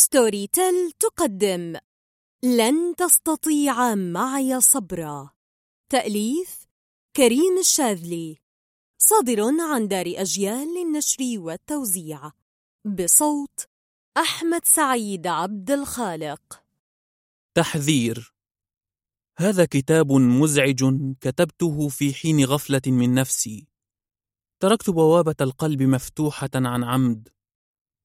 ستوري 0.00 0.46
تيل 0.46 0.92
تقدم. 0.98 1.76
لن 2.42 2.96
تستطيع 2.96 3.94
معي 3.94 4.60
صبرا. 4.60 5.30
تأليف 5.88 6.66
كريم 7.16 7.58
الشاذلي. 7.58 8.38
صادر 8.98 9.40
عن 9.60 9.88
دار 9.88 10.06
أجيال 10.16 10.68
للنشر 10.74 11.38
والتوزيع. 11.38 12.32
بصوت 12.84 13.68
أحمد 14.16 14.64
سعيد 14.64 15.26
عبد 15.26 15.70
الخالق. 15.70 16.62
تحذير 17.54 18.34
هذا 19.38 19.64
كتاب 19.64 20.12
مزعج 20.12 20.84
كتبته 21.20 21.88
في 21.88 22.14
حين 22.14 22.44
غفلة 22.44 22.82
من 22.86 23.14
نفسي. 23.14 23.68
تركت 24.60 24.90
بوابة 24.90 25.36
القلب 25.40 25.82
مفتوحة 25.82 26.50
عن 26.54 26.84
عمد. 26.84 27.28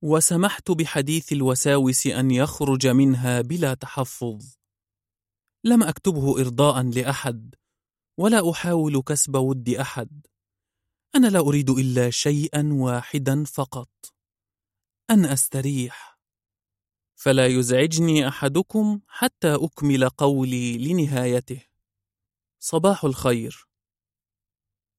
وسمحت 0.05 0.71
بحديث 0.71 1.33
الوساوس 1.33 2.07
أن 2.07 2.32
يخرج 2.32 2.87
منها 2.87 3.41
بلا 3.41 3.73
تحفظ. 3.73 4.55
لم 5.63 5.83
أكتبه 5.83 6.41
ارضاء 6.41 6.83
لأحد 6.83 7.55
ولا 8.18 8.51
أحاول 8.51 9.01
كسب 9.01 9.36
ود 9.36 9.69
أحد. 9.69 10.27
أنا 11.15 11.27
لا 11.27 11.39
أريد 11.39 11.69
إلا 11.69 12.10
شيئا 12.10 12.69
واحدا 12.73 13.43
فقط. 13.43 13.89
أن 15.10 15.25
أستريح. 15.25 16.19
فلا 17.15 17.47
يزعجني 17.47 18.27
أحدكم 18.27 18.99
حتى 19.07 19.55
أكمل 19.55 20.10
قولي 20.10 20.77
لنهايته. 20.77 21.61
صباح 22.60 23.04
الخير. 23.05 23.68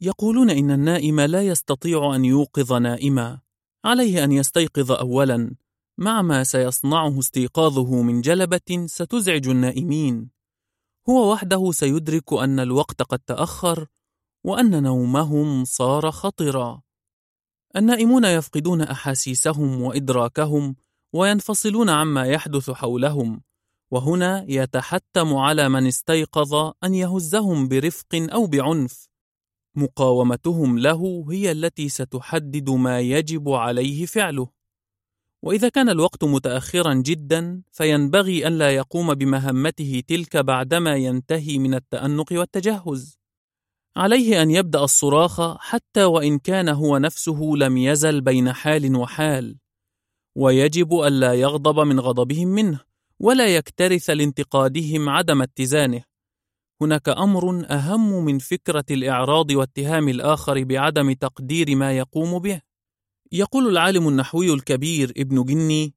يقولون 0.00 0.50
إن 0.50 0.70
النائم 0.70 1.20
لا 1.20 1.42
يستطيع 1.42 2.14
أن 2.14 2.24
يوقظ 2.24 2.72
نائما. 2.72 3.45
عليه 3.86 4.24
أن 4.24 4.32
يستيقظ 4.32 4.92
أولا. 4.92 5.54
مع 5.98 6.22
ما 6.22 6.44
سيصنعه 6.44 7.18
استيقاظه 7.18 8.02
من 8.02 8.20
جلبة 8.20 8.86
ستزعج 8.86 9.48
النائمين. 9.48 10.30
هو 11.08 11.32
وحده 11.32 11.72
سيدرك 11.72 12.32
أن 12.32 12.60
الوقت 12.60 13.02
قد 13.02 13.18
تأخر 13.18 13.86
وأن 14.44 14.82
نومهم 14.82 15.64
صار 15.64 16.10
خطرا. 16.10 16.82
النائمون 17.76 18.24
يفقدون 18.24 18.82
أحاسيسهم 18.82 19.82
وإدراكهم 19.82 20.76
وينفصلون 21.12 21.90
عما 21.90 22.26
يحدث 22.26 22.70
حولهم 22.70 23.42
وهنا 23.90 24.44
يتحتم 24.48 25.34
على 25.34 25.68
من 25.68 25.86
استيقظ 25.86 26.72
أن 26.84 26.94
يهزهم 26.94 27.68
برفق 27.68 28.26
أو 28.32 28.46
بعنف. 28.46 29.08
مقاومتهم 29.78 30.78
له 30.78 31.26
هي 31.30 31.52
التي 31.52 31.88
ستحدد 31.88 32.70
ما 32.70 33.00
يجب 33.00 33.48
عليه 33.48 34.06
فعله. 34.06 34.48
وإذا 35.42 35.68
كان 35.68 35.88
الوقت 35.88 36.24
متاخرا 36.24 36.94
جدا 36.94 37.62
فينبغي 37.72 38.46
أن 38.46 38.58
لا 38.58 38.70
يقوم 38.70 39.14
بمهمته 39.14 40.02
تلك 40.08 40.36
بعدما 40.36 40.96
ينتهي 40.96 41.58
من 41.58 41.74
التأنق 41.74 42.32
والتجهز. 42.32 43.18
عليه 43.96 44.42
أن 44.42 44.50
يبدأ 44.50 44.84
الصراخ 44.84 45.56
حتى 45.58 46.04
وإن 46.04 46.38
كان 46.38 46.68
هو 46.68 46.98
نفسه 46.98 47.40
لم 47.56 47.76
يزل 47.76 48.20
بين 48.20 48.52
حال 48.52 48.96
وحال. 48.96 49.58
ويجب 50.36 50.94
الا 50.94 51.34
يغضب 51.34 51.80
من 51.80 52.00
غضبهم 52.00 52.48
منه 52.48 52.80
ولا 53.20 53.46
يكترث 53.56 54.10
لانتقادهم 54.10 55.08
عدم 55.08 55.42
اتزانه. 55.42 56.15
هناك 56.82 57.08
أمر 57.08 57.66
أهم 57.70 58.24
من 58.24 58.38
فكرة 58.38 58.84
الإعراض 58.90 59.50
واتهام 59.50 60.08
الآخر 60.08 60.64
بعدم 60.64 61.12
تقدير 61.12 61.76
ما 61.76 61.92
يقوم 61.92 62.38
به. 62.38 62.60
يقول 63.32 63.68
العالم 63.68 64.08
النحوي 64.08 64.52
الكبير 64.52 65.12
ابن 65.16 65.44
جني 65.44 65.94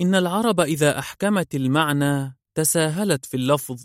إن 0.00 0.14
العرب 0.14 0.60
إذا 0.60 0.98
أحكمت 0.98 1.54
المعنى 1.54 2.38
تساهلت 2.54 3.26
في 3.26 3.36
اللفظ 3.36 3.84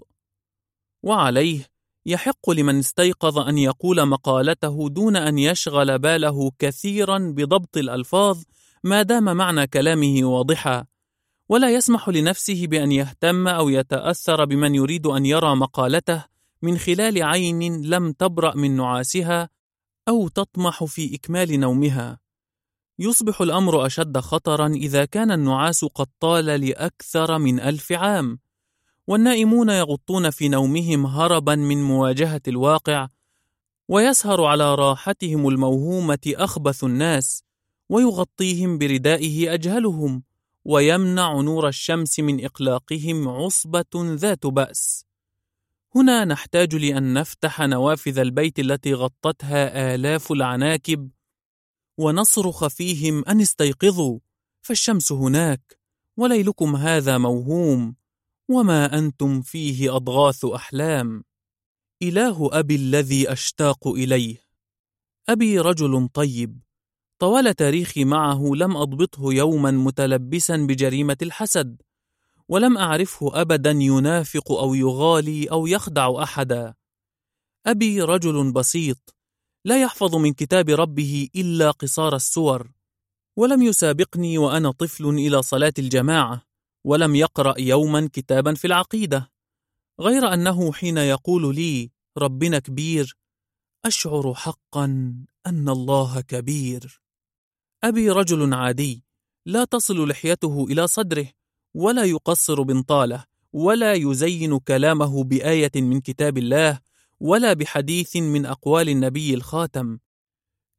وعليه 1.03 1.67
يحق 2.05 2.49
لمن 2.49 2.79
استيقظ 2.79 3.39
أن 3.39 3.57
يقول 3.57 4.05
مقالته 4.05 4.89
دون 4.89 5.15
أن 5.15 5.37
يشغل 5.37 5.99
باله 5.99 6.51
كثيرا 6.59 7.17
بضبط 7.17 7.77
الألفاظ 7.77 8.43
ما 8.83 9.01
دام 9.01 9.23
معنى 9.37 9.67
كلامه 9.67 10.19
واضحا. 10.23 10.85
ولا 11.49 11.75
يسمح 11.75 12.09
لنفسه 12.09 12.67
بأن 12.67 12.91
يهتم 12.91 13.47
أو 13.47 13.69
يتأثر 13.69 14.45
بمن 14.45 14.75
يريد 14.75 15.07
أن 15.07 15.25
يرى 15.25 15.55
مقالته 15.55 16.25
من 16.61 16.77
خلال 16.77 17.23
عين 17.23 17.81
لم 17.85 18.11
تبرأ 18.11 18.55
من 18.55 18.75
نعاسها 18.75 19.49
أو 20.07 20.27
تطمح 20.27 20.83
في 20.83 21.15
إكمال 21.15 21.59
نومها. 21.59 22.19
يصبح 22.99 23.41
الأمر 23.41 23.85
أشد 23.85 24.17
خطرا 24.17 24.67
إذا 24.67 25.05
كان 25.05 25.31
النعاس 25.31 25.85
قد 25.85 26.07
طال 26.19 26.45
لأكثر 26.45 27.37
من 27.37 27.59
ألف 27.59 27.91
عام، 27.91 28.39
والنائمون 29.07 29.69
يغطون 29.69 30.29
في 30.29 30.49
نومهم 30.49 31.05
هربا 31.05 31.55
من 31.55 31.83
مواجهة 31.83 32.41
الواقع، 32.47 33.07
ويسهر 33.87 34.43
على 34.43 34.75
راحتهم 34.75 35.47
الموهومة 35.47 36.19
أخبث 36.27 36.83
الناس، 36.83 37.43
ويغطيهم 37.89 38.77
بردائه 38.77 39.53
أجهلهم، 39.53 40.23
ويمنع 40.65 41.41
نور 41.41 41.67
الشمس 41.67 42.19
من 42.19 42.45
إقلاقهم 42.45 43.29
عصبة 43.29 43.85
ذات 43.95 44.45
بأس. 44.45 45.05
هنا 45.95 46.25
نحتاج 46.25 46.75
لأن 46.75 47.13
نفتح 47.13 47.61
نوافذ 47.61 48.19
البيت 48.19 48.59
التي 48.59 48.93
غطتها 48.93 49.95
آلاف 49.95 50.31
العناكب 50.31 51.11
ونصرخ 51.97 52.67
فيهم 52.67 53.25
أن 53.25 53.41
استيقظوا 53.41 54.19
فالشمس 54.61 55.11
هناك 55.11 55.79
وليلكم 56.17 56.75
هذا 56.75 57.17
موهوم 57.17 57.95
وما 58.49 58.97
أنتم 58.97 59.41
فيه 59.41 59.95
أضغاث 59.95 60.45
أحلام. 60.45 61.23
إله 62.01 62.49
أبي 62.59 62.75
الذي 62.75 63.31
أشتاق 63.31 63.87
إليه. 63.87 64.37
أبي 65.29 65.59
رجل 65.59 66.09
طيب 66.13 66.59
طوال 67.19 67.55
تاريخي 67.55 68.05
معه 68.05 68.51
لم 68.55 68.77
أضبطه 68.77 69.33
يوما 69.33 69.71
متلبسا 69.71 70.57
بجريمة 70.57 71.17
الحسد 71.21 71.81
ولم 72.47 72.77
أعرفه 72.77 73.41
أبدا 73.41 73.71
ينافق 73.71 74.51
أو 74.51 74.73
يغالي 74.73 75.51
أو 75.51 75.67
يخدع 75.67 76.23
أحدا. 76.23 76.73
أبي 77.65 78.01
رجل 78.01 78.51
بسيط 78.51 79.15
لا 79.65 79.81
يحفظ 79.81 80.15
من 80.15 80.33
كتاب 80.33 80.69
ربه 80.69 81.29
إلا 81.35 81.71
قصار 81.71 82.15
السور 82.15 82.71
ولم 83.37 83.61
يسابقني 83.61 84.37
وأنا 84.37 84.71
طفل 84.71 85.05
إلى 85.05 85.41
صلاة 85.41 85.73
الجماعة 85.79 86.41
ولم 86.83 87.15
يقرأ 87.15 87.59
يوما 87.59 88.09
كتابا 88.13 88.53
في 88.53 88.67
العقيدة. 88.67 89.31
غير 89.99 90.33
أنه 90.33 90.73
حين 90.73 90.97
يقول 90.97 91.55
لي 91.55 91.91
ربنا 92.17 92.59
كبير 92.59 93.17
أشعر 93.85 94.33
حقا 94.33 94.85
أن 95.47 95.69
الله 95.69 96.21
كبير. 96.21 97.02
أبي 97.83 98.09
رجل 98.09 98.53
عادي 98.53 99.03
لا 99.45 99.65
تصل 99.65 100.09
لحيته 100.09 100.65
إلى 100.69 100.87
صدره 100.87 101.27
ولا 101.73 102.03
يقصر 102.03 102.61
بنطاله 102.61 103.25
ولا 103.53 103.93
يزين 103.93 104.59
كلامه 104.59 105.23
بآية 105.23 105.71
من 105.75 106.01
كتاب 106.01 106.37
الله 106.37 106.79
ولا 107.19 107.53
بحديث 107.53 108.15
من 108.15 108.45
أقوال 108.45 108.89
النبي 108.89 109.33
الخاتم. 109.33 109.99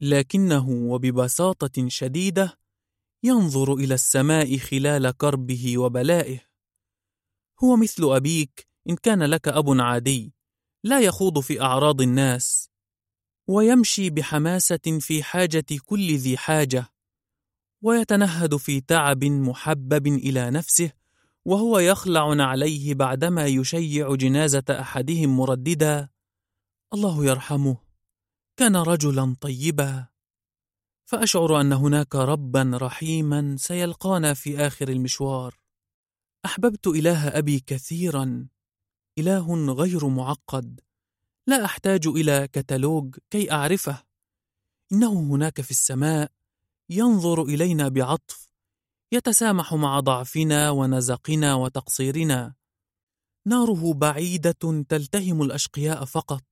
لكنه 0.00 0.68
وببساطة 0.68 1.88
شديدة 1.88 2.58
ينظر 3.22 3.74
إلى 3.74 3.94
السماء 3.94 4.56
خلال 4.56 5.16
كربه 5.16 5.78
وبلائه. 5.78 6.40
هو 7.64 7.76
مثل 7.76 8.04
أبيك 8.04 8.68
إن 8.90 8.96
كان 8.96 9.22
لك 9.22 9.48
أب 9.48 9.80
عادي 9.80 10.34
لا 10.84 11.00
يخوض 11.00 11.40
في 11.40 11.60
أعراض 11.60 12.00
الناس 12.00 12.70
ويمشي 13.46 14.10
بحماسة 14.10 14.98
في 15.00 15.22
حاجة 15.22 15.66
كل 15.86 16.16
ذي 16.16 16.36
حاجة. 16.36 16.93
ويتنهد 17.84 18.56
في 18.56 18.80
تعب 18.80 19.24
محبب 19.24 20.06
إلى 20.06 20.50
نفسه 20.50 20.92
وهو 21.44 21.78
يخلع 21.78 22.44
عليه 22.44 22.94
بعدما 22.94 23.46
يشيع 23.46 24.14
جنازة 24.14 24.64
أحدهم 24.70 25.36
مرددا 25.36 26.08
الله 26.94 27.24
يرحمه 27.24 27.76
كان 28.56 28.76
رجلا 28.76 29.36
طيبا 29.40 30.06
فأشعر 31.04 31.60
أن 31.60 31.72
هناك 31.72 32.14
ربا 32.14 32.70
رحيما 32.74 33.56
سيلقانا 33.58 34.34
في 34.34 34.58
آخر 34.58 34.88
المشوار. 34.88 35.58
أحببت 36.44 36.86
إله 36.86 37.38
أبي 37.38 37.60
كثيرا 37.60 38.48
إله 39.18 39.72
غير 39.72 40.08
معقد 40.08 40.80
لا 41.46 41.64
أحتاج 41.64 42.06
إلى 42.06 42.48
كتالوج 42.52 43.16
كي 43.30 43.52
أعرفه. 43.52 44.04
إنه 44.92 45.20
هناك 45.20 45.60
في 45.60 45.70
السماء 45.70 46.30
ينظر 46.90 47.42
إلينا 47.42 47.88
بعطف 47.88 48.48
يتسامح 49.12 49.74
مع 49.74 50.00
ضعفنا 50.00 50.70
ونزقنا 50.70 51.54
وتقصيرنا. 51.54 52.54
ناره 53.46 53.94
بعيدة 53.94 54.84
تلتهم 54.88 55.42
الأشقياء 55.42 56.04
فقط. 56.04 56.44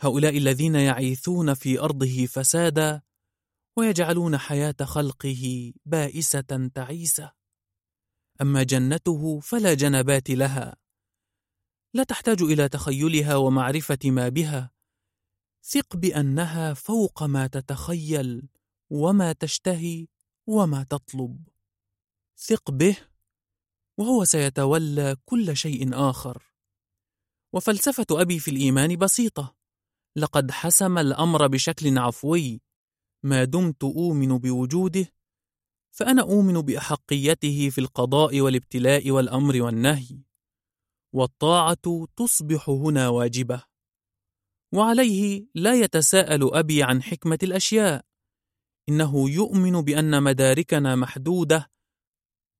هؤلاء 0.00 0.36
الذين 0.38 0.74
يعيثون 0.74 1.54
في 1.54 1.80
أرضه 1.80 2.26
فسادا 2.26 3.02
ويجعلون 3.78 4.38
حياة 4.38 4.74
خلقه 4.82 5.72
بائسة 5.86 6.70
تعيسة. 6.74 7.32
أما 8.40 8.62
جنته 8.62 9.40
فلا 9.40 9.74
جنبات 9.74 10.30
لها. 10.30 10.76
لا 11.94 12.02
تحتاج 12.02 12.42
إلى 12.42 12.68
تخيلها 12.68 13.36
ومعرفة 13.36 13.98
ما 14.04 14.28
بها. 14.28 14.70
ثق 15.62 15.96
بأنها 15.96 16.74
فوق 16.74 17.22
ما 17.22 17.46
تتخيل. 17.46 18.48
وما 18.90 19.32
تشتهي 19.32 20.06
وما 20.46 20.82
تطلب. 20.82 21.48
ثق 22.36 22.70
به 22.70 22.96
وهو 23.98 24.24
سيتولى 24.24 25.16
كل 25.24 25.56
شيء 25.56 25.94
آخر. 25.94 26.42
وفلسفة 27.52 28.06
أبي 28.10 28.38
في 28.38 28.50
الإيمان 28.50 28.96
بسيطة. 28.96 29.56
لقد 30.16 30.50
حسم 30.50 30.98
الأمر 30.98 31.46
بشكل 31.46 31.98
عفوي. 31.98 32.60
ما 33.22 33.44
دمت 33.44 33.84
أؤمن 33.84 34.38
بوجوده 34.38 35.12
فأنا 35.90 36.22
أؤمن 36.22 36.60
بأحقيته 36.60 37.70
في 37.70 37.80
القضاء 37.80 38.40
والابتلاء 38.40 39.10
والأمر 39.10 39.62
والنهي. 39.62 40.22
والطاعة 41.12 42.06
تصبح 42.16 42.68
هنا 42.68 43.08
واجبة. 43.08 43.62
وعليه 44.74 45.46
لا 45.54 45.74
يتساءل 45.74 46.54
أبي 46.54 46.82
عن 46.82 47.02
حكمة 47.02 47.38
الأشياء. 47.42 48.09
إنه 48.90 49.30
يؤمن 49.30 49.80
بأن 49.80 50.22
مداركنا 50.22 50.96
محدودة 50.96 51.70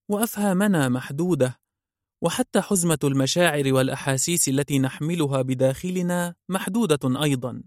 وأفهامنا 0.08 0.88
محدودة 0.88 1.60
وحتى 2.22 2.60
حزمة 2.60 2.98
المشاعر 3.04 3.74
والأحاسيس 3.74 4.48
التي 4.48 4.78
نحملها 4.78 5.42
بداخلنا 5.42 6.34
محدودة 6.48 7.22
أيضا. 7.22 7.62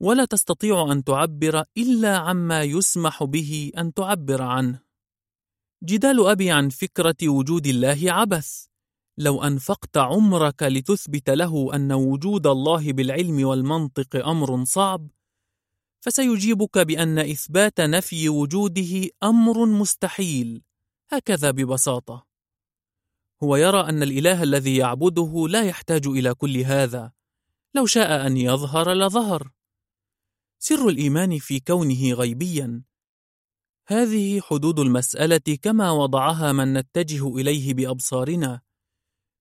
ولا 0.00 0.24
تستطيع 0.24 0.92
أن 0.92 1.04
تعبر 1.04 1.64
إلا 1.76 2.16
عما 2.16 2.62
يسمح 2.62 3.24
به 3.24 3.72
أن 3.78 3.94
تعبر 3.94 4.42
عنه. 4.42 4.80
جدال 5.84 6.26
أبي 6.26 6.50
عن 6.50 6.68
فكرة 6.68 7.28
وجود 7.28 7.66
الله 7.66 8.12
عبث. 8.12 8.66
لو 9.18 9.42
أنفقت 9.42 9.96
عمرك 9.96 10.62
لتثبت 10.62 11.30
له 11.30 11.74
أن 11.74 11.92
وجود 11.92 12.46
الله 12.46 12.92
بالعلم 12.92 13.46
والمنطق 13.46 14.26
أمر 14.26 14.64
صعب 14.64 15.08
فسيجيبك 16.06 16.78
بأن 16.78 17.18
إثبات 17.18 17.80
نفي 17.80 18.28
وجوده 18.28 19.08
أمر 19.22 19.66
مستحيل. 19.66 20.62
هكذا 21.12 21.50
ببساطة. 21.50 22.26
هو 23.42 23.56
يرى 23.56 23.80
أن 23.80 24.02
الإله 24.02 24.42
الذي 24.42 24.76
يعبده 24.76 25.46
لا 25.48 25.62
يحتاج 25.62 26.06
إلى 26.06 26.34
كل 26.34 26.56
هذا. 26.56 27.12
لو 27.74 27.86
شاء 27.86 28.26
أن 28.26 28.36
يظهر 28.36 28.92
لظهر. 28.92 29.50
سر 30.58 30.88
الإيمان 30.88 31.38
في 31.38 31.60
كونه 31.60 32.12
غيبيا. 32.12 32.82
هذه 33.88 34.40
حدود 34.40 34.78
المسألة 34.80 35.56
كما 35.62 35.90
وضعها 35.90 36.52
من 36.52 36.72
نتجه 36.72 37.28
إليه 37.28 37.74
بأبصارنا. 37.74 38.60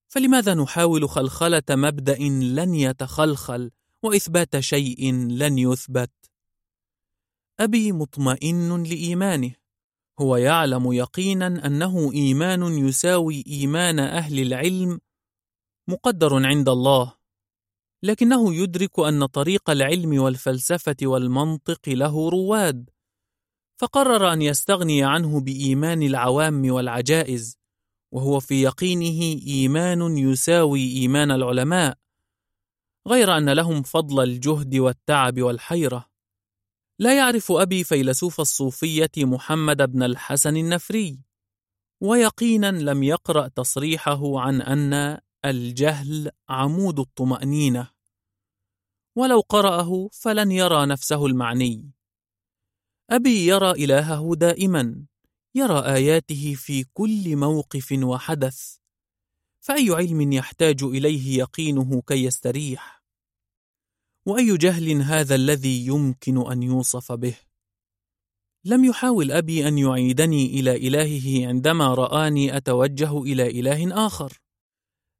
فلماذا 0.07 0.53
نحاول 0.53 1.09
خلخلة 1.09 1.63
مبدأ 1.69 2.17
لن 2.41 2.75
يتخلخل 2.75 3.71
وإثبات 4.03 4.59
شيء 4.59 5.13
لن 5.13 5.57
يثبت؟ 5.57 6.24
أبي 7.59 7.91
مطمئن 7.91 8.83
لإيمانه. 8.83 9.55
هو 10.19 10.37
يعلم 10.37 10.91
يقينا 10.91 11.47
أنه 11.67 12.11
إيمان 12.13 12.61
يساوي 12.63 13.43
إيمان 13.47 13.99
أهل 13.99 14.39
العلم 14.39 14.99
مقدر 15.89 16.45
عند 16.45 16.69
الله 16.69 17.15
لكنه 18.03 18.55
يدرك 18.55 18.99
أن 18.99 19.25
طريق 19.25 19.69
العلم 19.69 20.21
والفلسفة 20.21 20.95
والمنطق 21.03 21.89
له 21.89 22.29
رواد 22.29 22.89
فقرر 23.81 24.33
أن 24.33 24.41
يستغني 24.41 25.03
عنه 25.03 25.41
بإيمان 25.41 26.01
العوام 26.03 26.71
والعجائز 26.71 27.57
وهو 28.13 28.39
في 28.39 28.61
يقينه 28.61 29.41
إيمان 29.47 30.17
يساوي 30.17 30.81
إيمان 30.81 31.31
العلماء 31.31 31.97
غير 33.07 33.37
أن 33.37 33.49
لهم 33.49 33.81
فضل 33.81 34.23
الجهد 34.23 34.75
والتعب 34.75 35.41
والحيرة. 35.41 36.14
لا 36.99 37.17
يعرف 37.17 37.51
أبي 37.51 37.83
فيلسوف 37.83 38.41
الصوفية 38.41 39.11
محمد 39.17 39.91
بن 39.91 40.03
الحسن 40.03 40.57
النفري 40.57 41.19
ويقينا 42.01 42.71
لم 42.71 43.03
يقرأ 43.03 43.47
تصريحه 43.47 44.39
عن 44.39 44.61
أن 44.61 45.19
الجهل 45.45 46.31
عمود 46.49 46.99
الطمأنينة. 46.99 47.91
ولو 49.15 49.39
قرأه 49.39 50.09
فلن 50.13 50.51
يرى 50.51 50.85
نفسه 50.85 51.25
المعني. 51.25 51.91
أبي 53.09 53.45
يرى 53.45 53.71
إلهه 53.71 54.35
دائما 54.35 55.05
يرى 55.55 55.79
آياته 55.79 56.55
في 56.57 56.83
كل 56.93 57.35
موقف 57.35 57.91
وحدث 57.91 58.77
فأي 59.59 59.89
علم 59.89 60.31
يحتاج 60.31 60.83
إليه 60.83 61.39
يقينه 61.39 62.01
كي 62.01 62.23
يستريح؟ 62.23 62.94
وأي 64.25 64.57
جهل 64.57 65.01
هذا 65.01 65.35
الذي 65.35 65.85
يمكن 65.85 66.51
أن 66.51 66.63
يوصف 66.63 67.11
به؟ 67.11 67.35
لم 68.65 68.85
يحاول 68.85 69.31
أبي 69.31 69.67
أن 69.67 69.77
يعيدني 69.77 70.45
إلى 70.45 70.87
إلهه 70.87 71.47
عندما 71.47 71.93
رآني 71.93 72.57
أتوجه 72.57 73.21
إلى 73.21 73.59
إله 73.59 74.05
آخر. 74.05 74.41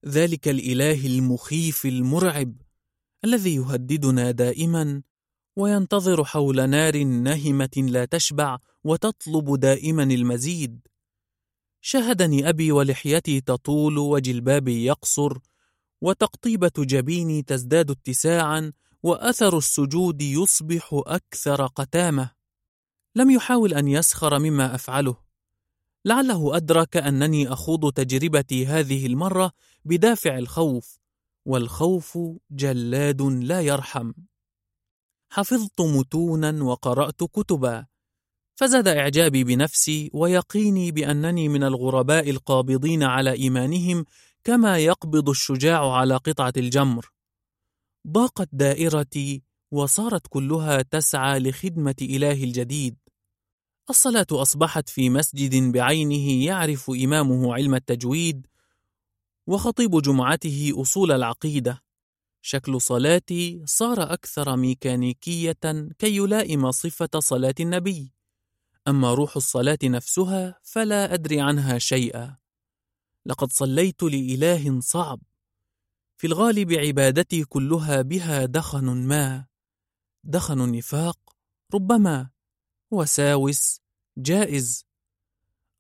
ذلك 0.06 0.48
الإله 0.48 1.08
المخيف 1.08 1.86
المرعب 1.86 2.54
الذي 3.26 3.56
يهددنا 3.56 4.32
دائما 4.32 5.02
وينتظر 5.56 6.24
حول 6.24 6.70
نار 6.70 7.04
نهمة 7.04 7.70
لا 7.78 8.06
تشبع 8.06 8.58
وتطلب 8.84 9.60
دائما 9.60 10.04
المزيد. 10.04 10.88
شاهدني 11.82 12.50
أبي 12.50 12.72
ولحيتي 12.72 13.42
تطول 13.42 13.98
وجلبابي 13.98 14.86
يقصر 14.86 15.38
وتقطيبة 16.02 16.72
جبيني 16.78 17.42
تزداد 17.42 17.92
اتساعا 17.92 18.72
وأثر 19.06 19.58
السجود 19.58 20.22
يصبح 20.22 20.90
أكثر 20.94 21.66
قتامة. 21.66 22.32
لم 23.16 23.30
يحاول 23.30 23.74
أن 23.74 23.88
يسخر 23.88 24.40
مما 24.40 24.76
أفعله. 24.76 25.18
لعله 26.06 26.58
أدرك 26.58 26.98
أنني 26.98 27.54
أخوض 27.54 27.94
تجربتي 27.94 28.66
هذه 28.66 29.06
المرة 29.06 29.52
بدافع 29.86 30.38
الخوف 30.38 31.00
والخوف 31.46 32.18
جلاد 32.52 33.22
لا 33.22 33.62
يرحم. 33.62 34.12
حفظت 35.30 35.82
متونا 35.82 36.64
وقرأت 36.64 37.24
كتبا 37.24 37.86
فزاد 38.56 38.88
إعجابي 38.88 39.44
بنفسي 39.44 40.10
ويقيني 40.14 40.92
بأنني 40.92 41.50
من 41.50 41.64
الغرباء 41.64 42.30
القابضين 42.30 43.04
على 43.04 43.32
إيمانهم 43.32 44.06
كما 44.44 44.78
يقبض 44.78 45.30
الشجاع 45.30 45.92
على 45.92 46.16
قطعة 46.18 46.54
الجمر. 46.58 47.15
ضاقت 48.08 48.50
دائرتي 48.52 49.44
وصارت 49.72 50.28
كلها 50.28 50.82
تسعى 50.82 51.40
لخدمة 51.40 51.96
إله 52.02 52.44
الجديد. 52.44 52.98
الصلاة 53.90 54.28
أصبحت 54.32 54.90
في 54.90 55.10
مسجد 55.10 55.72
بعينه 55.72 56.46
يعرف 56.46 56.90
إمامه 56.90 57.54
علم 57.54 57.76
التجويد 57.76 58.48
وخطيب 59.48 60.02
جمعته 60.02 60.72
أصول 60.76 61.12
العقيدة. 61.12 61.84
شكل 62.42 62.82
صلاتي 62.82 63.62
صار 63.66 64.14
أكثر 64.14 64.56
ميكانيكية 64.56 65.58
كي 66.00 66.16
يلائم 66.16 66.72
صفة 66.72 67.20
صلاة 67.20 67.56
النبي. 67.60 68.14
أما 68.88 69.14
روح 69.14 69.36
الصلاة 69.36 69.80
نفسها 69.84 70.60
فلا 70.64 71.14
أدري 71.14 71.42
عنها 71.42 71.78
شيئا. 71.78 72.38
لقد 73.26 73.52
صليت 73.52 74.04
لإله 74.04 74.80
صعب. 74.80 75.20
في 76.18 76.28
الغالب 76.28 76.74
عبادتي 76.74 77.44
كلها 77.44 78.02
بها 78.02 78.46
دخن 78.46 78.86
ما 78.86 79.46
دخن 80.24 80.62
النفاق 80.62 81.18
ربما 81.74 82.30
وساوس 82.92 83.82
جائز. 84.18 84.86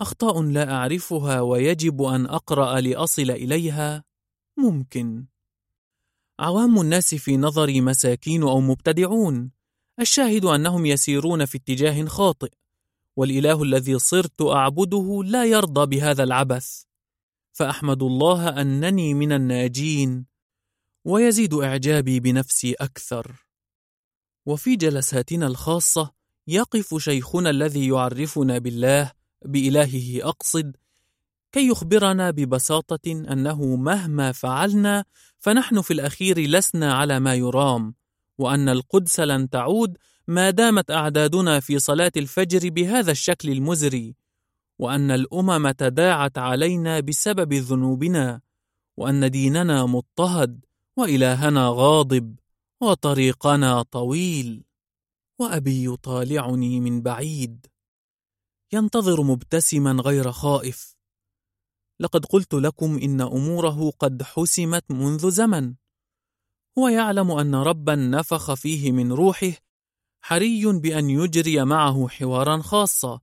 أخطاء 0.01 0.42
لا 0.42 0.74
أعرفها 0.74 1.42
ويجب 1.42 2.01
أن 2.01 2.25
أقرأ 2.25 2.82
لأصل 2.82 3.32
إليها 3.32 4.04
ممكن. 4.58 5.25
عوام 6.39 6.82
الناس 6.82 7.15
في 7.15 7.38
نظري 7.38 7.82
مساكين 7.82 8.44
أو 8.44 8.60
مبتدعون. 8.62 9.51
الشاهد 10.00 10.46
أنهم 10.46 10.86
يسيرون 10.86 11.46
في 11.46 11.58
اتجاه 11.58 12.06
خاطئ 12.06 12.51
والإله 13.15 13.63
الذي 13.63 14.00
صرت 14.00 14.42
أعبده 14.42 15.24
لا 15.25 15.46
يرضى 15.46 15.86
بهذا 15.86 16.24
العبث. 16.24 16.85
فأحمد 17.56 18.04
الله 18.04 18.62
أنني 18.62 19.14
من 19.14 19.32
الناجين 19.32 20.26
ويزيد 21.06 21.54
إعجابي 21.54 22.20
بنفسي 22.20 22.74
أكثر. 22.74 23.48
وفي 24.46 24.76
جلساتنا 24.76 25.48
الخاصة 25.48 26.12
يقف 26.48 26.98
شيخنا 26.98 27.50
الذي 27.50 27.88
يعرفنا 27.88 28.58
بالله 28.58 29.12
بإلهه 29.46 30.30
أقصد 30.30 30.76
كي 31.52 31.68
يخبرنا 31.68 32.32
ببساطة 32.32 33.12
أنه 33.12 33.76
مهما 33.76 34.32
فعلنا 34.32 35.06
فنحن 35.40 35.82
في 35.82 35.94
الأخير 35.94 36.40
لسنا 36.40 36.94
على 36.94 37.20
ما 37.20 37.36
يرام 37.36 37.96
وأن 38.38 38.70
القدس 38.70 39.20
لن 39.20 39.50
تعود 39.50 39.98
ما 40.28 40.50
دامت 40.50 40.92
أعدادنا 40.92 41.60
في 41.60 41.80
صلاة 41.80 42.12
الفجر 42.18 42.70
بهذا 42.70 43.12
الشكل 43.12 43.50
المزري. 43.50 44.16
وأن 44.79 45.12
الأمم 45.12 45.72
تداعت 45.72 46.38
علينا 46.38 47.00
بسبب 47.00 47.53
ذنوبنا 47.53 48.41
وأن 48.98 49.32
ديننا 49.32 49.86
مضطهد 49.86 50.65
وإلهنا 50.98 51.67
غاضب 51.67 52.36
وطريقنا 52.82 53.82
طويل. 53.82 54.63
وأبي 55.39 55.86
يطالعني 55.86 56.79
من 56.79 57.01
بعيد. 57.01 57.67
ينتظر 58.74 59.24
مبتسما 59.24 59.91
غير 59.91 60.32
خائف. 60.32 60.96
لقد 62.00 62.25
قلت 62.25 62.53
لكم 62.53 62.98
إن 62.98 63.22
أموره 63.22 63.91
قد 64.00 64.24
حسمت 64.24 64.91
منذ 64.91 65.29
زمن. 65.29 65.75
هو 66.77 66.88
يعلم 66.88 67.32
أن 67.32 67.55
ربا 67.55 67.96
نفخ 67.96 68.53
فيه 68.53 68.91
من 68.91 69.12
روحه 69.12 69.51
حري 70.22 70.65
بأن 70.65 71.10
يجري 71.10 71.65
معه 71.65 72.08
حوارا 72.08 72.62
خاصا 72.62 73.20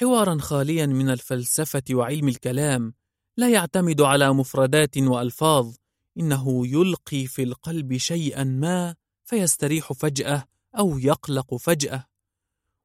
حوارا 0.00 0.38
خاليا 0.38 0.86
من 0.86 1.10
الفلسفة 1.10 1.82
وعلم 1.90 2.28
الكلام 2.28 2.94
لا 3.36 3.48
يعتمد 3.48 4.00
على 4.00 4.32
مفردات 4.32 4.98
وألفاظ 4.98 5.74
إنه 6.18 6.66
يلقي 6.66 7.26
في 7.26 7.42
القلب 7.42 7.96
شيئا 7.96 8.44
ما 8.44 8.94
فيستريح 9.24 9.92
فجأة 9.92 10.44
أو 10.78 10.98
يقلق 10.98 11.54
فجأة. 11.54 12.06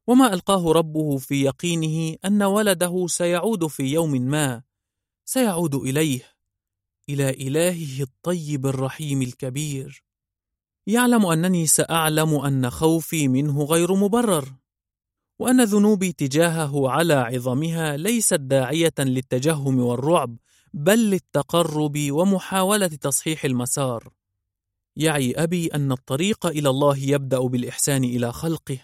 وما 0.06 0.32
ألقاه 0.32 0.72
ربه 0.72 1.18
في 1.18 1.42
يقينه 1.42 2.16
أن 2.24 2.42
ولده 2.42 3.06
سيعود 3.06 3.66
في 3.66 3.82
يوم 3.82 4.10
ما 4.22 4.62
سيعود 5.24 5.74
إليه 5.74 6.22
إلى 7.08 7.30
إلهه 7.30 8.02
الطيب 8.02 8.66
الرحيم 8.66 9.22
الكبير. 9.22 10.04
يعلم 10.86 11.26
أنني 11.26 11.66
سأعلم 11.66 12.34
أن 12.34 12.70
خوفي 12.70 13.28
منه 13.28 13.64
غير 13.64 13.94
مبرر. 13.94 14.54
وأن 15.38 15.64
ذنوبي 15.64 16.12
تجاهه 16.12 16.90
على 16.90 17.14
عظمها 17.14 17.96
ليست 17.96 18.34
داعية 18.34 18.94
للتجهم 18.98 19.80
والرعب 19.80 20.36
بل 20.74 21.10
للتقرب 21.10 21.98
ومحاولة 22.10 22.86
تصحيح 22.86 23.44
المسار. 23.44 24.12
يعي 24.96 25.32
أبي 25.32 25.66
أن 25.66 25.92
الطريق 25.92 26.46
إلى 26.46 26.68
الله 26.68 26.98
يبدأ 26.98 27.40
بالإحسان 27.40 28.04
إلى 28.04 28.32
خلقه. 28.32 28.78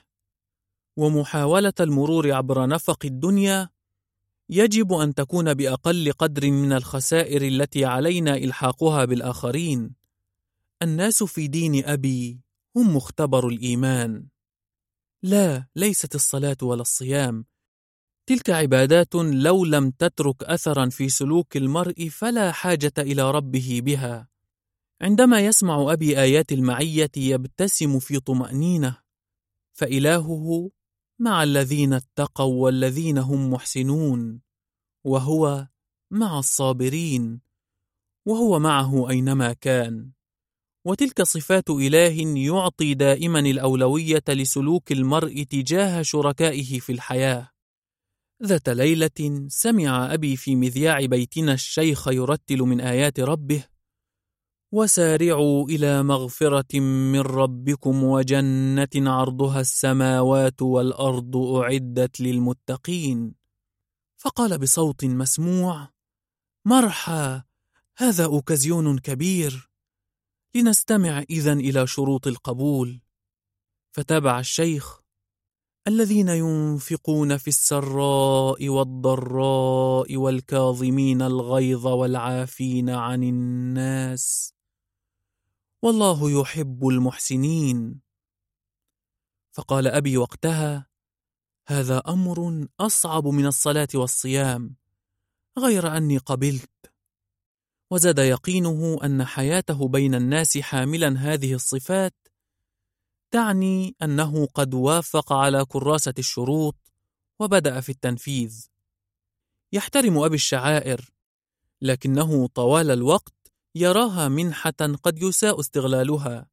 ومحاولة 0.97 1.73
المرور 1.81 2.33
عبر 2.33 2.67
نفق 2.67 2.99
الدنيا 3.05 3.69
يجب 4.51 4.93
أن 4.93 5.15
تكون 5.15 5.55
بأقل 5.55 6.13
قدر 6.13 6.51
من 6.51 6.73
الخسائر 6.73 7.43
التي 7.43 7.85
علينا 7.85 8.37
إلحاقها 8.37 9.05
بالآخرين. 9.05 9.91
الناس 10.83 11.23
في 11.23 11.49
دين 11.49 11.85
أبي 11.85 12.41
هم 12.77 12.97
مختبر 12.97 13.49
الإيمان. 13.49 14.27
لا 15.23 15.67
ليست 15.77 16.15
الصلاة 16.15 16.57
ولا 16.63 16.81
الصيام. 16.81 17.47
تلك 18.27 18.51
عبادات 18.51 19.15
لو 19.15 19.65
لم 19.65 19.91
تترك 19.91 20.45
أثرا 20.45 20.89
في 20.89 21.09
سلوك 21.09 21.57
المرء 21.57 22.09
فلا 22.09 22.53
حاجة 22.53 22.93
إلى 22.99 23.31
ربه 23.31 23.81
بها. 23.85 24.29
عندما 25.03 25.41
يسمع 25.41 25.93
أبي 25.93 26.21
آيات 26.21 26.53
المعية 26.53 27.11
يبتسم 27.17 27.99
في 27.99 28.21
طمأنينة 28.21 28.99
فإلهه 29.73 30.71
مع 31.19 31.43
الذين 31.43 31.93
اتقوا 31.93 32.65
والذين 32.65 33.19
هم 33.19 33.53
محسنون 33.53 34.41
وهو 35.05 35.69
مع 36.11 36.39
الصابرين 36.39 37.41
وهو 38.27 38.59
معه 38.59 39.11
أينما 39.11 39.53
كان. 39.53 40.13
وتلك 40.85 41.23
صفات 41.23 41.71
إله 41.71 42.39
يعطي 42.39 42.95
دائما 42.95 43.39
الأولوية 43.39 44.25
لسلوك 44.29 44.93
المرء 44.93 45.43
تجاه 45.43 46.03
شركائه 46.03 46.79
في 46.81 46.93
الحياة. 46.93 47.51
ذات 48.43 48.69
ليلة 48.69 49.47
سمع 49.49 50.15
أبي 50.15 50.37
في 50.37 50.57
مذياع 50.57 51.07
بيتنا 51.07 51.53
الشيخ 51.53 52.09
يرتل 52.09 52.59
من 52.59 52.81
آيات 52.81 53.21
ربه 53.21 53.65
وسارعوا 54.73 55.69
إلى 55.69 56.03
مغفرة 56.03 56.81
من 56.81 57.21
ربكم 57.21 58.05
وجنة 58.05 58.89
عرضها 58.97 59.61
السماوات 59.61 60.63
والأرض 60.63 61.37
أعدت 61.37 62.21
للمتقين. 62.21 63.35
فقال 64.17 64.59
بصوت 64.59 65.05
مسموع 65.05 65.89
مرحى 66.67 67.43
هذا 67.97 68.25
أوكازيون 68.25 68.99
كبير. 68.99 69.72
لنستمع 70.55 71.25
إذن 71.31 71.61
إلى 71.61 71.87
شروط 71.87 72.27
القبول. 72.27 73.01
فتابع 73.93 74.39
الشيخ 74.39 75.01
الذين 75.87 76.29
ينفقون 76.29 77.37
في 77.37 77.49
السراء 77.49 78.69
والضراء 78.69 80.17
والكاظمين 80.17 81.23
الغيظ 81.23 81.87
والعافين 81.87 82.91
عن 82.91 83.23
الناس. 83.23 84.55
والله 85.83 86.41
يحب 86.41 86.89
المحسنين. 86.89 88.01
فقال 89.53 89.87
أبي 89.87 90.17
وقتها 90.17 90.87
هذا 91.67 91.99
أمر 91.99 92.69
أصعب 92.81 93.27
من 93.27 93.47
الصلاة 93.47 93.89
والصيام 93.95 94.77
غير 95.59 95.97
أني 95.97 96.19
قبلت. 96.19 96.82
وزاد 97.93 98.19
يقينه 98.19 98.99
أن 99.05 99.25
حياته 99.25 99.89
بين 99.89 100.15
الناس 100.15 100.59
حاملا 100.59 101.19
هذه 101.19 101.55
الصفات 101.55 102.15
تعني 103.31 103.97
أنه 104.03 104.47
قد 104.47 104.75
وافق 104.75 105.33
على 105.33 105.65
كراسة 105.65 106.15
الشروط 106.19 106.77
وبدأ 107.41 107.81
في 107.81 107.89
التنفيذ. 107.89 108.67
يحترم 109.73 110.19
أبي 110.19 110.35
الشعائر 110.35 111.11
لكنه 111.81 112.47
طوال 112.47 112.91
الوقت 112.91 113.53
يراها 113.75 114.29
منحة 114.29 114.97
قد 115.03 115.23
يساء 115.23 115.61
استغلالها 115.61 116.47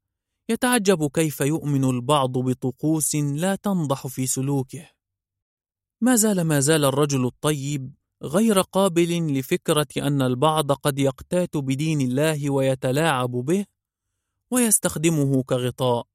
يتعجب 0.49 1.09
كيف 1.09 1.41
يؤمن 1.41 1.83
البعض 1.83 2.31
بطقوس 2.31 3.15
لا 3.15 3.55
تنضح 3.55 4.07
في 4.07 4.27
سلوكه. 4.27 4.89
ما 6.01 6.15
زال 6.15 6.41
ما 6.41 6.59
زال 6.59 6.85
الرجل 6.85 7.25
الطيب 7.25 7.98
غير 8.23 8.61
قابل 8.61 9.39
لفكرة 9.39 9.87
أن 9.97 10.21
البعض 10.21 10.71
قد 10.71 10.99
يقتات 10.99 11.57
بدين 11.57 12.01
الله 12.01 12.49
ويتلاعب 12.49 13.31
به 13.31 13.65
ويستخدمه 14.51 15.43
كغطاء. 15.43 16.07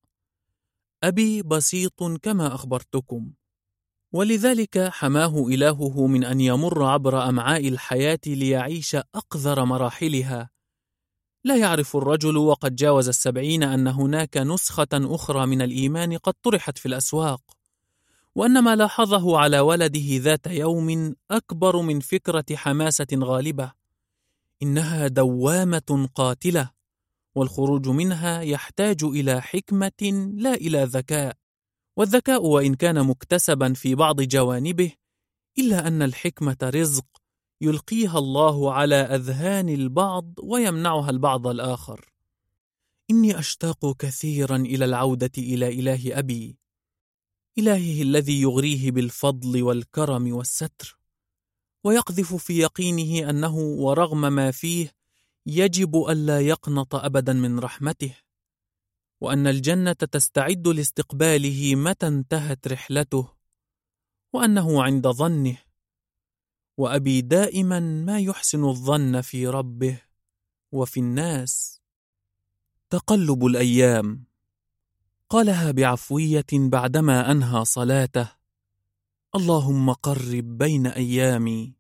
أبي 1.04 1.42
بسيط 1.42 2.02
كما 2.22 2.54
أخبرتكم. 2.54 3.32
ولذلك 4.12 4.78
حماه 4.78 5.46
إلهه 5.48 6.06
من 6.06 6.24
أن 6.24 6.40
يمر 6.40 6.84
عبر 6.84 7.28
أمعاء 7.28 7.68
الحياة 7.68 8.20
ليعيش 8.26 8.94
أقذر 8.94 9.64
مراحلها. 9.64 10.50
لا 11.44 11.56
يعرف 11.56 11.96
الرجل 11.96 12.36
وقد 12.36 12.76
جاوز 12.76 13.08
السبعين 13.08 13.62
أن 13.62 13.86
هناك 13.86 14.36
نسخة 14.36 14.88
أخرى 14.92 15.46
من 15.46 15.62
الإيمان 15.62 16.16
قد 16.18 16.34
طرحت 16.42 16.78
في 16.78 16.86
الأسواق. 16.86 17.40
وأن 18.34 18.62
ما 18.62 18.76
لاحظه 18.76 19.38
على 19.38 19.60
ولده 19.60 20.06
ذات 20.10 20.46
يوم 20.46 21.14
أكبر 21.30 21.82
من 21.82 22.00
فكرة 22.00 22.44
حماسة 22.56 23.06
غالبة 23.14 23.72
إنها 24.62 25.08
دوامة 25.08 26.08
قاتلة 26.14 26.70
والخروج 27.34 27.88
منها 27.88 28.40
يحتاج 28.40 29.04
إلى 29.04 29.42
حكمة 29.42 30.30
لا 30.34 30.54
إلى 30.54 30.84
ذكاء 30.84 31.36
والذكاء 31.96 32.46
وإن 32.46 32.74
كان 32.74 33.06
مكتسبا 33.06 33.72
في 33.72 33.94
بعض 33.94 34.20
جوانبه 34.20 34.92
إلا 35.58 35.86
أن 35.86 36.02
الحكمة 36.02 36.56
رزق 36.62 37.04
يلقيها 37.60 38.18
الله 38.18 38.72
على 38.72 38.94
أذهان 38.94 39.68
البعض 39.68 40.34
ويمنعها 40.42 41.10
البعض 41.10 41.46
الآخر. 41.46 42.10
إني 43.10 43.38
أشتاق 43.38 43.96
كثيرا 43.96 44.56
إلى 44.56 44.84
العودة 44.84 45.30
إلى 45.38 45.68
إله 45.68 46.18
أبي. 46.18 46.58
إلهه 47.58 48.02
الذي 48.02 48.40
يغريه 48.40 48.90
بالفضل 48.90 49.62
والكرم 49.62 50.34
والستر 50.34 50.98
ويقذف 51.84 52.34
في 52.34 52.58
يقينه 52.58 53.30
أنه 53.30 53.56
ورغم 53.56 54.20
ما 54.32 54.50
فيه 54.50 54.92
يجب 55.46 55.96
ألا 55.96 56.40
يقنط 56.40 56.94
أبدا 56.94 57.32
من 57.32 57.58
رحمته 57.58 58.16
وأن 59.20 59.46
الجنة 59.46 59.92
تستعد 59.92 60.68
لاستقباله 60.68 61.74
متى 61.74 62.06
انتهت 62.06 62.68
رحلته 62.68 63.28
وأنه 64.32 64.82
عند 64.82 65.08
ظنه 65.08 65.56
وأبي 66.76 67.20
دائما 67.20 67.80
ما 67.80 68.20
يحسن 68.20 68.64
الظن 68.64 69.20
في 69.20 69.46
ربه 69.46 70.02
وفي 70.72 71.00
الناس. 71.00 71.80
تقلب 72.90 73.46
الأيام. 73.46 74.24
قالها 75.34 75.70
بعفوية 75.70 76.46
بعدما 76.52 77.30
أنهى 77.30 77.64
صلاته. 77.64 78.32
اللهم 79.34 79.92
قرب 79.92 80.58
بين 80.58 80.86
أيامي. 80.86 81.74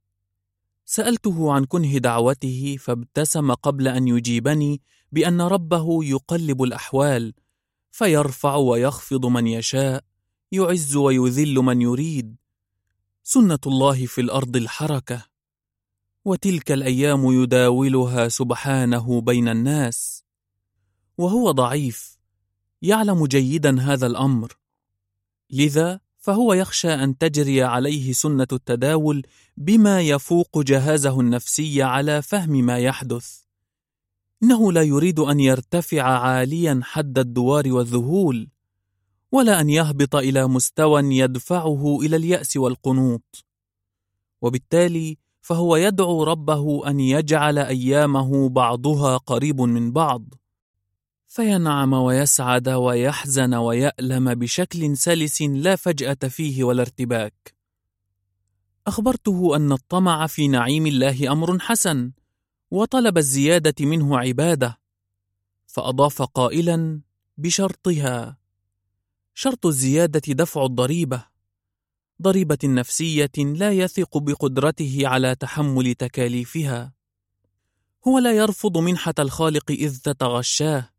سألته 0.84 1.52
عن 1.52 1.64
كنه 1.64 1.98
دعوته 1.98 2.76
فابتسم 2.80 3.54
قبل 3.54 3.88
أن 3.88 4.08
يجيبني 4.08 4.82
بأن 5.12 5.40
ربه 5.40 6.04
يقلب 6.04 6.62
الأحوال 6.62 7.34
فيرفع 7.90 8.54
ويخفض 8.54 9.26
من 9.26 9.46
يشاء 9.46 10.04
يعز 10.52 10.96
ويذل 10.96 11.54
من 11.54 11.82
يريد. 11.82 12.36
سنة 13.22 13.60
الله 13.66 14.06
في 14.06 14.20
الأرض 14.20 14.56
الحركة. 14.56 15.26
وتلك 16.24 16.72
الأيام 16.72 17.42
يداولها 17.42 18.28
سبحانه 18.28 19.20
بين 19.20 19.48
الناس. 19.48 20.24
وهو 21.18 21.50
ضعيف. 21.50 22.13
يعلم 22.84 23.26
جيدا 23.26 23.80
هذا 23.80 24.06
الأمر. 24.06 24.52
لذا 25.50 26.00
فهو 26.18 26.52
يخشى 26.52 26.94
أن 26.94 27.18
تجري 27.18 27.62
عليه 27.62 28.12
سنة 28.12 28.46
التداول 28.52 29.22
بما 29.56 30.00
يفوق 30.00 30.58
جهازه 30.58 31.20
النفسي 31.20 31.82
على 31.82 32.22
فهم 32.22 32.50
ما 32.50 32.78
يحدث. 32.78 33.40
إنه 34.42 34.72
لا 34.72 34.82
يريد 34.82 35.18
أن 35.20 35.40
يرتفع 35.40 36.02
عاليا 36.02 36.80
حد 36.82 37.18
الدوار 37.18 37.72
والذهول 37.72 38.48
ولا 39.32 39.60
أن 39.60 39.70
يهبط 39.70 40.16
إلى 40.16 40.46
مستوى 40.46 41.02
يدفعه 41.02 41.98
إلى 42.00 42.16
اليأس 42.16 42.56
والقنوط. 42.56 43.44
وبالتالي 44.42 45.18
فهو 45.40 45.76
يدعو 45.76 46.24
ربه 46.24 46.88
أن 46.90 47.00
يجعل 47.00 47.58
أيامه 47.58 48.48
بعضها 48.48 49.16
قريب 49.16 49.60
من 49.60 49.92
بعض. 49.92 50.43
فينعم 51.34 51.92
ويسعد 51.92 52.68
ويحزن 52.68 53.54
ويألم 53.54 54.34
بشكل 54.34 54.96
سلس 54.96 55.42
لا 55.42 55.76
فجأة 55.76 56.28
فيه 56.28 56.64
ولا 56.64 56.82
ارتباك. 56.82 57.54
أخبرته 58.86 59.56
أن 59.56 59.72
الطمع 59.72 60.26
في 60.26 60.48
نعيم 60.48 60.86
الله 60.86 61.32
أمر 61.32 61.58
حسن 61.58 62.12
وطلب 62.70 63.18
الزيادة 63.18 63.74
منه 63.80 64.18
عبادة 64.18 64.78
فأضاف 65.66 66.22
قائلا 66.22 67.00
بشرطها 67.38 68.38
شرط 69.34 69.66
الزيادة 69.66 70.32
دفع 70.34 70.64
الضريبة 70.64 71.24
ضريبة 72.22 72.58
نفسية 72.64 73.32
لا 73.38 73.72
يثق 73.72 74.18
بقدرته 74.18 75.00
على 75.04 75.34
تحمل 75.34 75.94
تكاليفها 75.94 76.92
هو 78.08 78.18
لا 78.18 78.32
يرفض 78.32 78.78
منحة 78.78 79.14
الخالق 79.18 79.70
إذ 79.70 79.98
تتغشاه. 79.98 80.93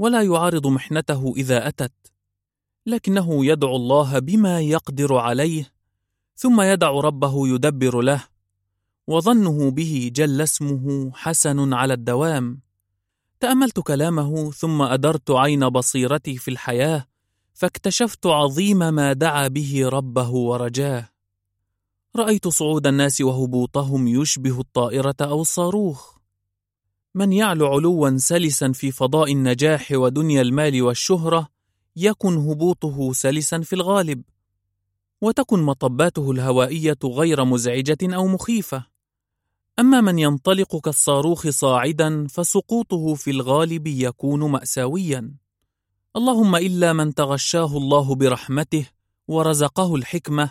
ولا 0.00 0.22
يعارض 0.22 0.66
محنته 0.66 1.32
إذا 1.36 1.68
أتت 1.68 1.92
لكنه 2.86 3.46
يدعو 3.46 3.76
الله 3.76 4.18
بما 4.18 4.60
يقدر 4.60 5.16
عليه 5.16 5.72
ثم 6.34 6.60
يدع 6.60 6.90
ربه 6.90 7.48
يدبر 7.48 8.00
له 8.00 8.24
وظنه 9.06 9.70
به 9.70 10.10
جل 10.14 10.40
اسمه 10.40 11.10
حسن 11.14 11.72
على 11.72 11.94
الدوام. 11.94 12.60
تأملت 13.40 13.80
كلامه 13.80 14.50
ثم 14.50 14.82
أدرت 14.82 15.30
عين 15.30 15.68
بصيرتي 15.68 16.36
في 16.36 16.50
الحياة 16.50 17.06
فاكتشفت 17.54 18.26
عظيم 18.26 18.78
ما 18.78 19.12
دعا 19.12 19.48
به 19.48 19.88
ربه 19.88 20.30
ورجاه. 20.30 21.08
رأيت 22.16 22.48
صعود 22.48 22.86
الناس 22.86 23.20
وهبوطهم 23.20 24.08
يشبه 24.08 24.60
الطائرة 24.60 25.16
أو 25.20 25.40
الصاروخ. 25.40 26.19
من 27.14 27.32
يعلو 27.32 27.66
علوا 27.66 28.18
سلسا 28.18 28.72
في 28.72 28.90
فضاء 28.90 29.32
النجاح 29.32 29.92
ودنيا 29.92 30.42
المال 30.42 30.82
والشهرة 30.82 31.48
يكن 31.96 32.36
هبوطه 32.36 33.12
سلسا 33.12 33.60
في 33.60 33.72
الغالب 33.72 34.22
وتكن 35.20 35.62
مطباته 35.62 36.30
الهوائية 36.30 36.98
غير 37.04 37.44
مزعجة 37.44 37.98
أو 38.02 38.26
مخيفة. 38.26 38.86
أما 39.78 40.00
من 40.00 40.18
ينطلق 40.18 40.76
كالصاروخ 40.76 41.48
صاعدا 41.48 42.26
فسقوطه 42.26 43.14
في 43.14 43.30
الغالب 43.30 43.86
يكون 43.86 44.50
ماساويا. 44.50 45.34
اللهم 46.16 46.56
إلا 46.56 46.92
من 46.92 47.14
تغشاه 47.14 47.76
الله 47.76 48.14
برحمته 48.14 48.86
ورزقه 49.28 49.94
الحكمة 49.94 50.50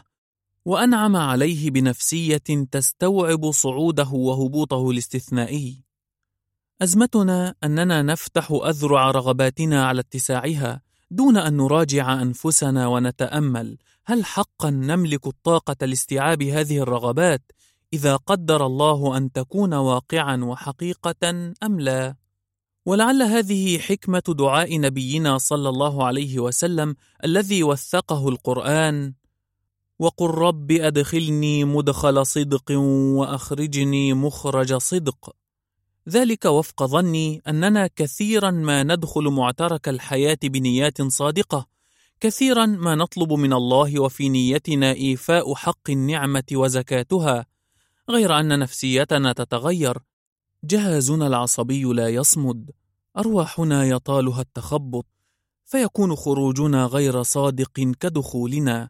وأنعم 0.65 1.15
عليه 1.15 1.71
بنفسية 1.71 2.67
تستوعب 2.71 3.51
صعوده 3.51 4.09
وهبوطه 4.09 4.91
الاستثنائي. 4.91 5.88
أزمتنا 6.81 7.55
أننا 7.63 8.01
نفتح 8.01 8.51
أذرع 8.51 9.11
رغباتنا 9.11 9.85
على 9.85 9.99
اتساعها 9.99 10.81
دون 11.11 11.37
أن 11.37 11.57
نراجع 11.57 12.21
أنفسنا 12.21 12.87
ونتأمل. 12.87 13.77
هل 14.05 14.25
حقا 14.25 14.69
نملك 14.69 15.27
الطاقة 15.27 15.85
لاستيعاب 15.85 16.43
هذه 16.43 16.77
الرغبات 16.77 17.51
إذا 17.93 18.15
قدر 18.15 18.65
الله 18.65 19.17
أن 19.17 19.31
تكون 19.31 19.73
واقعا 19.73 20.43
وحقيقه 20.43 21.53
أم 21.63 21.79
لا؟ 21.79 22.15
ولعل 22.85 23.21
هذه 23.23 23.77
حكمة 23.77 24.23
دعاء 24.27 24.79
نبينا 24.79 25.37
صلى 25.37 25.69
الله 25.69 26.05
عليه 26.05 26.39
وسلم 26.39 26.95
الذي 27.25 27.63
وثقه 27.63 28.29
القرآن 28.29 29.13
وقل 29.99 30.29
رب 30.29 30.71
أدخلني 30.71 31.63
مدخل 31.63 32.25
صدق 32.25 32.71
وأخرجني 33.17 34.13
مخرج 34.13 34.73
صدق. 34.73 35.38
ذلك 36.09 36.45
وفق 36.45 36.83
ظني 36.83 37.41
أننا 37.47 37.89
كثيرا 37.95 38.51
ما 38.51 38.83
ندخل 38.83 39.23
معترك 39.23 39.89
الحياة 39.89 40.37
بنيات 40.43 41.01
صادقة 41.01 41.67
كثيرا 42.19 42.65
ما 42.65 42.95
نطلب 42.95 43.33
من 43.33 43.53
الله 43.53 44.01
وفي 44.01 44.29
نيتنا 44.29 44.91
إيفاء 44.91 45.53
حق 45.55 45.89
النعمة 45.89 46.43
وزكاتها. 46.53 47.45
غير 48.09 48.39
أن 48.39 48.59
نفسيتنا 48.59 49.33
تتغير. 49.33 49.97
جهازنا 50.63 51.27
العصبي 51.27 51.83
لا 51.83 52.09
يصمد. 52.09 52.71
أرواحنا 53.17 53.85
يطالها 53.85 54.41
التخبط. 54.41 55.05
فيكون 55.65 56.15
خروجنا 56.15 56.85
غير 56.85 57.23
صادق 57.23 57.79
كدخولنا. 57.99 58.89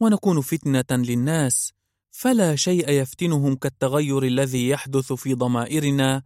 ونكون 0.00 0.40
فتنة 0.40 0.84
للناس. 0.90 1.72
فلا 2.10 2.56
شيء 2.56 2.90
يفتنهم 2.90 3.54
كالتغير 3.54 4.22
الذي 4.22 4.68
يحدث 4.68 5.12
في 5.12 5.34
ضمائرنا. 5.34 6.22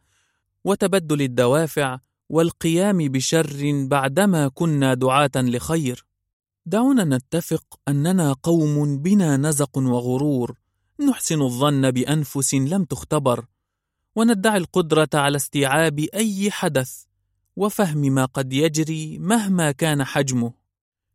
وتبدل 0.65 1.23
الدوافع 1.23 1.99
والقيام 2.29 2.99
بشر 2.99 3.87
بعدما 3.87 4.49
كنا 4.49 4.95
دعاة 4.95 5.31
لخير. 5.37 6.07
دعونا 6.67 7.05
نتفق 7.05 7.81
أننا 7.89 8.33
قوم 8.33 8.99
بنا 8.99 9.37
نزق 9.37 9.79
وغرور. 9.79 10.59
نحسن 11.09 11.43
الظن 11.43 11.91
بأنفس 11.91 12.55
لم 12.55 12.85
تختبر. 12.85 13.47
وندعي 14.17 14.57
القدرة 14.57 15.09
على 15.15 15.37
استيعاب 15.37 15.99
أي 15.99 16.51
حدث. 16.51 17.05
وفهم 17.57 17.99
ما 17.99 18.25
قد 18.25 18.53
يجري 18.53 19.19
مهما 19.19 19.73
كان 19.73 20.05
حجمه. 20.05 20.53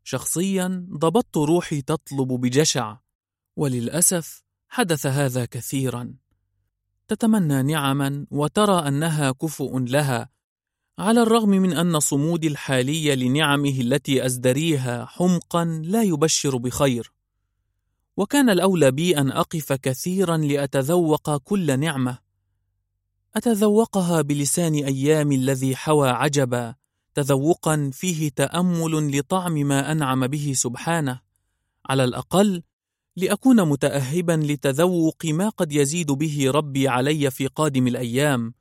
شخصيا 0.04 0.88
ضبطت 0.92 1.38
روحي 1.38 1.82
تطلب 1.82 2.28
بجشع. 2.28 2.98
وللأسف 3.56 4.44
حدث 4.70 5.06
هذا 5.06 5.46
كثيرا. 5.46 6.14
تتمنى 7.08 7.64
نعما 7.64 8.26
وترى 8.32 8.88
أنها 8.88 9.32
كفؤ 9.32 9.78
لها 9.78 10.30
على 11.00 11.22
الرغم 11.22 11.50
من 11.50 11.74
أن 11.74 12.00
صمودي 12.00 12.48
الحالي 12.48 13.16
لنعمه 13.16 13.82
التي 13.82 14.26
أزدريها 14.26 15.06
حمقا 15.06 15.66
لا 15.66 16.04
يبشر 16.04 16.58
بخير. 16.58 17.14
وكان 18.18 18.50
الأولى 18.50 18.92
بي 18.92 19.18
أن 19.18 19.32
أقف 19.32 19.74
كثيرا 19.74 20.38
لأتذوق 20.38 21.38
كل 21.38 21.80
نعمة. 21.80 22.18
أتذوقها 23.36 24.22
بلسان 24.22 24.74
أيام 24.74 25.32
الذي 25.32 25.76
حوى 25.76 26.10
عجبا 26.10 26.76
تذوقا 27.14 27.90
فيه 27.94 28.30
تأمل 28.30 29.18
لطعم 29.18 29.54
ما 29.54 29.92
أنعم 29.92 30.28
به 30.28 30.54
سبحانه. 30.56 31.22
على 31.90 32.04
الأقل 32.04 32.64
لأكون 33.18 33.70
متاهبا 33.70 34.32
لتذوق 34.32 35.26
ما 35.26 35.50
قد 35.50 35.72
يزيد 35.72 36.12
به 36.12 36.52
ربي 36.52 36.88
علي 36.88 37.32
في 37.32 37.48
قادم 37.48 37.88
الأيام 37.88 38.54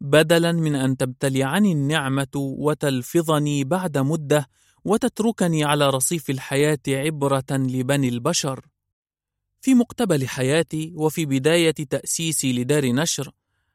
بدلا 0.00 0.52
من 0.52 0.74
أن 0.74 0.96
تبتلعني 0.96 1.72
النعمة 1.72 2.34
وتلفظني 2.36 3.64
بعد 3.64 3.98
مدة 3.98 4.48
وتتركني 4.84 5.64
على 5.64 5.90
رصيف 5.90 6.30
الحياة 6.30 6.78
عبرة 6.88 7.44
لبني 7.50 8.08
البشر. 8.08 8.60
في 9.60 9.74
مقتبل 9.74 10.28
حياتي 10.28 10.92
وفي 10.96 11.26
بداية 11.26 11.70
تأسيسي 11.70 12.52
لدار 12.52 12.92
نشر 12.92 13.32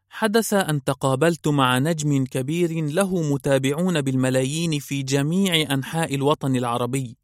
حدث 0.09 0.53
أن 0.53 0.83
تقابلت 0.83 1.47
مع 1.47 1.77
نجم 1.77 2.25
كبير 2.25 2.85
له 2.85 3.33
متابعون 3.33 4.01
بالملايين 4.01 4.79
في 4.79 5.03
جميع 5.03 5.73
أنحاء 5.73 6.15
الوطن 6.15 6.55
العربي. 6.55 7.17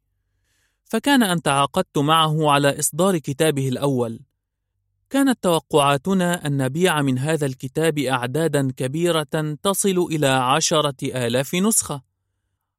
فكان 0.84 1.22
أن 1.22 1.42
تعاقدت 1.42 1.98
معه 1.98 2.50
على 2.50 2.78
إصدار 2.78 3.18
كتابه 3.18 3.68
الأول. 3.68 4.20
كانت 5.10 5.38
توقعاتنا 5.42 6.46
أن 6.46 6.56
نبيع 6.56 7.02
من 7.02 7.18
هذا 7.18 7.46
الكتاب 7.46 7.98
أعدادا 7.98 8.72
كبيرة 8.76 9.56
تصل 9.62 10.06
إلى 10.10 10.26
عشرة 10.26 10.96
آلاف 11.02 11.54
نسخة. 11.54 12.02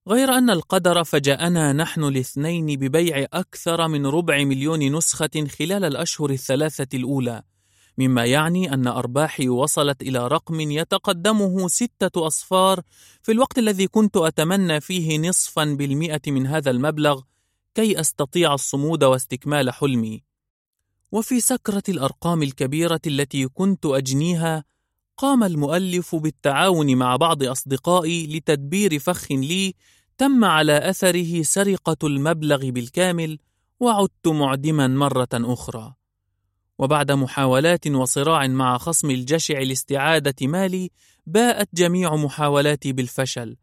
غير 0.08 0.30
أن 0.30 0.50
القدر 0.50 1.04
فجانا 1.04 1.74
نحن 1.74 2.04
الاثنين 2.04 2.65
ببيع 2.65 3.26
أكثر 3.34 3.88
من 3.88 4.06
ربع 4.06 4.44
مليون 4.44 4.96
نسخة 4.96 5.48
خلال 5.60 5.86
الأشهر 5.86 6.30
الثلاثة 6.30 6.98
الأولى 6.98 7.44
مما 7.98 8.26
يعني 8.26 8.74
أن 8.74 8.88
أرباحي 8.88 9.50
وصلت 9.50 10.02
إلى 10.02 10.28
رقم 10.28 10.60
يتقدمه 10.60 11.68
ستة 11.68 12.28
أصفار 12.28 12.82
في 13.22 13.32
الوقت 13.32 13.58
الذي 13.58 13.88
كنت 13.88 14.18
أتمنى 14.18 14.82
فيه 14.82 15.20
نصفا 15.20 15.63
بالمئة 15.63 16.22
من 16.28 16.48
هذا 16.48 16.72
المبلغ 16.72 17.22
كي 17.76 18.00
أستطيع 18.00 18.54
الصمود 18.54 19.04
واستكمال 19.04 19.72
حلمي. 19.74 20.24
وفي 21.12 21.40
سكرة 21.40 21.84
الأرقام 21.90 22.44
الكبيرة 22.44 23.02
التي 23.08 23.48
كنت 23.48 23.86
أجنيها 23.86 24.64
قام 25.18 25.44
المؤلف 25.44 26.16
بالتعاون 26.16 26.96
مع 26.96 27.16
بعض 27.16 27.44
أصدقائي 27.44 28.28
لتدبير 28.28 29.00
فخ 29.00 29.32
لي 29.32 29.74
تم 30.18 30.46
على 30.46 30.90
أثره 30.90 31.42
سرقة 31.42 32.08
المبلغ 32.08 32.70
بالكامل 32.70 33.40
وعدت 33.80 34.28
معدما 34.28 34.88
مرة 34.88 35.30
أخرى. 35.34 35.94
وبعد 36.78 37.12
محاولات 37.12 37.88
وصراع 37.88 38.48
مع 38.48 38.78
خصم 38.78 39.12
الجشع 39.12 39.60
لاستعادة 39.60 40.48
مالي 40.48 40.92
باءت 41.26 41.70
جميع 41.74 42.16
محاولاتي 42.16 42.94
بالفشل. 42.94 43.58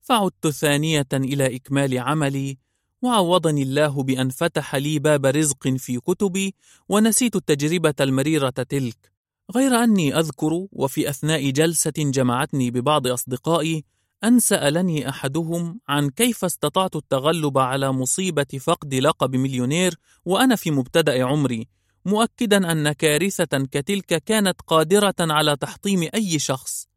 فعدت 0.00 0.48
ثانية 0.48 1.08
إلى 1.12 1.56
إكمال 1.56 1.98
عملي 1.98 2.65
وعوضني 3.06 3.62
الله 3.62 4.02
بأن 4.02 4.28
فتح 4.28 4.74
لي 4.74 4.98
باب 4.98 5.26
رزق 5.26 5.68
في 5.68 6.00
كتبي 6.00 6.54
ونسيت 6.88 7.36
التجربة 7.36 7.94
المريرة 8.00 8.50
تلك. 8.50 9.12
غير 9.54 9.72
أني 9.84 10.18
أذكر 10.18 10.66
وفي 10.72 11.10
أثناء 11.10 11.50
جلسة 11.50 11.92
جمعتني 11.98 12.70
ببعض 12.70 13.06
أصدقائي 13.06 13.84
أن 14.24 14.38
سألني 14.38 15.08
أحدهم 15.08 15.80
عن 15.88 16.10
كيف 16.10 16.44
استطعت 16.44 16.96
التغلب 16.96 17.58
على 17.58 17.92
مصيبة 17.92 18.58
فقد 18.60 18.94
لقب 18.94 19.36
مليونير 19.36 19.94
وأنا 20.24 20.56
في 20.56 20.70
مبتدأ 20.70 21.24
عمري 21.24 21.68
مؤكدا 22.04 22.72
أن 22.72 22.92
كارثة 22.92 23.66
كتلك 23.72 24.24
كانت 24.24 24.60
قادرة 24.66 25.14
على 25.20 25.56
تحطيم 25.56 26.08
أي 26.14 26.38
شخص. 26.38 26.88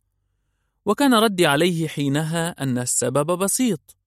وكان 0.86 1.14
ردي 1.14 1.46
عليه 1.46 1.88
حينها 1.88 2.64
أن 2.64 2.78
السبب 2.78 3.38
بسيط. 3.38 3.99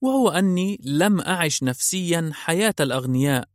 وهو 0.00 0.28
أني 0.28 0.80
لم 0.84 1.20
أعش 1.20 1.62
نفسيا 1.62 2.30
حياة 2.34 2.74
الأغنياء. 2.80 3.48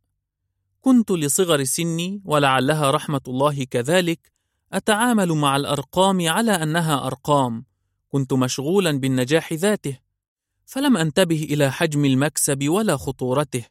كنت 0.80 1.10
لصغر 1.10 1.64
سني 1.64 2.22
ولعلها 2.24 2.90
رحمة 2.90 3.20
الله 3.28 3.64
كذلك 3.64 4.32
أتعامل 4.72 5.32
مع 5.32 5.56
الأرقام 5.56 6.28
على 6.28 6.52
أنها 6.52 7.06
أرقام. 7.06 7.64
كنت 8.08 8.32
مشغولا 8.32 8.98
بالنجاح 8.98 9.52
ذاته 9.52 9.98
فلم 10.66 10.96
أنتبه 10.96 11.46
إلى 11.50 11.72
حجم 11.72 12.04
المكسب 12.04 12.68
ولا 12.68 12.96
خطورته. 12.96 13.64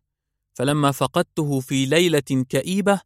فلما 0.54 0.92
فقدته 0.92 1.60
في 1.60 1.86
ليلة 1.86 2.46
كئيبة 2.50 3.02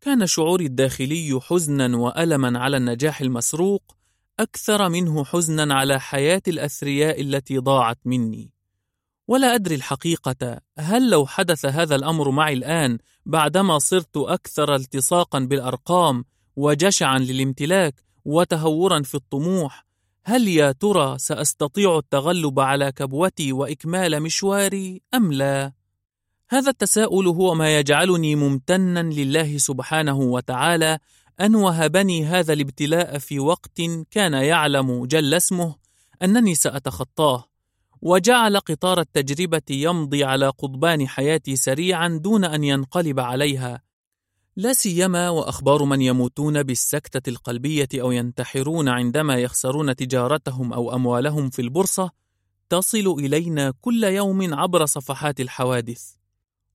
كان 0.00 0.26
شعوري 0.26 0.66
الداخلي 0.66 1.40
حزنا 1.42 1.96
وألما 1.96 2.58
على 2.58 2.76
النجاح 2.76 3.20
المسروق 3.20 3.96
أكثر 4.40 4.88
منه 4.88 5.24
حزنا 5.24 5.74
على 5.74 6.00
حياة 6.00 6.42
الأثرياء 6.48 7.20
التي 7.20 7.58
ضاعت 7.58 7.98
مني. 8.04 8.51
ولا 9.28 9.54
أدري 9.54 9.74
الحقيقة 9.74 10.60
هل 10.78 11.10
لو 11.10 11.26
حدث 11.26 11.66
هذا 11.66 11.94
الأمر 11.94 12.30
معي 12.30 12.52
الآن 12.52 12.98
بعدما 13.26 13.78
صرت 13.78 14.16
أكثر 14.16 14.74
التصاقا 14.74 15.38
بالأرقام 15.38 16.24
وجشعا 16.56 17.18
للامتلاك 17.18 17.94
وتهورا 18.24 19.02
في 19.02 19.14
الطموح 19.14 19.86
هل 20.24 20.48
يا 20.48 20.72
ترى 20.72 21.18
سأستطيع 21.18 21.98
التغلب 21.98 22.60
على 22.60 22.92
كبوتي 22.92 23.52
وإكمال 23.52 24.22
مشواري 24.22 25.02
أم 25.14 25.32
لا؟ 25.32 25.72
هذا 26.48 26.70
التساؤل 26.70 27.26
هو 27.26 27.54
ما 27.54 27.78
يجعلني 27.78 28.34
ممتنا 28.34 29.02
لله 29.02 29.58
سبحانه 29.58 30.18
وتعالى 30.18 30.98
أن 31.40 31.54
وهبني 31.54 32.26
هذا 32.26 32.52
الابتلاء 32.52 33.18
في 33.18 33.38
وقت 33.38 33.80
كان 34.10 34.32
يعلم 34.32 35.06
جل 35.06 35.34
اسمه 35.34 35.76
أنني 36.22 36.54
سأتخطاه 36.54 37.51
وجعل 38.02 38.56
قطار 38.56 39.00
التجربة 39.00 39.62
يمضي 39.70 40.24
على 40.24 40.48
قضبان 40.48 41.08
حياتي 41.08 41.56
سريعا 41.56 42.08
دون 42.08 42.44
أن 42.44 42.64
ينقلب 42.64 43.20
عليها. 43.20 43.82
لا 44.56 44.72
سيما 44.72 45.30
وأخبار 45.30 45.84
من 45.84 46.00
يموتون 46.00 46.62
بالسكتة 46.62 47.30
القلبية 47.30 47.88
أو 47.94 48.12
ينتحرون 48.12 48.88
عندما 48.88 49.34
يخسرون 49.34 49.96
تجارتهم 49.96 50.72
أو 50.72 50.94
أموالهم 50.94 51.50
في 51.50 51.62
البورصة 51.62 52.10
تصل 52.68 53.14
إلينا 53.18 53.72
كل 53.80 54.04
يوم 54.04 54.54
عبر 54.54 54.86
صفحات 54.86 55.40
الحوادث. 55.40 56.02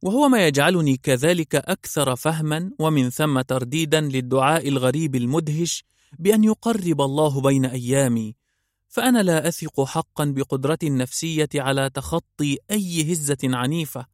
وهو 0.01 0.29
ما 0.29 0.47
يجعلني 0.47 0.97
كذلك 0.97 1.55
أكثر 1.55 2.15
فهما 2.15 2.71
ومن 2.79 3.09
ثم 3.09 3.41
ترديدا 3.41 4.01
للدعاء 4.01 4.67
الغريب 4.67 5.15
المدهش 5.15 5.83
بأن 6.19 6.43
يقرب 6.43 7.01
الله 7.01 7.41
بين 7.41 7.65
أيامي. 7.65 8.36
فأنا 8.87 9.23
لا 9.23 9.47
أثق 9.47 9.83
حقا 9.83 10.25
بقدرتي 10.25 10.87
النفسية 10.87 11.49
على 11.55 11.89
تخطي 11.89 12.57
أي 12.71 13.13
هزة 13.13 13.37
عنيفة 13.43 14.05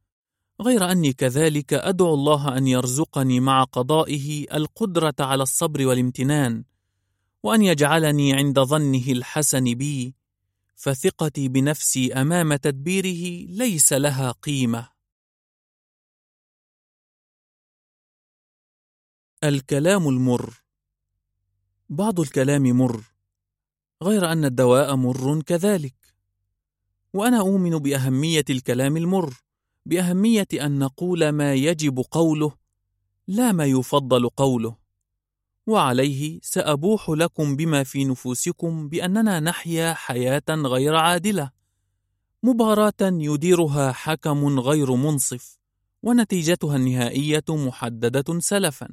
غير 0.60 0.90
أني 0.90 1.12
كذلك 1.12 1.72
أدعو 1.74 2.14
الله 2.14 2.56
أن 2.56 2.66
يرزقني 2.66 3.40
مع 3.40 3.64
قضائه 3.64 4.56
القدرة 4.56 5.14
على 5.20 5.42
الصبر 5.42 5.86
والامتنان 5.86 6.64
وأن 7.42 7.62
يجعلني 7.62 8.32
عند 8.32 8.60
ظنه 8.60 9.12
الحسن 9.12 9.64
بي 9.64 10.14
فثقتي 10.76 11.48
بنفسي 11.48 12.12
أمام 12.12 12.54
تدبيره 12.54 13.46
ليس 13.50 13.92
لها 13.92 14.30
قيمة. 14.30 14.88
الكلام 19.44 20.08
المر. 20.08 20.54
بعض 21.88 22.20
الكلام 22.20 22.62
مر. 22.62 23.13
غير 24.02 24.32
أن 24.32 24.44
الدواء 24.44 24.96
مر 24.96 25.42
كذلك. 25.42 25.94
وأنا 27.12 27.38
أؤمن 27.38 27.78
بأهمية 27.78 28.44
الكلام 28.50 28.96
المر 28.96 29.34
بأهمية 29.86 30.48
أن 30.54 30.78
نقول 30.78 31.28
ما 31.28 31.54
يجب 31.54 31.98
قوله 32.10 32.52
لا 33.28 33.52
ما 33.52 33.64
يفضل 33.64 34.28
قوله. 34.28 34.76
وعليه 35.66 36.40
سأبوح 36.42 37.10
لكم 37.10 37.56
بما 37.56 37.84
في 37.84 38.04
نفوسكم 38.04 38.88
بأننا 38.88 39.40
نحيا 39.40 39.94
حياة 39.94 40.44
غير 40.48 40.96
عادلة. 40.96 41.50
مباراة 42.42 42.94
يديرها 43.02 43.92
حكم 43.92 44.60
غير 44.60 44.94
منصف 44.94 45.58
ونتيجتها 46.02 46.76
النهائية 46.76 47.44
محددة 47.48 48.40
سلفا. 48.40 48.88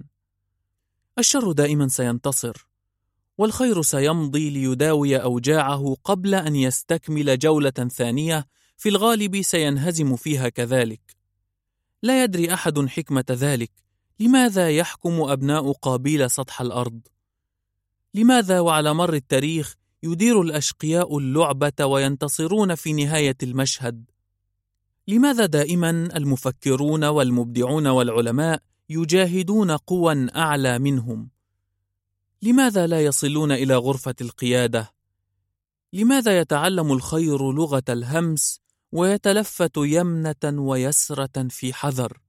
الشر 1.19 1.51
دائما 1.51 1.87
سينتصر. 1.87 2.70
والخير 3.41 3.82
سيمضي 3.82 4.49
ليداوي 4.49 5.17
أوجاعه 5.17 5.97
قبل 6.04 6.36
أن 6.36 6.56
يستكمل 6.56 7.39
جولة 7.39 7.69
ثانية 7.69 8.45
في 8.77 8.89
الغالب 8.89 9.41
سينهزم 9.41 10.15
فيها 10.15 10.49
كذلك 10.49 11.01
لا 12.04 12.23
يدري 12.23 12.54
أحد 12.54 12.86
حكمة 12.86 13.25
ذلك 13.32 13.71
لماذا 14.19 14.69
يحكم 14.69 15.21
أبناء 15.21 15.71
قابيل 15.71 16.32
سطح 16.32 16.62
الأرض؟ 16.62 16.99
لماذا 18.13 18.60
وعلى 18.60 18.93
مر 18.93 19.13
التاريخ 19.13 19.75
يدير 20.04 20.41
الأشقياء 20.41 21.17
اللعبة 21.17 21.86
وينتصرون 21.86 22.75
في 22.75 22.93
نهاية 22.93 23.38
المشهد؟ 23.43 24.06
لماذا 25.08 25.45
دائما 25.45 25.89
المفكرون 25.89 27.04
والمبدعون 27.04 27.88
والعلماء 27.88 28.62
يجاهدون 28.89 29.71
قوى 29.71 30.27
أعلى 30.36 30.80
منهم؟ 30.80 31.40
لماذا 32.43 32.88
لا 32.88 33.06
يصلون 33.06 33.51
إلى 33.51 33.75
غرفة 33.75 34.15
القيادة؟ 34.21 34.93
لماذا 35.93 36.39
يتعلم 36.39 36.91
الخير 36.91 37.51
لغة 37.51 37.84
الهمس 37.89 38.60
ويتلفت 38.91 39.77
يمنة 39.77 40.43
ويسرة 40.43 41.47
في 41.49 41.73
حذر؟ 41.73 42.19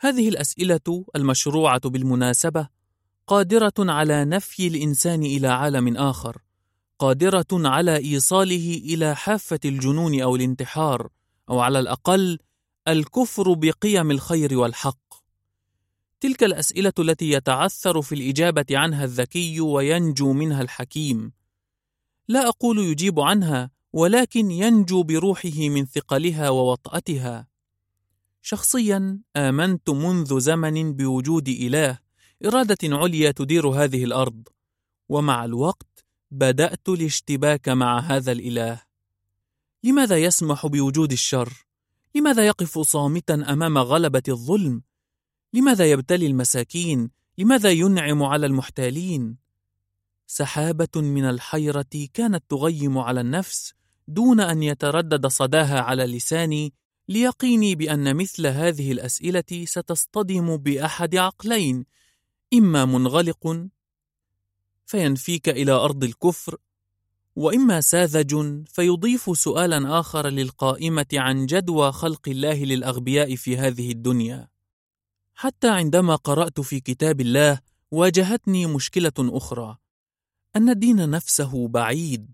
هذه 0.00 0.28
الأسئلة 0.28 1.04
المشروعة 1.16 1.80
بالمناسبة 1.88 2.68
قادرة 3.26 3.72
على 3.78 4.24
نفي 4.24 4.66
الإنسان 4.66 5.22
إلى 5.22 5.48
عالم 5.48 5.96
آخر، 5.96 6.38
قادرة 6.98 7.46
على 7.52 7.96
إيصاله 7.96 8.82
إلى 8.84 9.16
حافة 9.16 9.60
الجنون 9.64 10.20
أو 10.20 10.36
الانتحار، 10.36 11.08
أو 11.50 11.60
على 11.60 11.78
الأقل 11.78 12.38
الكفر 12.88 13.54
بقيم 13.54 14.10
الخير 14.10 14.58
والحق. 14.58 15.09
تلك 16.20 16.44
الأسئلة 16.44 16.92
التي 16.98 17.30
يتعثر 17.30 18.02
في 18.02 18.14
الإجابة 18.14 18.66
عنها 18.70 19.04
الذكي 19.04 19.60
وينجو 19.60 20.32
منها 20.32 20.62
الحكيم. 20.62 21.32
لا 22.28 22.48
أقول 22.48 22.78
يجيب 22.78 23.20
عنها، 23.20 23.70
ولكن 23.92 24.50
ينجو 24.50 25.02
بروحه 25.02 25.58
من 25.58 25.86
ثقلها 25.86 26.50
ووطأتها. 26.50 27.48
شخصيا 28.42 29.18
آمنت 29.36 29.90
منذ 29.90 30.40
زمن 30.40 30.92
بوجود 30.92 31.48
إله، 31.48 31.98
إرادة 32.46 32.96
عليا 32.96 33.30
تدير 33.30 33.68
هذه 33.68 34.04
الأرض، 34.04 34.48
ومع 35.08 35.44
الوقت 35.44 36.04
بدأت 36.30 36.88
الاشتباك 36.88 37.68
مع 37.68 38.00
هذا 38.00 38.32
الإله. 38.32 38.82
لماذا 39.84 40.18
يسمح 40.18 40.66
بوجود 40.66 41.12
الشر؟ 41.12 41.66
لماذا 42.14 42.46
يقف 42.46 42.78
صامتا 42.78 43.34
أمام 43.34 43.78
غلبة 43.78 44.22
الظلم؟ 44.28 44.82
لماذا 45.52 45.90
يبتلي 45.90 46.26
المساكين؟ 46.26 47.10
لماذا 47.38 47.70
ينعم 47.70 48.22
على 48.22 48.46
المحتالين؟ 48.46 49.36
سحابة 50.26 50.88
من 50.96 51.24
الحيرة 51.24 52.08
كانت 52.14 52.44
تغيم 52.48 52.98
على 52.98 53.20
النفس 53.20 53.74
دون 54.08 54.40
أن 54.40 54.62
يتردد 54.62 55.26
صداها 55.26 55.80
على 55.80 56.06
لساني 56.06 56.72
ليقيني 57.08 57.74
بأن 57.74 58.16
مثل 58.16 58.46
هذه 58.46 58.92
الأسئلة 58.92 59.64
ستصطدم 59.64 60.56
بأحد 60.56 61.16
عقلين 61.16 61.84
إما 62.54 62.84
منغلق 62.84 63.68
فينفيك 64.86 65.48
إلى 65.48 65.72
أرض 65.72 66.04
الكفر 66.04 66.56
وإما 67.36 67.80
ساذج 67.80 68.64
فيضيف 68.66 69.38
سؤالا 69.38 70.00
آخر 70.00 70.28
للقائمة 70.28 71.06
عن 71.12 71.46
جدوى 71.46 71.92
خلق 71.92 72.28
الله 72.28 72.64
للأغبياء 72.64 73.36
في 73.36 73.56
هذه 73.56 73.90
الدنيا. 73.90 74.48
حتى 75.40 75.68
عندما 75.68 76.16
قرأت 76.16 76.60
في 76.60 76.80
كتاب 76.80 77.20
الله 77.20 77.60
واجهتني 77.90 78.66
مشكلة 78.66 79.12
أخرى. 79.18 79.76
أن 80.56 80.68
الدين 80.68 81.10
نفسه 81.10 81.68
بعيد. 81.68 82.30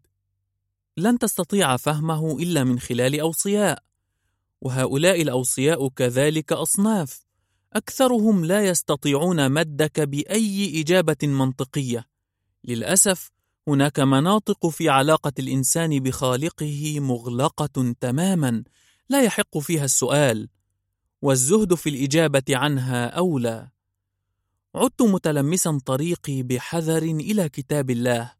لن 0.96 1.18
تستطيع 1.18 1.76
فهمه 1.76 2.38
إلا 2.38 2.64
من 2.64 2.78
خلال 2.78 3.20
أوصياء. 3.20 3.82
وهؤلاء 4.60 5.22
الأوصياء 5.22 5.88
كذلك 5.88 6.52
أصناف. 6.52 7.26
أكثرهم 7.72 8.44
لا 8.44 8.66
يستطيعون 8.66 9.52
مدك 9.52 10.00
بأي 10.00 10.80
إجابة 10.80 11.16
منطقية. 11.22 12.06
للأسف 12.64 13.30
هناك 13.68 14.00
مناطق 14.00 14.66
في 14.66 14.88
علاقة 14.88 15.32
الإنسان 15.38 16.00
بخالقه 16.00 17.00
مغلقة 17.00 17.94
تماما. 18.00 18.64
لا 19.08 19.22
يحق 19.22 19.58
فيها 19.58 19.84
السؤال. 19.84 20.48
والزهد 21.26 21.74
في 21.74 21.88
الإجابة 21.90 22.42
عنها 22.50 23.06
أولى. 23.06 23.68
عدت 24.74 25.02
متلمسا 25.02 25.80
طريقي 25.86 26.42
بحذر 26.42 27.02
إلى 27.02 27.48
كتاب 27.48 27.90
الله 27.90 28.32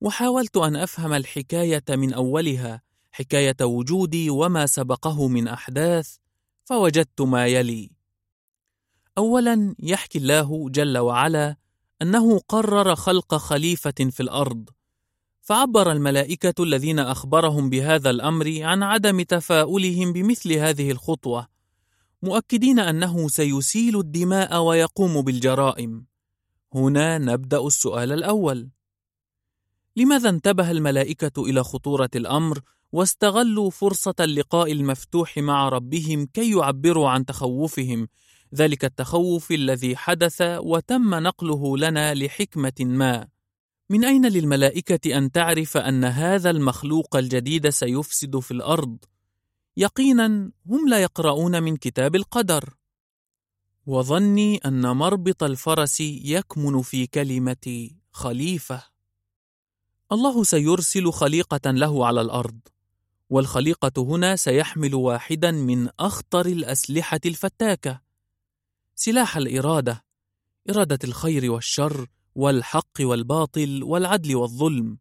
وحاولت 0.00 0.56
أن 0.56 0.76
أفهم 0.76 1.12
الحكاية 1.12 1.84
من 1.88 2.12
أولها 2.12 2.82
حكاية 3.12 3.56
وجودي 3.62 4.30
وما 4.30 4.66
سبقه 4.66 5.28
من 5.28 5.48
أحداث 5.48 6.16
فوجدت 6.64 7.20
ما 7.20 7.46
يلي. 7.46 7.90
أولا 9.18 9.74
يحكي 9.78 10.18
الله 10.18 10.68
جل 10.70 10.98
وعلا 10.98 11.56
أنه 12.02 12.38
قرر 12.38 12.94
خلق 12.94 13.34
خليفة 13.34 14.10
في 14.10 14.20
الأرض 14.20 14.70
فعبر 15.40 15.92
الملائكة 15.92 16.62
الذين 16.62 16.98
أخبرهم 16.98 17.70
بهذا 17.70 18.10
الأمر 18.10 18.62
عن 18.62 18.82
عدم 18.82 19.22
تفاؤلهم 19.22 20.12
بمثل 20.12 20.52
هذه 20.52 20.90
الخطوة. 20.90 21.57
مؤكدين 22.22 22.78
أنه 22.78 23.28
سيسيل 23.28 23.98
الدماء 23.98 24.62
ويقوم 24.62 25.22
بالجرائم. 25.22 26.06
هنا 26.74 27.18
نبدأ 27.18 27.66
السؤال 27.66 28.12
الأول. 28.12 28.68
لماذا 29.96 30.28
انتبه 30.28 30.70
الملائكة 30.70 31.42
إلى 31.42 31.64
خطورة 31.64 32.10
الأمر 32.14 32.60
واستغلوا 32.92 33.70
فرصة 33.70 34.14
اللقاء 34.20 34.72
المفتوح 34.72 35.38
مع 35.38 35.68
ربهم 35.68 36.26
كي 36.26 36.50
يعبروا 36.50 37.08
عن 37.08 37.24
تخوفهم؟ 37.24 38.08
ذلك 38.54 38.84
التخوف 38.84 39.52
الذي 39.52 39.96
حدث 39.96 40.42
وتم 40.42 41.14
نقله 41.14 41.78
لنا 41.78 42.14
لحكمة 42.14 42.72
ما. 42.80 43.28
من 43.90 44.04
أين 44.04 44.26
للملائكة 44.26 45.18
أن 45.18 45.32
تعرف 45.32 45.76
أن 45.76 46.04
هذا 46.04 46.50
المخلوق 46.50 47.16
الجديد 47.16 47.68
سيفسد 47.68 48.38
في 48.38 48.50
الأرض؟ 48.50 48.98
يقينا 49.78 50.50
هم 50.66 50.88
لا 50.88 51.02
يقرؤون 51.02 51.62
من 51.62 51.76
كتاب 51.76 52.16
القدر. 52.16 52.74
وظني 53.86 54.56
أن 54.56 54.96
مربط 54.96 55.42
الفرس 55.42 56.00
يكمن 56.00 56.82
في 56.82 57.06
كلمة 57.06 57.90
خليفة. 58.12 58.82
الله 60.12 60.44
سيرسل 60.44 61.12
خليقة 61.12 61.70
له 61.70 62.06
على 62.06 62.20
الأرض 62.20 62.60
والخليقة 63.30 64.02
هنا 64.02 64.36
سيحمل 64.36 64.94
واحدا 64.94 65.50
من 65.50 65.88
أخطر 66.00 66.46
الأسلحة 66.46 67.20
الفتاكة. 67.26 68.00
سلاح 68.94 69.36
الإرادة 69.36 70.04
إرادة 70.70 70.98
الخير 71.04 71.50
والشر 71.50 72.06
والحق 72.34 73.00
والباطل 73.00 73.82
والعدل 73.82 74.36
والظلم. 74.36 74.98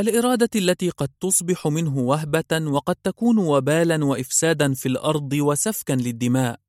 الإرادة 0.00 0.50
التي 0.56 0.90
قد 0.90 1.08
تصبح 1.20 1.66
منه 1.66 1.98
وهبة 1.98 2.66
وقد 2.66 2.96
تكون 2.96 3.38
وبالا 3.38 4.04
وإفسادا 4.04 4.74
في 4.74 4.86
الأرض 4.86 5.32
وسفكا 5.32 5.92
للدماء. 5.92 6.60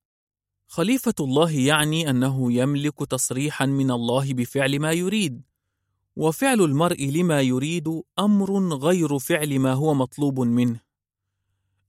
خليفة 0.68 1.14
الله 1.20 1.52
يعني 1.52 2.10
أنه 2.10 2.54
يملك 2.54 3.00
تصريحا 3.10 3.66
من 3.66 3.92
الله 3.92 4.34
بفعل 4.34 4.80
ما 4.80 4.92
يريد 4.92 5.42
وفعل 6.16 6.62
المرء 6.62 7.06
لما 7.06 7.42
يريد 7.42 8.02
أمر 8.20 8.76
غير 8.76 9.20
فعل 9.20 9.60
ما 9.60 9.74
هو 9.74 9.94
مطلوب 9.94 10.40
منه. 10.40 10.80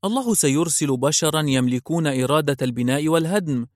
الله 0.04 0.34
سيرسل 0.34 0.96
بشرا 0.96 1.40
يملكون 1.40 2.06
إرادة 2.06 2.56
البناء 2.62 3.08
والهدم. 3.08 3.66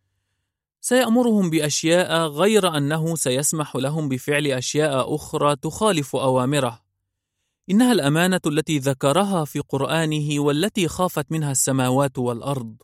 سيأمرهم 0.80 1.50
بأشياء 1.50 2.26
غير 2.26 2.76
أنه 2.76 3.16
سيسمح 3.16 3.76
لهم 3.76 4.08
بفعل 4.08 4.46
أشياء 4.46 5.14
أخرى 5.14 5.56
تخالف 5.56 6.16
أوامره. 6.16 6.85
إنها 7.70 7.92
الأمانة 7.92 8.40
التي 8.46 8.78
ذكرها 8.78 9.44
في 9.44 9.60
قرآنه 9.60 10.40
والتي 10.40 10.88
خافت 10.88 11.32
منها 11.32 11.50
السماوات 11.50 12.18
والأرض. 12.18 12.76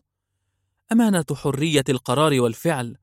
أمانة 0.92 1.25
حرية 1.35 1.85
القرار 1.88 2.40
والفعل 2.40 2.97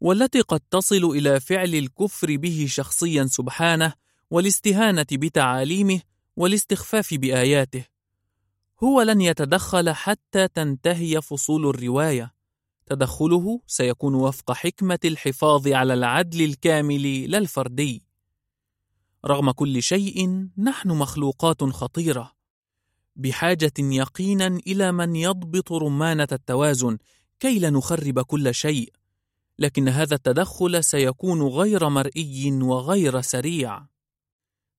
والتي 0.00 0.40
قد 0.40 0.60
تصل 0.70 1.04
إلى 1.04 1.40
فعل 1.40 1.74
الكفر 1.74 2.36
به 2.36 2.66
شخصيا 2.68 3.26
سبحانه 3.26 3.92
والاستهانة 4.30 5.06
بتعاليمه 5.12 6.00
والاستخفاف 6.36 7.14
بآياته. 7.14 7.84
هو 8.82 9.02
لن 9.02 9.20
يتدخل 9.20 9.90
حتى 9.90 10.48
تنتهي 10.48 11.22
فصول 11.22 11.66
الرواية. 11.66 12.34
تدخله 12.86 13.60
سيكون 13.66 14.14
وفق 14.14 14.52
حكمة 14.52 14.98
الحفاظ 15.04 15.68
على 15.68 15.94
العدل 15.94 16.44
الكامل 16.44 17.30
لا 17.30 17.38
الفردي. 17.38 18.02
رغم 19.26 19.50
كل 19.50 19.82
شيء 19.82 20.48
نحن 20.58 20.88
مخلوقات 20.88 21.64
خطيرة. 21.64 22.32
بحاجة 23.16 23.72
يقينا 23.78 24.46
إلى 24.46 24.92
من 24.92 25.16
يضبط 25.16 25.72
رمانة 25.72 26.28
التوازن 26.32 26.98
كي 27.40 27.58
لا 27.58 27.70
نخرب 27.70 28.20
كل 28.20 28.54
شيء 28.54 28.92
لكن 29.58 29.88
هذا 29.88 30.14
التدخل 30.14 30.84
سيكون 30.84 31.42
غير 31.42 31.88
مرئي 31.88 32.52
وغير 32.52 33.20
سريع. 33.20 33.86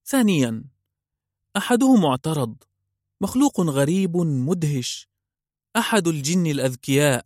ثانيا 0.05 0.63
أحدهم 1.57 2.05
اعترض 2.05 2.55
مخلوق 3.21 3.61
غريب 3.61 4.17
مدهش 4.17 5.09
أحد 5.75 6.07
الجن 6.07 6.47
الأذكياء. 6.47 7.25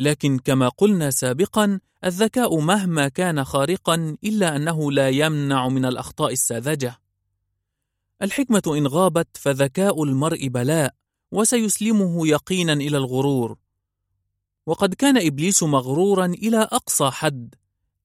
لكن 0.00 0.38
كما 0.38 0.68
قلنا 0.68 1.10
سابقا 1.10 1.80
الذكاء 2.04 2.58
مهما 2.58 3.08
كان 3.08 3.44
خارقا 3.44 4.16
إلا 4.24 4.56
أنه 4.56 4.92
لا 4.92 5.08
يمنع 5.08 5.68
من 5.68 5.84
الأخطاء 5.84 6.32
الساذجة. 6.32 7.00
الحكمة 8.22 8.62
إن 8.66 8.86
غابت 8.86 9.28
فذكاء 9.36 10.02
المرء 10.02 10.48
بلاء 10.48 10.94
وسيسلمه 11.32 12.28
يقينا 12.28 12.72
إلى 12.72 12.96
الغرور. 12.96 13.58
وقد 14.66 14.94
كان 14.94 15.26
إبليس 15.26 15.62
مغرورا 15.62 16.26
إلى 16.26 16.58
أقصى 16.62 17.10
حد 17.10 17.54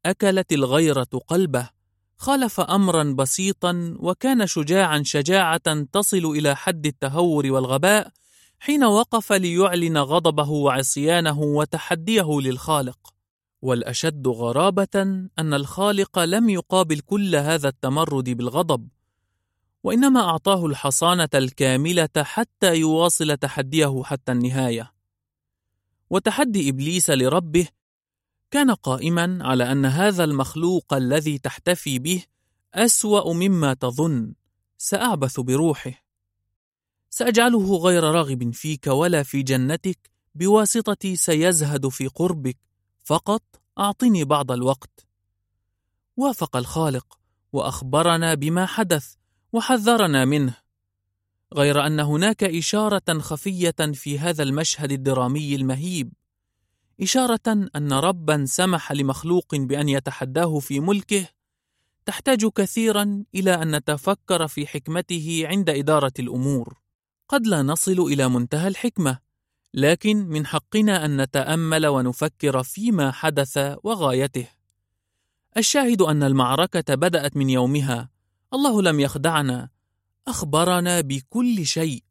أكلت 0.05 0.53
الغيرة 0.53 1.10
قلبه 1.27 1.69
خالف 2.17 2.60
أمرا 2.60 3.03
بسيطا 3.03 3.95
وكان 3.99 4.47
شجاعا 4.47 5.03
شجاعة 5.03 5.84
تصل 5.91 6.25
إلى 6.25 6.55
حد 6.55 6.86
التهور 6.86 7.51
والغباء 7.51 8.12
حين 8.60 8.84
وقف 8.84 9.34
ليعلن 9.34 9.98
غضبه 9.98 10.50
وعصيانه 10.50 11.39
وتحديه 11.39 12.41
للخالق. 12.41 13.15
والأشد 13.62 14.28
غرابة 14.28 15.02
أن 15.39 15.54
الخالق 15.54 16.20
لم 16.20 16.50
يقابل 16.50 17.00
كل 17.00 17.36
هذا 17.36 17.70
التمرد 17.70 18.30
بالغضب 18.30 18.88
وإنما 19.84 20.20
أعطاه 20.20 20.65
الحصانة 20.65 21.30
الكاملة 21.34 22.10
حتى 22.18 22.76
يواصل 22.76 23.38
تحديه 23.38 24.04
حتى 24.04 24.32
النهاية. 24.32 24.94
وتحدي 26.10 26.70
إبليس 26.70 27.10
لربه 27.10 27.68
كان 28.52 28.72
قائما 28.72 29.39
على 29.41 29.72
أن 29.72 29.86
هذا 29.86 30.24
المخلوق 30.24 30.94
الذي 30.94 31.38
تحتفي 31.38 32.00
به 32.00 32.24
أسوأ 32.74 33.34
مما 33.34 33.74
تظن 33.74 34.34
سأعبث 34.78 35.39
بروحه. 35.39 36.05
سأجعله 37.17 37.78
غير 37.78 38.04
راغب 38.04 38.54
فيك 38.54 38.88
ولا 38.88 39.23
في 39.23 39.43
جنتك 39.43 40.12
بواسطة 40.36 41.15
سيزهد 41.15 41.88
في 41.88 42.08
قربك. 42.08 42.58
فقط 43.04 43.43
أعطني 43.80 44.23
بعض 44.23 44.51
الوقت. 44.51 45.08
وافق 46.17 46.58
الخالق 46.58 47.19
وأخبرنا 47.54 48.34
بما 48.34 48.65
حدث 48.65 49.13
وحذرنا 49.54 50.25
منه. 50.25 50.58
غير 51.54 51.86
أن 51.86 51.99
هناك 51.99 52.43
إشارة 52.43 53.19
خفية 53.19 53.75
في 53.93 54.19
هذا 54.19 54.43
المشهد 54.43 54.91
الدرامي 54.91 55.56
المهيب. 55.56 56.13
إشارة 57.01 57.69
أن 57.75 57.93
ربا 57.93 58.45
سمح 58.45 58.91
لمخلوق 58.91 59.56
بأن 59.56 59.89
يتحداه 59.89 60.60
في 60.60 60.80
ملكه 60.80 61.28
تحتاج 62.06 62.45
كثيرا 62.45 63.23
إلى 63.36 63.54
أن 63.54 63.75
نتفكر 63.75 64.47
في 64.47 64.67
حكمته 64.67 65.43
عند 65.45 65.69
إدارة 65.69 66.13
الأمور. 66.19 66.85
قد 67.27 67.47
لا 67.47 67.61
نصل 67.61 67.99
إلى 67.99 68.29
منتهى 68.29 68.67
الحكمة، 68.67 69.19
لكن 69.73 70.17
من 70.17 70.45
حقنا 70.45 71.05
أن 71.05 71.21
نتأمل 71.21 71.88
ونفكر 71.88 72.63
فيما 72.63 73.11
حدث 73.11 73.57
وغايته. 73.83 74.47
الشاهد 75.57 76.01
أن 76.01 76.23
المعركة 76.23 76.95
بدأت 76.95 77.38
من 77.38 77.49
يومها، 77.49 78.09
الله 78.53 78.81
لم 78.81 78.99
يخدعنا، 78.99 79.69
أخبرنا 80.27 81.01
بكل 81.01 81.65
شيء، 81.65 82.03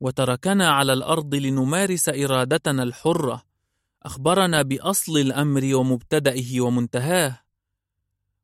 وتركنا 0.00 0.68
على 0.68 0.92
الأرض 0.92 1.34
لنمارس 1.34 2.08
إرادتنا 2.08 2.82
الحرة، 2.82 3.42
أخبرنا 4.02 4.62
بأصل 4.62 5.18
الأمر 5.18 5.74
ومبتدئه 5.74 6.60
ومنتهاه، 6.60 7.40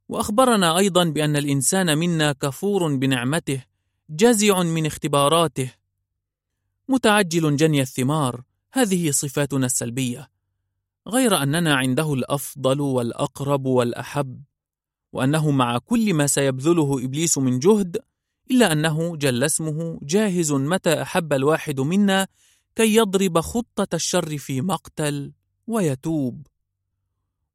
وأخبرنا 0.08 0.78
أيضا 0.78 1.04
بأن 1.04 1.36
الإنسان 1.36 1.98
منا 1.98 2.32
كفور 2.32 2.96
بنعمته، 2.96 3.64
جزع 4.10 4.62
من 4.62 4.86
اختباراته، 4.86 5.72
متعجل 6.88 7.56
جني 7.56 7.80
الثمار. 7.80 8.42
هذه 8.72 9.10
صفاتنا 9.10 9.66
السلبية. 9.66 10.30
غير 11.08 11.42
أننا 11.42 11.74
عنده 11.74 12.14
الأفضل 12.14 12.80
والأقرب 12.80 13.66
والأحب 13.66 14.42
وأنه 15.12 15.50
مع 15.50 15.78
كل 15.78 16.14
ما 16.14 16.26
سيبذله 16.26 17.04
إبليس 17.04 17.38
من 17.38 17.58
جهد 17.58 17.98
إلا 18.50 18.72
أنه 18.72 19.16
جل 19.16 19.44
اسمه 19.44 19.98
جاهز 20.02 20.52
متى 20.52 21.02
أحب 21.02 21.32
الواحد 21.32 21.80
منا 21.80 22.26
كي 22.76 22.96
يضرب 22.96 23.40
خطة 23.40 23.94
الشر 23.94 24.38
في 24.38 24.60
مقتل 24.60 25.32
ويتوب. 25.66 26.46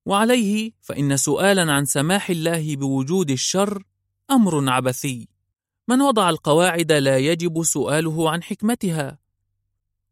وعليه 0.05 0.71
فإن 0.81 1.17
سؤالا 1.17 1.71
عن 1.73 1.85
سماح 1.85 2.29
الله 2.29 2.75
بوجود 2.75 3.31
الشر 3.31 3.83
أمر 4.31 4.69
عبثي. 4.69 5.27
من 5.87 6.01
وضع 6.01 6.29
القواعد 6.29 6.91
لا 6.91 7.17
يجب 7.17 7.63
سؤاله 7.63 8.29
عن 8.29 8.43
حكمتها. 8.43 9.20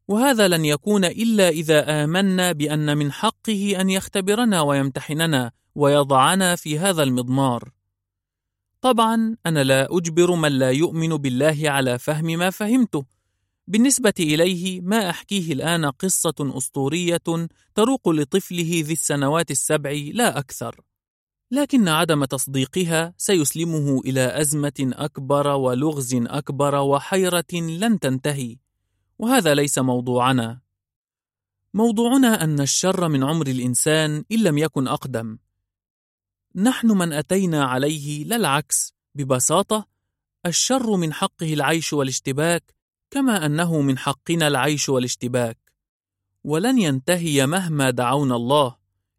وهذا 0.10 0.48
لن 0.48 0.66
يكون 0.66 1.06
إلا 1.06 1.50
إذا 1.50 2.04
آمنا 2.04 2.52
بأن 2.52 2.98
من 2.98 3.12
حقه 3.12 3.82
أن 3.82 3.90
يختبرنا 3.90 4.62
ويمتحننا 4.62 5.52
ويضعنا 5.76 6.56
في 6.56 6.80
هذا 6.80 7.04
المضمار. 7.04 7.72
طبعا 8.82 9.36
أنا 9.46 9.64
لا 9.64 9.98
أجبر 9.98 10.36
من 10.36 10.52
لا 10.52 10.72
يؤمن 10.72 11.10
بالله 11.10 11.58
على 11.64 12.00
فهم 12.00 12.26
ما 12.26 12.50
فهمته. 12.50 13.06
بالنسبة 13.68 14.14
إليه 14.20 14.82
ما 14.82 15.10
أحكيه 15.10 15.54
الآن 15.54 15.86
قصة 15.86 16.36
أسطورية 16.40 17.48
تروق 17.76 18.10
لطفله 18.10 18.82
ذي 18.86 18.94
السنوات 18.94 19.52
السبع 19.52 19.92
لا 20.14 20.40
أكثر. 20.40 20.82
لكن 21.52 21.88
عدم 21.88 22.26
تصديقها 22.26 23.14
سيسلمه 23.18 24.02
إلى 24.06 24.42
أزمة 24.42 24.92
أكبر 24.94 25.48
ولغز 25.48 26.16
أكبر 26.16 26.76
وحيرة 26.76 27.54
لن 27.54 28.00
تنتهي. 28.00 28.69
وهذا 29.20 29.56
ليس 29.56 29.80
موضوعنا. 29.80 30.60
موضوعنا 31.74 32.44
أن 32.44 32.60
الشر 32.60 33.08
من 33.08 33.24
عمر 33.24 33.48
الإنسان 33.48 34.24
إن 34.32 34.44
لم 34.44 34.58
يكن 34.58 34.88
أقدم. 34.88 35.38
نحن 36.56 36.88
من 36.88 37.14
أتينا 37.14 37.66
عليه 37.66 38.24
لا 38.24 38.36
العكس 38.36 38.94
ببساطة 39.16 39.88
الشر 40.46 40.96
من 40.96 41.14
حقه 41.14 41.54
العيش 41.54 41.94
والاشتباك 41.94 42.76
كما 43.12 43.46
أنه 43.46 43.82
من 43.82 43.98
حقنا 43.98 44.48
العيش 44.48 44.90
والاشتباك. 44.90 45.58
ولن 46.44 46.80
ينتهي 46.80 47.46
مهما 47.46 47.90
دعونا 47.90 48.36
الله 48.36 48.76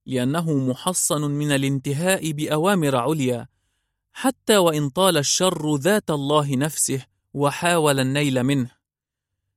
لأنه 0.06 0.68
محصن 0.68 1.30
من 1.30 1.52
الانتهاء 1.52 2.32
بأوامر 2.32 2.96
عليا 2.96 3.48
حتى 4.12 4.56
وإن 4.56 4.88
طال 4.88 5.16
الشر 5.16 5.76
ذات 5.76 6.10
الله 6.10 6.56
نفسه 6.56 7.06
وحاول 7.34 8.00
النيل 8.00 8.42
منه. 8.42 8.79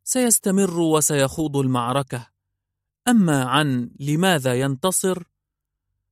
سيستمر 0.03 0.79
وسيخوض 0.79 1.57
المعركة. 1.57 2.27
أما 3.07 3.43
عن 3.43 3.91
لماذا 3.99 4.53
ينتصر؟ 4.53 5.23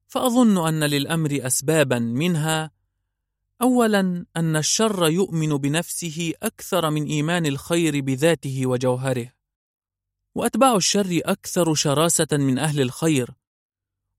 فأظن 0.07 0.67
أن 0.67 0.83
للأمر 0.83 1.39
اسبابا 1.41 1.99
منها. 1.99 2.71
اولا 3.61 4.25
أن 4.37 4.55
الشر 4.55 5.07
يؤمن 5.07 5.57
بنفسه 5.57 6.33
أكثر 6.43 6.89
من 6.89 7.05
إيمان 7.05 7.45
الخير 7.45 8.01
بذاته 8.01 8.67
وجوهره. 8.67 9.31
وأتباع 10.35 10.75
الشر 10.75 11.19
أكثر 11.25 11.73
شراسة 11.73 12.27
من 12.31 12.59
أهل 12.59 12.81
الخير. 12.81 13.31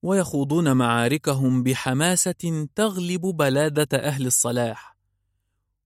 ويخوضون 0.03 0.73
معاركهم 0.73 1.63
بحماسة 1.63 2.69
تغلب 2.75 3.21
بلادة 3.21 3.99
أهل 3.99 4.27
الصلاح. 4.27 4.97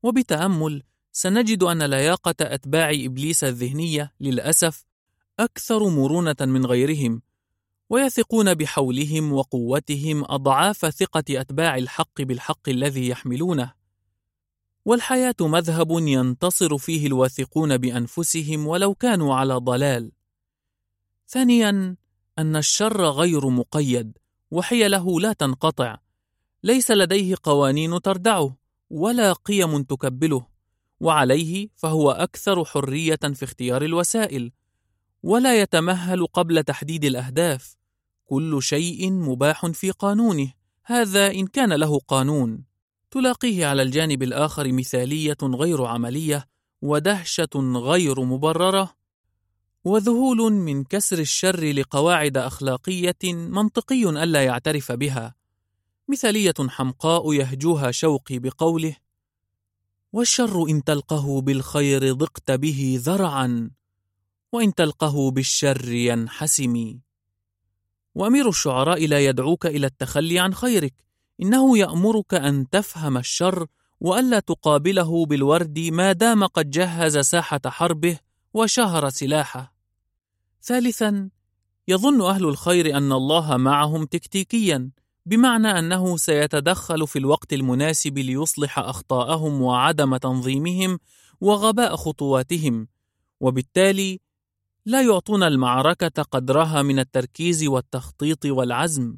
وبتأمل 0.02 0.82
سنجد 1.18 1.62
أن 1.62 1.82
لياقة 1.82 2.34
أتباع 2.40 2.90
إبليس 2.94 3.44
الذهنية 3.44 4.12
للأسف 4.20 4.84
أكثر 5.38 5.88
مرونة 5.88 6.36
من 6.40 6.66
غيرهم، 6.66 7.22
ويثقون 7.90 8.54
بحولهم 8.54 9.32
وقوتهم 9.32 10.24
أضعاف 10.24 10.86
ثقة 10.86 11.24
أتباع 11.30 11.76
الحق 11.76 12.22
بالحق 12.22 12.68
الذي 12.68 13.08
يحملونه. 13.08 13.72
والحياة 14.84 15.34
مذهب 15.40 15.90
ينتصر 15.90 16.78
فيه 16.78 17.06
الواثقون 17.06 17.76
بأنفسهم 17.76 18.66
ولو 18.66 18.94
كانوا 18.94 19.34
على 19.34 19.54
ضلال. 19.54 20.12
ثانياً، 21.28 21.96
أن 22.38 22.56
الشر 22.56 23.04
غير 23.04 23.48
مقيد، 23.48 24.18
وحيله 24.50 25.20
لا 25.20 25.32
تنقطع، 25.32 25.98
ليس 26.62 26.90
لديه 26.90 27.36
قوانين 27.42 28.02
تردعه، 28.02 28.56
ولا 28.90 29.32
قيم 29.32 29.82
تكبله. 29.82 30.55
وعليه 31.00 31.68
فهو 31.76 32.10
أكثر 32.10 32.64
حرية 32.64 33.16
في 33.16 33.44
اختيار 33.44 33.84
الوسائل 33.84 34.52
ولا 35.22 35.60
يتمهل 35.60 36.26
قبل 36.26 36.62
تحديد 36.62 37.04
الأهداف. 37.04 37.76
كل 38.24 38.62
شيء 38.62 39.12
مباح 39.12 39.66
في 39.66 39.90
قانونه 39.90 40.52
هذا 40.84 41.30
إن 41.30 41.46
كان 41.46 41.72
له 41.72 41.98
قانون. 41.98 42.64
تلاقيه 43.10 43.66
على 43.66 43.82
الجانب 43.82 44.22
الآخر 44.22 44.72
مثالية 44.72 45.36
غير 45.42 45.84
عملية 45.84 46.48
ودهشة 46.82 47.74
غير 47.76 48.20
مبررة 48.20 48.96
وذهول 49.84 50.52
من 50.52 50.84
كسر 50.84 51.18
الشر 51.18 51.72
لقواعد 51.72 52.36
أخلاقية 52.36 53.34
منطقي 53.34 54.02
ألا 54.02 54.44
يعترف 54.44 54.92
بها. 54.92 55.34
مثالية 56.08 56.54
حمقاء 56.68 57.32
يهجوها 57.32 57.90
شوقي 57.90 58.38
بقوله 58.38 58.96
والشر 60.16 60.68
إن 60.68 60.84
تلقه 60.84 61.40
بالخير 61.40 62.12
ضقت 62.12 62.50
به 62.50 63.00
ذرعا 63.02 63.70
وإن 64.52 64.74
تلقه 64.74 65.30
بالشر 65.30 65.92
ينحسم 65.92 66.98
وأمير 68.14 68.48
الشعراء 68.48 69.06
لا 69.06 69.20
يدعوك 69.20 69.66
إلى 69.66 69.86
التخلي 69.86 70.38
عن 70.38 70.54
خيرك 70.54 70.94
إنه 71.42 71.78
يأمرك 71.78 72.34
أن 72.34 72.68
تفهم 72.70 73.16
الشر 73.16 73.66
وألا 74.00 74.40
تقابله 74.40 75.26
بالورد 75.26 75.78
ما 75.78 76.12
دام 76.12 76.46
قد 76.46 76.70
جهز 76.70 77.18
ساحة 77.18 77.60
حربه 77.66 78.18
وشهر 78.54 79.08
سلاحه. 79.08 79.74
ثالثا 80.62 81.30
يظن 81.88 82.22
أهل 82.22 82.44
الخير 82.44 82.96
أن 82.96 83.12
الله 83.12 83.56
معهم 83.56 84.04
تكتيكيا 84.04 84.90
بمعنى 85.26 85.78
أنه 85.78 86.16
سيتدخل 86.16 87.06
في 87.06 87.18
الوقت 87.18 87.52
المناسب 87.52 88.18
ليصلح 88.18 88.78
أخطاءهم 88.78 89.62
وعدم 89.62 90.16
تنظيمهم 90.16 90.98
وغباء 91.40 91.96
خطواتهم، 91.96 92.88
وبالتالي 93.40 94.20
لا 94.84 95.02
يعطون 95.02 95.42
المعركة 95.42 96.22
قدرها 96.22 96.82
من 96.82 96.98
التركيز 96.98 97.64
والتخطيط 97.64 98.44
والعزم. 98.44 99.16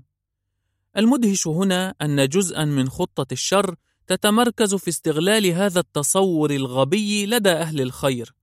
المدهش 0.96 1.46
هنا 1.46 1.94
أن 2.02 2.28
جزءا 2.28 2.64
من 2.64 2.88
خطة 2.88 3.26
الشر 3.32 3.74
تتمركز 4.06 4.74
في 4.74 4.88
استغلال 4.88 5.46
هذا 5.46 5.80
التصور 5.80 6.50
الغبي 6.50 7.26
لدى 7.26 7.50
أهل 7.50 7.80
الخير. 7.80 8.34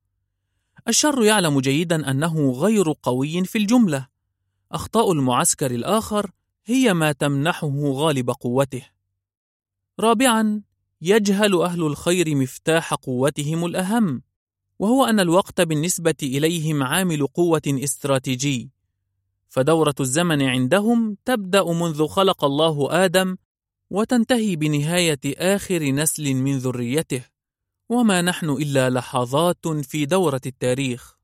الشر 0.88 1.24
يعلم 1.24 1.60
جيدا 1.60 2.12
أنه 2.12 2.52
غير 2.52 2.94
قوي 3.04 3.46
في 3.46 3.58
الجملة. 3.58 4.08
أخطاء 4.72 5.12
المعسكر 5.12 5.72
الآخر 5.72 6.32
هي 6.66 6.94
ما 6.94 7.12
تمنحه 7.12 7.82
غالب 7.86 8.32
قوته. 8.32 8.86
رابعا 10.00 10.62
يجهل 11.02 11.62
أهل 11.62 11.82
الخير 11.82 12.36
مفتاح 12.36 12.94
قوتهم 12.94 13.66
الأهم 13.66 14.22
وهو 14.80 15.06
أن 15.06 15.20
الوقت 15.20 15.62
بالنسبة 15.62 16.16
إليهم 16.24 16.84
عامل 16.84 17.28
قوة 17.28 17.62
استراتيجي. 17.68 18.72
فدورة 19.48 19.96
الزمن 20.00 20.42
عندهم 20.42 21.18
تبدأ 21.26 21.64
منذ 21.74 22.08
خلق 22.08 22.46
الله 22.46 23.06
آدم 23.06 23.38
وتنتهي 23.90 24.56
بنهاية 24.56 25.20
آخر 25.26 25.84
نسل 25.84 26.34
من 26.34 26.58
ذريته 26.58 27.26
وما 27.90 28.22
نحن 28.22 28.50
إلا 28.50 28.90
لحظات 28.90 29.68
في 29.68 30.06
دورة 30.06 30.42
التاريخ. 30.46 31.16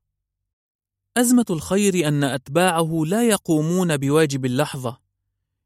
أزمة 1.16 1.46
الخير 1.50 2.08
أن 2.08 2.24
أتباعه 2.24 3.02
لا 3.06 3.28
يقومون 3.28 3.96
بواجب 3.96 4.44
اللحظة. 4.44 5.01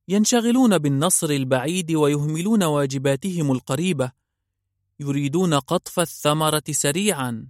ينشغلون 0.08 0.78
بالنصر 0.78 1.30
البعيد 1.30 1.92
ويهملون 1.92 2.62
واجباتهم 2.62 3.52
القريبة 3.52 4.12
يريدون 5.00 5.54
قطف 5.54 6.00
الثمرة 6.00 6.62
سريعا. 6.70 7.48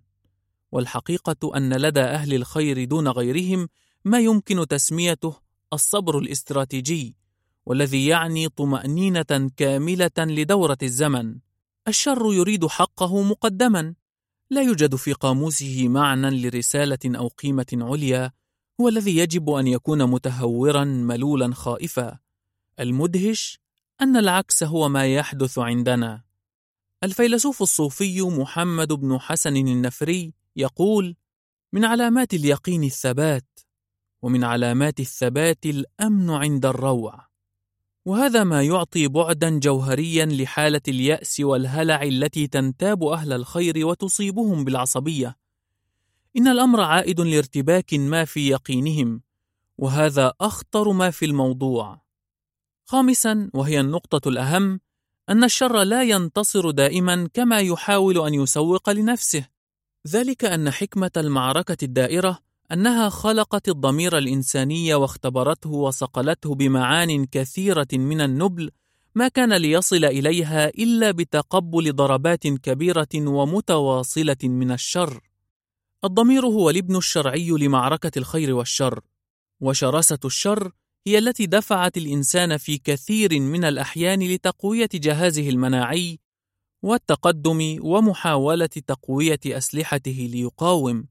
والحقيقة 0.73 1.57
أن 1.57 1.75
لدى 1.75 2.01
أهل 2.01 2.35
الخير 2.35 2.85
دون 2.85 3.09
غيرهم 3.09 3.69
ما 4.05 4.21
يمكن 4.21 4.67
تسميته 4.67 5.37
الصبر 5.73 6.19
الاستراتيجي 6.19 7.17
والذي 7.67 8.07
يعني 8.07 8.49
طمأنينة 8.49 9.51
كاملة 9.57 10.11
لدورة 10.19 10.79
الزمن. 10.83 11.39
الشر 11.89 12.33
يريد 12.33 12.67
حقه 12.67 13.23
مقدما 13.23 13.95
لا 14.51 14.63
يوجد 14.63 14.95
في 14.95 15.13
قاموسه 15.13 15.89
معنى 15.89 16.31
لرسالة 16.31 16.99
أو 17.07 17.29
قيمة 17.29 17.67
عليا 17.73 18.33
هو 18.81 18.89
الذي 18.89 19.17
يجب 19.17 19.51
أن 19.51 19.67
يكون 19.67 20.11
متهورا 20.11 20.85
ملولا 20.85 21.55
خائفا. 21.55 22.26
المدهش 22.81 23.59
أن 24.01 24.17
العكس 24.17 24.63
هو 24.63 24.89
ما 24.89 25.07
يحدث 25.07 25.59
عندنا. 25.59 26.23
الفيلسوف 27.05 27.63
الصوفي 27.63 28.23
محمد 28.23 28.93
بن 28.93 29.19
حسن 29.19 29.57
النفري 29.57 30.35
يقول 30.57 31.17
من 31.73 31.85
علامات 31.85 32.35
اليقين 32.35 32.85
الثبات 32.85 33.61
ومن 34.23 34.45
علامات 34.45 35.01
الثبات 35.01 35.67
الأمن 35.67 36.31
عند 36.31 36.67
الروع. 36.67 37.27
وهذا 38.05 38.45
ما 38.45 38.63
يعطي 38.63 39.09
بعدا 39.09 39.59
جوهريا 39.59 40.27
لحالة 40.27 40.81
اليأس 40.89 41.41
والهلع 41.41 42.03
التي 42.03 42.47
تنتاب 42.47 43.05
أهل 43.05 43.33
الخير 43.33 43.87
وتصيبهم 43.87 44.65
بالعصبية. 44.65 45.37
إن 46.37 46.49
الأمر 46.49 46.81
عائد 46.81 47.21
لارتباك 47.21 47.95
ما 47.95 48.25
في 48.25 48.49
يقينهم 48.49 49.23
وهذا 49.79 50.33
أخطر 50.41 50.93
ما 50.93 51.11
في 51.11 51.25
الموضوع. 51.25 52.06
خامسا 52.89 53.51
وهي 53.55 53.81
النقطة 53.81 54.29
الأهم 54.29 54.81
أن 55.29 55.45
الشر 55.45 55.83
لا 55.83 56.03
ينتصر 56.03 56.71
دائما 56.71 57.29
كما 57.35 57.61
يحاول 57.61 58.27
أن 58.27 58.35
يسوق 58.35 58.91
لنفسه 58.91 59.49
ذلك 60.09 60.45
أن 60.45 60.71
حكمة 60.71 61.11
المعركة 61.17 61.77
الدائرة 61.83 62.39
أنها 62.73 63.09
خلقت 63.09 63.69
الضمير 63.69 64.19
الإنساني 64.19 64.95
واختبرته 64.95 65.71
وصقلته 65.71 66.55
بمعان 66.55 67.27
كثيرة 67.27 67.89
من 67.93 68.21
النبل 68.21 68.71
ما 69.15 69.29
كان 69.29 69.53
ليصل 69.53 70.05
إليها 70.05 70.69
إلا 70.69 71.11
بتقبل 71.11 71.93
ضربات 71.93 72.47
كبيرة 72.47 73.09
ومتواصلة 73.15 74.37
من 74.43 74.73
الشر. 74.73 75.21
الضمير 76.05 76.47
هو 76.47 76.71
الابن 76.71 76.97
الشرعي 76.97 77.51
لمعركة 77.51 78.11
الخير 78.17 78.55
والشر، 78.55 79.01
وشراسة 79.61 80.19
الشر 80.25 80.73
هي 81.07 81.19
التي 81.19 81.47
دفعت 81.47 81.97
الإنسان 81.97 82.57
في 82.57 82.79
كثير 82.79 83.41
من 83.41 83.65
الأحيان 83.65 84.23
لتقوية 84.23 84.89
جهازه 84.95 85.49
المناعي 85.49 86.19
والتقدم 86.83 87.79
ومحاولة 87.83 88.67
تقوية 88.67 89.41
أسلحته 89.47 90.29
ليقاوم. 90.33 91.07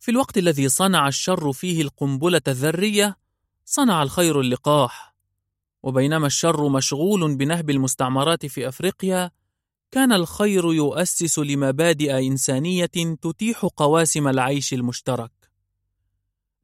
في 0.00 0.10
الوقت 0.10 0.38
الذي 0.38 0.68
صنع 0.68 1.08
الشر 1.08 1.52
فيه 1.52 1.82
القنبلة 1.82 2.40
الذرية، 2.48 3.18
صنع 3.64 4.02
الخير 4.02 4.40
اللقاح. 4.40 5.14
وبينما 5.82 6.26
الشر 6.26 6.68
مشغول 6.68 7.36
بنهب 7.36 7.70
المستعمرات 7.70 8.46
في 8.46 8.68
أفريقيا، 8.68 9.30
كان 9.90 10.12
الخير 10.12 10.72
يؤسس 10.72 11.38
لمبادئ 11.38 12.26
إنسانية 12.26 13.16
تتيح 13.22 13.64
قواسم 13.64 14.28
العيش 14.28 14.74
المشترك. 14.74 15.35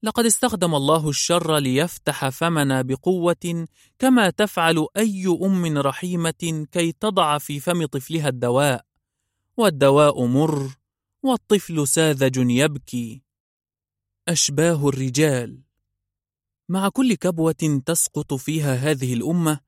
لقد 0.05 0.24
استخدم 0.24 0.74
الله 0.74 1.09
الشر 1.09 1.59
ليفتح 1.59 2.28
فمنا 2.28 2.82
بقوة 2.82 3.66
كما 3.98 4.30
تفعل 4.30 4.86
أي 4.96 5.26
أم 5.42 5.78
رحيمة 5.78 6.66
كي 6.72 6.92
تضع 6.92 7.38
في 7.38 7.61
فم 7.61 7.86
طفلها 7.86 8.28
الدواء، 8.28 8.84
والدواء 9.57 10.24
مر، 10.24 10.76
والطفل 11.22 11.88
ساذج 11.88 12.36
يبكي. 12.50 13.22
أشباه 14.28 14.88
الرجال 14.88 15.61
مع 16.68 16.88
كل 16.88 17.14
كبوة 17.14 17.80
تسقط 17.86 18.34
فيها 18.34 18.74
هذه 18.74 19.14
الأمة، 19.14 19.61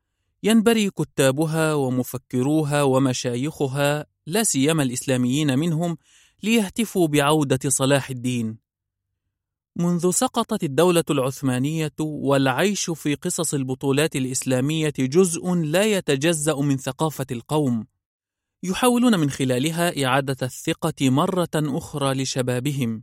ينبري 0.43 0.91
كتابها 0.91 1.75
ومفكروها 1.75 2.83
ومشايخها 2.83 4.07
لا 4.27 4.43
سيما 4.43 4.83
الإسلاميين 4.83 5.59
منهم 5.59 5.97
ليهتفوا 6.43 7.09
بعودة 7.09 7.71
صلاح 7.71 8.11
الدين. 8.11 8.64
منذ 9.77 10.11
سقطت 10.11 10.65
الدولة 10.65 11.05
العثمانية 11.11 11.93
والعيش 12.01 12.91
في 12.91 13.15
قصص 13.15 13.55
البطولات 13.55 14.17
الإسلامية 14.17 14.93
جزء 14.99 15.55
لا 15.55 15.85
يتجزأ 15.85 16.55
من 16.55 16.77
ثقافة 16.77 17.27
القوم، 17.31 17.87
يحاولون 18.63 19.21
من 19.21 19.31
خلالها 19.31 20.05
إعادة 20.05 20.37
الثقة 20.47 21.11
مرة 21.11 21.49
أخرى 21.55 22.15
لشبابهم، 22.23 23.03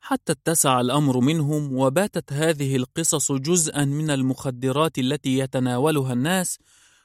حتى 0.00 0.32
اتسع 0.32 0.80
الأمر 0.80 1.20
منهم 1.20 1.76
وباتت 1.76 2.32
هذه 2.32 2.76
القصص 2.76 3.32
جزءا 3.32 3.84
من 3.84 4.10
المخدرات 4.10 4.98
التي 4.98 5.38
يتناولها 5.38 6.12
الناس 6.12 6.58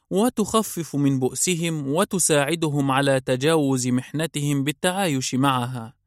وتخفف 0.10 0.96
من 0.96 1.20
بؤسهم 1.20 1.88
وتساعدهم 1.88 2.92
على 2.92 3.20
تجاوز 3.20 3.88
محنتهم 3.88 4.64
بالتعايش 4.64 5.36
معها. 5.36 6.05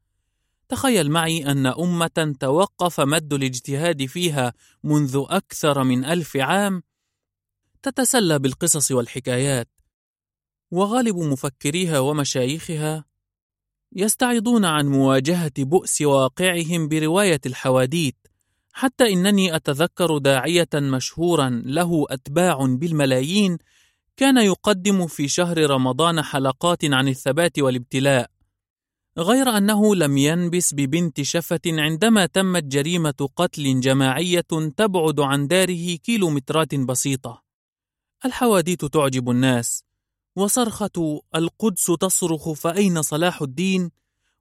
تخيل 0.69 1.11
معي 1.11 1.51
أن 1.51 1.65
أمة 1.65 2.35
توقف 2.39 2.99
مد 2.99 3.33
الاجتهاد 3.33 4.05
فيها 4.05 4.53
منذ 4.83 5.23
أكثر 5.29 5.83
من 5.83 6.05
ألف 6.05 6.37
عام 6.37 6.83
تتسلى 7.83 8.39
بالقصص 8.39 8.91
والحكايات 8.91 9.67
وغالب 10.71 11.17
مفكريها 11.17 11.99
ومشايخها 11.99 13.05
يستعيضون 13.95 14.65
عن 14.65 14.87
مواجهة 14.87 15.51
بؤس 15.57 16.01
واقعهم 16.01 16.87
برواية 16.87 17.41
الحواديت 17.45 18.15
حتى 18.73 19.13
إنني 19.13 19.55
أتذكر 19.55 20.17
داعية 20.17 20.69
مشهورا 20.73 21.49
له 21.65 22.05
أتباع 22.09 22.65
بالملايين 22.65 23.57
كان 24.17 24.37
يقدم 24.37 25.07
في 25.07 25.27
شهر 25.27 25.69
رمضان 25.69 26.21
حلقات 26.21 26.85
عن 26.85 27.07
الثبات 27.07 27.59
والابتلاء. 27.59 28.31
غير 29.19 29.49
أنه 29.49 29.95
لم 29.95 30.17
ينبس 30.17 30.73
ببنت 30.73 31.21
شفة 31.21 31.59
عندما 31.67 32.25
تمت 32.25 32.63
جريمة 32.63 33.29
قتل 33.35 33.79
جماعية 33.79 34.45
تبعد 34.77 35.19
عن 35.19 35.47
داره 35.47 35.95
كيلومترات 35.95 36.75
بسيطة. 36.75 37.43
الحواديت 38.25 38.85
تعجب 38.85 39.29
الناس، 39.29 39.83
وصرخة 40.35 41.21
القدس 41.35 41.85
تصرخ 41.85 42.51
فأين 42.51 43.01
صلاح 43.01 43.41
الدين؟ 43.41 43.91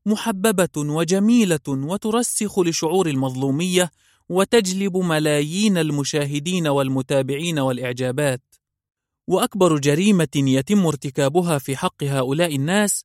محببة 0.06 0.68
وجميلة 0.76 1.68
وترسخ 1.68 2.58
لشعور 2.58 3.06
المظلومية 3.06 3.90
وتجلب 4.28 4.96
ملايين 4.96 5.78
المشاهدين 5.78 6.68
والمتابعين 6.68 7.58
والإعجابات. 7.58 8.42
وأكبر 9.28 9.78
جريمة 9.78 10.28
يتم 10.36 10.86
ارتكابها 10.86 11.58
في 11.58 11.76
حق 11.76 12.04
هؤلاء 12.04 12.56
الناس 12.56 13.04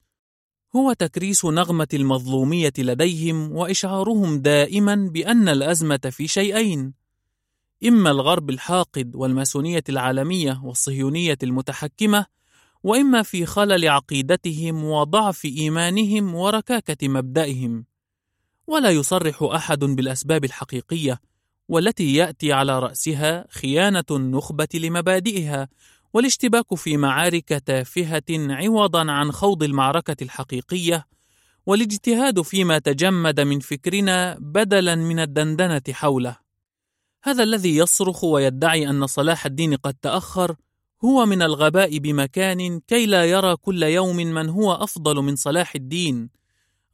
هو 0.76 0.94
تكريس 0.94 1.46
نغمة 1.46 1.88
المظلومية 1.94 2.74
لديهم 2.78 3.52
وإشعارهم 3.52 4.40
دائما 4.40 4.96
بأن 4.96 5.50
الأزمة 5.50 6.00
في 6.12 6.28
شيئين: 6.28 6.94
إما 7.88 8.12
الغرب 8.12 8.50
الحاقد 8.50 9.16
والماسونية 9.16 9.84
العالمية 9.90 10.62
والصهيونية 10.64 11.38
المتحكمة، 11.44 12.26
وإما 12.84 13.22
في 13.24 13.46
خلل 13.46 13.90
عقيدتهم 13.90 14.84
وضعف 14.84 15.46
إيمانهم 15.46 16.36
وركاكة 16.36 17.08
مبدئهم. 17.08 17.86
ولا 18.68 18.90
يصرح 18.90 19.44
أحد 19.44 19.80
بالأسباب 19.80 20.46
الحقيقية، 20.46 21.20
والتي 21.68 22.16
يأتي 22.16 22.54
على 22.54 22.80
رأسها 22.80 23.46
خيانة 23.50 24.04
النخبة 24.12 24.68
لمبادئها 24.74 25.70
والاشتباك 26.14 26.76
في 26.76 26.98
معارك 26.98 27.50
تافهة 27.50 28.24
عوضا 28.30 29.12
عن 29.12 29.32
خوض 29.32 29.64
المعركة 29.64 30.24
الحقيقية 30.24 31.08
والاجتهاد 31.66 32.42
فيما 32.42 32.80
تجمد 32.80 33.40
من 33.40 33.60
فكرنا 33.60 34.38
بدلا 34.40 34.96
من 34.96 35.20
الدندنة 35.20 35.82
حوله. 35.92 36.38
هذا 37.24 37.44
الذي 37.44 37.78
يصرخ 37.78 38.24
ويدعي 38.24 38.90
أن 38.90 39.08
صلاح 39.08 39.46
الدين 39.46 39.76
قد 39.76 39.94
تأخر 39.94 40.56
هو 41.06 41.26
من 41.26 41.42
الغباء 41.42 41.98
بمكان 41.98 42.80
كي 42.80 43.06
لا 43.06 43.26
يرى 43.26 43.56
كل 43.56 43.84
يوم 43.84 44.16
من 44.16 44.50
هو 44.50 44.74
أفضل 44.74 45.16
من 45.16 45.36
صلاح 45.36 45.76
الدين، 45.76 46.30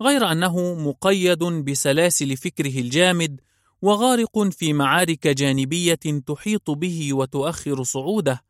غير 0.01 0.32
أنه 0.32 0.74
مقيد 0.74 1.43
بسلاسل 1.43 2.38
فكره 2.38 2.80
الجامد 2.80 3.41
وغارق 3.82 4.49
في 4.49 4.74
معارك 4.74 5.28
جانبية 5.28 5.99
تحيط 6.28 6.72
به 6.72 7.13
وتؤخر 7.13 7.84
صعوده، 7.84 8.49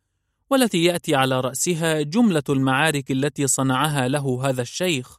والتي 0.50 0.84
يأتي 0.84 1.16
على 1.16 1.40
رأسها 1.40 2.02
جملة 2.02 2.44
المعارك 2.50 3.12
التي 3.12 3.48
صنعها 3.48 4.08
له 4.08 4.50
هذا 4.50 4.62
الشيخ. 4.62 5.18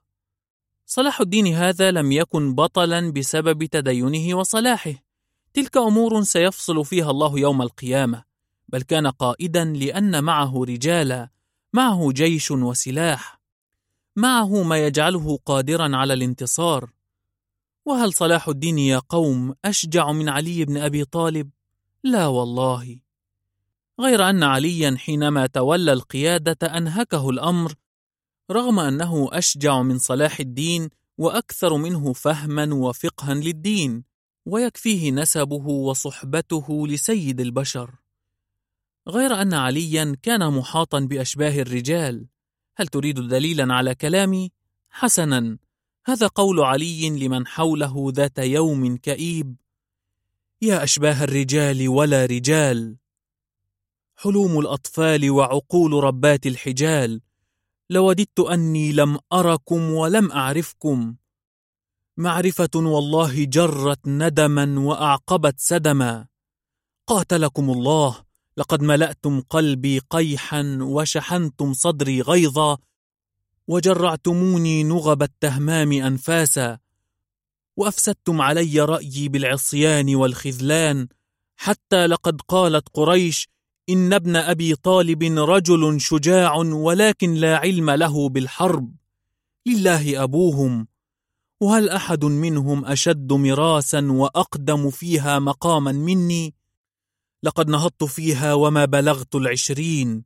صلاح 0.87 1.21
الدين 1.21 1.47
هذا 1.47 1.91
لم 1.91 2.13
يكن 2.13 2.55
بطلا 2.55 3.13
بسبب 3.13 3.65
تدينه 3.65 4.39
وصلاحه، 4.39 4.95
تلك 5.55 5.77
أمور 5.77 6.23
سيفصل 6.23 6.85
فيها 6.85 7.11
الله 7.11 7.39
يوم 7.39 7.63
القيامة، 7.63 8.25
بل 8.69 8.83
كان 8.83 9.07
قائدا 9.07 9.65
لأن 9.65 10.25
معه 10.25 10.65
رجالا، 10.65 11.29
معه 11.73 12.13
جيش 12.13 12.51
وسلاح، 12.51 13.41
معه 14.17 14.63
ما 14.63 14.87
يجعله 14.87 15.39
قادرا 15.47 15.97
على 15.97 16.15
الانتصار. 16.15 16.91
وهل 17.85 18.13
صلاح 18.13 18.49
الدين 18.49 18.79
يا 18.79 18.99
قوم 18.99 19.55
أشجع 19.65 20.13
من 20.13 20.29
علي 20.29 20.65
بن 20.65 20.77
أبي 20.77 21.05
طالب؟ 21.05 21.51
لا 22.05 22.27
والله 22.27 23.01
غير 24.01 24.31
أن 24.31 24.43
عليا 24.43 24.97
حينما 24.99 25.47
تولى 25.47 25.93
القيادة 25.93 26.77
أنهكه 26.77 27.31
الأمر 27.31 27.75
رغم 28.51 28.79
أنه 28.79 29.29
أشجع 29.33 29.83
من 29.83 29.99
صلاح 29.99 30.41
الدين 30.41 30.89
وأكثر 31.19 31.77
منه 31.77 32.13
فهما 32.13 32.75
وفقها 32.75 33.35
للدين 33.35 34.05
ويكفيه 34.47 35.11
نسبه 35.11 35.67
وصحبته 35.69 36.89
لسيد 36.89 37.41
البشر 37.41 37.95
غير 39.09 39.43
أن 39.43 39.55
عليا 39.55 40.17
كان 40.23 40.53
محاطا 40.53 41.01
بأشباه 41.01 41.61
الرجال 41.61 42.27
هل 42.77 42.87
تريد 42.87 43.21
دليلا 43.21 43.75
على 43.75 43.95
كلامي؟ 43.95 44.53
حسنا 44.91 45.59
هذا 46.05 46.27
قول 46.27 46.61
علي 46.61 47.11
لمن 47.11 47.47
حوله 47.47 48.13
ذات 48.15 48.39
يوم 48.39 48.97
كئيب 48.97 49.57
يا 50.63 50.83
أشباه 50.83 51.25
الرجال 51.25 51.89
ولا 51.89 52.27
رجال 52.27 52.97
حلوم 54.23 54.59
الأطفال 54.59 55.31
وعقول 55.31 56.05
ربات 56.05 56.47
الحجال. 56.47 57.21
لوددت 57.91 58.41
أني 58.41 58.93
لم 58.93 59.19
أركم 59.33 59.91
ولم 59.91 60.33
أعرفكم. 60.33 61.17
معرفة 62.17 62.71
والله 62.75 63.45
جرت 63.45 64.01
ندما 64.07 64.81
وأعقبت 64.81 65.61
سدما. 65.61 66.27
قاتلكم 67.07 67.71
الله 67.71 68.17
لقد 68.57 68.83
ملأتم 68.83 69.41
قلبي 69.41 69.99
قيحا 69.99 70.79
وشحنتم 70.81 71.73
صدري 71.73 72.23
غيظا. 72.23 72.79
وجرعتموني 73.69 74.85
نغب 74.85 75.23
التهمام 75.23 75.93
أنفاسا. 75.93 76.79
وأفسدتم 77.77 78.41
علي 78.41 78.81
رأيي 78.81 79.29
بالعصيان 79.29 80.15
والخذلان. 80.15 81.09
حتى 81.57 82.07
لقد 82.07 82.41
قالت 82.41 82.89
قريش 82.95 83.49
إن 83.91 84.13
ابن 84.13 84.37
أبي 84.37 84.75
طالب 84.75 85.23
رجل 85.23 86.01
شجاع 86.01 86.57
ولكن 86.57 87.35
لا 87.35 87.57
علم 87.57 87.91
له 87.91 88.29
بالحرب. 88.29 88.97
لله 89.67 90.23
أبوهم 90.23 90.89
وهل 91.61 91.89
أحد 91.89 92.25
منهم 92.25 92.85
أشد 92.85 93.33
مراسا 93.33 94.13
وأقدم 94.13 94.91
فيها 94.91 95.39
مقاما 95.39 95.93
مني؟ 95.93 96.55
لقد 97.43 97.69
نهضت 97.71 98.05
فيها 98.05 98.55
وما 98.55 98.85
بلغت 98.85 99.35
العشرين 99.35 100.25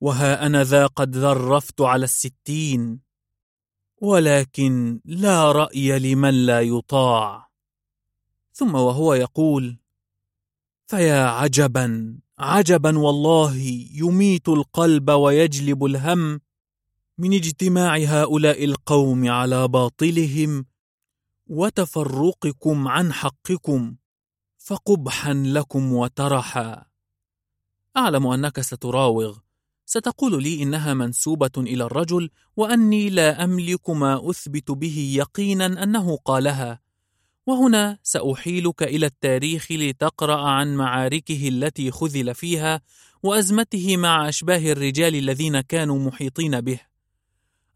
وها 0.00 0.46
أنا 0.46 0.64
ذا 0.64 0.86
قد 0.86 1.16
ذرفت 1.16 1.80
على 1.80 2.04
الستين. 2.04 3.00
ولكن 3.98 5.00
لا 5.04 5.52
رأي 5.52 5.98
لمن 5.98 6.46
لا 6.46 6.60
يطاع. 6.60 7.50
ثم 8.52 8.74
وهو 8.74 9.14
يقول 9.14 9.76
فيا 10.86 11.26
عجبا. 11.28 12.18
عجبا 12.38 12.98
والله 12.98 13.56
يميت 13.92 14.48
القلب 14.48 15.10
ويجلب 15.10 15.84
الهم 15.84 16.40
من 17.18 17.32
اجتماع 17.32 17.96
هؤلاء 17.96 18.64
القوم 18.64 19.28
على 19.28 19.68
باطلهم 19.68 20.66
وتفرقكم 21.46 22.88
عن 22.88 23.12
حقكم 23.12 23.96
فقبحا 24.58 25.32
لكم 25.34 25.92
وترحا. 25.92 26.84
أعلم 27.96 28.26
أنك 28.26 28.60
ستراوغ. 28.60 29.38
ستقول 29.86 30.42
لي 30.42 30.62
إنها 30.62 30.94
منسوبة 30.94 31.50
إلى 31.56 31.84
الرجل 31.84 32.30
وأني 32.56 33.10
لا 33.10 33.44
أملك 33.44 33.90
ما 33.90 34.30
أثبت 34.30 34.70
به 34.70 35.12
يقينا 35.16 35.66
أنه 35.66 36.16
قالها. 36.16 36.80
وهنا 37.46 37.98
سأحيلك 38.02 38.82
إلى 38.82 39.06
التاريخ 39.06 39.72
لتقرأ 39.72 40.48
عن 40.48 40.76
معاركه 40.76 41.48
التي 41.48 41.90
خذل 41.90 42.34
فيها 42.34 42.80
وأزمته 43.22 43.96
مع 43.96 44.28
أشباه 44.28 44.72
الرجال 44.72 45.14
الذين 45.14 45.60
كانوا 45.60 45.98
محيطين 45.98 46.60
به. 46.60 46.80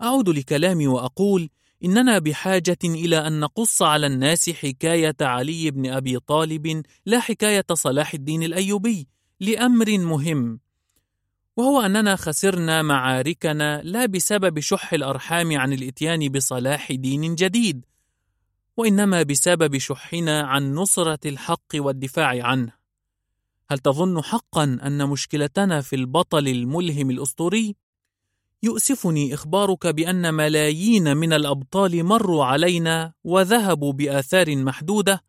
أعود 0.02 0.28
لكلامي 0.28 0.86
وأقول 0.86 1.50
إننا 1.84 2.18
بحاجة 2.18 2.78
إلى 2.84 3.26
أن 3.26 3.40
نقص 3.40 3.82
على 3.82 4.06
الناس 4.06 4.50
حكاية 4.50 5.16
علي 5.20 5.70
بن 5.70 5.86
أبي 5.86 6.18
طالب 6.18 6.82
لا 7.06 7.20
حكاية 7.20 7.64
صلاح 7.72 8.14
الدين 8.14 8.42
الأيوبي 8.42 9.08
لأمر 9.40 9.98
مهم 9.98 10.60
وهو 11.56 11.80
أننا 11.80 12.16
خسرنا 12.16 12.82
معاركنا 12.82 13.82
لا 13.84 14.06
بسبب 14.06 14.60
شح 14.60 14.92
الأرحام 14.92 15.58
عن 15.58 15.72
الإتيان 15.72 16.28
بصلاح 16.28 16.92
دين 16.92 17.34
جديد 17.34 17.84
وإنما 18.80 19.22
بسبب 19.22 19.78
شحنا 19.78 20.40
عن 20.40 20.74
نصرة 20.74 21.18
الحق 21.26 21.66
والدفاع 21.74 22.46
عنه. 22.46 22.72
هل 23.70 23.78
تظن 23.78 24.22
حقا 24.22 24.64
أن 24.64 25.08
مشكلتنا 25.08 25.80
في 25.80 25.96
البطل 25.96 26.48
الملهم 26.48 27.10
الأسطوري؟ 27.10 27.76
يؤسفني 28.62 29.34
إخبارك 29.34 29.86
بأن 29.86 30.34
ملايين 30.34 31.16
من 31.16 31.32
الأبطال 31.32 32.04
مروا 32.04 32.44
علينا 32.44 33.12
وذهبوا 33.24 33.92
بآثار 33.92 34.56
محدودة. 34.56 35.24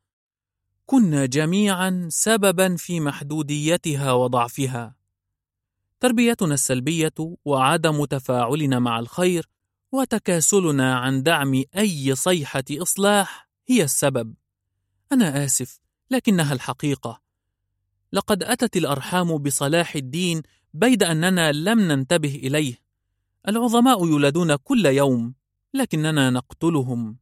كنا 0.86 1.26
جميعا 1.26 2.08
سببا 2.12 2.76
في 2.76 2.99
محدوديتها 2.99 4.12
وضعفها. 4.14 4.95
تربيتنا 5.99 6.54
السلبية 6.54 7.36
وعدم 7.45 8.06
تفاعلنا 8.06 8.80
مع 8.80 8.99
الخير 8.99 9.49
وتكاسلنا 9.92 10.96
عن 10.96 11.24
دعم 11.24 11.64
أي 11.78 12.16
صيحة 12.16 12.64
إصلاح 12.72 13.50
هي 13.68 13.84
السبب. 13.84 14.34
أنا 15.12 15.46
آسف 15.46 15.80
لكنها 16.12 16.54
الحقيقة. 16.54 17.22
لقد 18.14 18.44
أتت 18.44 18.78
الأرحام 18.78 19.38
بصلاح 19.38 19.96
الدين 19.96 20.42
بيد 20.74 21.04
أننا 21.04 21.52
لم 21.52 21.80
ننتبه 21.80 22.36
إليه. 22.36 22.76
العظماء 23.48 24.08
يولدون 24.08 24.56
كل 24.56 24.86
يوم 24.86 25.34
لكننا 25.74 26.30
نقتلهم. 26.30 27.18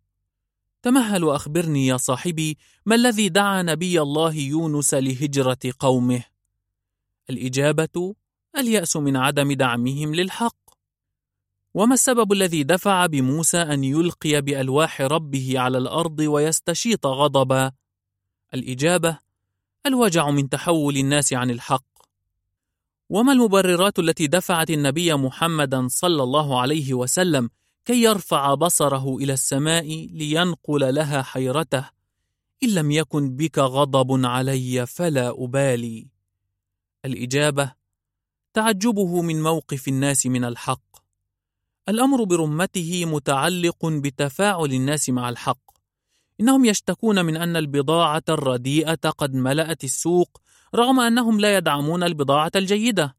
تمهل 0.81 1.23
واخبرني 1.23 1.87
يا 1.87 1.97
صاحبي 1.97 2.57
ما 2.85 2.95
الذي 2.95 3.29
دعا 3.29 3.61
نبي 3.61 4.01
الله 4.01 4.35
يونس 4.35 4.93
لهجرة 4.93 5.59
قومه؟ 5.79 6.23
الإجابة 7.29 8.15
اليأس 8.57 8.97
من 8.97 9.17
عدم 9.17 9.51
دعمهم 9.53 10.15
للحق. 10.15 10.68
وما 11.73 11.93
السبب 11.93 12.31
الذي 12.31 12.63
دفع 12.63 13.05
بموسى 13.05 13.57
أن 13.57 13.83
يلقي 13.83 14.41
بألواح 14.41 15.01
ربه 15.01 15.59
على 15.59 15.77
الأرض 15.77 16.19
ويستشيط 16.19 17.07
غضبا؟ 17.07 17.71
الإجابة 18.53 19.19
الوجع 19.85 20.29
من 20.29 20.49
تحول 20.49 20.97
الناس 20.97 21.33
عن 21.33 21.49
الحق. 21.51 21.85
وما 23.09 23.33
المبررات 23.33 23.99
التي 23.99 24.27
دفعت 24.27 24.69
النبي 24.69 25.13
محمدا 25.13 25.87
صلى 25.87 26.23
الله 26.23 26.61
عليه 26.61 26.93
وسلم 26.93 27.49
كي 27.85 28.03
يرفع 28.03 28.53
بصره 28.53 29.17
إلى 29.17 29.33
السماء 29.33 30.07
لينقل 30.13 30.95
لها 30.95 31.21
حيرته؟ 31.21 31.89
إن 32.63 32.69
لم 32.69 32.91
يكن 32.91 33.35
بك 33.35 33.59
غضب 33.59 34.25
علي 34.25 34.85
فلا 34.85 35.29
أبالي. 35.29 36.07
الإجابة 37.05 37.73
تعجبه 38.53 39.21
من 39.21 39.43
موقف 39.43 39.87
الناس 39.87 40.25
من 40.25 40.43
الحق. 40.43 40.88
الأمر 41.89 42.23
برمته 42.23 43.05
متعلق 43.05 43.85
بتفاعل 43.85 44.73
الناس 44.73 45.09
مع 45.09 45.29
الحق. 45.29 45.69
إنهم 46.41 46.65
يشتكون 46.65 47.25
من 47.25 47.37
أن 47.37 47.55
البضاعة 47.55 48.23
الرديئة 48.29 49.09
قد 49.09 49.33
ملأت 49.33 49.83
السوق 49.83 50.41
رغم 50.75 50.99
أنهم 50.99 51.39
لا 51.39 51.57
يدعمون 51.57 52.03
البضاعة 52.03 52.51
الجيدة. 52.55 53.15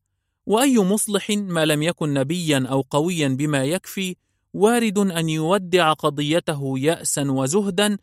وأي 0.47 0.79
مصلح 0.79 1.31
ما 1.31 1.65
لم 1.65 1.83
يكن 1.83 2.15
نبيا 2.15 2.67
أو 2.71 2.81
قويا 2.81 3.29
بما 3.29 3.65
يكفي 3.65 4.17
وارد 4.55 4.99
أن 4.99 5.29
يودع 5.29 5.93
قضيته 5.93 6.79
ياسا 6.79 7.31
وزهدا 7.31 7.99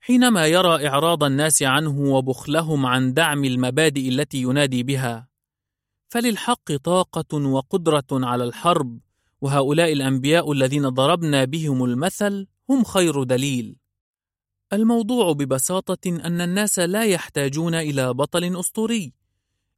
حينما 0.00 0.46
يرى 0.46 0.88
إعراض 0.88 1.24
الناس 1.24 1.62
عنه 1.62 2.00
وبخلهم 2.00 2.86
عن 2.86 3.14
دعم 3.14 3.44
المبادئ 3.44 4.08
التي 4.08 4.42
ينادي 4.42 4.82
بها. 4.82 5.28
فللحق 6.08 6.76
طاقة 6.84 7.36
وقدرة 7.38 8.06
على 8.12 8.44
الحرب. 8.44 9.03
وهؤلاء 9.44 9.92
الأنبياء 9.92 10.52
الذين 10.52 10.88
ضربنا 10.88 11.44
بهم 11.44 11.84
المثل 11.84 12.46
هم 12.70 12.84
خير 12.84 13.22
دليل. 13.22 13.76
الموضوع 14.72 15.32
ببساطة 15.32 16.08
أن 16.08 16.40
الناس 16.40 16.78
لا 16.78 17.04
يحتاجون 17.04 17.74
إلى 17.74 18.14
بطل 18.14 18.60
أسطوري. 18.60 19.12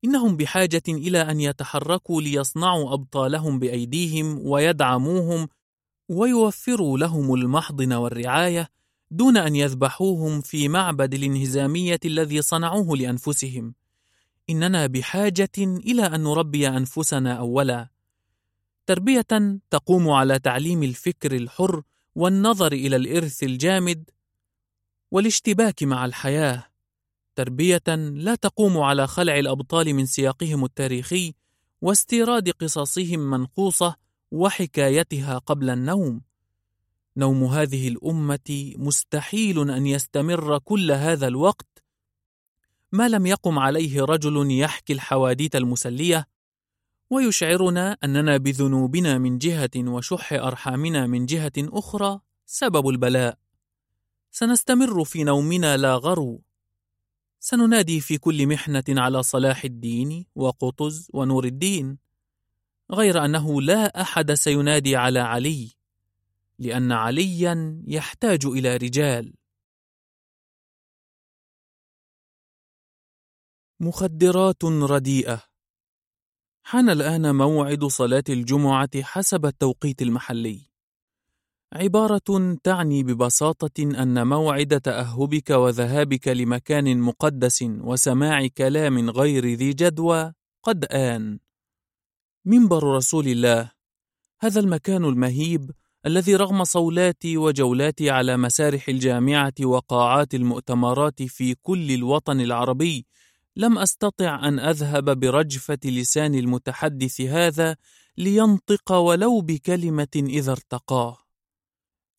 إنهم 0.04 0.36
بحاجة 0.36 0.82
إلى 0.88 1.18
أن 1.18 1.40
يتحركوا 1.40 2.22
ليصنعوا 2.22 2.92
أبطالهم 2.94 3.58
بأيديهم 3.58 4.46
ويدعموهم 4.46 5.48
ويوفروا 6.08 6.98
لهم 6.98 7.34
المحضن 7.34 7.92
والرعاية 7.92 8.68
دون 9.10 9.36
أن 9.36 9.56
يذبحوهم 9.56 10.40
في 10.40 10.68
معبد 10.68 11.14
الانهزامية 11.14 12.00
الذي 12.04 12.42
صنعوه 12.42 12.96
لأنفسهم. 12.96 13.74
إننا 14.50 14.86
بحاجة 14.86 15.56
إلى 15.58 16.02
أن 16.02 16.22
نربي 16.22 16.68
أنفسنا 16.68 17.32
اولا. 17.32 17.95
تربية 18.86 19.60
تقوم 19.70 20.10
على 20.10 20.38
تعليم 20.38 20.82
الفكر 20.82 21.36
الحر 21.36 21.82
والنظر 22.14 22.72
إلى 22.72 22.96
الإرث 22.96 23.42
الجامد 23.42 24.10
والاشتباك 25.10 25.82
مع 25.82 26.04
الحياة. 26.04 26.64
تربية 27.36 27.82
لا 28.14 28.34
تقوم 28.34 28.78
على 28.78 29.06
خلع 29.06 29.38
الأبطال 29.38 29.94
من 29.94 30.06
سياقهم 30.06 30.64
التاريخي 30.64 31.34
واستيراد 31.82 32.50
قصصهم 32.50 33.30
منقوصة 33.30 33.96
وحكايتها 34.30 35.38
قبل 35.38 35.70
النوم. 35.70 36.20
نوم 37.16 37.44
هذه 37.44 37.88
الأمة 37.88 38.72
مستحيل 38.76 39.70
أن 39.70 39.86
يستمر 39.86 40.58
كل 40.58 40.92
هذا 40.92 41.26
الوقت. 41.26 41.82
ما 42.92 43.08
لم 43.08 43.26
يقم 43.26 43.58
عليه 43.58 44.02
رجل 44.02 44.50
يحكي 44.50 44.92
الحواديت 44.92 45.56
المسلية 45.56 46.28
ويشعرنا 47.10 47.96
أننا 48.04 48.36
بذنوبنا 48.36 49.18
من 49.18 49.38
جهة 49.38 49.70
وشح 49.76 50.32
أرحامنا 50.32 51.06
من 51.06 51.26
جهة 51.26 51.52
أخرى 51.58 52.20
سبب 52.46 52.88
البلاء. 52.88 53.38
سنستمر 54.30 55.04
في 55.04 55.24
نومنا 55.24 55.76
لا 55.76 55.94
غرو. 55.94 56.42
سننادي 57.40 58.00
في 58.00 58.18
كل 58.18 58.46
محنة 58.46 58.84
على 58.88 59.22
صلاح 59.22 59.64
الدين 59.64 60.26
وقطز 60.34 61.08
ونور 61.14 61.44
الدين 61.44 61.98
غير 62.90 63.24
أنه 63.24 63.62
لا 63.62 64.00
أحد 64.00 64.32
سينادي 64.32 64.96
على 64.96 65.18
علي 65.20 65.72
لأن 66.58 66.92
عليا 66.92 67.82
يحتاج 67.86 68.46
إلى 68.46 68.76
رجال. 68.76 69.34
مخدرات 73.80 74.64
رديئة. 74.64 75.55
حان 76.68 76.90
الآن 76.90 77.34
موعد 77.34 77.84
صلاة 77.84 78.24
الجمعة 78.28 79.02
حسب 79.02 79.46
التوقيت 79.46 80.02
المحلي. 80.02 80.60
عبارة 81.72 82.56
تعني 82.64 83.02
ببساطة 83.02 83.82
أن 83.82 84.26
موعد 84.26 84.80
تأهبك 84.80 85.50
وذهابك 85.50 86.28
لمكان 86.28 87.00
مقدس 87.00 87.62
وسماع 87.62 88.46
كلام 88.46 89.10
غير 89.10 89.46
ذي 89.46 89.72
جدوى 89.72 90.32
قد 90.62 90.84
آن. 90.84 91.38
منبر 92.44 92.82
رسول 92.96 93.28
الله. 93.28 93.70
هذا 94.40 94.60
المكان 94.60 95.04
المهيب 95.04 95.70
الذي 96.06 96.36
رغم 96.36 96.64
صولاتي 96.64 97.36
وجولاتي 97.36 98.10
على 98.10 98.36
مسارح 98.36 98.88
الجامعة 98.88 99.54
وقاعات 99.62 100.34
المؤتمرات 100.34 101.22
في 101.22 101.54
كل 101.54 101.90
الوطن 101.90 102.40
العربي 102.40 103.06
لم 103.56 103.78
أستطع 103.78 104.48
أن 104.48 104.58
أذهب 104.58 105.20
برجفة 105.20 105.78
لسان 105.84 106.34
المتحدث 106.34 107.20
هذا 107.20 107.76
لينطق 108.16 108.92
ولو 108.92 109.40
بكلمة 109.40 110.08
إذا 110.16 110.52
ارتقاه. 110.52 111.18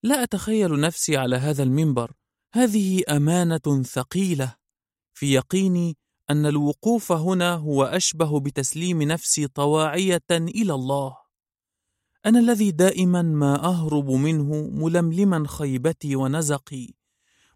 لا 0.04 0.24
أتخيل 0.24 0.80
نفسي 0.80 1.18
على 1.18 1.36
هذا 1.36 1.64
المنبر. 1.64 2.14
هذه 2.54 3.04
أمانة 3.10 3.84
ثقيلة. 3.84 4.56
في 5.14 5.34
يقيني 5.34 5.98
أن 6.30 6.46
الوقوف 6.46 7.12
هنا 7.12 7.54
هو 7.54 7.84
أشبه 7.84 8.40
بتسليم 8.40 9.04
نفسي 9.04 9.48
طواعية 9.48 10.26
إلى 10.32 10.74
الله. 10.74 11.18
أنا 12.26 12.40
الذي 12.40 12.72
دائما 12.72 13.22
ما 13.22 13.66
أهرب 13.66 14.12
منه 14.12 14.70
ململما 14.72 15.48
خيبتي 15.48 16.16
ونزقي. 16.16 16.94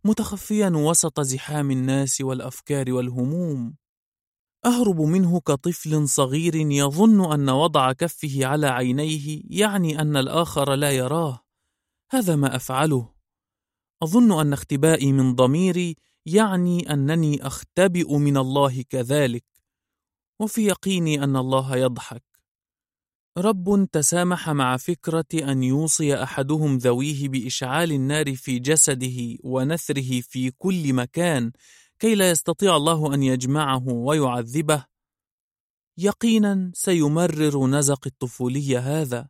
متخفيا 0.05 0.69
وسط 0.69 1.19
زحام 1.19 1.71
الناس 1.71 2.21
والأفكار 2.21 2.93
والهموم. 2.93 3.75
أهرب 4.65 5.01
منه 5.01 5.39
كطفل 5.39 6.07
صغير 6.07 6.55
يظن 6.55 7.33
أن 7.33 7.49
وضع 7.49 7.91
كفه 7.91 8.45
على 8.45 8.67
عينيه 8.67 9.41
يعني 9.49 10.01
أن 10.01 10.17
الآخر 10.17 10.73
لا 10.75 10.91
يراه. 10.91 11.39
هذا 12.11 12.35
ما 12.35 12.55
أفعله. 12.55 13.13
أظن 14.03 14.39
أن 14.39 14.53
اختبائي 14.53 15.11
من 15.11 15.35
ضميري 15.35 15.95
يعني 16.25 16.93
أنني 16.93 17.47
أختبئ 17.47 18.17
من 18.17 18.37
الله 18.37 18.81
كذلك. 18.81 19.45
وفي 20.39 20.65
يقيني 20.65 21.23
أن 21.23 21.35
الله 21.35 21.75
يضحك. 21.77 22.30
رب 23.37 23.87
تسامح 23.91 24.49
مع 24.49 24.77
فكرة 24.77 25.25
أن 25.33 25.63
يوصي 25.63 26.23
أحدهم 26.23 26.77
ذويه 26.77 27.29
بإشعال 27.29 27.91
النار 27.91 28.35
في 28.35 28.59
جسده 28.59 29.37
ونثره 29.43 30.21
في 30.21 30.51
كل 30.51 30.93
مكان 30.93 31.51
كي 31.99 32.15
لا 32.15 32.29
يستطيع 32.29 32.75
الله 32.75 33.13
أن 33.13 33.23
يجمعه 33.23 33.87
ويعذبه. 33.87 34.85
يقينا 35.97 36.71
سيمرر 36.73 37.67
نزق 37.67 38.07
الطفوليه 38.07 38.79
هذا. 38.79 39.27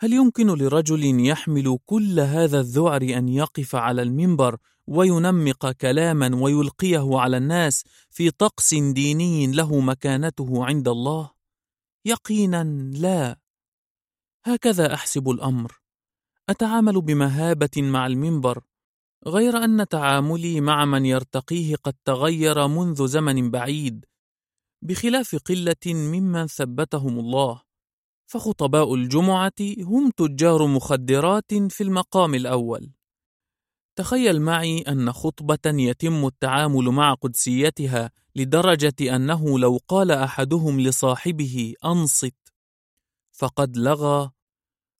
هل 0.00 0.12
يمكن 0.12 0.46
لرجل 0.46 1.26
يحمل 1.26 1.78
كل 1.86 2.20
هذا 2.20 2.60
الذعر 2.60 3.02
أن 3.02 3.28
يقف 3.28 3.74
على 3.74 4.02
المنبر 4.02 4.56
وينمق 4.86 5.70
كلاما 5.70 6.36
ويلقيه 6.36 7.18
على 7.18 7.36
الناس 7.36 7.84
في 8.10 8.30
طقس 8.30 8.74
ديني 8.74 9.46
له 9.46 9.80
مكانته 9.80 10.64
عند 10.64 10.88
الله؟ 10.88 11.33
يقينا 12.06 12.64
لا. 12.98 13.40
هكذا 14.46 14.94
أحسب 14.94 15.30
الأمر. 15.30 15.80
أتعامل 16.48 17.00
بمهابة 17.00 17.70
مع 17.76 18.06
المنبر 18.06 18.64
غير 19.26 19.56
أن 19.56 19.88
تعاملي 19.88 20.60
مع 20.60 20.84
من 20.84 21.06
يرتقيه 21.06 21.76
قد 21.76 21.94
تغير 22.04 22.68
منذ 22.68 23.06
زمن 23.06 23.50
بعيد. 23.50 24.04
بخلاف 24.82 25.36
قلة 25.36 25.84
ممن 25.86 26.46
ثبتهم 26.46 27.18
الله 27.18 27.62
فخطباء 28.26 28.94
الجمعة 28.94 29.52
هم 29.80 30.10
تجار 30.10 30.66
مخدرات 30.66 31.54
في 31.54 31.82
المقام 31.82 32.34
الأول. 32.34 32.92
تخيل 33.96 34.40
معي 34.42 34.80
أن 34.80 35.12
خطبة 35.12 35.58
يتم 35.66 36.26
التعامل 36.26 36.84
مع 36.84 37.14
قدسيتها 37.14 38.10
لدرجة 38.36 39.16
أنه 39.16 39.58
لو 39.58 39.80
قال 39.88 40.10
أحدهم 40.10 40.80
لصاحبه 40.80 41.74
أنصت. 41.84 42.34
فقد 43.32 43.76
لغى 43.76 44.30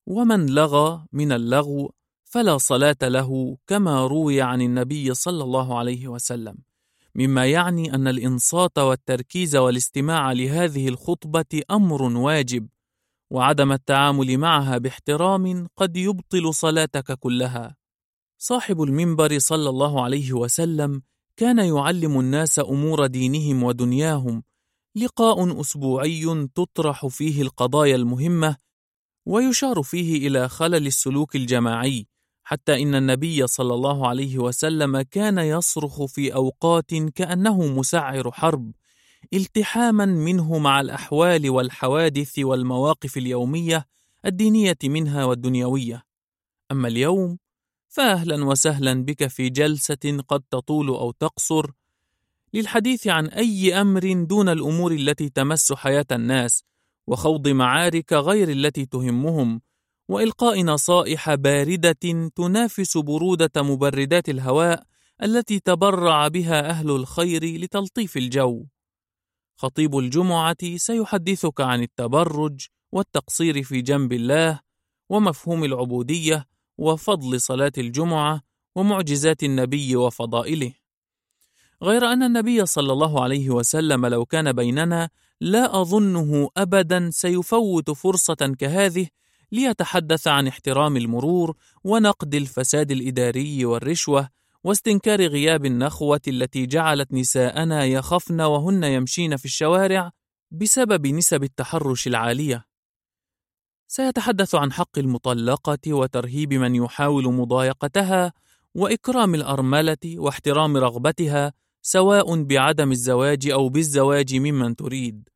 ومن 0.07 0.47
لغى 0.47 1.07
من 1.13 1.33
اللغو 1.33 1.93
فلا 2.25 2.59
صلاة 2.59 2.97
له 3.03 3.57
كما 3.67 4.07
روي 4.07 4.43
عن 4.43 4.63
النبي 4.63 5.15
صلى 5.15 5.45
الله 5.45 5.79
عليه 5.79 6.09
وسلم. 6.09 6.59
مما 7.15 7.47
يعني 7.47 7.95
أن 7.95 8.09
الإنصات 8.09 8.79
والتركيز 8.79 9.57
والاستماع 9.57 10.33
لهذه 10.33 10.89
الخطبة 10.89 11.63
أمر 11.71 12.03
واجب 12.03 12.69
وعدم 13.31 13.73
التعامل 13.73 14.39
معها 14.39 14.79
باحترام 14.79 15.69
قد 15.77 15.97
يبطل 15.97 16.55
صلاتك 16.55 17.13
كلها. 17.13 17.84
صاحب 18.39 18.83
المنبر 18.83 19.39
صلى 19.39 19.69
الله 19.69 20.05
عليه 20.05 20.33
وسلم 20.33 21.03
كان 21.37 21.59
يعلم 21.59 22.21
الناس 22.21 22.59
أمور 22.59 23.07
دينهم 23.07 23.63
ودنياهم 23.63 24.43
لقاء 24.97 25.61
أسبوعي 25.61 26.49
تطرح 26.55 27.07
فيه 27.07 27.43
القضايا 27.43 27.97
المهمة 27.97 28.57
ويشار 29.27 29.83
فيه 29.83 30.29
إلى 30.29 30.49
خلل 30.49 30.87
السلوك 30.87 31.37
الجماعي 31.37 32.07
حتى 32.45 32.83
إن 32.83 32.95
النبي 32.95 33.47
صلى 33.47 33.75
الله 33.75 34.09
عليه 34.09 34.39
وسلم 34.39 35.01
كان 35.01 35.39
يصرخ 35.39 36.05
في 36.05 36.35
أوقات 36.35 36.95
كأنه 36.95 37.67
مسعر 37.67 38.33
حرب 38.33 38.73
التحاما 39.33 40.05
منه 40.05 40.59
مع 40.59 40.81
الأحوال 40.81 41.51
والحوادث 41.51 42.39
والمواقف 42.39 43.17
اليومية 43.17 43.87
الدينية 44.27 44.79
منها 44.85 45.25
والدنيوية. 45.25 46.03
أما 46.73 46.89
اليوم 46.89 47.39
فاهلا 47.95 48.45
وسهلا 48.45 49.05
بك 49.05 49.27
في 49.27 49.49
جلسة 49.49 50.23
قد 50.29 50.43
تطول 50.51 50.89
أو 50.89 51.11
تقصر 51.11 51.71
للحديث 52.55 53.07
عن 53.07 53.27
أي 53.27 53.81
أمر 53.81 54.13
دون 54.23 54.49
الأمور 54.49 54.93
التي 54.93 55.29
تمس 55.29 55.73
حياة 55.73 56.07
الناس 56.13 56.65
وخوض 57.07 57.49
معارك 57.49 58.13
غير 58.13 58.49
التي 58.49 58.87
تهمهم 58.87 59.61
وإلقاء 60.09 60.63
نصائح 60.63 61.35
باردة 61.35 62.29
تنافس 62.37 62.97
برودة 62.97 63.63
مبردات 63.63 64.29
الهواء 64.29 64.83
التي 65.23 65.61
تبرع 65.61 66.29
بها 66.29 66.71
أهل 66.71 66.91
الخير 66.91 67.45
لتلطيف 67.45 68.17
الجو. 68.17 68.67
خطيب 69.57 69.99
الجمعة 69.99 70.77
سيحدثك 70.77 71.61
عن 71.61 71.83
التبرج 71.83 72.67
والتقصير 72.93 73.63
في 73.63 73.83
جنب 73.83 74.13
الله 74.13 74.61
ومفهوم 75.09 75.65
العبودية 75.65 76.54
وفضل 76.79 77.41
صلاة 77.41 77.73
الجمعة 77.79 78.41
ومعجزات 78.75 79.43
النبي 79.43 79.97
وفضائله. 79.97 80.73
غير 81.83 82.05
أن 82.07 82.23
النبي 82.23 82.67
صلى 82.67 82.93
الله 82.93 83.23
عليه 83.23 83.51
وسلم 83.51 84.07
لو 84.07 84.25
كان 84.27 84.53
بيننا 84.53 85.09
لا 85.41 85.81
أظنه 85.81 86.49
ابدا 86.57 87.11
سيفوت 87.11 87.91
فرصة 87.91 88.55
كهذه 88.59 89.07
ليتحدث 89.53 90.29
عن 90.29 90.47
احترام 90.47 90.97
المرور 90.97 91.57
ونقد 91.85 92.35
الفساد 92.35 92.91
الإداري 92.91 93.65
والرشوة 93.65 94.29
واستنكار 94.65 95.27
غياب 95.27 95.67
النخوة 95.67 96.21
التي 96.29 96.67
جعلت 96.67 97.13
نساءنا 97.13 97.85
يخفن 97.85 98.41
وهن 98.41 98.85
يمشين 98.85 99.37
في 99.37 99.45
الشوارع 99.45 100.11
بسبب 100.51 101.07
نسب 101.07 101.43
التحرش 101.43 102.07
العالية. 102.07 102.65
سيتحدث 103.97 104.55
عن 104.55 104.73
حق 104.73 104.99
المطلقة 104.99 105.95
وترهيب 105.95 106.55
من 106.55 106.75
يحاول 106.75 107.35
مضايقتها 107.35 108.33
وإكرام 108.75 109.35
الأرملة 109.35 109.99
واحترام 110.05 110.77
رغبتها 110.77 111.53
سواء 111.83 112.43
بعدم 112.43 112.93
الزواج 112.93 113.49
أو 113.49 113.69
بالزواج 113.69 114.35
ممن 114.35 114.77
تريد. 114.77 115.29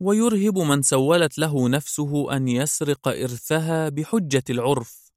ويرهب 0.00 0.58
من 0.58 0.82
سولت 0.82 1.38
له 1.38 1.68
نفسه 1.68 2.36
أن 2.36 2.48
يسرق 2.48 3.08
إرثها 3.08 3.88
بحجة 3.88 4.44
العرف. 4.50 5.12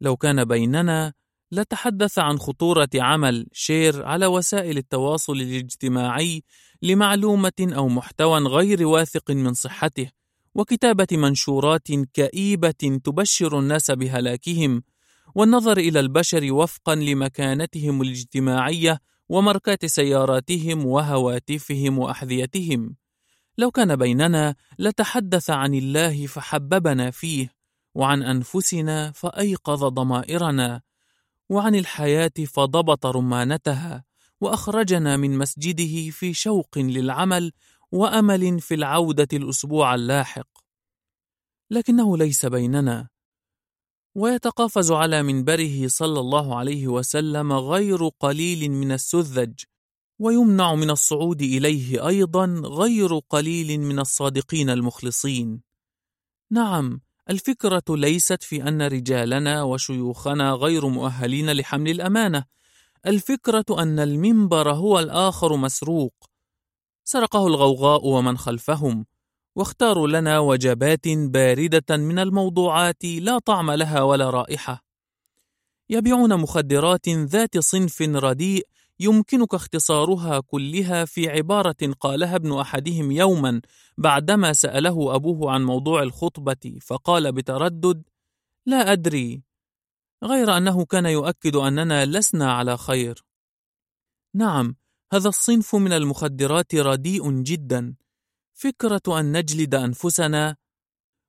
لو 0.00 0.16
كان 0.16 0.44
بيننا 0.44 1.12
لتحدث 1.52 2.18
عن 2.18 2.38
خطورة 2.38 2.90
عمل 2.94 3.46
شير 3.52 4.04
على 4.04 4.26
وسائل 4.26 4.78
التواصل 4.78 5.32
الاجتماعي 5.32 6.42
لمعلومة 6.82 7.52
أو 7.60 7.88
محتوى 7.88 8.38
غير 8.38 8.86
واثق 8.86 9.30
من 9.30 9.54
صحته 9.54 10.21
وكتابة 10.54 11.06
منشورات 11.12 11.92
كئيبة 11.92 13.00
تبشر 13.04 13.58
الناس 13.58 13.90
بهلاكهم 13.90 14.82
والنظر 15.34 15.78
إلى 15.78 16.00
البشر 16.00 16.52
وفقا 16.52 16.94
لمكانتهم 16.94 18.02
الاجتماعية 18.02 19.00
وماركات 19.28 19.86
سياراتهم 19.86 20.86
وهواتفهم 20.86 21.98
وأحذيتهم. 21.98 22.96
لو 23.58 23.70
كان 23.70 23.96
بيننا 23.96 24.54
لتحدث 24.78 25.50
عن 25.50 25.74
الله 25.74 26.26
فحببنا 26.26 27.10
فيه 27.10 27.54
وعن 27.94 28.22
أنفسنا 28.22 29.10
فأيقظ 29.10 29.84
ضمائرنا 29.84 30.80
وعن 31.48 31.74
الحياة 31.74 32.32
فضبط 32.46 33.06
رمانتها 33.06 34.04
وأخرجنا 34.40 35.16
من 35.16 35.38
مسجده 35.38 36.10
في 36.10 36.34
شوق 36.34 36.78
للعمل 36.78 37.52
وأمل 37.92 38.60
في 38.60 38.74
العودة 38.74 39.28
الأسبوع 39.32 39.94
اللاحق. 39.94 40.48
لكنه 41.70 42.18
ليس 42.18 42.46
بيننا 42.46 43.08
ويتقافز 44.14 44.92
على 44.92 45.22
منبره 45.22 45.86
صلى 45.86 46.20
الله 46.20 46.56
عليه 46.56 46.88
وسلم 46.88 47.52
غير 47.52 48.08
قليل 48.08 48.70
من 48.70 48.92
السذج 48.92 49.54
ويمنع 50.18 50.74
من 50.74 50.90
الصعود 50.90 51.42
إليه 51.42 52.06
أيضا 52.08 52.62
غير 52.64 53.18
قليل 53.18 53.80
من 53.80 53.98
الصادقين 53.98 54.70
المخلصين. 54.70 55.60
نعم 56.50 57.00
الفكرة 57.30 57.84
ليست 57.88 58.42
في 58.42 58.68
أن 58.68 58.82
رجالنا 58.82 59.62
وشيوخنا 59.62 60.52
غير 60.52 60.88
مؤهلين 60.88 61.52
لحمل 61.52 61.90
الأمانة 61.90 62.44
الفكرة 63.06 63.64
أن 63.70 63.98
المنبر 63.98 64.72
هو 64.72 64.98
الآخر 64.98 65.56
مسروق. 65.56 66.31
سرقه 67.04 67.46
الغوغاء 67.46 68.06
ومن 68.06 68.38
خلفهم 68.38 69.06
واختاروا 69.56 70.08
لنا 70.08 70.38
وجبات 70.38 71.08
باردة 71.08 71.96
من 71.96 72.18
الموضوعات 72.18 73.04
لا 73.04 73.38
طعم 73.38 73.70
لها 73.70 74.02
ولا 74.02 74.30
رائحة. 74.30 74.84
يبيعون 75.90 76.40
مخدرات 76.40 77.08
ذات 77.08 77.58
صنف 77.58 78.02
رديء 78.02 78.66
يمكنك 79.00 79.54
اختصارها 79.54 80.40
كلها 80.40 81.04
في 81.04 81.28
عبارة 81.28 81.94
قالها 82.00 82.36
ابن 82.36 82.58
أحدهم 82.58 83.10
يوما 83.12 83.60
بعدما 83.98 84.52
سأله 84.52 85.14
أبوه 85.14 85.52
عن 85.52 85.64
موضوع 85.64 86.02
الخطبة 86.02 86.78
فقال 86.82 87.32
بتردد 87.32 88.02
لا 88.66 88.92
أدري 88.92 89.42
غير 90.24 90.56
أنه 90.56 90.84
كان 90.84 91.06
يؤكد 91.06 91.56
أننا 91.56 92.06
لسنا 92.06 92.52
على 92.52 92.76
خير. 92.76 93.24
نعم 94.34 94.76
هذا 95.12 95.28
الصنف 95.28 95.74
من 95.74 95.92
المخدرات 95.92 96.74
رديء 96.74 97.42
جدا. 97.42 97.94
فكرة 98.54 99.20
أن 99.20 99.36
نجلد 99.36 99.74
أنفسنا 99.74 100.56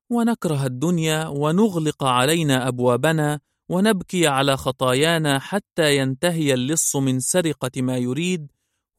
ونكره 0.09 0.65
الدنيا 0.65 1.27
ونغلق 1.27 2.03
علينا 2.03 2.67
أبوابنا 2.67 3.39
ونبكي 3.69 4.27
على 4.27 4.57
خطايانا 4.57 5.39
حتى 5.39 5.97
ينتهي 5.97 6.53
اللص 6.53 6.95
من 6.95 7.19
سرقة 7.19 7.81
ما 7.81 7.97
يريد 7.97 8.51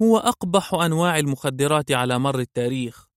هو 0.02 0.18
أقبح 0.18 0.74
أنواع 0.74 1.18
المخدرات 1.18 1.92
على 1.92 2.18
مر 2.18 2.38
التاريخ. 2.38 3.08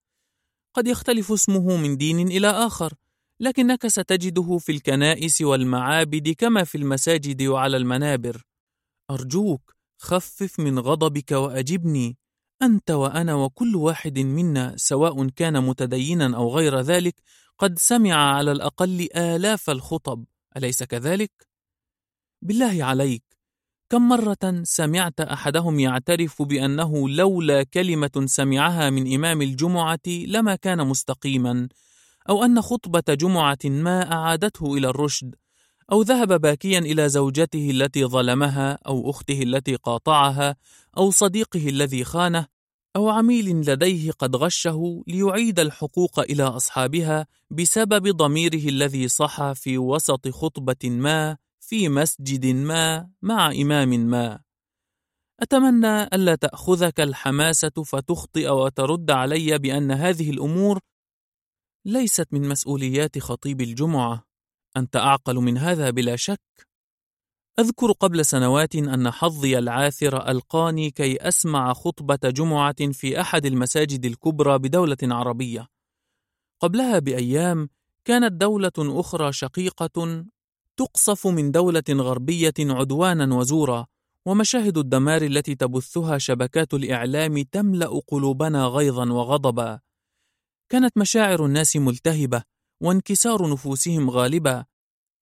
قد 0.73 0.87
يختلف 0.87 1.31
اسمه 1.31 1.77
من 1.77 1.97
دين 1.97 2.27
إلى 2.27 2.47
آخر 2.47 2.93
لكنك 3.39 3.87
ستجده 3.87 4.57
في 4.57 4.71
الكنائس 4.71 5.41
والمعابد 5.41 6.29
كما 6.29 6.63
في 6.63 6.77
المساجد 6.77 7.43
وعلى 7.43 7.77
المنابر. 7.77 8.41
أرجوك 9.11 9.76
خفف 9.97 10.59
من 10.59 10.79
غضبك 10.79 11.31
وأجبني 11.31 12.17
أنت 12.61 12.91
وأنا 12.91 13.35
وكل 13.35 13.75
واحد 13.75 14.19
منا 14.19 14.73
سواء 14.77 15.27
كان 15.27 15.63
متدينا 15.63 16.37
أو 16.37 16.55
غير 16.55 16.79
ذلك 16.79 17.15
قد 17.57 17.79
سمع 17.79 18.35
على 18.35 18.51
الأقل 18.51 19.07
آلاف 19.15 19.69
الخطب 19.69 20.25
أليس 20.57 20.83
كذلك؟ 20.83 21.31
بالله 22.41 22.83
عليك 22.83 23.23
كم 23.89 24.07
مرة 24.09 24.61
سمعت 24.63 25.19
أحدهم 25.19 25.79
يعترف 25.79 26.41
بأنه 26.41 27.09
لولا 27.09 27.63
كلمة 27.63 28.25
سمعها 28.25 28.89
من 28.89 29.13
إمام 29.13 29.41
الجمعة 29.41 30.07
لما 30.07 30.55
كان 30.55 30.87
مستقيما 30.87 31.67
أو 32.29 32.43
أن 32.45 32.61
خطبة 32.61 33.13
جمعة 33.13 33.57
ما 33.65 34.13
أعادته 34.13 34.77
إلى 34.77 34.89
الرشد 34.89 35.35
أو 35.91 36.01
ذهب 36.01 36.41
باكيا 36.41 36.79
إلى 36.79 37.09
زوجته 37.09 37.69
التي 37.71 38.05
ظلمها 38.05 38.79
أو 38.87 39.09
أخته 39.09 39.43
التي 39.43 39.75
قاطعها 39.75 40.55
أو 40.97 41.11
صديقه 41.11 41.69
الذي 41.69 42.03
خانه 42.03 42.47
أو 42.95 43.09
عميل 43.09 43.61
لديه 43.61 44.11
قد 44.11 44.35
غشه 44.35 45.03
ليعيد 45.07 45.59
الحقوق 45.59 46.19
إلى 46.19 46.43
أصحابها 46.43 47.27
بسبب 47.51 48.07
ضميره 48.07 48.69
الذي 48.69 49.07
صحى 49.07 49.53
في 49.55 49.77
وسط 49.77 50.27
خطبة 50.27 50.89
ما 50.89 51.37
في 51.59 51.89
مسجد 51.89 52.45
ما 52.45 53.09
مع 53.21 53.51
إمام 53.51 53.89
ما. 53.89 54.39
أتمنى 55.39 56.03
ألا 56.03 56.35
تأخذك 56.35 56.99
الحماسة 56.99 57.83
فتخطئ 57.85 58.49
وترد 58.49 59.11
علي 59.11 59.57
بأن 59.57 59.91
هذه 59.91 60.29
الأمور 60.29 60.79
ليست 61.85 62.27
من 62.31 62.49
مسؤوليات 62.49 63.19
خطيب 63.19 63.61
الجمعة. 63.61 64.26
أنت 64.79 64.95
أعقل 64.95 65.35
من 65.35 65.57
هذا 65.57 65.89
بلا 65.89 66.15
شك؟ 66.15 66.67
أذكر 67.59 67.91
قبل 67.91 68.25
سنوات 68.25 68.75
أن 68.75 69.11
حظي 69.11 69.57
العاثر 69.57 70.29
ألقاني 70.29 70.91
كي 70.91 71.17
أسمع 71.27 71.73
خطبة 71.73 72.29
جمعة 72.29 72.91
في 72.91 73.21
أحد 73.21 73.45
المساجد 73.45 74.05
الكبرى 74.05 74.57
بدولة 74.59 74.97
عربية. 75.03 75.67
قبلها 76.59 76.99
بأيام 76.99 77.69
كانت 78.05 78.33
دولة 78.33 78.71
أخرى 78.79 79.33
شقيقة 79.33 80.25
تقصف 80.77 81.27
من 81.27 81.51
دولة 81.51 81.83
غربية 81.89 82.53
عدوانا 82.59 83.35
وزورا 83.35 83.85
ومشاهد 84.25 84.77
الدمار 84.77 85.21
التي 85.21 85.55
تبثها 85.55 86.17
شبكات 86.17 86.73
الإعلام 86.73 87.41
تملأ 87.41 88.01
قلوبنا 88.07 88.65
غيظا 88.65 89.11
وغضبا. 89.11 89.79
كانت 90.69 90.97
مشاعر 90.97 91.45
الناس 91.45 91.75
ملتهبة 91.75 92.43
وانكسار 92.81 93.49
نفوسهم 93.51 94.09
غالبا 94.09 94.65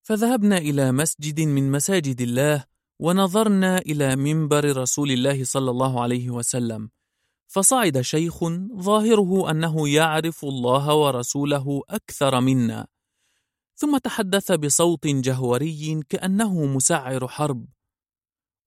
فذهبنا 0.01 0.57
إلى 0.57 0.91
مسجد 0.91 1.41
من 1.41 1.71
مساجد 1.71 2.21
الله 2.21 2.65
ونظرنا 2.99 3.77
إلى 3.77 4.15
منبر 4.15 4.77
رسول 4.77 5.11
الله 5.11 5.43
صلى 5.43 5.71
الله 5.71 6.01
عليه 6.01 6.29
وسلم. 6.29 6.89
فصعد 7.47 8.01
شيخ 8.01 8.43
ظاهره 8.73 9.51
أنه 9.51 9.89
يعرف 9.89 10.45
الله 10.45 10.95
ورسوله 10.95 11.81
أكثر 11.89 12.41
منا. 12.41 12.87
ثم 13.75 13.97
تحدث 13.97 14.51
بصوت 14.51 15.07
جهوري 15.07 16.03
كأنه 16.09 16.65
مسعر 16.65 17.27
حرب. 17.27 17.65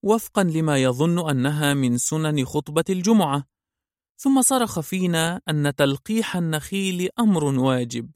وفقا 0.03 0.43
لما 0.43 0.77
يظن 0.77 1.29
أنها 1.29 1.73
من 1.73 1.97
سنن 1.97 2.45
خطبة 2.45 2.85
الجمعة. 2.89 3.47
ثم 4.17 4.41
صرخ 4.41 4.79
فينا 4.79 5.41
أن 5.49 5.75
تلقيح 5.75 6.35
النخيل 6.35 7.09
أمر 7.19 7.43
واجب. 7.43 8.11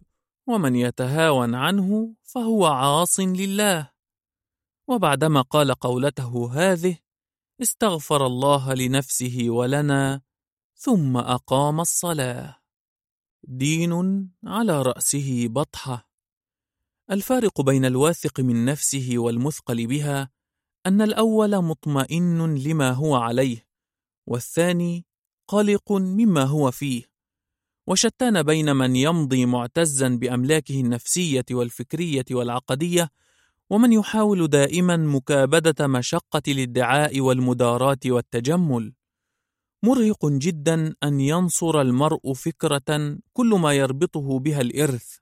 ومن 0.48 0.76
يتهاون 0.76 1.56
عنه 1.56 2.16
فهو 2.22 2.66
عاص 2.66 3.20
لله. 3.20 3.91
وبعدما 4.88 5.41
قال 5.41 5.74
قولته 5.74 6.52
هذه 6.54 6.98
استغفر 7.62 8.26
الله 8.26 8.74
لنفسه 8.74 9.46
ولنا 9.50 10.22
ثم 10.76 11.18
أقام 11.18 11.80
الصلاة. 11.80 12.60
دين 13.44 13.94
على 14.44 14.82
رأسه 14.82 15.48
بطحة. 15.48 16.10
الفارق 17.12 17.62
بين 17.62 17.86
الواثق 17.86 18.39
من 18.39 18.66
نفسه 18.66 19.14
والمثقل 19.16 19.88
بها 19.88 20.32
أن 20.86 21.02
الأول 21.02 21.62
مطمئن 21.62 22.56
لما 22.56 22.91
هو 22.91 23.16
عليه 23.16 23.68
والثاني 24.28 25.06
قلق 25.48 25.91
مما 25.91 26.44
هو 26.44 26.72
فيه. 26.72 27.12
وشتان 27.88 28.43
بين 28.43 28.75
من 28.75 28.95
يمضي 28.95 29.45
معتزا 29.45 30.09
بأملاكه 30.09 30.81
النفسية 30.81 31.45
والفكرية 31.51 32.25
والعقدية 32.31 33.09
ومن 33.69 33.93
يحاول 33.93 34.47
دائما 34.47 34.97
مكابدة 34.97 35.88
مشقة 35.88 36.41
الادعاء 36.47 37.19
والمداراة 37.19 37.99
والتجمل. 38.05 38.93
مرهق 39.84 40.25
جدا 40.25 40.95
أن 41.03 41.19
ينصر 41.19 41.81
المرء 41.81 42.34
فكرة 42.34 43.17
كل 43.34 43.49
ما 43.49 43.73
يربطه 43.73 44.39
بها 44.39 44.61
الإرث. 44.61 45.17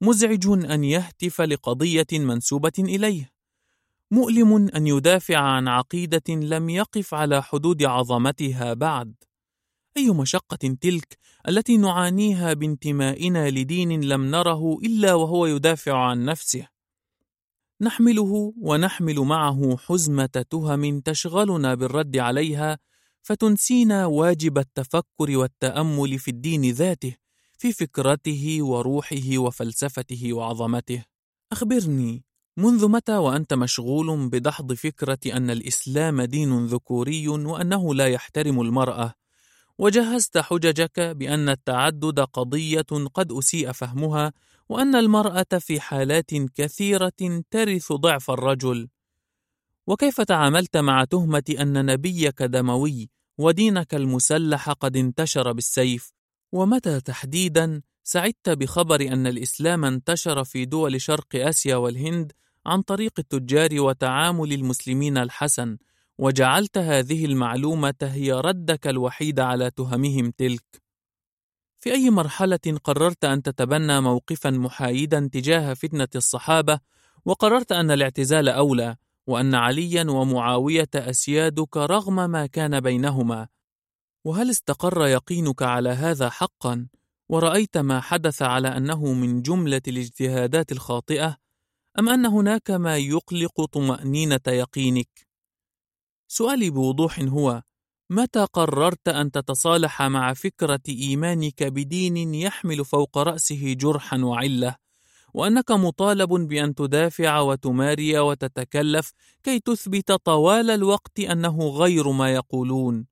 مزعج 0.00 0.46
أن 0.46 0.84
يهتف 0.84 1.40
لقضية 1.40 2.06
منسوبة 2.12 2.72
إليه. 2.78 3.32
مؤلم 4.10 4.68
أن 4.68 4.86
يدافع 4.86 5.38
عن 5.38 5.68
عقيدة 5.68 6.34
لم 6.34 6.70
يقف 6.70 7.14
على 7.14 7.42
حدود 7.42 7.82
عظمتها 7.82 8.74
بعد. 8.74 9.14
أي 9.98 10.10
مشقة 10.10 10.76
تلك 10.80 11.18
التي 11.48 11.76
نعانيها 11.76 12.52
بانتمائنا 12.52 13.50
لدين 13.50 14.00
لم 14.04 14.30
نره 14.30 14.78
إلا 14.78 15.14
وهو 15.14 15.46
يدافع 15.46 15.96
عن 15.96 16.24
نفسه. 16.24 16.68
نحمله 17.80 18.54
ونحمل 18.56 19.18
معه 19.20 19.76
حزمة 19.76 20.44
تهم 20.50 21.00
تشغلنا 21.00 21.74
بالرد 21.74 22.16
عليها 22.16 22.78
فتنسينا 23.22 24.06
واجب 24.06 24.58
التفكر 24.58 25.36
والتأمل 25.36 26.18
في 26.18 26.30
الدين 26.30 26.70
ذاته 26.70 27.16
في 27.58 27.72
فكرته 27.72 28.62
وروحه 28.62 29.38
وفلسفته 29.38 30.32
وعظمته. 30.32 31.04
أخبرني 31.52 32.24
منذ 32.56 32.88
متى 32.88 33.16
وأنت 33.16 33.54
مشغول 33.54 34.28
بدحض 34.28 34.72
فكرة 34.72 35.18
أن 35.26 35.50
الإسلام 35.50 36.22
دين 36.22 36.66
ذكوري 36.66 37.28
وأنه 37.28 37.94
لا 37.94 38.06
يحترم 38.06 38.60
المرأة؟ 38.60 39.17
وجهزت 39.78 40.38
حججك 40.38 41.00
بأن 41.00 41.48
التعدد 41.48 42.20
قضية 42.20 42.86
قد 43.14 43.32
أسيء 43.32 43.72
فهمها 43.72 44.32
وأن 44.68 44.94
المرأة 44.94 45.58
في 45.58 45.80
حالات 45.80 46.34
كثيرة 46.34 47.42
ترث 47.50 47.92
ضعف 47.92 48.30
الرجل. 48.30 48.88
وكيف 49.86 50.20
تعاملت 50.20 50.76
مع 50.76 51.04
تهمة 51.04 51.56
أن 51.60 51.86
نبيك 51.86 52.42
دموي 52.42 53.10
ودينك 53.38 53.94
المسلح 53.94 54.70
قد 54.70 54.96
انتشر 54.96 55.52
بالسيف؟ 55.52 56.12
ومتى 56.52 57.00
تحديدا 57.00 57.82
سعدت 58.04 58.48
بخبر 58.50 59.00
أن 59.00 59.26
الإسلام 59.26 59.84
انتشر 59.84 60.44
في 60.44 60.64
دول 60.64 61.00
شرق 61.00 61.26
آسيا 61.34 61.76
والهند 61.76 62.32
عن 62.66 62.82
طريق 62.82 63.12
التجار 63.18 63.80
وتعامل 63.80 64.52
المسلمين 64.52 65.18
الحسن؟ 65.18 65.78
وجعلت 66.18 66.78
هذه 66.78 67.24
المعلومة 67.24 67.94
هي 68.02 68.32
ردك 68.32 68.86
الوحيد 68.86 69.40
على 69.40 69.70
تهمهم 69.70 70.30
تلك. 70.30 70.82
في 71.80 71.92
أي 71.92 72.10
مرحلة 72.10 72.78
قررت 72.84 73.24
أن 73.24 73.42
تتبنى 73.42 74.00
موقفا 74.00 74.50
محايدا 74.50 75.28
تجاه 75.32 75.74
فتنة 75.74 76.08
الصحابة 76.16 76.80
وقررت 77.24 77.72
أن 77.72 77.90
الاعتزال 77.90 78.48
أولى 78.48 78.96
وأن 79.26 79.54
عليا 79.54 80.10
ومعاوية 80.10 80.88
أسيادك 80.94 81.76
رغم 81.76 82.30
ما 82.30 82.46
كان 82.46 82.80
بينهما؟ 82.80 83.48
وهل 84.24 84.50
استقر 84.50 85.06
يقينك 85.06 85.62
على 85.62 85.88
هذا 85.88 86.30
حقا؟ 86.30 86.86
ورأيت 87.28 87.78
ما 87.78 88.00
حدث 88.00 88.42
على 88.42 88.68
أنه 88.68 89.12
من 89.12 89.42
جملة 89.42 89.82
الاجتهادات 89.88 90.72
الخاطئة 90.72 91.36
أم 91.98 92.08
أن 92.08 92.26
هناك 92.26 92.70
ما 92.70 92.96
يقلق 92.96 93.64
طمأنينة 93.64 94.40
يقينك؟ 94.48 95.27
سؤالي 96.28 96.70
بوضوح 96.70 97.20
هو 97.20 97.62
متى 98.10 98.44
قررت 98.44 99.08
أن 99.08 99.30
تتصالح 99.30 100.02
مع 100.02 100.34
فكرة 100.34 100.80
إيمانك 100.88 101.62
بدين 101.62 102.34
يحمل 102.34 102.84
فوق 102.84 103.18
رأسه 103.18 103.72
جرحا 103.72 104.18
وعلة؟ 104.18 104.76
وأنك 105.34 105.70
مطالب 105.70 106.28
بأن 106.28 106.74
تدافع 106.74 107.40
وتماري 107.40 108.18
وتتكلف 108.18 109.12
كي 109.42 109.60
تثبت 109.60 110.12
طوال 110.12 110.70
الوقت 110.70 111.20
أنه 111.20 111.68
غير 111.68 112.12
ما 112.12 112.32
يقولون؟ 112.32 113.06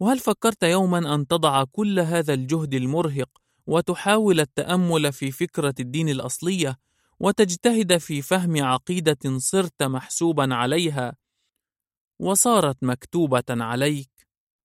وهل 0.00 0.18
فكرت 0.18 0.62
يوما 0.62 1.14
أن 1.14 1.26
تضع 1.26 1.64
كل 1.64 2.00
هذا 2.00 2.34
الجهد 2.34 2.74
المرهق 2.74 3.28
وتحاول 3.66 4.40
التأمل 4.40 5.12
في 5.12 5.30
فكرة 5.30 5.74
الدين 5.80 6.08
الأصلية 6.08 6.78
وتجتهد 7.20 7.96
في 7.96 8.22
فهم 8.22 8.64
عقيدة 8.64 9.38
صرت 9.38 9.82
محسوبا 9.82 10.54
عليها 10.54 11.21
وصارت 12.20 12.84
مكتوبة 12.84 13.44
عليك. 13.50 14.10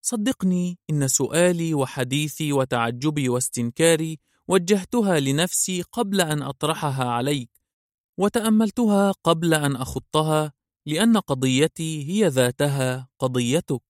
صدقني 0.02 0.80
إن 0.90 1.08
سؤالي 1.08 1.74
وحديثي 1.74 2.54
وتعجبي 2.54 3.30
واستنكاري 3.30 4.20
وجهتها 4.48 5.20
لنفسي 5.20 5.82
قبل 5.82 6.22
أن 6.22 6.42
أطرحها 6.42 7.06
عليك 7.06 7.50
وتأملتها 8.18 9.12
قبل 9.12 9.54
أن 9.54 9.76
أخطها 9.76 10.54
لأن 10.86 11.18
قضيتي 11.18 12.10
هي 12.10 12.28
ذاتها 12.28 13.10
قضيتك 13.20 13.82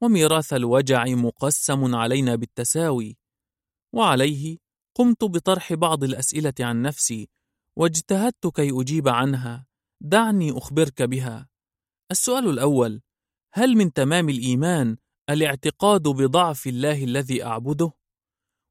وميراث 0.00 0.52
الوجع 0.52 1.04
مقسم 1.04 1.94
علينا 1.94 2.34
بالتساوي. 2.34 3.16
وعليه 3.92 4.58
قمت 4.94 5.24
بطرح 5.24 5.72
بعض 5.72 6.04
الأسئلة 6.04 6.54
عن 6.60 6.82
نفسي 6.82 7.28
واجتهدت 7.76 8.46
كي 8.46 8.70
أجيب 8.80 9.08
عنها 9.08 9.66
دعني 10.00 10.58
أخبرك 10.58 11.02
بها. 11.02 11.48
السؤال 12.10 12.48
الأول 12.48 13.00
هل 13.54 13.76
من 13.76 13.92
تمام 13.92 14.28
الإيمان 14.28 14.96
الاعتقاد 15.30 16.02
بضعف 16.02 16.66
الله 16.66 17.04
الذي 17.04 17.44
أعبده؟ 17.44 17.92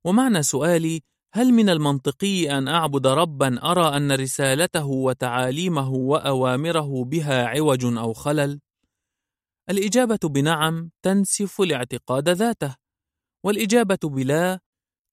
ومعنى 0.06 0.44
سؤالي 0.44 1.02
هل 1.34 1.52
من 1.52 1.70
المنطقي 1.70 2.58
أن 2.58 2.68
أعبد 2.68 3.08
ربا 3.08 3.72
أرى 3.72 3.98
أن 3.98 4.12
رسالته 4.12 4.86
وتعاليمه 4.86 5.90
وأوامره 5.90 7.04
بها 7.04 7.46
عوج 7.46 7.86
أو 7.86 8.14
خلل؟ 8.14 8.60
الإجابة 9.70 10.20
بنعم 10.24 10.92
تنسف 11.02 11.62
الاعتقاد 11.62 12.30
ذاته، 12.30 12.76
والإجابة 13.46 14.00
بلا 14.04 14.60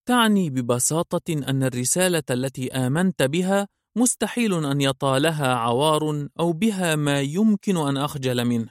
تعني 0.08 0.50
ببساطة 0.50 1.32
أن 1.32 1.62
الرسالة 1.62 2.22
التي 2.30 2.72
آمنت 2.72 3.22
بها 3.22 3.68
مستحيل 3.96 4.64
أن 4.64 4.80
يطالها 4.80 5.54
عوار 5.54 6.28
أو 6.40 6.52
بها 6.52 6.96
ما 6.96 7.20
يمكن 7.20 7.76
أن 7.76 7.96
أخجل 7.96 8.44
منه. 8.44 8.68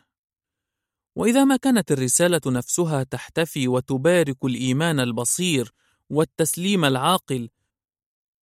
وإذا 1.16 1.44
ما 1.44 1.56
كانت 1.56 1.92
الرسالة 1.92 2.42
نفسها 2.46 3.04
تحتفي 3.04 3.68
وتبارك 3.68 4.46
الإيمان 4.46 5.00
البصير 5.00 5.74
والتسليم 6.10 6.86
العاقل 6.86 7.50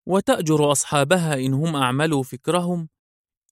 وتأجر 0.07 0.73
أصحابها 0.73 1.35
إن 1.35 1.55
هم 1.55 1.77
أعملوا 1.77 2.23
فكرهم 2.23 2.89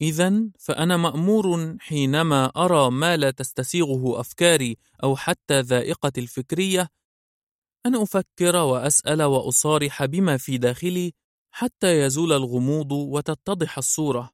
إذا 0.01 0.43
فأنا 0.59 0.97
مأمور 0.97 1.77
حينما 1.81 2.53
أرى 2.57 2.91
ما 2.91 3.17
لا 3.17 3.31
تستسيغه 3.31 4.21
أفكاري 4.21 4.77
أو 5.03 5.17
حتى 5.17 5.61
ذائقة 5.61 6.13
الفكرية 6.19 6.89
أن 7.87 7.95
أفكر 7.95 8.57
وأسأل 8.57 9.23
وأصارح 9.23 10.05
بما 10.05 10.37
في 10.37 10.59
داخلي 10.59 11.15
حتى 11.59 12.01
يزول 12.01 12.33
الغموض 12.33 12.93
وتتضح 12.93 13.79
الصورة 13.79 14.31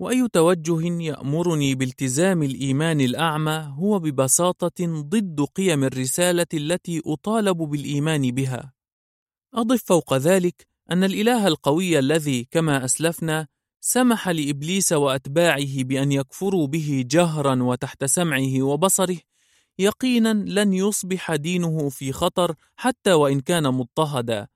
وأي 0.00 0.28
توجه 0.32 1.02
يأمرني 1.02 1.74
بالتزام 1.74 2.42
الإيمان 2.42 3.00
الأعمى 3.00 3.74
هو 3.78 3.98
ببساطة 3.98 5.02
ضد 5.02 5.40
قيم 5.40 5.84
الرسالة 5.84 6.46
التي 6.54 7.02
أطالب 7.06 7.56
بالإيمان 7.56 8.30
بها. 8.30 8.72
أضف 9.54 9.82
فوق 9.84 10.14
ذلك 10.14 10.66
أن 10.90 11.04
الإله 11.04 11.46
القوي 11.46 11.98
الذي 11.98 12.44
كما 12.50 12.84
أسلفنا 12.84 13.46
سمح 13.80 14.28
لإبليس 14.28 14.92
وأتباعه 14.92 15.82
بأن 15.82 16.12
يكفروا 16.12 16.66
به 16.66 17.04
جهرا 17.06 17.62
وتحت 17.62 18.04
سمعه 18.04 18.62
وبصره 18.62 19.18
يقينا 19.78 20.32
لن 20.32 20.72
يصبح 20.72 21.34
دينه 21.34 21.88
في 21.88 22.12
خطر 22.12 22.54
حتى 22.76 23.12
وإن 23.12 23.40
كان 23.40 23.74
مضطهدا 23.74 24.53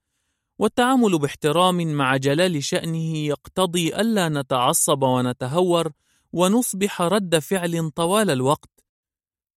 والتعامل 0.58 1.18
باحترام 1.18 1.76
مع 1.76 2.16
جلال 2.16 2.64
شأنه 2.64 3.16
يقتضي 3.16 3.96
ألا 3.96 4.28
نتعصب 4.28 5.02
ونتهور 5.02 5.92
ونصبح 6.32 7.02
رد 7.02 7.38
فعل 7.38 7.90
طوال 7.90 8.30
الوقت 8.30 8.70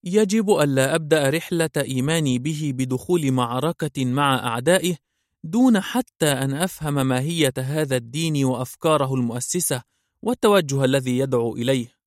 يجب 0.04 0.50
ألا 0.50 0.96
أبدأ 0.96 1.30
رحلة 1.30 1.70
إيماني 1.78 2.40
به 2.40 2.72
بدخول 2.76 3.32
معركة 3.32 4.06
مع 4.06 4.48
أعدائه 4.48 4.98
دون 5.44 5.80
حتى 5.80 6.26
أن 6.26 6.54
أفهم 6.54 7.08
ماهية 7.08 7.54
هذا 7.58 7.96
الدين 7.96 8.46
وأفكاره 8.46 9.14
المؤسسة 9.14 9.84
والتوجه 10.22 10.86
الذي 10.86 11.18
يدعو 11.18 11.56
إليه. 11.56 11.98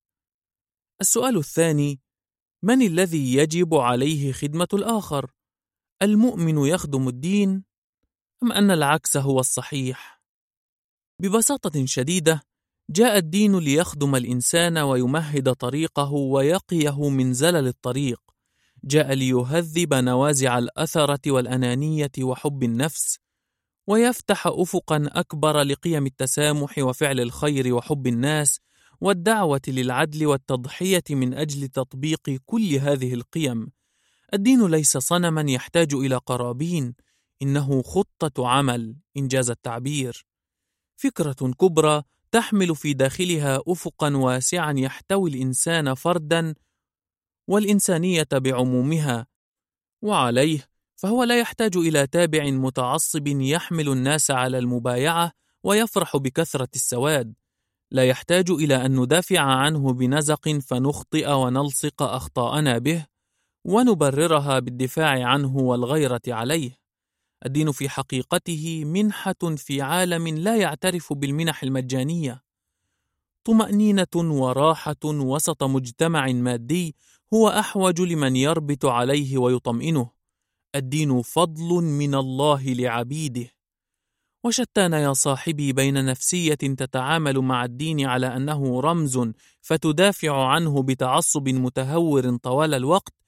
السؤال 1.00 1.36
الثاني: 1.36 2.00
من 2.62 2.82
الذي 2.82 3.34
يجب 3.34 3.74
عليه 3.74 4.32
خدمة 4.32 4.68
الآخر؟ 4.74 5.30
المؤمن 6.02 6.58
يخدم 6.58 7.08
الدين 7.08 7.64
أم 8.44 8.52
أن 8.52 8.70
العكس 8.70 9.16
هو 9.16 9.40
الصحيح؟ 9.40 10.22
ببساطة 11.20 11.86
شديدة، 11.86 12.42
جاء 12.90 13.18
الدين 13.18 13.58
ليخدم 13.58 14.16
الإنسان 14.16 14.78
ويمهد 14.78 15.52
طريقه 15.52 16.12
ويقيه 16.12 17.08
من 17.08 17.32
زلل 17.32 17.66
الطريق. 17.66 18.20
جاء 18.84 19.12
ليهذب 19.12 19.94
نوازع 19.94 20.58
الأثرة 20.58 21.20
والأنانية 21.26 22.10
وحب 22.20 22.62
النفس، 22.62 23.18
ويفتح 23.86 24.46
أفقا 24.46 25.08
أكبر 25.08 25.60
لقيم 25.62 26.06
التسامح 26.06 26.78
وفعل 26.78 27.20
الخير 27.20 27.74
وحب 27.74 28.06
الناس، 28.06 28.60
والدعوة 29.00 29.62
للعدل 29.68 30.26
والتضحية 30.26 31.04
من 31.10 31.34
أجل 31.34 31.68
تطبيق 31.68 32.40
كل 32.46 32.74
هذه 32.74 33.14
القيم. 33.14 33.72
الدين 34.34 34.66
ليس 34.66 34.96
صنما 34.96 35.50
يحتاج 35.50 35.94
إلى 35.94 36.16
قرابين، 36.16 36.94
إنه 37.44 37.82
خطة 37.82 38.48
عمل 38.48 38.96
إنجاز 39.16 39.50
التعبير. 39.50 40.26
فكرة 40.96 41.52
كبرى 41.60 42.02
تحمل 42.32 42.76
في 42.76 42.94
داخلها 42.94 43.60
افقا 43.68 44.16
واسعا 44.16 44.74
يحتوي 44.76 45.30
الإنسان 45.30 45.94
فردا 45.94 46.54
والإنسانية 47.48 48.28
بعمومها. 48.32 49.26
وعليه 50.02 50.68
فهو 50.96 51.24
لا 51.24 51.38
يحتاج 51.38 51.76
إلى 51.76 52.06
تابع 52.06 52.44
متعصب 52.50 53.26
يحمل 53.26 53.88
الناس 53.88 54.30
على 54.30 54.58
المبايعة 54.58 55.32
ويفرح 55.64 56.16
بكثرة 56.16 56.68
السواد. 56.74 57.34
لا 57.90 58.04
يحتاج 58.04 58.50
إلى 58.50 58.86
أن 58.86 59.00
ندافع 59.00 59.40
عنه 59.40 59.92
بنزق 59.92 60.48
فنخطئ 60.48 61.30
ونلصق 61.32 62.02
أخطاءنا 62.02 62.78
به 62.78 63.06
ونبررها 63.64 64.58
بالدفاع 64.58 65.24
عنه 65.26 65.56
والغيرة 65.56 66.22
عليه. 66.28 66.83
الدين 67.46 67.72
في 67.72 67.88
حقيقته 67.88 68.84
منحة 68.84 69.54
في 69.56 69.82
عالم 69.82 70.28
لا 70.28 70.56
يعترف 70.56 71.12
بالمنح 71.12 71.62
المجانية. 71.62 72.44
طمأنينة 73.44 74.14
وراحة 74.16 75.04
وسط 75.04 75.62
مجتمع 75.62 76.32
مادي 76.32 76.96
هو 77.34 77.48
أحوج 77.48 78.00
لمن 78.00 78.36
يربط 78.36 78.86
عليه 78.86 79.38
ويطمئنه. 79.38 80.10
الدين 80.74 81.22
فضل 81.22 81.84
من 81.84 82.14
الله 82.14 82.62
لعبيده. 82.62 83.50
وشتان 84.44 84.92
يا 84.92 85.12
صاحبي 85.12 85.72
بين 85.72 86.04
نفسية 86.04 86.54
تتعامل 86.54 87.38
مع 87.38 87.64
الدين 87.64 88.06
على 88.06 88.36
أنه 88.36 88.80
رمز 88.80 89.30
فتدافع 89.60 90.46
عنه 90.46 90.82
بتعصب 90.82 91.48
متهور 91.48 92.36
طوال 92.36 92.74
الوقت 92.74 93.23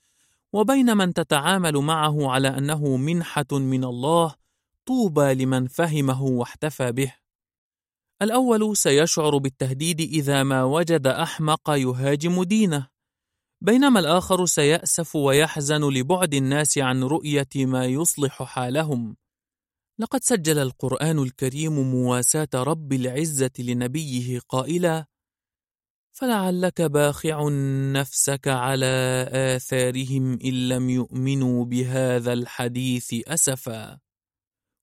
وبين 0.57 0.97
من 0.97 1.15
تتعامل 1.15 1.77
معه 1.77 2.31
على 2.31 2.49
أنه 2.49 2.97
منحة 2.97 3.47
من 3.53 3.85
الله 3.85 4.35
طوبى 4.87 5.35
لمن 5.35 5.67
فهمه 5.67 6.23
واحتفى 6.23 6.93
به. 6.93 7.15
الأول 8.23 8.77
سيشعر 8.77 9.39
بالتهديد 9.39 10.01
إذا 10.01 10.43
ما 10.43 10.65
وجد 10.65 11.07
أحمق 11.07 11.71
يهاجم 11.71 12.43
دينه 12.43 12.89
بينما 13.61 14.01
الآخر 14.01 14.47
سيأسف 14.47 15.17
ويحزن 15.17 15.89
لبعد 15.89 16.35
الناس 16.35 16.79
عن 16.79 17.05
رؤية 17.05 17.49
ما 17.57 17.87
يصلح 17.87 18.43
حالهم. 18.43 19.17
لقد 19.99 20.21
سجل 20.23 20.59
القرآن 20.59 21.19
الكريم 21.19 21.73
مواساة 21.73 22.49
رب 22.55 22.93
العزة 22.93 23.51
لنبيه 23.59 24.41
قائلا 24.49 25.07
فلعلك 26.19 26.83
باخع 26.83 27.49
نفسك 27.93 28.49
على 28.49 29.27
آثارهم 29.33 30.39
إن 30.45 30.69
لم 30.69 30.91
يؤمنوا 30.91 31.65
بهذا 31.65 32.33
الحديث 32.33 33.15
أسفا. 33.29 33.99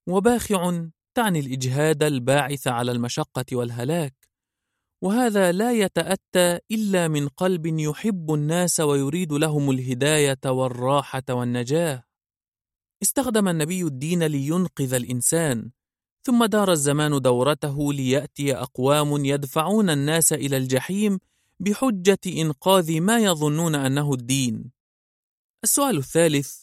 وباخع 0.08 0.86
تعني 1.14 1.38
الإجهاد 1.38 2.02
الباعث 2.02 2.66
على 2.66 2.92
المشقة 2.92 3.44
والهلاك. 3.52 4.14
وهذا 5.02 5.52
لا 5.52 5.72
يتأتى 5.72 6.58
إلا 6.70 7.08
من 7.08 7.28
قلب 7.28 7.66
يحب 7.66 8.34
الناس 8.34 8.80
ويريد 8.80 9.32
لهم 9.32 9.70
الهداية 9.70 10.40
والراحة 10.46 11.24
والنجاة. 11.30 12.04
استخدم 13.02 13.48
النبي 13.48 13.82
الدين 13.82 14.22
لينقذ 14.22 14.94
الإنسان. 14.94 15.70
ثم 16.26 16.44
دار 16.44 16.72
الزمان 16.72 17.20
دورته 17.20 17.92
ليأتي 17.92 18.56
أقوام 18.56 19.24
يدفعون 19.24 19.90
الناس 19.90 20.32
إلى 20.32 20.56
الجحيم 20.56 21.18
بحجة 21.60 22.18
إنقاذ 22.26 23.00
ما 23.00 23.18
يظنون 23.18 23.74
أنه 23.74 24.12
الدين. 24.12 24.70
السؤال 25.64 25.96
الثالث 25.96 26.62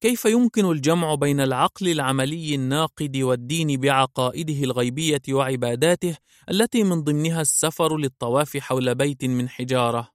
كيف 0.00 0.24
يمكن 0.24 0.70
الجمع 0.70 1.14
بين 1.14 1.40
العقل 1.40 1.88
العملي 1.88 2.54
الناقد 2.54 3.16
والدين 3.16 3.80
بعقائده 3.80 4.64
الغيبية 4.64 5.22
وعباداته 5.28 6.16
التي 6.50 6.82
من 6.82 7.04
ضمنها 7.04 7.40
السفر 7.40 7.96
للطواف 7.96 8.56
حول 8.56 8.94
بيت 8.94 9.24
من 9.24 9.48
حجارة؟ 9.48 10.10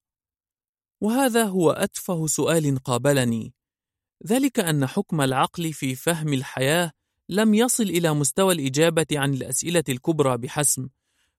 وهذا 1.01 1.43
هو 1.43 1.71
أتفه 1.71 2.27
سؤال 2.27 2.77
قابلني. 2.83 3.53
ذلك 4.27 4.59
أن 4.59 4.87
حكم 4.87 5.21
العقل 5.21 5.73
في 5.73 5.95
فهم 5.95 6.33
الحياة 6.33 6.91
لم 7.30 7.53
يصل 7.53 7.84
إلى 7.84 8.13
مستوى 8.13 8.53
الإجابة 8.53 9.05
عن 9.11 9.34
الأسئلة 9.34 9.84
الكبرى 9.89 10.38
بحسم، 10.38 10.89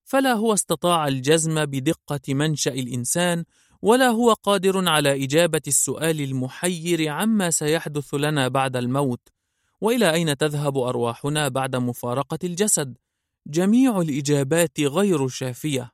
فلا 0.04 0.32
هو 0.32 0.54
استطاع 0.54 1.08
الجزم 1.08 1.64
بدقة 1.64 2.34
منشأ 2.34 2.72
الإنسان، 2.72 3.44
ولا 3.82 4.08
هو 4.08 4.32
قادر 4.32 4.88
على 4.88 5.24
إجابة 5.24 5.62
السؤال 5.66 6.20
المحير 6.20 7.08
عما 7.08 7.50
سيحدث 7.50 8.14
لنا 8.14 8.48
بعد 8.48 8.76
الموت، 8.76 9.28
وإلى 9.80 10.12
أين 10.12 10.36
تذهب 10.36 10.78
أرواحنا 10.78 11.48
بعد 11.48 11.76
مفارقة 11.76 12.38
الجسد؟ 12.44 12.98
جميع 13.46 14.00
الإجابات 14.00 14.80
غير 14.80 15.28
شافية. 15.28 15.92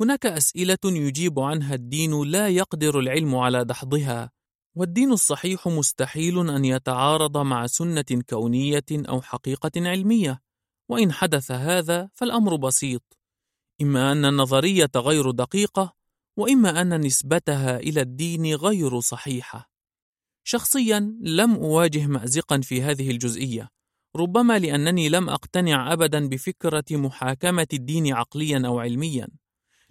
هناك 0.00 0.26
أسئلة 0.26 0.78
يجيب 0.84 1.40
عنها 1.40 1.74
الدين 1.74 2.22
لا 2.22 2.48
يقدر 2.48 2.98
العلم 2.98 3.34
على 3.34 3.64
دحضها، 3.64 4.30
والدين 4.80 5.12
الصحيح 5.12 5.68
مستحيل 5.68 6.50
أن 6.50 6.64
يتعارض 6.64 7.38
مع 7.38 7.66
سنة 7.66 8.22
كونية 8.30 8.84
أو 8.92 9.22
حقيقة 9.22 9.70
علمية، 9.76 10.42
وإن 10.88 11.12
حدث 11.12 11.50
هذا 11.50 12.10
فالأمر 12.14 12.56
بسيط، 12.56 13.18
إما 13.82 14.12
أن 14.12 14.24
النظرية 14.24 14.90
غير 14.96 15.30
دقيقة، 15.30 15.94
وإما 16.36 16.80
أن 16.80 17.00
نسبتها 17.00 17.78
إلى 17.78 18.00
الدين 18.00 18.54
غير 18.54 19.00
صحيحة. 19.00 19.70
شخصيا 20.44 21.18
لم 21.20 21.54
أواجه 21.54 22.06
مأزقا 22.06 22.60
في 22.60 22.82
هذه 22.82 23.10
الجزئية، 23.10 23.68
ربما 24.16 24.58
لأنني 24.58 25.08
لم 25.08 25.28
أقتنع 25.28 25.92
أبدا 25.92 26.28
بفكرة 26.28 26.84
محاكمة 26.90 27.68
الدين 27.72 28.12
عقليا 28.12 28.62
أو 28.66 28.78
علميا. 28.78 29.28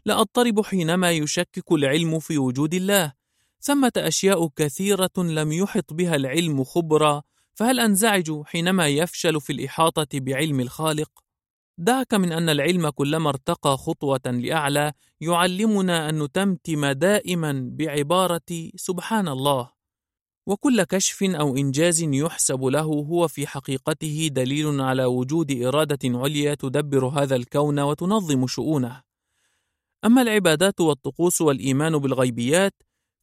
لا 0.05 0.21
أضطرب 0.21 0.61
حينما 0.61 1.11
يشكك 1.11 1.71
العلم 1.71 2.19
في 2.19 2.37
وجود 2.37 2.73
الله 2.73 3.18
ثمة 3.61 3.91
أشياء 3.97 4.47
كثيرة 4.47 5.11
لم 5.17 5.51
يحط 5.51 5.93
بها 5.93 6.15
العلم 6.15 6.63
خبرا 6.63 7.21
فهل 7.53 7.79
أنزعج 7.79 8.41
حينما 8.45 8.87
يفشل 8.87 9.41
في 9.41 9.53
الإحاطة 9.53 10.07
بعلم 10.13 10.59
الخالق؟ 10.59 11.09
دعك 11.77 12.13
من 12.13 12.31
أن 12.31 12.49
العلم 12.49 12.89
كلما 12.89 13.29
ارتقى 13.29 13.77
خطوة 13.77 14.21
لأعلى 14.25 14.93
يعلمنا 15.21 16.09
أن 16.09 16.23
نتمتم 16.23 16.85
دائما 16.85 17.69
بعبارة 17.71 18.69
سبحان 18.75 19.27
الله 19.27 19.71
وكل 20.47 20.83
كشف 20.83 21.23
أو 21.23 21.57
إنجاز 21.57 22.03
يحسب 22.03 22.63
له 22.63 22.81
هو 22.81 23.27
في 23.27 23.47
حقيقته 23.47 24.29
دليل 24.31 24.81
على 24.81 25.05
وجود 25.05 25.51
إرادة 25.51 25.99
عليا 26.03 26.55
تدبر 26.55 27.05
هذا 27.07 27.35
الكون 27.35 27.79
وتنظم 27.79 28.47
شؤونه 28.47 29.01
أما 30.05 30.21
العبادات 30.21 30.81
والطقوس 30.81 31.41
والإيمان 31.41 31.97
بالغيبيات 31.97 32.73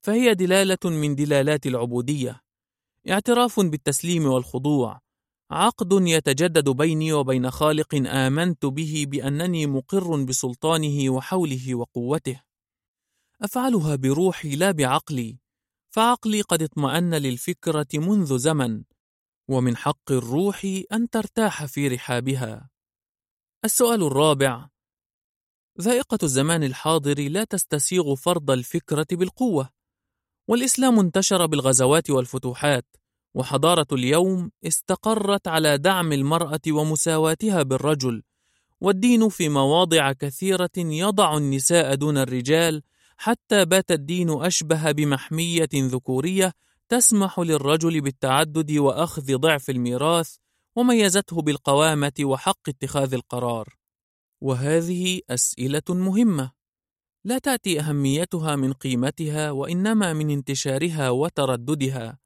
فهي 0.07 0.35
دلالة 0.35 0.79
من 0.85 1.15
دلالات 1.15 1.67
العبودية. 1.67 2.43
اعتراف 3.09 3.61
بالتسليم 3.61 4.27
والخضوع. 4.27 5.01
عقد 5.51 5.93
يتجدد 5.93 6.69
بيني 6.69 7.13
وبين 7.13 7.51
خالق 7.51 7.95
آمنت 7.95 8.67
به 8.67 9.05
بأنني 9.09 9.67
مقر 9.67 10.25
بسلطانه 10.25 11.11
وحوله 11.11 11.75
وقوته. 11.75 12.43
أفعلها 13.43 13.97
بروحي 13.97 14.57
لا 14.57 14.71
بعقلي. 14.71 15.39
فعقلي 15.91 16.41
قد 16.41 16.63
اطمأن 16.63 17.15
للفكرة 17.15 17.89
منذ 17.95 18.39
زمن. 18.39 18.85
ومن 19.49 19.77
حق 19.77 20.13
الروح 20.13 20.67
أن 20.93 21.11
ترتاح 21.11 21.65
في 21.65 21.89
رحابها. 21.89 22.71
السؤال 23.65 24.03
الرابع. 24.03 24.69
ذائقة 25.81 26.19
الزمان 26.23 26.65
الحاضر 26.65 27.29
لا 27.29 27.45
تستسيغ 27.45 28.15
فرض 28.15 28.51
الفكرة 28.51 29.07
بالقوة. 29.13 29.76
والإسلام 30.49 30.99
انتشر 30.99 31.47
بالغزوات 31.47 32.11
والفتوحات 32.11 32.87
وحضارة 33.35 33.87
اليوم 33.93 34.51
استقرت 34.67 35.49
على 35.49 35.79
دعم 35.79 36.13
المرأة 36.13 36.61
ومساواتها 36.69 37.63
بالرجل 37.63 38.23
والدين 38.81 39.29
في 39.29 39.49
مواضع 39.49 40.13
كثيرة 40.13 40.71
يضع 40.77 41.37
النساء 41.37 41.95
دون 41.95 42.19
الرجال 42.19 42.83
حتى 43.17 43.65
بات 43.65 43.91
الدين 43.91 44.31
أشبه 44.31 44.91
بمحمية 44.91 45.69
ذكورية 45.75 46.53
تسمح 46.89 47.39
للرجل 47.39 48.01
بالتعدد 48.01 48.73
وأخذ 48.73 49.37
ضعف 49.37 49.71
الميراث 49.71 50.37
وميزته 50.77 51.43
بالقوامة 51.43 52.13
وحق 52.21 52.69
اتخاذ 52.69 53.15
القرار. 53.15 53.77
وهذه 54.41 55.21
أسئلة 55.31 55.83
مهمة. 55.89 56.56
لا 57.27 57.39
تأتي 57.39 57.81
أهميتها 57.81 58.57
من 58.57 58.73
قيمتها 58.73 59.51
وإنما 59.51 60.13
من 60.13 60.31
انتشارها 60.31 61.11
وترددها. 61.11 62.19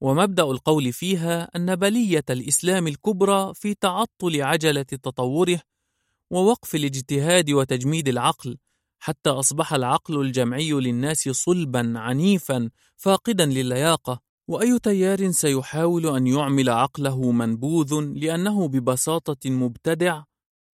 ومبدأ 0.00 0.42
القول 0.42 0.92
فيها 0.92 1.56
أن 1.56 1.76
بلية 1.76 2.24
الإسلام 2.30 2.86
الكبرى 2.86 3.54
في 3.54 3.74
تعطل 3.74 4.42
عجلة 4.42 4.82
تطوره 4.82 5.60
ووقف 6.30 6.74
الاجتهاد 6.74 7.50
وتجميد 7.50 8.08
العقل 8.08 8.58
حتى 8.98 9.30
أصبح 9.30 9.72
العقل 9.74 10.20
الجمعي 10.20 10.72
للناس 10.72 11.28
صلبا 11.28 11.92
عنيفا 11.96 12.70
فاقدا 12.96 13.46
للياقة. 13.46 14.20
وأي 14.48 14.78
تيار 14.78 15.30
سيحاول 15.30 16.16
أن 16.16 16.26
يعمل 16.26 16.70
عقله 16.70 17.32
منبوذ 17.32 18.00
لأنه 18.00 18.68
ببساطة 18.68 19.50
مبتدع 19.50 20.22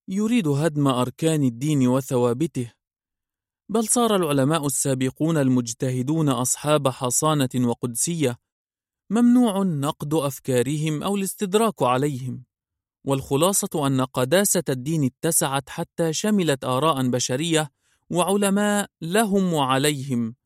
يريد 0.09 0.49
هدم 0.49 0.89
أركان 0.89 1.43
الدين 1.43 1.89
وثوابته. 1.89 2.78
بل 3.71 3.89
صار 3.89 4.17
العلماء 4.17 4.67
السابقون 4.67 5.37
المجتهدون 5.37 6.29
أصحاب 6.29 6.89
حصانة 6.89 7.49
وقدسية 7.57 8.39
ممنوع 9.11 9.63
نقد 9.63 10.15
أفكارهم 10.15 11.03
أو 11.03 11.17
الاستدراك 11.17 11.83
عليهم 11.83 12.45
والخلاصة 13.05 13.87
أن 13.87 14.01
قداسة 14.01 14.63
الدين 14.69 15.05
اتسعت 15.05 15.69
حتى 15.69 16.13
شملت 16.13 16.65
آراء 16.65 17.09
بشرية 17.11 17.71
وعلماء 18.11 18.91
لهم 19.01 19.53
وعليهم 19.53 20.37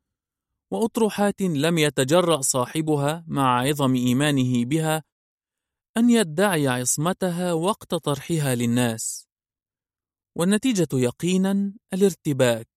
وأطروحات 0.71 1.43
لم 1.43 1.79
يتجرأ 1.79 2.41
صاحبها 2.41 3.25
مع 3.27 3.61
عظم 3.61 3.95
إيمانه 3.95 4.65
بها 4.65 5.05
أن 5.97 6.11
يدعي 6.11 6.69
عصمتها 6.69 7.53
وقت 7.53 7.95
طرحها 7.95 8.55
للناس. 8.55 9.29
والنتيجة 10.37 10.89
يقينا 10.93 11.73
الارتباك. 11.93 12.72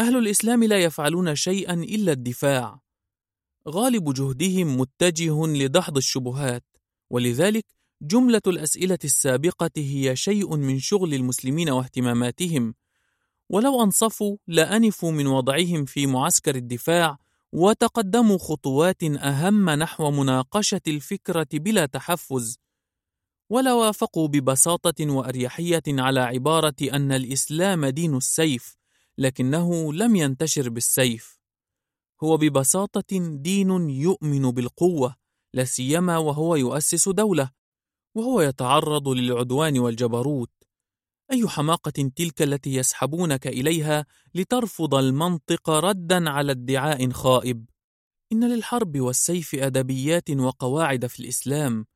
أهل 0.00 0.16
الإسلام 0.16 0.64
لا 0.64 0.82
يفعلون 0.82 1.34
شيئا 1.34 1.74
إلا 1.74 2.12
الدفاع. 2.12 2.80
غالب 3.68 4.14
جهدهم 4.14 4.80
متجه 4.80 5.46
لدحض 5.46 5.96
الشبهات 5.96 6.64
ولذلك 7.10 7.64
جملة 8.02 8.40
الأسئلة 8.46 8.98
السابقة 9.04 9.70
هي 9.76 10.16
شيء 10.16 10.56
من 10.56 10.78
شغل 10.78 11.14
المسلمين 11.14 11.70
واهتماماتهم. 11.70 12.74
ولو 13.48 13.82
أنصفوا 13.82 14.36
لأنفوا 14.46 15.12
من 15.12 15.26
وضعهم 15.26 15.84
في 15.84 16.06
معسكر 16.06 16.54
الدفاع 16.54 17.18
وتقدموا 17.52 18.38
خطوات 18.38 19.02
أهم 19.02 19.70
نحو 19.70 20.10
مناقشة 20.10 20.80
الفكرة 20.88 21.48
بلا 21.52 21.86
تحفز. 21.86 22.58
ولا 23.50 23.72
وافقوا 23.72 24.28
ببساطة 24.28 25.10
وأريحية 25.10 25.82
على 25.88 26.20
عبارة 26.20 26.76
أن 26.82 27.12
الإسلام 27.12 27.86
دين 27.86 28.16
السيف 28.16 28.79
لكنه 29.20 29.92
لم 29.92 30.16
ينتشر 30.16 30.68
بالسيف. 30.68 31.40
هو 32.22 32.36
ببساطة 32.36 33.18
دين 33.36 33.90
يؤمن 33.90 34.50
بالقوة 34.50 35.16
لا 35.54 35.64
سيما 35.64 36.18
وهو 36.18 36.56
يؤسس 36.56 37.08
دولة 37.08 37.50
وهو 38.14 38.40
يتعرض 38.40 39.08
للعدوان 39.08 39.78
والجبروت. 39.78 40.50
أي 41.32 41.48
حماقة 41.48 42.10
تلك 42.16 42.42
التي 42.42 42.74
يسحبونك 42.74 43.46
إليها 43.46 44.06
لترفض 44.34 44.94
المنطق 44.94 45.70
ردا 45.70 46.30
على 46.30 46.52
ادعاء 46.52 47.10
خائب؟ 47.10 47.70
إن 48.32 48.52
للحرب 48.52 49.00
والسيف 49.00 49.54
أدبيات 49.54 50.30
وقواعد 50.30 51.06
في 51.06 51.20
الإسلام 51.20 51.86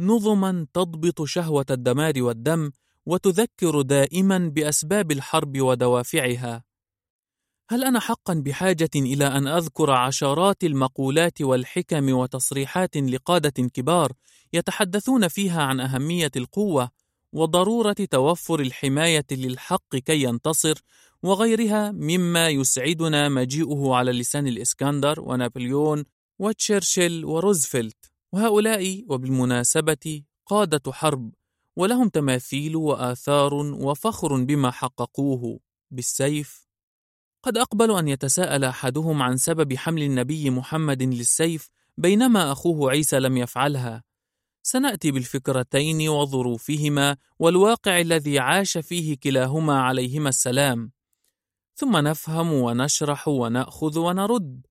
نظما 0.00 0.66
تضبط 0.72 1.22
شهوة 1.22 1.66
الدمار 1.70 2.22
والدم 2.22 2.70
وتذكر 3.06 3.82
دائما 3.82 4.38
بأسباب 4.38 5.12
الحرب 5.12 5.60
ودوافعها. 5.60 6.64
هل 7.68 7.84
أنا 7.84 8.00
حقا 8.00 8.34
بحاجة 8.34 8.90
إلى 8.96 9.26
أن 9.26 9.46
أذكر 9.46 9.90
عشرات 9.90 10.64
المقولات 10.64 11.42
والحكم 11.42 12.12
وتصريحات 12.12 12.96
لقادة 12.96 13.68
كبار 13.68 14.12
يتحدثون 14.52 15.28
فيها 15.28 15.62
عن 15.62 15.80
أهمية 15.80 16.30
القوة 16.36 16.90
وضرورة 17.32 17.96
توفر 18.10 18.60
الحماية 18.60 19.26
للحق 19.30 19.96
كي 19.96 20.22
ينتصر 20.22 20.82
وغيرها 21.22 21.92
مما 21.92 22.48
يسعدنا 22.48 23.28
مجيئه 23.28 23.94
على 23.94 24.12
لسان 24.12 24.46
الإسكندر 24.46 25.20
ونابليون 25.20 26.04
وتشرشل 26.38 27.24
وروزفلت. 27.24 27.96
وهؤلاء 28.32 29.04
وبالمناسبة 29.08 30.22
قادة 30.46 30.92
حرب 30.92 31.32
ولهم 31.76 32.08
تماثيل 32.08 32.76
وآثار 32.76 33.54
وفخر 33.54 34.44
بما 34.44 34.70
حققوه 34.70 35.60
بالسيف 35.90 36.63
قد 37.44 37.58
أقبل 37.58 37.98
أن 37.98 38.08
يتساءل 38.08 38.64
أحدهم 38.64 39.22
عن 39.22 39.36
سبب 39.36 39.74
حمل 39.74 40.02
النبي 40.02 40.50
محمد 40.50 41.02
للسيف 41.02 41.70
بينما 41.98 42.52
أخوه 42.52 42.90
عيسى 42.90 43.18
لم 43.18 43.36
يفعلها. 43.36 44.02
سنأتي 44.62 45.10
بالفكرتين 45.10 46.08
وظروفهما 46.08 47.16
والواقع 47.38 48.00
الذي 48.00 48.38
عاش 48.38 48.78
فيه 48.78 49.16
كلاهما 49.22 49.80
عليهما 49.80 50.28
السلام. 50.28 50.92
ثم 51.74 51.96
نفهم 51.96 52.52
ونشرح 52.52 53.28
ونأخذ 53.28 53.98
ونرد. 53.98 54.66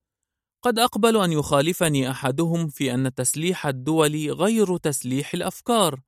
قد 0.62 0.80
أقبل 0.80 1.18
أن 1.18 1.32
يخالفني 1.32 2.12
أحدهم 2.12 2.68
في 2.68 2.94
أن 2.94 3.14
تسليح 3.14 3.68
الدول 3.68 4.32
غير 4.32 4.78
تسليح 4.78 5.34
الأفكار. 5.34 6.02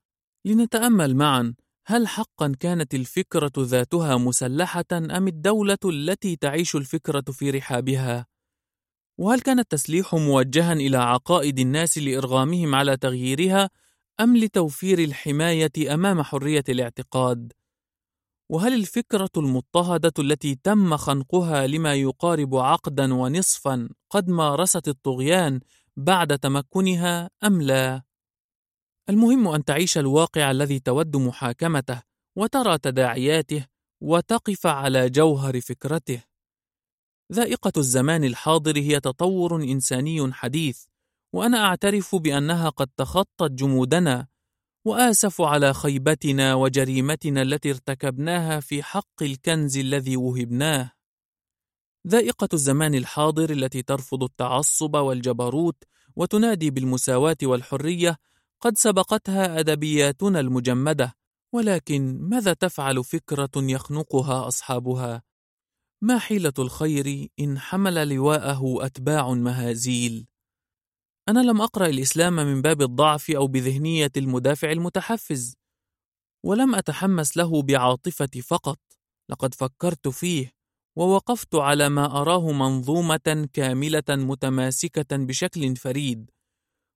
لنتأمل 0.46 1.16
معا 1.16 1.54
هل 1.88 2.08
حقا 2.08 2.56
كانت 2.60 2.94
الفكرة 2.94 3.52
ذاتها 3.58 4.18
مسلحة 4.18 4.86
أم 4.94 5.28
الدولة 5.28 5.78
التي 5.86 6.36
تعيش 6.36 6.76
الفكرة 6.76 7.24
في 7.32 7.50
رحابها 7.50 8.26
وهل 9.18 9.42
كان 9.42 9.60
التسليح 9.60 10.16
موجها 10.16 10.74
إلى 10.74 10.98
عقائد 10.98 11.60
الناس 11.60 11.98
لإرغامهم 11.98 12.76
على 12.76 12.98
تغييرها 12.98 13.70
أم 14.20 14.38
لتوفير 14.38 15.00
الحماية 15.00 15.94
أمام 15.94 16.24
حرية 16.24 16.64
الاعتقاد؟ 16.70 17.54
وهل 18.50 18.74
الفكرة 18.74 19.30
المضطهدة 19.38 20.14
التي 20.20 20.56
تم 20.56 20.98
خنقها 20.98 21.68
لما 21.68 21.94
يقارب 21.94 22.56
عقدا 22.56 23.14
ونصفا 23.14 23.90
قد 24.10 24.30
مارست 24.30 24.88
الطغيان 24.88 25.60
بعد 25.98 26.40
تمكنها 26.40 27.30
أم 27.44 27.62
لا؟ 27.62 28.04
المهم 29.10 29.48
أن 29.48 29.66
تعيش 29.66 29.98
الواقع 29.98 30.52
الذي 30.52 30.80
تود 30.80 31.18
محاكمته 31.18 32.02
وترى 32.36 32.78
تداعياته 32.78 33.66
وتقف 34.02 34.68
على 34.68 35.10
جوهر 35.10 35.62
فكرته. 35.62 36.24
ذائقة 37.34 37.72
الزمان 37.78 38.24
الحاضر 38.24 38.78
هي 38.78 39.00
تطور 39.00 39.64
إنساني 39.64 40.34
حديث 40.34 40.84
وأنا 41.34 41.66
أعترف 41.66 42.16
بأنها 42.16 42.70
قد 42.70 42.88
تخطت 42.98 43.52
جمودنا 43.52 44.28
وآسف 44.86 45.42
على 45.42 45.74
خيبتنا 45.74 46.54
وجريمتنا 46.54 47.42
التي 47.42 47.70
ارتكبناها 47.70 48.60
في 48.60 48.84
حق 48.84 49.24
الكنز 49.24 49.78
الذي 49.78 50.18
وهبناه. 50.18 50.92
ذائقة 52.08 52.50
الزمان 52.54 52.96
الحاضر 52.96 53.50
التي 53.50 53.82
ترفض 53.82 54.24
التعصب 54.24 54.96
والجبروت 54.96 55.84
وتنادي 56.16 56.70
بالمساواة 56.70 57.38
والحرية 57.44 58.18
قد 58.66 58.78
سبقتها 58.78 59.60
أدبياتنا 59.60 60.40
المجمدة 60.40 61.14
ولكن 61.54 62.18
ماذا 62.22 62.54
تفعل 62.54 63.04
فكرة 63.04 63.52
يخنقها 63.56 64.48
أصحابها؟ 64.48 65.24
ما 66.04 66.20
حيلة 66.20 66.54
الخير 66.60 67.28
إن 67.40 67.60
حمل 67.60 68.10
لواءه 68.10 68.86
أتباع 68.86 69.34
مهازيل؟ 69.34 70.28
أنا 71.30 71.40
لم 71.40 71.62
أقرأ 71.62 71.88
الإسلام 71.88 72.36
من 72.36 72.62
باب 72.62 72.82
الضعف 72.82 73.32
أو 73.32 73.48
بذهنية 73.48 74.12
المدافع 74.18 74.72
المتحفز 74.72 75.56
ولم 76.46 76.76
أتحمس 76.76 77.38
له 77.38 77.62
بعاطفتي 77.62 78.42
فقط. 78.42 78.80
لقد 79.32 79.54
فكرت 79.54 80.08
فيه 80.08 80.52
ووقفت 80.98 81.56
على 81.56 81.90
ما 81.90 82.22
أراه 82.22 82.52
منظومة 82.52 83.50
كاملة 83.54 84.04
متماسكة 84.10 85.18
بشكل 85.18 85.76
فريد. 85.76 86.35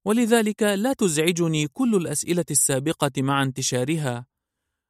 ولذلك 0.06 0.64
لا 0.64 0.94
تزعجني 0.94 1.68
كل 1.68 1.96
الأسئلة 1.96 2.46
السابقة 2.52 3.12
مع 3.18 3.44
انتشارها 3.44 4.26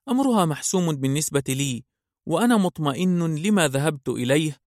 أمرها 0.10 0.45
محسوم 0.45 0.95
بالنسبة 0.95 1.44
لي 1.49 1.84
وأنا 2.26 2.57
مطمئن 2.57 3.36
لما 3.36 3.68
ذهبت 3.68 4.10
إليه 4.10 4.57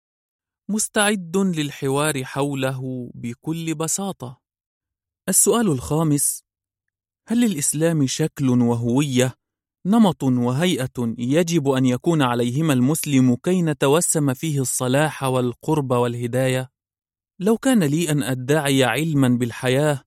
مستعد 0.69 1.37
للحوار 1.37 2.25
حوله 2.25 3.11
بكل 3.15 3.75
بساطة. 3.75 4.41
السؤال 5.29 5.67
الخامس: 5.69 6.43
هل 7.29 7.41
للإسلام 7.41 8.07
شكل 8.07 8.49
وهوية، 8.49 9.35
نمط 9.87 10.23
وهيئة 10.23 11.15
يجب 11.19 11.69
أن 11.69 11.87
يكون 11.87 12.23
عليهما 12.23 12.73
المسلم 12.73 13.37
كي 13.37 13.63
نتوسم 13.63 14.35
فيه 14.35 14.61
الصلاح 14.61 15.23
والقرب 15.23 15.91
والهداية؟ 15.91 16.71
لو 17.39 17.59
كان 17.59 17.85
لي 17.85 18.11
أن 18.11 18.23
أدعي 18.23 18.85
علما 18.85 19.29
بالحياة، 19.29 20.05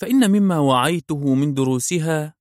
فإن 0.00 0.30
مما 0.30 0.58
وعيته 0.58 1.34
من 1.34 1.54
دروسها 1.54 2.34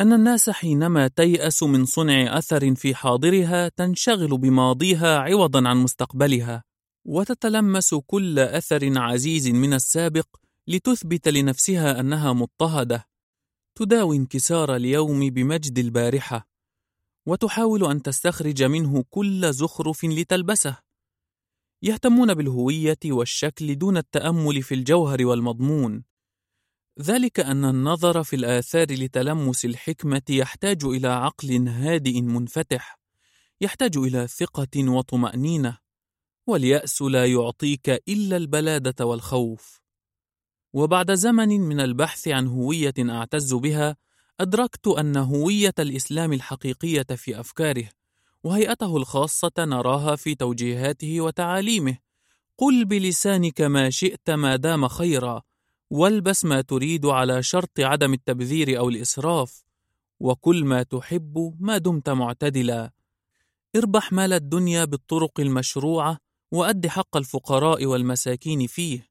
أن 0.00 0.12
الناس 0.12 0.50
حينما 0.50 1.08
تيأس 1.08 1.62
من 1.62 1.84
صنع 1.84 2.38
أثر 2.38 2.74
في 2.74 2.94
حاضرها 2.94 3.68
تنشغل 3.68 4.38
بماضيها 4.38 5.18
عوضا 5.18 5.68
عن 5.68 5.76
مستقبلها، 5.76 6.64
وتتلمس 7.06 7.94
كل 7.94 8.38
أثر 8.38 8.98
عزيز 8.98 9.48
من 9.48 9.74
السابق 9.74 10.26
لتثبت 10.68 11.28
لنفسها 11.28 12.00
أنها 12.00 12.32
مضطهدة، 12.32 13.08
تداوي 13.78 14.16
انكسار 14.16 14.76
اليوم 14.76 15.30
بمجد 15.30 15.78
البارحة، 15.78 16.48
وتحاول 17.28 17.84
أن 17.84 18.02
تستخرج 18.02 18.62
منه 18.62 19.04
كل 19.10 19.52
زخرف 19.52 20.04
لتلبسه. 20.04 20.78
يهتمون 21.82 22.34
بالهوية 22.34 22.98
والشكل 23.04 23.78
دون 23.78 23.96
التأمل 23.96 24.62
في 24.62 24.74
الجوهر 24.74 25.26
والمضمون. 25.26 26.04
ذلك 27.00 27.40
أن 27.40 27.64
النظر 27.64 28.22
في 28.22 28.36
الآثار 28.36 28.86
لتلمس 28.92 29.64
الحكمة 29.64 30.22
يحتاج 30.30 30.84
إلى 30.84 31.08
عقل 31.08 31.68
هادئ 31.68 32.20
منفتح، 32.20 32.98
يحتاج 33.60 33.96
إلى 33.96 34.26
ثقة 34.26 34.90
وطمأنينة، 34.90 35.78
واليأس 36.46 37.02
لا 37.02 37.26
يعطيك 37.26 37.88
إلا 37.88 38.36
البلادة 38.36 39.06
والخوف. 39.06 39.80
وبعد 40.72 41.14
زمن 41.14 41.48
من 41.48 41.80
البحث 41.80 42.28
عن 42.28 42.46
هوية 42.46 42.94
أعتز 42.98 43.54
بها، 43.54 43.96
أدركت 44.40 44.86
أن 44.86 45.16
هوية 45.16 45.74
الإسلام 45.78 46.32
الحقيقية 46.32 47.06
في 47.16 47.40
أفكاره، 47.40 47.88
وهيئته 48.44 48.96
الخاصة 48.96 49.52
نراها 49.58 50.16
في 50.16 50.34
توجيهاته 50.34 51.20
وتعاليمه. 51.20 51.98
قل 52.58 52.84
بلسانك 52.84 53.60
ما 53.60 53.90
شئت 53.90 54.30
ما 54.30 54.56
دام 54.56 54.88
خيرا، 54.88 55.42
والبس 55.92 56.44
ما 56.44 56.60
تريد 56.60 57.06
على 57.06 57.42
شرط 57.42 57.80
عدم 57.80 58.14
التبذير 58.14 58.78
أو 58.78 58.88
الإسراف، 58.88 59.64
وكل 60.20 60.64
ما 60.64 60.82
تحب 60.82 61.56
ما 61.60 61.78
دمت 61.78 62.10
معتدلا. 62.10 62.90
اربح 63.76 64.12
مال 64.12 64.32
الدنيا 64.32 64.84
بالطرق 64.84 65.40
المشروعة، 65.40 66.18
وأد 66.52 66.86
حق 66.86 67.16
الفقراء 67.16 67.86
والمساكين 67.86 68.66
فيه. 68.66 69.08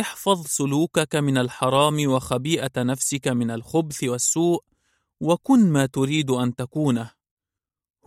احفظ 0.00 0.46
سلوكك 0.46 1.16
من 1.16 1.38
الحرام 1.38 2.08
وخبيئة 2.08 2.82
نفسك 2.82 3.28
من 3.28 3.50
الخبث 3.50 4.04
والسوء، 4.04 4.64
وكن 5.20 5.72
ما 5.72 5.86
تريد 5.86 6.30
أن 6.30 6.54
تكونه. 6.54 7.10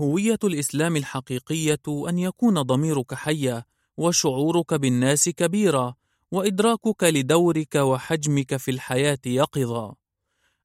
هوية 0.01 0.39
الإسلام 0.43 0.95
الحقيقية 0.95 1.83
أن 1.87 2.19
يكون 2.19 2.61
ضميرك 2.61 3.13
حيا، 3.13 3.63
وشعورك 3.97 4.73
بالناس 4.73 5.29
كبيرا، 5.29 5.95
وإدراكك 6.31 7.03
لدورك 7.03 7.75
وحجمك 7.75 8.57
في 8.57 8.71
الحياة 8.71 9.19
يقظا. 9.25 9.95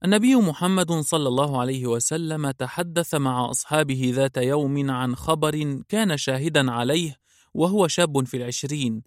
النبي 0.04 0.36
محمد 0.36 0.92
صلى 0.92 1.28
الله 1.28 1.60
عليه 1.60 1.86
وسلم 1.86 2.50
تحدث 2.50 3.14
مع 3.14 3.50
أصحابه 3.50 4.12
ذات 4.14 4.36
يوم 4.36 4.90
عن 4.90 5.16
خبر 5.16 5.82
كان 5.88 6.16
شاهدا 6.16 6.70
عليه 6.70 7.16
وهو 7.54 7.88
شاب 7.88 8.26
في 8.26 8.36
العشرين، 8.36 9.02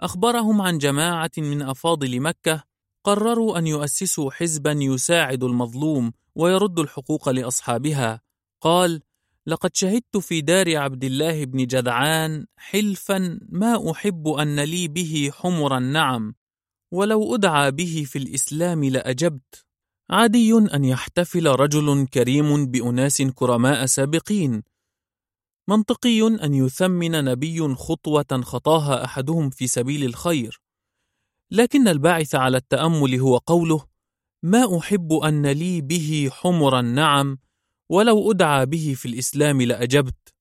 أخبرهم 0.00 0.60
عن 0.62 0.78
جماعة 0.78 1.30
من 1.38 1.62
أفاضل 1.62 2.20
مكة 2.20 2.64
قرروا 3.04 3.58
أن 3.58 3.66
يؤسسوا 3.66 4.30
حزبا 4.30 4.72
يساعد 4.72 5.44
المظلوم 5.44 6.12
ويرد 6.34 6.78
الحقوق 6.78 7.28
لأصحابها. 7.28 8.20
قال: 8.60 9.02
لقد 9.48 9.76
شهدت 9.76 10.16
في 10.16 10.40
دار 10.40 10.76
عبد 10.76 11.04
الله 11.04 11.44
بن 11.44 11.66
جدعان 11.66 12.46
حلفا 12.56 13.40
ما 13.48 13.90
أحب 13.90 14.28
أن 14.28 14.60
لي 14.60 14.88
به 14.88 15.30
حمر 15.32 15.78
النعم، 15.78 16.34
ولو 16.92 17.34
أدعى 17.34 17.70
به 17.70 18.04
في 18.06 18.18
الإسلام 18.18 18.84
لأجبت. 18.84 19.66
عادي 20.10 20.52
أن 20.52 20.84
يحتفل 20.84 21.46
رجل 21.46 22.06
كريم 22.06 22.66
بأناس 22.66 23.22
كرماء 23.22 23.86
سابقين، 23.86 24.62
منطقي 25.68 26.26
أن 26.26 26.54
يثمن 26.54 27.24
نبي 27.24 27.74
خطوة 27.74 28.40
خطاها 28.42 29.04
أحدهم 29.04 29.50
في 29.50 29.66
سبيل 29.66 30.04
الخير، 30.04 30.60
لكن 31.50 31.88
الباعث 31.88 32.34
على 32.34 32.56
التأمل 32.56 33.14
هو 33.14 33.36
قوله: 33.36 33.86
ما 34.42 34.78
أحب 34.78 35.12
أن 35.12 35.46
لي 35.46 35.80
به 35.80 36.30
حمر 36.32 36.80
النعم، 36.80 37.38
ولو 37.88 38.30
أدعى 38.30 38.66
به 38.66 38.94
في 38.96 39.06
الإسلام 39.06 39.62
لأجبت. 39.62 40.34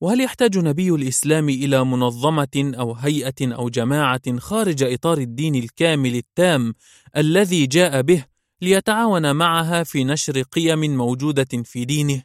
وهل 0.00 0.20
يحتاج 0.20 0.58
نبي 0.58 0.90
الإسلام 0.90 1.48
إلى 1.48 1.84
منظمة 1.84 2.72
أو 2.78 2.92
هيئة 2.92 3.54
أو 3.54 3.68
جماعة 3.68 4.38
خارج 4.38 4.82
إطار 4.82 5.18
الدين 5.18 5.54
الكامل 5.54 6.14
التام 6.14 6.74
الذي 7.16 7.66
جاء 7.66 8.02
به 8.02 8.24
ليتعاون 8.62 9.36
معها 9.36 9.84
في 9.84 10.04
نشر 10.04 10.42
قيم 10.42 10.96
موجودة 10.96 11.62
في 11.64 11.84
دينه؟ 11.84 12.22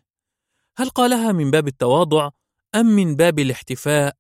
هل 0.78 0.90
قالها 0.90 1.32
من 1.32 1.52
باب 1.52 1.68
التواضع 1.68 2.30
أم 2.76 2.86
من 2.86 3.16
باب 3.16 3.40
الاحتفاء 3.40 4.16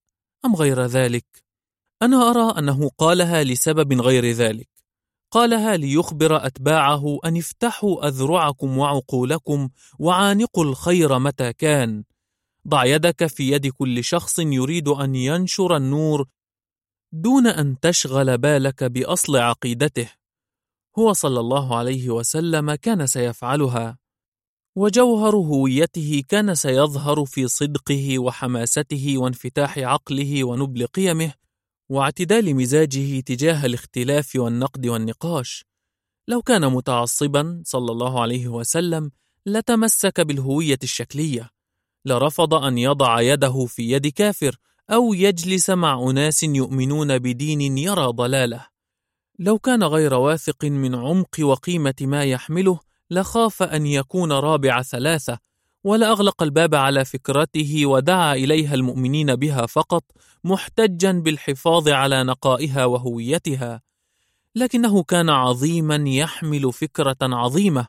أم 0.45 0.55
غير 0.55 0.85
ذلك؟ 0.85 1.25
أنا 2.01 2.29
أرى 2.29 2.59
أنه 2.59 2.89
قالها 2.97 3.43
لسبب 3.43 4.01
غير 4.01 4.31
ذلك. 4.31 4.72
قالها 5.33 5.77
ليخبر 5.77 6.45
أتباعه 6.45 7.19
أن 7.25 7.37
افتحوا 7.37 8.07
أذرعكم 8.07 8.77
وعقولكم 8.77 9.69
وعانقوا 9.99 10.63
الخير 10.63 11.19
متى 11.19 11.53
كان. 11.53 12.03
ضع 12.67 12.85
يدك 12.85 13.25
في 13.25 13.51
يد 13.51 13.67
كل 13.67 14.03
شخص 14.03 14.39
يريد 14.39 14.87
أن 14.87 15.15
ينشر 15.15 15.77
النور 15.77 16.25
دون 17.11 17.47
أن 17.47 17.79
تشغل 17.79 18.37
بالك 18.37 18.83
بأصل 18.83 19.35
عقيدته. 19.37 20.09
هو 20.99 21.13
صلى 21.13 21.39
الله 21.39 21.77
عليه 21.77 22.09
وسلم 22.09 22.75
كان 22.75 23.07
سيفعلها. 23.07 23.97
وجوهر 24.75 25.35
هويته 25.35 26.23
كان 26.29 26.55
سيظهر 26.55 27.25
في 27.25 27.47
صدقه 27.47 28.19
وحماسته 28.19 29.17
وانفتاح 29.17 29.77
عقله 29.77 30.43
ونبل 30.43 30.87
قيمه 30.87 31.33
واعتدال 31.89 32.55
مزاجه 32.55 33.19
تجاه 33.19 33.65
الاختلاف 33.65 34.35
والنقد 34.35 34.87
والنقاش. 34.87 35.65
لو 36.27 36.41
كان 36.41 36.71
متعصبا 36.71 37.63
صلى 37.65 37.91
الله 37.91 38.21
عليه 38.21 38.47
وسلم 38.47 39.11
لتمسك 39.45 40.21
بالهوية 40.21 40.79
الشكلية. 40.83 41.49
لرفض 42.05 42.53
أن 42.53 42.77
يضع 42.77 43.21
يده 43.21 43.65
في 43.65 43.91
يد 43.91 44.07
كافر 44.07 44.57
أو 44.89 45.13
يجلس 45.13 45.69
مع 45.69 46.09
أناس 46.09 46.43
يؤمنون 46.43 47.19
بدين 47.19 47.77
يرى 47.77 48.05
ضلاله. 48.05 48.67
لو 49.39 49.59
كان 49.59 49.83
غير 49.83 50.13
واثق 50.13 50.65
من 50.65 50.95
عمق 50.95 51.39
وقيمة 51.39 51.95
ما 52.01 52.23
يحمله 52.23 52.79
لخاف 53.11 53.63
أن 53.63 53.85
يكون 53.85 54.31
رابع 54.31 54.81
ثلاثة 54.81 55.39
ولأغلق 55.83 56.43
الباب 56.43 56.75
على 56.75 57.05
فكرته 57.05 57.85
ودعا 57.85 58.33
إليها 58.35 58.73
المؤمنين 58.73 59.35
بها 59.35 59.65
فقط 59.65 60.03
محتجا 60.43 61.11
بالحفاظ 61.11 61.89
على 61.89 62.23
نقائها 62.23 62.85
وهويتها. 62.85 63.81
لكنه 64.55 65.03
كان 65.03 65.29
عظيما 65.29 66.03
يحمل 66.07 66.73
فكرة 66.73 67.17
عظيمة. 67.21 67.87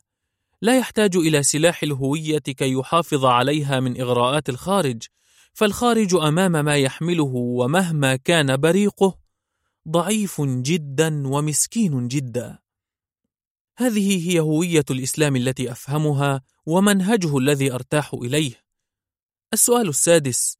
لا 0.62 0.79
يحتاج 0.79 1.16
إلى 1.16 1.43
سلاح 1.43 1.83
الهوية 1.83 2.39
كي 2.39 2.73
يحافظ 2.73 3.25
عليها 3.25 3.81
من 3.81 4.01
إغراءات 4.01 4.49
الخارج 4.49 5.03
فالخارج 5.53 6.15
أمام 6.15 6.53
ما 6.53 6.77
يحمله 6.77 7.33
ومهما 7.35 8.16
كان 8.16 8.57
بريقه 8.57 9.19
ضعيف 9.89 10.41
جدا 10.41 11.29
ومسكين 11.29 12.09
جدا. 12.09 12.64
هذه 13.77 14.31
هي 14.31 14.41
هوية 14.41 14.85
الإسلام 14.91 15.37
التي 15.37 15.73
أفهمها 15.73 16.43
ومنهجه 16.67 17.39
الذي 17.39 17.73
أرتاح 17.73 18.15
إليه. 18.15 18.65
السؤال 19.53 19.89
السادس: 19.89 20.59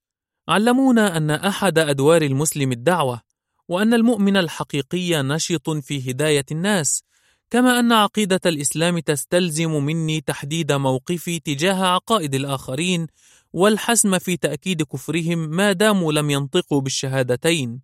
علمونا 0.49 1.17
أن 1.17 1.31
أحد 1.31 1.79
أدوار 1.79 2.23
المسلم 2.23 2.73
الدعوة، 2.73 3.21
وأن 3.69 3.95
المؤمن 3.95 4.37
الحقيقي 4.37 5.23
نشط 5.23 5.71
في 5.71 6.11
هداية 6.11 6.45
الناس، 6.51 7.03
كما 7.51 7.81
أن 7.81 7.93
عقيدة 7.93 8.41
الإسلام 8.47 8.99
تستلزم 8.99 9.71
مني 9.71 10.21
تحديد 10.21 10.73
موقفي 10.73 11.41
تجاه 11.41 11.85
عقائد 11.87 12.35
الآخرين 12.35 13.07
والحسم 13.53 14.19
في 14.19 14.37
تأكيد 14.37 14.83
كفرهم 14.83 15.39
ما 15.39 15.73
داموا 15.73 16.13
لم 16.13 16.31
ينطقوا 16.31 16.81
بالشهادتين. 16.81 17.81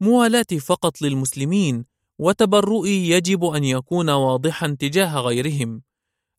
موالاتي 0.00 0.58
فقط 0.58 1.02
للمسلمين 1.02 1.91
وتبرؤي 2.22 3.10
يجب 3.10 3.44
أن 3.44 3.64
يكون 3.64 4.10
واضحا 4.10 4.76
تجاه 4.78 5.20
غيرهم. 5.20 5.82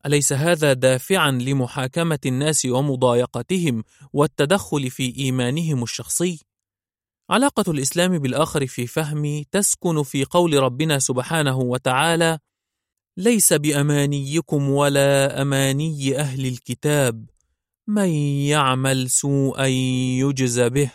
أليس 0.06 0.32
هذا 0.32 0.72
دافعا 0.72 1.30
لمحاكمة 1.30 2.18
الناس 2.26 2.66
ومضايقتهم 2.66 3.84
والتدخل 4.12 4.90
في 4.90 5.16
إيمانهم 5.18 5.82
الشخصي؟ 5.82 6.40
علاقة 7.30 7.70
الإسلام 7.70 8.18
بالآخر 8.18 8.66
في 8.66 8.86
فهمي 8.86 9.44
تسكن 9.50 10.02
في 10.02 10.24
قول 10.24 10.62
ربنا 10.62 10.98
سبحانه 10.98 11.58
وتعالى: 11.58 12.38
ليس 13.16 13.52
بأمانيكم 13.52 14.70
ولا 14.70 15.42
أماني 15.42 16.18
أهل 16.18 16.46
الكتاب، 16.46 17.30
من 17.88 18.08
يعمل 18.48 19.10
سوءا 19.10 19.66
يجز 19.66 20.60
به، 20.60 20.90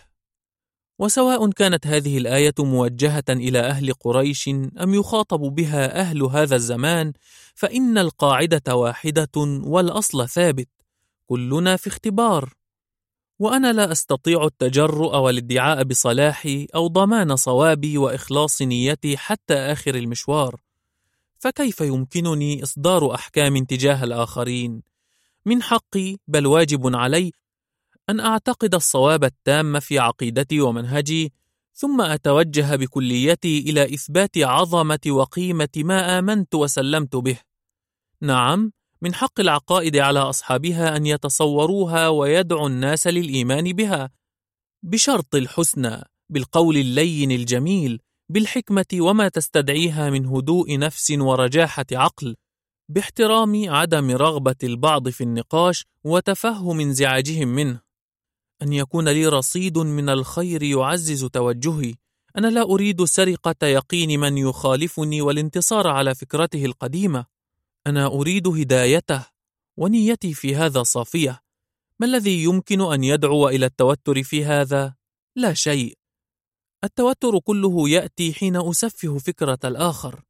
وسواء 1.00 1.50
كانت 1.50 1.88
هذه 1.88 2.18
الآية 2.18 2.54
موجهة 2.60 3.24
إلى 3.30 3.60
أهل 3.60 3.94
قريش 3.94 4.48
أم 4.84 4.94
يخاطب 4.94 5.40
بها 5.40 6.00
أهل 6.00 6.24
هذا 6.24 6.56
الزمان 6.56 7.14
فإن 7.56 7.98
القاعدة 7.98 8.76
واحدة 8.76 9.30
والأصل 9.64 10.30
ثابت 10.30 10.68
كلنا 11.26 11.76
في 11.76 11.88
اختبار 11.88 12.54
وأنا 13.40 13.74
لا 13.74 13.92
أستطيع 13.92 14.44
التجرؤ 14.44 15.16
والادعاء 15.16 15.84
بصلاحي 15.84 16.68
أو 16.76 16.88
ضمان 16.88 17.36
صوابي 17.36 17.98
وإخلاص 17.98 18.62
نيتي 18.62 19.18
حتى 19.18 19.54
آخر 19.54 19.96
المشوار 19.96 20.62
فكيف 21.40 21.82
يمكنني 21.82 22.64
إصدار 22.64 23.16
أحكام 23.16 23.64
تجاه 23.64 24.04
الآخرين؟ 24.04 24.82
من 25.46 25.64
حقي 25.64 26.18
بل 26.28 26.48
واجب 26.48 26.96
علي 26.96 27.32
أن 28.10 28.20
أعتقد 28.20 28.76
الصواب 28.76 29.24
التام 29.24 29.80
في 29.80 30.00
عقيدتي 30.00 30.62
ومنهجي 30.62 31.34
ثم 31.74 32.02
أتوجه 32.02 32.76
بكليتي 32.76 33.60
إلى 33.60 33.94
إثبات 33.94 34.38
عظمة 34.38 35.00
وقيمة 35.08 35.70
ما 35.78 36.20
آمنت 36.20 36.56
وسلمت 36.56 37.16
به. 37.16 37.40
نعم، 38.22 38.72
من 39.02 39.14
حق 39.14 39.40
العقائد 39.40 39.98
على 39.98 40.20
أصحابها 40.20 40.96
أن 40.96 41.06
يتصوروها 41.06 42.08
ويدعوا 42.08 42.70
الناس 42.70 43.08
للإيمان 43.08 43.74
بها، 43.74 44.10
بشرط 44.84 45.36
الحسنى، 45.36 46.04
بالقول 46.30 46.78
اللين 46.78 47.32
الجميل، 47.32 48.00
بالحكمة 48.30 48.86
وما 48.94 49.28
تستدعيها 49.28 50.10
من 50.10 50.26
هدوء 50.26 50.78
نفس 50.78 51.12
ورجاحة 51.12 51.86
عقل، 51.92 52.36
باحترام 52.90 53.70
عدم 53.70 54.12
رغبة 54.12 54.56
البعض 54.64 55.10
في 55.10 55.22
النقاش 55.22 55.86
وتفهم 56.04 56.80
انزعاجهم 56.80 57.48
منه. 57.48 57.89
أن 58.62 58.74
يكون 58.74 59.10
لي 59.10 59.28
رصيد 59.28 59.78
من 59.78 60.10
الخير 60.10 60.64
يعزز 60.64 61.26
توجهي، 61.26 61.96
أنا 62.38 62.48
لا 62.48 62.62
أريد 62.62 63.04
سرقة 63.04 63.68
يقين 63.68 64.20
من 64.20 64.38
يخالفني 64.38 65.22
والانتصار 65.22 65.88
على 65.88 66.16
فكرته 66.16 66.66
القديمة. 66.66 67.26
أنا 67.88 68.06
أريد 68.06 68.48
هدايته، 68.48 69.26
ونيتي 69.78 70.34
في 70.34 70.56
هذا 70.56 70.84
صافية. 70.84 71.42
ما 72.00 72.06
الذي 72.06 72.44
يمكن 72.44 72.82
أن 72.82 73.04
يدعو 73.04 73.50
إلى 73.50 73.66
التوتر 73.66 74.24
في 74.24 74.46
هذا؟ 74.46 74.96
لا 75.36 75.54
شيء. 75.54 75.98
التوتر 76.84 77.40
كله 77.40 77.90
يأتي 77.90 78.34
حين 78.34 78.56
أسفه 78.56 79.18
فكرة 79.18 79.60
الآخر، 79.64 80.22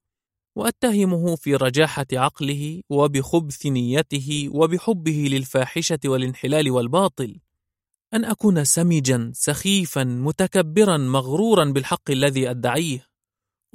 وأتهمه 0.56 1.35
في 1.35 1.56
رجاحة 1.56 2.06
عقله 2.14 2.81
وبخبث 2.89 3.65
نيته 3.65 4.49
وبحبه 4.51 5.27
للفاحشة 5.31 5.99
والانحلال 6.06 6.72
والباطل. 6.72 7.39
أن 8.14 8.26
أكون 8.26 8.64
سمجا 8.64 9.31
سخيفا 9.34 10.03
متكبرا 10.03 10.98
مغرورا 10.98 11.65
بالحق 11.65 12.11
الذي 12.11 12.49
أدعيه. 12.49 13.10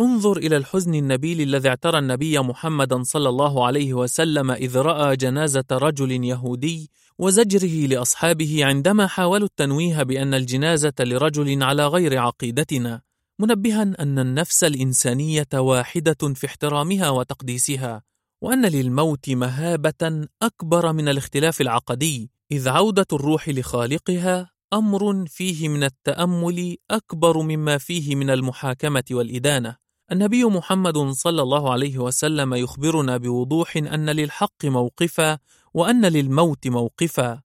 انظر 0.01 0.37
إلى 0.37 0.57
الحزن 0.57 0.95
النبيل 0.95 1.41
الذي 1.41 1.69
اعترى 1.69 1.99
النبي 1.99 2.39
محمدا 2.39 3.03
صلى 3.03 3.29
الله 3.29 3.67
عليه 3.67 3.95
وسلم 3.95 4.51
إذ 4.51 4.79
رأى 4.79 5.17
جنازة 5.17 5.65
رجل 5.73 6.25
يهودي 6.25 6.91
وزجره 7.19 7.87
لأصحابه 7.87 8.65
عندما 8.65 9.07
حاولوا 9.07 9.47
التنويه 9.47 10.03
بأن 10.03 10.35
الجنازة 10.35 10.93
لرجل 11.01 11.63
على 11.63 11.87
غير 11.87 12.19
عقيدتنا 12.19 13.03
منبها 13.39 13.83
أن 13.83 14.19
النفس 14.19 14.65
الإنسانية 14.65 15.49
واحدة 15.55 16.35
في 16.35 16.47
احترامها 16.47 17.11
وتقديسها 17.11 18.03
وأن 18.43 18.67
للموت 18.67 19.31
مهابة 19.31 20.27
أكبر 20.43 20.93
من 20.93 21.09
الاختلاف 21.09 21.61
العقدي. 21.61 22.34
إذ 22.53 22.69
عودة 22.69 23.07
الروح 23.13 23.49
لخالقها 23.49 24.51
أمر 24.73 25.27
فيه 25.27 25.69
من 25.69 25.85
التأمل 25.85 26.77
أكبر 26.91 27.43
مما 27.43 27.79
فيه 27.79 28.17
من 28.17 28.31
المحاكمة 28.31 29.05
والإدانة. 29.11 29.77
النبي 30.13 30.45
محمد 30.45 30.99
صلى 30.99 31.43
الله 31.43 31.73
عليه 31.73 31.99
وسلم 31.99 32.55
يخبرنا 32.55 33.17
بوضوح 33.17 33.77
أن 33.77 34.11
للحق 34.11 34.65
موقفا 34.65 35.39
وأن 35.75 36.07
للموت 36.07 36.67
موقفا. 36.67 37.43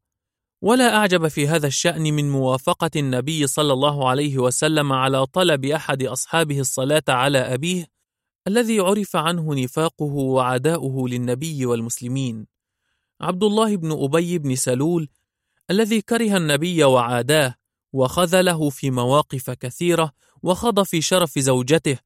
ولا 0.62 0.96
أعجب 0.96 1.28
في 1.28 1.48
هذا 1.48 1.68
الشأن 1.68 2.02
من 2.02 2.32
موافقة 2.32 2.92
النبي 2.96 3.48
صلى 3.48 3.74
الله 3.74 4.10
عليه 4.10 4.38
وسلم 4.38 4.94
على 4.94 5.26
طلب 5.26 5.66
أحد 5.66 6.04
أصحابه 6.04 6.60
الصلاة 6.60 7.04
على 7.10 7.40
أبيه 7.40 7.88
الذي 8.48 8.80
عرف 8.80 9.16
عنه 9.16 9.56
نفاقه 9.56 10.14
وعداؤه 10.14 11.10
للنبي 11.10 11.66
والمسلمين. 11.66 12.48
عبد 13.22 13.44
الله 13.44 13.76
بن 13.76 13.92
أبي 13.92 14.38
بن 14.38 14.56
سلول 14.56 15.10
الذي 15.72 16.02
كره 16.02 16.38
النبي 16.38 16.84
وعاداه 16.84 17.56
وخذله 17.94 18.70
في 18.70 18.92
مواقف 18.92 19.50
كثيرة 19.50 20.12
وخض 20.44 20.84
في 20.84 21.02
شرف 21.02 21.40
زوجته 21.40 22.00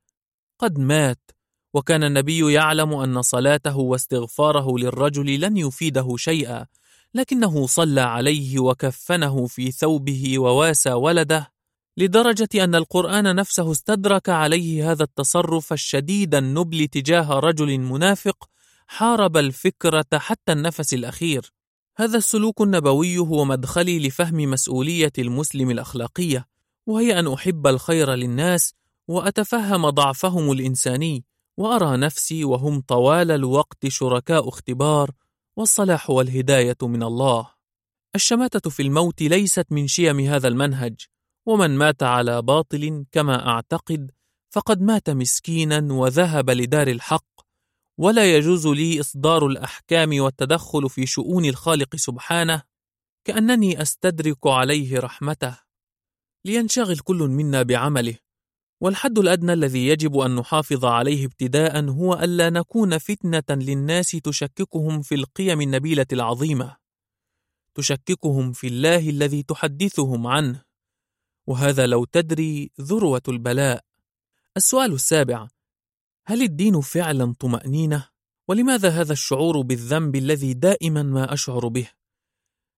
قد 0.59 0.79
مات 0.79 1.31
وكان 1.73 2.03
النبي 2.03 2.53
يعلم 2.53 2.93
أن 2.93 3.21
صلاته 3.21 3.77
واستغفاره 3.77 4.77
للرجل 4.77 5.39
لن 5.39 5.57
يفيده 5.57 6.17
شيئا 6.17 6.65
لكنه 7.13 7.67
صلى 7.67 8.01
عليه 8.01 8.59
وكفنه 8.59 9.47
في 9.47 9.71
ثوبه 9.71 10.39
وواسى 10.39 10.91
ولده 10.91 11.53
لدرجة 11.97 12.49
أن 12.55 12.75
القرآن 12.75 13.35
نفسه 13.35 13.71
استدرك 13.71 14.29
عليه 14.29 14.91
هذا 14.91 15.03
التصرف 15.03 15.73
الشديد 15.73 16.35
النبل 16.35 16.87
تجاه 16.87 17.39
رجل 17.39 17.77
منافق 17.79 18.49
حارب 18.87 19.37
الفكرة 19.37 20.05
حتى 20.13 20.51
النفس 20.51 20.93
الأخير. 20.93 21.53
هذا 21.97 22.17
السلوك 22.17 22.61
النبوي 22.61 23.17
هو 23.17 23.45
مدخلي 23.45 24.07
لفهم 24.07 24.35
مسؤولية 24.35 25.11
المسلم 25.19 25.71
الأخلاقية، 25.71 26.47
وهي 26.87 27.19
أن 27.19 27.27
أحب 27.27 27.67
الخير 27.67 28.13
للناس 28.13 28.73
وأتفهم 29.07 29.89
ضعفهم 29.89 30.51
الإنساني، 30.51 31.25
وأرى 31.57 31.97
نفسي 31.97 32.45
وهم 32.45 32.81
طوال 32.81 33.31
الوقت 33.31 33.87
شركاء 33.87 34.49
اختبار، 34.49 35.11
والصلاح 35.57 36.09
والهداية 36.09 36.77
من 36.81 37.03
الله. 37.03 37.49
الشماتة 38.15 38.69
في 38.69 38.81
الموت 38.81 39.21
ليست 39.21 39.65
من 39.71 39.87
شيم 39.87 40.19
هذا 40.19 40.47
المنهج، 40.47 40.95
ومن 41.45 41.77
مات 41.77 42.03
على 42.03 42.41
باطل 42.41 43.05
كما 43.11 43.47
أعتقد 43.47 44.11
فقد 44.49 44.81
مات 44.81 45.09
مسكينا 45.09 45.93
وذهب 45.93 46.49
لدار 46.49 46.87
الحق 46.87 47.32
ولا 47.97 48.37
يجوز 48.37 48.67
لي 48.67 48.99
إصدار 48.99 49.47
الأحكام 49.47 50.21
والتدخل 50.21 50.89
في 50.89 51.05
شؤون 51.05 51.45
الخالق 51.45 51.95
سبحانه 51.95 52.63
كأنني 53.25 53.81
أستدرك 53.81 54.47
عليه 54.47 54.99
رحمته. 54.99 55.59
لينشغل 56.45 56.99
كل 56.99 57.17
منا 57.17 57.63
بعمله 57.63 58.17
والحد 58.81 59.19
الأدنى 59.19 59.53
الذي 59.53 59.87
يجب 59.87 60.17
أن 60.17 60.35
نحافظ 60.35 60.85
عليه 60.85 61.25
ابتداء 61.25 61.89
هو 61.89 62.13
ألا 62.13 62.49
نكون 62.49 62.97
فتنة 62.97 63.43
للناس 63.49 64.11
تشككهم 64.11 65.01
في 65.01 65.15
القيم 65.15 65.61
النبيلة 65.61 66.05
العظيمة 66.13 66.77
تشككهم 67.75 68.53
في 68.53 68.67
الله 68.67 69.09
الذي 69.09 69.43
تحدثهم 69.43 70.27
عنه. 70.27 70.63
وهذا 71.47 71.87
لو 71.87 72.05
تدري 72.05 72.71
ذروة 72.81 73.21
البلاء. 73.27 73.83
السؤال 74.57 74.93
السابع 74.93 75.47
هل 76.25 76.41
الدين 76.41 76.81
فعلا 76.81 77.33
طمأنينة؟ 77.39 78.07
ولماذا 78.47 78.89
هذا 78.89 79.13
الشعور 79.13 79.61
بالذنب 79.61 80.15
الذي 80.15 80.53
دائما 80.53 81.03
ما 81.03 81.33
أشعر 81.33 81.67
به؟ 81.67 81.89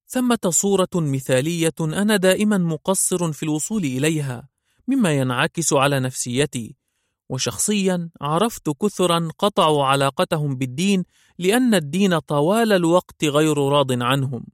ثمة 0.08 0.40
صورة 0.50 0.90
مثالية 0.96 1.74
أنا 1.80 2.16
دائما 2.16 2.58
مقصر 2.58 3.32
في 3.32 3.44
الوصول 3.44 3.84
إليها 3.84 4.50
مما 4.88 5.14
ينعكس 5.14 5.74
على 5.74 6.00
نفسيتي 6.00 6.76
وشخصيا 7.30 8.10
عرفت 8.22 8.70
كثرا 8.70 9.30
قطعوا 9.40 9.86
علاقتهم 9.86 10.56
بالدين 10.56 11.04
لأن 11.38 11.76
الدين 11.76 12.20
طوال 12.20 12.72
الوقت 12.72 13.24
غير 13.24 13.58
راض 13.58 14.02
عنهم 14.04 14.46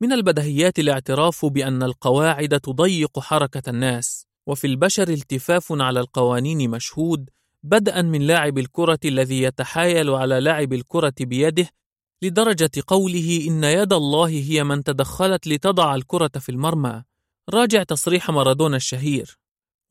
من 0.00 0.12
البدهيات 0.12 0.78
الاعتراف 0.78 1.46
بأن 1.46 1.82
القواعد 1.82 2.60
تضيق 2.60 3.18
حركة 3.18 3.70
الناس 3.70 4.26
وفي 4.46 4.66
البشر 4.66 5.08
التفاف 5.08 5.72
على 5.72 6.00
القوانين 6.00 6.70
مشهود 6.70 7.30
بدءا 7.66 8.02
من 8.02 8.22
لاعب 8.22 8.58
الكرة 8.58 8.98
الذي 9.04 9.42
يتحايل 9.42 10.10
على 10.10 10.40
لاعب 10.40 10.72
الكرة 10.72 11.14
بيده 11.20 11.68
لدرجة 12.22 12.70
قوله 12.86 13.46
إن 13.48 13.64
يد 13.64 13.92
الله 13.92 14.28
هي 14.28 14.64
من 14.64 14.84
تدخلت 14.84 15.46
لتضع 15.46 15.94
الكرة 15.94 16.30
في 16.38 16.48
المرمى. 16.48 17.02
راجع 17.50 17.82
تصريح 17.82 18.30
مارادونا 18.30 18.76
الشهير. 18.76 19.38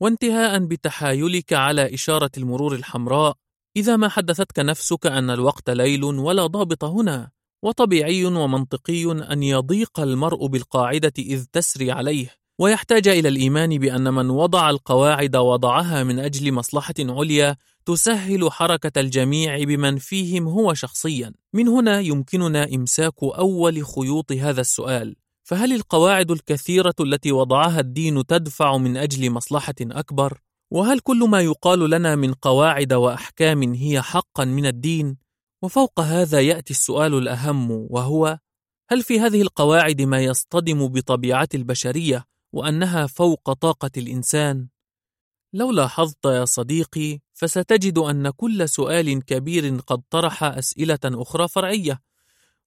وانتهاء 0.00 0.58
بتحايلك 0.66 1.52
على 1.52 1.94
إشارة 1.94 2.30
المرور 2.36 2.74
الحمراء 2.74 3.34
إذا 3.76 3.96
ما 3.96 4.08
حدثتك 4.08 4.58
نفسك 4.58 5.06
أن 5.06 5.30
الوقت 5.30 5.70
ليل 5.70 6.04
ولا 6.04 6.46
ضابط 6.46 6.84
هنا. 6.84 7.30
وطبيعي 7.64 8.24
ومنطقي 8.24 9.12
أن 9.32 9.42
يضيق 9.42 10.00
المرء 10.00 10.46
بالقاعدة 10.46 11.12
إذ 11.18 11.44
تسري 11.52 11.90
عليه. 11.90 12.45
ويحتاج 12.58 13.08
إلى 13.08 13.28
الإيمان 13.28 13.78
بأن 13.78 14.14
من 14.14 14.30
وضع 14.30 14.70
القواعد 14.70 15.36
وضعها 15.36 16.02
من 16.02 16.18
أجل 16.18 16.52
مصلحة 16.52 16.94
عليا 17.00 17.56
تسهل 17.86 18.52
حركة 18.52 19.00
الجميع 19.00 19.64
بمن 19.64 19.98
فيهم 19.98 20.48
هو 20.48 20.74
شخصيا. 20.74 21.32
من 21.52 21.68
هنا 21.68 22.00
يمكننا 22.00 22.74
إمساك 22.74 23.22
أول 23.22 23.86
خيوط 23.86 24.32
هذا 24.32 24.60
السؤال: 24.60 25.16
فهل 25.44 25.72
القواعد 25.72 26.30
الكثيرة 26.30 26.94
التي 27.00 27.32
وضعها 27.32 27.80
الدين 27.80 28.26
تدفع 28.26 28.76
من 28.76 28.96
أجل 28.96 29.30
مصلحة 29.30 29.74
أكبر؟ 29.80 30.40
وهل 30.70 31.00
كل 31.00 31.28
ما 31.28 31.40
يقال 31.40 31.90
لنا 31.90 32.16
من 32.16 32.32
قواعد 32.34 32.92
وأحكام 32.92 33.74
هي 33.74 34.02
حقا 34.02 34.44
من 34.44 34.66
الدين؟ 34.66 35.16
وفوق 35.62 36.00
هذا 36.00 36.40
يأتي 36.40 36.70
السؤال 36.70 37.14
الأهم 37.14 37.70
وهو: 37.70 38.38
هل 38.90 39.02
في 39.02 39.20
هذه 39.20 39.42
القواعد 39.42 40.02
ما 40.02 40.20
يصطدم 40.24 40.88
بطبيعة 40.88 41.48
البشرية 41.54 42.35
وأنها 42.56 43.06
فوق 43.06 43.52
طاقة 43.52 43.90
الإنسان؟ 43.96 44.68
لو 45.52 45.72
لاحظت 45.72 46.24
يا 46.24 46.44
صديقي 46.44 47.20
فستجد 47.34 47.98
أن 47.98 48.30
كل 48.30 48.68
سؤال 48.68 49.24
كبير 49.24 49.76
قد 49.80 50.02
طرح 50.10 50.44
أسئلة 50.44 50.98
أخرى 51.04 51.48
فرعية، 51.48 52.02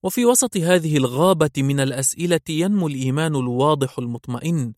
وفي 0.04 0.26
وسط 0.26 0.58
هذه 0.58 0.98
الغابة 0.98 1.52
من 1.58 1.80
الأسئلة 1.80 2.40
ينمو 2.50 2.88
الإيمان 2.88 3.36
الواضح 3.36 4.00
المطمئن. 4.00 4.74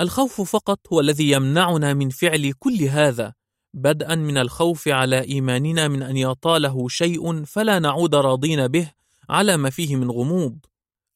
الخوف 0.00 0.40
فقط 0.40 0.80
هو 0.92 1.00
الذي 1.00 1.30
يمنعنا 1.30 1.94
من 1.94 2.10
فعل 2.10 2.52
كل 2.58 2.82
هذا 2.82 3.34
بدءا 3.74 4.14
من 4.14 4.38
الخوف 4.38 4.88
على 4.88 5.20
إيماننا 5.20 5.88
من 5.88 6.02
أن 6.02 6.16
يطاله 6.16 6.88
شيء 6.88 7.44
فلا 7.44 7.78
نعود 7.78 8.14
راضين 8.14 8.68
به 8.68 8.90
على 9.30 9.56
ما 9.56 9.70
فيه 9.70 9.96
من 9.96 10.10
غموض 10.10 10.58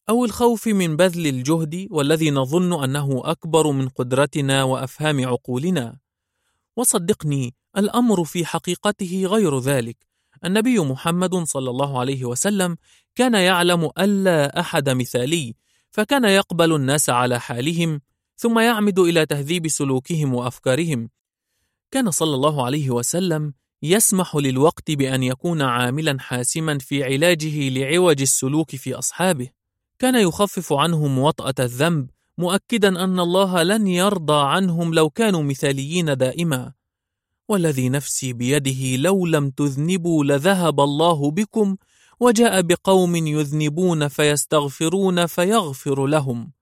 أو 0.09 0.25
الخوف 0.25 0.69
من 0.69 0.97
بذل 0.97 1.27
الجهد 1.27 1.87
والذي 1.91 2.31
نظن 2.31 2.85
أنه 2.85 3.23
أكبر 3.25 3.71
من 3.71 3.89
قدرتنا 3.89 4.63
وأفهام 4.63 5.29
عقولنا. 5.29 5.99
وصدقني 6.77 7.55
الأمر 7.77 8.25
في 8.25 8.47
حقيقته 8.47 9.23
غير 9.27 9.59
ذلك. 9.59 9.97
النبي 10.45 10.79
محمد 10.79 11.35
صلى 11.35 11.71
الله 11.71 12.01
عليه 12.01 12.25
وسلم 12.25 12.77
كان 13.15 13.35
يعلم 13.35 13.91
ألا 13.99 14.61
أحد 14.61 14.89
مثالي 14.89 15.55
فكان 15.91 16.25
يقبل 16.25 16.75
الناس 16.75 17.11
على 17.11 17.41
حالهم 17.41 18.01
ثم 18.37 18.59
يعمد 18.59 18.99
إلى 18.99 19.27
تهذيب 19.27 19.69
سلوكهم 19.69 20.35
وأفكارهم. 20.35 21.11
كان 21.91 22.11
صلى 22.11 22.35
الله 22.35 22.65
عليه 22.65 22.91
وسلم 22.91 23.55
يسمح 23.83 24.37
للوقت 24.37 24.91
بأن 24.91 25.23
يكون 25.23 25.63
عاملا 25.63 26.17
حاسما 26.21 26.79
في 26.79 27.05
علاجه 27.05 27.69
لعوج 27.69 28.21
السلوك 28.21 28.77
في 28.77 28.95
أصحابه. 28.95 29.62
كان 30.03 30.15
يخفف 30.15 30.73
عنهم 30.73 31.19
وطأة 31.19 31.55
الذنب 31.65 32.11
مؤكدا 32.39 33.05
أن 33.05 33.21
الله 33.21 33.63
لن 33.63 33.87
يرضى 33.87 34.47
عنهم 34.47 34.95
لو 34.95 35.11
كانوا 35.11 35.43
مثاليين 35.43 36.17
دائما. 36.17 36.73
والذي 37.49 37.89
نفسي 37.89 38.33
بيده 38.33 38.97
لو 38.97 39.27
لم 39.27 39.51
تذنبوا 39.51 40.25
لذهب 40.25 40.81
الله 40.81 41.31
بكم 41.31 41.77
وجاء 42.21 42.63
بقوم 42.63 43.17
يذنبون 43.17 44.09
فيستغفرون 44.09 45.27
فيغفر 45.27 46.07
لهم. 46.07 46.53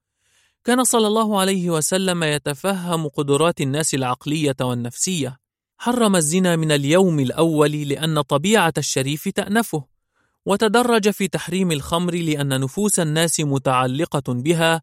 كان 0.65 0.85
صلى 0.85 1.07
الله 1.07 1.41
عليه 1.41 1.71
وسلم 1.71 2.23
يتفهم 2.23 3.09
قدرات 3.09 3.61
الناس 3.61 3.95
العقلية 3.95 4.57
والنفسية. 4.61 5.39
حرم 5.79 6.17
الزنا 6.17 6.57
من 6.57 6.73
اليوم 6.73 7.21
الأول 7.21 7.73
لأن 7.73 8.21
طبيعة 8.21 8.75
الشريف 8.79 9.29
تأنفه. 9.29 9.90
وتدرج 10.47 11.11
في 11.11 11.29
تحريم 11.29 11.73
الخمر 11.73 12.15
لأن 12.15 12.61
نفوس 12.61 13.01
الناس 13.01 13.41
متعلقة 13.41 14.33
بها 14.33 14.83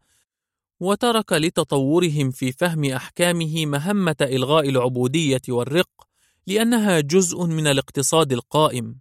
وترك 0.79 1.33
لتطورهم 1.33 2.31
في 2.31 2.51
فهم 2.51 2.85
أحكامه 2.85 3.65
مهمة 3.65 4.15
إلغاء 4.21 4.69
العبودية 4.69 5.41
والرق 5.49 5.89
لأنها 6.47 6.99
جزء 6.99 7.45
من 7.45 7.67
الاقتصاد 7.67 8.31
القائم. 8.31 8.99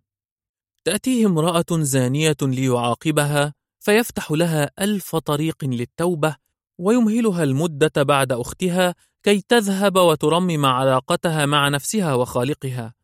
تأتيه 0.84 1.26
امرأة 1.26 1.66
زانية 1.70 2.36
ليعاقبها 2.42 3.54
فيفتح 3.80 4.30
لها 4.32 4.70
ألف 4.80 5.16
طريق 5.16 5.64
للتوبة 5.64 6.36
ويمهلها 6.78 7.44
المدة 7.44 8.02
بعد 8.02 8.32
أختها 8.32 8.94
كي 9.22 9.40
تذهب 9.48 9.96
وترمم 9.96 10.66
علاقتها 10.66 11.46
مع 11.46 11.68
نفسها 11.68 12.14
وخالقها. 12.14 12.94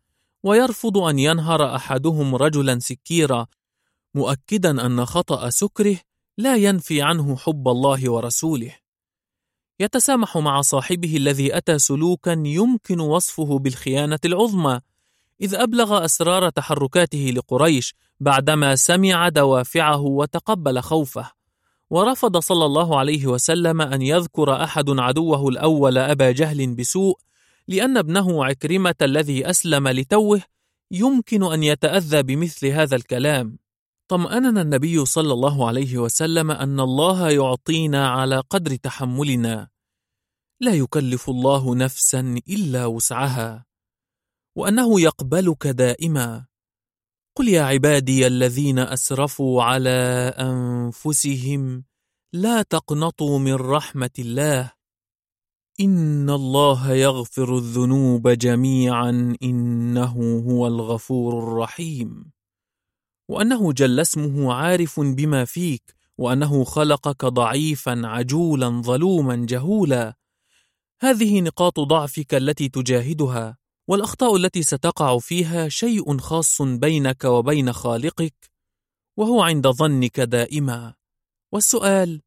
ويرفض 0.42 0.98
أن 0.98 1.18
ينهر 1.18 1.76
أحدهم 1.76 2.34
رجلا 2.34 2.78
سكيرا 2.78 3.46
مؤكدا 4.14 4.86
أن 4.86 5.06
خطأ 5.06 5.50
سكره 5.50 5.96
لا 6.38 6.56
ينفي 6.56 7.02
عنه 7.02 7.36
حب 7.36 7.68
الله 7.68 8.10
ورسوله. 8.10 8.76
يتسامح 9.80 10.38
مع 10.38 10.60
صاحبه 10.60 11.16
الذي 11.16 11.56
أتى 11.56 11.78
سلوكا 11.78 12.42
يمكن 12.46 13.00
وصفه 13.00 13.58
بالخيانة 13.58 14.18
العظمى 14.24 14.80
إذ 15.40 15.54
أبلغ 15.54 16.04
أسرار 16.04 16.50
تحركاته 16.50 17.32
لقريش 17.36 17.94
بعدما 18.20 18.76
سمع 18.76 19.28
دوافعه 19.28 20.00
وتقبل 20.00 20.80
خوفه. 20.80 21.30
ورفض 21.90 22.38
صلى 22.38 22.64
الله 22.64 22.98
عليه 22.98 23.26
وسلم 23.26 23.82
أن 23.82 24.02
يذكر 24.02 24.64
أحد 24.64 24.90
عدوه 24.90 25.48
الأول 25.48 25.98
أبا 25.98 26.30
جهل 26.30 26.74
بسوء 26.74 27.18
لأن 27.68 27.96
ابنه 27.96 28.44
عكرمة 28.44 28.94
الذي 29.02 29.50
أسلم 29.50 29.88
لتوه 29.88 30.42
يمكن 30.90 31.52
أن 31.52 31.62
يتأذى 31.62 32.22
بمثل 32.22 32.66
هذا 32.66 32.96
الكلام. 32.96 33.58
طمأننا 34.08 34.62
النبي 34.62 35.04
صلى 35.04 35.32
الله 35.32 35.68
عليه 35.68 35.98
وسلم 35.98 36.50
أن 36.50 36.80
الله 36.80 37.30
يعطينا 37.30 38.08
على 38.08 38.38
قدر 38.50 38.76
تحملنا. 38.76 39.68
لا 40.60 40.74
يكلف 40.74 41.30
الله 41.30 41.74
نفسا 41.74 42.40
إلا 42.48 42.86
وسعها. 42.86 43.66
وأنه 44.56 45.00
يقبلك 45.00 45.66
دائما. 45.66 46.46
قل 47.36 47.48
يا 47.48 47.62
عبادي 47.62 48.26
الذين 48.26 48.78
أسرفوا 48.78 49.62
على 49.62 50.34
أنفسهم 50.38 51.84
لا 52.32 52.62
تقنطوا 52.62 53.38
من 53.38 53.54
رحمة 53.54 54.10
الله. 54.18 54.72
إن 55.80 56.30
الله 56.30 56.92
يغفر 56.92 57.56
الذنوب 57.56 58.28
جميعا 58.28 59.36
إنه 59.42 60.42
هو 60.48 60.66
الغفور 60.66 61.38
الرحيم. 61.38 62.32
وأنه 63.28 63.72
جل 63.72 64.00
اسمه 64.00 64.52
عارف 64.52 65.00
بما 65.00 65.44
فيك 65.44 65.94
وأنه 66.18 66.64
خلقك 66.64 67.24
ضعيفا 67.24 68.02
عجولا 68.04 68.82
ظلوما 68.82 69.46
جهولا. 69.48 70.14
هذه 71.00 71.40
نقاط 71.40 71.80
ضعفك 71.80 72.34
التي 72.34 72.68
تجاهدها 72.68 73.56
والأخطاء 73.88 74.36
التي 74.36 74.62
ستقع 74.62 75.18
فيها 75.18 75.68
شيء 75.68 76.18
خاص 76.18 76.62
بينك 76.62 77.24
وبين 77.24 77.72
خالقك 77.72 78.50
وهو 79.16 79.42
عند 79.42 79.68
ظنك 79.68 80.20
دائما. 80.20 80.94
والسؤال 81.52 82.22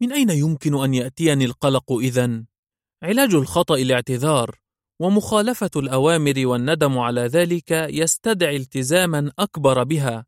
من 0.00 0.12
أين 0.12 0.30
يمكن 0.30 0.74
أن 0.74 0.94
يأتيني 0.94 1.44
القلق 1.44 1.92
إذن؟ 1.92 2.46
علاج 3.04 3.34
الخطأ 3.34 3.74
الاعتذار 3.74 4.58
ومخالفة 5.00 5.70
الأوامر 5.76 6.46
والندم 6.46 6.98
على 6.98 7.20
ذلك 7.20 7.70
يستدعي 7.70 8.56
التزاما 8.56 9.32
أكبر 9.38 9.84
بها. 9.84 10.26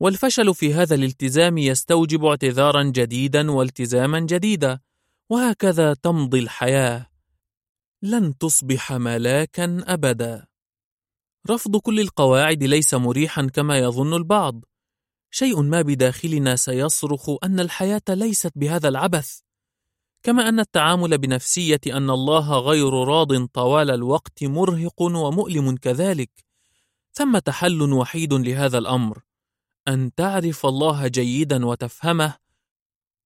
والفشل 0.00 0.54
في 0.54 0.74
هذا 0.74 0.94
الالتزام 0.94 1.58
يستوجب 1.58 2.24
اعتذارا 2.24 2.82
جديدا 2.82 3.50
والتزاما 3.50 4.20
جديدا 4.20 4.80
وهكذا 5.30 5.94
تمضي 5.94 6.38
الحياة. 6.38 7.06
لن 8.02 8.38
تصبح 8.38 8.92
ملاكا 8.92 9.84
أبدا. 9.86 10.46
رفض 11.50 11.76
كل 11.76 12.00
القواعد 12.00 12.62
ليس 12.64 12.94
مريحا 12.94 13.46
كما 13.46 13.78
يظن 13.78 14.14
البعض. 14.14 14.64
شيء 15.30 15.62
ما 15.62 15.82
بداخلنا 15.82 16.56
سيصرخ 16.56 17.30
أن 17.44 17.60
الحياة 17.60 18.02
ليست 18.08 18.52
بهذا 18.56 18.88
العبث. 18.88 19.45
كما 20.26 20.48
أن 20.48 20.60
التعامل 20.60 21.18
بنفسية 21.18 21.80
أن 21.86 22.10
الله 22.10 22.58
غير 22.58 22.92
راض 22.92 23.46
طوال 23.46 23.90
الوقت 23.90 24.44
مرهق 24.44 25.02
ومؤلم 25.02 25.76
كذلك. 25.76 26.30
ثمه 27.12 27.42
حل 27.48 27.92
وحيد 27.92 28.32
لهذا 28.32 28.78
الأمر. 28.78 29.22
أن 29.88 30.14
تعرف 30.14 30.66
الله 30.66 31.08
جيدا 31.08 31.66
وتفهمه 31.66 32.34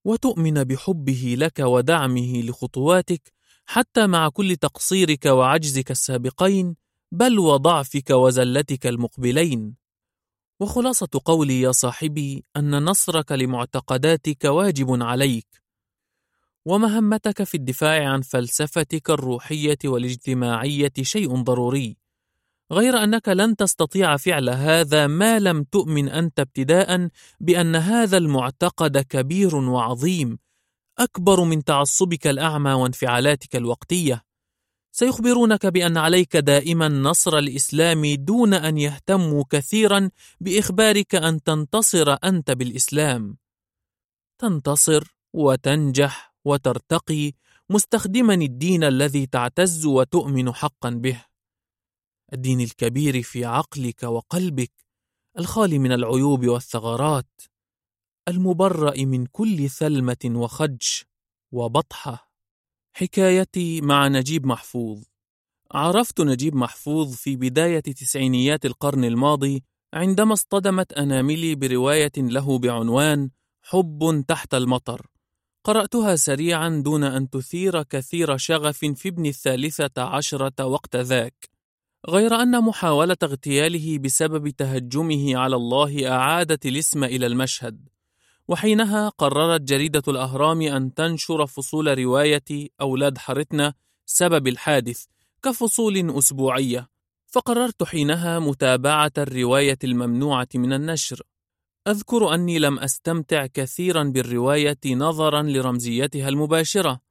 وتؤمن 0.05 0.63
بحبه 0.63 1.35
لك 1.37 1.59
ودعمه 1.59 2.41
لخطواتك 2.41 3.33
حتى 3.65 4.07
مع 4.07 4.29
كل 4.29 4.55
تقصيرك 4.55 5.25
وعجزك 5.25 5.91
السابقين 5.91 6.75
بل 7.11 7.39
وضعفك 7.39 8.09
وزلتك 8.09 8.87
المقبلين. 8.87 9.75
وخلاصة 10.59 11.21
قولي 11.25 11.61
يا 11.61 11.71
صاحبي 11.71 12.45
أن 12.57 12.83
نصرك 12.83 13.31
لمعتقداتك 13.31 14.43
واجب 14.43 15.01
عليك. 15.03 15.60
ومهمتك 16.65 17.43
في 17.43 17.55
الدفاع 17.55 18.09
عن 18.09 18.21
فلسفتك 18.21 19.09
الروحية 19.09 19.77
والاجتماعية 19.85 20.93
شيء 21.01 21.35
ضروري 21.43 21.97
غير 22.71 23.03
أنك 23.03 23.29
لن 23.29 23.55
تستطيع 23.55 24.17
فعل 24.17 24.49
هذا 24.49 25.07
ما 25.07 25.39
لم 25.39 25.63
تؤمن 25.63 26.09
أنت 26.09 26.39
ابتداء 26.39 27.09
بأن 27.39 27.75
هذا 27.75 28.17
المعتقد 28.17 28.97
كبير 28.97 29.55
وعظيم 29.55 30.39
أكبر 30.99 31.43
من 31.43 31.63
تعصبك 31.63 32.27
الأعمى 32.27 32.71
وانفعالاتك 32.73 33.55
الوقتية. 33.55 34.21
سيخبرونك 34.91 35.65
بأن 35.65 35.97
عليك 35.97 36.37
دائما 36.37 36.87
نصر 36.87 37.37
الإسلام 37.37 38.15
دون 38.15 38.53
أن 38.53 38.77
يهتموا 38.77 39.43
كثيرا 39.49 40.09
بإخبارك 40.41 41.15
أن 41.15 41.43
تنتصر 41.43 42.17
أنت 42.23 42.51
بالإسلام. 42.51 43.37
تنتصر 44.41 45.15
وتنجح. 45.33 46.30
وترتقي 46.45 47.33
مستخدما 47.69 48.33
الدين 48.33 48.83
الذي 48.83 49.25
تعتز 49.25 49.85
وتؤمن 49.85 50.53
حقا 50.53 50.89
به. 50.89 51.25
الدين 52.33 52.61
الكبير 52.61 53.21
في 53.21 53.45
عقلك 53.45 54.03
وقلبك 54.03 54.71
الخالي 55.39 55.79
من 55.79 55.91
العيوب 55.91 56.47
والثغرات 56.47 57.41
المبرأ 58.27 58.97
من 58.97 59.25
كل 59.25 59.69
ثلمة 59.69 60.25
وخدش 60.25 61.05
وبطحة. 61.51 62.31
حكايتي 62.93 63.81
مع 63.81 64.07
نجيب 64.07 64.45
محفوظ. 64.45 65.03
عرفت 65.71 66.21
نجيب 66.21 66.55
محفوظ 66.55 67.15
في 67.15 67.35
بداية 67.35 67.79
تسعينيات 67.79 68.65
القرن 68.65 69.03
الماضي 69.03 69.63
عندما 69.93 70.33
اصطدمت 70.33 70.93
أناملي 70.93 71.55
برواية 71.55 72.11
له 72.17 72.59
بعنوان 72.59 73.29
حب 73.61 74.25
تحت 74.27 74.53
المطر. 74.53 75.10
قرأتها 75.63 76.15
سريعا 76.15 76.81
دون 76.85 77.03
أن 77.03 77.29
تثير 77.29 77.83
كثير 77.83 78.37
شغف 78.37 78.77
في 78.77 79.09
ابن 79.09 79.25
الثالثة 79.25 80.01
عشرة 80.01 80.65
وقت 80.65 80.95
ذاك. 80.95 81.49
غير 82.09 82.35
أن 82.35 82.63
محاولة 82.63 83.17
اغتياله 83.23 83.97
بسبب 83.97 84.49
تهجمه 84.49 85.37
على 85.37 85.55
الله 85.55 86.11
أعادت 86.11 86.65
الاسم 86.65 87.03
إلى 87.03 87.25
المشهد. 87.25 87.89
وحينها 88.47 89.09
قررت 89.09 89.61
جريدة 89.61 90.03
الأهرام 90.07 90.61
أن 90.61 90.93
تنشر 90.93 91.45
فصول 91.47 91.99
رواية 91.99 92.69
أولاد 92.81 93.17
حارتنا 93.17 93.73
سبب 94.05 94.47
الحادث 94.47 95.05
كفصول 95.43 96.17
أسبوعية 96.17 96.89
فقررت 97.27 97.83
حينها 97.83 98.39
متابعة 98.39 99.11
الرواية 99.17 99.79
الممنوعة 99.83 100.47
من 100.55 100.73
النشر. 100.73 101.21
أذكر 101.87 102.33
أني 102.33 102.59
لم 102.59 102.79
أستمتع 102.79 103.45
كثيرا 103.45 104.03
بالرواية 104.03 104.79
نظرا 104.85 105.41
لرمزيتها 105.41 106.29
المباشرة 106.29 107.01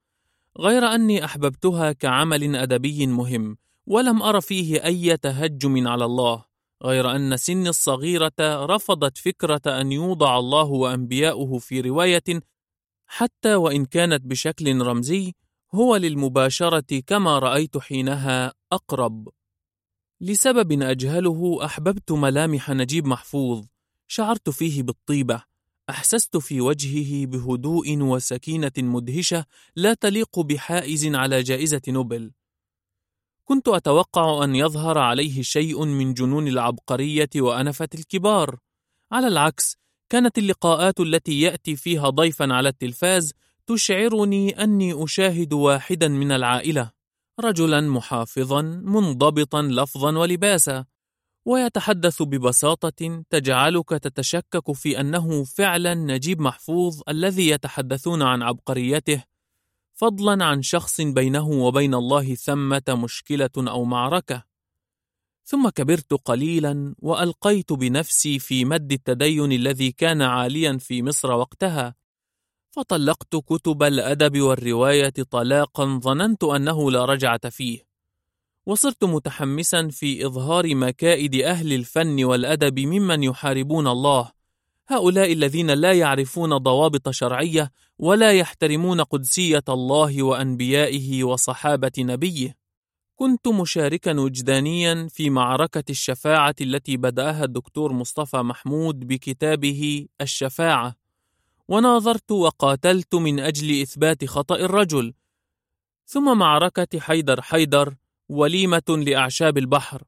غير 0.59 0.85
أني 0.85 1.25
أحببتها 1.25 1.93
كعمل 1.93 2.57
أدبي 2.57 3.07
مهم 3.07 3.57
ولم 3.87 4.23
أر 4.23 4.41
فيه 4.41 4.85
أي 4.85 5.17
تهجم 5.17 5.89
على 5.89 6.05
الله 6.05 6.45
غير 6.83 7.17
أن 7.17 7.37
سن 7.37 7.67
الصغيرة 7.67 8.33
رفضت 8.41 9.19
فكرة 9.19 9.81
أن 9.81 9.93
يوضع 9.93 10.39
الله 10.39 10.65
وأنبياؤه 10.65 11.59
في 11.59 11.81
رواية 11.81 12.43
حتى 13.07 13.55
وإن 13.55 13.85
كانت 13.85 14.27
بشكل 14.27 14.81
رمزي 14.81 15.35
هو 15.75 15.97
للمباشرة 15.97 17.01
كما 17.07 17.39
رأيت 17.39 17.79
حينها 17.79 18.53
أقرب. 18.73 19.29
لسبب 20.21 20.83
أجهله 20.83 21.65
أحببت 21.65 22.13
ملامح 22.13 22.71
نجيب 22.71 23.07
محفوظ 23.07 23.67
شعرت 24.13 24.51
فيه 24.51 24.83
بالطيبة. 24.83 25.43
أحسست 25.91 26.37
في 26.37 26.61
وجهه 26.61 27.27
بهدوء 27.27 27.99
وسكينة 27.99 28.73
مدهشة 28.79 29.45
لا 29.77 29.95
تليق 29.95 30.41
بحائز 30.41 31.07
على 31.15 31.43
جائزة 31.43 31.81
نوبل. 31.89 32.33
كنت 33.45 33.69
أتوقع 33.69 34.45
أن 34.45 34.55
يظهر 34.55 34.99
عليه 34.99 35.43
شيء 35.43 35.85
من 35.85 36.15
جنون 36.15 36.49
العبقرية 36.49 37.31
وأنفة 37.37 37.89
الكبار. 37.95 38.59
على 39.13 39.29
العكس 39.29 39.77
كانت 40.09 40.39
اللقاءات 40.39 41.01
التي 41.01 41.41
يأتي 41.41 41.77
فيها 41.77 42.09
ضيفا 42.09 42.53
على 42.55 42.69
التلفاز 42.69 43.33
تشعرني 43.67 44.65
أني 44.65 45.05
أشاهد 45.05 45.53
واحدا 45.53 46.09
من 46.09 46.33
العائلة. 46.33 46.91
رجلا 47.41 47.81
محافظا 47.81 48.63
منضبطا 48.63 49.63
لفظا 49.63 50.19
ولباسا. 50.19 50.90
ويتحدث 51.51 52.23
ببساطة 52.23 53.23
تجعلك 53.31 53.89
تتشكك 53.89 54.73
في 54.73 55.01
أنه 55.01 55.45
فعلا 55.45 55.95
نجيب 55.95 56.41
محفوظ 56.41 57.01
الذي 57.09 57.49
يتحدثون 57.49 58.23
عن 58.23 58.43
عبقريته 58.43 59.25
فضلا 59.95 60.45
عن 60.45 60.63
شخص 60.63 61.01
بينه 61.01 61.49
وبين 61.49 61.95
الله 61.95 62.35
ثمة 62.35 62.83
مشكلة 62.89 63.51
أو 63.59 63.85
معركة. 63.85 64.45
ثم 65.45 65.69
كبرت 65.69 66.13
قليلا 66.13 66.95
وألقيت 66.99 67.73
بنفسي 67.73 68.39
في 68.39 68.65
مد 68.65 68.93
التدين 68.93 69.53
الذي 69.53 69.93
كان 69.93 70.23
عاليا 70.23 70.79
في 70.79 71.03
مصر 71.03 71.33
وقتها. 71.33 71.95
فطلقت 72.71 73.37
كتب 73.37 73.83
الأدب 73.83 74.41
والرواية 74.41 75.15
طلاقا 75.31 76.01
ظننت 76.03 76.45
أنه 76.45 76.91
لا 76.91 77.05
رجعة 77.05 77.49
فيه. 77.49 77.90
وصرت 78.71 79.05
متحمسا 79.05 79.89
في 79.89 80.27
إظهار 80.27 80.75
مكائد 80.75 81.35
أهل 81.35 81.73
الفن 81.73 82.25
والأدب 82.25 82.79
ممن 82.81 83.23
يحاربون 83.23 83.87
الله. 83.87 84.31
هؤلاء 84.89 85.33
الذين 85.33 85.71
لا 85.71 85.93
يعرفون 85.93 86.57
ضوابط 86.57 87.09
شرعية 87.09 87.73
ولا 87.99 88.33
يحترمون 88.33 89.01
قدسية 89.01 89.65
الله 89.69 90.23
وأنبيائه 90.23 91.25
وصحابة 91.25 91.93
نبيه. 91.99 92.57
كنت 93.17 93.49
مشاركا 93.49 94.21
وجدانيا 94.21 95.09
في 95.11 95.31
معركة 95.31 95.85
الشفاعة 95.91 96.55
التي 96.61 96.97
بدأها 96.97 97.45
الدكتور 97.45 97.93
مصطفى 97.93 98.37
محمود 98.37 99.07
بكتابه 99.07 100.07
الشفاعة. 100.21 100.97
وناظرت 101.69 102.33
وقاتلت 102.33 103.15
من 103.15 103.41
أجل 103.41 103.83
إثبات 103.83 104.25
خطأ 104.25 104.57
الرجل. 104.57 105.15
ثم 106.07 106.39
معركة 106.39 107.01
حيدر 107.01 107.43
حيدر 107.43 107.95
وليمة 108.31 108.83
لأعشاب 108.89 109.59
البحر. 109.59 110.03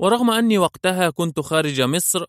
ورغم 0.00 0.30
أني 0.30 0.58
وقتها 0.58 1.10
كنت 1.10 1.40
خارج 1.40 1.80
مصر 1.80 2.24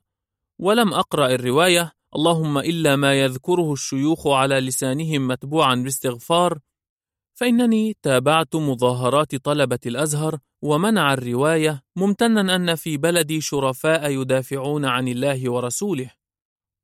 ولم 0.60 0.94
أقرأ 0.94 1.28
الرواية 1.28 1.92
اللهم 2.16 2.58
إلا 2.58 2.96
ما 2.96 3.14
يذكره 3.14 3.74
الشيوخ 3.74 4.28
على 4.28 4.60
لسانهم 4.60 5.28
متبوعا 5.28 5.76
باستغفار 5.76 6.60
فإنني 7.40 7.98
تابعت 8.02 8.56
مظاهرات 8.56 9.36
طلبة 9.36 9.80
الأزهر 9.86 10.40
ومنع 10.62 11.14
الرواية 11.14 11.84
ممتنا 11.96 12.56
أن 12.56 12.76
في 12.76 12.98
بلدي 12.98 13.42
شرفاء 13.42 14.12
يدافعون 14.12 14.86
عن 14.86 15.08
الله 15.08 15.52
ورسوله. 15.52 16.12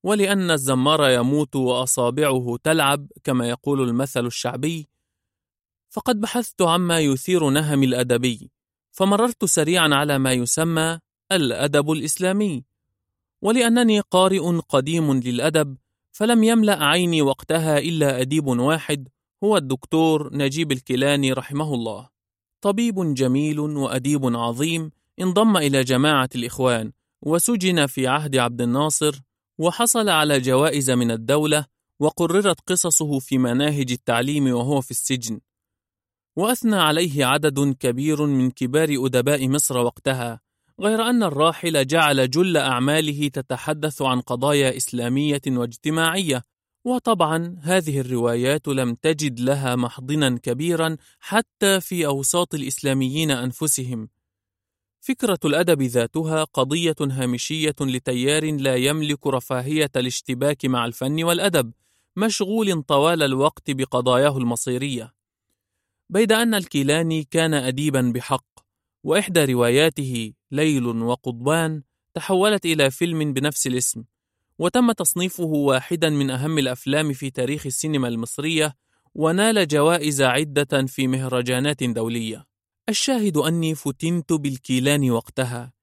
ولأن 0.03 0.51
الزمار 0.51 1.09
يموت 1.09 1.55
وأصابعه 1.55 2.57
تلعب 2.63 3.07
كما 3.23 3.49
يقول 3.49 3.81
المثل 3.89 4.25
الشعبي 4.25 4.89
فقد 5.95 6.21
بحثت 6.21 6.61
عما 6.61 6.99
يثير 6.99 7.49
نهمي 7.49 7.85
الأدبي 7.85 8.51
فمررت 8.91 9.45
سريعا 9.45 9.89
على 9.93 10.19
ما 10.19 10.33
يسمى 10.33 10.99
الأدب 11.31 11.91
الإسلامي. 11.91 12.63
ولأنني 13.41 13.99
قارئ 13.99 14.59
قديم 14.69 15.13
للأدب 15.13 15.77
فلم 16.11 16.43
يملأ 16.43 16.83
عيني 16.83 17.21
وقتها 17.21 17.77
إلا 17.77 18.21
أديب 18.21 18.47
واحد 18.47 19.07
هو 19.43 19.57
الدكتور 19.57 20.37
نجيب 20.37 20.71
الكيلاني 20.71 21.33
رحمه 21.33 21.73
الله. 21.73 22.09
طبيب 22.61 23.13
جميل 23.13 23.59
وأديب 23.59 24.35
عظيم 24.35 24.91
انضم 25.21 25.57
إلى 25.57 25.83
جماعة 25.83 26.29
الإخوان 26.35 26.91
وسجن 27.21 27.85
في 27.85 28.07
عهد 28.07 28.35
عبد 28.35 28.61
الناصر 28.61 29.21
وحصل 29.57 30.09
على 30.09 30.39
جوائز 30.39 30.91
من 30.91 31.11
الدولة 31.11 31.65
وقررت 31.99 32.59
قصصه 32.67 33.19
في 33.19 33.37
مناهج 33.37 33.91
التعليم 33.91 34.47
وهو 34.47 34.81
في 34.81 34.91
السجن. 34.91 35.39
وأثنى 36.35 36.75
عليه 36.75 37.25
عدد 37.25 37.75
كبير 37.79 38.25
من 38.25 38.51
كبار 38.51 38.89
أدباء 39.05 39.47
مصر 39.47 39.77
وقتها 39.77 40.39
غير 40.79 41.01
أن 41.01 41.23
الراحل 41.23 41.87
جعل 41.87 42.29
جل 42.29 42.57
أعماله 42.57 43.27
تتحدث 43.27 44.01
عن 44.01 44.21
قضايا 44.21 44.77
إسلامية 44.77 45.41
واجتماعية. 45.47 46.43
وطبعا 46.85 47.55
هذه 47.61 47.99
الروايات 47.99 48.67
لم 48.67 48.95
تجد 48.95 49.39
لها 49.39 49.75
محضنا 49.75 50.37
كبيرا 50.37 50.97
حتى 51.19 51.81
في 51.81 52.05
أوساط 52.05 52.53
الإسلاميين 52.53 53.31
أنفسهم. 53.31 54.09
فكرة 55.01 55.39
الأدب 55.45 55.81
ذاتها 55.81 56.43
قضية 56.43 56.95
هامشية 57.01 57.75
لتيار 57.81 58.55
لا 58.55 58.75
يملك 58.75 59.27
رفاهية 59.27 59.91
الاشتباك 59.95 60.65
مع 60.65 60.85
الفن 60.85 61.23
والأدب 61.23 61.73
مشغول 62.15 62.83
طوال 62.83 63.23
الوقت 63.23 63.71
بقضاياه 63.71 64.37
المصيرية. 64.37 65.14
بيد 66.09 66.31
أن 66.31 66.53
الكيلاني 66.53 67.23
كان 67.23 67.53
أديبا 67.53 68.11
بحق 68.15 68.45
وإحدى 69.03 69.45
رواياته 69.45 70.33
ليل 70.51 70.85
وقضبان 70.85 71.83
تحولت 72.13 72.65
إلى 72.65 72.91
فيلم 72.91 73.33
بنفس 73.33 73.67
الاسم 73.67 74.03
وتم 74.59 74.91
تصنيفه 74.91 75.43
واحدا 75.43 76.09
من 76.09 76.29
أهم 76.29 76.57
الأفلام 76.57 77.13
في 77.13 77.29
تاريخ 77.29 77.65
السينما 77.65 78.07
المصرية 78.07 78.75
ونال 79.15 79.67
جوائز 79.67 80.21
عدة 80.21 80.85
في 80.87 81.07
مهرجانات 81.07 81.83
دولية. 81.83 82.45
الشاهد 82.89 83.37
أني 83.37 83.75
فتنت 83.75 84.33
بالكيلان 84.33 85.11
وقتها 85.11 85.73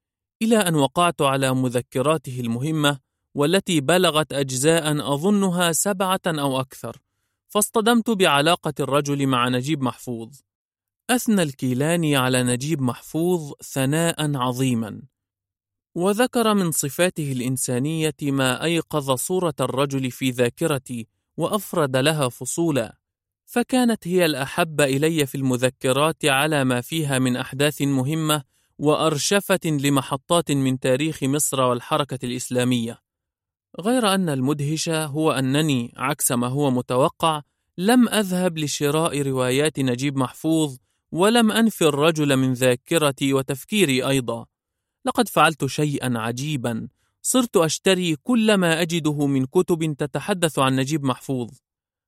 إلى 0.42 0.56
أن 0.56 0.74
وقعت 0.74 1.22
على 1.22 1.54
مذكراته 1.54 2.40
المهمة 2.40 2.98
والتي 3.34 3.80
بلغت 3.80 4.32
أجزاء 4.32 5.14
أظنها 5.14 5.72
سبعة 5.72 6.20
أو 6.26 6.60
أكثر. 6.60 6.96
فاصطدمت 7.52 8.10
بعلاقة 8.10 8.74
الرجل 8.80 9.26
مع 9.26 9.48
نجيب 9.48 9.82
محفوظ. 9.82 10.40
أثنى 11.10 11.42
الكيلاني 11.42 12.16
على 12.16 12.42
نجيب 12.42 12.82
محفوظ 12.82 13.52
ثناء 13.62 14.36
عظيما. 14.36 15.02
وذكر 15.94 16.54
من 16.54 16.70
صفاته 16.70 17.32
الإنسانية 17.32 18.14
ما 18.22 18.64
أيقظ 18.64 19.10
صورة 19.10 19.54
الرجل 19.60 20.10
في 20.10 20.30
ذاكرتي 20.30 21.06
وأفرد 21.36 21.96
لها 21.96 22.28
فصولا. 22.28 22.96
فكانت 23.44 24.08
هي 24.08 24.24
الأحب 24.24 24.80
إلي 24.80 25.26
في 25.26 25.34
المذكرات 25.34 26.24
على 26.24 26.64
ما 26.64 26.80
فيها 26.80 27.18
من 27.18 27.36
أحداث 27.36 27.82
مهمة 27.82 28.44
وأرشفة 28.78 29.60
لمحطات 29.64 30.50
من 30.50 30.80
تاريخ 30.80 31.22
مصر 31.22 31.60
والحركة 31.60 32.18
الإسلامية. 32.26 33.11
غير 33.80 34.14
أن 34.14 34.28
المدهش 34.28 34.88
هو 34.88 35.32
أنني 35.32 35.92
عكس 35.96 36.32
ما 36.32 36.46
هو 36.46 36.70
متوقع 36.70 37.42
لم 37.78 38.08
أذهب 38.08 38.58
لشراء 38.58 39.22
روايات 39.22 39.80
نجيب 39.80 40.16
محفوظ 40.16 40.76
ولم 41.12 41.52
أنفي 41.52 41.84
الرجل 41.84 42.36
من 42.36 42.52
ذاكرتي 42.52 43.32
وتفكيري 43.32 44.06
أيضا. 44.08 44.46
لقد 45.04 45.28
فعلت 45.28 45.66
شيئا 45.66 46.18
عجيبا. 46.18 46.88
صرت 47.22 47.56
أشتري 47.56 48.16
كل 48.16 48.54
ما 48.54 48.82
أجده 48.82 49.26
من 49.26 49.46
كتب 49.46 49.94
تتحدث 49.98 50.58
عن 50.58 50.76
نجيب 50.76 51.04
محفوظ. 51.04 51.50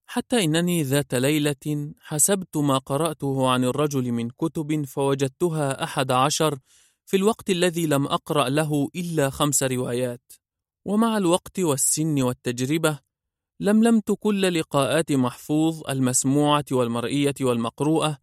حتى 0.07 0.45
إنني 0.45 0.83
ذات 0.83 1.15
ليلة 1.15 1.95
حسبت 2.01 2.57
ما 2.57 2.79
قرأته 2.79 3.49
عن 3.49 3.65
الرجل 3.65 4.13
من 4.13 4.31
كتب 4.31 4.85
فوجدتها 4.85 5.85
أحد 5.85 6.11
عشر 6.11 6.59
في 7.07 7.17
الوقت 7.17 7.51
الذي 7.51 7.87
لم 7.87 8.07
أقرأ 8.07 8.49
له 8.49 8.89
إلا 8.97 9.31
خمس 9.31 9.63
روايات. 9.63 10.44
ومع 10.85 11.17
الوقت 11.17 11.61
والسن 11.61 12.23
والتجربة 12.23 12.99
لملمت 13.61 14.13
كل 14.13 14.59
لقاءات 14.61 15.13
محفوظ 15.13 15.83
المسموعة 15.91 16.65
والمرئية 16.73 17.35
والمقروءة 17.41 18.19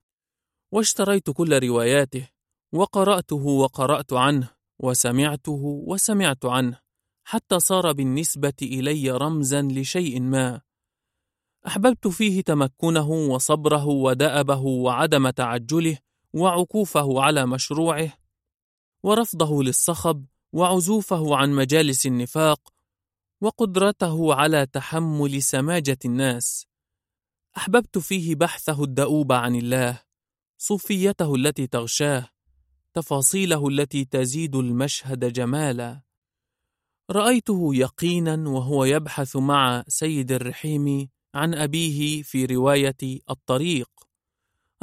واشتريت 0.71 1.29
كل 1.29 1.67
رواياته 1.67 2.27
وقرأته 2.73 3.45
وقرأت 3.45 4.13
عنه 4.13 4.49
وسمعته 4.79 5.83
وسمعت 5.87 6.45
عنه 6.45 6.79
حتى 7.23 7.59
صار 7.59 7.91
بالنسبة 7.91 8.53
إلي 8.61 9.11
رمزا 9.11 9.61
لشيء 9.61 10.21
ما. 10.21 10.61
أحببت 11.67 12.07
فيه 12.07 12.41
تمكنه 12.41 13.09
وصبره 13.09 13.85
ودأبه 13.87 14.61
وعدم 14.61 15.29
تعجله 15.29 15.97
وعكوفه 16.33 17.21
على 17.21 17.45
مشروعه 17.45 18.13
ورفضه 19.03 19.63
للصخب 19.63 20.25
وعزوفه 20.53 21.35
عن 21.35 21.51
مجالس 21.51 22.05
النفاق 22.05 22.73
وقدرته 23.41 24.33
على 24.33 24.65
تحمل 24.65 25.43
سماجة 25.43 25.97
الناس. 26.05 26.67
أحببت 27.57 27.97
فيه 27.97 28.35
بحثه 28.35 28.83
الدؤوب 28.83 29.31
عن 29.31 29.55
الله 29.55 30.01
صوفيته 30.57 31.35
التي 31.35 31.67
تغشاه 31.67 32.29
تفاصيله 32.93 33.67
التي 33.67 34.05
تزيد 34.05 34.55
المشهد 34.55 35.33
جمالا. 35.33 36.01
رأيته 37.11 37.75
يقينا 37.75 38.49
وهو 38.49 38.85
يبحث 38.85 39.35
مع 39.35 39.83
سيد 39.87 40.31
الرحيم 40.31 41.09
عن 41.35 41.53
أبيه 41.53 42.21
في 42.21 42.45
رواية 42.45 43.21
الطريق. 43.29 43.89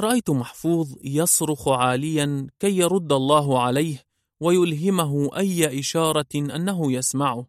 رأيت 0.01 0.31
محفوظ 0.31 0.95
يصرخ 1.05 1.69
عاليا 1.69 2.47
كي 2.59 2.77
يرد 2.77 3.13
الله 3.13 3.63
عليه 3.63 4.08
ويلهمه 4.41 5.37
أي 5.37 5.81
إشارة 5.81 6.35
أنه 6.35 6.93
يسمعه. 6.93 7.47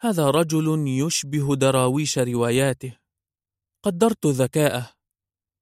هذا 0.00 0.30
رجل 0.30 0.88
يشبه 0.88 1.56
دراويش 1.56 2.18
رواياته. 2.18 2.98
قدرت 3.82 4.26
ذكاءه. 4.26 4.90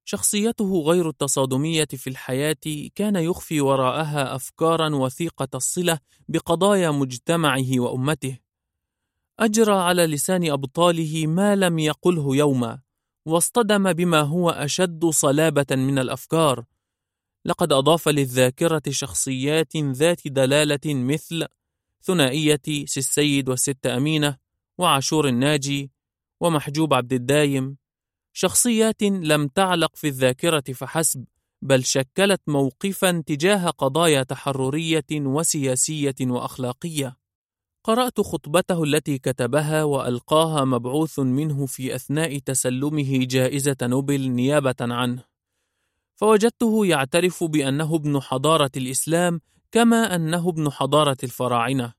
شخصيته 0.05 0.83
غير 0.83 1.09
التصادمية 1.09 1.85
في 1.85 2.11
الحياة 2.11 2.91
كان 2.95 3.17
يخفي 3.17 3.61
وراءها 3.61 4.35
أفكارا 4.35 4.95
وثيقة 4.95 5.49
الصلة 5.55 5.99
بقضايا 6.29 6.91
مجتمعه 6.91 7.81
وأمته. 7.81 8.39
أجرى 9.41 9.73
على 9.75 10.07
لسان 10.07 10.51
أبطاله 10.51 11.27
ما 11.27 11.57
لم 11.57 11.79
يقله 11.79 12.37
يوما 12.37 12.81
واصطدم 13.27 13.93
بما 13.93 14.21
هو 14.21 14.51
أشد 14.51 15.05
صلابة 15.05 15.67
من 15.77 15.99
الأفكار. 15.99 16.65
لقد 17.47 17.73
أضاف 17.73 18.09
للذاكرة 18.09 18.83
شخصيات 18.91 19.77
ذات 19.77 20.29
دلالة 20.29 20.81
مثل 20.87 21.47
ثنائية 22.03 22.63
سي 22.67 23.01
السيد 23.01 23.49
والست 23.49 23.87
أمينة 23.87 24.37
وعاشور 24.79 25.29
الناجي 25.29 25.91
ومحجوب 26.41 26.95
عبد 26.95 27.13
الدايم. 27.13 27.77
شخصيات 28.33 29.03
لم 29.03 29.49
تعلق 29.49 29.97
في 29.97 30.09
الذاكرة 30.09 30.73
فحسب 30.75 31.25
بل 31.63 31.85
شكلت 31.85 32.41
موقفا 32.47 33.23
تجاه 33.27 33.71
قضايا 33.71 34.23
تحررية 34.23 35.07
وسياسية 35.13 36.15
وأخلاقية. 36.21 37.17
قرأت 37.85 38.21
خطبته 38.21 38.85
التي 38.85 39.19
كتبها 39.19 39.85
وألقاها 39.85 40.65
مبعوث 40.65 41.19
منه 41.19 41.67
في 41.67 41.95
أثناء 41.95 42.39
تسلمه 42.39 43.25
جائزة 43.25 43.77
نوبل 43.83 44.31
نيابة 44.31 44.77
عنه. 44.81 45.34
فوجدته 46.25 46.87
يعترف 46.87 47.45
بأنه 47.45 47.95
ابن 47.95 48.21
حضارة 48.21 48.71
الإسلام 48.77 49.41
كما 49.73 50.15
أنه 50.15 50.49
ابن 50.49 50.71
حضارة 50.71 51.17
الفراعنة 51.25 51.93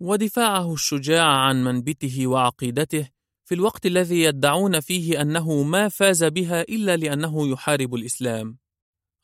ودفاعه 0.00 0.72
الشجاع 0.72 1.26
عن 1.26 1.64
منبته 1.64 2.26
وعقيدته 2.26 3.08
في 3.44 3.54
الوقت 3.54 3.86
الذي 3.86 4.22
يدعون 4.22 4.80
فيه 4.80 5.20
أنه 5.20 5.62
ما 5.62 5.88
فاز 5.88 6.24
بها 6.24 6.62
إلا 6.62 6.96
لأنه 6.96 7.48
يحارب 7.48 7.94
الإسلام. 7.94 8.58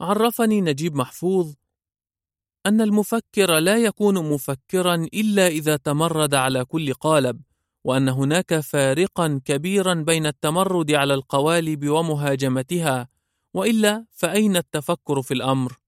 عرفني 0.00 0.60
نجيب 0.60 0.96
محفوظ 0.96 1.54
أن 2.66 2.80
المفكر 2.80 3.58
لا 3.58 3.76
يكون 3.76 4.32
مفكرا 4.32 4.94
إلا 4.94 5.46
إذا 5.46 5.76
تمرد 5.76 6.34
على 6.34 6.64
كل 6.64 6.94
قالب 6.94 7.42
وأن 7.84 8.08
هناك 8.08 8.60
فارقا 8.60 9.40
كبيرا 9.44 9.94
بين 9.94 10.26
التمرد 10.26 10.92
على 10.92 11.14
القوالب 11.14 11.88
ومهاجمتها 11.88 13.15
وإلا 13.56 14.06
فأين 14.10 14.56
التفكر 14.56 15.22
في 15.22 15.34
الأمر؟ 15.34 15.78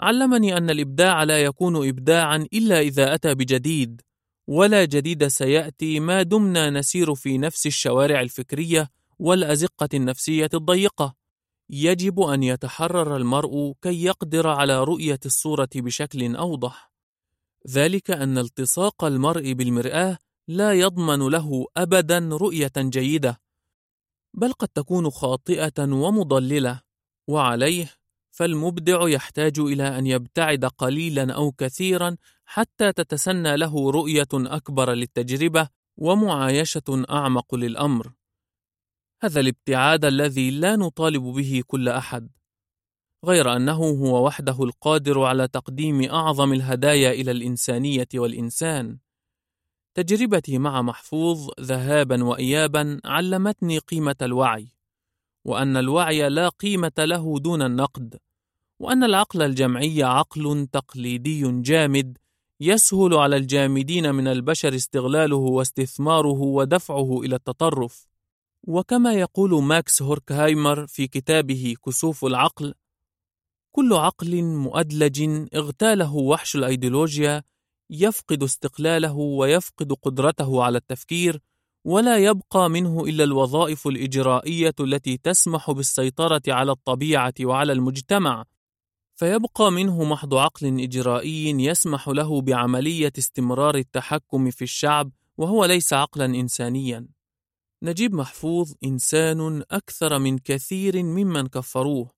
علمني 0.00 0.56
أن 0.56 0.70
الإبداع 0.70 1.22
لا 1.22 1.42
يكون 1.42 1.88
إبداعا 1.88 2.46
إلا 2.52 2.80
إذا 2.80 3.14
أتى 3.14 3.34
بجديد 3.34 4.02
ولا 4.46 4.84
جديد 4.84 5.26
سيأتي 5.26 6.00
ما 6.00 6.22
دمنا 6.22 6.70
نسير 6.70 7.14
في 7.14 7.38
نفس 7.38 7.66
الشوارع 7.66 8.20
الفكرية 8.20 8.90
والأزقة 9.18 9.88
النفسية 9.94 10.48
الضيقة. 10.54 11.14
يجب 11.70 12.20
أن 12.20 12.42
يتحرر 12.42 13.16
المرء 13.16 13.74
كي 13.82 14.04
يقدر 14.04 14.48
على 14.48 14.84
رؤية 14.84 15.20
الصورة 15.26 15.68
بشكل 15.74 16.36
أوضح. 16.36 16.92
ذلك 17.70 18.10
أن 18.10 18.38
التصاق 18.38 19.04
المرء 19.04 19.52
بالمرآة 19.52 20.18
لا 20.48 20.72
يضمن 20.72 21.28
له 21.28 21.66
أبدا 21.76 22.28
رؤية 22.32 22.72
جيدة. 22.78 23.40
بل 24.34 24.52
قد 24.52 24.68
تكون 24.68 25.10
خاطئة 25.10 25.78
ومضللة 25.78 26.82
وعليه 27.28 27.98
فالمبدع 28.30 29.08
يحتاج 29.08 29.58
إلى 29.58 29.98
أن 29.98 30.06
يبتعد 30.06 30.64
قليلا 30.64 31.32
أو 31.32 31.52
كثيرا 31.52 32.16
حتى 32.44 32.92
تتسنى 32.92 33.56
له 33.56 33.90
رؤية 33.90 34.28
أكبر 34.34 34.92
للتجربة 34.92 35.68
ومعايشة 35.96 37.04
أعمق 37.10 37.54
للأمر. 37.54 38.12
هذا 39.22 39.40
الابتعاد 39.40 40.04
الذي 40.04 40.50
لا 40.50 40.76
نطالب 40.76 41.22
به 41.22 41.62
كل 41.66 41.88
أحد 41.88 42.30
غير 43.24 43.56
أنه 43.56 43.76
هو 43.76 44.26
وحده 44.26 44.64
القادر 44.64 45.22
على 45.22 45.48
تقديم 45.48 46.10
أعظم 46.10 46.52
الهدايا 46.52 47.12
إلى 47.12 47.30
الإنسانية 47.30 48.08
والإنسان. 48.14 48.98
تجربتي 49.98 50.58
مع 50.58 50.82
محفوظ 50.82 51.50
ذهابا 51.60 52.24
وإيابا 52.24 53.00
علمتني 53.04 53.78
قيمة 53.78 54.16
الوعي 54.22 54.68
وأن 55.44 55.76
الوعي 55.76 56.28
لا 56.28 56.48
قيمة 56.48 56.92
له 56.98 57.38
دون 57.38 57.62
النقد 57.62 58.18
وأن 58.78 59.04
العقل 59.04 59.42
الجمعي 59.42 60.02
عقل 60.02 60.66
تقليدي 60.72 61.62
جامد 61.62 62.18
يسهل 62.60 63.14
على 63.14 63.36
الجامدين 63.36 64.14
من 64.14 64.28
البشر 64.28 64.74
استغلاله 64.74 65.36
واستثماره 65.36 66.40
ودفعه 66.40 67.20
إلى 67.20 67.36
التطرف. 67.36 68.08
وكما 68.66 69.14
يقول 69.14 69.62
ماكس 69.62 70.02
هوركهايمر 70.02 70.86
في 70.86 71.06
كتابه 71.06 71.74
كسوف 71.86 72.24
العقل 72.24 72.74
كل 73.72 73.92
عقل 73.92 74.42
مؤدلج 74.42 75.46
اغتاله 75.54 76.14
وحش 76.14 76.56
الأيديولوجيا 76.56 77.42
يفقد 77.90 78.42
استقلاله 78.42 79.14
ويفقد 79.16 79.92
قدرته 79.92 80.62
على 80.62 80.78
التفكير 80.78 81.40
ولا 81.84 82.18
يبقى 82.18 82.70
منه 82.70 83.04
إلا 83.04 83.24
الوظائف 83.24 83.86
الإجرائية 83.86 84.74
التي 84.80 85.16
تسمح 85.16 85.70
بالسيطرة 85.70 86.42
على 86.48 86.72
الطبيعة 86.72 87.34
وعلى 87.42 87.72
المجتمع. 87.72 88.44
فيبقى 89.16 89.72
منه 89.72 90.04
محض 90.04 90.34
عقل 90.34 90.80
إجرائي 90.80 91.50
يسمح 91.50 92.08
له 92.08 92.40
بعملية 92.40 93.12
استمرار 93.18 93.74
التحكم 93.74 94.50
في 94.50 94.62
الشعب 94.62 95.10
وهو 95.36 95.64
ليس 95.64 95.92
عقلا 95.92 96.24
إنسانيا. 96.24 97.08
نجيب 97.82 98.14
محفوظ 98.14 98.72
إنسان 98.84 99.62
أكثر 99.70 100.18
من 100.18 100.38
كثير 100.38 101.02
ممن 101.02 101.46
كفروه. 101.46 102.10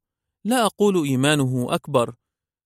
لا 0.44 0.66
أقول 0.66 1.04
إيمانه 1.04 1.66
أكبر. 1.74 2.14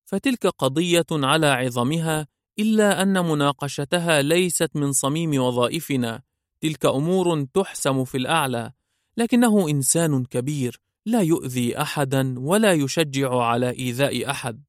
فتلك 0.04 0.46
قضية 0.46 1.06
على 1.12 1.46
عظمها 1.46 2.33
إلا 2.58 3.02
أن 3.02 3.24
مناقشتها 3.26 4.22
ليست 4.22 4.70
من 4.74 4.92
صميم 4.92 5.42
وظائفنا. 5.42 6.22
تلك 6.60 6.86
أمور 6.86 7.44
تحسم 7.44 8.04
في 8.04 8.16
الأعلى. 8.16 8.72
لكنه 9.16 9.68
إنسان 9.68 10.24
كبير 10.24 10.80
لا 11.06 11.20
يؤذي 11.20 11.78
أحدا 11.78 12.34
ولا 12.38 12.72
يشجع 12.72 13.42
على 13.42 13.70
إيذاء 13.70 14.30
أحد. 14.30 14.62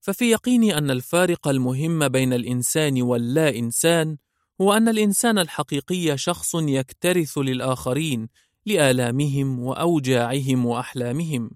ففي 0.00 0.30
يقيني 0.30 0.78
أن 0.78 0.90
الفارق 0.90 1.48
المهم 1.48 2.08
بين 2.08 2.32
الإنسان 2.32 3.02
واللا 3.02 3.56
إنسان 3.56 4.16
هو 4.60 4.72
أن 4.72 4.88
الإنسان 4.88 5.38
الحقيقي 5.38 6.18
شخص 6.18 6.54
يكترث 6.54 7.38
للآخرين 7.38 8.28
لآلامهم 8.66 9.58
وأوجاعهم 9.58 10.66
وأحلامهم. 10.66 11.50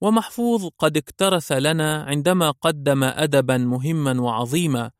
ومحفوظ 0.00 0.68
قد 0.78 0.96
اكترث 0.96 1.52
لنا 1.52 2.02
عندما 2.02 2.50
قدم 2.50 3.04
أدبا 3.04 3.56
مهما 3.56 4.20
وعظيما 4.20 4.90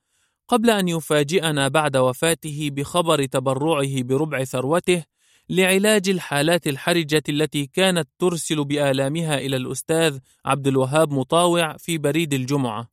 قبل 0.49 0.71
أن 0.71 0.89
يفاجئنا 0.89 1.69
بعد 1.69 1.97
وفاته 1.97 2.71
بخبر 2.73 3.25
تبرعه 3.25 4.03
بربع 4.03 4.45
ثروته 4.45 5.05
لعلاج 5.49 6.09
الحالات 6.09 6.67
الحرجة 6.67 7.23
التي 7.29 7.67
كانت 7.67 8.09
ترسل 8.19 8.65
بآلامها 8.65 9.39
إلى 9.39 9.57
الأستاذ 9.57 10.19
عبد 10.45 10.67
الوهاب 10.67 11.13
مطاوع 11.13 11.77
في 11.77 11.99
بريد 11.99 12.35
الجمعة. 12.35 12.91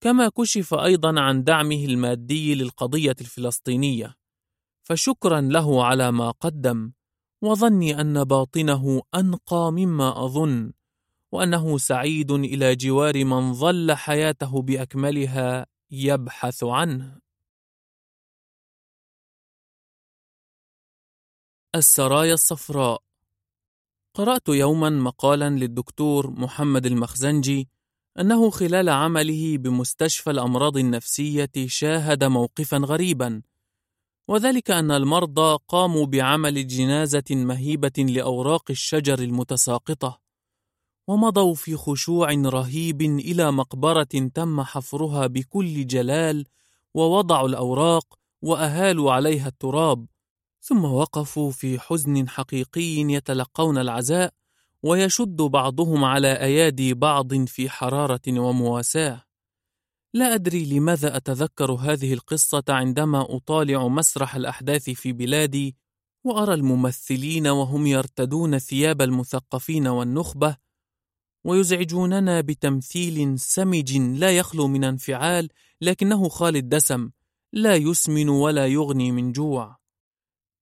كما 0.00 0.28
كشف 0.28 0.74
أيضا 0.74 1.20
عن 1.20 1.44
دعمه 1.44 1.84
المادي 1.84 2.54
للقضية 2.54 3.16
الفلسطينية، 3.20 4.16
فشكرا 4.82 5.40
له 5.40 5.84
على 5.84 6.12
ما 6.12 6.30
قدم، 6.30 6.92
وظني 7.42 8.00
أن 8.00 8.24
باطنه 8.24 9.02
أنقى 9.14 9.72
مما 9.72 10.24
أظن، 10.24 10.72
وأنه 11.32 11.78
سعيد 11.78 12.30
إلى 12.30 12.76
جوار 12.76 13.24
من 13.24 13.52
ظل 13.52 13.92
حياته 13.92 14.62
بأكملها 14.62 15.66
يبحث 15.90 16.64
عنه. 16.64 17.18
السرايا 21.74 22.34
الصفراء 22.34 23.02
قرأت 24.14 24.48
يوما 24.48 24.90
مقالا 24.90 25.50
للدكتور 25.50 26.30
محمد 26.30 26.86
المخزنجي 26.86 27.68
أنه 28.20 28.50
خلال 28.50 28.88
عمله 28.88 29.58
بمستشفى 29.58 30.30
الأمراض 30.30 30.76
النفسية 30.76 31.50
شاهد 31.66 32.24
موقفا 32.24 32.76
غريبا 32.76 33.42
وذلك 34.28 34.70
أن 34.70 34.90
المرضى 34.90 35.58
قاموا 35.68 36.06
بعمل 36.06 36.66
جنازة 36.66 37.24
مهيبة 37.30 37.92
لأوراق 37.98 38.70
الشجر 38.70 39.18
المتساقطة 39.18 40.27
ومضوا 41.08 41.54
في 41.54 41.76
خشوع 41.76 42.32
رهيب 42.32 43.02
إلى 43.02 43.52
مقبرة 43.52 44.30
تم 44.34 44.62
حفرها 44.62 45.26
بكل 45.26 45.86
جلال 45.86 46.46
ووضعوا 46.94 47.48
الأوراق 47.48 48.18
وأهالوا 48.42 49.12
عليها 49.12 49.48
التراب 49.48 50.06
ثم 50.60 50.84
وقفوا 50.84 51.50
في 51.50 51.80
حزن 51.80 52.28
حقيقي 52.28 53.00
يتلقون 53.00 53.78
العزاء 53.78 54.34
ويشد 54.82 55.36
بعضهم 55.36 56.04
على 56.04 56.32
أيادي 56.32 56.94
بعض 56.94 57.34
في 57.34 57.70
حرارة 57.70 58.20
ومواساة. 58.28 59.24
لا 60.14 60.34
أدري 60.34 60.64
لماذا 60.64 61.16
أتذكر 61.16 61.72
هذه 61.72 62.12
القصة 62.12 62.64
عندما 62.68 63.36
أطالع 63.36 63.88
مسرح 63.88 64.34
الأحداث 64.34 64.90
في 64.90 65.12
بلادي 65.12 65.76
وأرى 66.24 66.54
الممثلين 66.54 67.46
وهم 67.46 67.86
يرتدون 67.86 68.58
ثياب 68.58 69.02
المثقفين 69.02 69.86
والنخبة 69.86 70.67
ويزعجوننا 71.48 72.40
بتمثيل 72.40 73.38
سمج 73.38 73.96
لا 73.96 74.36
يخلو 74.36 74.66
من 74.66 74.84
انفعال 74.84 75.48
لكنه 75.80 76.28
خالي 76.28 76.58
الدسم 76.58 77.10
لا 77.52 77.76
يسمن 77.76 78.28
ولا 78.28 78.66
يغني 78.66 79.12
من 79.12 79.32
جوع. 79.32 79.76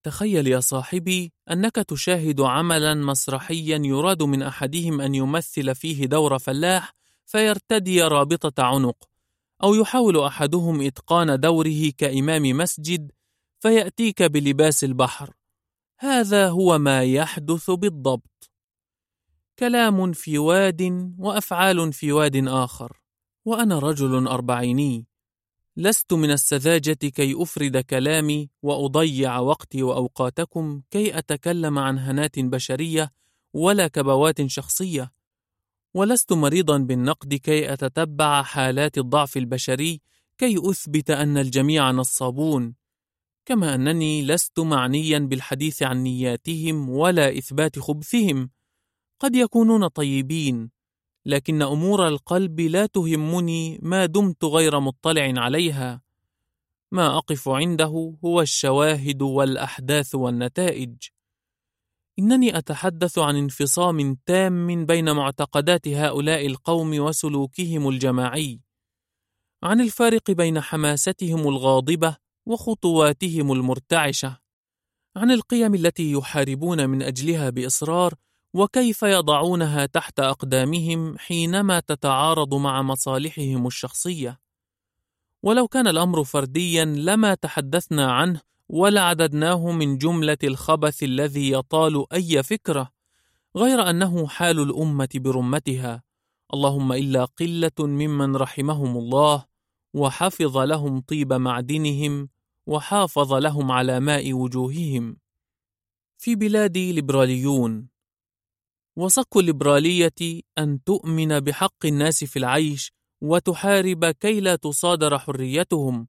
تخيل 0.02 0.46
يا 0.46 0.60
صاحبي 0.60 1.32
أنك 1.50 1.76
تشاهد 1.76 2.40
عملا 2.40 2.94
مسرحيا 2.94 3.80
يراد 3.84 4.22
من 4.22 4.42
أحدهم 4.42 5.00
أن 5.00 5.14
يمثل 5.14 5.74
فيه 5.74 6.06
دور 6.06 6.38
فلاح 6.38 6.94
فيرتدي 7.24 8.02
رابطة 8.02 8.62
عنق 8.62 9.08
أو 9.62 9.74
يحاول 9.74 10.18
أحدهم 10.20 10.86
إتقان 10.86 11.40
دوره 11.40 11.90
كإمام 11.98 12.42
مسجد 12.42 13.12
فيأتيك 13.58 14.22
بلباس 14.22 14.84
البحر. 14.84 15.34
هذا 15.98 16.48
هو 16.48 16.78
ما 16.78 17.04
يحدث 17.04 17.70
بالضبط. 17.70 18.50
كلام 19.58 20.12
في 20.12 20.38
واد 20.38 21.12
وأفعال 21.18 21.92
في 21.92 22.12
واد 22.12 22.48
آخر 22.48 23.00
وأنا 23.44 23.78
رجل 23.78 24.26
أربعيني. 24.26 25.06
لست 25.76 26.12
من 26.12 26.30
السذاجة 26.30 26.92
كي 26.92 27.42
أفرد 27.42 27.76
كلامي 27.76 28.50
وأضيع 28.62 29.38
وقتي 29.38 29.82
وأوقاتكم 29.82 30.82
كي 30.90 31.18
أتكلم 31.18 31.78
عن 31.78 31.98
هنات 31.98 32.38
بشرية 32.38 33.12
ولا 33.52 33.88
كبوات 33.88 34.46
شخصية، 34.46 35.12
ولست 35.94 36.32
مريضا 36.32 36.78
بالنقد 36.78 37.34
كي 37.34 37.72
أتتبع 37.72 38.42
حالات 38.42 38.98
الضعف 38.98 39.36
البشري 39.36 40.00
كي 40.38 40.70
أثبت 40.70 41.10
أن 41.10 41.38
الجميع 41.38 41.90
نصابون، 41.90 42.74
كما 43.46 43.74
أنني 43.74 44.22
لست 44.22 44.60
معنيا 44.60 45.18
بالحديث 45.18 45.82
عن 45.82 46.02
نياتهم 46.02 46.90
ولا 46.90 47.38
إثبات 47.38 47.78
خبثهم، 47.78 48.50
قد 49.20 49.36
يكونون 49.36 49.88
طيبين 49.88 50.70
لكن 51.26 51.62
أمور 51.62 52.06
القلب 52.06 52.60
لا 52.60 52.86
تهمني 52.86 53.78
ما 53.82 54.06
دمت 54.06 54.44
غير 54.44 54.80
مطلع 54.80 55.32
عليها. 55.36 56.02
ما 56.92 57.18
أقف 57.18 57.48
عنده 57.48 58.16
هو 58.24 58.40
الشواهد 58.40 59.22
والأحداث 59.22 60.14
والنتائج. 60.14 60.96
إنني 62.18 62.58
أتحدث 62.58 63.18
عن 63.18 63.36
انفصام 63.36 64.14
تام 64.26 64.86
بين 64.86 65.16
معتقدات 65.16 65.88
هؤلاء 65.88 66.46
القوم 66.46 66.98
وسلوكهم 67.00 67.88
الجماعي 67.88 68.60
عن 69.62 69.80
الفارق 69.80 70.30
بين 70.30 70.60
حماستهم 70.60 71.48
الغاضبة 71.48 72.16
وخطواتهم 72.46 73.52
المرتعشة 73.52 74.40
عن 75.16 75.30
القيم 75.30 75.74
التي 75.74 76.12
يحاربون 76.12 76.90
من 76.90 77.02
أجلها 77.02 77.50
بإصرار 77.50 78.14
وكيف 78.56 79.02
يضعونها 79.02 79.86
تحت 79.86 80.20
أقدامهم 80.20 81.18
حينما 81.18 81.80
تتعارض 81.80 82.54
مع 82.54 82.82
مصالحهم 82.82 83.66
الشخصية. 83.66 84.40
ولو 85.42 85.68
كان 85.68 85.88
الأمر 85.88 86.24
فرديا 86.24 86.84
لما 86.84 87.34
تحدثنا 87.34 88.12
عنه 88.12 88.40
ولا 88.68 89.02
عددناه 89.02 89.70
من 89.72 89.98
جملة 89.98 90.38
الخبث 90.44 91.02
الذي 91.02 91.52
يطال 91.52 92.12
أي 92.12 92.42
فكرة 92.42 92.92
غير 93.56 93.90
أنه 93.90 94.26
حال 94.26 94.60
الأمة 94.60 95.08
برمتها. 95.14 96.02
اللهم 96.54 96.92
إلا 96.92 97.24
قلة 97.24 97.78
ممن 97.78 98.36
رحمهم 98.36 98.96
الله 98.96 99.44
وحفظ 99.94 100.58
لهم 100.58 101.00
طيب 101.00 101.32
معدنهم 101.32 102.28
وحافظ 102.66 103.32
لهم 103.32 103.70
على 103.72 104.00
ماء 104.00 104.32
وجوههم. 104.32 105.16
في 106.18 106.34
بلادي 106.34 106.92
ليبراليون 106.92 107.95
وصك 108.96 109.36
الليبرالية 109.36 110.42
أن 110.58 110.84
تؤمن 110.84 111.40
بحق 111.40 111.86
الناس 111.86 112.24
في 112.24 112.38
العيش 112.38 112.92
وتحارب 113.20 114.04
كي 114.04 114.40
لا 114.40 114.56
تصادر 114.56 115.18
حريتهم. 115.18 116.08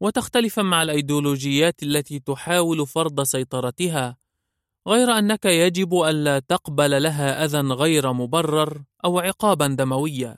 وتختلف 0.00 0.58
مع 0.58 0.82
الأيديولوجيات 0.82 1.82
التي 1.82 2.18
تحاول 2.18 2.86
فرض 2.86 3.22
سيطرتها 3.22 4.16
غير 4.88 5.10
أنك 5.10 5.44
يجب 5.44 5.94
ألا 5.94 6.38
تقبل 6.38 7.02
لها 7.02 7.44
أذى 7.44 7.58
غير 7.58 8.12
مبرر 8.12 8.84
أو 9.04 9.18
عقابا 9.18 9.66
دمويا 9.66 10.36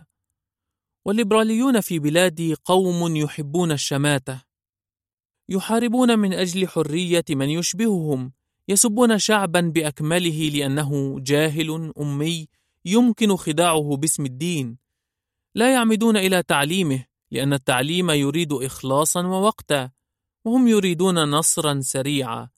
والليبراليون 1.04 1.80
في 1.80 1.98
بلادي 1.98 2.54
قوم 2.64 3.16
يحبون 3.16 3.72
الشماتة 3.72 4.42
يحاربون 5.48 6.18
من 6.18 6.32
أجل 6.32 6.68
حرية 6.68 7.24
من 7.30 7.50
يشبههم. 7.50 8.32
يسبون 8.70 9.18
شعبا 9.18 9.60
بأكمله 9.60 10.50
لأنه 10.54 11.20
جاهل 11.20 11.92
أمي 12.00 12.48
يمكن 12.84 13.36
خداعه 13.36 13.96
باسم 13.96 14.26
الدين. 14.26 14.78
لا 15.54 15.74
يعمدون 15.74 16.16
إلى 16.16 16.42
تعليمه 16.42 17.04
لأن 17.30 17.52
التعليم 17.52 18.10
يريد 18.10 18.52
اخلاصا 18.52 19.26
ووقتا 19.26 19.90
وهم 20.44 20.68
يريدون 20.68 21.30
نصرا 21.30 21.80
سريعا. 21.80 22.48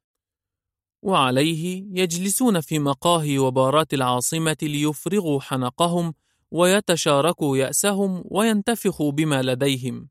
وعليه 1.03 1.85
يجلسون 2.01 2.61
في 2.61 2.79
مقاهي 2.79 3.39
وبارات 3.39 3.95
العاصمة 3.95 4.57
ليفرغوا 4.63 5.41
حنقهم 5.41 6.15
ويتشاركوا 6.51 7.57
يأسهم 7.57 8.25
وينتفخوا 8.25 9.13
بما 9.13 9.43
لديهم. 9.43 10.09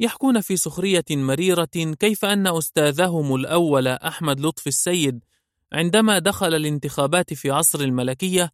يحكون 0.00 0.40
في 0.40 0.56
سخرية 0.56 1.04
مريرة 1.10 1.94
كيف 2.00 2.24
أن 2.24 2.46
أستاذهم 2.46 3.34
الأول 3.34 3.88
أحمد 3.88 4.40
لطفي 4.40 4.66
السيد 4.66 5.24
عندما 5.72 6.18
دخل 6.18 6.54
الانتخابات 6.54 7.34
في 7.34 7.50
عصر 7.50 7.80
الملكية 7.80 8.52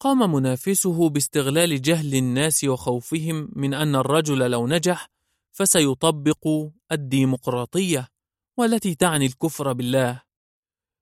قام 0.00 0.34
منافسه 0.34 1.08
باستغلال 1.08 1.82
جهل 1.82 2.14
الناس 2.14 2.64
وخوفهم 2.64 3.48
من 3.56 3.74
أن 3.74 3.96
الرجل 3.96 4.50
لو 4.50 4.66
نجح 4.66 5.10
فسيطبق 5.52 6.70
الديمقراطية 6.92 8.08
والتي 8.56 8.94
تعني 8.94 9.26
الكفر 9.26 9.72
بالله. 9.72 10.22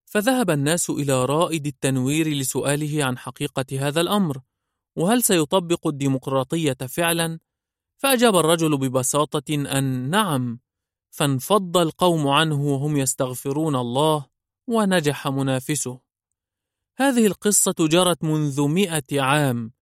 فذهب 0.04 0.50
الناس 0.50 0.90
إلى 0.90 1.24
رائد 1.24 1.66
التنوير 1.66 2.28
لسؤاله 2.28 3.04
عن 3.04 3.18
حقيقة 3.18 3.88
هذا 3.88 4.00
الأمر 4.00 4.40
وهل 4.96 5.22
سيطبق 5.22 5.86
الديمقراطية 5.86 6.72
فعلا؟ 6.72 7.38
فأجاب 7.96 8.36
الرجل 8.36 8.76
ببساطة 8.78 9.54
أن 9.54 10.10
نعم 10.10 10.60
فانفض 11.10 11.76
القوم 11.76 12.28
عنه 12.28 12.62
وهم 12.62 12.96
يستغفرون 12.96 13.76
الله 13.76 14.26
ونجح 14.68 15.28
منافسه. 15.28 16.00
هذه 16.98 17.26
القصة 17.26 17.74
جرت 17.80 18.24
منذ 18.24 18.68
مئة 18.68 19.20
عام. 19.20 19.72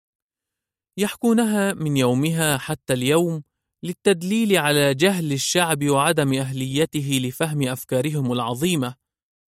يحكونها 0.97 1.73
من 1.73 1.97
يومها 1.97 2.59
حتى 2.59 2.93
اليوم 2.93 3.43
للتدليل 3.83 4.57
على 4.57 4.95
جهل 4.95 5.33
الشعب 5.33 5.85
وعدم 5.85 6.33
أهليته 6.35 7.21
لفهم 7.23 7.69
أفكارهم 7.69 8.33
العظيمة. 8.33 8.95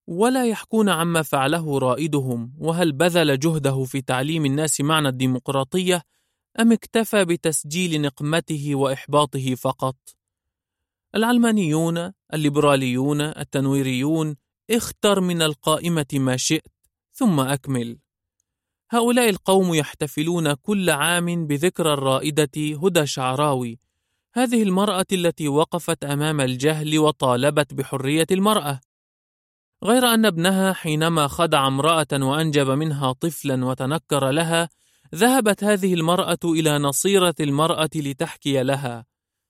ولا 0.07 0.45
يحكون 0.45 0.89
عما 0.89 1.21
فعله 1.21 1.77
رائدهم 1.77 2.55
وهل 2.57 2.91
بذل 2.91 3.39
جهده 3.39 3.83
في 3.83 4.01
تعليم 4.01 4.45
الناس 4.45 4.81
معنى 4.81 5.07
الديمقراطية 5.07 6.01
أم 6.59 6.71
اكتفى 6.71 7.25
بتسجيل 7.25 8.01
نقمته 8.01 8.75
وإحباطه 8.75 9.55
فقط؟ 9.55 9.95
العلمانيون، 11.15 12.11
الليبراليون، 12.33 13.21
التنويريون، 13.21 14.35
اختر 14.71 15.19
من 15.19 15.41
القائمة 15.41 16.05
ما 16.13 16.37
شئت 16.37 16.73
ثم 17.13 17.39
أكمل. 17.39 17.99
هؤلاء 18.89 19.29
القوم 19.29 19.73
يحتفلون 19.73 20.53
كل 20.53 20.89
عام 20.89 21.47
بذكرى 21.47 21.93
الرائدة 21.93 22.77
هدى 22.83 23.05
شعراوي، 23.05 23.79
هذه 24.33 24.63
المرأة 24.63 25.05
التي 25.11 25.47
وقفت 25.47 26.03
أمام 26.03 26.41
الجهل 26.41 26.99
وطالبت 26.99 27.73
بحرية 27.73 28.27
المرأة. 28.31 28.79
غير 29.83 30.05
أن 30.05 30.25
ابنها 30.25 30.73
حينما 30.73 31.27
خدع 31.27 31.67
امرأة 31.67 32.07
وأنجب 32.13 32.69
منها 32.69 33.11
طفلا 33.11 33.65
وتنكر 33.65 34.29
لها، 34.31 34.69
ذهبت 35.15 35.63
هذه 35.63 35.93
المرأة 35.93 36.39
إلى 36.45 36.77
نصيرة 36.77 37.35
المرأة 37.39 37.89
لتحكي 37.95 38.63
لها، 38.63 39.05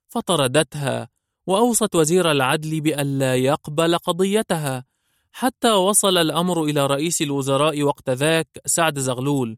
فطردتها، 0.08 1.10
وأوصت 1.48 1.96
وزير 1.96 2.32
العدل 2.32 2.82
بألا 2.82 3.36
يقبل 3.36 3.98
قضيتها، 3.98 4.86
حتى 5.32 5.72
وصل 5.72 6.18
الأمر 6.18 6.64
إلى 6.64 6.86
رئيس 6.86 7.22
الوزراء 7.22 7.84
وقت 7.84 8.10
ذاك 8.10 8.48
سعد 8.66 9.00
زغلول، 9.00 9.58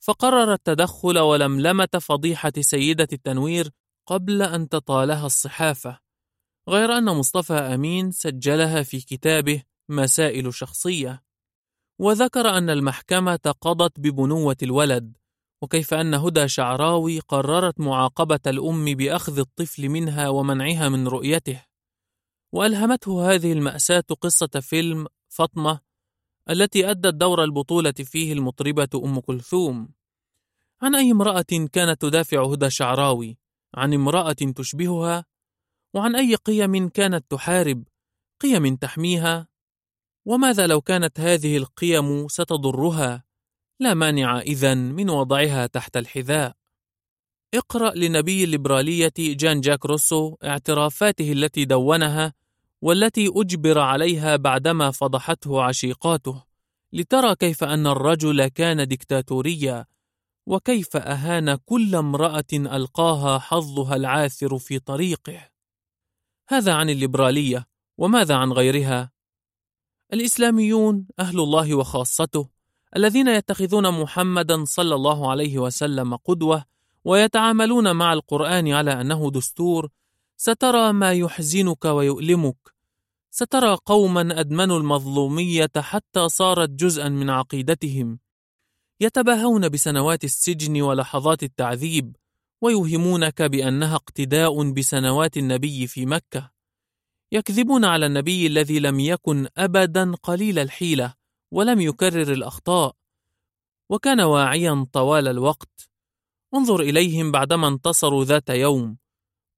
فقرر 0.00 0.52
التدخل 0.52 1.18
ولملمة 1.18 1.88
فضيحة 2.00 2.52
سيدة 2.60 3.08
التنوير 3.12 3.70
قبل 4.06 4.42
أن 4.42 4.68
تطالها 4.68 5.26
الصحافة، 5.26 5.98
غير 6.68 6.92
أن 6.98 7.04
مصطفى 7.04 7.54
أمين 7.54 8.10
سجلها 8.10 8.82
في 8.82 9.00
كتابه 9.00 9.62
مسائل 9.88 10.54
شخصية، 10.54 11.22
وذكر 11.98 12.48
أن 12.58 12.70
المحكمة 12.70 13.54
قضت 13.60 14.00
ببنوة 14.00 14.56
الولد، 14.62 15.16
وكيف 15.62 15.94
أن 15.94 16.14
هدى 16.14 16.48
شعراوي 16.48 17.20
قررت 17.20 17.80
معاقبة 17.80 18.40
الأم 18.46 18.84
بأخذ 18.84 19.38
الطفل 19.38 19.88
منها 19.88 20.28
ومنعها 20.28 20.88
من 20.88 21.08
رؤيته، 21.08 21.64
وألهمته 22.52 23.34
هذه 23.34 23.52
المأساة 23.52 24.04
قصة 24.20 24.60
فيلم 24.60 25.06
فاطمة 25.28 25.80
التي 26.50 26.90
أدت 26.90 27.14
دور 27.14 27.44
البطولة 27.44 27.92
فيه 27.92 28.32
المطربة 28.32 28.88
أم 29.04 29.20
كلثوم. 29.20 29.88
عن 30.82 30.94
أي 30.94 31.10
امرأة 31.10 31.68
كانت 31.72 32.02
تدافع 32.02 32.52
هدى 32.52 32.70
شعراوي؟ 32.70 33.38
عن 33.74 33.94
امرأة 33.94 34.32
تشبهها؟ 34.32 35.24
وعن 35.94 36.16
أي 36.16 36.34
قيم 36.34 36.88
كانت 36.88 37.30
تحارب؟ 37.30 37.84
قيم 38.40 38.76
تحميها؟ 38.76 39.48
وماذا 40.24 40.66
لو 40.66 40.80
كانت 40.80 41.20
هذه 41.20 41.56
القيم 41.56 42.28
ستضرها؟ 42.28 43.25
لا 43.80 43.94
مانع 43.94 44.40
إذن 44.40 44.78
من 44.78 45.10
وضعها 45.10 45.66
تحت 45.66 45.96
الحذاء. 45.96 46.56
اقرأ 47.54 47.94
لنبي 47.94 48.44
الليبرالية 48.44 49.12
جان 49.18 49.60
جاك 49.60 49.86
روسو 49.86 50.36
اعترافاته 50.44 51.32
التي 51.32 51.64
دونها 51.64 52.32
والتي 52.82 53.30
أجبر 53.34 53.78
عليها 53.78 54.36
بعدما 54.36 54.90
فضحته 54.90 55.62
عشيقاته 55.62 56.44
لترى 56.92 57.34
كيف 57.34 57.64
أن 57.64 57.86
الرجل 57.86 58.48
كان 58.48 58.88
ديكتاتوريا 58.88 59.86
وكيف 60.46 60.96
أهان 60.96 61.54
كل 61.54 61.94
امرأة 61.94 62.52
ألقاها 62.52 63.38
حظها 63.38 63.96
العاثر 63.96 64.58
في 64.58 64.78
طريقه. 64.78 65.50
هذا 66.48 66.74
عن 66.74 66.90
الليبرالية، 66.90 67.66
وماذا 67.98 68.34
عن 68.34 68.52
غيرها؟ 68.52 69.12
الإسلاميون 70.12 71.06
أهل 71.18 71.40
الله 71.40 71.74
وخاصته 71.74 72.55
الذين 72.96 73.28
يتخذون 73.28 74.00
محمدا 74.00 74.64
صلى 74.64 74.94
الله 74.94 75.30
عليه 75.30 75.58
وسلم 75.58 76.16
قدوة 76.16 76.64
ويتعاملون 77.04 77.96
مع 77.96 78.12
القرآن 78.12 78.72
على 78.72 79.00
أنه 79.00 79.30
دستور، 79.30 79.88
سترى 80.36 80.92
ما 80.92 81.12
يحزنك 81.12 81.84
ويؤلمك. 81.84 82.56
سترى 83.30 83.76
قوما 83.86 84.40
أدمنوا 84.40 84.78
المظلومية 84.78 85.70
حتى 85.76 86.28
صارت 86.28 86.70
جزءا 86.70 87.08
من 87.08 87.30
عقيدتهم. 87.30 88.18
يتباهون 89.00 89.68
بسنوات 89.68 90.24
السجن 90.24 90.82
ولحظات 90.82 91.42
التعذيب 91.42 92.16
ويوهمونك 92.60 93.42
بأنها 93.42 93.94
اقتداء 93.96 94.70
بسنوات 94.70 95.36
النبي 95.36 95.86
في 95.86 96.06
مكة 96.06 96.50
يكذبون 97.32 97.84
على 97.84 98.06
النبي 98.06 98.46
الذي 98.46 98.78
لم 98.78 99.00
يكن 99.00 99.48
ابدا 99.56 100.12
قليل 100.22 100.58
الحيلة 100.58 101.14
ولم 101.50 101.80
يكرر 101.80 102.32
الأخطاء 102.32 102.96
وكان 103.90 104.20
واعيا 104.20 104.86
طوال 104.92 105.28
الوقت. 105.28 105.90
انظر 106.54 106.80
إليهم 106.80 107.32
بعدما 107.32 107.68
انتصروا 107.68 108.24
ذات 108.24 108.50
يوم. 108.50 108.98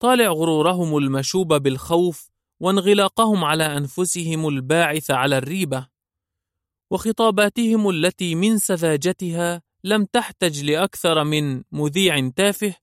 طالع 0.01 0.29
غرورهم 0.29 0.97
المشوب 0.97 1.55
بالخوف 1.55 2.31
وانغلاقهم 2.61 3.45
على 3.45 3.77
أنفسهم 3.77 4.49
الباعث 4.49 5.11
على 5.11 5.39
الريبة. 5.39 5.89
وخطاباتهم 6.91 7.91
التي 7.91 8.35
من 8.35 8.59
سذاجتها 8.59 9.63
لم 9.85 10.05
تحتج 10.05 10.65
لأكثر 10.65 11.25
من 11.25 11.63
مذيع 11.73 12.29
تافه 12.37 12.75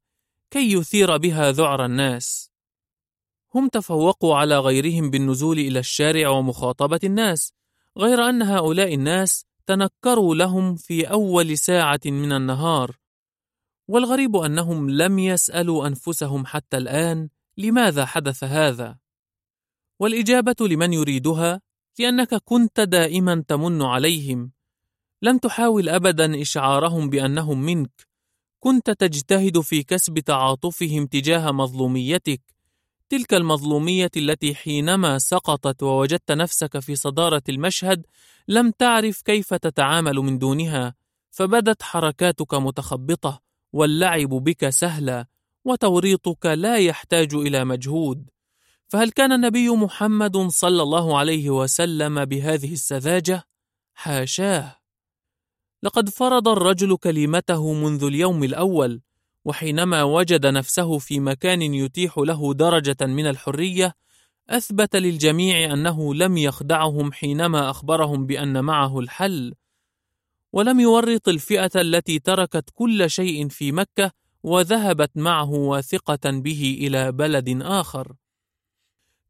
كي 0.51 0.71
يثير 0.71 1.17
بها 1.17 1.51
ذعر 1.51 1.85
الناس. 1.85 2.51
هم 3.55 3.67
تفوقوا 3.67 4.35
على 4.35 4.59
غيرهم 4.59 5.09
بالنزول 5.09 5.59
إلى 5.59 5.79
الشارع 5.79 6.29
ومخاطبة 6.29 6.99
الناس. 7.03 7.53
غير 7.97 8.29
أن 8.29 8.41
هؤلاء 8.41 8.93
الناس 8.93 9.45
تنكروا 9.65 10.35
لهم 10.35 10.75
في 10.75 11.03
أول 11.03 11.57
ساعة 11.57 11.99
من 12.05 12.31
النهار. 12.31 12.97
والغريب 13.87 14.35
أنهم 14.35 14.89
لم 14.89 15.19
يسألوا 15.19 15.87
أنفسهم 15.87 16.45
حتى 16.45 16.77
الآن 16.77 17.29
لماذا 17.57 18.05
حدث 18.05 18.43
هذا. 18.43 18.97
والإجابة 19.99 20.55
لمن 20.61 20.93
يريدها 20.93 21.61
لأنك 21.99 22.35
كنت 22.35 22.79
دائما 22.79 23.43
تمن 23.47 23.81
عليهم. 23.81 24.51
لم 25.21 25.37
تحاول 25.37 25.89
أبدا 25.89 26.41
إشعارهم 26.41 27.09
بأنهم 27.09 27.61
منك. 27.61 28.07
كنت 28.59 28.91
تجتهد 28.91 29.59
في 29.59 29.83
كسب 29.83 30.19
تعاطفهم 30.19 31.05
تجاه 31.05 31.51
مظلوميتك. 31.51 32.54
تلك 33.17 33.33
المظلومية 33.33 34.11
التي 34.17 34.55
حينما 34.55 35.17
سقطت 35.17 35.83
ووجدت 35.83 36.31
نفسك 36.31 36.79
في 36.79 36.95
صدارة 36.95 37.43
المشهد 37.49 38.05
لم 38.47 38.71
تعرف 38.71 39.21
كيف 39.21 39.53
تتعامل 39.53 40.15
من 40.15 40.39
دونها 40.39 40.95
فبدت 41.31 41.83
حركاتك 41.83 42.53
متخبطة 42.53 43.41
واللعب 43.73 44.29
بك 44.29 44.69
سهلا 44.69 45.27
وتوريطك 45.65 46.45
لا 46.45 46.77
يحتاج 46.77 47.33
إلى 47.33 47.65
مجهود 47.65 48.29
فهل 48.87 49.11
كان 49.11 49.31
النبي 49.31 49.69
محمد 49.69 50.37
صلى 50.37 50.81
الله 50.81 51.17
عليه 51.17 51.49
وسلم 51.49 52.25
بهذه 52.25 52.73
السذاجة؟ 52.73 53.43
حاشاه 53.93 54.75
لقد 55.83 56.09
فرض 56.09 56.47
الرجل 56.47 56.97
كلمته 56.97 57.73
منذ 57.73 58.03
اليوم 58.03 58.43
الأول 58.43 59.01
وحينما 59.45 60.03
وجد 60.03 60.45
نفسه 60.45 60.97
في 60.97 61.19
مكان 61.19 61.61
يتيح 61.61 62.17
له 62.17 62.53
درجة 62.53 62.97
من 63.01 63.27
الحرية 63.27 63.93
أثبت 64.49 64.95
للجميع 64.95 65.73
أنه 65.73 66.15
لم 66.15 66.37
يخدعهم 66.37 67.11
حينما 67.11 67.69
أخبرهم 67.69 68.25
بأن 68.25 68.63
معه 68.63 68.99
الحل 68.99 69.53
ولم 70.53 70.79
يورط 70.79 71.27
الفئة 71.29 71.71
التي 71.75 72.19
تركت 72.19 72.69
كل 72.73 73.09
شيء 73.09 73.47
في 73.47 73.71
مكة 73.71 74.11
وذهبت 74.43 75.11
معه 75.15 75.49
واثقة 75.49 76.31
به 76.31 76.77
إلى 76.81 77.11
بلد 77.11 77.61
آخر. 77.61 78.15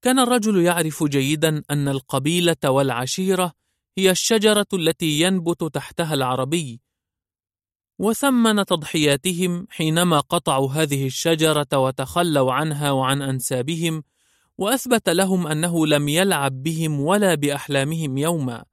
كان 0.02 0.20
الرجل 0.20 0.62
يعرف 0.62 1.04
جيدا 1.04 1.64
أن 1.72 1.88
القبيلة 1.88 2.56
والعشيرة 2.66 3.54
هي 3.98 4.12
الشجرة 4.12 4.68
التي 4.74 5.22
ينبت 5.22 5.64
تحتها 5.64 6.14
العربي 6.14 6.82
وثمن 8.00 8.66
تضحياتهم 8.66 9.68
حينما 9.70 10.20
قطعوا 10.20 10.72
هذه 10.72 11.06
الشجرة 11.06 11.68
وتخلوا 11.74 12.54
عنها 12.54 12.92
وعن 12.92 13.22
أنسابهم 13.22 14.04
وأثبت 14.58 15.10
لهم 15.10 15.48
أنه 15.48 15.88
لم 15.88 16.08
يلعب 16.08 16.64
بهم 16.64 17.00
ولا 17.00 17.36
بأحلامهم 17.36 18.18
يوما. 18.18 18.66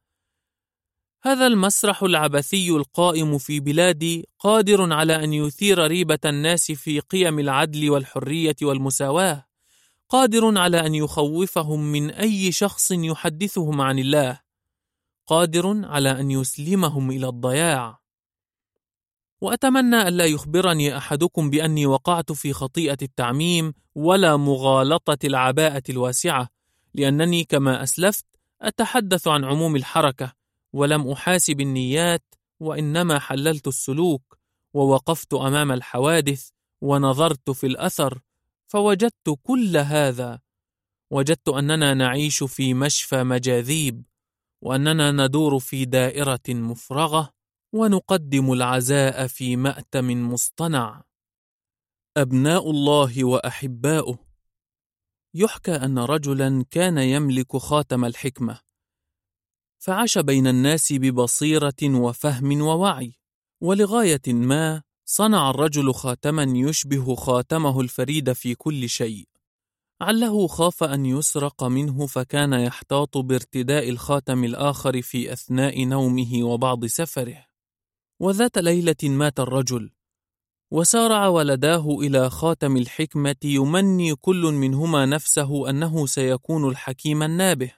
هذا 1.23 1.47
المسرح 1.47 2.03
العبثي 2.03 2.70
القائم 2.70 3.39
في 3.39 3.61
بلادي 3.61 4.28
قادر 4.39 4.93
على 4.93 5.24
أن 5.24 5.32
يثير 5.32 5.86
ريبة 5.86 6.19
الناس 6.24 6.73
في 6.73 7.01
قيم 7.01 7.39
العدل 7.39 7.90
والحرية 7.90 8.57
والمساواة 8.62 9.47
قادر 10.09 10.59
على 10.59 10.86
أن 10.86 10.94
يخوفهم 10.94 11.93
من 11.93 12.11
أي 12.11 12.53
شخص 12.53 12.90
يحدثهم 12.90 13.81
عن 13.81 13.99
الله 13.99 14.40
قادر 15.27 15.86
على 15.86 16.11
أن 16.11 16.31
يسلمهم 16.31 17.11
إلى 17.11 17.28
الضياع. 17.28 18.02
وأتمنى 19.43 20.09
الا 20.09 20.27
يخبرني 20.27 20.97
أحدكم 20.97 21.51
بأني 21.51 21.86
وقعت 21.86 22.32
في 22.32 22.52
خطيئة 22.52 22.98
التعميم 23.02 23.74
ولا 23.94 24.36
مغالطة 24.36 25.19
العباءة 25.24 25.82
الواسعة 25.89 26.48
لأنني 26.94 27.44
كما 27.44 27.82
أسلفت 27.82 28.27
أتحدث 28.60 29.28
عن 29.28 29.44
عموم 29.44 29.77
الحركة 29.77 30.32
ولم 30.73 31.10
أحاسب 31.10 31.60
النيات 31.60 32.35
وإنما 32.60 33.19
حللت 33.19 33.66
السلوك 33.66 34.39
ووقفت 34.74 35.35
أمام 35.35 35.73
الحوادث 35.73 36.48
ونظرت 36.81 37.51
في 37.51 37.66
الأثر 37.66 38.20
فوجدت 38.66 39.39
كل 39.43 39.77
هذا. 39.77 40.40
وجدت 41.10 41.48
أننا 41.48 41.94
نعيش 41.94 42.43
في 42.43 42.74
مشفى 42.74 43.23
مجاذيب 43.23 44.02
وأننا 44.60 45.10
ندور 45.12 45.59
في 45.59 45.85
دائرة 45.85 46.40
مفرغة 46.48 47.41
ونقدم 47.74 48.53
العزاء 48.53 49.27
في 49.27 49.57
مأتم 49.57 50.32
مصطنع. 50.32 51.05
أبناء 52.16 52.70
الله 52.70 53.24
وأحباؤه. 53.24 54.19
يحكى 55.35 55.73
أن 55.73 55.99
رجلا 55.99 56.65
كان 56.70 56.99
يملك 56.99 57.57
خاتم 57.57 58.05
الحكمة. 58.05 58.61
فعاش 59.78 60.19
بين 60.19 60.47
الناس 60.47 60.93
ببصيرة 60.93 61.82
وفهم 61.82 62.61
ووعي. 62.61 63.15
ولغاية 63.61 64.23
ما 64.27 64.82
صنع 65.05 65.51
الرجل 65.51 65.94
خاتما 65.94 66.43
يشبه 66.43 67.15
خاتمه 67.15 67.81
الفريد 67.81 68.32
في 68.32 68.55
كل 68.55 68.89
شيء. 68.89 69.28
عله 70.01 70.47
خاف 70.47 70.85
أن 70.85 71.07
يسرق 71.07 71.65
منه 71.65 72.07
فكان 72.07 72.53
يحتاط 72.53 73.19
بارتداء 73.19 73.89
الخاتم 73.89 74.44
الآخر 74.44 75.03
في 75.03 75.32
أثناء 75.32 75.85
نومه 75.85 76.43
وبعض 76.43 76.86
سفره. 76.86 77.52
وذات 78.23 78.59
ليلة 78.59 78.97
مات 79.03 79.40
الرجل 79.40 79.90
وسارع 80.70 81.28
ولداه 81.28 81.99
إلى 82.01 82.31
خاتم 82.31 82.77
الحكمة 82.77 83.36
يمني 83.44 84.15
كل 84.15 84.43
منهما 84.43 85.07
نفسه 85.07 85.70
أنه 85.70 86.07
سيكون 86.07 86.69
الحكيم 86.69 87.23
النابه. 87.23 87.73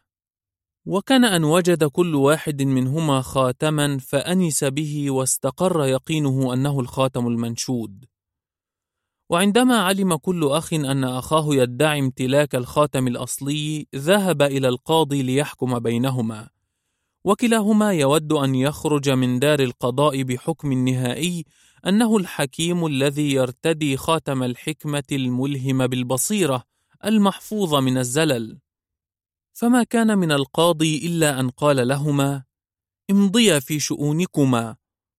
وكان 0.86 1.24
أن 1.24 1.44
وجد 1.44 1.84
كل 1.84 2.14
واحد 2.14 2.62
منهما 2.62 3.20
خاتما 3.20 3.98
فأنس 3.98 4.64
به 4.64 5.10
واستقر 5.10 5.84
يقينه 5.84 6.54
أنه 6.54 6.80
الخاتم 6.80 7.26
المنشود. 7.26 8.04
وعندما 9.30 9.78
علم 9.78 10.16
كل 10.16 10.44
أخ 10.44 10.72
أن 10.72 11.04
أخاه 11.04 11.54
يدعي 11.54 12.00
امتلاك 12.00 12.54
الخاتم 12.54 13.06
الأصلي 13.06 13.86
ذهب 13.94 14.42
إلى 14.42 14.68
القاضي 14.68 15.22
ليحكم 15.22 15.78
بينهما. 15.78 16.53
وكلاهما 17.24 17.92
يود 17.92 18.32
أن 18.32 18.54
يخرج 18.54 19.10
من 19.10 19.38
دار 19.38 19.60
القضاء 19.60 20.22
بحكم 20.22 20.72
نهائي 20.72 21.44
أنه 21.86 22.16
الحكيم 22.16 22.86
الذي 22.86 23.32
يرتدي 23.32 23.96
خاتم 23.96 24.42
الحكمة 24.42 25.04
الملهم 25.12 25.86
بالبصيرة 25.86 26.64
المحفوظ 27.04 27.74
من 27.74 27.98
الزلل. 27.98 28.58
فما 29.52 29.82
كان 29.82 30.18
من 30.18 30.32
القاضي 30.32 31.06
إلا 31.06 31.40
أن 31.40 31.50
قال 31.50 31.88
لهما 31.88 32.44
امضيا 33.10 33.58
في 33.58 33.80
شؤونكما 33.80 34.76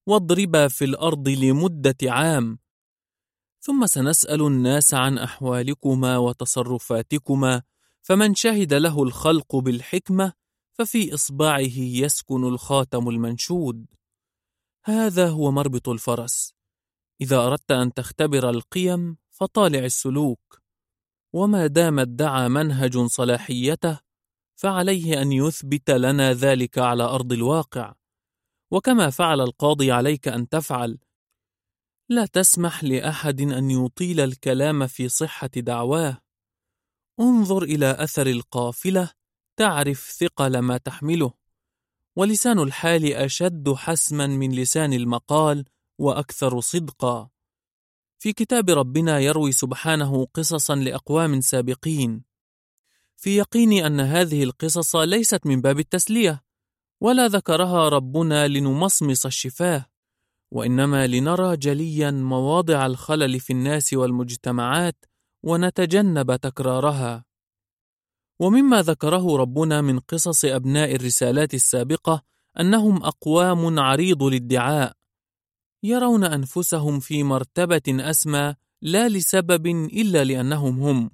واضربا 0.07 0.67
في 0.67 0.85
الأرض 0.85 1.29
لمدة 1.29 1.97
عام. 2.03 2.59
ثم 3.59 3.85
سنسأل 3.85 4.41
الناس 4.41 4.93
عن 4.93 5.17
أحوالكما 5.17 6.17
وتصرفاتكما 6.17 7.61
فمن 8.01 8.35
شهد 8.35 8.73
له 8.73 9.03
الخلق 9.03 9.55
بالحكمة 9.55 10.33
ففي 10.77 11.13
إصبعه 11.13 11.77
يسكن 11.77 12.43
الخاتم 12.43 13.09
المنشود. 13.09 13.85
هذا 14.85 15.29
هو 15.29 15.51
مربط 15.51 15.89
الفرس. 15.89 16.53
إذا 17.21 17.37
أردت 17.37 17.71
أن 17.71 17.93
تختبر 17.93 18.49
القيم 18.49 19.17
فطالع 19.31 19.79
السلوك. 19.79 20.61
وما 21.33 21.67
دام 21.67 21.99
ادعى 21.99 22.49
منهج 22.49 22.97
صلاحيته 22.97 23.99
فعليه 24.55 25.21
أن 25.21 25.31
يثبت 25.31 25.89
لنا 25.89 26.33
ذلك 26.33 26.77
على 26.77 27.03
أرض 27.03 27.33
الواقع. 27.33 27.95
وكما 28.71 29.09
فعل 29.09 29.41
القاضي 29.41 29.91
عليك 29.91 30.27
أن 30.27 30.49
تفعل. 30.49 30.99
لا 32.09 32.25
تسمح 32.25 32.83
لأحد 32.83 33.41
أن 33.41 33.71
يطيل 33.71 34.19
الكلام 34.19 34.87
في 34.87 35.09
صحة 35.09 35.47
دعواه. 35.55 36.21
انظر 37.19 37.63
إلى 37.63 37.91
أثر 37.91 38.27
القافلة 38.27 39.14
تعرف 39.57 40.15
ثقل 40.19 40.59
ما 40.59 40.77
تحمله. 40.77 41.33
ولسان 42.15 42.59
الحال 42.59 43.13
أشد 43.13 43.73
حسما 43.73 44.27
من 44.27 44.51
لسان 44.51 44.93
المقال 44.93 45.65
وأكثر 45.99 46.59
صدقا. 46.59 47.29
في 48.19 48.33
كتاب 48.33 48.69
ربنا 48.69 49.19
يروي 49.19 49.51
سبحانه 49.51 50.25
قصصا 50.25 50.75
لأقوام 50.75 51.41
سابقين. 51.41 52.23
في 53.15 53.37
يقيني 53.37 53.87
أن 53.87 53.99
هذه 53.99 54.43
القصص 54.43 54.95
ليست 54.95 55.45
من 55.45 55.61
باب 55.61 55.79
التسلية 55.79 56.43
ولا 57.01 57.27
ذكرها 57.27 57.89
ربنا 57.89 58.47
لنمصمص 58.47 59.25
الشفاه 59.25 59.85
وإنما 60.51 61.07
لنرى 61.07 61.57
جليا 61.57 62.11
مواضع 62.11 62.85
الخلل 62.85 63.39
في 63.39 63.53
الناس 63.53 63.93
والمجتمعات 63.93 65.05
ونتجنب 65.43 66.35
تكرارها. 66.35 67.24
ومما 68.39 68.81
ذكره 68.81 69.37
ربنا 69.37 69.81
من 69.81 69.99
قصص 69.99 70.45
أبناء 70.45 70.95
الرسالات 70.95 71.53
السابقة 71.53 72.23
أنهم 72.59 73.03
أقوام 73.03 73.79
عريض 73.79 74.23
الادعاء 74.23 74.93
يرون 75.83 76.23
أنفسهم 76.23 76.99
في 76.99 77.23
مرتبة 77.23 78.09
أسمى 78.09 78.55
لا 78.81 79.09
لسبب 79.09 79.67
إلا 79.67 80.23
لأنهم 80.23 80.79
هم. 80.81 81.11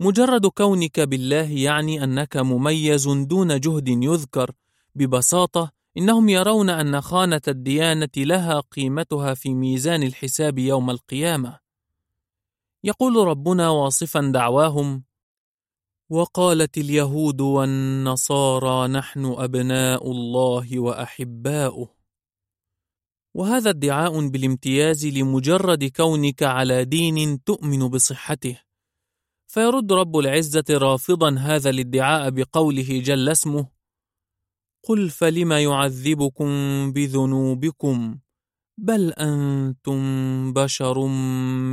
مجرد 0.00 0.46
كونك 0.46 1.00
بالله 1.00 1.50
يعني 1.50 2.04
أنك 2.04 2.36
مميز 2.36 3.08
دون 3.08 3.60
جهد 3.60 3.88
يذكر 3.88 4.50
ببساطة 4.94 5.72
إنهم 5.96 6.28
يرون 6.28 6.70
أن 6.70 7.00
خانة 7.00 7.40
الديانة 7.48 8.08
لها 8.16 8.60
قيمتها 8.60 9.34
في 9.34 9.54
ميزان 9.54 10.02
الحساب 10.02 10.58
يوم 10.58 10.90
القيامة. 10.90 11.58
يقول 12.84 13.26
ربنا 13.28 13.68
واصفا 13.68 14.20
دعواهم 14.34 15.04
وقالت 16.12 16.78
اليهود 16.78 17.40
والنصارى 17.40 18.88
نحن 18.88 19.24
أبناء 19.24 20.10
الله 20.10 20.78
وأحباؤه. 20.78 21.88
وهذا 23.34 23.70
ادعاء 23.70 24.28
بالامتياز 24.28 25.06
لمجرد 25.06 25.84
كونك 25.84 26.42
على 26.42 26.84
دين 26.84 27.44
تؤمن 27.44 27.88
بصحته. 27.88 28.60
فيرد 29.46 29.92
رب 29.92 30.18
العزة 30.18 30.64
رافضا 30.70 31.38
هذا 31.38 31.70
الادعاء 31.70 32.30
بقوله 32.30 33.00
جل 33.00 33.28
اسمه 33.28 33.68
قل 34.88 35.10
فلم 35.10 35.52
يعذبكم 35.52 36.48
بذنوبكم؟ 36.92 38.18
بل 38.78 39.12
أنتم 39.12 40.52
بشر 40.52 41.06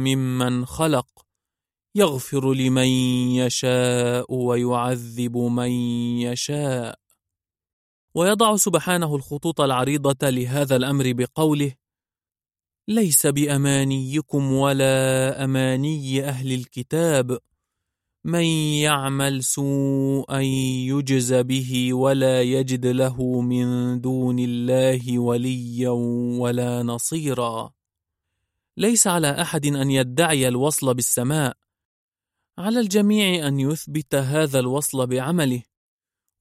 ممن 0.05 0.65
خلق. 0.65 1.28
يغفر 1.99 2.53
لمن 2.53 2.87
يشاء 3.41 4.33
ويعذب 4.33 5.37
من 5.37 5.71
يشاء. 6.21 6.99
ويضع 8.15 8.55
سبحانه 8.55 9.15
الخطوط 9.15 9.61
العريضة 9.61 10.29
لهذا 10.29 10.75
الأمر 10.75 11.13
بقوله 11.13 11.73
ليس 12.87 13.27
بأمانيكم 13.27 14.53
ولا 14.53 15.43
أماني 15.43 16.23
أهل 16.23 16.51
الكتاب. 16.51 17.39
من 18.23 18.43
يعمل 18.83 19.43
سوءا 19.43 20.39
يجز 20.89 21.33
به 21.33 21.93
ولا 21.93 22.41
يجد 22.41 22.85
له 22.85 23.41
من 23.41 24.01
دون 24.01 24.39
الله 24.39 25.19
وليا 25.19 25.89
ولا 26.39 26.83
نصيرا. 26.83 27.71
ليس 28.77 29.07
على 29.07 29.41
أحد 29.41 29.65
أن 29.65 29.91
يدعي 29.91 30.47
الوصل 30.47 30.93
بالسماء. 30.93 31.57
على 32.59 32.79
الجميع 32.79 33.47
أن 33.47 33.59
يثبت 33.59 34.15
هذا 34.15 34.59
الوصل 34.59 35.07
بعمله. 35.07 35.63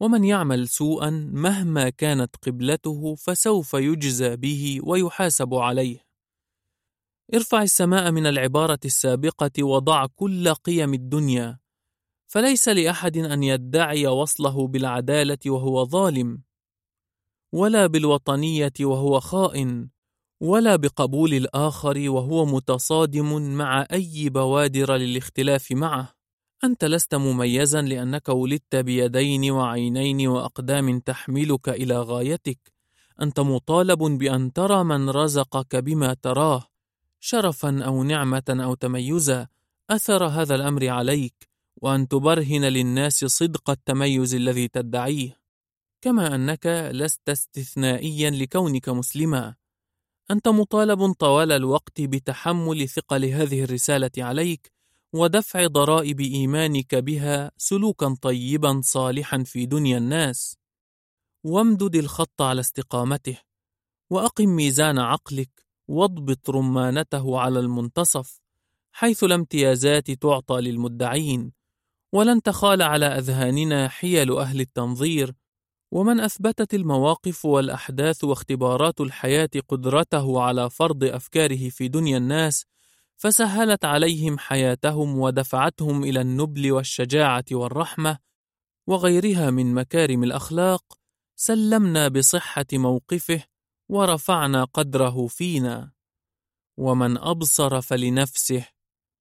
ومن 0.01 0.25
يعمل 0.25 0.69
سوءا 0.69 1.11
مهما 1.33 1.91
كانت 1.91 2.37
قبلته 2.37 3.15
فسوف 3.15 3.75
يجزى 3.75 4.37
به 4.37 4.81
ويحاسب 4.83 5.55
عليه. 5.55 6.07
ارفع 7.35 7.63
السماء 7.63 8.11
من 8.11 8.27
العبارة 8.27 8.79
السابقة 8.85 9.65
وضع 9.65 10.07
كل 10.07 10.55
قيم 10.55 10.95
الدنيا. 10.95 11.59
فليس 12.27 12.69
لأحد 12.69 13.17
أن 13.17 13.43
يدعي 13.43 14.07
وصله 14.07 14.69
بالعدالة 14.69 15.39
وهو 15.47 15.85
ظالم 15.85 16.43
ولا 17.53 17.87
بالوطنية 17.87 18.73
وهو 18.81 19.21
خائن. 19.21 19.91
ولا 20.41 20.77
بقبول 20.77 21.35
الآخر 21.35 22.11
وهو 22.11 22.47
متصادم 22.47 23.57
مع 23.57 23.87
أي 23.93 24.29
بوادر 24.29 24.97
للاختلاف 24.97 25.73
معه. 25.73 26.15
أنت 26.65 26.85
لست 26.85 27.15
مميزا 27.15 27.83
لأنك 27.83 28.29
ولدت 28.29 28.77
بيدين 28.77 29.51
وعينين 29.51 30.29
وأقدام 30.29 31.01
تحملك 31.01 31.69
إلى 31.69 31.99
غايتك. 31.99 32.73
أنت 33.23 33.41
مطالب 33.41 33.99
بأن 33.99 34.53
ترى 34.53 34.85
من 34.85 35.11
رزقك 35.11 35.77
بما 35.77 36.15
تراه. 36.15 36.65
شرفا 37.21 37.83
أو 37.83 38.03
نعمة 38.03 38.45
أو 38.49 38.75
تميزا 38.75 39.49
أثر 39.91 40.25
هذا 40.25 40.55
الأمر 40.55 40.89
عليك. 40.89 41.49
وأن 41.77 42.09
تبرهن 42.09 42.65
للناس 42.65 43.25
صدق 43.25 43.71
التميز 43.71 44.35
الذي 44.35 44.69
تدعيه. 44.69 45.39
كما 46.01 46.35
أنك 46.35 46.91
لست 46.93 47.29
استثنائيا 47.29 48.31
لكونك 48.31 48.89
مسلما. 48.89 49.55
أنت 50.31 50.49
مطالب 50.49 51.13
طوال 51.13 51.53
الوقت 51.53 52.01
بتحمل 52.01 52.89
ثقل 52.89 53.25
هذه 53.25 53.65
الرسالة 53.65 54.11
عليك 54.19 54.73
ودفع 55.13 55.67
ضرائب 55.67 56.21
إيمانك 56.21 56.95
بها 56.95 57.51
سلوكا 57.57 58.17
طيبا 58.23 58.81
صالحا 58.85 59.43
في 59.43 59.67
دنيا 59.67 59.99
الناس. 59.99 60.57
وامدد 61.45 61.97
الخط 61.97 62.43
على 62.43 62.61
استقامته 62.61 63.39
وأقم 64.11 64.49
ميزان 64.49 64.99
عقلك 64.99 65.67
واضبط 65.89 66.51
رمانته 66.51 67.39
على 67.39 67.61
المنتصف 67.61 68.41
حيث 68.93 69.25
لا 69.25 69.35
امتيازات 69.35 70.11
تعطى 70.11 70.61
للمدعين. 70.61 71.53
ولن 72.13 72.43
تخال 72.43 72.83
على 72.83 73.07
أذهاننا 73.07 73.89
حيل 73.89 74.39
أهل 74.39 74.61
التنظير 74.61 75.35
ومن 75.91 76.21
أثبتت 76.21 76.75
المواقف 76.75 77.45
والأحداث 77.45 78.25
واختبارات 78.25 79.01
الحياة 79.01 79.51
قدرته 79.69 80.41
على 80.43 80.71
فرض 80.71 81.05
أفكاره 81.05 81.69
في 81.69 81.89
دنيا 81.89 82.19
الناس 82.19 82.67
فسهلت 83.17 83.85
عليهم 83.85 84.39
حياتهم 84.39 85.19
ودفعتهم 85.19 86.05
إلى 86.05 86.21
النبل 86.21 86.73
والشجاعة 86.73 87.45
والرحمة 87.53 88.19
وغيرها 88.87 89.51
من 89.51 89.75
مكارم 89.75 90.25
الأخلاق 90.25 90.99
سلمنا 91.37 92.09
بصحة 92.09 92.67
موقفه 92.73 93.43
ورفعنا 93.89 94.65
قدره 94.65 95.27
فينا. 95.27 95.93
ومن 96.77 97.19
أبصر 97.19 97.81
فلنفسه 97.81 98.67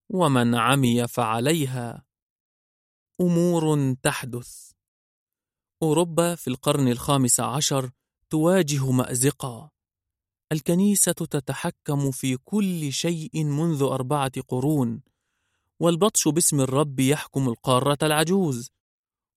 ومن 0.10 0.56
عمي 0.56 1.08
فعليها. 1.08 2.06
أمور 3.22 3.94
تحدث. 4.04 4.67
أوروبا 5.84 6.36
في 6.36 6.48
القرن 6.48 6.88
الخامس 6.88 7.40
عشر 7.40 7.90
تواجه 8.30 8.92
مأزقا. 8.92 9.70
الكنيسة 10.52 11.12
تتحكم 11.12 12.12
في 12.12 12.38
كل 12.38 12.94
شيء 12.94 13.44
منذ 13.44 13.84
أربعة 13.84 14.32
قرون 14.48 15.02
والبطش 15.80 16.28
باسم 16.28 16.62
الرب 16.62 17.00
يحكم 17.00 17.50
القارة 17.50 17.98
العجوز. 18.04 18.72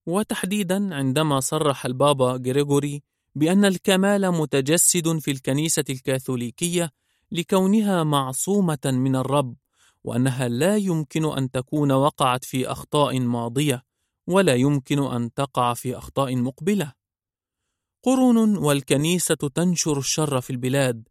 وتحديدا 0.06 0.94
عندما 0.94 1.40
صرح 1.40 1.86
البابا 1.86 2.32
غريغوري 2.46 3.02
بأن 3.34 3.64
الكمال 3.64 4.30
متجسد 4.30 5.18
في 5.18 5.30
الكنيسة 5.30 5.84
الكاثوليكية 5.90 6.90
لكونها 7.32 8.04
معصومة 8.04 8.78
من 8.84 9.16
الرب 9.16 9.56
وأنها 10.04 10.48
لا 10.48 10.76
يمكن 10.76 11.24
أن 11.24 11.50
تكون 11.50 11.92
وقعت 11.92 12.44
في 12.44 12.66
أخطاء 12.66 13.20
ماضية. 13.20 13.89
ولا 14.30 14.54
يمكن 14.54 15.02
أن 15.02 15.34
تقع 15.34 15.74
في 15.74 15.98
أخطاء 15.98 16.36
مقبلة. 16.36 16.92
قرون 18.02 18.56
والكنيسة 18.56 19.34
تنشر 19.34 19.98
الشر 19.98 20.40
في 20.40 20.50
البلاد، 20.50 21.08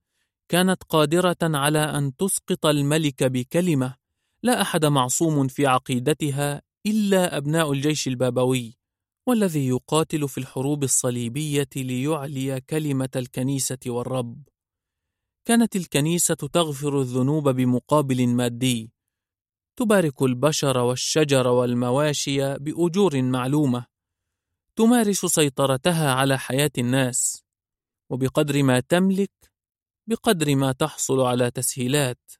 كانت 0.50 0.84
قادرة 0.84 1.38
على 1.42 1.80
أن 1.80 2.16
تسقط 2.16 2.66
الملك 2.66 3.24
بكلمة، 3.24 3.96
لا 4.44 4.62
أحد 4.62 4.86
معصوم 4.86 5.48
في 5.48 5.68
عقيدتها 5.68 6.62
إلا 6.86 7.38
أبناء 7.38 7.72
الجيش 7.72 8.08
البابوي، 8.08 8.78
والذي 9.28 9.68
يقاتل 9.68 10.30
في 10.30 10.38
الحروب 10.38 10.84
الصليبية 10.84 11.70
ليعلي 11.76 12.62
كلمة 12.62 13.10
الكنيسة 13.16 13.80
والرب. 13.88 14.44
كانت 15.46 15.76
الكنيسة 15.76 16.36
تغفر 16.36 17.02
الذنوب 17.02 17.50
بمقابل 17.50 18.28
مادي، 18.28 18.92
تبارك 19.80 20.22
البشر 20.22 20.78
والشجر 20.78 21.48
والمواشي 21.48 22.58
بأجور 22.58 23.22
معلومة، 23.22 23.86
تمارس 24.76 25.26
سيطرتها 25.26 26.14
على 26.14 26.40
حياة 26.40 26.72
الناس، 26.78 27.44
وبقدر 28.10 28.64
ما 28.64 28.80
تملك 28.80 29.32
بقدر 30.08 30.56
ما 30.56 30.72
تحصل 30.72 31.22
على 31.22 31.52
تسهيلات. 31.52 32.32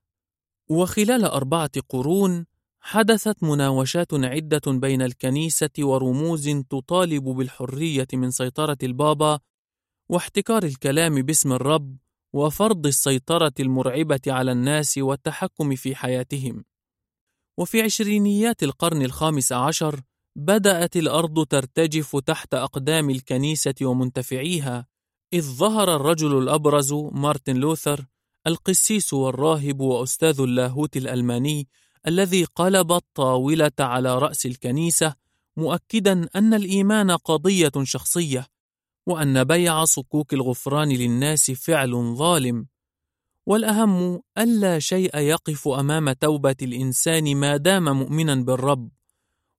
وخلال 0.70 1.26
أربعة 1.26 1.72
قرون 1.90 2.46
حدثت 2.80 3.44
مناوشات 3.44 4.14
عدة 4.14 4.62
بين 4.68 5.02
الكنيسة 5.02 5.70
ورموز 5.80 6.50
تطالب 6.70 7.24
بالحرية 7.24 8.08
من 8.14 8.32
سيطرة 8.32 8.78
البابا 8.84 9.40
واحتكار 10.10 10.64
الكلام 10.64 11.22
باسم 11.22 11.54
الرب 11.54 11.98
وفرض 12.34 12.88
السيطرة 12.88 13.54
المرعبة 13.60 14.22
على 14.28 14.52
الناس 14.52 14.98
والتحكم 14.98 15.76
في 15.76 15.96
حياتهم. 15.96 16.69
وفي 17.60 17.82
عشرينيات 17.82 18.64
القرن 18.64 19.02
الخامس 19.02 19.52
عشر 19.52 20.02
بدأت 20.36 20.98
الأرض 20.98 21.46
ترتجف 21.46 22.16
تحت 22.16 22.54
أقدام 22.54 23.10
الكنيسة 23.10 23.76
ومنتفعيها، 23.82 24.88
إذ 25.34 25.42
ظهر 25.42 25.96
الرجل 25.96 26.38
الأبرز 26.38 26.94
مارتن 26.94 27.56
لوثر 27.56 28.06
القسيس 28.48 29.14
والراهب 29.14 29.80
وأستاذ 29.80 30.42
اللاهوت 30.42 30.98
الألماني 30.98 31.68
الذي 32.08 32.44
قلب 32.44 32.92
الطاولة 32.92 33.72
على 33.80 34.20
رأس 34.20 34.46
الكنيسة 34.46 35.16
مؤكدا 35.58 36.30
أن 36.36 36.54
الإيمان 36.54 37.12
قضية 37.12 37.72
شخصية 37.84 38.48
وأن 39.08 39.44
بيع 39.44 39.86
صكوك 39.86 40.34
الغفران 40.34 40.90
للناس 40.90 41.52
فعل 41.52 42.16
ظالم. 42.16 42.68
والأهم 43.50 44.22
ألا 44.38 44.80
شيء 44.80 45.18
يقف 45.18 45.68
أمام 45.68 46.12
توبة 46.12 46.56
الإنسان 46.62 47.36
ما 47.36 47.58
دام 47.58 48.00
مؤمنا 48.00 48.36
بالرب 48.36 48.90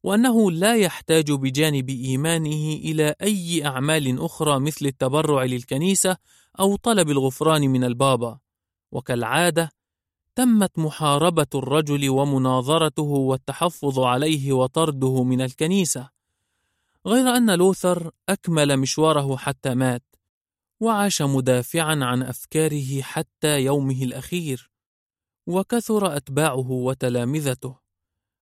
وأنه 0.03 0.51
لا 0.51 0.77
يحتاج 0.77 1.33
بجانب 1.33 1.89
إيمانه 1.89 2.73
إلى 2.85 3.15
أي 3.23 3.67
أعمال 3.67 4.21
أخرى 4.21 4.61
مثل 4.61 4.87
التبرع 4.87 5.45
للكنيسة 5.45 6.17
أو 6.61 6.77
طلب 6.77 7.11
الغفران 7.11 7.71
من 7.71 7.85
البابا. 7.85 8.39
وكالعادة 8.93 9.71
تمت 10.35 10.79
محاربة 10.79 11.47
الرجل 11.55 12.09
ومناظرته 12.11 13.03
والتحفظ 13.03 13.99
عليه 13.99 14.53
وطرده 14.53 15.25
من 15.25 15.41
الكنيسة 15.41 16.09
غير 17.07 17.37
أن 17.37 17.51
لوثر 17.55 18.11
أكمل 18.29 18.77
مشواره 18.77 19.37
حتى 19.37 19.75
مات. 19.75 20.10
وعاش 20.81 21.23
مدافعا 21.23 22.05
عن 22.05 22.23
أفكاره 22.23 23.03
حتى 23.03 23.61
يومه 23.61 24.03
الأخير 24.03 24.71
وكثر 25.47 26.17
أتباعه 26.17 26.71
وتلامذته. 26.71 27.79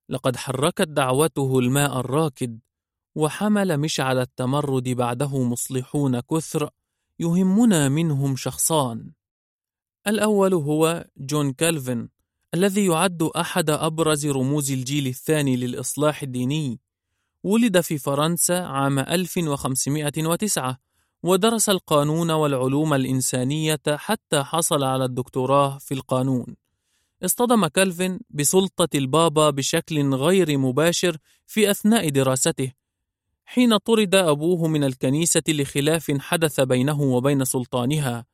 لقد 0.08 0.36
حركت 0.36 0.88
دعوته 0.88 1.58
الماء 1.58 2.00
الراكد 2.00 2.58
وحمل 3.14 3.78
مشعل 3.78 4.18
التمرد 4.18 4.88
بعده 4.88 5.42
مصلحون 5.42 6.20
كثر 6.20 6.70
يهمنا 7.18 7.88
منهم 7.88 8.36
شخصان. 8.36 9.12
الأول 10.06 10.54
هو 10.54 11.04
جون 11.16 11.52
كالفن 11.52 12.08
الذي 12.54 12.86
يعد 12.86 13.22
أحد 13.22 13.70
أبرز 13.70 14.26
رموز 14.26 14.72
الجيل 14.72 15.06
الثاني 15.06 15.56
للإصلاح 15.56 16.22
الديني. 16.22 16.80
ولد 17.42 17.80
في 17.80 17.98
فرنسا 17.98 18.52
عام 18.52 18.98
1509 18.98 20.78
ودرس 21.22 21.68
القانون 21.68 22.30
والعلوم 22.30 22.94
الإنسانية 22.94 23.80
حتى 23.88 24.42
حصل 24.42 24.82
على 24.84 25.04
الدكتوراه 25.04 25.78
في 25.78 25.94
القانون. 25.94 26.56
اصطدم 27.24 27.66
كالفن 27.66 28.20
بسلطة 28.30 28.88
البابا 28.94 29.50
بشكل 29.50 30.14
غير 30.14 30.58
مباشر 30.58 31.16
في 31.46 31.70
أثناء 31.70 32.08
دراسته 32.08 32.72
حين 33.44 33.76
طرد 33.76 34.14
أبوه 34.14 34.68
من 34.68 34.84
الكنيسة 34.84 35.42
لخلاف 35.48 36.12
حدث 36.18 36.60
بينه 36.60 37.02
وبين 37.02 37.44
سلطانها. 37.44 38.26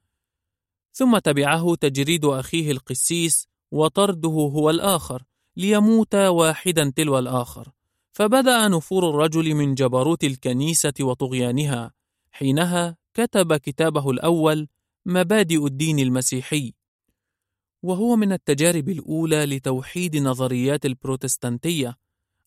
ثم 0.93 1.19
تبعه 1.19 1.75
تجريد 1.75 2.25
أخيه 2.25 2.71
القسيس 2.71 3.49
وطرده 3.71 4.29
هو 4.29 4.71
الآخر 4.71 5.23
ليموت 5.57 6.15
واحدا 6.15 6.93
تلو 6.97 7.19
الآخر. 7.19 7.73
فبدأ 8.13 8.69
نفور 8.69 9.11
الرجل 9.11 9.55
من 9.55 9.75
جبروت 9.75 10.25
الكنيسة 10.25 10.95
وطغيانها. 11.01 11.93
حينها 12.35 12.97
كتب 13.15 13.57
كتابه 13.57 14.11
الأول 14.11 14.69
مبادئ 15.07 15.67
الدين 15.67 15.99
المسيحي 15.99 16.75
وهو 17.83 18.17
من 18.17 18.33
التجارب 18.33 18.89
الأولى 18.89 19.47
لتوحيد 19.47 20.17
نظريات 20.17 20.87
البروتستانتية 20.87 21.97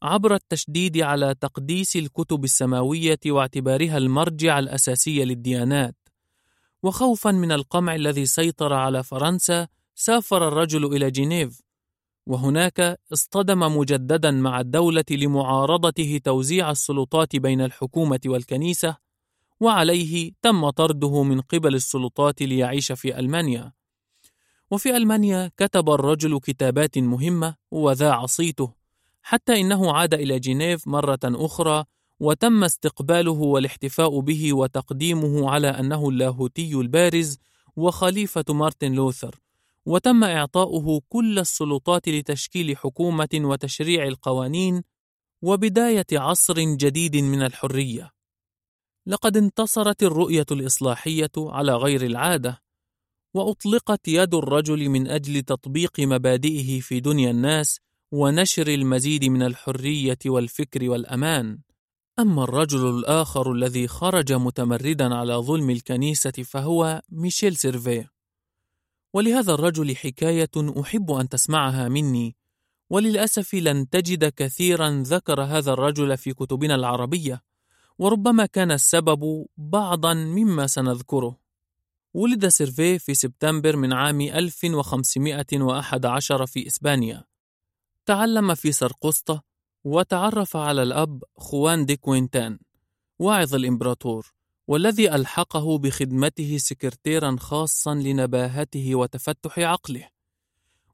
عبر 0.04 0.36
التشديد 0.36 0.98
على 0.98 1.36
تقديس 1.36 1.96
الكتب 1.96 2.44
السماوية 2.44 3.20
واعتبارها 3.28 3.98
المرجع 3.98 4.60
الأساسي 4.60 5.26
للديانات. 5.26 5.96
وخوفا 6.84 7.32
من 7.32 7.52
القمع 7.52 7.96
الذي 7.96 8.26
سيطر 8.26 8.74
على 8.74 9.04
فرنسا 9.04 9.68
سافر 9.96 10.48
الرجل 10.48 10.86
إلى 10.86 11.12
جنيف 11.12 11.62
وهناك 12.26 13.00
اصطدم 13.14 13.78
مجددا 13.78 14.32
مع 14.32 14.60
الدولة 14.60 15.06
لمعارضته 15.12 16.20
توزيع 16.24 16.72
السلطات 16.72 17.36
بين 17.36 17.62
الحكومة 17.62 18.20
والكنيسة 18.26 19.07
وعليه 19.60 20.32
تم 20.42 20.70
طرده 20.70 21.24
من 21.24 21.42
قبل 21.42 21.76
السلطات 21.76 22.42
ليعيش 22.42 22.92
في 22.92 23.20
ألمانيا 23.20 23.74
وفي 24.72 24.98
ألمانيا 24.98 25.52
كتب 25.58 25.90
الرجل 25.90 26.40
كتابات 26.40 26.98
مهمة 26.98 27.56
وذاع 27.72 28.26
صيته 28.26 28.74
حتى 29.22 29.62
إنه 29.62 29.94
عاد 29.94 30.14
إلى 30.14 30.40
جنيف 30.40 30.88
مرة 30.88 31.20
أخرى 31.26 31.86
وتم 32.20 32.64
استقباله 32.64 33.32
والاحتفاء 33.32 34.20
به 34.20 34.54
وتقديمه 34.54 35.52
على 35.52 35.68
أنه 35.68 36.10
اللاهوتي 36.10 36.74
البارز 36.74 37.38
وخليفة 37.76 38.46
مارتن 38.50 38.92
لوثر 38.92 39.40
وتم 39.86 40.24
إعطاؤه 40.24 41.02
كل 41.10 41.40
السلطات 41.40 42.10
لتشكيل 42.10 42.78
حكومة 42.78 43.30
وتشريع 43.36 44.08
القوانين 44.08 44.84
وبداية 45.42 46.06
عصر 46.14 46.54
جديد 46.60 47.16
من 47.16 47.42
الحرية. 47.42 48.17
لقد 49.08 49.38
انتصرت 49.38 50.04
الرؤية 50.04 50.46
الإصلاحية 50.52 51.32
على 51.38 51.76
غير 51.76 52.06
العادة، 52.06 52.62
وأطلقت 53.36 54.08
يد 54.08 54.34
الرجل 54.34 54.90
من 54.90 55.08
أجل 55.08 55.42
تطبيق 55.42 56.00
مبادئه 56.00 56.80
في 56.80 57.00
دنيا 57.00 57.32
الناس 57.32 57.80
ونشر 58.14 58.68
المزيد 58.68 59.26
من 59.26 59.42
الحرية 59.42 60.18
والفكر 60.26 60.90
والأمان. 60.90 61.60
أما 62.20 62.44
الرجل 62.44 62.90
الآخر 62.90 63.52
الذي 63.52 63.88
خرج 63.88 64.34
متمردا 64.34 65.16
على 65.16 65.34
ظلم 65.34 65.70
الكنيسة 65.70 66.32
فهو 66.32 67.02
ميشيل 67.10 67.56
سيرفيه. 67.56 68.12
ولهذا 69.14 69.54
الرجل 69.54 69.96
حكاية 69.96 70.82
أحب 70.82 71.12
أن 71.12 71.30
تسمعها 71.30 71.90
مني، 71.90 72.36
وللأسف 72.92 73.54
لن 73.54 73.90
تجد 73.90 74.26
كثيرا 74.26 74.90
ذكر 74.90 75.42
هذا 75.42 75.74
الرجل 75.74 76.18
في 76.18 76.34
كتبنا 76.34 76.76
العربية، 76.76 77.42
وربما 78.00 78.46
كان 78.46 78.72
السبب 78.72 79.46
بعضا 79.58 80.14
مما 80.14 80.68
سنذكره. 80.68 81.38
ولد 82.14 82.48
سيرفيه 82.48 82.98
في 82.98 83.14
سبتمبر 83.14 83.76
من 83.76 83.94
عام 83.94 84.22
1511 84.22 86.46
في 86.46 86.68
إسبانيا. 86.68 87.24
تعلم 88.06 88.56
في 88.56 88.72
سرقسطة 88.72 89.44
وتعرف 89.84 90.56
على 90.56 90.84
الأب 90.84 91.24
خوان 91.38 91.86
دي 91.86 91.96
كوينتان 91.96 92.60
واعظ 93.20 93.56
الإمبراطور 93.56 94.34
والذي 94.68 95.16
ألحقه 95.16 95.78
بخدمته 95.78 96.58
سكرتيرا 96.58 97.36
خاصا 97.40 97.96
لنباهته 97.96 98.96
وتفتح 98.96 99.60
عقله 99.60 100.10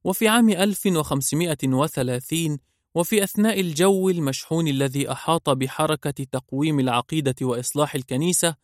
وفي 0.03 0.27
عام 0.27 0.49
1530 0.49 2.59
وفي 2.95 3.23
أثناء 3.23 3.59
الجو 3.59 4.09
المشحون 4.09 4.67
الذي 4.67 5.11
أحاط 5.11 5.49
بحركة 5.49 6.23
تقويم 6.31 6.79
العقيدة 6.79 7.35
وإصلاح 7.41 7.95
الكنيسة 7.95 8.55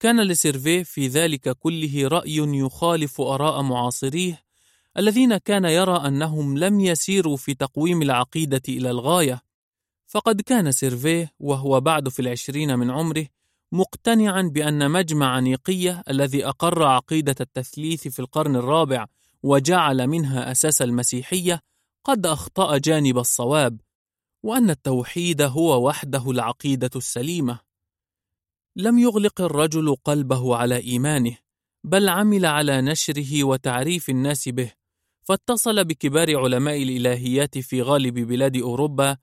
كان 0.00 0.20
لسيرفيه 0.20 0.82
في 0.82 1.08
ذلك 1.08 1.48
كله 1.48 2.08
رأي 2.08 2.36
يخالف 2.36 3.20
آراء 3.20 3.62
معاصريه 3.62 4.44
الذين 4.98 5.36
كان 5.36 5.64
يرى 5.64 5.96
أنهم 5.96 6.58
لم 6.58 6.80
يسيروا 6.80 7.36
في 7.36 7.54
تقويم 7.54 8.02
العقيدة 8.02 8.62
إلى 8.68 8.90
الغاية. 8.90 9.42
فقد 10.06 10.40
كان 10.40 10.72
سيرفيه 10.72 11.32
وهو 11.40 11.80
بعد 11.80 12.08
في 12.08 12.20
العشرين 12.20 12.78
من 12.78 12.90
عمره 12.90 13.26
مقتنعا 13.72 14.42
بأن 14.42 14.90
مجمع 14.90 15.40
نيقية 15.40 16.02
الذي 16.10 16.46
أقر 16.46 16.82
عقيدة 16.82 17.34
التثليث 17.40 18.08
في 18.08 18.18
القرن 18.18 18.56
الرابع 18.56 19.06
وجعل 19.42 20.06
منها 20.06 20.52
أساس 20.52 20.82
المسيحية 20.82 21.60
قد 22.04 22.26
أخطأ 22.26 22.78
جانب 22.78 23.18
الصواب 23.18 23.80
وأن 24.42 24.70
التوحيد 24.70 25.42
هو 25.42 25.86
وحده 25.86 26.30
العقيدة 26.30 26.90
السليمة. 26.96 27.60
لم 28.76 28.98
يغلق 28.98 29.40
الرجل 29.40 29.96
قلبه 30.04 30.56
على 30.56 30.76
إيمانه 30.76 31.36
بل 31.84 32.08
عمل 32.08 32.46
على 32.46 32.82
نشره 32.82 33.44
وتعريف 33.44 34.10
الناس 34.10 34.48
به 34.48 34.72
فاتصل 35.22 35.84
بكبار 35.84 36.36
علماء 36.38 36.82
الإلهيات 36.82 37.58
في 37.58 37.82
غالب 37.82 38.14
بلاد 38.14 38.56
أوروبا 38.56 39.16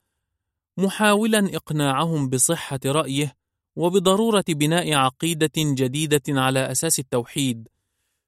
محاولا 0.77 1.55
إقناعهم 1.55 2.29
بصحة 2.29 2.79
رأيه 2.85 3.35
وبضرورة 3.75 4.45
بناء 4.49 4.93
عقيدة 4.93 5.51
جديدة 5.57 6.21
على 6.29 6.71
أساس 6.71 6.99
التوحيد. 6.99 7.67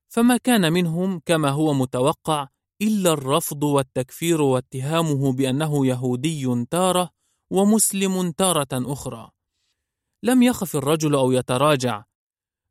فما 0.09 0.37
كان 0.37 0.73
منهم 0.73 1.21
كما 1.25 1.49
هو 1.49 1.73
متوقع 1.73 2.47
إلا 2.81 3.13
الرفض 3.13 3.63
والتكفير 3.63 4.41
واتهامه 4.41 5.33
بأنه 5.33 5.87
يهودي 5.87 6.65
تارة 6.69 7.09
ومسلم 7.51 8.31
تارة 8.31 8.67
أخرى. 8.73 9.31
لم 10.23 10.43
يخف 10.43 10.75
الرجل 10.75 11.15
أو 11.15 11.31
يتراجع 11.31 12.03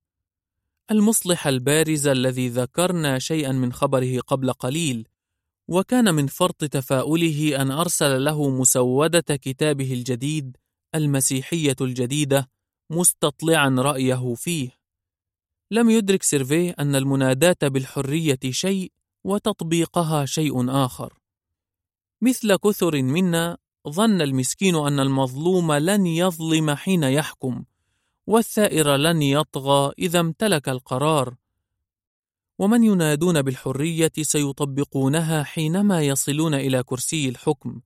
المصلح 0.90 1.47
البارز 1.47 2.07
الذي 2.07 2.49
ذكرنا 2.49 3.19
شيئا 3.19 3.53
من 3.53 3.73
خبره 3.73 4.20
قبل 4.20 4.53
قليل 4.53 5.09
وكان 5.69 6.15
من 6.15 6.27
فرط 6.27 6.65
تفاؤله 6.65 7.62
أن 7.62 7.70
أرسل 7.70 8.24
له 8.24 8.51
مسودة 8.51 9.36
كتابه 9.36 9.93
الجديد 9.93 10.57
المسيحية 10.94 11.77
الجديدة 11.81 12.51
مستطلعا 12.93 13.77
رأيه 13.78 14.35
فيه. 14.35 14.70
لم 15.70 15.90
يدرك 15.90 16.23
سيرفيه 16.23 16.74
أن 16.78 16.94
المناداة 16.97 17.69
بالحرية 17.69 18.39
شيء 18.51 18.93
وتطبيقها 19.24 20.27
شيء 20.27 20.70
آخر. 20.70 21.19
مثل 22.20 22.56
كثر 22.56 23.02
منا 23.02 23.59
ظن 23.89 24.20
المسكين 24.23 24.74
أن 24.74 25.01
المظلوم 25.01 25.73
لن 25.73 26.06
يظلم 26.06 26.70
حين 26.70 27.02
يحكم 27.02 27.64
والثائر 28.27 28.97
لن 28.97 29.23
يطغى 29.23 29.93
إذا 29.98 30.20
امتلك 30.20 30.69
القرار. 30.69 31.35
ومن 32.59 32.85
ينادون 32.85 33.43
بالحرية 33.43 34.12
سيطبقونها 34.23 35.43
حينما 35.43 36.02
يصلون 36.02 36.55
إلى 36.55 36.82
كرسي 36.82 37.28
الحكم. 37.28 37.81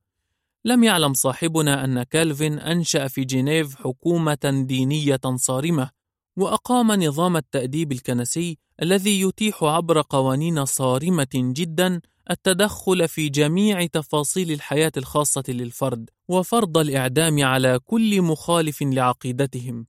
لم 0.66 0.84
يعلم 0.84 1.14
صاحبنا 1.14 1.84
أن 1.84 2.02
كالفين 2.02 2.58
أنشأ 2.58 3.08
في 3.08 3.24
جنيف 3.24 3.76
حكومة 3.76 4.64
دينية 4.66 5.20
صارمة 5.34 5.90
وأقام 6.36 6.92
نظام 6.92 7.36
التأديب 7.36 7.92
الكنسي 7.92 8.58
الذي 8.82 9.20
يتيح 9.20 9.64
عبر 9.64 10.00
قوانين 10.00 10.64
صارمة 10.64 11.28
جدا 11.34 12.00
التدخل 12.30 13.08
في 13.08 13.28
جميع 13.28 13.86
تفاصيل 13.86 14.52
الحياة 14.52 14.92
الخاصة 14.96 15.42
للفرد 15.48 16.10
وفرض 16.28 16.78
الإعدام 16.78 17.44
على 17.44 17.78
كل 17.78 18.22
مخالف 18.22 18.82
لعقيدتهم. 18.82 19.86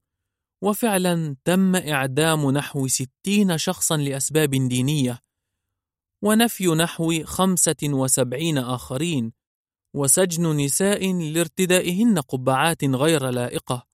وفعلا 0.61 1.35
تم 1.45 1.75
إعدام 1.75 2.51
نحو 2.51 2.87
ستين 2.87 3.57
شخصا 3.57 3.97
لأسباب 3.97 4.49
دينية 4.49 5.19
ونفي 6.21 6.67
نحو 6.67 7.23
خمسة 7.23 7.75
وسبعين 7.83 8.57
آخرين 8.57 9.37
وسجن 9.93 10.57
نساء 10.57 11.13
لارتدائهن 11.13 12.19
قبعات 12.19 12.83
غير 12.83 13.29
لائقة 13.29 13.85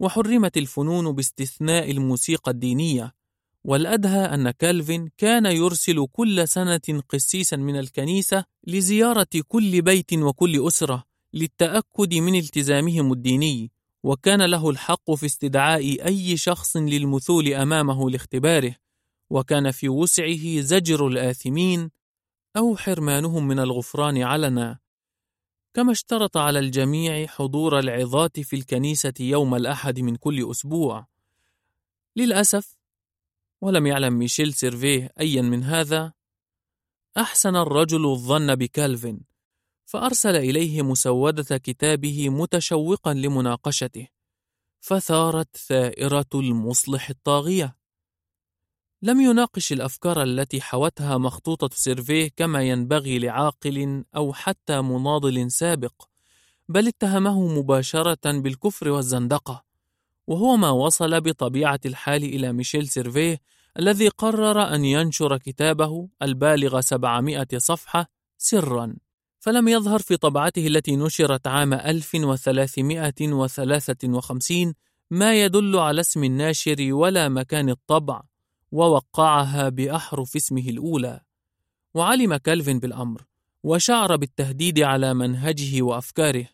وحرمت 0.00 0.56
الفنون 0.56 1.12
باستثناء 1.12 1.90
الموسيقى 1.90 2.50
الدينية. 2.50 3.14
والأدهى 3.64 4.24
أن 4.34 4.50
كالفين 4.50 5.10
كان 5.18 5.46
يرسل 5.46 6.06
كل 6.12 6.48
سنة 6.48 7.02
قسيسا 7.08 7.56
من 7.56 7.78
الكنيسة 7.78 8.44
لزيارة 8.66 9.28
كل 9.48 9.82
بيت 9.82 10.12
وكل 10.12 10.66
أسرة 10.66 11.04
للتأكد 11.34 12.14
من 12.14 12.34
التزامهم 12.34 13.12
الديني 13.12 13.70
وكان 14.02 14.42
له 14.42 14.70
الحق 14.70 15.10
في 15.10 15.26
استدعاء 15.26 16.06
أي 16.06 16.36
شخص 16.36 16.76
للمثول 16.76 17.54
أمامه 17.54 18.10
لاختباره 18.10 18.76
وكان 19.30 19.70
في 19.70 19.88
وسعه 19.88 20.60
زجر 20.60 21.06
الآثمين 21.06 21.90
أو 22.56 22.76
حرمانهم 22.76 23.48
من 23.48 23.58
الغفران 23.58 24.22
علنا. 24.22 24.78
كما 25.74 25.92
اشترط 25.92 26.36
على 26.36 26.58
الجميع 26.58 27.26
حضور 27.26 27.78
العظات 27.78 28.40
في 28.40 28.56
الكنيسة 28.56 29.14
يوم 29.20 29.54
الأحد 29.54 30.00
من 30.00 30.16
كل 30.16 30.50
أسبوع. 30.50 31.06
للأسف 32.16 32.76
ولم 33.60 33.86
يعلم 33.86 34.18
ميشيل 34.18 34.54
سيرفيه 34.54 35.12
أيا 35.20 35.42
من 35.42 35.64
هذا 35.64 36.12
أحسن 37.16 37.56
الرجل 37.56 38.06
الظن 38.06 38.54
بكالفين 38.54 39.20
فأرسل 39.84 40.36
إليه 40.36 40.82
مسودة 40.82 41.58
كتابه 41.58 42.28
متشوقا 42.28 43.14
لمناقشته 43.14 44.08
فثارت 44.80 45.56
ثائرة 45.56 46.26
المصلح 46.34 47.10
الطاغية. 47.10 47.79
لم 49.02 49.20
يناقش 49.20 49.72
الأفكار 49.72 50.22
التي 50.22 50.60
حوتها 50.60 51.18
مخطوطة 51.18 51.70
سيرفيه 51.72 52.30
كما 52.36 52.62
ينبغي 52.62 53.18
لعاقل 53.18 54.04
أو 54.16 54.32
حتى 54.32 54.80
مناضل 54.80 55.50
سابق 55.50 55.92
بل 56.68 56.88
اتهمه 56.88 57.58
مباشرة 57.58 58.18
بالكفر 58.24 58.88
والزندقة. 58.88 59.64
وهو 60.26 60.56
ما 60.56 60.70
وصل 60.70 61.20
بطبيعة 61.20 61.80
الحال 61.86 62.24
إلى 62.24 62.52
ميشيل 62.52 62.88
سيرفيه 62.88 63.40
الذي 63.78 64.08
قرر 64.08 64.74
أن 64.74 64.84
ينشر 64.84 65.38
كتابه 65.38 66.08
البالغ 66.22 66.80
700 66.80 67.46
صفحة 67.56 68.10
سرًا. 68.38 68.96
فلم 69.38 69.68
يظهر 69.68 69.98
في 69.98 70.16
طبعته 70.16 70.66
التي 70.66 70.96
نشرت 70.96 71.46
عام 71.46 71.74
1353 71.74 74.74
ما 75.10 75.42
يدل 75.42 75.76
على 75.76 76.00
اسم 76.00 76.24
الناشر 76.24 76.92
ولا 76.92 77.28
مكان 77.28 77.70
الطبع. 77.70 78.29
ووقعها 78.72 79.68
بأحرف 79.68 80.36
اسمه 80.36 80.68
الأولى 80.68 81.20
وعلم 81.94 82.36
كالفين 82.36 82.80
بالأمر 82.80 83.24
وشعر 83.62 84.16
بالتهديد 84.16 84.78
على 84.80 85.14
منهجه 85.14 85.82
وأفكاره. 85.82 86.48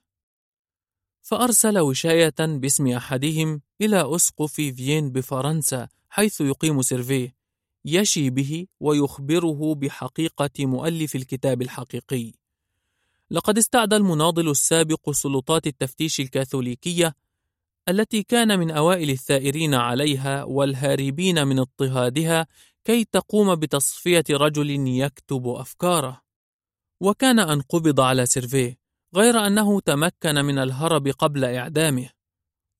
فأرسل 1.23 1.79
وشاية 1.79 2.35
باسم 2.39 2.87
أحدهم 2.89 3.63
إلى 3.81 4.17
أسقف 4.17 4.53
فيين 4.53 5.13
بفرنسا 5.13 5.89
حيث 6.09 6.41
يقيم 6.41 6.83
سيرفيه 6.83 7.37
يشي 7.85 8.31
به 8.31 8.67
ويخبره 8.81 9.75
بحقيقة 9.75 10.67
مؤلف 10.67 11.17
الكتاب 11.17 11.63
الحقيقي. 11.63 12.33
لقد 13.31 13.59
استعدى 13.59 13.97
المناضل 13.97 14.51
السابق 14.51 15.11
سلطات 15.11 15.67
التفتيش 15.67 16.21
الكاثوليكية 16.21 17.15
التي 17.89 18.23
كان 18.23 18.59
من 18.59 18.71
أوائل 18.71 19.11
الثائرين 19.11 19.75
عليها 19.75 20.45
والهاربين 20.45 21.47
من 21.47 21.59
اضطهادها 21.59 22.47
كي 22.85 23.05
تقوم 23.05 23.55
بتصفية 23.55 24.25
رجل 24.31 24.71
يكتب 24.89 25.49
أفكاره. 25.49 26.23
وكان 27.01 27.39
أن 27.39 27.61
قبض 27.61 28.01
على 28.01 28.27
سيرفيه 28.27 28.79
غير 29.15 29.47
أنه 29.47 29.81
تمكن 29.81 30.35
من 30.35 30.59
الهرب 30.59 31.09
قبل 31.09 31.45
إعدامه. 31.45 32.09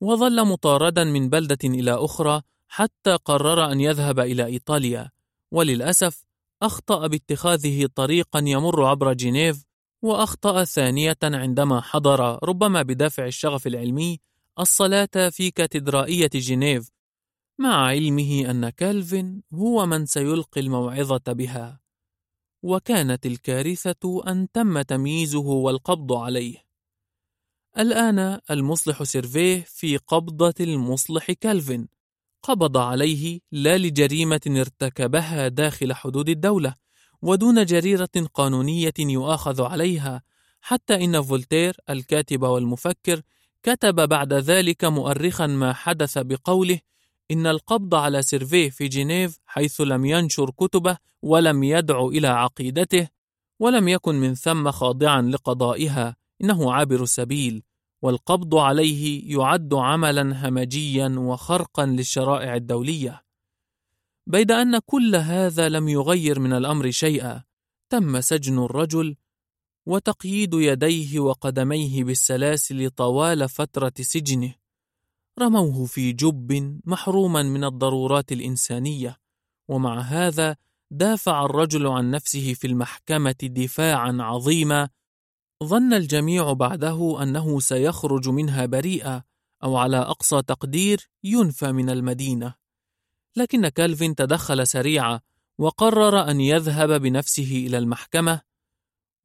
وظل 0.01 0.47
مطاردا 0.47 1.05
من 1.05 1.29
بلدة 1.29 1.59
إلى 1.65 1.93
أخرى 1.93 2.43
حتى 2.69 3.17
قرر 3.25 3.73
أن 3.73 3.81
يذهب 3.81 4.21
إلى 4.21 4.45
إيطاليا. 4.47 5.11
وللأسف 5.53 6.25
أخطأ 6.63 7.07
باتخاذه 7.07 7.89
طريقا 7.95 8.39
يمر 8.39 8.85
عبر 8.85 9.13
جنيف 9.13 9.65
وأخطأ 10.03 10.65
ثانية 10.65 11.19
عندما 11.23 11.81
حضر 11.81 12.39
ربما 12.49 12.83
بدافع 12.83 13.27
الشغف 13.27 13.67
العلمي 13.67 14.21
الصلاة 14.59 15.29
في 15.31 15.51
كاتدرائية 15.51 16.31
جنيف 16.35 16.91
مع 17.59 17.87
علمه 17.87 18.51
أن 18.51 18.69
كالفين 18.69 19.43
هو 19.53 19.87
من 19.87 20.07
سيلقي 20.07 20.61
الموعظة 20.61 21.33
بها. 21.33 21.81
وكانت 22.63 23.27
الكارثة 23.27 24.23
أن 24.27 24.51
تم 24.53 24.83
تمييزه 24.83 25.47
والقبض 25.47 26.13
عليه. 26.13 26.67
الآن 27.79 28.41
المصلح 28.51 29.03
سيرفيه 29.03 29.65
في 29.67 29.97
قبضة 29.97 30.55
المصلح 30.61 31.33
كالفين. 31.33 31.89
قبض 32.43 32.77
عليه 32.77 33.41
لا 33.53 33.79
لجريمة 33.79 34.41
ارتكبها 34.47 35.49
داخل 35.49 35.93
حدود 35.93 36.29
الدولة 36.29 36.75
ودون 37.23 37.65
جريرة 37.65 38.29
قانونية 38.35 38.95
يؤاخذ 38.99 39.63
عليها 39.63 40.23
حتى 40.61 41.05
إن 41.05 41.23
فولتير 41.23 41.77
الكاتب 41.91 42.43
والمفكر 42.43 43.23
كتب 43.67 44.09
بعد 44.09 44.33
ذلك 44.33 44.85
مؤرخا 44.85 45.47
ما 45.47 45.73
حدث 45.73 46.19
بقوله 46.19 46.81
إن 47.31 47.47
القبض 47.47 47.95
على 47.95 48.23
سيرفيه 48.23 48.71
في 48.71 48.89
جنيف 48.89 49.39
حيث 49.47 49.81
لم 49.81 50.05
ينشر 50.05 50.51
كتبه 50.51 50.99
ولم 51.23 51.65
يدعو 51.65 52.11
إلى 52.11 52.29
عقيدته 52.29 53.09
ولم 53.61 53.89
يكن 53.89 54.15
من 54.15 54.35
ثم 54.35 54.71
خاضعا 54.71 55.23
لقضائها 55.23 56.17
إنه 56.43 56.73
عابر 56.73 57.05
سبيل 57.05 57.63
والقبض 58.03 58.55
عليه 58.55 59.35
يعد 59.37 59.75
عملا 59.75 60.49
همجيا 60.49 61.15
وخرقا 61.19 61.87
للشرائع 61.87 62.55
الدولية. 62.55 63.23
بيد 64.27 64.53
أن 64.53 64.79
كل 64.79 65.17
هذا 65.17 65.69
لم 65.69 65.89
يغير 65.89 66.41
من 66.41 66.53
الأمر 66.53 66.91
شيئا 66.91 67.43
تم 67.91 68.21
سجن 68.21 68.59
الرجل 68.59 69.17
وتقييد 69.87 70.55
يديه 70.55 71.21
وقدميه 71.21 72.05
بالسلاسل 72.05 72.91
طوال 72.91 73.49
فترة 73.49 73.93
سجنه. 74.01 74.55
رموه 75.41 75.87
في 75.87 76.13
جب 76.13 76.81
محروما 76.85 77.43
من 77.43 77.65
الضرورات 77.65 78.33
الإنسانية 78.33 79.17
ومع 79.69 80.01
هذا 80.01 80.57
دافع 80.91 81.45
الرجل 81.45 81.87
عن 81.87 82.11
نفسه 82.11 82.55
في 82.55 82.67
المحكمة 82.67 83.37
دفاعا 83.43 84.17
عظيما. 84.21 84.89
ظن 85.65 85.93
الجميع 85.95 86.53
بعده 86.53 87.23
أنه 87.23 87.61
سيخرج 87.61 88.29
منها 88.29 88.67
بريئا 88.67 89.23
أو 89.65 89.77
على 89.77 89.97
أقصى 89.97 90.43
تقدير 90.43 91.09
ينفى 91.25 91.73
من 91.73 91.91
المدينة. 91.91 92.55
لكن 93.37 93.69
كالفين 93.69 94.15
تدخل 94.15 94.67
سريعا 94.67 95.21
وقرر 95.59 96.31
أن 96.31 96.41
يذهب 96.41 97.01
بنفسه 97.03 97.65
إلى 97.67 97.79
المحكمة 97.79 98.41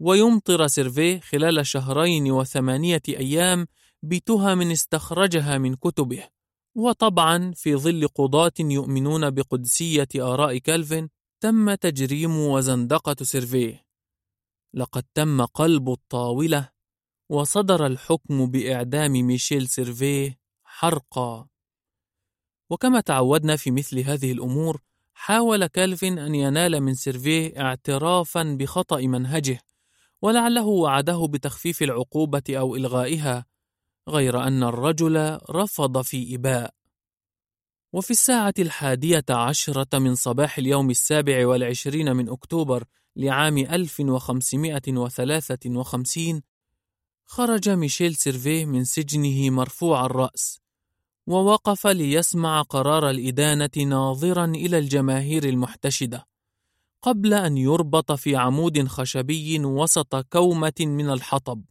ويمطر 0.02 0.68
سيرفي 0.68 1.20
خلال 1.20 1.68
شهرين 1.68 2.32
وثمانية 2.32 3.02
أيام 3.10 3.68
بتهم 4.04 4.72
استخرجها 4.72 5.58
من 5.58 5.76
كتبه. 5.76 6.28
وطبعا 6.76 7.52
في 7.56 7.76
ظل 7.76 8.08
قضاة 8.08 8.52
يؤمنون 8.60 9.30
بقدسية 9.30 10.08
آراء 10.16 10.58
كالفين 10.58 11.10
تم 11.40 11.74
تجريم 11.74 12.38
وزندقة 12.38 13.16
سيرفيه. 13.22 13.86
لقد 14.74 15.04
تم 15.14 15.46
قلب 15.46 15.90
الطاولة 15.90 16.70
وصدر 17.30 17.86
الحكم 17.86 18.52
بإعدام 18.52 19.12
ميشيل 19.12 19.68
سيرفيه 19.68 20.40
حرقا. 20.64 21.48
وكما 22.70 23.00
تعودنا 23.02 23.56
في 23.56 23.72
مثل 23.72 24.00
هذه 24.00 24.32
الأمور 24.32 24.82
حاول 25.14 25.66
كالفين 25.66 26.20
أن 26.20 26.36
ينال 26.36 26.82
من 26.82 26.94
سيرفيه 26.94 27.62
اعترافا 27.62 28.44
بخطأ 28.60 29.02
منهجه. 29.02 29.71
ولعله 30.22 30.66
وعده 30.66 31.28
بتخفيف 31.30 31.84
العقوبة 31.84 32.44
أو 32.50 32.76
إلغائها 32.76 33.46
غير 34.10 34.48
أن 34.48 34.64
الرجل 34.64 35.40
رفض 35.50 36.02
في 36.02 36.36
إباء. 36.36 36.74
وفي 37.94 38.12
الساعة 38.12 38.54
الحادية 38.60 39.26
عشرة 39.30 40.00
من 40.00 40.16
صباح 40.16 40.58
اليوم 40.58 40.90
السابع 40.90 41.48
والعشرين 41.48 42.16
من 42.16 42.30
أكتوبر 42.30 42.84
لعام 43.16 43.58
1553 43.58 46.42
خرج 47.26 47.70
ميشيل 47.70 48.16
سيرفيه 48.16 48.66
من 48.66 48.84
سجنه 48.84 49.50
مرفوع 49.50 50.06
الرأس 50.06 50.62
ووقف 51.28 51.88
ليسمع 51.88 52.62
قرار 52.62 53.10
الإدانة 53.10 53.70
ناظرا 53.78 54.46
إلى 54.46 54.78
الجماهير 54.78 55.44
المحتشدة. 55.44 56.28
قبل 57.02 57.34
أن 57.34 57.58
يربط 57.58 58.12
في 58.12 58.36
عمود 58.36 58.88
خشبي 58.88 59.60
وسط 59.60 60.16
كومة 60.16 60.74
من 60.80 61.10
الحطب. 61.10 61.64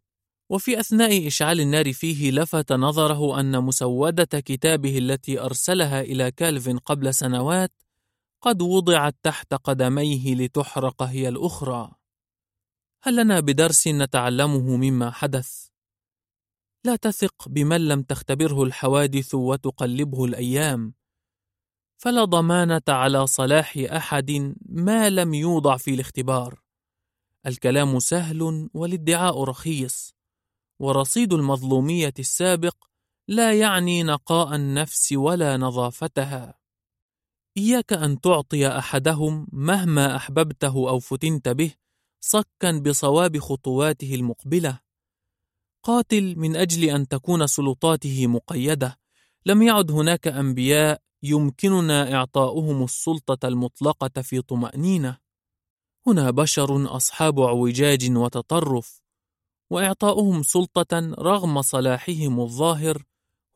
وفي 0.51 0.81
أثناء 0.81 1.27
إشعال 1.27 1.61
النار 1.61 1.93
فيه 1.93 2.31
لفت 2.31 2.73
نظره 2.73 3.41
أن 3.41 3.65
مسودة 3.65 4.41
كتابه 4.41 4.99
التي 4.99 5.41
أرسلها 5.41 6.01
إلى 6.01 6.31
كالفن 6.31 6.79
قبل 6.79 7.15
سنوات 7.15 7.73
قد 8.43 8.63
وضعت 8.63 9.17
تحت 9.23 9.55
قدميه 9.55 10.35
لتحرق 10.35 11.03
هي 11.03 11.29
الأخرى. 11.29 11.93
هل 13.03 13.17
لنا 13.17 13.41
بدرس 13.41 13.89
نتعلمه 13.89 14.77
مما 14.77 15.11
حدث؟ 15.11 15.67
لا 16.85 16.97
تثق 16.97 17.49
بمن 17.49 17.89
لم 17.89 18.03
تختبره 18.03 18.63
الحوادث 18.63 19.35
وتقلبه 19.35 20.25
الأيام. 20.25 20.95
فلا 22.01 22.25
ضمانة 22.25 22.83
على 22.89 23.27
صلاح 23.27 23.77
أحد 23.93 24.55
ما 24.69 25.11
لم 25.11 25.35
يوضع 25.35 25.77
في 25.77 25.95
الاختبار. 25.95 26.61
الكلام 27.47 27.99
سهل 27.99 28.69
والادعاء 28.75 29.45
رخيص 29.45 30.15
ورصيد 30.79 31.33
المظلومية 31.33 32.15
السابق 32.19 32.77
لا 33.29 33.53
يعني 33.53 34.03
نقاء 34.03 34.55
النفس 34.55 35.13
ولا 35.13 35.57
نظافتها. 35.57 36.59
إياك 37.57 37.93
أن 37.93 38.21
تعطي 38.21 38.69
أحدهم 38.69 39.47
مهما 39.53 40.17
أحببته 40.17 40.89
أو 40.89 40.99
فتنت 40.99 41.49
به 41.49 41.75
صكا 42.21 42.79
بصواب 42.87 43.39
خطواته 43.39 44.15
المقبلة. 44.15 44.81
قاتل 45.83 46.39
من 46.39 46.57
أجل 46.57 46.85
أن 46.85 47.09
تكون 47.09 47.47
سلطاته 47.47 48.27
مقيدة. 48.27 48.99
لم 49.47 49.63
يعد 49.63 49.91
هناك 49.91 50.29
أنبياء 50.29 51.10
يمكننا 51.23 52.15
إعطاؤهم 52.15 52.85
السلطة 52.85 53.49
المطلقة 53.49 54.23
في 54.23 54.43
طمأنينة 54.43 55.19
هنا 56.07 56.31
بشر 56.31 56.97
أصحاب 56.97 57.41
اعوجاج 57.41 58.11
وتطرف 58.17 59.01
وإعطاؤهم 59.71 60.43
سلطة 60.43 61.15
رغم 61.19 61.63
صلاحهم 61.63 62.41
الظاهر 62.41 63.03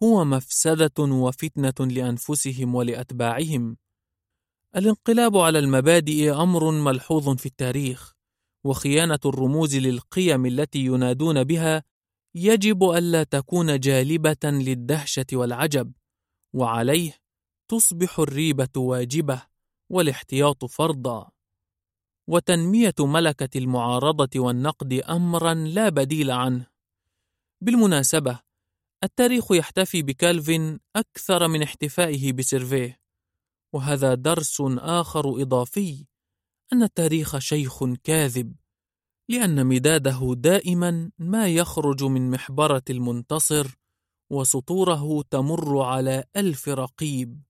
هو 0.03 0.25
مفسدة 0.25 0.99
وفتنة 0.99 1.87
لأنفسهم 1.93 2.75
ولأتباعهم. 2.75 3.77
الانقلاب 4.77 5.37
على 5.37 5.59
المبادئ 5.59 6.33
أمر 6.33 6.71
ملحوظ 6.71 7.37
في 7.37 7.47
التاريخ، 7.47 8.15
وخيانة 8.65 9.19
الرموز 9.25 9.77
للقيم 9.77 10.47
التي 10.47 10.79
ينادون 10.79 11.45
بها 11.45 11.83
يجب 12.35 12.85
ألا 12.85 13.23
تكون 13.23 13.81
جالبة 13.81 14.37
للدهشة 14.45 15.27
والعجب، 15.33 15.93
وعليه 16.53 17.24
تصبح 17.69 18.19
الريبة 18.19 18.69
واجبة 18.77 19.43
والاحتياط 19.91 20.65
فرضا. 20.65 21.31
وتنمية 22.27 22.95
ملكة 23.01 23.59
المعارضة 23.59 24.41
والنقد 24.41 24.93
أمرا 24.93 25.55
لا 25.55 25.89
بديل 25.89 26.31
عنه. 26.31 26.67
بالمناسبة، 27.61 28.41
التاريخ 29.05 29.53
يحتفي 29.53 30.03
بكالفين 30.03 30.81
أكثر 30.97 31.49
من 31.49 31.63
احتفائه 31.63 32.33
بسيرفيه، 32.33 33.01
وهذا 33.73 34.15
درس 34.15 34.63
آخر 34.79 35.43
إضافي 35.43 36.07
أن 36.73 36.83
التاريخ 36.83 37.39
شيخ 37.39 37.85
كاذب، 37.85 38.57
لأن 39.29 39.67
مداده 39.67 40.35
دائما 40.37 41.11
ما 41.19 41.49
يخرج 41.49 42.05
من 42.05 42.31
محبرة 42.31 42.83
المنتصر، 42.91 43.79
وسطوره 44.31 45.23
تمر 45.31 45.83
على 45.83 46.25
ألف 46.37 46.69
رقيب، 46.69 47.43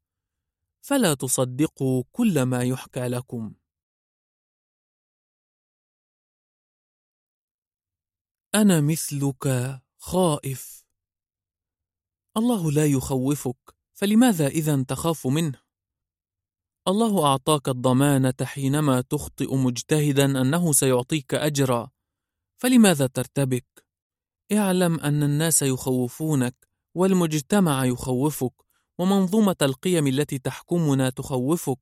فلا 0.87 1.15
تصدقوا 1.15 2.05
كل 2.13 2.43
ما 2.43 2.63
يحكى 2.65 3.09
لكم. 3.09 3.55
أنا 8.55 8.81
مثلك 8.81 9.49
خائف 9.99 10.85
الله 12.37 12.73
لا 12.73 12.87
يخوفك 12.87 13.75
فلماذا 13.93 14.47
إذا 14.47 14.83
تخاف 14.83 15.27
منه؟ 15.27 15.63
الله 16.89 17.27
أعطاك 17.27 17.69
الضمانة 17.69 18.35
حينما 18.43 19.01
تخطئ 19.01 19.57
مجتهدا 19.57 20.25
أنه 20.25 20.73
سيعطيك 20.73 21.35
أجرا 21.35 21.91
فلماذا 22.63 23.07
ترتبك؟ 23.07 23.87
اعلم 24.53 25.01
أن 25.01 25.23
الناس 25.23 25.63
يخوفونك 25.63 26.69
والمجتمع 26.95 27.85
يخوفك 27.85 28.64
ومنظومة 28.99 29.57
القيم 29.63 30.07
التي 30.07 30.39
تحكمنا 30.39 31.11
تخوفك 31.11 31.79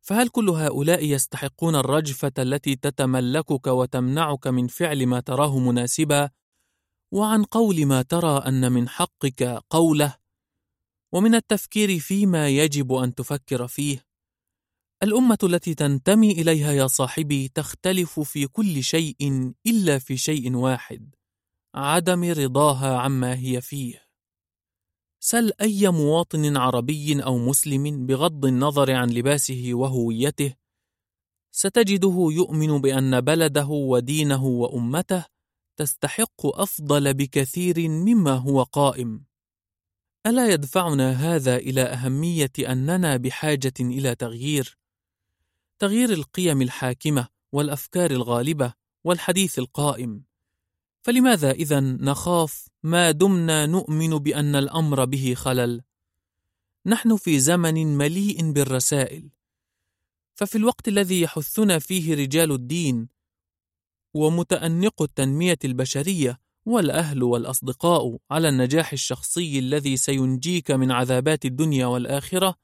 فهل 0.00 0.28
كل 0.28 0.50
هؤلاء 0.50 1.04
يستحقون 1.04 1.76
الرجفة 1.76 2.32
التي 2.38 2.76
تتملكك 2.76 3.66
وتمنعك 3.66 4.46
من 4.46 4.66
فعل 4.66 5.06
ما 5.06 5.20
تراه 5.20 5.58
مناسبا؟ 5.58 6.30
وعن 7.12 7.44
قول 7.44 7.86
ما 7.86 8.02
ترى 8.02 8.38
أن 8.48 8.72
من 8.72 8.88
حقك 8.88 9.42
قوله 9.70 10.16
ومن 11.12 11.34
التفكير 11.34 11.98
فيما 11.98 12.48
يجب 12.48 12.92
أن 12.92 13.14
تفكر 13.14 13.66
فيه. 13.66 14.06
الأمة 15.02 15.38
التي 15.42 15.74
تنتمي 15.74 16.32
إليها 16.32 16.72
يا 16.72 16.86
صاحبي 16.86 17.48
تختلف 17.48 18.20
في 18.20 18.46
كل 18.46 18.82
شيء 18.82 19.52
إلا 19.66 19.98
في 19.98 20.16
شيء 20.16 20.56
واحد 20.56 21.14
عدم 21.74 22.24
رضاها 22.24 22.98
عما 22.98 23.34
هي 23.38 23.60
فيه. 23.60 24.03
سل 25.26 25.52
أي 25.60 25.88
مواطن 25.88 26.56
عربي 26.56 27.22
أو 27.22 27.38
مسلم 27.38 28.06
بغض 28.06 28.46
النظر 28.46 28.92
عن 28.92 29.10
لباسه 29.10 29.70
وهويته 29.72 30.54
ستجده 31.50 32.28
يؤمن 32.30 32.80
بأن 32.80 33.20
بلده 33.20 33.66
ودينه 33.66 34.44
وأمته 34.44 35.24
تستحق 35.76 36.46
أفضل 36.46 37.14
بكثير 37.14 37.88
مما 37.88 38.32
هو 38.32 38.62
قائم. 38.62 39.24
ألا 40.26 40.52
يدفعنا 40.52 41.12
هذا 41.12 41.56
إلى 41.56 41.82
أهمية 41.82 42.52
أننا 42.58 43.16
بحاجة 43.16 43.74
إلى 43.80 44.14
تغيير؟ 44.14 44.78
تغيير 45.78 46.12
القيم 46.12 46.62
الحاكمة 46.62 47.28
والأفكار 47.52 48.10
الغالبة 48.10 48.74
والحديث 49.04 49.58
القائم. 49.58 50.24
فلماذا 51.04 51.50
إذا 51.50 51.80
نخاف؟ 51.80 52.68
ما 52.82 53.10
دمنا 53.10 53.66
نؤمن 53.66 54.18
بأن 54.18 54.56
الأمر 54.56 55.04
به 55.04 55.34
خلل؟ 55.36 55.82
نحن 56.86 57.16
في 57.16 57.40
زمن 57.40 57.96
مليء 57.96 58.52
بالرسائل، 58.52 59.30
ففي 60.34 60.58
الوقت 60.58 60.88
الذي 60.88 61.20
يحثنا 61.20 61.78
فيه 61.78 62.14
رجال 62.14 62.52
الدين 62.52 63.08
ومتأنق 64.14 65.02
التنمية 65.02 65.58
البشرية 65.64 66.40
والأهل 66.66 67.22
والأصدقاء 67.22 68.18
على 68.30 68.48
النجاح 68.48 68.92
الشخصي 68.92 69.58
الذي 69.58 69.96
سينجيك 69.96 70.70
من 70.70 70.90
عذابات 70.90 71.44
الدنيا 71.44 71.86
والآخرة، 71.86 72.54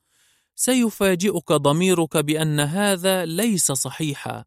سيفاجئك 0.55 1.53
ضميرك 1.53 2.17
بأن 2.17 2.61
هذا 2.61 3.25
ليس 3.25 3.73
صحيحا، 3.73 4.45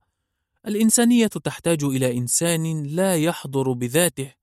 الإنسانية 0.68 1.27
تحتاج 1.27 1.84
إلى 1.84 2.18
إنسان 2.18 2.84
لا 2.84 3.15
يحضر 3.15 3.72
بذاته 3.72 4.34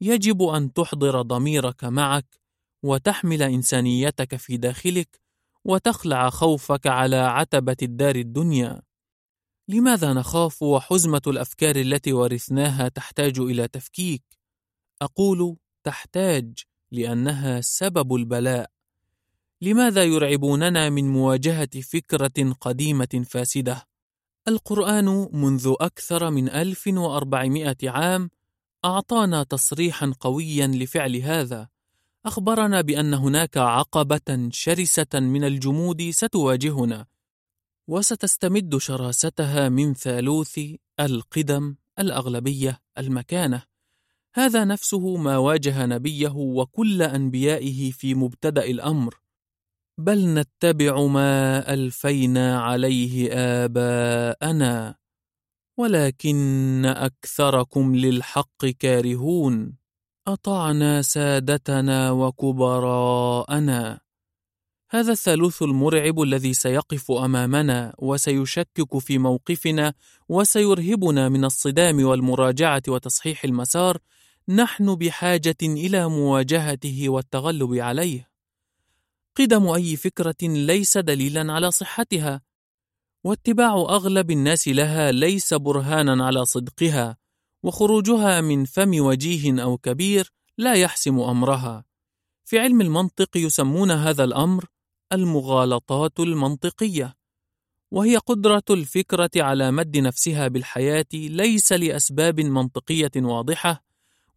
يجب 0.00 0.42
أن 0.42 0.72
تحضر 0.72 1.22
ضميرك 1.22 1.84
معك 1.84 2.40
وتحمل 2.82 3.42
إنسانيتك 3.42 4.36
في 4.36 4.56
داخلك 4.56 5.20
وتخلع 5.64 6.30
خوفك 6.30 6.86
على 6.86 7.16
عتبة 7.16 7.76
الدار 7.82 8.16
الدنيا 8.16 8.82
لماذا 9.68 10.12
نخاف 10.12 10.62
وحزمة 10.62 11.22
الأفكار 11.26 11.76
التي 11.76 12.12
ورثناها 12.12 12.88
تحتاج 12.88 13.38
إلى 13.38 13.68
تفكيك؟ 13.68 14.22
أقول 15.02 15.56
تحتاج 15.84 16.58
لأنها 16.90 17.60
سبب 17.60 18.14
البلاء 18.14 18.70
لماذا 19.62 20.04
يرعبوننا 20.04 20.90
من 20.90 21.08
مواجهة 21.08 21.80
فكرة 21.80 22.52
قديمة 22.60 23.24
فاسدة؟ 23.30 23.86
القرآن 24.48 25.28
منذ 25.32 25.74
أكثر 25.80 26.30
من 26.30 26.48
1400 26.48 27.76
عام 27.84 28.30
أعطانا 28.84 29.42
تصريحا 29.42 30.14
قويا 30.20 30.66
لفعل 30.66 31.16
هذا. 31.16 31.68
أخبرنا 32.26 32.80
بأن 32.80 33.14
هناك 33.14 33.56
عقبة 33.56 34.48
شرسة 34.50 35.06
من 35.14 35.44
الجمود 35.44 36.10
ستواجهنا 36.10 37.06
وستستمد 37.88 38.76
شراستها 38.76 39.68
من 39.68 39.94
ثالوث 39.94 40.60
القدم 41.00 41.74
الأغلبية 41.98 42.80
المكانة. 42.98 43.62
هذا 44.34 44.64
نفسه 44.64 45.16
ما 45.16 45.36
واجه 45.36 45.86
نبيه 45.86 46.32
وكل 46.36 47.02
أنبيائه 47.02 47.90
في 47.90 48.14
مبتدأ 48.14 48.64
الأمر. 48.64 49.14
بل 49.98 50.34
نتبع 50.34 51.06
ما 51.06 51.72
ألفينا 51.74 52.60
عليه 52.60 53.28
آباءنا 53.32 54.94
ولكن 55.78 56.84
أكثركم 56.86 57.96
للحق 57.96 58.66
كارهون. 58.66 59.76
أطعنا 60.26 61.02
سادتنا 61.02 62.10
وكبراءنا. 62.10 64.00
هذا 64.90 65.12
الثالوث 65.12 65.62
المرعب 65.62 66.22
الذي 66.22 66.54
سيقف 66.54 67.10
أمامنا 67.10 67.94
وسيشكك 67.98 68.98
في 68.98 69.18
موقفنا 69.18 69.94
وسيرهبنا 70.28 71.28
من 71.28 71.44
الصدام 71.44 72.04
والمراجعة 72.04 72.82
وتصحيح 72.88 73.44
المسار. 73.44 73.98
نحن 74.48 74.94
بحاجة 74.94 75.56
إلى 75.62 76.08
مواجهته 76.08 77.08
والتغلب 77.08 77.74
عليه. 77.74 78.35
قدم 79.38 79.68
أي 79.68 79.96
فكرة 79.96 80.36
ليس 80.42 80.98
دليلا 80.98 81.52
على 81.52 81.70
صحتها 81.70 82.40
واتباع 83.24 83.74
أغلب 83.74 84.30
الناس 84.30 84.68
لها 84.68 85.12
ليس 85.12 85.54
برهانا 85.54 86.26
على 86.26 86.44
صدقها 86.44 87.16
وخروجها 87.62 88.40
من 88.40 88.64
فم 88.64 89.00
وجيه 89.00 89.62
أو 89.62 89.78
كبير 89.78 90.32
لا 90.58 90.74
يحسم 90.74 91.20
أمرها. 91.20 91.84
في 92.44 92.58
علم 92.58 92.80
المنطق 92.80 93.36
يسمون 93.36 93.90
هذا 93.90 94.24
الأمر 94.24 94.64
المغالطات 95.12 96.20
المنطقية 96.20 97.16
وهي 97.90 98.16
قدرة 98.16 98.64
الفكرة 98.70 99.30
على 99.36 99.70
مد 99.70 99.96
نفسها 99.96 100.48
بالحياة 100.48 101.06
ليس 101.14 101.72
لأسباب 101.72 102.40
منطقية 102.40 103.10
واضحة 103.16 103.85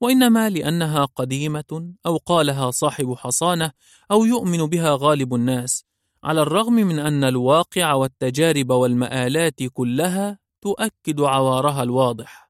وإنما 0.01 0.49
لأنها 0.49 1.05
قديمة 1.05 1.93
أو 2.05 2.17
قالها 2.17 2.71
صاحب 2.71 3.13
حصانة 3.13 3.71
أو 4.11 4.25
يؤمن 4.25 4.65
بها 4.65 4.97
غالب 4.99 5.35
الناس 5.35 5.85
على 6.23 6.41
الرغم 6.41 6.73
من 6.73 6.99
أن 6.99 7.23
الواقع 7.23 7.93
والتجارب 7.93 8.69
والمآلات 8.69 9.63
كلها 9.73 10.39
تؤكد 10.61 11.21
عوارها 11.21 11.83
الواضح. 11.83 12.49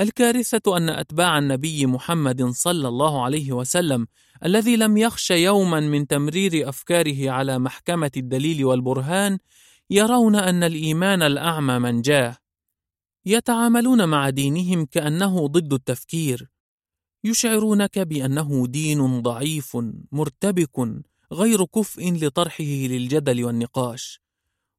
الكارثة 0.00 0.76
أن 0.76 0.88
أتباع 0.88 1.38
النبي 1.38 1.86
محمد 1.86 2.42
صلى 2.42 2.88
الله 2.88 3.24
عليه 3.24 3.52
وسلم 3.52 4.06
الذي 4.44 4.76
لم 4.76 4.96
يخش 4.96 5.30
يوما 5.30 5.80
من 5.80 6.06
تمرير 6.06 6.68
أفكاره 6.68 7.30
على 7.30 7.58
محكمة 7.58 8.10
الدليل 8.16 8.64
والبرهان 8.64 9.38
يرون 9.90 10.36
أن 10.36 10.62
الإيمان 10.62 11.22
الأعمى 11.22 11.78
من 11.78 12.02
جاه 12.02 12.36
يتعاملون 13.26 14.08
مع 14.08 14.30
دينهم 14.30 14.84
كأنه 14.84 15.46
ضد 15.46 15.72
التفكير. 15.72 16.51
يشعرونك 17.24 17.98
بأنه 17.98 18.66
دين 18.66 19.22
ضعيف 19.22 19.76
مرتبك 20.12 20.78
غير 21.32 21.64
كفء 21.64 22.12
لطرحه 22.12 22.64
للجدل 22.64 23.44
والنقاش 23.44 24.20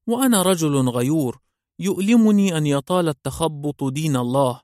وأنا 0.07 0.41
رجل 0.41 0.89
غيور 0.89 1.39
يؤلمني 1.79 2.57
أن 2.57 2.67
يطال 2.67 3.09
التخبط 3.09 3.83
دين 3.83 4.15
الله 4.15 4.61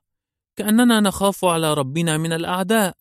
كأننا 0.56 1.00
نخاف 1.00 1.44
على 1.44 1.74
ربنا 1.74 2.18
من 2.18 2.32
الأعداء 2.32 2.96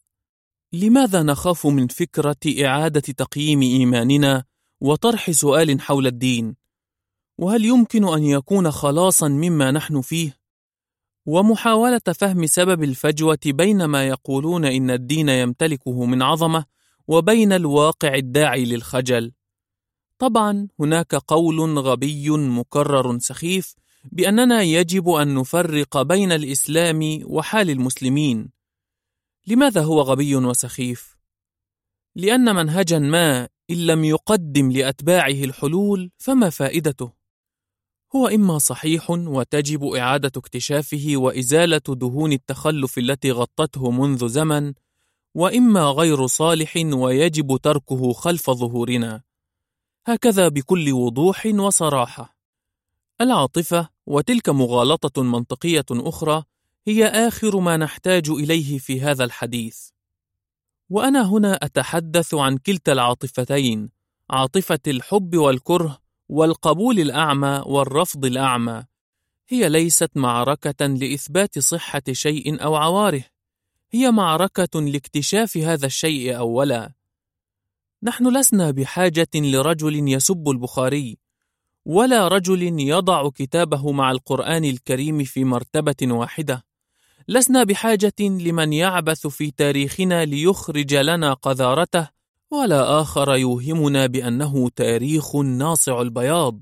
لماذا 0.74 1.24
نخاف 1.24 1.68
من 1.68 1.88
فكرة 1.88 2.66
إعادة 2.66 3.00
تقييم 3.00 3.62
إيماننا 3.62 4.44
وطرح 4.82 5.32
سؤال 5.32 5.82
حول 5.82 6.08
الدين؟ 6.08 6.56
وهل 7.38 7.66
يمكن 7.66 8.08
أن 8.08 8.24
يكون 8.24 8.72
خلاصا 8.72 9.28
مما 9.28 9.72
نحن 9.72 10.02
فيه؟ 10.02 10.39
ومحاولة 11.26 12.02
فهم 12.16 12.46
سبب 12.46 12.84
الفجوة 12.84 13.40
بين 13.46 13.86
ما 13.86 14.08
يقولون 14.08 14.66
إن 14.66 14.90
الدين 14.92 15.30
يمتلكه 15.30 16.06
من 16.06 16.22
عظمة 16.22 16.66
وبين 17.08 17.54
الواقع 17.54 18.16
الداعي 18.16 18.66
للخجل. 18.66 19.32
طبعا 20.20 20.68
هناك 20.80 21.16
قول 21.16 21.80
غبي 21.80 22.30
مكرر 22.30 23.20
سخيف 23.20 23.76
بأننا 24.04 24.62
يجب 24.62 25.10
أن 25.10 25.36
نفرق 25.36 26.02
بين 26.02 26.32
الإسلام 26.32 27.20
وحال 27.24 27.70
المسلمين 27.70 28.50
لماذا 29.48 29.82
هو 29.82 30.02
غبي 30.02 30.36
وسخيف؟ 30.36 31.18
لأن 32.16 32.56
منهجا 32.56 33.00
ما 33.00 33.50
إن 33.70 33.76
لم 33.88 34.04
يقدم 34.04 34.72
لأتباعه 34.72 35.44
الحلول 35.44 36.12
فما 36.18 36.50
فائدته؟ 36.50 37.19
هو 38.16 38.28
إما 38.28 38.58
صحيح 38.58 39.10
وتجب 39.10 39.84
إعادة 39.84 40.32
اكتشافه 40.38 41.12
وإزالة 41.16 41.82
دهون 41.88 42.32
التخلف 42.32 42.98
التي 42.98 43.32
غطته 43.32 43.92
منذ 43.92 44.28
زمن، 44.28 44.74
وإما 45.36 45.84
غير 45.84 46.28
صالح 46.28 46.74
ويجب 46.76 47.58
تركه 47.58 48.14
خلف 48.14 48.50
ظهورنا. 48.50 49.22
هكذا 50.06 50.48
بكل 50.48 50.94
وضوح 50.94 51.46
وصراحة. 51.46 52.36
العاطفة 53.22 53.90
وتلك 54.06 54.50
مغالطة 54.50 55.24
منطقية 55.24 55.86
أخرى 55.92 56.44
هي 56.88 57.06
آخر 57.06 57.60
ما 57.60 57.78
نحتاج 57.78 58.30
إليه 58.30 58.78
في 58.78 59.02
هذا 59.02 59.24
الحديث. 59.24 59.90
وأنا 60.90 61.30
هنا 61.30 61.54
أتحدث 61.54 62.34
عن 62.34 62.58
كلتا 62.58 62.92
العاطفتين، 62.92 63.90
عاطفة 64.30 64.80
الحب 64.88 65.36
والكره، 65.36 66.00
والقبول 66.30 67.00
الأعمى 67.00 67.64
والرفض 67.66 68.26
الأعمى. 68.26 68.84
هي 69.50 69.70
ليست 69.70 70.12
معركة 70.16 70.86
لإثبات 70.86 71.60
صحة 71.60 72.04
شيء 72.12 72.64
أو 72.64 72.76
عواره، 72.76 73.24
هي 73.92 74.12
معركة 74.12 74.82
لاكتشاف 74.82 75.58
هذا 75.58 75.86
الشيء 75.86 76.38
أولا. 76.38 76.94
نحن 78.04 78.38
لسنا 78.38 78.72
بحاجة 78.72 79.28
لرجل 79.36 80.10
يسب 80.10 80.50
البخاري، 80.50 81.18
ولا 81.86 82.28
رجل 82.28 82.80
يضع 82.80 83.30
كتابه 83.30 83.92
مع 83.92 84.12
القرآن 84.12 84.66
الكريم 84.66 85.24
في 85.24 85.44
مرتبة 85.44 86.14
واحدة. 86.14 86.66
لسنا 87.28 87.64
بحاجة 87.64 88.14
لمن 88.20 88.74
يعبث 88.74 89.28
في 89.28 89.52
تاريخنا 89.52 90.26
ليخرج 90.26 90.96
لنا 90.96 91.34
قذارته 91.34 92.19
ولا 92.52 93.02
آخر 93.02 93.36
يوهمنا 93.36 94.06
بأنه 94.06 94.70
تاريخ 94.70 95.36
ناصع 95.36 96.02
البياض. 96.02 96.60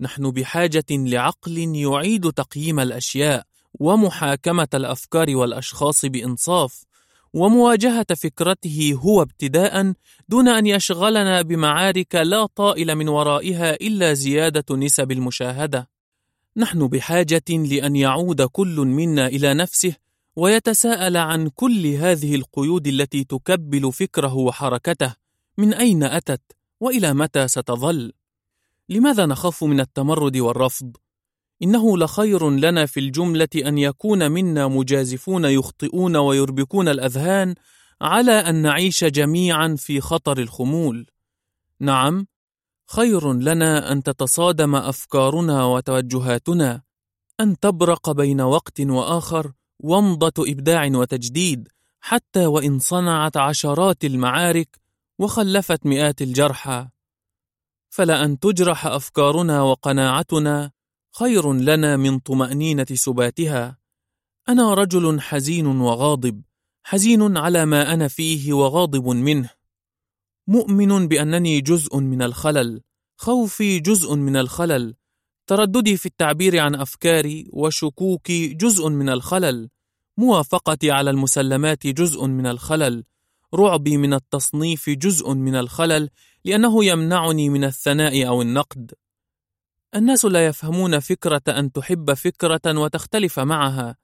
نحن 0.00 0.30
بحاجة 0.30 0.84
لعقل 0.90 1.58
يعيد 1.58 2.32
تقييم 2.32 2.80
الأشياء 2.80 3.44
ومحاكمة 3.74 4.68
الأفكار 4.74 5.36
والأشخاص 5.36 6.04
بإنصاف، 6.04 6.84
ومواجهة 7.32 8.06
فكرته 8.16 8.98
هو 9.02 9.22
ابتداء 9.22 9.92
دون 10.28 10.48
أن 10.48 10.66
يشغلنا 10.66 11.42
بمعارك 11.42 12.14
لا 12.14 12.46
طائل 12.46 12.94
من 12.94 13.08
ورائها 13.08 13.74
إلا 13.74 14.14
زيادة 14.14 14.76
نسب 14.76 15.12
المشاهدة. 15.12 15.88
نحن 16.56 16.86
بحاجة 16.86 17.44
لأن 17.48 17.96
يعود 17.96 18.42
كل 18.42 18.76
منا 18.76 19.26
إلى 19.26 19.54
نفسه 19.54 19.96
ويتساءل 20.38 21.16
عن 21.16 21.48
كل 21.48 21.86
هذه 21.86 22.34
القيود 22.34 22.86
التي 22.86 23.24
تكبل 23.24 23.92
فكره 23.92 24.34
وحركته 24.34 25.14
من 25.58 25.74
أين 25.74 26.02
أتت 26.02 26.42
وإلى 26.80 27.14
متى 27.14 27.48
ستظل؟ 27.48 28.12
لماذا 28.88 29.26
نخاف 29.26 29.64
من 29.64 29.80
التمرد 29.80 30.36
والرفض؟ 30.36 30.96
إنه 31.62 31.98
لخير 31.98 32.50
لنا 32.50 32.86
في 32.86 33.00
الجملة 33.00 33.48
أن 33.56 33.78
يكون 33.78 34.30
منا 34.30 34.68
مجازفون 34.68 35.44
يخطئون 35.44 36.16
ويربكون 36.16 36.88
الأذهان 36.88 37.54
على 38.00 38.32
أن 38.32 38.54
نعيش 38.54 39.04
جميعا 39.04 39.76
في 39.78 40.00
خطر 40.00 40.38
الخمول. 40.38 41.06
نعم، 41.80 42.26
خير 42.86 43.32
لنا 43.32 43.92
أن 43.92 44.02
تتصادم 44.02 44.76
أفكارنا 44.76 45.64
وتوجهاتنا 45.64 46.82
أن 47.40 47.58
تبرق 47.58 48.10
بين 48.10 48.40
وقت 48.40 48.80
وآخر 48.80 49.52
ومضه 49.80 50.50
إبداع 50.50 50.88
وتجديد 50.94 51.68
حتى 52.00 52.46
وإن 52.46 52.78
صنعت 52.78 53.36
عشرات 53.36 54.04
المعارك 54.04 54.80
وخلفت 55.18 55.86
مئات 55.86 56.22
الجرحى. 56.22 56.88
فلا 57.90 58.24
أن 58.24 58.38
تجرح 58.38 58.86
أفكارنا 58.86 59.62
وقناعتنا 59.62 60.70
خير 61.18 61.52
لنا 61.52 61.96
من 61.96 62.18
طمأنينة 62.18 62.86
سباتها. 62.92 63.78
أنا 64.48 64.74
رجل 64.74 65.20
حزين 65.20 65.66
وغاضب 65.66 66.42
حزين 66.84 67.36
على 67.36 67.64
ما 67.64 67.94
أنا 67.94 68.08
فيه 68.08 68.52
وغاضب 68.52 69.08
منه. 69.08 69.50
مؤمن 70.46 71.08
بأنني 71.08 71.60
جزء 71.60 71.96
من 71.98 72.22
الخلل، 72.22 72.82
خوفي 73.16 73.80
جزء 73.80 74.14
من 74.14 74.36
الخلل، 74.36 74.94
ترددي 75.48 75.96
في 75.96 76.06
التعبير 76.06 76.58
عن 76.58 76.74
أفكاري 76.74 77.48
وشكوكي 77.52 78.48
جزء 78.48 78.88
من 78.88 79.08
الخلل، 79.08 79.70
موافقتي 80.16 80.90
على 80.90 81.10
المسلمات 81.10 81.86
جزء 81.86 82.26
من 82.26 82.46
الخلل، 82.46 83.04
رعبي 83.54 83.96
من 83.96 84.14
التصنيف 84.14 84.90
جزء 84.90 85.34
من 85.34 85.54
الخلل 85.54 86.10
لأنه 86.44 86.84
يمنعني 86.84 87.48
من 87.48 87.64
الثناء 87.64 88.26
أو 88.28 88.42
النقد. 88.42 88.94
الناس 89.94 90.24
لا 90.24 90.46
يفهمون 90.46 90.98
فكرة 90.98 91.42
أن 91.48 91.72
تحب 91.72 92.14
فكرة 92.14 92.78
وتختلف 92.78 93.38
معها، 93.38 93.96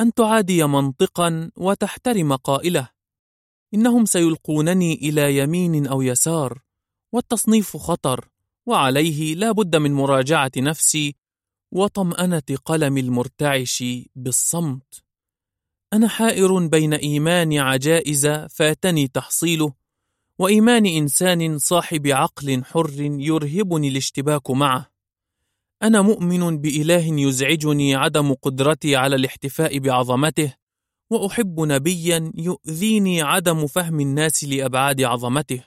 أن 0.00 0.14
تعادي 0.14 0.64
منطقا 0.64 1.50
وتحترم 1.56 2.36
قائله. 2.36 2.88
إنهم 3.74 4.04
سيلقونني 4.04 4.94
إلى 4.94 5.36
يمين 5.36 5.86
أو 5.86 6.02
يسار 6.02 6.62
والتصنيف 7.12 7.76
خطر 7.76 8.28
وعليه 8.66 9.34
لا 9.34 9.52
بد 9.52 9.76
من 9.76 9.92
مراجعة 9.92 10.52
نفسي 10.56 11.16
وطمأنة 11.72 12.42
قلم 12.64 12.98
المرتعش 12.98 13.84
بالصمت. 14.16 15.02
أنا 15.92 16.08
حائر 16.08 16.66
بين 16.66 16.94
إيمان 16.94 17.58
عجائز 17.58 18.26
فاتني 18.26 19.08
تحصيله 19.08 19.72
وإيمان 20.38 20.86
إنسان 20.86 21.58
صاحب 21.58 22.06
عقل 22.06 22.64
حر 22.64 23.00
يرهبني 23.00 23.88
الاشتباك 23.88 24.50
معه. 24.50 24.90
أنا 25.82 26.02
مؤمن 26.02 26.58
بإله 26.58 27.20
يزعجني 27.20 27.94
عدم 27.94 28.34
قدرتي 28.34 28.96
على 28.96 29.16
الاحتفاء 29.16 29.78
بعظمته 29.78 30.54
وأحب 31.10 31.60
نبيا 31.60 32.32
يؤذيني 32.34 33.22
عدم 33.22 33.66
فهم 33.66 34.00
الناس 34.00 34.44
لأبعاد 34.44 35.02
عظمته. 35.02 35.64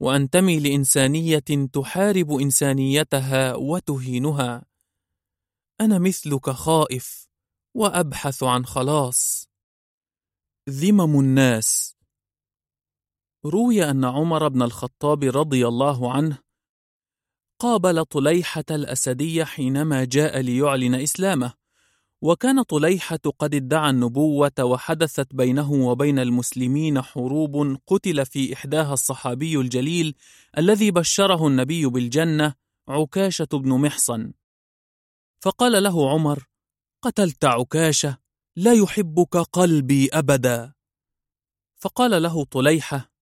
وأنتمي 0.00 0.60
لإنسانية 0.60 1.68
تحارب 1.72 2.32
إنسانيتها 2.32 3.54
وتهينها. 3.54 4.66
أنا 5.80 5.98
مثلك 5.98 6.50
خائف 6.50 7.28
وأبحث 7.74 8.42
عن 8.42 8.66
خلاص. 8.66 9.48
ذمم 10.70 11.20
الناس. 11.20 11.96
روي 13.44 13.90
أن 13.90 14.04
عمر 14.04 14.48
بن 14.48 14.62
الخطاب 14.62 15.24
رضي 15.24 15.68
الله 15.68 16.12
عنه 16.12 16.38
قابل 17.60 18.04
طليحة 18.04 18.64
الأسدي 18.70 19.44
حينما 19.44 20.04
جاء 20.04 20.40
ليعلن 20.40 20.94
إسلامه. 20.94 21.65
وكان 22.22 22.62
طليحة 22.62 23.20
قد 23.38 23.54
ادعى 23.54 23.90
النبوة 23.90 24.52
وحدثت 24.60 25.34
بينه 25.34 25.72
وبين 25.72 26.18
المسلمين 26.18 27.02
حروب 27.02 27.78
قتل 27.86 28.26
في 28.26 28.54
إحداها 28.54 28.92
الصحابي 28.92 29.56
الجليل 29.56 30.14
الذي 30.58 30.90
بشره 30.90 31.46
النبي 31.46 31.86
بالجنة 31.86 32.54
عكاشة 32.88 33.48
بن 33.52 33.70
محصن. 33.70 34.32
فقال 35.40 35.82
له 35.82 36.10
عمر 36.10 36.46
قتلت 37.02 37.44
عكاشة 37.44 38.18
لا 38.56 38.72
يحبك 38.72 39.36
قلبي 39.36 40.08
أبدا. 40.12 40.72
فقال 41.76 42.22
له 42.22 42.44
طليحة 42.44 43.12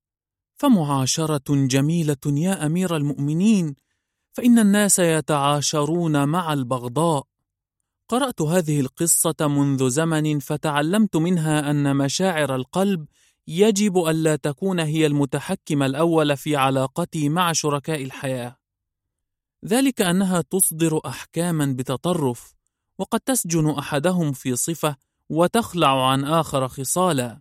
فمعاشرة 0.54 1.66
جميلة 1.66 2.16
يا 2.26 2.66
أمير 2.66 2.96
المؤمنين 2.96 3.74
فإن 4.32 4.58
الناس 4.58 4.98
يتعاشرون 4.98 6.28
مع 6.28 6.52
البغضاء. 6.52 7.33
قرأت 8.14 8.42
هذه 8.42 8.80
القصة 8.80 9.34
منذ 9.40 9.88
زمن 9.88 10.38
فتعلمت 10.38 11.16
منها 11.16 11.70
أن 11.70 11.96
مشاعر 11.96 12.54
القلب 12.54 13.06
يجب 13.48 13.98
ألا 13.98 14.36
تكون 14.36 14.80
هي 14.80 15.06
المتحكم 15.06 15.82
الأول 15.82 16.36
في 16.36 16.56
علاقتي 16.56 17.28
مع 17.28 17.52
شركاء 17.52 18.02
الحياة. 18.02 18.56
ذلك 19.64 20.02
أنها 20.02 20.40
تصدر 20.40 21.00
أحكاما 21.06 21.74
بتطرف 21.78 22.54
وقد 22.98 23.20
تسجن 23.20 23.70
أحدهم 23.70 24.32
في 24.32 24.56
صفة 24.56 24.96
وتخلع 25.28 26.10
عن 26.10 26.24
آخر 26.24 26.68
خصالا. 26.68 27.40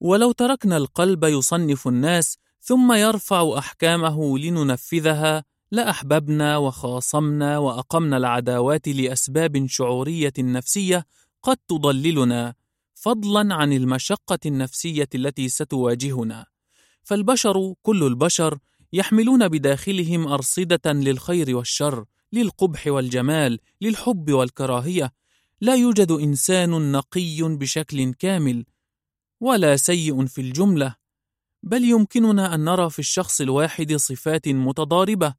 ولو 0.00 0.32
تركنا 0.32 0.76
القلب 0.76 1.24
يصنف 1.24 1.88
الناس 1.88 2.38
ثم 2.60 2.92
يرفع 2.92 3.58
أحكامه 3.58 4.38
لننفذها 4.38 5.44
لأحببنا 5.72 6.56
وخاصمنا 6.56 7.58
وأقمنا 7.58 8.16
العداوات 8.16 8.88
لأسباب 8.88 9.66
شعورية 9.66 10.32
نفسية 10.38 11.06
قد 11.42 11.56
تضللنا 11.68 12.54
فضلا 12.94 13.54
عن 13.54 13.72
المشقة 13.72 14.38
النفسية 14.46 15.08
التي 15.14 15.48
ستواجهنا. 15.48 16.46
فالبشر 17.02 17.74
كل 17.82 18.04
البشر 18.04 18.58
يحملون 18.92 19.48
بداخلهم 19.48 20.28
أرصدة 20.28 20.92
للخير 20.92 21.56
والشر 21.56 22.04
للقبح 22.32 22.86
والجمال 22.86 23.58
للحب 23.80 24.30
والكراهية. 24.30 25.12
لا 25.60 25.74
يوجد 25.74 26.12
إنسان 26.12 26.92
نقي 26.92 27.38
بشكل 27.42 28.12
كامل 28.12 28.64
ولا 29.40 29.76
سيء 29.76 30.26
في 30.26 30.40
الجملة 30.40 30.94
بل 31.62 31.84
يمكننا 31.84 32.54
أن 32.54 32.64
نرى 32.64 32.90
في 32.90 32.98
الشخص 32.98 33.40
الواحد 33.40 33.92
صفات 33.96 34.48
متضاربة. 34.48 35.34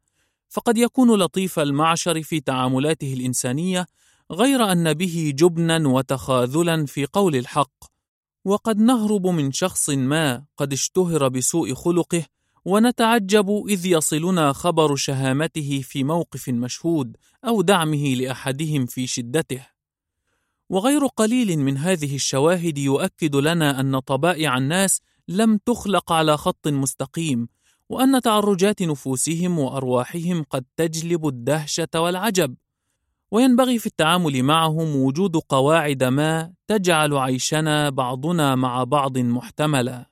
فقد 0.50 0.78
يكون 0.78 1.20
لطيف 1.20 1.60
المعشر 1.60 2.24
في 2.24 2.40
تعاملاته 2.40 3.14
الإنسانية 3.14 3.88
غير 4.32 4.72
أن 4.72 4.94
به 4.94 5.34
جبنا 5.36 5.88
وتخاذلا 5.88 6.86
في 6.86 7.06
قول 7.06 7.36
الحق. 7.36 7.84
وقد 8.46 8.78
نهرب 8.78 9.28
من 9.28 9.52
شخص 9.52 9.90
ما 9.90 10.46
قد 10.58 10.74
اشتهر 10.74 11.28
بسوء 11.28 11.74
خلقه 11.74 12.26
ونتعجب 12.66 13.64
إذ 13.70 13.86
يصلنا 13.86 14.54
خبر 14.54 14.96
شهامته 14.96 15.82
في 15.84 16.04
موقف 16.04 16.50
مشهود 16.50 17.18
أو 17.46 17.62
دعمه 17.62 18.16
لأحدهم 18.16 18.86
في 18.86 19.08
شدته. 19.08 19.68
وغير 20.70 21.06
قليل 21.06 21.60
من 21.60 21.78
هذه 21.78 22.16
الشواهد 22.16 22.78
يؤكد 22.78 23.36
لنا 23.36 23.80
أن 23.80 24.00
طبائع 24.00 24.58
الناس 24.58 25.02
لم 25.28 25.58
تخلق 25.58 26.12
على 26.12 26.38
خط 26.38 26.68
مستقيم 26.68 27.48
وأن 27.90 28.22
تعرجات 28.22 28.82
نفوسهم 28.82 29.60
وأرواحهم 29.60 30.44
قد 30.44 30.66
تجلب 30.76 31.28
الدهشة 31.28 31.88
والعجب 31.96 32.56
وينبغي 33.32 33.80
في 33.80 33.86
التعامل 33.86 34.44
معهم 34.44 34.96
وجود 34.96 35.38
قواعد 35.38 36.04
ما 36.04 36.54
تجعل 36.68 37.18
عيشنا 37.18 37.90
بعضنا 37.90 38.56
مع 38.56 38.84
بعض 38.84 39.18
محتملا. 39.18 40.10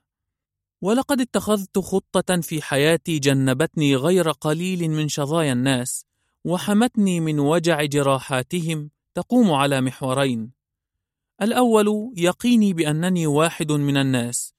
ولقد 0.82 1.20
اتخذت 1.20 1.78
خطة 1.78 2.40
في 2.40 2.62
حياتي 2.62 3.18
جنبتني 3.18 3.96
غير 3.96 4.30
قليل 4.30 4.90
من 4.90 5.08
شظايا 5.08 5.52
الناس 5.52 6.06
وحمتني 6.44 7.20
من 7.20 7.40
وجع 7.40 7.84
جراحاتهم 7.84 8.90
تقوم 9.14 9.52
على 9.52 9.80
محورين. 9.80 10.52
الأول 11.42 12.12
يقيني 12.16 12.72
بأنني 12.72 13.26
واحد 13.26 13.72
من 13.72 13.96
الناس 13.96 14.54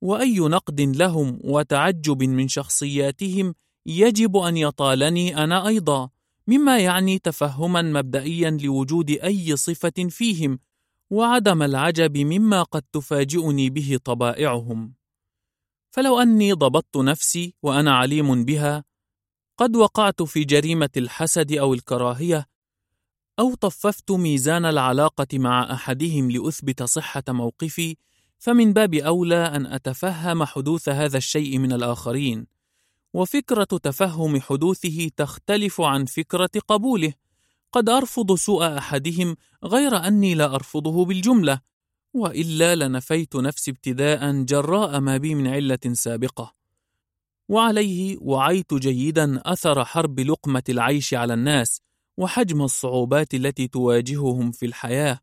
وأي 0.00 0.38
نقد 0.38 0.80
لهم 0.80 1.38
وتعجب 1.44 2.22
من 2.22 2.48
شخصياتهم 2.48 3.54
يجب 3.86 4.36
أن 4.36 4.56
يطالني 4.56 5.44
أنا 5.44 5.66
أيضا 5.66 6.10
مما 6.46 6.78
يعني 6.78 7.18
تفهما 7.18 7.82
مبدئيا 7.82 8.50
لوجود 8.50 9.10
أي 9.10 9.56
صفة 9.56 10.08
فيهم 10.08 10.58
وعدم 11.10 11.62
العجب 11.62 12.18
مما 12.18 12.62
قد 12.62 12.82
تفاجئني 12.92 13.70
به 13.70 13.98
طبائعهم. 14.04 14.94
فلو 15.90 16.20
أني 16.20 16.52
ضبطت 16.52 16.96
نفسي 16.96 17.54
وأنا 17.62 17.96
عليم 17.96 18.44
بها 18.44 18.84
قد 19.58 19.76
وقعت 19.76 20.22
في 20.22 20.44
جريمة 20.44 20.90
الحسد 20.96 21.52
أو 21.52 21.74
الكراهية 21.74 22.46
أو 23.38 23.54
طففت 23.54 24.10
ميزان 24.10 24.64
العلاقة 24.64 25.26
مع 25.38 25.72
أحدهم 25.72 26.30
لأثبت 26.30 26.82
صحة 26.82 27.22
موقفي 27.28 27.96
فمن 28.40 28.72
باب 28.72 28.94
أولى 28.94 29.44
أن 29.44 29.66
أتفهم 29.66 30.44
حدوث 30.44 30.88
هذا 30.88 31.16
الشيء 31.16 31.58
من 31.58 31.72
الآخرين 31.72 32.46
وفكرة 33.14 33.64
تفهم 33.64 34.40
حدوثه 34.40 35.10
تختلف 35.16 35.80
عن 35.80 36.04
فكرة 36.04 36.50
قبوله. 36.68 37.12
قد 37.72 37.88
أرفض 37.88 38.34
سوء 38.34 38.78
أحدهم 38.78 39.36
غير 39.64 39.96
أني 39.96 40.34
لا 40.34 40.54
أرفضه 40.54 41.04
بالجملة 41.04 41.60
وإلا 42.14 42.74
لنفيت 42.74 43.36
نفسي 43.36 43.70
ابتداء 43.70 44.42
جراء 44.42 45.00
ما 45.00 45.16
بي 45.16 45.34
من 45.34 45.46
علة 45.46 45.92
سابقة. 45.92 46.54
وعليه 47.48 48.18
وعيت 48.20 48.74
جيدا 48.74 49.40
أثر 49.44 49.84
حرب 49.84 50.20
لقمة 50.20 50.64
العيش 50.68 51.14
على 51.14 51.34
الناس 51.34 51.80
وحجم 52.16 52.62
الصعوبات 52.62 53.34
التي 53.34 53.68
تواجههم 53.68 54.52
في 54.52 54.66
الحياة. 54.66 55.20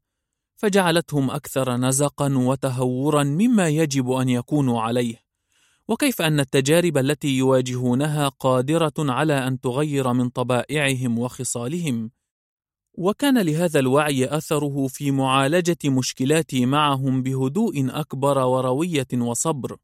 فجعلتهم 0.57 1.31
أكثر 1.31 1.77
نزقا 1.77 2.37
وتهورا 2.37 3.23
مما 3.23 3.67
يجب 3.69 4.11
أن 4.11 4.29
يكونوا 4.29 4.81
عليه. 4.81 5.27
وكيف 5.87 6.21
أن 6.21 6.39
التجارب 6.39 6.97
التي 6.97 7.37
يواجهونها 7.37 8.27
قادرة 8.27 8.93
على 8.99 9.47
أن 9.47 9.59
تغير 9.59 10.13
من 10.13 10.29
طبائعهم 10.29 11.19
وخصالهم؟ 11.19 12.11
وكان 12.93 13.41
لهذا 13.41 13.79
الوعي 13.79 14.37
أثره 14.37 14.87
في 14.87 15.11
معالجة 15.11 15.77
مشكلاتي 15.85 16.65
معهم 16.65 17.23
بهدوء 17.23 17.87
أكبر 17.89 18.37
وروية 18.37 19.07
وصبر 19.13 19.77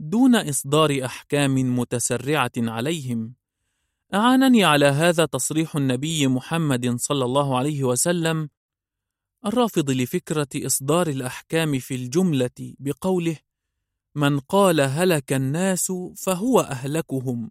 دون 0.00 0.36
إصدار 0.36 1.04
أحكام 1.04 1.78
متسرعة 1.78 2.52
عليهم. 2.58 3.34
أعانني 4.14 4.64
على 4.64 4.86
هذا 4.86 5.26
تصريح 5.26 5.76
النبي 5.76 6.26
محمد 6.26 6.96
صلى 7.00 7.24
الله 7.24 7.58
عليه 7.58 7.84
وسلم 7.84 8.48
الرافض 9.46 9.90
لفكرة 9.90 10.48
إصدار 10.56 11.06
الأحكام 11.06 11.78
في 11.78 11.94
الجملة 11.94 12.50
بقوله: 12.58 13.36
من 14.14 14.40
قال 14.40 14.80
هلك 14.80 15.32
الناس 15.32 15.92
فهو 16.16 16.60
أهلكهم. 16.60 17.50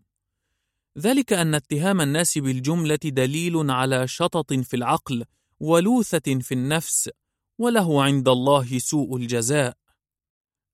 ذلك 0.98 1.34
أن 1.34 1.56
اتهام 1.56 2.02
الناس 2.02 2.38
بالجملة 2.38 3.00
دليل 3.06 3.72
على 3.72 4.08
شطط 4.08 4.54
في 4.54 4.76
العقل 4.76 5.26
ولوثة 5.60 6.40
في 6.40 6.54
النفس، 6.54 7.10
وله 7.58 8.04
عند 8.04 8.28
الله 8.30 8.80
سوء 8.80 9.18
الجزاء. 9.18 9.78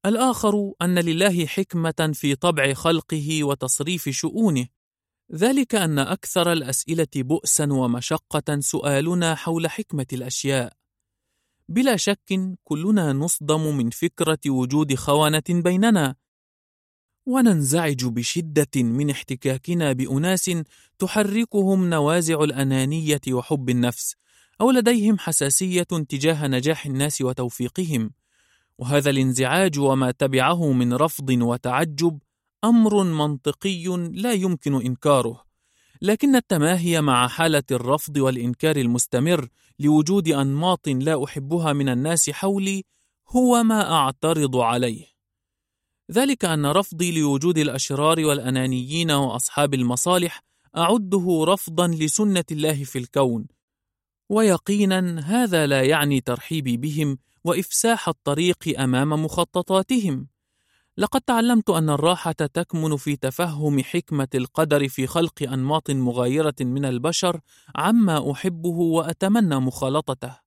الآخر 0.06 0.74
أن 0.82 1.00
لله 1.00 1.46
حكمة 1.46 2.12
في 2.14 2.36
طبع 2.36 2.74
خلقه 2.74 3.44
وتصريف 3.44 4.10
شؤونه، 4.10 4.68
ذلك 5.36 5.76
أن 5.76 6.00
أكثر 6.00 6.52
الأسئلة 6.52 7.08
بؤسا 7.16 7.74
ومشقة 7.74 8.60
سؤالنا 8.60 9.36
حول 9.36 9.68
حكمة 9.68 10.08
الأشياء. 10.14 10.83
بلا 11.70 11.96
شك 11.96 12.56
كلنا 12.64 13.14
نصدم 13.14 13.78
من 13.78 13.90
فكرة 13.90 14.40
وجود 14.48 14.96
خونة 14.96 15.44
بيننا. 15.50 16.16
وننزعج 17.26 18.06
بشدة 18.06 18.84
من 18.84 19.10
احتكاكنا 19.10 19.94
بأناس 19.94 20.52
تحركهم 21.00 21.90
نوازع 21.90 22.44
الأنانية 22.44 23.22
وحب 23.32 23.70
النفس 23.70 24.16
أو 24.62 24.72
لديهم 24.72 25.20
حساسية 25.20 25.84
تجاه 25.84 26.48
نجاح 26.48 26.86
الناس 26.86 27.22
وتوفيقهم. 27.22 28.12
وهذا 28.78 29.10
الانزعاج 29.10 29.80
وما 29.80 30.12
تبعه 30.12 30.72
من 30.72 30.94
رفض 30.94 31.30
وتعجب 31.30 32.20
أمر 32.64 33.04
منطقي 33.04 33.86
لا 34.14 34.34
يمكن 34.34 34.82
إنكاره. 34.82 35.44
لكن 36.02 36.36
التماهي 36.36 37.02
مع 37.02 37.28
حالة 37.28 37.64
الرفض 37.72 38.18
والإنكار 38.18 38.76
المستمر 38.76 39.50
لوجود 39.80 40.28
أنماط 40.28 40.88
لا 40.88 41.24
أحبها 41.24 41.74
من 41.74 41.90
الناس 41.90 42.30
حولي 42.30 42.84
هو 43.30 43.64
ما 43.64 43.92
أعترض 43.92 44.56
عليه. 44.58 45.06
ذلك 46.12 46.46
أن 46.46 46.66
رفضي 46.66 47.22
لوجود 47.22 47.58
الأشرار 47.58 48.20
والأنانيين 48.20 49.12
وأصحاب 49.12 49.74
المصالح 49.74 50.42
أعده 50.78 51.46
رفضا 51.48 51.88
لسنة 51.88 52.44
الله 52.52 52.84
في 52.84 53.00
الكون. 53.00 53.48
ويقينا 54.30 55.20
هذا 55.20 55.68
لا 55.68 55.84
يعني 55.84 56.22
ترحيبي 56.22 56.78
بهم 56.78 57.18
وإفساح 57.44 58.10
الطريق 58.10 58.80
أمام 58.80 59.10
مخططاتهم. 59.10 60.28
لقد 60.98 61.22
تعلمت 61.22 61.70
أن 61.70 61.90
الراحة 61.90 62.32
تكمن 62.32 62.98
في 62.98 63.16
تفهم 63.16 63.84
حكمة 63.84 64.28
القدر 64.36 64.88
في 64.88 65.08
خلق 65.08 65.44
أنماط 65.44 65.92
مغايرة 65.92 66.56
من 66.62 66.86
البشر 66.86 67.40
عما 67.76 68.32
أحبه 68.32 68.70
وأتمنى 68.70 69.60
مخالطته 69.60 70.44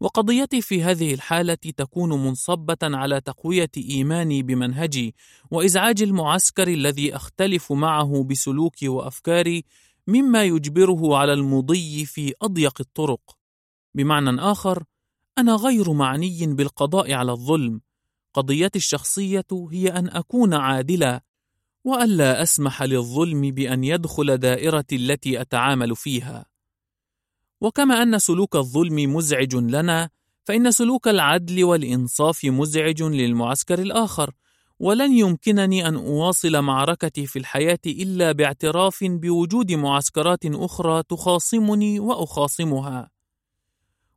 وقضيتي 0.00 0.60
في 0.60 0.82
هذه 0.82 1.14
الحالة 1.14 1.54
تكون 1.54 2.24
منصبة 2.26 2.76
على 2.82 3.20
تقوية 3.20 3.70
إيماني 3.76 4.42
بمنهجي 4.42 5.14
وإزعاج 5.50 6.02
المعسكر 6.02 6.68
الذي 6.68 7.16
أختلف 7.16 7.72
معه 7.72 8.24
بسلوكي 8.24 8.88
وأفكاري 8.88 9.64
مما 10.06 10.44
يجبره 10.44 11.16
على 11.16 11.32
المضي 11.32 12.04
في 12.04 12.34
أضيق 12.42 12.80
الطرق. 12.80 13.20
بمعنى 13.94 14.40
آخر، 14.40 14.84
أنا 15.38 15.54
غير 15.54 15.92
معني 15.92 16.46
بالقضاء 16.46 17.12
على 17.12 17.32
الظلم. 17.32 17.80
قضيتي 18.36 18.78
الشخصية 18.78 19.46
هي 19.72 19.88
أن 19.88 20.08
أكون 20.08 20.54
عادلا، 20.54 21.22
وألا 21.84 22.42
أسمح 22.42 22.82
للظلم 22.82 23.40
بأن 23.50 23.84
يدخل 23.84 24.38
دائرتي 24.38 24.96
التي 24.96 25.40
أتعامل 25.40 25.96
فيها. 25.96 26.46
وكما 27.60 28.02
أن 28.02 28.18
سلوك 28.18 28.56
الظلم 28.56 29.14
مزعج 29.14 29.54
لنا، 29.56 30.10
فإن 30.44 30.70
سلوك 30.70 31.08
العدل 31.08 31.64
والإنصاف 31.64 32.44
مزعج 32.44 33.02
للمعسكر 33.02 33.78
الآخر، 33.78 34.30
ولن 34.78 35.12
يمكنني 35.12 35.88
أن 35.88 35.94
أواصل 35.94 36.62
معركتي 36.62 37.26
في 37.26 37.38
الحياة 37.38 37.78
إلا 37.86 38.32
باعتراف 38.32 39.04
بوجود 39.04 39.72
معسكرات 39.72 40.46
أخرى 40.46 41.02
تخاصمني 41.02 42.00
وأخاصمها. 42.00 43.15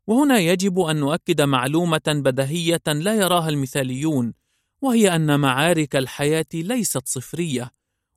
وهنا 0.09 0.39
يجب 0.39 0.79
أن 0.79 0.95
نؤكد 0.95 1.41
معلومة 1.41 2.01
بديهية 2.07 2.81
لا 2.87 3.13
يراها 3.13 3.49
المثاليون، 3.49 4.33
وهي 4.81 5.15
أن 5.15 5.39
معارك 5.39 5.95
الحياة 5.95 6.45
ليست 6.53 7.07
صفرية، 7.07 7.71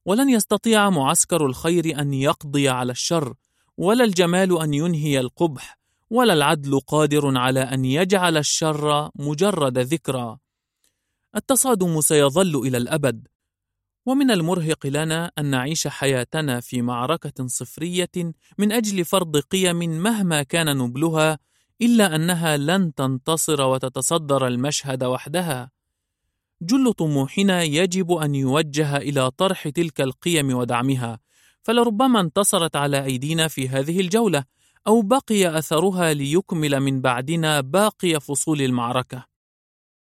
ولن 0.04 0.28
يستطيع 0.28 0.90
معسكر 0.90 1.46
الخير 1.46 2.00
أن 2.00 2.14
يقضي 2.14 2.68
على 2.68 2.92
الشر، 2.92 3.34
ولا 3.76 4.04
الجمال 4.04 4.62
أن 4.62 4.74
ينهي 4.74 5.20
القبح، 5.20 5.78
ولا 6.10 6.32
العدل 6.32 6.80
قادر 6.80 7.38
على 7.38 7.60
أن 7.60 7.84
يجعل 7.84 8.36
الشر 8.36 9.10
مجرد 9.14 9.78
ذكرى. 9.78 10.38
التصادم 11.36 12.00
سيظل 12.00 12.56
إلى 12.66 12.76
الأبد، 12.76 13.28
ومن 14.06 14.30
المرهق 14.30 14.86
لنا 14.86 15.32
أن 15.38 15.46
نعيش 15.46 15.88
حياتنا 15.88 16.60
في 16.60 16.82
معركة 16.82 17.46
صفرية 17.46 18.32
من 18.58 18.72
أجل 18.72 19.04
فرض 19.04 19.36
قيم 19.36 19.78
مهما 19.78 20.42
كان 20.42 20.78
نبلها، 20.78 21.38
إلا 21.82 22.14
أنها 22.14 22.56
لن 22.56 22.94
تنتصر 22.94 23.62
وتتصدر 23.62 24.46
المشهد 24.46 25.04
وحدها. 25.04 25.70
جل 26.62 26.92
طموحنا 26.92 27.62
يجب 27.62 28.12
أن 28.12 28.34
يوجه 28.34 28.96
إلى 28.96 29.30
طرح 29.30 29.68
تلك 29.68 30.00
القيم 30.00 30.54
ودعمها، 30.54 31.18
فلربما 31.62 32.20
انتصرت 32.20 32.76
على 32.76 33.04
أيدينا 33.04 33.48
في 33.48 33.68
هذه 33.68 34.00
الجولة، 34.00 34.44
أو 34.86 35.02
بقي 35.02 35.58
أثرها 35.58 36.14
ليكمل 36.14 36.80
من 36.80 37.00
بعدنا 37.00 37.60
باقي 37.60 38.20
فصول 38.20 38.62
المعركة. 38.62 39.24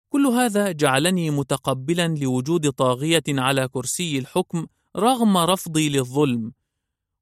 كل 0.09 0.27
هذا 0.27 0.73
جعلني 0.73 1.31
متقبلا 1.31 2.09
لوجود 2.09 2.71
طاغية 2.71 3.25
على 3.29 3.69
كرسي 3.69 4.19
الحكم 4.19 4.67
رغم 4.97 5.37
رفضي 5.37 5.89
للظلم، 5.89 6.53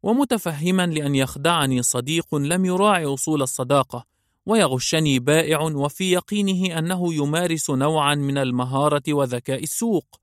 ومتفهما 0.02 0.86
لأن 0.86 1.14
يخدعني 1.14 1.82
صديق 1.82 2.34
لم 2.34 2.64
يراعي 2.64 3.04
أصول 3.04 3.42
الصداقة، 3.42 4.13
ويغشني 4.46 5.18
بائع 5.18 5.60
وفي 5.60 6.12
يقينه 6.12 6.78
أنه 6.78 7.14
يمارس 7.14 7.70
نوعا 7.70 8.14
من 8.14 8.38
المهارة 8.38 9.02
وذكاء 9.08 9.62
السوق. 9.62 10.20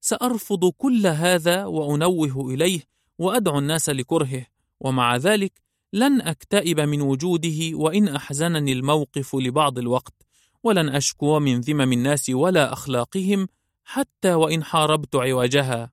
سأرفض 0.00 0.70
كل 0.70 1.06
هذا 1.06 1.64
وأنوه 1.64 2.54
إليه 2.54 2.80
وأدعو 3.18 3.58
الناس 3.58 3.90
لكرهه، 3.90 4.46
ومع 4.80 5.16
ذلك 5.16 5.52
لن 5.92 6.20
أكتئب 6.20 6.80
من 6.80 7.00
وجوده 7.00 7.58
وإن 7.72 8.08
أحزنني 8.08 8.72
الموقف 8.72 9.34
لبعض 9.34 9.78
الوقت. 9.78 10.14
ولن 10.62 10.88
أشكو 10.88 11.38
من 11.38 11.60
ذمم 11.60 11.92
الناس 11.92 12.30
ولا 12.30 12.72
أخلاقهم 12.72 13.48
حتى 13.84 14.34
وإن 14.34 14.64
حاربت 14.64 15.16
عوجها. 15.16 15.90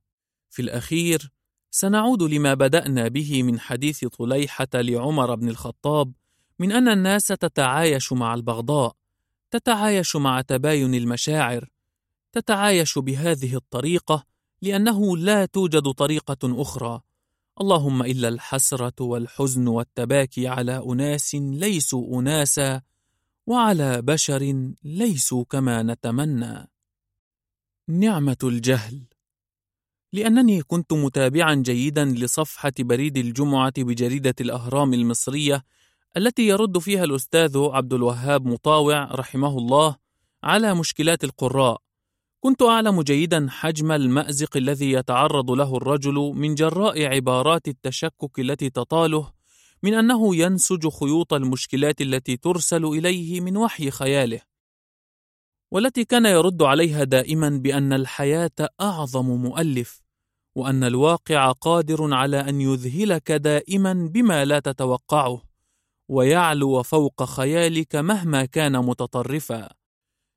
في 0.50 0.61
الأخير 0.61 1.32
سنعود 1.72 2.24
لما 2.24 2.53
بدأنا 2.53 3.08
به 3.08 3.43
من 3.43 3.59
حديث 3.59 4.06
طليحة 4.06 4.67
لعمر 4.74 5.35
بن 5.35 5.50
الخطاب 5.50 6.14
من 6.61 6.72
أن 6.72 6.88
الناس 6.88 7.27
تتعايش 7.27 8.14
مع 8.14 8.33
البغضاء، 8.33 8.95
تتعايش 9.51 10.15
مع 10.15 10.41
تباين 10.41 10.95
المشاعر، 10.95 11.69
تتعايش 12.31 12.99
بهذه 12.99 13.56
الطريقة 13.56 14.25
لأنه 14.61 15.17
لا 15.17 15.45
توجد 15.45 15.91
طريقة 15.91 16.61
أخرى. 16.61 17.01
اللهم 17.61 18.03
إلا 18.03 18.27
الحسرة 18.27 18.93
والحزن 18.99 19.67
والتباكي 19.67 20.48
على 20.48 20.83
أناس 20.85 21.35
ليسوا 21.35 22.19
أناسا 22.19 22.81
وعلى 23.48 24.01
بشر 24.01 24.72
ليسوا 24.83 25.43
كما 25.43 25.83
نتمنى 25.83 26.67
نعمة 27.88 28.38
الجهل 28.43 29.03
لأنني 30.14 30.61
كنت 30.61 30.93
متابعا 30.93 31.56
جيدا 31.56 32.06
لصفحة 32.06 32.73
بريد 32.80 33.17
الجمعة 33.17 33.73
بجريدة 33.77 34.35
الأهرام 34.41 34.93
المصرية 34.93 35.64
التي 36.17 36.48
يرد 36.48 36.77
فيها 36.77 37.03
الأستاذ 37.03 37.57
عبد 37.57 37.93
الوهاب 37.93 38.45
مطاوع 38.45 39.03
رحمه 39.03 39.57
الله 39.57 39.95
على 40.43 40.73
مشكلات 40.75 41.23
القراء. 41.23 41.81
كنت 42.40 42.61
أعلم 42.61 43.01
جيدا 43.01 43.48
حجم 43.49 43.91
المأزق 43.91 44.57
الذي 44.57 44.91
يتعرض 44.91 45.51
له 45.51 45.77
الرجل 45.77 46.14
من 46.14 46.56
جراء 46.56 47.06
عبارات 47.06 47.67
التشكك 47.67 48.40
التي 48.40 48.69
تطاله 48.69 49.31
من 49.83 49.93
أنه 49.93 50.35
ينسج 50.35 50.88
خيوط 50.88 51.33
المشكلات 51.33 52.01
التي 52.01 52.38
ترسل 52.38 52.85
إليه 52.85 53.41
من 53.41 53.57
وحي 53.57 53.91
خياله. 53.91 54.41
والتي 55.72 56.06
كان 56.06 56.25
يرد 56.25 56.64
عليها 56.64 57.03
دائما 57.03 57.49
بأن 57.49 57.93
الحياة 57.93 58.69
أعظم 58.81 59.25
مؤلف 59.25 60.01
وأن 60.56 60.83
الواقع 60.83 61.51
قادر 61.51 62.14
على 62.14 62.40
أن 62.40 62.61
يذهلك 62.61 63.31
دائما 63.31 63.93
بما 63.93 64.45
لا 64.45 64.59
تتوقعه. 64.59 65.51
ويعلو 66.11 66.83
فوق 66.83 67.23
خيالك 67.23 67.95
مهما 67.95 68.45
كان 68.45 68.77
متطرفا. 68.85 69.69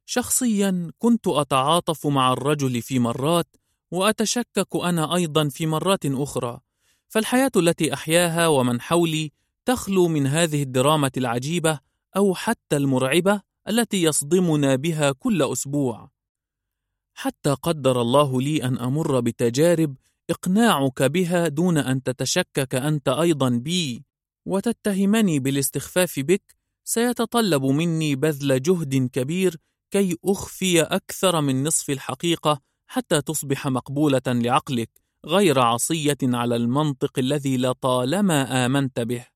شخصيا 0.07 0.91
كنت 0.99 1.29
أتعاطف 1.29 2.07
مع 2.07 2.33
الرجل 2.33 2.83
في 2.83 2.99
مرات 2.99 3.57
وأتشكك 3.91 4.69
أنا 4.85 5.15
أيضا 5.15 5.49
في 5.49 5.67
مرات 5.67 6.07
أخرى. 6.07 6.61
فالحياة 7.09 7.51
التي 7.57 7.95
أحياها 7.95 8.49
ومن 8.49 8.81
حولي 8.81 9.33
تخلو 9.65 10.09
من 10.09 10.27
هذه 10.27 10.63
الدرامة 10.63 11.13
العجيبة 11.17 11.79
أو 12.17 12.35
حتى 12.35 12.77
المرعبة 12.77 13.41
التي 13.69 14.03
يصدمنا 14.03 14.77
بها 14.77 15.13
كل 15.13 15.43
أسبوع. 15.43 16.11
حتى 17.15 17.51
قدر 17.51 18.01
الله 18.01 18.41
لي 18.41 18.65
أن 18.65 18.79
أمر 18.79 19.21
بتجارب 19.21 19.95
إقناعك 20.31 21.03
بها 21.03 21.49
دون 21.49 21.79
أن 21.79 22.03
تتشكك 22.03 22.75
أنت 22.75 23.09
أيضا 23.09 23.49
بي. 23.49 24.14
وتتهمني 24.45 25.39
بالاستخفاف 25.39 26.21
بك 26.21 26.57
سيتطلب 26.85 27.65
مني 27.65 28.17
بذل 28.17 28.63
جهد 28.63 29.11
كبير 29.13 29.57
كي 29.91 30.17
أخفي 30.25 30.83
أكثر 30.83 31.41
من 31.41 31.65
نصف 31.65 31.91
الحقيقة 31.91 32.61
حتى 32.87 33.23
تصبح 33.23 33.67
مقبولة 33.67 34.23
لعقلك 34.27 34.91
غير 35.27 35.61
عصية 35.61 36.19
على 36.23 36.57
المنطق 36.57 37.19
الذي 37.19 37.57
لطالما 37.57 38.67
آمنت 38.67 39.01
به. 39.01 39.27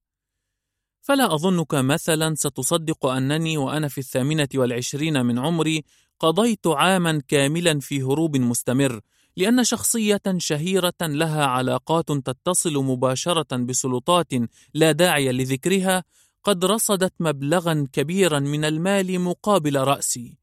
فلا 1.00 1.34
أظنك 1.34 1.74
مثلا 1.74 2.34
ستصدق 2.34 3.06
أنني 3.06 3.58
وأنا 3.58 3.88
في 3.88 3.98
الثامنة 3.98 4.48
والعشرين 4.54 5.26
من 5.26 5.38
عمري 5.38 5.84
قضيت 6.20 6.66
عاما 6.66 7.22
كاملا 7.28 7.80
في 7.80 8.02
هروب 8.02 8.36
مستمر 8.36 9.00
لأن 9.38 9.64
شخصية 9.64 10.22
شهيرة 10.36 10.94
لها 11.00 11.46
علاقات 11.46 12.12
تتصل 12.12 12.84
مباشرة 12.84 13.56
بسلطات 13.56 14.32
لا 14.74 14.92
داعي 14.92 15.32
لذكرها 15.32 16.04
قد 16.44 16.64
رصدت 16.64 17.12
مبلغا 17.20 17.86
كبيرا 17.92 18.38
من 18.38 18.64
المال 18.64 19.20
مقابل 19.20 19.76
رأسي. 19.80 20.38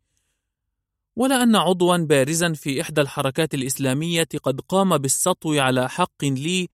ولا 1.15 1.43
أن 1.43 1.55
عضوا 1.55 1.97
بارزا 1.97 2.53
في 2.53 2.81
إحدى 2.81 3.01
الحركات 3.01 3.53
الإسلامية 3.53 4.27
قد 4.43 4.61
قام 4.61 4.97
بالسطو 4.97 5.53
على 5.53 5.89
حق 5.89 6.23
لي 6.23 6.69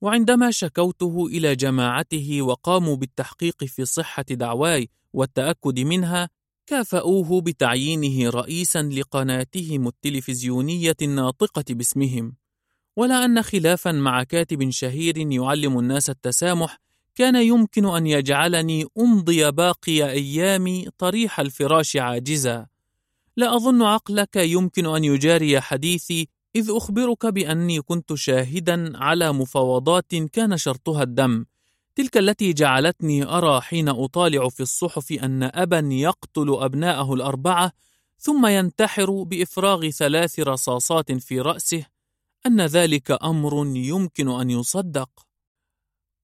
وعندما 0.00 0.50
شكوته 0.50 1.26
إلى 1.26 1.56
جماعته 1.56 2.42
وقاموا 2.42 2.96
بالتحقيق 2.96 3.64
في 3.64 3.84
صحة 3.84 4.24
دعواي 4.30 4.88
والتأكد 5.12 5.80
منها 5.80 6.30
كافأوه 6.66 7.40
بتعيينه 7.40 8.30
رئيسا 8.30 8.82
لقناتهم 8.82 9.88
التلفزيونية 9.88 10.96
الناطقة 11.02 11.64
باسمهم. 11.70 12.36
ولا 12.96 13.24
أن 13.24 13.42
خلافا 13.42 13.92
مع 13.92 14.22
كاتب 14.22 14.70
شهير 14.70 15.18
يعلم 15.18 15.78
الناس 15.78 16.10
التسامح 16.10 16.78
كان 17.14 17.36
يمكن 17.36 17.86
أن 17.86 18.06
يجعلني 18.06 18.86
أمضي 18.98 19.50
باقي 19.50 20.10
أيامي 20.10 20.88
طريح 20.98 21.40
الفراش 21.40 21.96
عاجزا. 21.96 22.66
لا 23.36 23.56
أظن 23.56 23.82
عقلك 23.82 24.36
يمكن 24.36 24.86
أن 24.86 25.04
يجاري 25.04 25.60
حديثي 25.60 26.28
إذ 26.56 26.70
أخبرك 26.70 27.26
بأني 27.26 27.80
كنت 27.80 28.14
شاهدا 28.14 28.98
على 28.98 29.32
مفاوضات 29.32 30.14
كان 30.14 30.56
شرطها 30.56 31.02
الدم. 31.02 31.44
تلك 31.96 32.16
التي 32.16 32.52
جعلتني 32.52 33.24
أرى 33.24 33.60
حين 33.60 33.88
أطالع 33.88 34.48
في 34.48 34.60
الصحف 34.60 35.12
أن 35.12 35.42
أبا 35.42 35.88
يقتل 35.92 36.56
أبناءه 36.60 37.14
الأربعة 37.14 37.72
ثم 38.18 38.46
ينتحر 38.46 39.22
بإفراغ 39.22 39.90
ثلاث 39.90 40.40
رصاصات 40.40 41.12
في 41.12 41.40
رأسه 41.40 41.86
أن 42.46 42.60
ذلك 42.60 43.10
أمر 43.10 43.66
يمكن 43.76 44.28
أن 44.28 44.50
يصدق. 44.50 45.10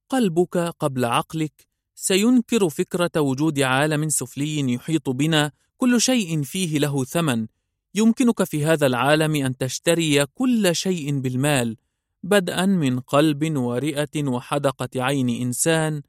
قلبك 0.08 0.56
قبل 0.56 1.04
عقلك 1.04 1.66
سينكر 1.94 2.68
فكرة 2.68 3.20
وجود 3.20 3.60
عالم 3.60 4.08
سفلي 4.08 4.72
يحيط 4.72 5.10
بنا 5.10 5.52
كل 5.76 6.00
شيء 6.00 6.42
فيه 6.42 6.78
له 6.78 7.04
ثمن. 7.04 7.46
يمكنك 7.94 8.44
في 8.44 8.64
هذا 8.64 8.86
العالم 8.86 9.34
أن 9.34 9.56
تشتري 9.56 10.26
كل 10.26 10.76
شيء 10.76 11.20
بالمال. 11.20 11.76
بدءا 12.22 12.66
من 12.66 13.00
قلب 13.00 13.56
ورئة 13.56 14.28
وحدقة 14.28 15.02
عين 15.02 15.28
إنسان 15.28 16.02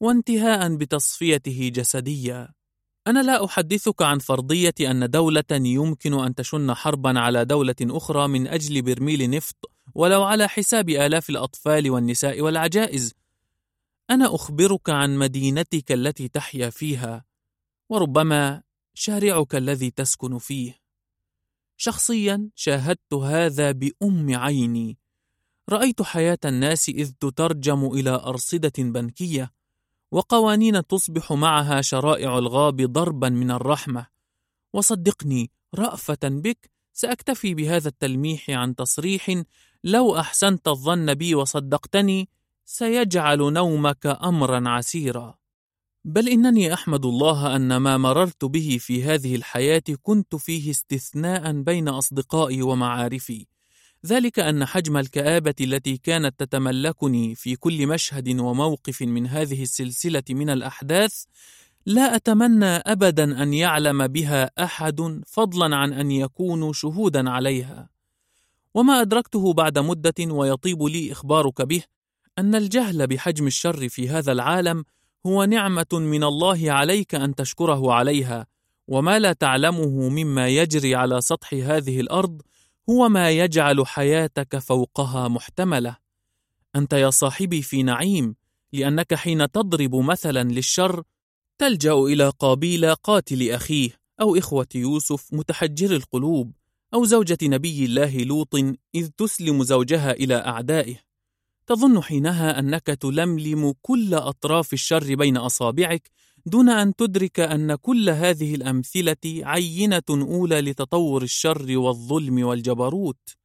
وانتهاء 0.00 0.76
بتصفيته 0.76 1.70
جسديا. 1.74 2.48
أنا 3.06 3.22
لا 3.22 3.44
أحدثك 3.44 4.02
عن 4.02 4.18
فرضية 4.18 4.74
أن 4.80 5.10
دولة 5.10 5.44
يمكن 5.52 6.14
أن 6.24 6.34
تشن 6.34 6.74
حربا 6.74 7.18
على 7.18 7.44
دولة 7.44 7.74
أخرى 7.82 8.28
من 8.28 8.46
أجل 8.46 8.82
برميل 8.82 9.30
نفط 9.30 9.70
ولو 9.94 10.22
على 10.22 10.48
حساب 10.48 10.88
آلاف 10.88 11.30
الأطفال 11.30 11.90
والنساء 11.90 12.40
والعجائز. 12.40 13.14
أنا 14.10 14.34
أخبرك 14.34 14.90
عن 14.90 15.18
مدينتك 15.18 15.92
التي 15.92 16.28
تحيا 16.28 16.70
فيها 16.70 17.24
وربما 17.88 18.62
شارعك 18.94 19.54
الذي 19.54 19.90
تسكن 19.90 20.38
فيه. 20.38 20.78
شخصيا 21.76 22.50
شاهدت 22.54 23.14
هذا 23.14 23.72
بأم 23.72 24.36
عيني. 24.36 24.98
رأيت 25.68 26.02
حياة 26.02 26.38
الناس 26.44 26.88
إذ 26.88 27.10
تترجم 27.20 27.86
إلى 27.86 28.10
أرصدة 28.10 28.72
بنكية 28.78 29.52
وقوانين 30.12 30.86
تصبح 30.86 31.32
معها 31.32 31.80
شرائع 31.80 32.38
الغاب 32.38 32.76
ضربا 32.76 33.28
من 33.28 33.50
الرحمة. 33.50 34.06
وصدقني 34.72 35.50
رأفة 35.74 36.18
بك 36.22 36.70
سأكتفي 36.92 37.54
بهذا 37.54 37.88
التلميح 37.88 38.50
عن 38.50 38.74
تصريح 38.74 39.42
لو 39.84 40.16
أحسنت 40.16 40.68
الظن 40.68 41.14
بي 41.14 41.34
وصدقتني 41.34 42.28
سيجعل 42.64 43.38
نومك 43.38 44.06
أمرا 44.06 44.68
عسيرا. 44.68 45.38
بل 46.04 46.28
إنني 46.28 46.74
أحمد 46.74 47.06
الله 47.06 47.56
أن 47.56 47.76
ما 47.76 47.96
مررت 47.96 48.44
به 48.44 48.76
في 48.80 49.04
هذه 49.04 49.36
الحياة 49.36 49.82
كنت 50.02 50.36
فيه 50.36 50.70
استثناء 50.70 51.52
بين 51.52 51.88
أصدقائي 51.88 52.62
ومعارفي. 52.62 53.46
ذلك 54.06 54.38
أن 54.38 54.64
حجم 54.64 54.96
الكآبة 54.96 55.54
التي 55.60 55.96
كانت 55.96 56.40
تتملكني 56.40 57.34
في 57.34 57.56
كل 57.56 57.86
مشهد 57.86 58.40
وموقف 58.40 59.02
من 59.02 59.26
هذه 59.26 59.62
السلسلة 59.62 60.22
من 60.30 60.50
الأحداث 60.50 61.24
لا 61.86 62.16
أتمنى 62.16 62.66
أبدا 62.66 63.42
أن 63.42 63.54
يعلم 63.54 64.06
بها 64.06 64.50
أحد 64.64 65.22
فضلا 65.26 65.76
عن 65.76 65.92
أن 65.92 66.10
يكونوا 66.10 66.72
شهودا 66.72 67.30
عليها. 67.30 67.88
وما 68.74 69.00
أدركته 69.00 69.52
بعد 69.52 69.78
مدة 69.78 70.14
ويطيب 70.34 70.82
لي 70.82 71.12
إخبارك 71.12 71.62
به 71.62 71.82
أن 72.38 72.54
الجهل 72.54 73.06
بحجم 73.06 73.46
الشر 73.46 73.88
في 73.88 74.08
هذا 74.08 74.32
العالم 74.32 74.84
هو 75.26 75.44
نعمة 75.44 75.86
من 75.92 76.24
الله 76.24 76.72
عليك 76.72 77.14
أن 77.14 77.34
تشكره 77.34 77.92
عليها 77.92 78.46
وما 78.88 79.18
لا 79.18 79.32
تعلمه 79.32 80.08
مما 80.08 80.48
يجري 80.48 80.94
على 80.94 81.20
سطح 81.20 81.54
هذه 81.54 82.00
الأرض 82.00 82.42
هو 82.90 83.08
ما 83.08 83.30
يجعل 83.30 83.86
حياتك 83.86 84.58
فوقها 84.58 85.28
محتملة. 85.28 85.96
أنت 86.76 86.92
يا 86.92 87.10
صاحبي 87.10 87.62
في 87.62 87.82
نعيم 87.82 88.36
لأنك 88.72 89.14
حين 89.14 89.50
تضرب 89.50 89.94
مثلا 89.94 90.42
للشر 90.42 91.02
تلجأ 91.58 91.92
إلى 91.92 92.28
قابيل 92.28 92.94
قاتل 92.94 93.50
أخيه 93.50 93.90
أو 94.20 94.36
إخوة 94.36 94.66
يوسف 94.74 95.32
متحجر 95.32 95.96
القلوب 95.96 96.52
أو 96.94 97.04
زوجة 97.04 97.38
نبي 97.42 97.84
الله 97.84 98.16
لوط 98.16 98.54
إذ 98.94 99.08
تسلم 99.16 99.62
زوجها 99.62 100.12
إلى 100.12 100.34
أعدائه. 100.34 100.96
تظن 101.66 102.02
حينها 102.02 102.58
أنك 102.58 102.86
تلملم 102.86 103.74
كل 103.82 104.14
أطراف 104.14 104.72
الشر 104.72 105.14
بين 105.14 105.36
أصابعك 105.36 106.10
دون 106.46 106.68
أن 106.68 106.96
تدرك 106.96 107.40
أن 107.40 107.74
كل 107.74 108.10
هذه 108.10 108.54
الأمثلة 108.54 109.16
عينة 109.26 110.02
أولى 110.10 110.60
لتطور 110.60 111.22
الشر 111.22 111.78
والظلم 111.78 112.44
والجبروت. 112.44 113.36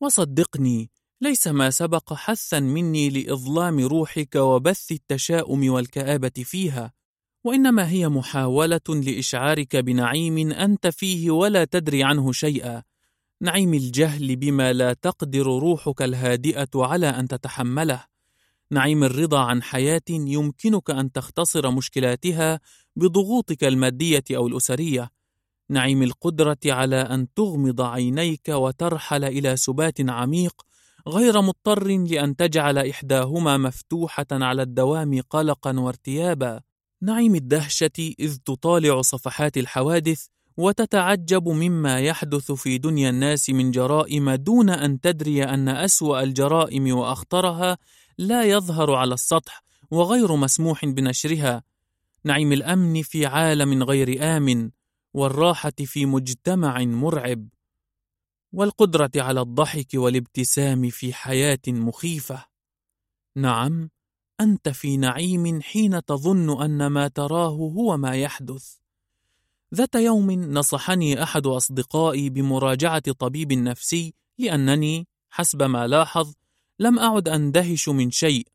وصدقني، 0.00 0.90
ليس 1.20 1.48
ما 1.48 1.70
سبق 1.70 2.12
حثا 2.12 2.60
مني 2.60 3.10
لإظلام 3.10 3.80
روحك 3.80 4.34
وبث 4.34 4.92
التشاؤم 4.92 5.70
والكآبة 5.70 6.32
فيها، 6.44 6.92
وإنما 7.44 7.90
هي 7.90 8.08
محاولة 8.08 8.80
لإشعارك 8.88 9.76
بنعيم 9.76 10.52
أنت 10.52 10.86
فيه 10.86 11.30
ولا 11.30 11.64
تدري 11.64 12.04
عنه 12.04 12.32
شيئا، 12.32 12.82
نعيم 13.42 13.74
الجهل 13.74 14.36
بما 14.36 14.72
لا 14.72 14.92
تقدر 14.92 15.46
روحك 15.46 16.02
الهادئة 16.02 16.68
على 16.74 17.06
أن 17.06 17.28
تتحمله. 17.28 18.15
نعيم 18.70 19.04
الرضا 19.04 19.38
عن 19.38 19.62
حياة 19.62 20.02
يمكنك 20.10 20.90
أن 20.90 21.12
تختصر 21.12 21.70
مشكلاتها 21.70 22.60
بضغوطك 22.96 23.64
المادية 23.64 24.24
أو 24.30 24.46
الأسرية، 24.46 25.10
نعيم 25.68 26.02
القدرة 26.02 26.58
على 26.66 26.96
أن 26.96 27.34
تغمض 27.34 27.80
عينيك 27.80 28.48
وترحل 28.48 29.24
إلى 29.24 29.56
سبات 29.56 30.10
عميق 30.10 30.62
غير 31.08 31.42
مضطر 31.42 31.88
لأن 31.88 32.36
تجعل 32.36 32.78
إحداهما 32.78 33.56
مفتوحة 33.56 34.26
على 34.32 34.62
الدوام 34.62 35.20
قلقا 35.30 35.80
وارتيابا، 35.80 36.60
نعيم 37.02 37.34
الدهشة 37.34 38.14
إذ 38.20 38.36
تطالع 38.36 39.02
صفحات 39.02 39.56
الحوادث 39.56 40.26
وتتعجب 40.56 41.48
مما 41.48 42.00
يحدث 42.00 42.52
في 42.52 42.78
دنيا 42.78 43.10
الناس 43.10 43.50
من 43.50 43.70
جرائم 43.70 44.30
دون 44.30 44.70
أن 44.70 45.00
تدري 45.00 45.44
أن 45.44 45.68
أسوأ 45.68 46.22
الجرائم 46.22 46.96
وأخطرها 46.96 47.78
لا 48.18 48.44
يظهر 48.44 48.94
على 48.94 49.14
السطح 49.14 49.62
وغير 49.90 50.36
مسموح 50.36 50.84
بنشرها. 50.84 51.62
نعيم 52.24 52.52
الأمن 52.52 53.02
في 53.02 53.26
عالم 53.26 53.82
غير 53.82 54.36
آمن 54.36 54.70
والراحة 55.14 55.72
في 55.84 56.06
مجتمع 56.06 56.84
مرعب. 56.84 57.48
والقدرة 58.52 59.10
على 59.16 59.40
الضحك 59.40 59.88
والابتسام 59.94 60.90
في 60.90 61.12
حياة 61.12 61.58
مخيفة. 61.68 62.44
نعم 63.36 63.90
أنت 64.40 64.68
في 64.68 64.96
نعيم 64.96 65.62
حين 65.62 66.04
تظن 66.04 66.62
أن 66.62 66.86
ما 66.86 67.08
تراه 67.08 67.48
هو 67.48 67.96
ما 67.96 68.16
يحدث. 68.16 68.76
ذات 69.74 69.94
يوم 69.94 70.30
نصحني 70.30 71.22
أحد 71.22 71.46
أصدقائي 71.46 72.30
بمراجعة 72.30 73.12
طبيب 73.12 73.52
نفسي 73.52 74.14
لأنني 74.38 75.08
حسب 75.30 75.62
ما 75.62 75.86
لاحظ 75.86 76.34
لم 76.78 76.98
أعد 76.98 77.28
أندهش 77.28 77.88
من 77.88 78.10
شيء. 78.10 78.46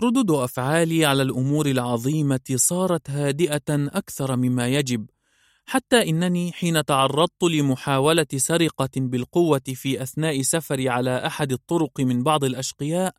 ردود 0.00 0.30
أفعالي 0.30 1.04
على 1.04 1.22
الأمور 1.22 1.66
العظيمة 1.66 2.40
صارت 2.54 3.10
هادئة 3.10 3.62
أكثر 3.70 4.36
مما 4.36 4.68
يجب 4.68 5.06
حتى 5.66 6.10
إنني 6.10 6.52
حين 6.52 6.84
تعرضت 6.84 7.42
لمحاولة 7.42 8.26
سرقة 8.36 8.90
بالقوة 8.96 9.62
في 9.74 10.02
أثناء 10.02 10.42
سفري 10.42 10.88
على 10.88 11.26
أحد 11.26 11.52
الطرق 11.52 12.00
من 12.00 12.22
بعض 12.22 12.44
الأشقياء 12.44 13.14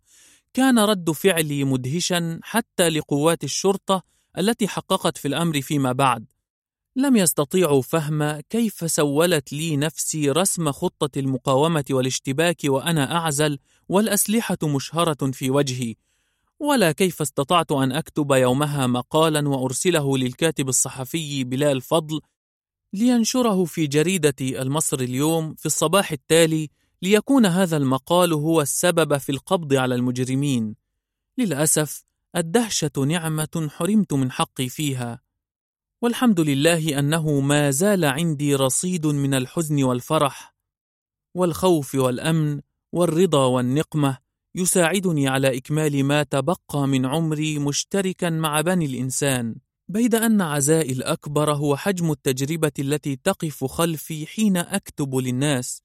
كان 0.54 0.80
رد 0.80 1.12
فعلي 1.12 1.64
مدهشا 1.64 2.40
حتى 2.44 2.90
لقوات 2.90 3.44
الشرطة 3.44 4.04
التي 4.38 4.68
حققت 4.68 5.18
في 5.18 5.28
الأمر 5.28 5.62
فيما 5.62 5.92
بعد. 5.92 6.26
لم 6.96 7.16
يستطيعوا 7.16 7.82
فهم 7.82 8.40
كيف 8.40 8.92
سولت 8.92 9.54
لي 9.54 9.78
نفسي 9.78 10.32
رسم 10.32 10.72
خطة 10.72 11.20
المقاومة 11.20 11.86
والاشتباك 11.90 12.58
وأنا 12.66 13.16
أعزل 13.16 13.60
والأسلحة 13.90 14.58
مشهرة 14.64 15.32
في 15.32 15.52
وجهي 15.52 15.96
ولا 16.60 16.92
كيف 16.92 17.22
استطعت 17.22 17.72
أن 17.72 17.92
أكتب 17.92 18.32
يومها 18.32 18.88
مقالا 18.88 19.50
وأرسله 19.50 20.18
للكاتب 20.18 20.70
الصحفي 20.70 21.44
بلال 21.44 21.82
فضل 21.82 22.22
لينشره 22.94 23.66
في 23.66 23.88
جريدة 23.88 24.36
المصر 24.42 25.00
اليوم 25.00 25.56
في 25.56 25.66
الصباح 25.66 26.12
التالي 26.12 26.70
ليكون 27.02 27.46
هذا 27.46 27.78
المقال 27.78 28.34
هو 28.34 28.62
السبب 28.62 29.18
في 29.18 29.32
القبض 29.32 29.74
على 29.74 29.96
المجرمين. 29.96 30.76
للأسف 31.38 32.04
الدهشة 32.36 32.92
نعمة 33.08 33.68
حرمت 33.72 34.14
من 34.14 34.32
حقي 34.32 34.70
فيها 34.70 35.22
والحمد 36.02 36.40
لله 36.40 37.00
أنه 37.00 37.40
ما 37.40 37.72
زال 37.72 38.06
عندي 38.06 38.56
رصيد 38.56 39.08
من 39.08 39.34
الحزن 39.34 39.84
والفرح 39.84 40.56
والخوف 41.36 41.96
والأمن 41.96 42.62
والرضا 42.92 43.46
والنقمة 43.46 44.18
يساعدني 44.56 45.28
على 45.28 45.58
إكمال 45.58 46.04
ما 46.04 46.24
تبقى 46.24 46.88
من 46.88 47.06
عمري 47.06 47.60
مشتركا 47.60 48.30
مع 48.30 48.62
بني 48.62 48.86
الإنسان 48.86 49.56
بيد 49.90 50.16
أن 50.16 50.42
عزائي 50.42 50.92
الأكبر 50.92 51.54
هو 51.54 51.76
حجم 51.76 52.12
التجربة 52.12 52.72
التي 52.80 53.16
تقف 53.16 53.66
خلفي 53.66 54.28
حين 54.28 54.58
أكتب 54.58 55.16
للناس. 55.16 55.84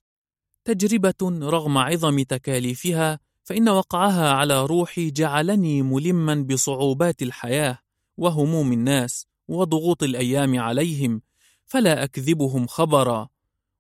تجربة 0.65 1.49
رغم 1.49 1.79
عظم 1.79 2.23
تكاليفها 2.23 3.21
فإن 3.45 3.69
وقعها 3.69 4.31
على 4.33 4.67
روحي 4.67 5.11
جعلني 5.11 5.83
ملما 5.83 6.35
بصعوبات 6.35 7.23
الحياة 7.23 7.79
وهموم 8.17 8.73
الناس 8.73 9.27
وضغوط 9.49 10.03
الأيام 10.03 10.59
عليهم 10.59 11.23
فلا 11.67 12.05
أكذبهم 12.05 12.67
خبرا 12.67 13.29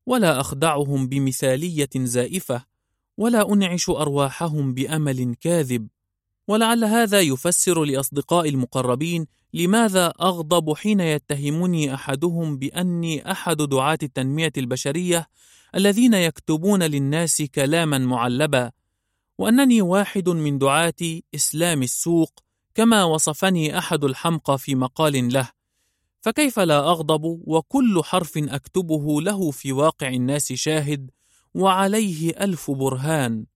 ولا 0.06 0.40
أخدعهم 0.40 1.08
بمثالية 1.08 1.90
زائفة. 1.96 2.71
ولا 3.16 3.52
أنعش 3.52 3.90
أرواحهم 3.90 4.74
بأمل 4.74 5.34
كاذب 5.40 5.88
ولعل 6.48 6.84
هذا 6.84 7.20
يفسر 7.20 7.84
لأصدقائي 7.84 8.50
المقربين 8.50 9.26
لماذا 9.54 10.06
أغضب 10.06 10.76
حين 10.76 11.00
يتهمني 11.00 11.94
أحدهم 11.94 12.56
بأني 12.56 13.32
أحد 13.32 13.56
دعاة 13.56 13.98
التنمية 14.02 14.52
البشرية 14.56 15.26
الذين 15.74 16.14
يكتبون 16.14 16.82
للناس 16.82 17.42
كلاما 17.42 17.98
معلبا 17.98 18.70
وأنني 19.38 19.82
واحد 19.82 20.28
من 20.28 20.58
دعاة 20.58 21.20
إسلام 21.34 21.82
السوق 21.82 22.40
كما 22.74 23.04
وصفني 23.04 23.78
أحد 23.78 24.04
الحمقى 24.04 24.58
في 24.58 24.74
مقال 24.74 25.32
له. 25.32 25.48
فكيف 26.20 26.58
لا 26.58 26.78
أغضب 26.78 27.24
وكل 27.24 28.02
حرف 28.04 28.38
أكتبه 28.38 29.22
له 29.22 29.50
في 29.50 29.72
واقع 29.72 30.08
الناس 30.08 30.52
شاهد 30.52 31.10
وعليه 31.54 32.30
ألف 32.30 32.70
برهان. 32.70 33.46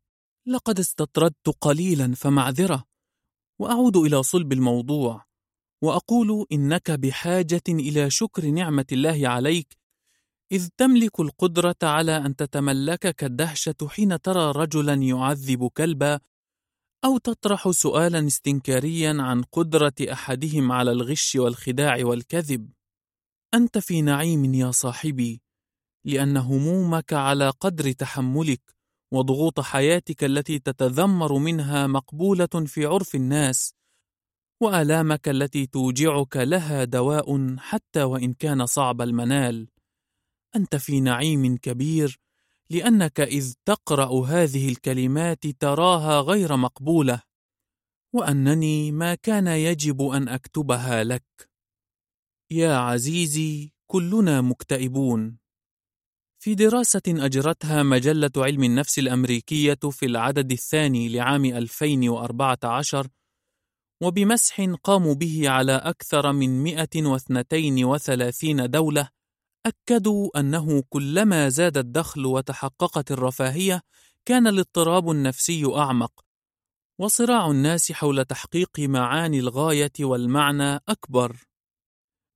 لقد 0.47 0.78
استطردت 0.78 1.49
قليلا 1.60 2.15
فمعذرة 2.15 2.84
وأعود 3.58 3.97
إلى 3.97 4.23
صلب 4.23 4.52
الموضوع 4.52 5.25
وأقول 5.83 6.47
إنك 6.52 6.91
بحاجة 6.91 7.62
إلى 7.68 8.10
شكر 8.10 8.47
نعمة 8.47 8.86
الله 8.92 9.28
عليك 9.28 9.78
إذ 10.52 10.68
تملك 10.76 11.20
القدرة 11.20 11.76
على 11.83 12.16
أن 12.16 12.36
تتملكك 12.36 13.25
الدهشة 13.25 13.89
حين 13.89 14.20
ترى 14.20 14.52
رجلا 14.57 14.94
يعذب 14.94 15.66
كلبا 15.66 16.20
أو 17.05 17.18
تطرح 17.18 17.70
سؤالا 17.70 18.26
استنكاريا 18.26 19.16
عن 19.23 19.42
قدرة 19.42 19.94
أحدهم 20.12 20.73
على 20.73 20.92
الغش 20.92 21.36
والخداع 21.36 21.97
والكذب. 22.00 22.70
أنت 23.55 23.78
في 23.78 24.02
نعيم 24.02 24.55
يا 24.55 24.70
صاحبي. 24.70 25.42
لأن 26.07 26.36
همومك 26.36 27.12
على 27.12 27.51
قدر 27.51 27.93
تحملك 27.93 28.60
وضغوط 29.12 29.60
حياتك 29.60 30.25
التي 30.25 30.59
تتذمر 30.59 31.39
منها 31.39 31.86
مقبولة 31.86 32.47
في 32.67 32.86
عرف 32.86 33.15
الناس 33.15 33.75
وآلامك 34.62 35.28
التي 35.28 35.67
توجعك 35.67 36.36
لها 36.36 36.85
دواء 36.85 37.57
حتى 37.57 38.02
وإن 38.02 38.35
كان 38.35 38.67
صعب 38.67 39.02
المنال. 39.02 39.68
أنت 40.57 40.76
في 40.76 41.01
نعيم 41.01 41.57
كبير 41.57 42.20
لأنك 42.70 43.20
إذ 43.20 43.55
تقرأ 43.65 44.26
هذه 44.26 44.68
الكلمات 44.68 45.47
تراها 45.47 46.20
غير 46.20 46.57
مقبولة 46.57 47.23
وأنني 48.12 48.93
ما 48.93 49.15
كان 49.15 49.47
يجب 49.47 50.02
أن 50.02 50.28
أكتبها 50.28 51.05
لك. 51.05 51.51
يا 52.51 52.76
عزيزي 52.76 53.73
كلنا 53.86 54.41
مكتئبون. 54.41 55.45
في 56.39 56.55
دراسة 56.55 57.03
أجرتها 57.09 57.83
مجلة 57.83 58.31
علم 58.37 58.65
النفس 58.65 58.99
الأمريكية 58.99 59.79
في 59.91 60.07
العدد 60.07 60.53
الثاني 60.53 61.09
لعام 61.09 61.45
2014 61.45 63.09
وبمسح 64.03 64.61
قاموا 64.85 65.15
به 65.15 65.49
على 65.49 65.73
أكثر 65.73 66.33
من 66.33 66.63
132 66.63 68.71
دولة 68.71 69.09
أكدوا 69.67 70.41
أنه 70.41 70.83
كلما 70.89 71.49
زاد 71.49 71.79
الدخل 71.79 72.27
وتحققت 72.27 73.13
الرفاهية 73.13 73.83
كان 74.25 74.47
الاضطراب 74.47 75.11
النفسي 75.11 75.65
أعمق 75.77 76.25
وصراع 77.01 77.51
الناس 77.51 77.93
حول 77.93 78.25
تحقيق 78.25 78.81
معاني 78.81 79.39
الغاية 79.39 79.93
والمعنى 80.01 80.81
أكبر. 80.89 81.37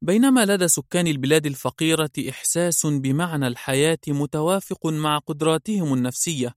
بينما 0.02 0.44
لدى 0.44 0.68
سكان 0.68 1.06
البلاد 1.06 1.46
الفقيرة 1.46 2.10
إحساس 2.28 2.86
بمعنى 2.86 3.46
الحياة 3.46 3.98
متوافق 4.08 4.86
مع 4.86 5.18
قدراتهم 5.18 5.94
النفسية 5.94 6.54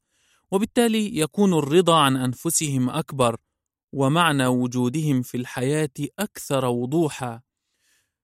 وبالتالي 0.51 1.19
يكون 1.19 1.53
الرضا 1.53 1.99
عن 1.99 2.17
أنفسهم 2.17 2.89
أكبر 2.89 3.37
ومعنى 3.93 4.47
وجودهم 4.47 5.21
في 5.21 5.37
الحياة 5.37 5.89
أكثر 6.19 6.65
وضوحا. 6.65 7.41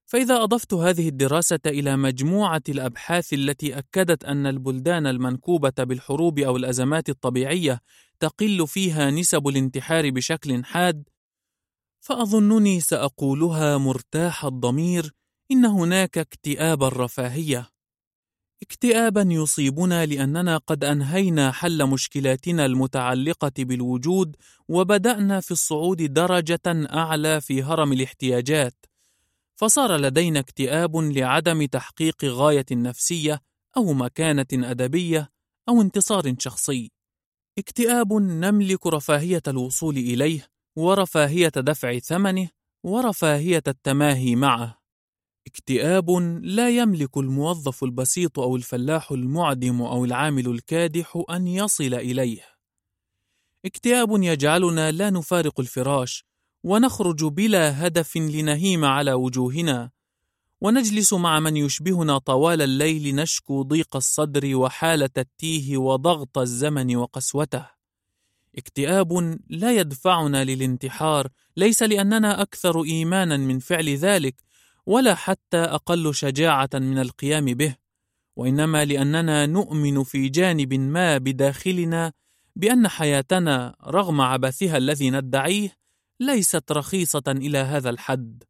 فإذا 0.06 0.44
أضفت 0.44 0.74
هذه 0.74 1.10
الدراسة 1.10 1.60
إلى 1.66 1.98
مجموعة 1.98 2.64
الأبحاث 2.70 3.34
التي 3.34 3.78
أكدت 3.78 4.26
أن 4.26 4.48
البلدان 4.48 5.08
المنكوبة 5.08 5.74
بالحروب 5.84 6.40
أو 6.40 6.58
الأزمات 6.58 7.10
الطبيعية 7.10 7.82
تقل 8.20 8.68
فيها 8.68 9.12
نسب 9.12 9.48
الانتحار 9.48 10.10
بشكل 10.10 10.64
حاد، 10.64 11.09
فأظنني 12.00 12.80
سأقولها 12.80 13.78
مرتاح 13.78 14.46
الضمير 14.46 15.14
إن 15.52 15.66
هناك 15.66 16.18
اكتئاب 16.18 16.84
الرفاهية. 16.84 17.70
اكتئابا 18.62 19.22
يصيبنا 19.22 20.06
لأننا 20.06 20.58
قد 20.58 20.84
أنهينا 20.84 21.52
حل 21.52 21.86
مشكلاتنا 21.86 22.66
المتعلقة 22.66 23.52
بالوجود 23.58 24.36
وبدأنا 24.68 25.40
في 25.40 25.52
الصعود 25.52 26.02
درجة 26.14 26.62
أعلى 26.94 27.42
في 27.42 27.64
هرم 27.64 27.94
الاحتياجات. 27.94 28.86
فصار 29.56 29.98
لدينا 29.98 30.40
اكتئاب 30.40 30.96
لعدم 30.96 31.66
تحقيق 31.66 32.26
غاية 32.26 32.66
نفسية 32.72 33.42
أو 33.78 33.94
مكانة 33.94 34.48
أدبية 34.54 35.30
أو 35.70 35.82
انتصار 35.82 36.36
شخصي. 36.40 36.92
اكتئاب 37.58 38.14
نملك 38.14 38.88
رفاهية 38.88 39.42
الوصول 39.48 39.98
إليه 39.98 40.48
ورفاهية 40.76 41.52
دفع 41.58 42.00
ثمنه 42.00 42.50
ورفاهية 42.84 43.64
التماهي 43.68 44.36
معه. 44.36 44.80
اكتئاب 45.48 46.10
لا 46.42 46.70
يملك 46.70 47.18
الموظف 47.18 47.84
البسيط 47.84 48.40
أو 48.40 48.56
الفلاح 48.56 49.12
المعدم 49.12 49.82
أو 49.82 50.06
العامل 50.06 50.48
الكادح 50.48 51.24
أن 51.30 51.48
يصل 51.48 51.94
إليه. 51.94 52.42
اكتئاب 53.66 54.10
يجعلنا 54.24 54.92
لا 54.92 55.10
نفارق 55.10 55.60
الفراش 55.60 56.26
ونخرج 56.64 57.26
بلا 57.26 57.88
هدف 57.88 58.18
لنهيم 58.18 58.86
على 58.86 59.14
وجوهنا 59.14 59.92
ونجلس 60.62 61.14
مع 61.14 61.40
من 61.40 61.58
يشبهنا 61.58 62.18
طوال 62.18 62.62
الليل 62.62 63.16
نشكو 63.16 63.62
ضيق 63.62 63.96
الصدر 63.96 64.56
وحالة 64.56 65.10
التيه 65.18 65.78
وضغط 65.78 66.38
الزمن 66.38 66.96
وقسوته 66.96 67.79
اكتئاب 68.60 69.40
لا 69.50 69.72
يدفعنا 69.72 70.44
للانتحار 70.44 71.28
ليس 71.58 71.84
لأننا 71.84 72.42
أكثر 72.42 72.84
إيمانا 72.84 73.38
من 73.38 73.60
فعل 73.60 73.90
ذلك 73.90 74.36
ولا 74.86 75.16
حتى 75.16 75.58
أقل 75.58 76.16
شجاعة 76.16 76.70
من 76.74 77.00
القيام 77.00 77.46
به 77.46 77.76
وإنما 78.36 78.86
لأننا 78.86 79.46
نؤمن 79.46 80.04
في 80.04 80.30
جانب 80.30 80.74
ما 80.74 81.18
بداخلنا 81.18 82.14
بأن 82.56 82.88
حياتنا 82.88 83.76
رغم 83.88 84.22
عبثها 84.22 84.78
الذي 84.78 85.10
ندعيه 85.10 85.72
ليست 86.20 86.72
رخيصة 86.72 87.24
إلى 87.28 87.58
هذا 87.58 87.90
الحد. 87.90 88.44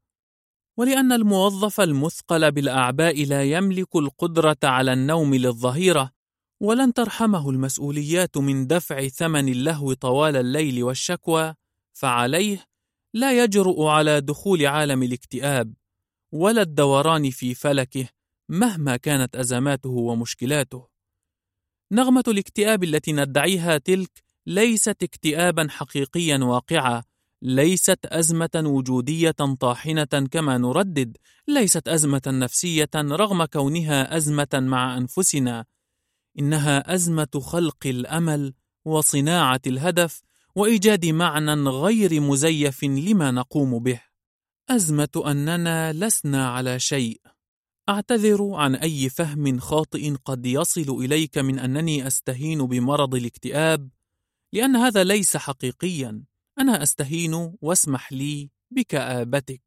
ولأن 0.77 1.11
الموظف 1.11 1.81
المثقل 1.81 2.51
بالأعباء 2.51 3.25
لا 3.25 3.43
يملك 3.43 3.95
القدرة 3.95 4.57
على 4.63 4.93
النوم 4.93 5.35
للظهيرة 5.35 6.11
ولن 6.59 6.93
ترحمه 6.93 7.49
المسؤوليات 7.49 8.37
من 8.37 8.67
دفع 8.67 9.07
ثمن 9.07 9.49
اللهو 9.49 9.93
طوال 9.93 10.35
الليل 10.35 10.83
والشكوى 10.83 11.53
فعليه 11.93 12.65
لا 13.13 13.43
يجرؤ 13.43 13.83
على 13.83 14.21
دخول 14.21 14.65
عالم 14.65 15.03
الاكتئاب 15.03 15.73
ولا 16.31 16.61
الدوران 16.61 17.29
في 17.29 17.53
فلكه 17.53 18.09
مهما 18.49 18.97
كانت 18.97 19.35
أزماته 19.35 19.89
ومشكلاته. 19.89 20.87
نغمة 21.91 22.23
الاكتئاب 22.27 22.83
التي 22.83 23.13
ندعيها 23.13 23.77
تلك 23.77 24.23
ليست 24.45 25.03
اكتئابا 25.03 25.67
حقيقيا 25.69 26.37
واقعا 26.37 27.03
ليست 27.41 28.05
أزمة 28.05 28.49
وجودية 28.55 29.35
طاحنة 29.59 30.27
كما 30.31 30.57
نردد 30.57 31.17
ليست 31.47 31.87
أزمة 31.87 32.21
نفسية 32.27 32.89
رغم 32.95 33.45
كونها 33.45 34.17
أزمة 34.17 34.47
مع 34.53 34.97
أنفسنا. 34.97 35.65
إنها 36.39 36.93
أزمة 36.93 37.39
خلق 37.41 37.77
الأمل 37.85 38.53
وصناعة 38.85 39.61
الهدف 39.67 40.21
وإيجاد 40.55 41.05
معنى 41.05 41.69
غير 41.69 42.21
مزيف 42.21 42.83
لما 42.83 43.31
نقوم 43.31 43.79
به. 43.79 44.01
أزمة 44.69 45.23
أننا 45.25 45.93
لسنا 45.93 46.49
على 46.49 46.79
شيء. 46.79 47.21
أعتذر 47.89 48.53
عن 48.53 48.75
أي 48.75 49.09
فهم 49.09 49.59
خاطئ 49.59 50.15
قد 50.25 50.45
يصل 50.45 51.03
إليك 51.03 51.37
من 51.37 51.59
أنني 51.59 52.07
أستهين 52.07 52.65
بمرض 52.65 53.15
الاكتئاب 53.15 53.89
لأن 54.53 54.75
هذا 54.75 55.03
ليس 55.03 55.37
حقيقيا. 55.37 56.23
أنا 56.59 56.83
أستهين 56.83 57.55
واسمح 57.61 58.13
لي 58.13 58.49
بكآبتك. 58.71 59.61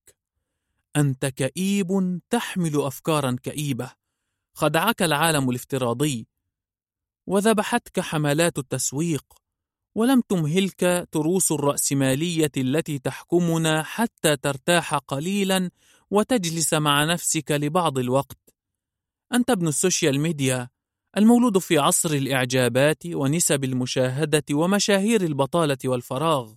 أنت 0.97 1.27
كئيب 1.27 2.21
تحمل 2.31 2.81
افكارا 2.81 3.37
كئيبة. 3.43 3.93
خدعك 4.55 5.03
العالم 5.03 5.51
الافتراضي. 5.51 6.32
وذبحتك 7.27 8.01
حملات 8.01 8.59
التسويق 8.59 9.25
ولم 9.95 10.21
تمهلك 10.21 11.09
تروس 11.13 11.53
الراسماليه 11.53 12.53
التي 12.57 12.99
تحكمنا 12.99 13.83
حتى 13.83 14.37
ترتاح 14.37 14.95
قليلا 14.95 15.71
وتجلس 16.11 16.75
مع 16.75 17.05
نفسك 17.05 17.51
لبعض 17.51 17.99
الوقت. 17.99 18.39
أنت 19.35 19.51
ابن 19.51 19.69
ال 19.69 19.76
social 19.76 20.21
media 20.21 20.69
المولود 21.17 21.59
في 21.59 21.79
عصر 21.79 22.11
الإعجابات 22.11 23.07
ونسب 23.07 23.65
المشاهدة 23.65 24.45
ومشاهير 24.53 25.23
البطالة 25.23 25.79
والفراغ. 25.85 26.55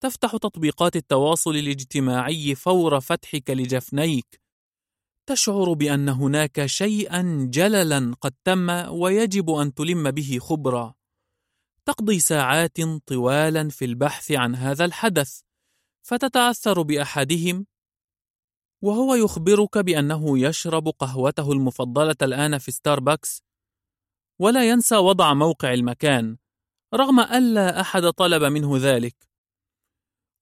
تفتح 0.00 0.32
تطبيقات 0.32 0.96
التواصل 0.96 1.56
الاجتماعي 1.56 2.54
فور 2.54 3.00
فتحك 3.00 3.50
لجفنيك 3.50 4.40
تشعر 5.28 5.72
بأن 5.72 6.08
هناك 6.08 6.66
شيئا 6.66 7.48
جللا 7.50 8.14
قد 8.20 8.34
تم 8.44 8.70
ويجب 8.88 9.50
أن 9.50 9.74
تلم 9.74 10.10
به 10.10 10.38
خبرا. 10.40 10.94
تقضي 11.84 12.18
ساعات 12.18 12.80
طوالا 13.06 13.68
في 13.68 13.84
البحث 13.84 14.32
عن 14.32 14.54
هذا 14.54 14.84
الحدث 14.84 15.40
فتتأثر 16.02 16.82
بأحدهم 16.82 17.66
وهو 18.82 19.14
يخبرك 19.14 19.78
بأنه 19.78 20.38
يشرب 20.38 20.88
قهوته 20.88 21.52
المفضلة 21.52 22.16
الآن 22.22 22.58
في 22.58 22.70
ستاربكس 22.70 23.42
ولا 24.38 24.68
ينسى 24.70 24.96
وضع 24.96 25.34
موقع 25.34 25.74
المكان 25.74 26.36
رغم 26.94 27.20
الا 27.20 27.80
أحد 27.80 28.02
طلب 28.02 28.42
منه 28.44 28.76
ذلك. 28.76 29.27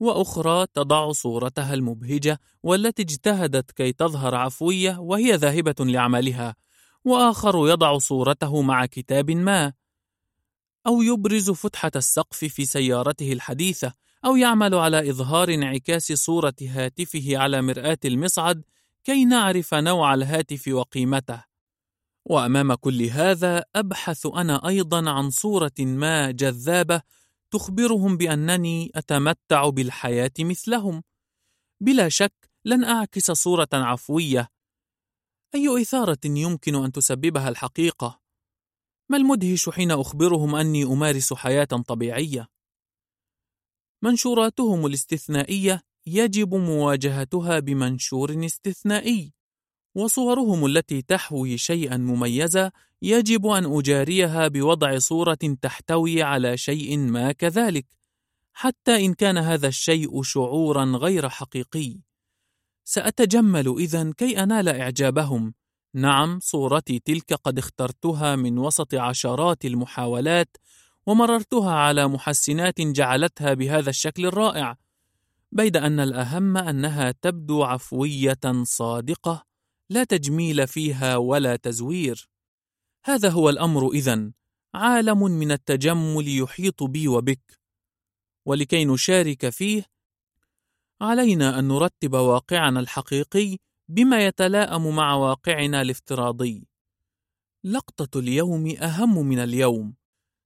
وأخرى 0.00 0.66
تضع 0.74 1.12
صورتها 1.12 1.74
المبهجة 1.74 2.40
والتي 2.62 3.02
اجتهدت 3.02 3.70
كي 3.70 3.92
تظهر 3.92 4.34
عفوية 4.34 4.98
وهي 4.98 5.32
ذاهبة 5.32 5.74
لعملها 5.80 6.56
وآخر 7.04 7.68
يضع 7.68 7.98
صورته 7.98 8.62
مع 8.62 8.86
كتاب 8.86 9.30
ما 9.30 9.72
أو 10.86 11.02
يبرز 11.02 11.50
فتحة 11.50 11.90
السقف 11.96 12.44
في 12.44 12.64
سيارته 12.64 13.32
الحديثة 13.32 13.92
أو 14.24 14.36
يعمل 14.36 14.74
على 14.74 15.10
إظهار 15.10 15.54
انعكاس 15.54 16.12
صورة 16.12 16.54
هاتفه 16.62 17.38
على 17.38 17.62
مرآة 17.62 17.98
المصعد 18.04 18.64
كي 19.04 19.24
نعرف 19.24 19.74
نوع 19.74 20.14
الهاتف 20.14 20.68
وقيمته. 20.68 21.44
وأمام 22.24 22.74
كل 22.74 23.02
هذا 23.02 23.64
أبحث 23.76 24.26
أنا 24.26 24.68
أيضا 24.68 25.10
عن 25.10 25.30
صورة 25.30 25.72
ما 25.78 26.30
جذابة 26.30 27.02
تخبرهم 27.52 28.16
بأنني 28.16 28.90
أتمتع 28.94 29.68
بالحياة 29.68 30.32
مثلهم. 30.40 31.02
بلا 31.82 32.08
شك 32.08 32.50
لن 32.64 32.84
أعكس 32.84 33.30
صورة 33.30 33.68
عفوية. 33.72 34.48
أي 35.54 35.82
إثارة 35.82 36.18
يمكن 36.24 36.74
أن 36.74 36.92
تسببها 36.92 37.48
الحقيقة؟ 37.48 38.20
ما 39.10 39.16
المدهش 39.16 39.68
حين 39.68 39.90
أخبرهم 39.90 40.54
أني 40.54 40.84
أمارس 40.84 41.32
حياة 41.32 41.64
طبيعية؟ 41.64 42.48
منشوراتهم 44.02 44.86
الاستثنائية 44.86 45.82
يجب 46.06 46.54
مواجهتها 46.54 47.58
بمنشور 47.58 48.44
استثنائي 48.44 49.32
وصورهم 49.96 50.66
التي 50.66 51.02
تحوي 51.02 51.58
شيئا 51.58 51.96
مميزا 51.96 52.72
يجب 53.02 53.46
أن 53.46 53.78
أجاريها 53.78 54.48
بوضع 54.48 54.98
صورة 54.98 55.38
تحتوي 55.62 56.22
على 56.22 56.56
شيء 56.56 56.98
ما 56.98 57.32
كذلك 57.32 57.86
حتى 58.52 59.04
إن 59.06 59.14
كان 59.14 59.38
هذا 59.38 59.68
الشيء 59.68 60.22
شعورا 60.22 60.84
غير 60.84 61.28
حقيقي. 61.28 62.00
سأتجمل 62.84 63.74
إذا 63.78 64.12
كي 64.16 64.42
أنال 64.42 64.68
إعجابهم. 64.68 65.54
نعم 65.94 66.38
صورتي 66.42 66.98
تلك 66.98 67.34
قد 67.34 67.58
اخترتها 67.58 68.36
من 68.36 68.58
وسط 68.58 68.94
عشرات 68.94 69.64
المحاولات 69.64 70.56
ومررتها 71.06 71.72
على 71.72 72.08
محسنات 72.08 72.80
جعلتها 72.80 73.54
بهذا 73.54 73.90
الشكل 73.90 74.26
الرائع 74.26 74.76
بيد 75.52 75.76
أن 75.76 76.00
الأهم 76.00 76.56
أنها 76.56 77.10
تبدو 77.10 77.62
عفوية 77.62 78.62
صادقة 78.62 79.44
لا 79.90 80.04
تجميل 80.04 80.66
فيها 80.66 81.16
ولا 81.16 81.56
تزوير. 81.56 82.28
هذا 83.06 83.30
هو 83.30 83.50
الأمر 83.50 83.90
إذن. 83.90 84.32
عالم 84.74 85.22
من 85.22 85.52
التجمل 85.52 86.38
يحيط 86.38 86.82
بي 86.82 87.08
وبك. 87.08 87.60
ولكي 88.46 88.84
نشارك 88.84 89.48
فيه 89.48 89.84
علينا 91.00 91.58
أن 91.58 91.68
نرتب 91.68 92.12
واقعنا 92.12 92.80
الحقيقي 92.80 93.56
بما 93.88 94.26
يتلائم 94.26 94.96
مع 94.96 95.14
واقعنا 95.14 95.82
الافتراضي. 95.82 96.68
لقطة 97.64 98.18
اليوم 98.18 98.76
أهم 98.76 99.26
من 99.26 99.38
اليوم. 99.38 99.94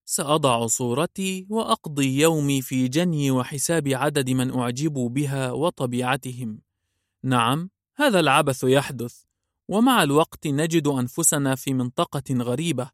سأضع 0.04 0.66
صورتي 0.66 1.46
وأقضي 1.50 2.20
يومي 2.20 2.62
في 2.62 2.88
جني 2.88 3.30
وحساب 3.30 3.88
عدد 3.88 4.30
من 4.30 4.58
اعجب 4.58 4.92
بها 4.92 5.52
وطبيعتهم. 5.52 6.62
نعم 7.24 7.70
هذا 7.96 8.20
العبث 8.20 8.64
يحدث. 8.64 9.29
ومع 9.70 10.02
الوقت 10.02 10.46
نجد 10.46 10.86
أنفسنا 10.86 11.54
في 11.54 11.74
منطقة 11.74 12.34
غريبة. 12.34 12.90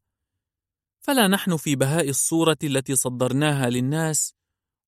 فلا 1.01 1.29
نحن 1.29 1.57
في 1.57 1.77
بهاء 1.77 2.09
الصورة 2.09 2.59
التي 2.65 2.97
صدرناها 2.97 3.71
للناس 3.71 4.35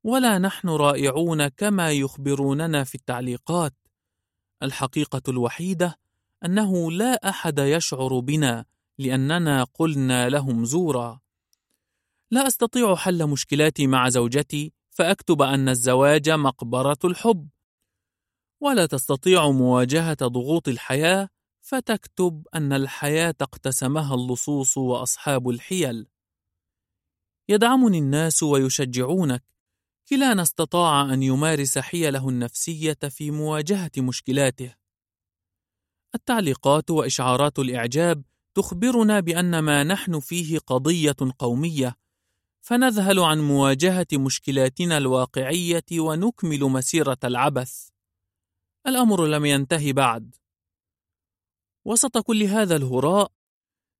ولا 0.04 0.38
نحن 0.38 0.68
رائعون 0.68 1.48
كما 1.48 1.92
يخبروننا 1.92 2.84
في 2.84 2.94
التعليقات. 2.94 3.74
الحقيقة 4.62 5.22
الوحيدة 5.28 5.98
أنه 6.44 6.92
لا 6.92 7.28
أحد 7.28 7.58
يشعر 7.58 8.18
بنا 8.18 8.64
لأننا 8.98 9.64
قلنا 9.64 10.28
لهم 10.28 10.64
زورا. 10.64 11.20
لا 12.30 12.46
أستطيع 12.46 12.94
حل 12.94 13.26
مشكلاتي 13.26 13.86
مع 13.86 14.08
زوجتي 14.08 14.72
فأكتب 14.90 15.42
أن 15.42 15.68
الزواج 15.68 16.30
مقبرة 16.30 16.98
الحب. 17.04 17.48
ولا 18.60 18.86
تستطيع 18.86 19.50
مواجهة 19.50 20.16
ضغوط 20.22 20.68
الحياة 20.68 21.28
فتكتب 21.68 22.46
أن 22.54 22.72
الحياة 22.72 23.34
اقتسمها 23.40 24.14
اللصوص 24.14 24.78
وأصحاب 24.78 25.48
الحيل. 25.48 26.06
يدعمني 27.48 27.98
الناس 27.98 28.42
ويشجعونك، 28.42 29.44
كلانا 30.08 30.42
استطاع 30.42 31.14
أن 31.14 31.22
يمارس 31.22 31.78
حيله 31.78 32.28
النفسية 32.28 32.98
في 33.08 33.30
مواجهة 33.30 33.90
مشكلاته. 33.98 34.74
التعليقات 36.14 36.90
وإشعارات 36.90 37.58
الإعجاب 37.58 38.22
تخبرنا 38.54 39.20
بأن 39.20 39.58
ما 39.58 39.84
نحن 39.84 40.20
فيه 40.20 40.58
قضية 40.58 41.16
قومية، 41.38 41.96
فنذهل 42.60 43.18
عن 43.20 43.40
مواجهة 43.40 44.06
مشكلاتنا 44.12 44.98
الواقعية 44.98 45.86
ونكمل 45.92 46.60
مسيرة 46.60 47.18
العبث. 47.24 47.88
الأمر 48.86 49.26
لم 49.26 49.44
ينتهي 49.44 49.92
بعد. 49.92 50.34
وسط 51.88 52.18
كل 52.18 52.42
هذا 52.42 52.76
الهراء 52.76 53.32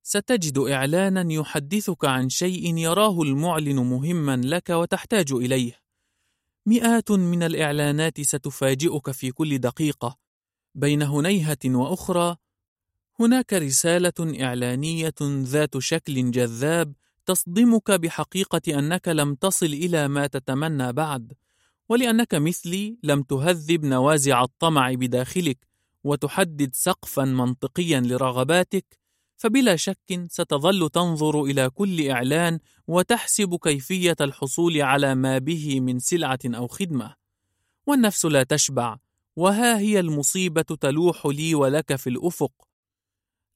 ستجد 0.02 0.58
إعلانا 0.58 1.32
يحدثك 1.32 2.04
عن 2.04 2.28
شيء 2.28 2.76
يراه 2.76 3.22
المعلن 3.22 3.76
مهما 3.76 4.36
لك 4.36 4.70
وتحتاج 4.70 5.32
إليه. 5.32 5.80
مئات 6.66 7.10
من 7.10 7.42
الإعلانات 7.42 8.20
ستفاجئك 8.20 9.10
في 9.10 9.30
كل 9.30 9.58
دقيقة. 9.58 10.18
بين 10.74 11.02
هنيهة 11.02 11.58
وأخرى 11.64 12.36
هناك 13.20 13.52
رسالة 13.52 14.44
إعلانية 14.44 15.14
ذات 15.22 15.78
شكل 15.78 16.30
جذاب 16.30 16.94
تصدمك 17.26 17.90
بحقيقة 17.90 18.78
أنك 18.78 19.08
لم 19.08 19.34
تصل 19.34 19.66
إلى 19.66 20.08
ما 20.08 20.26
تتمنى 20.26 20.92
بعد، 20.92 21.32
ولأنك 21.88 22.34
مثلي 22.34 22.98
لم 23.02 23.22
تهذب 23.22 23.84
نوازع 23.84 24.42
الطمع 24.42 24.94
بداخلك. 24.94 25.67
وتحدد 26.08 26.70
سقفا 26.74 27.24
منطقيا 27.24 28.00
لرغباتك، 28.00 28.98
فبلا 29.36 29.76
شك 29.76 30.26
ستظل 30.30 30.90
تنظر 30.90 31.44
إلى 31.44 31.70
كل 31.70 32.08
إعلان 32.10 32.58
وتحسب 32.86 33.56
كيفية 33.62 34.16
الحصول 34.20 34.82
على 34.82 35.14
ما 35.14 35.38
به 35.38 35.80
من 35.80 35.98
سلعة 35.98 36.38
أو 36.46 36.66
خدمة، 36.66 37.14
والنفس 37.86 38.24
لا 38.24 38.42
تشبع، 38.42 38.96
وها 39.36 39.78
هي 39.78 40.00
المصيبة 40.00 40.62
تلوح 40.62 41.26
لي 41.26 41.54
ولك 41.54 41.96
في 41.96 42.10
الأفق. 42.10 42.52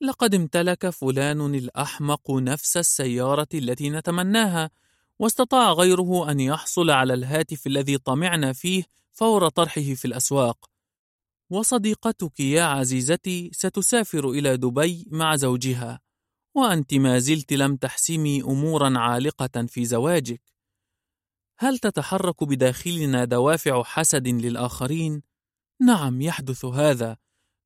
لقد 0.01 0.35
امتلك 0.35 0.91
فلان 0.91 1.55
الأحمق 1.55 2.31
نفس 2.31 2.77
السيارة 2.77 3.49
التي 3.55 3.91
نتمناها، 3.91 4.71
واستطاع 5.19 5.73
غيره 5.73 6.31
أن 6.31 6.41
يحصل 6.41 6.91
على 6.91 7.15
الهاتف 7.15 7.67
الذي 7.67 7.99
طمعنا 7.99 8.53
فيه 8.53 8.85
فور 9.13 9.49
طرحه 9.49 9.95
في 9.95 10.05
الأسواق. 10.05 10.72
وصديقتك 11.51 12.41
يا 12.41 12.63
عزيزتي 12.63 13.51
ستسافر 13.53 14.31
إلى 14.31 14.57
دبي 14.57 15.09
مع 15.11 15.37
زوجها، 15.37 16.01
وأنت 16.57 16.95
ما 16.95 17.19
زلت 17.19 17.53
لم 17.53 17.77
تحسمي 17.77 18.43
أمورا 18.43 18.99
عالقة 18.99 19.67
في 19.67 19.85
زواجك. 19.85 20.43
هل 21.59 21.79
تتحرك 21.79 22.45
بداخلنا 22.45 23.25
دوافع 23.25 23.83
حسد 23.83 24.29
للآخرين؟ 24.29 25.23
نعم 25.81 26.21
يحدث 26.21 26.65
هذا، 26.65 27.17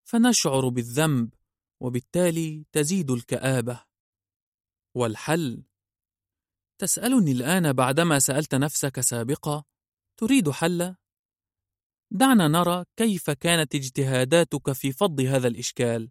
فنشعر 0.04 0.68
بالذنب، 0.68 1.34
وبالتالي 1.80 2.66
تزيد 2.72 3.10
الكآبة. 3.10 3.84
والحل 4.94 5.64
تسألني 6.80 7.32
الآن 7.32 7.72
بعدما 7.72 8.18
سألت 8.18 8.54
نفسك 8.54 9.00
سابقا 9.00 9.64
تريد 10.20 10.50
حلا؟ 10.50 10.96
دعنا 12.10 12.48
نرى 12.48 12.84
كيف 12.96 13.30
كانت 13.30 13.74
اجتهاداتك 13.74 14.72
في 14.72 14.92
فض 14.92 15.20
هذا 15.20 15.48
الإشكال. 15.48 16.10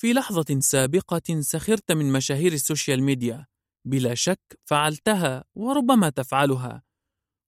في 0.00 0.12
لحظة 0.12 0.60
سابقة 0.60 1.40
سخرت 1.40 1.92
من 1.92 2.12
مشاهير 2.12 2.52
ال 2.52 2.59
social 2.59 3.02
media، 3.02 3.46
بلا 3.84 4.14
شك 4.14 4.40
فعلتها 4.64 5.44
وربما 5.54 6.10
تفعلها. 6.10 6.82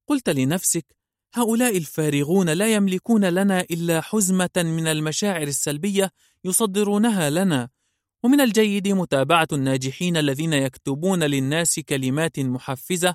قلت 0.09 0.29
لنفسك: 0.29 0.87
هؤلاء 1.35 1.77
الفارغون 1.77 2.49
لا 2.49 2.75
يملكون 2.75 3.25
لنا 3.25 3.61
إلا 3.61 4.01
حزمة 4.01 4.51
من 4.57 4.87
المشاعر 4.87 5.43
السلبية 5.43 6.11
يصدرونها 6.45 7.31
لنا، 7.31 7.69
ومن 8.25 8.41
الجيد 8.41 8.89
متابعة 8.89 9.49
الناجحين 9.53 10.17
الذين 10.17 10.53
يكتبون 10.53 11.23
للناس 11.25 11.81
كلمات 11.81 12.41
محفزة 12.41 13.15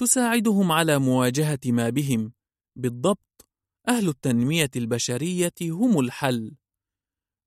تساعدهم 0.00 0.72
على 0.72 0.98
مواجهة 0.98 1.60
ما 1.66 1.90
بهم. 1.90 2.37
بالضبط، 2.78 3.46
أهل 3.88 4.08
التنمية 4.08 4.70
البشرية 4.76 5.54
هم 5.62 6.00
الحل. 6.00 6.56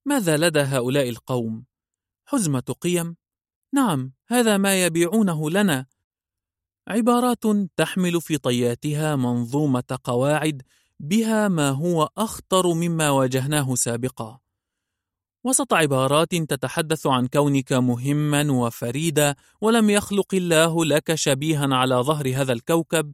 ماذا 0.06 0.38
لدى 0.38 0.60
هؤلاء 0.60 1.10
القوم؟ 1.10 1.66
حزمة 2.26 2.76
قيم؟ 2.82 3.16
نعم، 3.74 4.14
هذا 4.28 4.58
ما 4.58 4.86
يبيعونه 4.86 5.50
لنا. 5.50 5.86
عبارات 6.88 7.44
تحمل 7.78 8.22
في 8.22 8.38
طياتها 8.38 9.16
منظومة 9.16 10.00
قواعد 10.04 10.62
بها 11.00 11.48
ما 11.48 11.70
هو 11.70 12.10
أخطر 12.18 12.74
مما 12.74 13.10
واجهناه 13.10 13.76
سابقا. 13.76 14.40
وسط 15.44 15.74
عبارات 15.74 16.36
تتحدث 16.36 17.08
عن 17.08 17.28
كونك 17.28 17.74
مهما 17.74 18.52
وفريدا 18.52 19.36
ولم 19.62 19.90
يخلق 19.90 20.36
الله 20.36 20.86
لك 20.86 21.16
شبيها 21.16 21.76
على 21.76 21.96
ظهر 21.96 22.36
هذا 22.36 22.54
الكوكب 22.54 23.14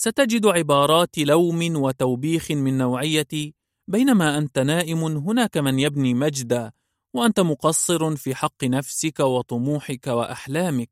ستجد 0.00 0.46
عبارات 0.46 1.18
لوم 1.18 1.76
وتوبيخ 1.76 2.50
من 2.50 2.78
نوعية 2.78 3.52
بينما 3.88 4.38
أنت 4.38 4.58
نائم 4.58 5.04
هناك 5.04 5.56
من 5.56 5.78
يبني 5.78 6.14
مجدا 6.14 6.72
وأنت 7.14 7.40
مقصر 7.40 8.16
في 8.16 8.34
حق 8.34 8.64
نفسك 8.64 9.20
وطموحك 9.20 10.06
وأحلامك 10.06 10.90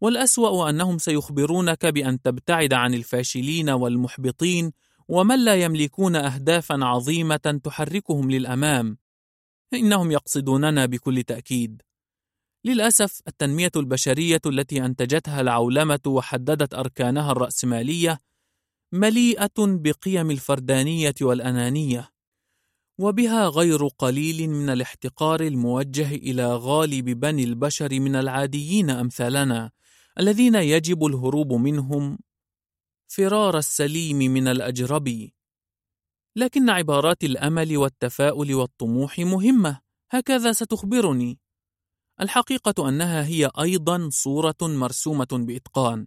والأسوأ 0.00 0.70
أنهم 0.70 0.98
سيخبرونك 0.98 1.86
بأن 1.86 2.22
تبتعد 2.22 2.72
عن 2.72 2.94
الفاشلين 2.94 3.70
والمحبطين 3.70 4.72
ومن 5.08 5.44
لا 5.44 5.54
يملكون 5.54 6.16
اهدافا 6.16 6.84
عظيمة 6.84 7.60
تحركهم 7.64 8.30
للأمام. 8.30 8.98
إنهم 9.74 10.10
يقصدوننا 10.10 10.86
بكل 10.86 11.22
تأكيد. 11.22 11.82
للأسف 12.64 13.20
التنمية 13.28 13.70
البشرية 13.76 14.40
التي 14.46 14.84
أنتجتها 14.84 15.40
العولمة 15.40 16.00
وحددت 16.06 16.74
أركانها 16.74 17.32
الرأسمالية 17.32 18.20
مليئة 18.92 19.52
بقيم 19.58 20.30
الفردانية 20.30 21.14
والأنانية، 21.20 22.10
وبها 22.98 23.48
غير 23.48 23.86
قليل 23.86 24.50
من 24.50 24.70
الاحتقار 24.70 25.40
الموجه 25.40 26.14
إلى 26.14 26.56
غالب 26.56 27.04
بني 27.04 27.44
البشر 27.44 28.00
من 28.00 28.16
العاديين 28.16 28.90
أمثالنا، 28.90 29.70
الذين 30.18 30.54
يجب 30.54 31.06
الهروب 31.06 31.52
منهم 31.52 32.18
فرار 33.08 33.58
السليم 33.58 34.16
من 34.16 34.48
الأجربي. 34.48 35.34
لكن 36.36 36.70
عبارات 36.70 37.24
الأمل 37.24 37.76
والتفاؤل 37.76 38.54
والطموح 38.54 39.18
مهمة، 39.18 39.80
هكذا 40.10 40.52
ستخبرني. 40.52 41.38
الحقيقة 42.20 42.88
أنها 42.88 43.24
هي 43.24 43.50
أيضا 43.60 44.08
صورة 44.12 44.56
مرسومة 44.62 45.28
بإتقان، 45.32 46.06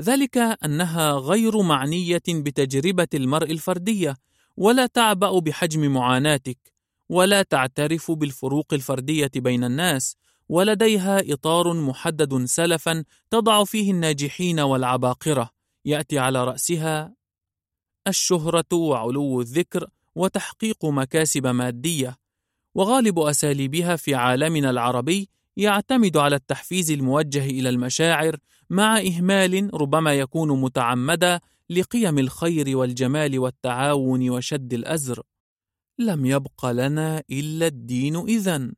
ذلك 0.00 0.38
أنها 0.38 1.12
غير 1.12 1.62
معنية 1.62 2.22
بتجربة 2.28 3.08
المرء 3.14 3.50
الفردية، 3.50 4.16
ولا 4.56 4.86
تعبأ 4.86 5.38
بحجم 5.38 5.92
معاناتك، 5.94 6.72
ولا 7.08 7.42
تعترف 7.42 8.10
بالفروق 8.10 8.66
الفردية 8.72 9.30
بين 9.36 9.64
الناس، 9.64 10.16
ولديها 10.48 11.32
إطار 11.32 11.74
محدد 11.74 12.44
سلفا 12.44 13.04
تضع 13.30 13.64
فيه 13.64 13.90
الناجحين 13.90 14.60
والعباقرة، 14.60 15.50
يأتي 15.84 16.18
على 16.18 16.44
رأسها 16.44 17.14
الشهرة 18.08 18.72
وعلو 18.72 19.40
الذكر 19.40 19.88
وتحقيق 20.14 20.84
مكاسب 20.84 21.46
مادية، 21.46 22.16
وغالب 22.74 23.18
أساليبها 23.18 23.96
في 23.96 24.14
عالمنا 24.14 24.70
العربي 24.70 25.28
يعتمد 25.56 26.16
على 26.16 26.36
التحفيز 26.36 26.90
الموجه 26.90 27.44
إلى 27.44 27.68
المشاعر 27.68 28.36
مع 28.70 29.00
إهمال 29.00 29.70
ربما 29.74 30.14
يكون 30.14 30.60
متعمدا 30.60 31.40
لقيم 31.70 32.18
الخير 32.18 32.76
والجمال 32.76 33.38
والتعاون 33.38 34.30
وشد 34.30 34.74
الأزر. 34.74 35.22
لم 35.98 36.26
يبق 36.26 36.66
لنا 36.66 37.22
إلا 37.30 37.66
الدين 37.66 38.16
إذا. 38.16 38.72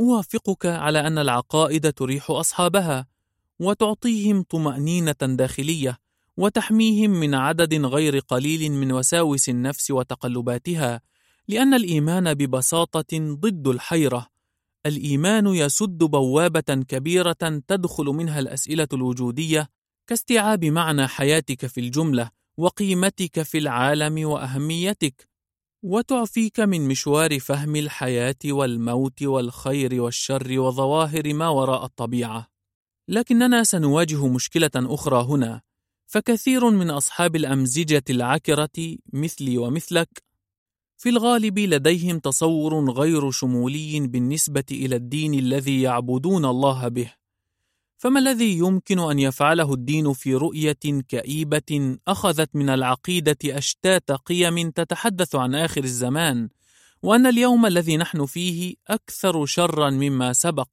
أوافقك 0.00 0.66
على 0.66 1.06
أن 1.06 1.18
العقائد 1.18 1.92
تريح 1.92 2.30
أصحابها 2.30 3.06
وتعطيهم 3.60 4.42
طمأنينة 4.42 5.16
داخلية 5.22 5.98
وتحميهم 6.36 7.10
من 7.10 7.34
عدد 7.34 7.74
غير 7.74 8.18
قليل 8.18 8.72
من 8.72 8.92
وساوس 8.92 9.48
النفس 9.48 9.90
وتقلباتها 9.90 11.00
لأن 11.48 11.74
الإيمان 11.74 12.34
ببساطة 12.34 13.18
ضد 13.34 13.68
الحيرة 13.68 14.33
الإيمان 14.86 15.46
يسد 15.46 15.98
بوابة 15.98 16.84
كبيرة 16.88 17.62
تدخل 17.68 18.04
منها 18.04 18.40
الأسئلة 18.40 18.88
الوجودية 18.92 19.68
كاستيعاب 20.06 20.64
معنى 20.64 21.08
حياتك 21.08 21.66
في 21.66 21.80
الجملة 21.80 22.30
وقيمتك 22.56 23.42
في 23.42 23.58
العالم 23.58 24.28
وأهميتك 24.28 25.28
وتعفيك 25.82 26.60
من 26.60 26.88
مشوار 26.88 27.40
فهم 27.40 27.76
الحياة 27.76 28.36
والموت 28.44 29.22
والخير 29.22 30.02
والشر 30.02 30.60
وظواهر 30.60 31.34
ما 31.34 31.48
وراء 31.48 31.84
الطبيعة. 31.84 32.48
لكننا 33.08 33.64
سنواجه 33.64 34.26
مشكلة 34.26 34.70
أخرى 34.76 35.24
هنا 35.24 35.60
فكثير 36.06 36.70
من 36.70 36.90
أصحاب 36.90 37.36
الأمزجة 37.36 38.04
العكرة 38.10 38.96
مثلي 39.12 39.58
ومثلك 39.58 40.23
في 40.96 41.08
الغالب 41.08 41.58
لديهم 41.58 42.18
تصور 42.18 42.90
غير 42.90 43.30
شمولي 43.30 44.00
بالنسبة 44.00 44.64
إلى 44.70 44.96
الدين 44.96 45.34
الذي 45.34 45.82
يعبدون 45.82 46.44
الله 46.44 46.88
به، 46.88 47.12
فما 47.96 48.20
الذي 48.20 48.58
يمكن 48.58 48.98
أن 48.98 49.18
يفعله 49.18 49.74
الدين 49.74 50.12
في 50.12 50.34
رؤية 50.34 51.02
كئيبة 51.08 51.98
أخذت 52.08 52.56
من 52.56 52.68
العقيدة 52.68 53.38
أشتات 53.44 54.12
قيم 54.12 54.70
تتحدث 54.70 55.34
عن 55.34 55.54
آخر 55.54 55.84
الزمان، 55.84 56.48
وأن 57.02 57.26
اليوم 57.26 57.66
الذي 57.66 57.96
نحن 57.96 58.26
فيه 58.26 58.74
أكثر 58.88 59.46
شرًا 59.46 59.90
مما 59.90 60.32
سبق، 60.32 60.68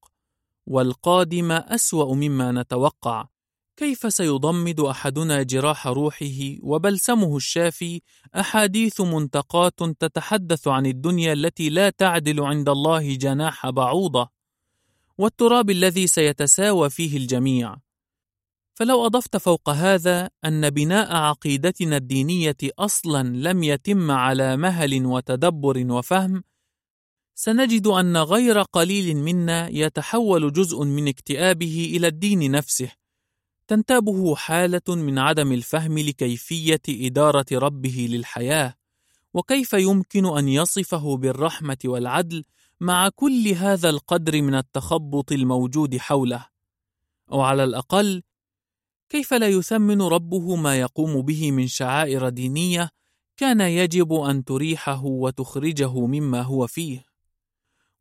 والقادم 0.68 1.52
أسوأ 1.52 2.16
مما 2.16 2.52
نتوقع، 2.52 3.28
كيف 3.82 4.14
سيضمد 4.14 4.80
أحدنا 4.80 5.44
جراح 5.44 5.88
روحه 5.88 6.58
وبلسمه 6.62 7.38
الشافي 7.38 8.02
أحاديث 8.36 9.02
منتقات 9.02 9.84
تتحدث 10.00 10.68
عن 10.68 10.86
الدنيا 10.86 11.34
التي 11.34 11.70
لا 11.70 11.90
تعدل 11.90 12.40
عند 12.40 12.70
الله 12.70 13.16
جناح 13.16 13.70
بعوضة 13.70 14.30
والتراب 15.18 15.70
الذي 15.70 16.08
سيتساوى 16.08 16.90
فيه 16.90 17.18
الجميع؟ 17.18 17.76
فلو 18.74 19.06
أضفت 19.06 19.38
فوق 19.38 19.70
هذا 19.70 20.30
أن 20.46 20.70
بناء 20.70 21.16
عقيدتنا 21.16 21.98
الدينية 21.98 22.58
أصلا 22.80 23.24
لم 23.24 23.64
يتم 23.64 24.12
على 24.12 24.58
مهل 24.58 25.06
وتدبر 25.06 25.92
وفهم 25.92 26.44
سنجد 27.36 27.88
أن 27.88 28.18
غير 28.18 28.62
قليل 28.62 29.18
منا 29.18 29.68
يتحول 29.70 30.54
جزء 30.54 30.84
من 30.84 31.08
اكتئابه 31.08 31.92
إلى 31.96 32.08
الدين 32.08 32.52
نفسه. 32.52 33.01
تنتابه 33.72 34.36
حالة 34.36 34.82
من 34.88 35.20
عدم 35.20 35.52
الفهم 35.52 36.00
لكيفية 36.00 36.82
إدارة 36.90 37.46
ربه 37.54 38.08
للحياة 38.10 38.76
وكيف 39.34 39.74
يمكن 39.74 40.38
أن 40.38 40.48
يصفه 40.48 41.18
بالرحمة 41.18 41.78
والعدل 41.86 42.44
مع 42.80 43.10
كل 43.10 43.48
هذا 43.48 43.90
القدر 43.90 44.42
من 44.42 44.56
التخبط 44.56 45.32
الموجود 45.32 45.98
حوله. 45.98 46.46
أو 47.32 47.42
على 47.42 47.64
الأقل 47.64 48.24
كيف 49.10 49.34
لا 49.34 49.48
يثمن 49.48 50.02
ربه 50.02 50.56
ما 50.56 50.80
يقوم 50.80 51.22
به 51.22 51.52
من 51.52 51.68
شعائر 51.68 52.30
دينية 52.30 52.90
كان 53.38 53.62
يجب 53.62 54.14
أن 54.14 54.44
تريحه 54.44 55.06
وتخرجه 55.06 56.06
مما 56.06 56.42
هو 56.42 56.68
فيه. 56.68 57.06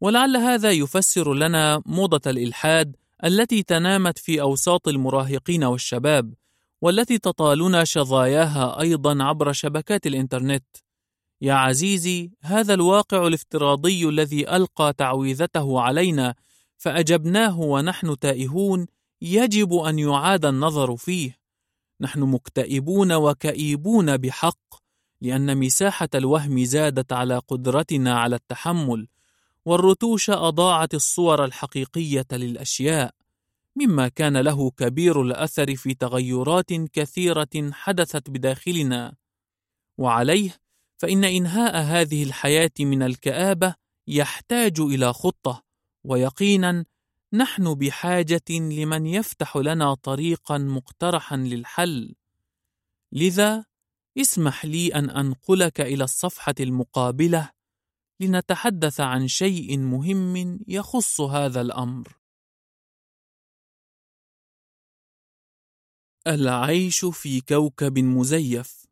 ولعل 0.00 0.36
هذا 0.36 0.70
يفسر 0.70 1.34
لنا 1.34 1.82
موضة 1.86 2.30
الإلحاد 2.30 2.96
التي 3.24 3.62
تنامت 3.62 4.18
في 4.18 4.40
أوساط 4.40 4.88
المراهقين 4.88 5.64
والشباب 5.64 6.34
والتي 6.82 7.18
تطالنا 7.18 7.84
شظاياها 7.84 8.80
أيضا 8.80 9.24
عبر 9.24 9.52
شبكات 9.52 10.06
الإنترنت. 10.06 10.64
يا 11.40 11.54
عزيزي 11.54 12.30
هذا 12.40 12.74
الواقع 12.74 13.26
الافتراضي 13.26 14.08
الذي 14.08 14.56
ألقى 14.56 14.92
تعويذته 14.92 15.80
علينا 15.80 16.34
فأجبناه 16.76 17.60
ونحن 17.60 18.18
تائهون 18.18 18.86
يجب 19.22 19.74
أن 19.74 19.98
يعاد 19.98 20.44
النظر 20.44 20.96
فيه. 20.96 21.38
نحن 22.00 22.20
مكتئبون 22.20 23.12
وكئيبون 23.12 24.16
بحق 24.16 24.74
لأن 25.20 25.58
مساحة 25.58 26.08
الوهم 26.14 26.64
زادت 26.64 27.12
على 27.12 27.38
قدرتنا 27.38 28.18
على 28.18 28.36
التحمل. 28.36 29.08
والرتوش 29.66 30.30
أضاعت 30.30 30.94
الصور 30.94 31.44
الحقيقية 31.44 32.26
للأشياء 32.32 33.14
مما 33.76 34.08
كان 34.08 34.36
له 34.36 34.70
كبير 34.70 35.22
الأثر 35.22 35.76
في 35.76 35.94
تغيرات 35.94 36.72
كثيرة 36.72 37.70
حدثت 37.72 38.30
بداخلنا. 38.30 39.16
وعليه 39.98 40.56
فإن 40.98 41.24
إنهاء 41.24 41.76
هذه 41.76 42.22
الحياة 42.22 42.70
من 42.80 43.02
الكآبة 43.02 43.74
يحتاج 44.08 44.80
إلى 44.80 45.12
خطة 45.12 45.62
ويقينا 46.04 46.84
نحن 47.32 47.74
بحاجة 47.74 48.42
لمن 48.50 49.06
يفتح 49.06 49.56
لنا 49.56 49.94
طريقا 49.94 50.58
مقترحا 50.58 51.36
للحل. 51.36 52.14
لذا 53.12 53.64
اسمح 54.18 54.64
لي 54.64 54.94
أن 54.94 55.10
أنقلك 55.10 55.80
إلى 55.80 56.04
الصفحة 56.04 56.54
المقابلة 56.60 57.50
لنتحدث 58.20 59.00
عن 59.00 59.28
شيء 59.28 59.78
مهم 59.78 60.60
يخص 60.68 61.20
هذا 61.20 61.60
الأمر. 61.60 62.16
العيش 66.26 67.04
في 67.04 67.40
كوكب 67.40 67.98
مزيف. 67.98 68.86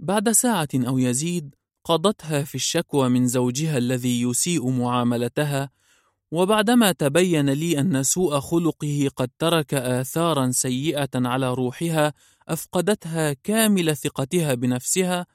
بعد 0.00 0.30
ساعة 0.30 0.68
أو 0.74 0.98
يزيد 0.98 1.54
قضتها 1.84 2.42
في 2.44 2.54
الشكوى 2.54 3.08
من 3.08 3.26
زوجها 3.26 3.78
الذي 3.78 4.22
يسيء 4.22 4.70
معاملتها 4.70 5.70
وبعدما 6.30 6.92
تبين 6.92 7.50
لي 7.50 7.80
أن 7.80 8.02
سوء 8.02 8.40
خلقه 8.40 9.10
قد 9.16 9.30
ترك 9.38 9.74
آثارا 9.74 10.50
سيئة 10.50 11.08
على 11.14 11.54
روحها 11.54 12.12
أفقدتها 12.48 13.32
كامل 13.32 13.96
ثقتها 13.96 14.54
بنفسها 14.54 15.26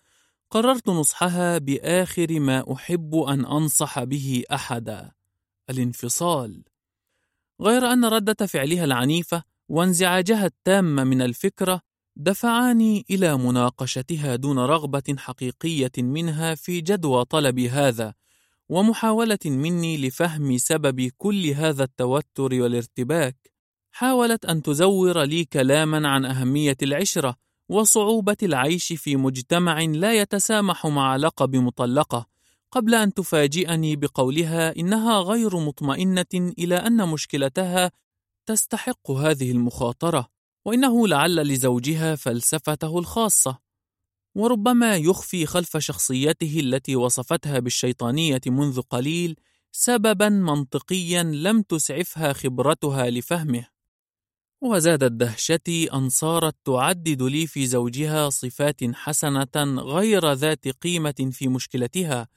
قررت 0.54 0.90
نصحها 0.90 1.58
بآخر 1.58 2.40
ما 2.40 2.74
أحب 2.74 3.16
أن 3.16 3.46
أنصح 3.46 4.04
به 4.04 4.44
أحدا 4.52 5.12
الانفصال. 5.70 6.64
غير 7.62 7.86
أن 7.86 8.06
ردة 8.06 8.46
فعلها 8.46 8.84
العنيفة 8.84 9.44
وانزعاجها 9.70 10.46
التام 10.46 10.96
من 10.96 11.22
الفكرة 11.22 11.82
دفعاني 12.16 13.06
إلى 13.10 13.38
مناقشتها 13.38 14.36
دون 14.36 14.60
رغبة 14.60 15.16
حقيقية 15.18 15.92
منها 15.98 16.56
في 16.56 16.82
جدوى 16.82 17.26
طلبي 17.26 17.70
هذا 17.70 18.14
ومحاولة 18.70 19.40
مني 19.46 20.08
لفهم 20.08 20.58
سبب 20.58 21.12
كل 21.18 21.48
هذا 21.48 21.84
التوتر 21.84 22.62
والارتباك. 22.62 23.52
حاولت 23.92 24.46
أن 24.46 24.62
تزور 24.62 25.24
لي 25.24 25.46
كلاما 25.46 26.08
عن 26.08 26.26
أهمية 26.26 26.78
العشرة 26.82 27.43
وصعوبة 27.70 28.38
العيش 28.44 28.94
في 28.94 29.16
مجتمع 29.16 29.82
لا 29.82 30.14
يتسامح 30.14 30.88
مع 30.88 31.16
لقب 31.16 31.56
مطلقة 31.56 32.28
قبل 32.72 32.96
أن 32.96 33.14
تفاجئني 33.14 33.96
بقولها 33.96 34.76
إنها 34.76 35.20
غير 35.20 35.58
مطمئنة 35.58 36.54
إلى 36.60 36.76
أن 36.76 37.08
مشكلتها 37.10 37.92
تستحق 38.46 39.12
هذه 39.12 39.52
المخاطرة 39.52 40.28
وإنه 40.66 41.08
لعل 41.08 41.36
لزوجها 41.36 42.16
فلسفته 42.16 43.00
الخاصة. 43.00 43.58
وربما 44.36 44.96
يخفي 44.96 45.46
خلف 45.46 45.78
شخصيته 45.78 46.60
التي 46.60 46.96
وصفتها 46.96 47.60
بالشيطانية 47.60 48.42
منذ 48.48 48.82
قليل 48.82 49.36
سببا 49.72 50.30
منطقيا 50.30 51.24
لم 51.24 51.62
تسعفها 51.62 52.34
خبرتها 52.34 53.10
لفهمه. 53.10 53.73
وزادت 54.64 55.12
دهشتي 55.12 55.94
أن 55.94 56.10
صارت 56.10 56.56
تعدد 56.66 57.22
لي 57.22 57.48
في 57.48 57.66
زوجها 57.66 58.30
صفات 58.30 58.84
حسنة 58.94 59.82
غير 59.82 60.32
ذات 60.34 60.68
قيمة 60.68 61.30
في 61.32 61.48
مشكلتها 61.48 62.28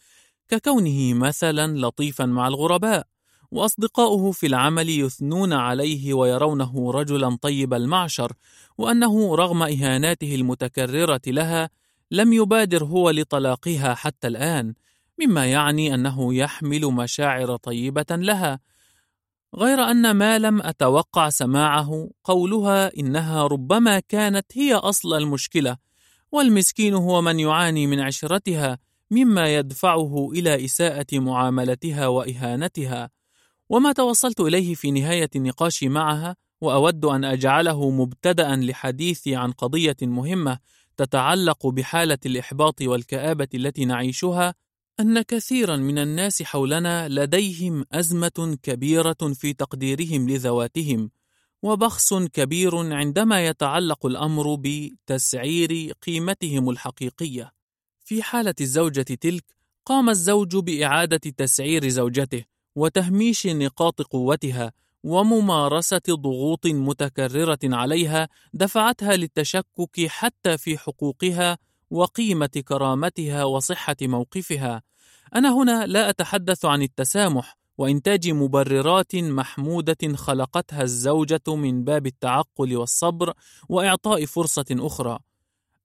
ككونه 0.48 1.14
مثلا 1.14 1.86
لطيفا 1.86 2.26
مع 2.26 2.48
الغرباء 2.48 3.06
وأصدقاؤه 3.50 4.32
في 4.32 4.46
العمل 4.46 4.88
يثنون 4.88 5.52
عليه 5.52 6.14
ويرونه 6.14 6.90
رجلا 6.90 7.36
طيب 7.42 7.74
المعشر 7.74 8.32
وأنه 8.78 9.34
رغم 9.36 9.62
إهاناته 9.62 10.34
المتكررة 10.34 11.20
لها 11.26 11.70
لم 12.10 12.32
يبادر 12.32 12.84
هو 12.84 13.10
لطلاقها 13.10 13.94
حتى 13.94 14.26
الآن 14.26 14.74
مما 15.20 15.46
يعني 15.46 15.94
أنه 15.94 16.34
يحمل 16.34 16.86
مشاعر 16.86 17.56
طيبة 17.56 18.06
لها. 18.10 18.60
غير 19.55 19.78
أن 19.78 20.10
ما 20.10 20.39
لم 20.39 20.62
أتوقع 20.62 21.28
سماعه 21.28 22.10
قولها 22.25 22.97
إنها 22.99 23.47
ربما 23.47 24.00
كانت 24.00 24.47
هي 24.55 24.75
أصل 24.75 25.15
المشكلة 25.15 25.76
والمسكين 26.33 26.94
هو 26.94 27.23
من 27.23 27.41
يعاني 27.41 27.86
من 27.86 28.00
عشرتها 28.00 28.78
مما 29.10 29.55
يدفعه 29.55 30.31
إلى 30.33 30.65
إساءة 30.65 31.07
معاملتها 31.12 32.07
وإهانتها. 32.07 33.10
وما 33.68 33.92
توصلت 33.92 34.41
إليه 34.41 34.75
في 34.75 34.91
نهاية 34.91 35.31
النقاش 35.36 35.84
معها 35.84 36.36
وأود 36.60 37.05
أن 37.05 37.25
أجعله 37.25 37.91
مبتدأ 37.91 38.57
لحديثي 38.57 39.36
عن 39.36 39.52
قضية 39.52 39.97
مهمة 40.02 40.58
تتعلق 40.97 41.66
بحالة 41.66 42.18
الإحباط 42.26 42.83
والكآبة 42.83 43.49
التي 43.55 43.84
نعيشها 43.84 44.55
أن 45.00 45.23
كثيرا 45.23 45.76
من 45.76 45.99
الناس 45.99 46.42
حولنا 46.42 47.08
لديهم 47.08 47.84
أزمة 47.92 48.58
كبيرة 48.62 49.33
في 49.34 49.52
تقديرهم 49.52 50.28
لذواتهم، 50.28 51.10
وبخس 51.62 52.15
كبير 52.15 52.94
عندما 52.94 53.47
يتعلق 53.47 54.07
الأمر 54.07 54.57
بتسعير 54.60 55.92
قيمتهم 56.07 56.70
الحقيقية. 56.70 57.52
في 58.05 58.23
حالة 58.23 58.55
الزوجة 58.60 59.02
تلك، 59.02 59.44
قام 59.86 60.10
الزوج 60.10 60.57
بإعادة 60.57 61.16
تسعير 61.16 61.89
زوجته، 61.89 62.44
وتهميش 62.76 63.47
نقاط 63.47 64.02
قوتها، 64.02 64.73
وممارسة 65.02 66.02
ضغوط 66.10 66.66
متكررة 66.66 67.58
عليها 67.65 68.28
دفعتها 68.55 69.16
للتشكك 69.16 70.07
حتى 70.07 70.58
في 70.58 70.78
حقوقها 70.78 71.58
وقيمة 71.91 72.62
كرامتها 72.68 73.44
وصحة 73.44 73.97
موقفها. 74.02 74.85
أنا 75.36 75.55
هنا 75.55 75.86
لا 75.86 76.10
أتحدث 76.10 76.65
عن 76.65 76.82
التسامح 76.82 77.56
وإنتاج 77.78 78.31
مبررات 78.31 79.16
محمودة 79.16 80.15
خلقتها 80.15 80.82
الزوجة 80.82 81.42
من 81.48 81.84
باب 81.84 82.06
التعقل 82.06 82.76
والصبر 82.76 83.32
وإعطاء 83.68 84.24
فرصة 84.24 84.65
أخرى. 84.70 85.18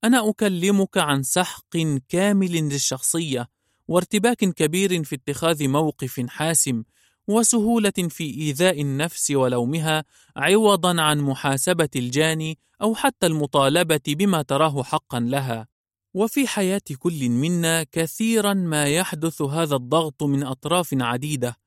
أنا 0.04 0.30
أكلمك 0.30 0.98
عن 0.98 1.24
سحق 1.24 1.78
كامل 2.10 2.52
للشخصية 2.52 3.48
وارتباك 3.88 4.38
كبير 4.38 5.04
في 5.04 5.16
اتخاذ 5.16 5.68
موقف 5.68 6.26
حاسم 6.28 6.84
وسهولة 7.28 7.94
في 8.10 8.24
إيذاء 8.24 8.82
النفس 8.82 9.32
ولومها 9.32 10.04
عوضا 10.36 11.02
عن 11.02 11.20
محاسبة 11.20 11.90
الجاني 11.96 12.60
أو 12.82 12.96
حتى 12.96 13.26
المطالبة 13.26 14.02
بما 14.08 14.42
تراه 14.42 14.84
حقا 14.84 15.20
لها. 15.20 15.71
وفي 16.14 16.48
حياة 16.48 16.82
كل 17.00 17.30
منا 17.30 17.84
كثيرا 17.84 18.54
ما 18.54 18.86
يحدث 18.86 19.42
هذا 19.42 19.76
الضغط 19.76 20.24
من 20.24 20.44
أطراف 20.44 20.90
عديدة، 20.94 21.58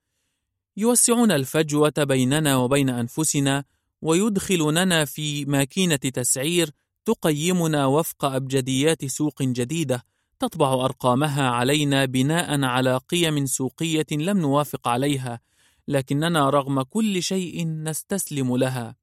يوسعون 0.76 1.32
الفجوة 1.32 1.92
بيننا 1.98 2.56
وبين 2.56 2.90
أنفسنا 2.90 3.64
ويدخلوننا 4.02 5.04
في 5.04 5.44
ماكينة 5.44 5.96
تسعير 5.96 6.70
تقيمنا 7.04 7.86
وفق 7.86 8.24
أبجديات 8.24 9.04
سوق 9.04 9.42
جديدة 9.42 10.04
تطبع 10.38 10.84
أرقامها 10.84 11.48
علينا 11.50 12.04
بناء 12.04 12.64
على 12.64 12.96
قيم 12.96 13.46
سوقية 13.46 14.06
لم 14.12 14.38
نوافق 14.38 14.88
عليها، 14.88 15.40
لكننا 15.88 16.50
رغم 16.50 16.82
كل 16.82 17.22
شيء 17.22 17.66
نستسلم 17.68 18.56
لها. 18.56 18.96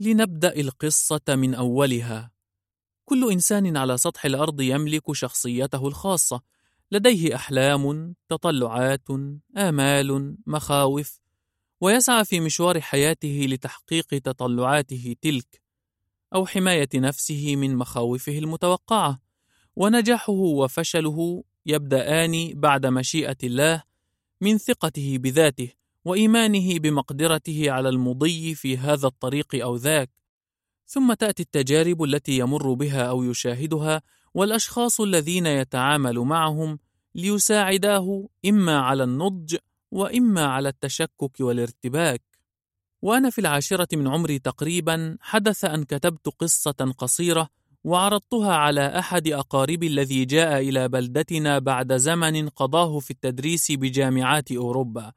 لنبدأ 0.00 0.60
القصة 0.60 1.20
من 1.28 1.54
أولها. 1.54 2.31
كل 3.12 3.32
إنسان 3.32 3.76
على 3.76 3.98
سطح 3.98 4.24
الأرض 4.24 4.60
يملك 4.60 5.12
شخصيته 5.12 5.88
الخاصة، 5.88 6.40
لديه 6.92 7.34
أحلام، 7.34 8.14
تطلعات، 8.28 9.08
آمال، 9.56 10.36
مخاوف، 10.46 11.20
ويسعى 11.80 12.24
في 12.24 12.40
مشوار 12.40 12.80
حياته 12.80 13.46
لتحقيق 13.48 14.06
تطلعاته 14.06 15.16
تلك، 15.20 15.62
أو 16.34 16.46
حماية 16.46 16.88
نفسه 16.94 17.56
من 17.56 17.76
مخاوفه 17.76 18.38
المتوقعة. 18.38 19.20
ونجاحه 19.76 20.32
وفشله 20.32 21.44
يبدأان 21.66 22.52
بعد 22.54 22.86
مشيئة 22.86 23.38
الله 23.44 23.82
من 24.40 24.58
ثقته 24.58 25.18
بذاته 25.18 25.72
وإيمانه 26.04 26.78
بمقدرته 26.78 27.70
على 27.70 27.88
المضي 27.88 28.54
في 28.54 28.78
هذا 28.78 29.06
الطريق 29.06 29.54
أو 29.54 29.76
ذاك، 29.76 30.10
ثم 30.92 31.12
تأتي 31.12 31.42
التجارب 31.42 32.02
التي 32.02 32.38
يمر 32.38 32.72
بها 32.72 33.02
أو 33.02 33.22
يشاهدها 33.22 34.02
والأشخاص 34.34 35.00
الذين 35.00 35.46
يتعامل 35.46 36.18
معهم 36.18 36.78
ليساعداه 37.14 38.28
إما 38.46 38.78
على 38.78 39.04
النضج 39.04 39.56
وإما 39.90 40.46
على 40.46 40.68
التشكك 40.68 41.40
والارتباك. 41.40 42.22
وأنا 43.02 43.30
في 43.30 43.40
العاشرة 43.40 43.88
من 43.92 44.08
عمري 44.08 44.38
تقريبا 44.38 45.16
حدث 45.20 45.64
أن 45.64 45.84
كتبت 45.84 46.28
قصة 46.38 46.94
قصيرة 46.98 47.48
وعرضتها 47.84 48.54
على 48.54 48.98
أحد 48.98 49.28
أقاربي 49.28 49.86
الذي 49.86 50.24
جاء 50.24 50.60
إلى 50.60 50.88
بلدتنا 50.88 51.58
بعد 51.58 51.96
زمن 51.96 52.48
قضاه 52.48 52.98
في 52.98 53.10
التدريس 53.10 53.72
بجامعات 53.72 54.52
أوروبا 54.52 55.12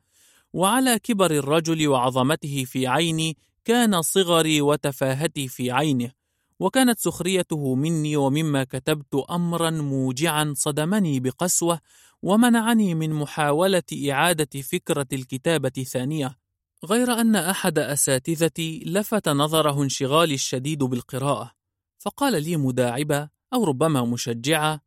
وعلى 0.54 1.00
كبر 1.00 1.32
الرجل 1.32 1.88
وعظمته 1.88 2.64
في 2.68 2.88
عيني 2.88 3.38
كان 3.66 4.02
صغري 4.02 4.62
وتفاهتي 4.62 5.48
في 5.48 5.72
عينه 5.72 6.12
وكانت 6.60 7.00
سخريته 7.00 7.76
مني 7.76 8.18
ومما 8.18 8.64
كتبت 8.64 9.16
امرا 9.30 9.70
موجعا 9.70 10.54
صدمني 10.58 11.20
بقسوة 11.20 11.80
ومنعني 12.22 12.96
من 12.96 13.14
محاولة 13.14 13.84
إعادة 14.10 14.62
فكرة 14.62 15.08
الكتابة 15.14 15.70
ثانية. 15.70 16.38
غير 16.86 17.12
أن 17.12 17.36
أحد 17.36 17.80
أساتذتي 17.80 18.84
لفت 18.86 19.30
نظره 19.30 19.84
انشغالي 19.84 20.34
الشديد 20.34 20.84
بالقراءة 20.84 21.52
فقال 21.98 22.44
لي 22.44 22.58
مداعبة 22.58 23.30
أو 23.54 23.64
ربما 23.64 24.06
مشجعة 24.06 24.82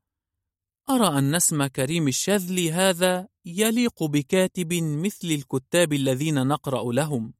أرى 0.90 1.18
أن 1.18 1.34
اسم 1.34 1.66
كريم 1.66 2.08
الشاذلي 2.08 2.72
هذا 2.72 3.28
يليق 3.44 4.04
بكاتب 4.04 4.74
مثل 4.82 5.28
الكتاب 5.28 5.92
الذين 5.92 6.46
نقرأ 6.46 6.92
لهم. 6.92 7.37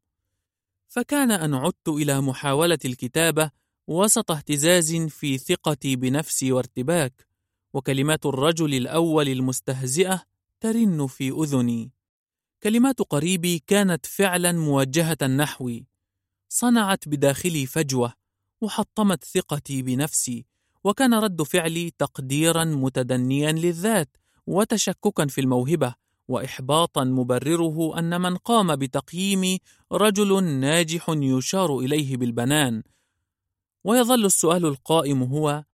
فكان 0.89 1.31
أن 1.31 1.55
عدت 1.55 1.89
إلى 1.89 2.21
محاولة 2.21 2.79
الكتابة 2.85 3.51
وسط 3.87 4.31
اهتزاز 4.31 4.95
في 4.95 5.39
ثقتي 5.39 5.97
بنفسي 5.97 6.53
وارتباك 6.53 7.27
وكلمات 7.73 8.27
الرجل 8.27 8.75
الأول 8.75 9.29
المستهزئة 9.29 10.23
ترن 10.61 11.07
في 11.07 11.31
أذني. 11.31 11.93
كلمات 12.63 13.01
قريبي 13.01 13.63
كانت 13.67 14.07
فعلا 14.07 14.53
موجهة 14.53 15.27
نحوي 15.27 15.87
صنعت 16.49 17.09
بداخلي 17.09 17.67
فجوة 17.67 18.13
وحطمت 18.61 19.25
ثقتي 19.25 19.83
بنفسي 19.83 20.47
وكان 20.85 21.15
رد 21.15 21.43
فعلي 21.43 21.91
تقديرا 21.99 22.65
متدنيا 22.65 23.53
للذات 23.53 24.17
وتشككا 24.47 25.27
في 25.27 25.41
الموهبة. 25.41 25.95
واحباطا 26.29 27.05
مبرره 27.05 27.99
أن 27.99 28.21
من 28.21 28.37
قام 28.37 28.77
بتقييمي 28.77 29.59
رجل 29.93 30.45
ناجح 30.45 31.07
يشار 31.09 31.79
إليه 31.79 32.17
بالبنان. 32.17 32.83
ويظل 33.85 34.25
السؤال 34.25 34.67
القائم 34.67 35.23
هو 35.23 35.65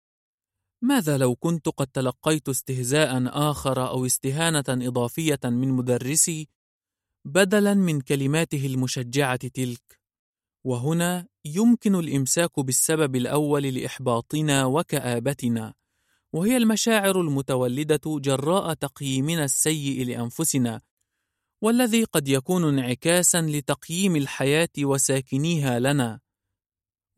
ماذا 0.83 1.19
لو 1.19 1.35
كنت 1.35 1.69
قد 1.69 1.87
تلقيت 1.87 2.49
استهزاء 2.49 3.23
آخر 3.51 3.89
أو 3.89 4.07
استهانة 4.07 4.65
إضافية 4.69 5.41
من 5.45 5.69
مدرسي 5.69 6.49
بدلا 7.25 7.75
من 7.75 8.01
كلماته 8.01 8.67
المشجعة 8.67 9.49
تلك؟ 9.49 10.01
وهنا 10.65 11.27
يمكن 11.45 11.95
الإمساك 11.95 12.61
بالسبب 12.61 13.17
الأول 13.17 13.63
لإحباطنا 13.63 14.65
وكآبتنا. 14.65 15.75
وهي 16.35 16.57
المشاعر 16.57 17.21
المتولدة 17.21 18.01
جراء 18.07 18.75
تقييمنا 18.75 19.45
السيء 19.45 20.07
لأنفسنا 20.07 20.81
والذي 21.63 22.05
قد 22.05 22.29
يكون 22.29 22.65
انعكاسا 22.69 23.43
لتقييم 23.43 24.17
الحياة 24.17 24.69
وساكنيها 24.79 25.79
لنا. 25.79 26.21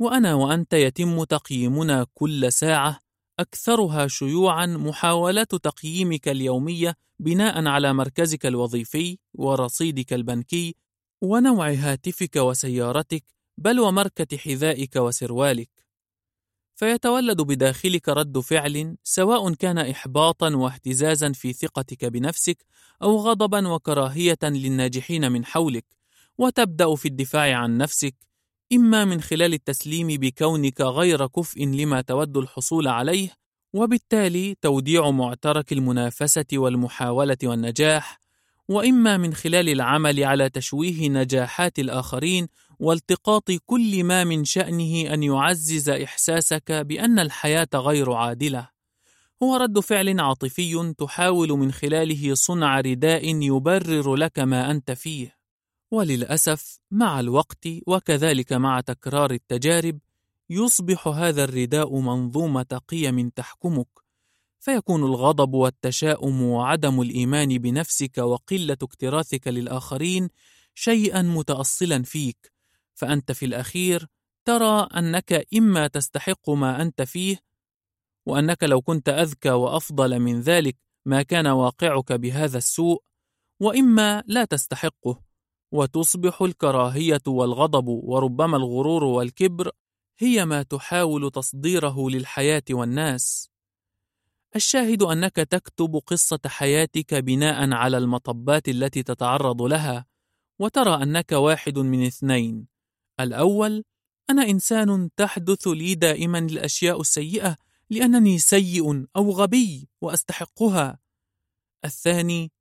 وأنا 0.01 0.35
وأنت 0.35 0.73
يتم 0.73 1.25
تقييمنا 1.25 2.07
كل 2.15 2.53
ساعة 2.53 3.01
أكثرها 3.39 4.07
شيوعا 4.07 4.67
محاولات 4.67 5.55
تقييمك 5.55 6.29
اليومية 6.29 6.95
بناء 7.19 7.67
على 7.67 7.93
مركزك 7.93 8.47
الوظيفي 8.47 9.19
ورصيدك 9.35 10.13
البنكي 10.13 10.75
ونوع 11.23 11.71
هاتفك 11.71 12.37
وسيارتك 12.37 13.25
بل 13.59 13.81
ومركة 13.81 14.37
حذائك 14.37 14.97
وسروالك. 14.97 15.76
فيتولد 16.77 17.41
بداخلك 17.41 18.09
رد 18.09 18.39
فعل 18.39 18.97
سواء 19.05 19.55
كان 19.55 19.79
إحباطا 19.79 20.57
واهتزازا 20.57 21.33
في 21.33 21.53
ثقتك 21.53 22.05
بنفسك 22.05 22.67
أو 23.03 23.17
غضبا 23.17 23.69
وكراهية 23.69 24.39
للناجحين 24.43 25.33
من 25.33 25.45
حولك 25.45 25.85
وتبدأ 26.39 26.95
في 26.95 27.09
الدفاع 27.09 27.57
عن 27.57 27.79
نفسك 27.79 28.15
إما 28.73 29.05
من 29.05 29.21
خلال 29.21 29.55
التسليم 29.55 30.09
بكونك 30.09 30.81
غير 30.81 31.27
كفء 31.27 31.65
لما 31.67 32.01
تود 32.01 32.37
الحصول 32.37 32.89
عليه 32.89 33.31
وبالتالي 33.73 34.55
توديع 34.61 35.11
معترك 35.11 35.73
المنافسة 35.73 36.47
والمحاولة 36.53 37.39
والنجاح 37.45 38.21
وإما 38.69 39.17
من 39.17 39.35
خلال 39.35 39.69
العمل 39.69 40.25
على 40.25 40.49
تشويه 40.49 41.09
نجاحات 41.09 41.79
الآخرين 41.79 42.49
والتقاط 42.79 43.51
كل 43.67 44.05
ما 44.05 44.25
من 44.25 44.45
شأنه 44.45 45.15
أن 45.15 45.23
يعزز 45.23 45.89
إحساسك 45.89 46.73
بأن 46.73 47.19
الحياة 47.19 47.69
غير 47.75 48.13
عادلة. 48.13 48.69
هو 49.43 49.57
رد 49.57 49.81
فعل 49.81 50.21
عاطفي 50.21 50.95
تحاول 50.99 51.49
من 51.49 51.73
خلاله 51.73 52.35
صنع 52.35 52.81
رداء 52.81 53.25
يبرر 53.43 54.15
لك 54.15 54.39
ما 54.39 54.71
أنت 54.71 54.91
فيه. 54.91 55.37
وللأسف 55.91 56.79
مع 56.91 57.21
الوقت 57.21 57.69
وكذلك 57.87 58.53
مع 58.53 58.81
تكرار 58.81 59.31
التجارب 59.31 59.99
يصبح 60.51 61.09
هذا 61.09 61.45
الرداء 61.45 61.99
منظومة 62.01 62.81
قيم 62.89 63.29
تحكمك، 63.29 63.89
فيكون 64.67 65.05
الغضب 65.05 65.55
والتشاؤم 65.55 66.43
وعدم 66.43 67.01
الإيمان 67.01 67.59
بنفسك 67.59 68.19
وقلة 68.19 68.77
اكتراثك 68.83 69.49
للآخرين 69.49 70.29
شيئا 70.75 71.23
متأصلا 71.23 72.03
فيك، 72.03 72.53
فأنت 72.95 73.33
في 73.33 73.45
الأخير 73.45 74.07
ترى 74.45 74.89
أنك 74.97 75.47
إما 75.57 75.87
تستحق 75.87 76.51
ما 76.51 76.83
أنت 76.83 77.03
فيه 77.03 77.39
وأنك 78.27 78.65
لو 78.65 78.81
كنت 78.81 79.09
أذكى 79.09 79.51
وأفضل 79.51 80.21
من 80.21 80.41
ذلك 80.41 80.77
ما 81.05 81.23
كان 81.23 81.47
واقعك 81.47 82.13
بهذا 82.13 82.59
السوء 82.59 83.03
وإما 83.61 84.23
لا 84.27 84.45
تستحقه 84.45 85.23
وتصبح 85.73 86.43
الكراهية 86.43 87.23
والغضب 87.27 87.89
وربما 87.89 88.57
الغرور 88.57 89.05
والكبر 89.05 89.71
هي 90.19 90.45
ما 90.45 90.63
تحاول 90.63 91.31
تصديره 91.31 92.11
للحياة 92.11 92.65
والناس. 92.71 93.56
الشاهد 94.57 95.03
أنك 95.03 95.37
تكتب 95.37 96.03
قصة 96.07 96.41
حياتك 96.47 97.15
بناء 97.15 97.73
على 97.73 97.99
المطبات 97.99 98.69
التي 98.69 99.03
تتعرض 99.03 99.63
لها، 99.63 100.07
وترى 100.61 101.03
أنك 101.03 101.33
واحد 101.33 101.79
من 101.79 102.07
اثنين، 102.07 102.69
الأول 103.21 103.85
أنا 104.31 104.43
إنسان 104.43 105.11
تحدث 105.17 105.67
لي 105.69 105.95
دائما 105.95 106.39
الأشياء 106.39 107.01
السيئة 107.01 107.57
لأنني 107.91 108.39
سيء 108.39 109.07
أو 109.17 109.31
غبي 109.31 109.89
وأستحقها. 110.01 110.99
الثاني 111.85 112.53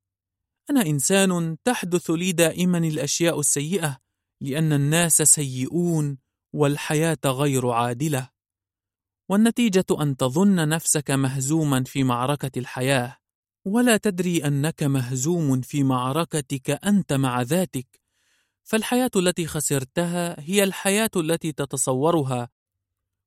أنا 0.70 0.82
إنسان 0.86 1.56
تحدث 1.64 2.10
لي 2.10 2.32
دائما 2.32 2.78
الأشياء 2.78 3.40
السيئة 3.40 3.98
لأن 4.40 4.72
الناس 4.72 5.22
سيئون 5.22 6.18
والحياة 6.54 7.18
غير 7.26 7.68
عادلة 7.70 8.30
والنتيجة 9.28 9.84
أن 10.00 10.16
تظن 10.16 10.68
نفسك 10.68 11.10
مهزوما 11.10 11.84
في 11.84 12.04
معركة 12.04 12.58
الحياة. 12.58 13.16
ولا 13.64 13.96
تدري 13.96 14.46
أنك 14.46 14.82
مهزوم 14.82 15.60
في 15.60 15.82
معركتك 15.82 16.70
أنت 16.70 17.12
مع 17.12 17.42
ذاتك. 17.42 18.00
فالحياة 18.64 19.10
التي 19.16 19.46
خسرتها 19.46 20.40
هي 20.40 20.64
الحياة 20.64 21.10
التي 21.16 21.52
تتصورها. 21.52 22.48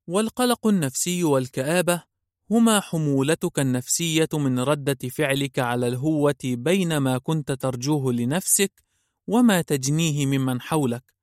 والقلق 0.08 0.68
النفسي 0.68 1.24
والكآبة 1.24 2.03
هما 2.52 2.80
حمولتك 2.80 3.60
النفسية 3.60 4.30
من 4.34 4.60
ردة 4.60 5.10
فعلك 5.10 5.60
على 5.60 5.88
الهوة 5.88 6.36
بين 6.44 6.98
ما 6.98 7.18
كنت 7.18 7.52
ترجوه 7.52 8.14
لنفسك 8.14 8.84
وما 9.28 9.61
تجنيه 9.61 10.26
ممن 10.26 10.61
حولك. 10.61 11.14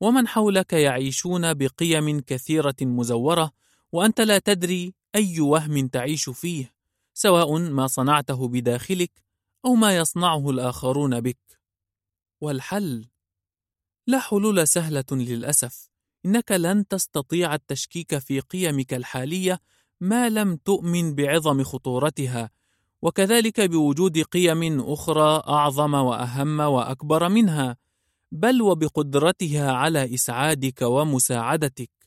ومن 0.00 0.28
حولك 0.28 0.72
يعيشون 0.72 1.54
بقيم 1.54 2.20
كثيرة 2.20 2.76
مزورة 2.82 3.52
وأنت 3.92 4.20
لا 4.20 4.38
تدري 4.38 4.94
أي 5.14 5.40
وهم 5.40 5.88
تعيش 5.88 6.30
فيه 6.30 6.74
سواء 7.14 7.58
ما 7.58 7.86
صنعته 7.86 8.48
بداخلك 8.48 9.10
أو 9.64 9.74
ما 9.74 9.96
يصنعه 9.96 10.50
الآخرون 10.50 11.20
بك. 11.20 11.60
والحل؟ 12.40 13.08
لا 14.06 14.20
حلول 14.20 14.68
سهلة 14.68 15.04
للأسف 15.10 15.90
إنك 16.26 16.52
لن 16.52 16.88
تستطيع 16.88 17.54
التشكيك 17.54 18.18
في 18.18 18.40
قيمك 18.40 18.94
الحالية 18.94 19.60
ما 20.00 20.28
لم 20.28 20.56
تؤمن 20.56 21.14
بعظم 21.14 21.62
خطورتها 21.62 22.50
وكذلك 23.02 23.60
بوجود 23.60 24.18
قيم 24.18 24.80
أخرى 24.80 25.42
أعظم 25.48 25.94
وأهم 25.94 26.60
وأكبر 26.60 27.28
منها 27.28 27.76
بل 28.32 28.62
وبقدرتها 28.62 29.72
على 29.72 30.14
إسعادك 30.14 30.82
ومساعدتك. 30.82 32.01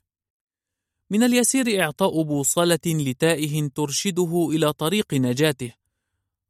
من 1.10 1.24
اليسير 1.24 1.84
إعطاء 1.84 2.22
بوصلة 2.22 2.80
لتائه 2.86 3.70
ترشده 3.76 4.50
إلى 4.52 4.74
طريق 4.74 5.14
نجاته 5.14 5.74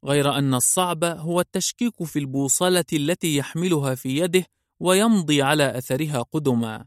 غير 0.06 0.38
أن 0.38 0.54
الصعب 0.54 1.04
هو 1.04 1.40
التشكيك 1.40 2.04
في 2.04 2.20
البوصلة 2.20 2.86
التي 2.94 3.36
يحملها 3.36 3.96
في 3.96 4.18
يده 4.18 4.46
ويمضي 4.80 5.42
على 5.42 5.78
أثرها 5.78 6.22
قدما. 6.22 6.86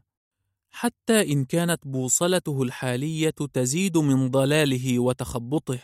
حتى 0.71 1.33
إن 1.33 1.45
كانت 1.45 1.87
بوصلته 1.87 2.63
الحالية 2.63 3.35
تزيد 3.53 3.97
من 3.97 4.29
ضلاله 4.31 4.99
وتخبطه. 4.99 5.79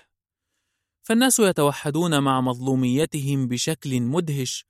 فالناس 1.01 1.39
يتوحدون 1.39 2.19
مع 2.19 2.41
مظلوميتهم 2.41 3.47
بشكل 3.47 4.01
مدهش 4.01 4.65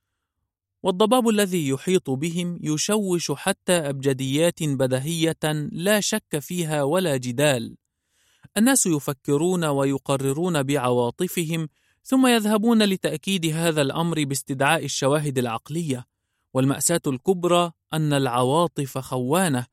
والضباب 0.85 1.29
الذي 1.29 1.67
يحيط 1.67 2.09
بهم 2.09 2.59
يشوش 2.61 3.31
حتى 3.31 3.73
أبجديات 3.73 4.63
بدهية 4.63 5.69
لا 5.71 5.99
شك 5.99 6.39
فيها 6.39 6.83
ولا 6.83 7.17
جدال. 7.17 7.77
الناس 8.57 8.85
يفكرون 8.85 9.65
ويقررون 9.65 10.63
بعواطفهم 10.63 11.69
ثم 12.03 12.27
يذهبون 12.27 12.83
لتأكيد 12.83 13.45
هذا 13.45 13.81
الأمر 13.81 14.23
باستدعاء 14.23 14.85
الشواهد 14.85 15.37
العقلية. 15.37 16.05
والمأساة 16.53 17.01
الكبرى 17.07 17.71
أن 17.93 18.13
العواطف 18.13 18.97
خوانة 18.97 19.65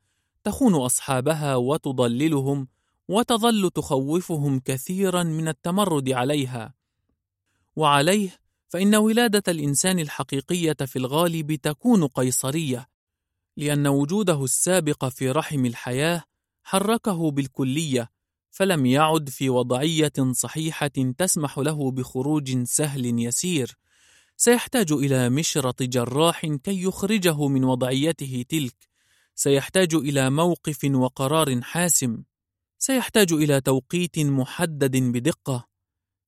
تخون 0.43 0.75
أصحابها 0.75 1.55
وتضللهم 1.55 2.67
وتظل 3.07 3.69
تخوفهم 3.69 4.59
كثيرا 4.59 5.23
من 5.23 5.47
التمرد 5.47 6.09
عليها. 6.09 6.73
وعليه 7.75 8.42
فإن 8.73 8.95
ولادة 8.95 9.43
الإنسان 9.47 9.99
الحقيقية 9.99 10.73
في 10.85 10.95
الغالب 10.95 11.55
تكون 11.55 12.07
قيصرية 12.07 12.89
لأن 13.57 13.87
وجوده 13.87 14.43
السابق 14.43 15.05
في 15.05 15.31
رحم 15.31 15.65
الحياة 15.65 16.23
حركه 16.63 17.31
بالكلية 17.31 18.09
فلم 18.51 18.85
يعد 18.85 19.29
في 19.29 19.49
وضعية 19.49 20.13
صحيحة 20.31 20.87
تسمح 21.17 21.57
له 21.57 21.91
بخروج 21.91 22.63
سهل 22.63 23.19
يسير. 23.19 23.77
سيحتاج 24.37 24.91
إلى 24.91 25.29
مشرط 25.29 25.83
جراح 25.83 26.45
كي 26.45 26.83
يخرجه 26.83 27.47
من 27.47 27.63
وضعيته 27.63 28.45
تلك. 28.49 28.75
سيحتاج 29.35 29.95
إلى 29.95 30.29
موقف 30.29 30.83
وقرار 30.83 31.61
حاسم. 31.61 32.23
سيحتاج 32.77 33.33
إلى 33.33 33.61
توقيت 33.61 34.19
محدد 34.19 34.97
بدقة. 34.97 35.72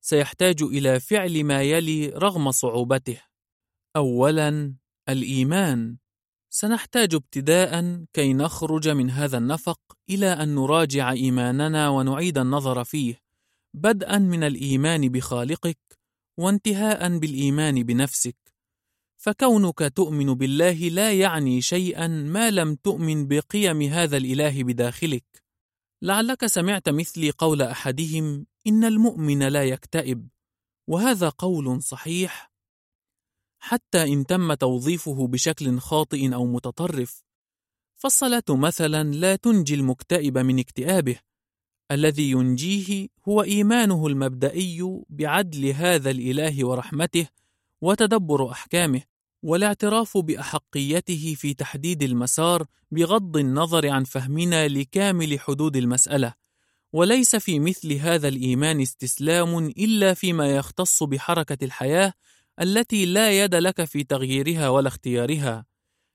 سيحتاج 0.08 0.64
إلى 0.64 1.00
فعل 1.00 1.44
ما 1.44 1.62
يلي 1.62 2.08
رغم 2.08 2.52
صعوبته. 2.52 3.22
أولاً 3.96 4.76
الإيمان. 5.10 5.98
سنحتاج 6.50 7.16
ابتداء 7.16 8.04
كي 8.14 8.34
نخرج 8.34 8.90
من 8.90 9.10
هذا 9.10 9.38
النفق 9.38 9.80
إلى 10.10 10.28
أن 10.28 10.56
نراجع 10.56 11.12
إيماننا 11.12 11.90
ونعيد 11.90 12.38
النظر 12.38 12.84
فيه 12.84 13.22
بدءا 13.74 14.18
من 14.18 14.44
الإيمان 14.44 15.10
بخالقك 15.10 15.80
وانتهاء 16.40 17.18
بالإيمان 17.18 17.84
بنفسك. 17.84 18.38
فكونك 19.18 19.80
تؤمن 19.96 20.34
بالله 20.34 20.90
لا 20.90 21.14
يعني 21.14 21.62
شيئا 21.62 22.08
ما 22.08 22.50
لم 22.50 22.76
تؤمن 22.76 23.28
بقيم 23.28 23.82
هذا 23.82 24.18
الإله 24.18 24.64
بداخلك. 24.64 25.45
لعلك 26.02 26.46
سمعت 26.46 26.90
مثلي 26.90 27.32
قول 27.32 27.62
أحدهم 27.62 28.46
إن 28.68 28.84
المؤمن 28.84 29.48
لا 29.48 29.64
يكتئب 29.64 30.28
وهذا 30.88 31.30
قول 31.30 31.84
صحيح. 31.84 32.52
حتى 33.60 34.04
إن 34.04 34.26
تم 34.26 34.54
توظيفه 34.54 35.28
بشكل 35.28 35.80
خاطئ 35.80 36.34
أو 36.34 36.46
متطرف 36.46 37.24
فالصلاة 37.96 38.44
مثلا 38.50 39.04
لا 39.04 39.36
تنجي 39.36 39.76
المكتئب 39.76 40.38
من 40.38 40.60
اكتئابه. 40.60 41.20
الذي 41.92 42.32
ينجيه 42.32 43.08
هو 43.28 43.44
إيمانه 43.44 44.08
المبدئي 44.08 45.04
بعدل 45.10 45.66
هذا 45.66 46.12
الإله 46.12 46.68
ورحمته 46.68 47.28
وتدبر 47.82 48.52
أحكامه. 48.52 49.02
والاعتراف 49.46 50.18
بأحقيته 50.18 51.36
في 51.38 51.54
تحديد 51.54 52.04
المسار 52.04 52.66
بغض 52.92 53.38
النظر 53.38 53.90
عن 53.90 54.04
فهمنا 54.04 54.68
لكامل 54.68 55.40
حدود 55.40 55.76
المسألة. 55.76 56.34
وليس 56.94 57.36
في 57.36 57.60
مثل 57.60 57.94
هذا 57.94 58.28
الإيمان 58.28 58.82
استسلام 58.82 59.58
إلا 59.58 60.14
فيما 60.14 60.56
يختص 60.56 61.04
بحركة 61.04 61.66
الحياة 61.66 62.14
التي 62.62 63.06
لا 63.06 63.44
يد 63.44 63.56
لك 63.56 63.84
في 63.84 64.04
تغييرها 64.04 64.70
ولا 64.70 64.88
اختيارها. 64.88 65.66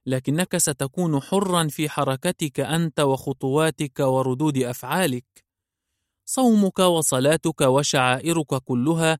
لكنك 0.06 0.56
ستكون 0.56 1.20
حرا 1.20 1.68
في 1.68 1.88
حركتك 1.88 2.60
أنت 2.60 3.00
وخطواتك 3.00 4.00
وردود 4.00 4.58
أفعالك. 4.58 5.44
صومك 6.24 6.78
وصلاتك 6.78 7.60
وشعائرك 7.60 8.54
كلها 8.64 9.18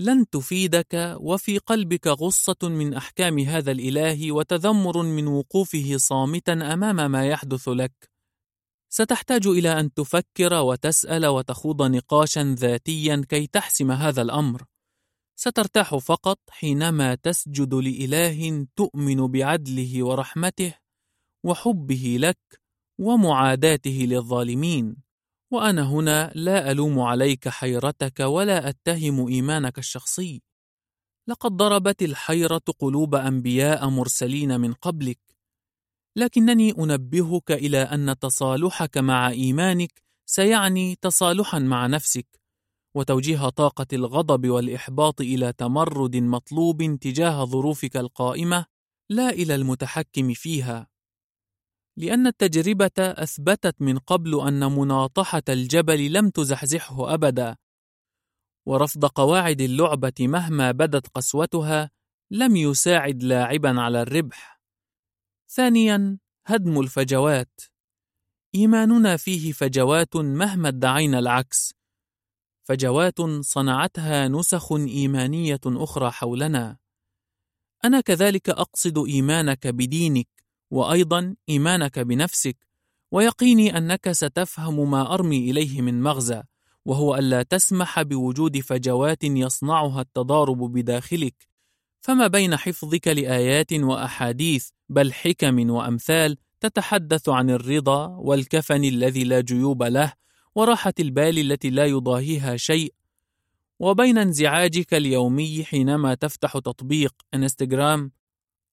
لن 0.00 0.30
تفيدك 0.30 1.16
وفي 1.20 1.58
قلبك 1.58 2.06
غصة 2.06 2.56
من 2.62 2.94
أحكام 2.94 3.38
هذا 3.38 3.72
الإله 3.72 4.32
وتذمر 4.32 5.02
من 5.02 5.26
وقوفه 5.26 5.96
صامتا 5.96 6.52
أمام 6.52 7.10
ما 7.10 7.26
يحدث 7.26 7.68
لك. 7.68 8.10
ستحتاج 8.92 9.46
إلى 9.46 9.80
أن 9.80 9.94
تفكر 9.94 10.54
وتسأل 10.54 11.26
وتخوض 11.26 11.82
نقاشا 11.82 12.56
ذاتيا 12.58 13.22
كي 13.28 13.46
تحسم 13.46 13.90
هذا 13.90 14.22
الأمر. 14.22 14.64
سترتاح 15.36 15.96
فقط 15.96 16.38
حينما 16.50 17.14
تسجد 17.14 17.74
لإله 17.74 18.66
تؤمن 18.76 19.26
بعدله 19.26 20.04
ورحمته 20.04 20.74
وحبه 21.44 22.16
لك 22.20 22.60
ومعاداته 22.98 24.06
للظالمين. 24.10 25.09
وأنا 25.52 25.82
هنا 25.82 26.32
لا 26.34 26.70
ألوم 26.70 27.00
عليك 27.00 27.48
حيرتك 27.48 28.20
ولا 28.20 28.68
أتهم 28.68 29.28
إيمانك 29.28 29.78
الشخصي. 29.78 30.42
لقد 31.28 31.56
ضربت 31.56 32.02
الحيرة 32.02 32.62
قلوب 32.78 33.14
أنبياء 33.14 33.88
مرسلين 33.88 34.60
من 34.60 34.72
قبلك. 34.72 35.18
لكنني 36.16 36.70
أنبهك 36.78 37.52
إلى 37.52 37.78
أن 37.78 38.18
تصالحك 38.18 38.98
مع 38.98 39.30
إيمانك 39.30 40.02
سيعني 40.26 40.96
تصالحا 41.02 41.58
مع 41.58 41.86
نفسك 41.86 42.40
وتوجيه 42.96 43.48
طاقة 43.48 43.86
الغضب 43.92 44.48
والإحباط 44.48 45.20
إلى 45.20 45.52
تمرد 45.52 46.16
مطلوب 46.16 46.98
تجاه 47.00 47.44
ظروفك 47.44 47.96
القائمة 47.96 48.66
لا 49.10 49.30
إلى 49.30 49.54
المتحكم 49.54 50.32
فيها. 50.34 50.89
لأن 52.00 52.26
التجربة 52.26 52.90
أثبتت 52.98 53.82
من 53.82 53.98
قبل 53.98 54.40
أن 54.48 54.72
مناطحة 54.72 55.42
الجبل 55.48 56.12
لم 56.12 56.30
تزحزحه 56.30 57.14
أبدا. 57.14 57.56
ورفض 58.66 59.04
قواعد 59.04 59.60
اللعبة 59.60 60.12
مهما 60.20 60.70
بدت 60.70 61.06
قسوتها 61.06 61.90
لم 62.30 62.56
يساعد 62.56 63.22
لاعبا 63.22 63.80
على 63.80 64.02
الربح. 64.02 64.60
ثانيا 65.48 66.18
هدم 66.46 66.80
الفجوات. 66.80 67.60
إيماننا 68.54 69.16
فيه 69.16 69.52
فجوات 69.52 70.16
مهما 70.16 70.68
ادعينا 70.68 71.18
العكس. 71.18 71.74
فجوات 72.62 73.20
صنعتها 73.40 74.28
نسخ 74.28 74.72
إيمانية 74.72 75.60
أخرى 75.66 76.10
حولنا. 76.10 76.78
أنا 77.84 78.00
كذلك 78.00 78.50
أقصد 78.50 78.98
إيمانك 78.98 79.66
بدينك. 79.66 80.39
وأيضا 80.70 81.34
إيمانك 81.48 81.98
بنفسك 81.98 82.56
ويقيني 83.10 83.78
أنك 83.78 84.12
ستفهم 84.12 84.90
ما 84.90 85.14
أرمي 85.14 85.50
إليه 85.50 85.82
من 85.82 86.02
مغزى 86.02 86.42
وهو 86.84 87.16
ألا 87.16 87.42
تسمح 87.42 88.02
بوجود 88.02 88.60
فجوات 88.60 89.24
يصنعها 89.24 90.00
التضارب 90.00 90.72
بداخلك. 90.72 91.34
فما 92.00 92.26
بين 92.26 92.56
حفظك 92.56 93.08
لآيات 93.08 93.72
وأحاديث 93.72 94.68
بل 94.88 95.12
حكم 95.12 95.70
وأمثال 95.70 96.36
تتحدث 96.60 97.28
عن 97.28 97.50
الرضا 97.50 98.06
والكفن 98.06 98.84
الذي 98.84 99.24
لا 99.24 99.40
جيوب 99.40 99.82
له 99.82 100.12
وراحة 100.54 100.94
البال 101.00 101.38
التي 101.38 101.70
لا 101.70 101.86
يضاهيها 101.86 102.56
شيء. 102.56 102.94
وبين 103.78 104.18
انزعاجك 104.18 104.94
اليومي 104.94 105.64
حينما 105.64 106.14
تفتح 106.14 106.52
تطبيق 106.52 107.14
إنستغرام 107.34 108.12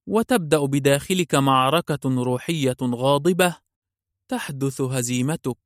وتبدأ 0.08 0.66
بداخلك 0.66 1.36
معركة 1.36 2.24
روحية 2.24 2.78
غاضبة 2.82 3.56
تحدث 4.28 4.82
هزيمتك. 4.82 5.58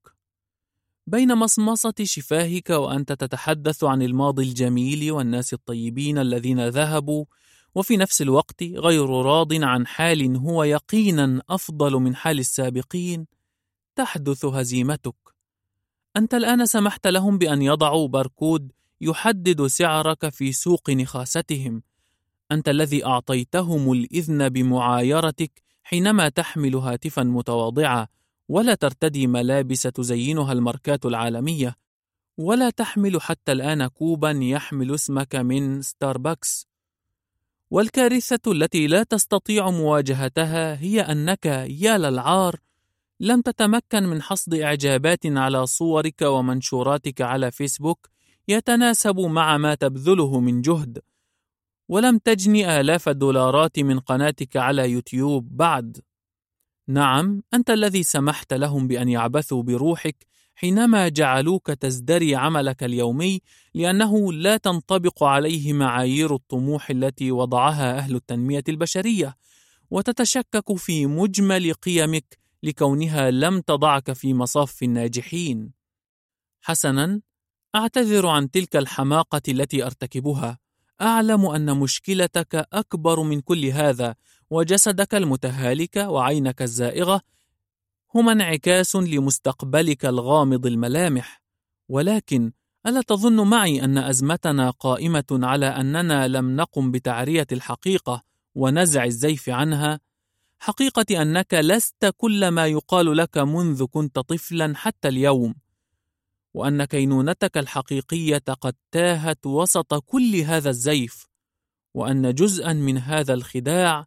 بين 1.07 1.35
مصمصة 1.35 1.93
شفاهك 2.03 2.69
وأنت 2.69 3.11
تتحدث 3.11 3.83
عن 3.83 4.01
الماضي 4.01 4.43
الجميل 4.43 5.11
والناس 5.11 5.53
الطيبين 5.53 6.17
الذين 6.17 6.67
ذهبوا 6.67 7.25
وفي 7.75 7.97
نفس 7.97 8.21
الوقت 8.21 8.63
غير 8.63 9.09
راض 9.09 9.53
عن 9.53 9.87
حال 9.87 10.35
هو 10.35 10.63
يقينا 10.63 11.41
أفضل 11.49 11.93
من 11.93 12.15
حال 12.15 12.39
السابقين 12.39 13.27
تحدث 13.95 14.45
هزيمتك. 14.45 15.15
أنت 16.17 16.33
الآن 16.33 16.65
سمحت 16.65 17.07
لهم 17.07 17.37
بأن 17.37 17.61
يضعوا 17.61 18.07
باركود 18.07 18.71
يحدد 19.01 19.67
سعرك 19.67 20.29
في 20.29 20.51
سوق 20.51 20.89
نخاستهم. 20.89 21.83
أنت 22.51 22.69
الذي 22.69 23.05
أعطيتهم 23.05 23.91
الإذن 23.91 24.49
بمعايرتك 24.49 25.51
حينما 25.83 26.29
تحمل 26.29 26.75
هاتفا 26.75 27.23
متواضعا 27.23 28.07
ولا 28.49 28.75
ترتدي 28.75 29.27
ملابس 29.27 29.81
تزينها 29.81 30.53
الماركات 30.53 31.05
العالمية 31.05 31.75
ولا 32.37 32.69
تحمل 32.69 33.21
حتى 33.21 33.51
الآن 33.51 33.87
كوبا 33.87 34.31
يحمل 34.41 34.93
اسمك 34.93 35.35
من 35.35 35.81
ستاربكس. 35.81 36.67
والكارثة 37.71 38.51
التي 38.51 38.87
لا 38.87 39.03
تستطيع 39.03 39.69
مواجهتها 39.69 40.81
هي 40.81 41.01
أنك 41.01 41.45
يا 41.69 41.97
للعار 41.97 42.55
لم 43.19 43.41
تتمكن 43.41 44.03
من 44.03 44.21
حصد 44.21 44.53
إعجابات 44.53 45.25
على 45.25 45.65
صورك 45.65 46.21
ومنشوراتك 46.21 47.21
على 47.21 47.51
فيسبوك 47.51 48.09
يتناسب 48.47 49.19
مع 49.19 49.57
ما 49.57 49.75
تبذله 49.75 50.39
من 50.39 50.61
جهد. 50.61 50.99
ولم 51.91 52.17
تجني 52.17 52.79
آلاف 52.79 53.09
الدولارات 53.09 53.79
من 53.79 53.99
قناتك 53.99 54.57
على 54.57 54.91
يوتيوب 54.91 55.57
بعد. 55.57 56.01
نعم 56.87 57.43
أنت 57.53 57.69
الذي 57.69 58.03
سمحت 58.03 58.53
لهم 58.53 58.87
بأن 58.87 59.09
يعبثوا 59.09 59.63
بروحك 59.63 60.27
حينما 60.55 61.09
جعلوك 61.09 61.71
تزدري 61.71 62.35
عملك 62.35 62.83
اليومي 62.83 63.41
لأنه 63.73 64.33
لا 64.33 64.57
تنطبق 64.57 65.23
عليه 65.23 65.73
معايير 65.73 66.35
الطموح 66.35 66.89
التي 66.89 67.31
وضعها 67.31 67.97
أهل 67.97 68.15
التنمية 68.15 68.63
البشرية 68.69 69.35
وتتشكك 69.89 70.77
في 70.77 71.05
مجمل 71.05 71.73
قيمك 71.73 72.37
لكونها 72.63 73.31
لم 73.31 73.61
تضعك 73.61 74.13
في 74.13 74.33
مصاف 74.33 74.83
الناجحين. 74.83 75.71
حسنا 76.61 77.21
أعتذر 77.75 78.27
عن 78.27 78.51
تلك 78.51 78.75
الحماقة 78.75 79.41
التي 79.47 79.85
أرتكبها. 79.85 80.70
أعلم 81.01 81.45
أن 81.45 81.77
مشكلتك 81.77 82.67
أكبر 82.73 83.23
من 83.23 83.41
كل 83.41 83.65
هذا 83.65 84.15
وجسدك 84.49 85.15
المتهالك 85.15 85.97
وعينك 85.97 86.61
الزائغة 86.61 87.21
هما 88.15 88.31
انعكاس 88.31 88.95
لمستقبلك 88.95 90.05
الغامض 90.05 90.65
الملامح 90.65 91.41
ولكن 91.89 92.51
ألا 92.87 93.01
تظن 93.01 93.47
معي 93.47 93.83
أن 93.83 93.97
أزمتنا 93.97 94.69
قائمة 94.69 95.25
على 95.31 95.65
أننا 95.65 96.27
لم 96.27 96.55
نقم 96.55 96.91
بتعرية 96.91 97.47
الحقيقة 97.51 98.23
ونزع 98.55 99.03
الزيف 99.03 99.49
عنها؟ 99.49 99.99
حقيقة 100.59 101.21
أنك 101.21 101.53
لست 101.53 102.13
كل 102.17 102.47
ما 102.47 102.67
يقال 102.67 103.17
لك 103.17 103.37
منذ 103.37 103.85
كنت 103.85 104.19
طفلا 104.19 104.73
حتى 104.75 105.07
اليوم 105.07 105.55
وأن 106.53 106.85
كينونتك 106.85 107.57
الحقيقية 107.57 108.43
قد 108.61 108.75
تاهت 108.91 109.45
وسط 109.45 109.93
كل 109.93 110.35
هذا 110.35 110.69
الزيف 110.69 111.27
وأن 111.93 112.33
جزءا 112.33 112.73
من 112.73 112.97
هذا 112.97 113.33
الخداع 113.33 114.05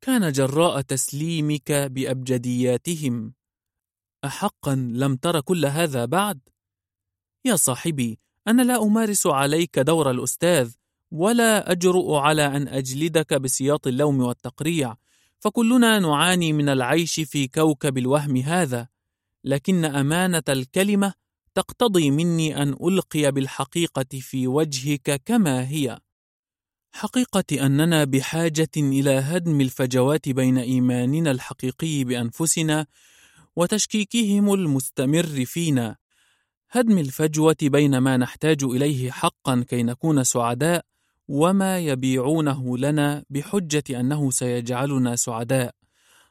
كان 0.00 0.32
جراء 0.32 0.80
تسليمك 0.80 1.72
بأبجدياتهم 1.72 3.34
أحقا 4.24 4.74
لم 4.74 5.16
تر 5.16 5.40
كل 5.40 5.66
هذا 5.66 6.04
بعد؟ 6.04 6.40
يا 7.44 7.56
صاحبي 7.56 8.18
أنا 8.48 8.62
لا 8.62 8.82
أمارس 8.82 9.26
عليك 9.26 9.78
دور 9.78 10.10
الأستاذ 10.10 10.74
ولا 11.10 11.72
أجرؤ 11.72 12.14
على 12.14 12.46
أن 12.46 12.68
أجلدك 12.68 13.34
بسياط 13.34 13.86
اللوم 13.86 14.20
والتقريع 14.20 14.96
فكلنا 15.38 15.98
نعاني 15.98 16.52
من 16.52 16.68
العيش 16.68 17.20
في 17.20 17.48
كوكب 17.48 17.98
الوهم 17.98 18.36
هذا 18.36 18.88
لكن 19.44 19.84
أمانة 19.84 20.42
الكلمة 20.48 21.14
تقتضي 21.54 22.10
مني 22.10 22.62
أن 22.62 22.76
ألقي 22.82 23.32
بالحقيقة 23.32 24.20
في 24.20 24.46
وجهك 24.46 25.22
كما 25.24 25.68
هي. 25.68 25.98
حقيقة 26.92 27.66
أننا 27.66 28.04
بحاجة 28.04 28.70
إلى 28.76 29.10
هدم 29.10 29.60
الفجوات 29.60 30.28
بين 30.28 30.58
إيماننا 30.58 31.30
الحقيقي 31.30 32.04
بأنفسنا 32.04 32.86
وتشكيكهم 33.56 34.54
المستمر 34.54 35.44
فينا. 35.44 35.96
هدم 36.70 36.98
الفجوة 36.98 37.56
بين 37.62 37.98
ما 37.98 38.16
نحتاج 38.16 38.64
إليه 38.64 39.10
حقا 39.10 39.64
كي 39.68 39.82
نكون 39.82 40.24
سعداء 40.24 40.84
وما 41.28 41.78
يبيعونه 41.78 42.78
لنا 42.78 43.24
بحجة 43.30 44.00
أنه 44.00 44.30
سيجعلنا 44.30 45.16
سعداء. 45.16 45.74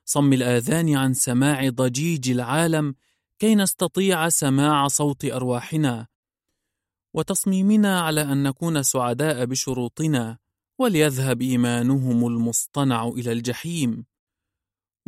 صم 0.05 0.33
الآذان 0.33 0.95
عن 0.95 1.13
سماع 1.13 1.69
ضجيج 1.69 2.31
العالم 2.31 2.95
كي 3.41 3.55
نستطيع 3.55 4.29
سماع 4.29 4.87
صوت 4.87 5.25
أرواحنا 5.25 6.07
وتصميمنا 7.15 8.01
على 8.01 8.21
أن 8.21 8.43
نكون 8.43 8.83
سعداء 8.83 9.45
بشروطنا 9.45 10.37
وليذهب 10.79 11.41
إيمانهم 11.41 12.27
المصطنع 12.27 13.07
إلى 13.07 13.31
الجحيم. 13.31 14.05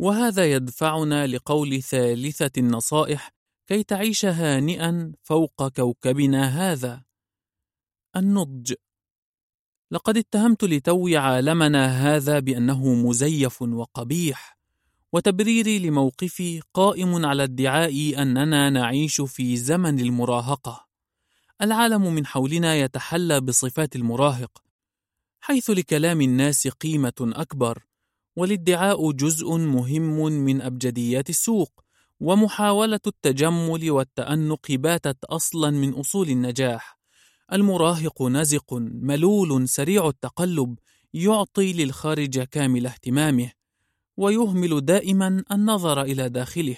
وهذا 0.00 0.52
يدفعنا 0.52 1.26
لقول 1.26 1.82
ثالثة 1.82 2.50
النصائح 2.58 3.30
كي 3.68 3.82
تعيش 3.82 4.24
هانئا 4.24 5.12
فوق 5.22 5.68
كوكبنا 5.68 6.44
هذا. 6.44 7.04
النضج 8.16 8.74
لقد 9.92 10.16
اتهمت 10.16 10.64
لتوي 10.64 11.16
عالمنا 11.16 11.86
هذا 11.86 12.38
بأنه 12.38 12.94
مزيف 12.94 13.62
وقبيح. 13.62 14.53
وتبريري 15.14 15.78
لموقفي 15.78 16.60
قائم 16.74 17.26
على 17.26 17.42
ادعاء 17.42 18.22
أننا 18.22 18.70
نعيش 18.70 19.20
في 19.20 19.56
زمن 19.56 20.00
المراهقة. 20.00 20.86
العالم 21.62 22.14
من 22.14 22.26
حولنا 22.26 22.76
يتحلى 22.76 23.40
بصفات 23.40 23.96
المراهق 23.96 24.62
حيث 25.40 25.70
لكلام 25.70 26.20
الناس 26.20 26.68
قيمة 26.68 27.12
أكبر 27.20 27.82
والادعاء 28.36 29.12
جزء 29.12 29.56
مهم 29.56 30.26
من 30.28 30.62
أبجديات 30.62 31.30
السوق 31.30 31.84
ومحاولة 32.20 33.00
التجمل 33.06 33.90
والتأنق 33.90 34.72
باتت 34.72 35.24
أصلا 35.24 35.70
من 35.70 35.92
أصول 35.92 36.28
النجاح. 36.28 36.98
المراهق 37.52 38.22
نزق 38.22 38.74
ملول 38.80 39.68
سريع 39.68 40.08
التقلب 40.08 40.78
يعطي 41.14 41.72
للخارج 41.72 42.40
كامل 42.40 42.86
اهتمامه. 42.86 43.63
ويهمل 44.16 44.84
دائما 44.84 45.44
النظر 45.52 46.02
إلى 46.02 46.28
داخله. 46.28 46.76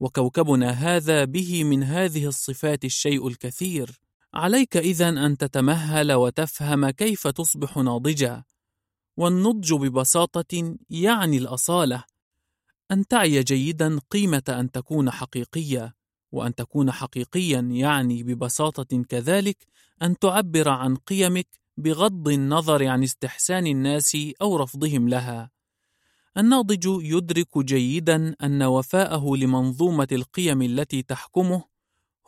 وكوكبنا 0.00 0.70
هذا 0.70 1.24
به 1.24 1.64
من 1.64 1.82
هذه 1.82 2.26
الصفات 2.26 2.84
الشيء 2.84 3.28
الكثير. 3.28 4.00
عليك 4.34 4.76
إذا 4.76 5.08
أن 5.08 5.36
تتمهل 5.36 6.12
وتفهم 6.12 6.90
كيف 6.90 7.28
تصبح 7.28 7.76
ناضجا. 7.76 8.44
والنضج 9.16 9.74
ببساطة 9.74 10.76
يعني 10.90 11.38
الأصالة. 11.38 12.04
أن 12.90 13.06
تعي 13.06 13.42
جيدا 13.42 13.98
قيمة 14.10 14.42
أن 14.48 14.70
تكون 14.70 15.10
حقيقيا 15.10 15.92
وأن 16.32 16.54
تكون 16.54 16.90
حقيقيا 16.90 17.60
يعني 17.60 18.22
ببساطة 18.22 19.02
كذلك 19.08 19.66
أن 20.02 20.18
تعبر 20.18 20.68
عن 20.68 20.96
قيمك 20.96 21.48
بغض 21.76 22.28
النظر 22.28 22.86
عن 22.86 23.02
استحسان 23.02 23.66
الناس 23.66 24.16
أو 24.42 24.56
رفضهم 24.56 25.08
لها. 25.08 25.50
الناضج 26.38 26.84
يدرك 26.86 27.58
جيدا 27.58 28.36
أن 28.42 28.62
وفاءه 28.62 29.36
لمنظومة 29.36 30.08
القيم 30.12 30.62
التي 30.62 31.02
تحكمه 31.02 31.64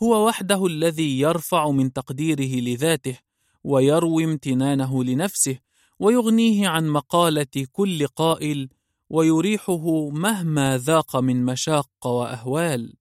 هو 0.02 0.26
وحده 0.26 0.66
الذي 0.66 1.20
يرفع 1.20 1.70
من 1.70 1.92
تقديره 1.92 2.60
لذاته 2.60 3.18
ويروي 3.64 4.24
امتنانه 4.24 5.04
لنفسه 5.04 5.58
ويغنيه 5.98 6.68
عن 6.68 6.88
مقالة 6.88 7.66
كل 7.72 8.06
قائل 8.06 8.68
ويريحه 9.10 10.08
مهما 10.08 10.78
ذاق 10.78 11.16
من 11.16 11.44
مشاق 11.44 12.06
وأهوال. 12.06 12.94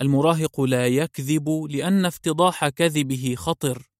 المراهق 0.00 0.60
لا 0.60 0.86
يكذب 0.86 1.48
لأن 1.70 2.04
افتضاح 2.04 2.68
كذبه 2.68 3.34
خطر. 3.36 3.90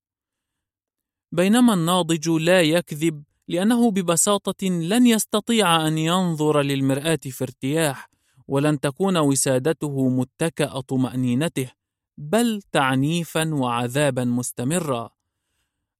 بينما 1.33 1.75
الناضج 1.75 2.29
لا 2.29 2.63
يكذب 2.63 3.25
لأنه 3.51 3.91
ببساطة 3.91 4.67
لن 4.67 5.07
يستطيع 5.07 5.87
أن 5.87 5.99
ينظر 5.99 6.61
للمرآة 6.61 7.19
في 7.23 7.45
ارتياح 7.45 8.11
ولن 8.49 8.81
تكون 8.81 9.17
وسادته 9.17 10.09
متكأ 10.09 10.81
طمأنينته 10.81 11.71
بل 12.19 12.63
تعنيفا 12.73 13.55
وعذابا 13.55 14.25
مستمرا. 14.25 15.11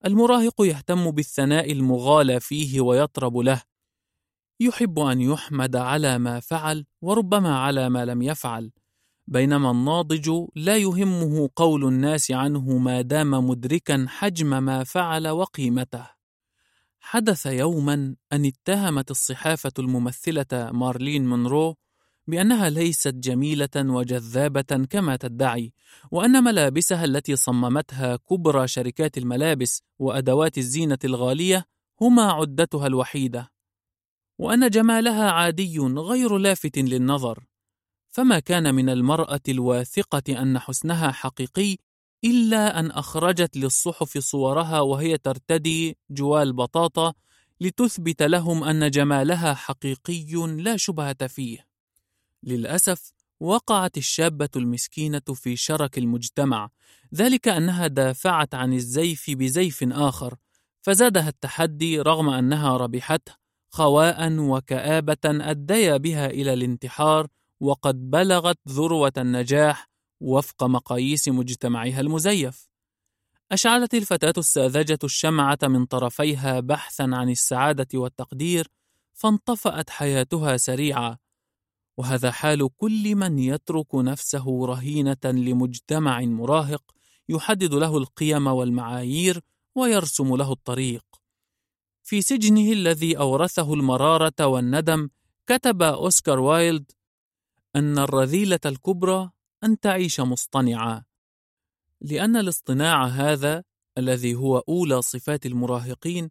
المراهق 0.07 0.55
يهتم 0.61 1.11
بالثناء 1.11 1.73
المغالى 1.73 2.41
فيه 2.41 2.81
ويطرب 2.81 3.37
له. 3.37 3.63
يحب 4.61 4.99
أن 4.99 5.21
يحمد 5.21 5.77
على 5.77 6.19
ما 6.19 6.41
فعل 6.41 6.87
وربما 7.03 7.59
على 7.59 7.89
ما 7.89 8.05
لم 8.05 8.23
يفعل. 8.23 8.71
بينما 9.27 9.71
الناضج 9.71 10.31
لا 10.57 10.77
يهمه 10.77 11.51
قول 11.57 11.85
الناس 11.85 12.31
عنه 12.31 12.79
ما 12.79 13.01
دام 13.01 13.31
مدركا 13.31 14.07
حجم 14.09 14.63
ما 14.63 14.85
فعل 14.85 15.29
وقيمته. 15.29 16.20
حدث 17.01 17.47
يوما 17.47 18.15
أن 18.33 18.45
اتهمت 18.45 19.11
الصحافة 19.11 19.73
الممثلة 19.79 20.71
مارلين 20.73 21.27
مونرو 21.27 21.77
بأنها 22.27 22.71
ليست 22.71 23.15
جميلة 23.15 23.69
وجذابة 23.77 24.87
كما 24.91 25.17
تدعي 25.17 25.73
وأن 26.11 26.45
ملابسها 26.45 27.05
التي 27.05 27.37
صممتها 27.37 28.17
كبرى 28.17 28.69
شركات 28.69 29.19
الملابس 29.19 29.83
وأدوات 29.99 30.59
الزينة 30.59 30.99
الغالية 31.05 31.67
هما 32.01 32.33
عدتها 32.33 32.87
الوحيدة 32.87 33.53
وأن 34.39 34.71
جمالها 34.71 35.31
عادي 35.31 35.79
غير 35.79 36.39
لافت 36.39 36.79
للنظر 36.79 37.45
فما 38.09 38.39
كان 38.39 38.75
من 38.75 38.89
المرأة 38.89 39.41
الواثقة 39.49 40.43
أن 40.43 40.59
حسنها 40.59 41.11
حقيقي 41.11 41.77
إلا 42.25 42.81
أن 42.81 42.91
أخرجت 42.91 43.57
للصحف 43.57 44.19
صورها 44.19 44.81
وهي 44.81 45.19
ترتدي 45.19 45.97
جوال 46.11 46.53
بطاطا 46.53 47.15
لتثبت 47.61 48.23
لهم 48.23 48.65
أن 48.65 48.91
جمالها 48.91 49.55
حقيقي 49.55 50.47
لا 50.47 50.77
شبهة 50.77 51.27
فيه. 51.27 51.67
للأسف 52.43 53.13
وقعت 53.41 53.97
الشابة 53.97 54.49
المسكينة 54.57 55.23
في 55.35 55.57
شرك 55.57 55.99
المجتمع 55.99 56.71
ذلك 57.15 57.49
أنها 57.49 57.87
دافعت 57.87 58.55
عن 58.55 58.73
الزيف 58.73 59.31
بزيف 59.31 59.85
آخر 59.93 60.35
فزادها 60.83 61.29
التحدي 61.29 62.01
رغم 62.01 62.29
أنها 62.29 62.77
ربحته 62.77 63.33
خواء 63.71 64.39
وكآبة 64.39 65.17
أديا 65.25 65.97
بها 65.97 66.27
إلى 66.27 66.53
الانتحار 66.53 67.27
وقد 67.61 68.11
بلغت 68.11 68.59
ذروة 68.69 69.13
النجاح 69.19 69.90
وفق 70.21 70.65
مقاييس 70.65 71.29
مجتمعها 71.29 72.01
المزيف. 72.01 72.69
أشعلت 73.53 73.95
الفتاة 73.95 74.35
الساذجة 74.39 74.99
الشمعة 75.05 75.59
من 75.63 75.87
طرفيها 75.87 76.61
بحثا 76.61 77.03
عن 77.03 77.29
السعادة 77.29 77.89
والتقدير 77.95 78.69
فانطفأت 79.13 79.91
حياتها 79.91 80.57
سريعه 80.57 81.19
وهذا 81.97 82.31
حال 82.31 82.69
كل 82.77 83.15
من 83.15 83.39
يترك 83.39 83.95
نفسه 83.95 84.67
رهينة 84.67 85.25
لمجتمع 85.25 86.21
مراهق 86.21 86.83
يحدد 87.29 87.75
له 87.75 87.97
القيم 87.97 88.47
والمعايير 88.47 89.41
ويرسم 89.75 90.37
له 90.37 90.53
الطريق. 90.53 91.05
في 92.03 92.23
سجنه 92.23 92.73
الذي 92.73 93.19
أورثه 93.19 93.75
المرارة 93.75 94.47
والندم 94.47 95.09
كتب 95.47 95.83
أوسكار 95.83 96.41
وايلد 96.41 96.93
أن 97.77 97.99
الرذيلة 97.99 98.61
الكبرى 98.67 99.31
أن 99.65 99.81
تعيش 99.81 100.21
مصطنعا 100.21 101.05
لأن 102.01 102.37
الاصطناع 102.37 103.07
هذا 103.07 103.65
الذي 103.99 104.35
هو 104.35 104.59
أولى 104.59 105.03
صفات 105.03 105.47
المراهقين 105.47 106.31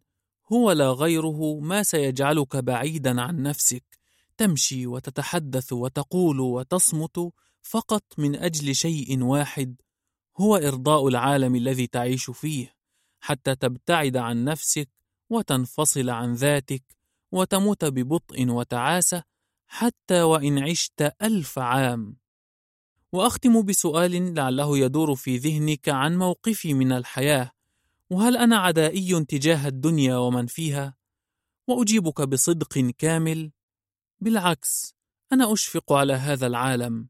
هو 0.52 0.72
لا 0.72 0.90
غيره 0.90 1.60
ما 1.60 1.82
سيجعلك 1.82 2.56
بعيدا 2.56 3.20
عن 3.20 3.42
نفسك 3.42 3.84
تمشي 4.36 4.86
وتتحدث 4.86 5.72
وتقول 5.72 6.40
وتصمت 6.40 7.32
فقط 7.62 8.04
من 8.18 8.36
أجل 8.36 8.74
شيء 8.74 9.22
واحد 9.22 9.80
هو 10.36 10.56
إرضاء 10.56 11.08
العالم 11.08 11.56
الذي 11.56 11.86
تعيش 11.86 12.30
فيه 12.30 12.74
حتى 13.20 13.54
تبتعد 13.54 14.16
عن 14.16 14.44
نفسك 14.44 14.88
وتنفصل 15.30 16.10
عن 16.10 16.34
ذاتك 16.34 16.82
وتموت 17.32 17.84
ببطء 17.84 18.48
وتعاسة 18.48 19.22
حتى 19.66 20.22
وإن 20.22 20.58
عشت 20.58 21.12
ألف 21.22 21.58
عام. 21.58 22.19
وأختم 23.12 23.62
بسؤال 23.62 24.34
لعله 24.34 24.78
يدور 24.78 25.14
في 25.14 25.36
ذهنك 25.36 25.88
عن 25.88 26.18
موقفي 26.18 26.74
من 26.74 26.92
الحياة. 26.92 27.50
وهل 28.10 28.36
أنا 28.36 28.56
عدائي 28.56 29.24
تجاه 29.24 29.68
الدنيا 29.68 30.16
ومن 30.16 30.46
فيها؟ 30.46 30.94
وأجيبك 31.68 32.20
بصدق 32.22 32.78
كامل. 32.98 33.52
بالعكس 34.20 34.94
أنا 35.32 35.52
أشفق 35.52 35.92
على 35.92 36.12
هذا 36.12 36.46
العالم. 36.46 37.08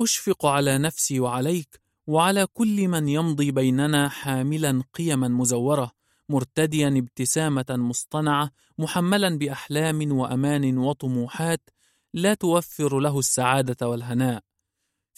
أشفق 0.00 0.46
على 0.46 0.78
نفسي 0.78 1.20
وعليك 1.20 1.80
وعلى 2.06 2.46
كل 2.46 2.88
من 2.88 3.08
يمضي 3.08 3.50
بيننا 3.50 4.08
حاملا 4.08 4.82
قيما 4.94 5.28
مزورة 5.28 5.92
مرتديا 6.28 6.88
ابتسامة 6.88 7.66
مصطنعة 7.70 8.50
محملا 8.78 9.38
بأحلام 9.38 10.12
وأمان 10.12 10.78
وطموحات 10.78 11.70
لا 12.14 12.34
توفر 12.34 12.98
له 12.98 13.18
السعادة 13.18 13.88
والهناء. 13.88 14.47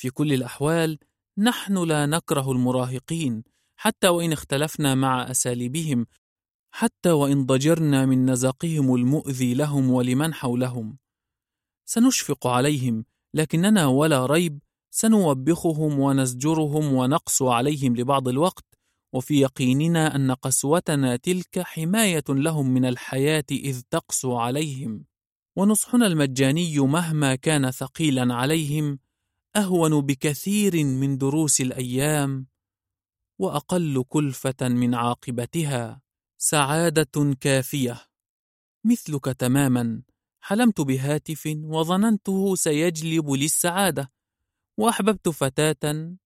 في 0.01 0.11
كل 0.11 0.33
الأحوال 0.33 0.99
نحن 1.39 1.85
لا 1.85 2.07
نكره 2.07 2.53
المراهقين 2.53 3.45
حتى 3.77 4.09
وإن 4.09 4.33
اختلفنا 4.33 4.95
مع 4.95 5.31
أساليبهم 5.31 6.07
حتى 6.71 7.11
وإن 7.11 7.47
ضجرنا 7.47 8.07
من 8.07 8.31
نزقهم 8.31 8.95
المؤذي 8.95 9.55
لهم 9.55 9.91
ولمن 9.91 10.35
حولهم. 10.35 10.99
سنشفق 11.85 12.47
عليهم 12.47 13.05
لكننا 13.35 13.87
ولا 13.87 14.27
ريب 14.27 14.59
سنوبخهم 14.91 15.99
ونزجرهم 15.99 16.93
ونقسو 16.93 17.51
عليهم 17.51 17.97
لبعض 17.97 18.29
الوقت 18.29 18.79
وفي 19.13 19.41
يقيننا 19.41 20.17
أن 20.17 20.33
قسوتنا 20.33 21.17
تلك 21.17 21.59
حماية 21.59 22.25
لهم 22.29 22.71
من 22.71 22.85
الحياة 22.85 23.47
إذ 23.51 23.81
تقسو 23.91 24.37
عليهم. 24.37 25.05
ونصحنا 25.57 26.07
المجاني 26.07 26.79
مهما 26.79 27.35
كان 27.35 27.71
ثقيلا 27.71 28.35
عليهم 28.35 28.99
أهون 29.57 30.01
بكثير 30.01 30.85
من 30.85 31.19
دروس 31.19 31.61
الأيام 31.61 32.47
وأقل 33.39 34.05
كلفة 34.09 34.69
من 34.69 34.95
عاقبتها 34.95 36.03
سعادة 36.39 37.35
كافية. 37.41 37.97
مثلك 38.85 39.25
تماما 39.25 40.03
حلمت 40.41 40.81
بهاتف 40.81 41.53
وظننته 41.63 42.55
سيجلب 42.55 43.31
لي 43.31 43.45
السعادة 43.45 44.13
وأحببت 44.79 45.29
فتاة 45.29 46.17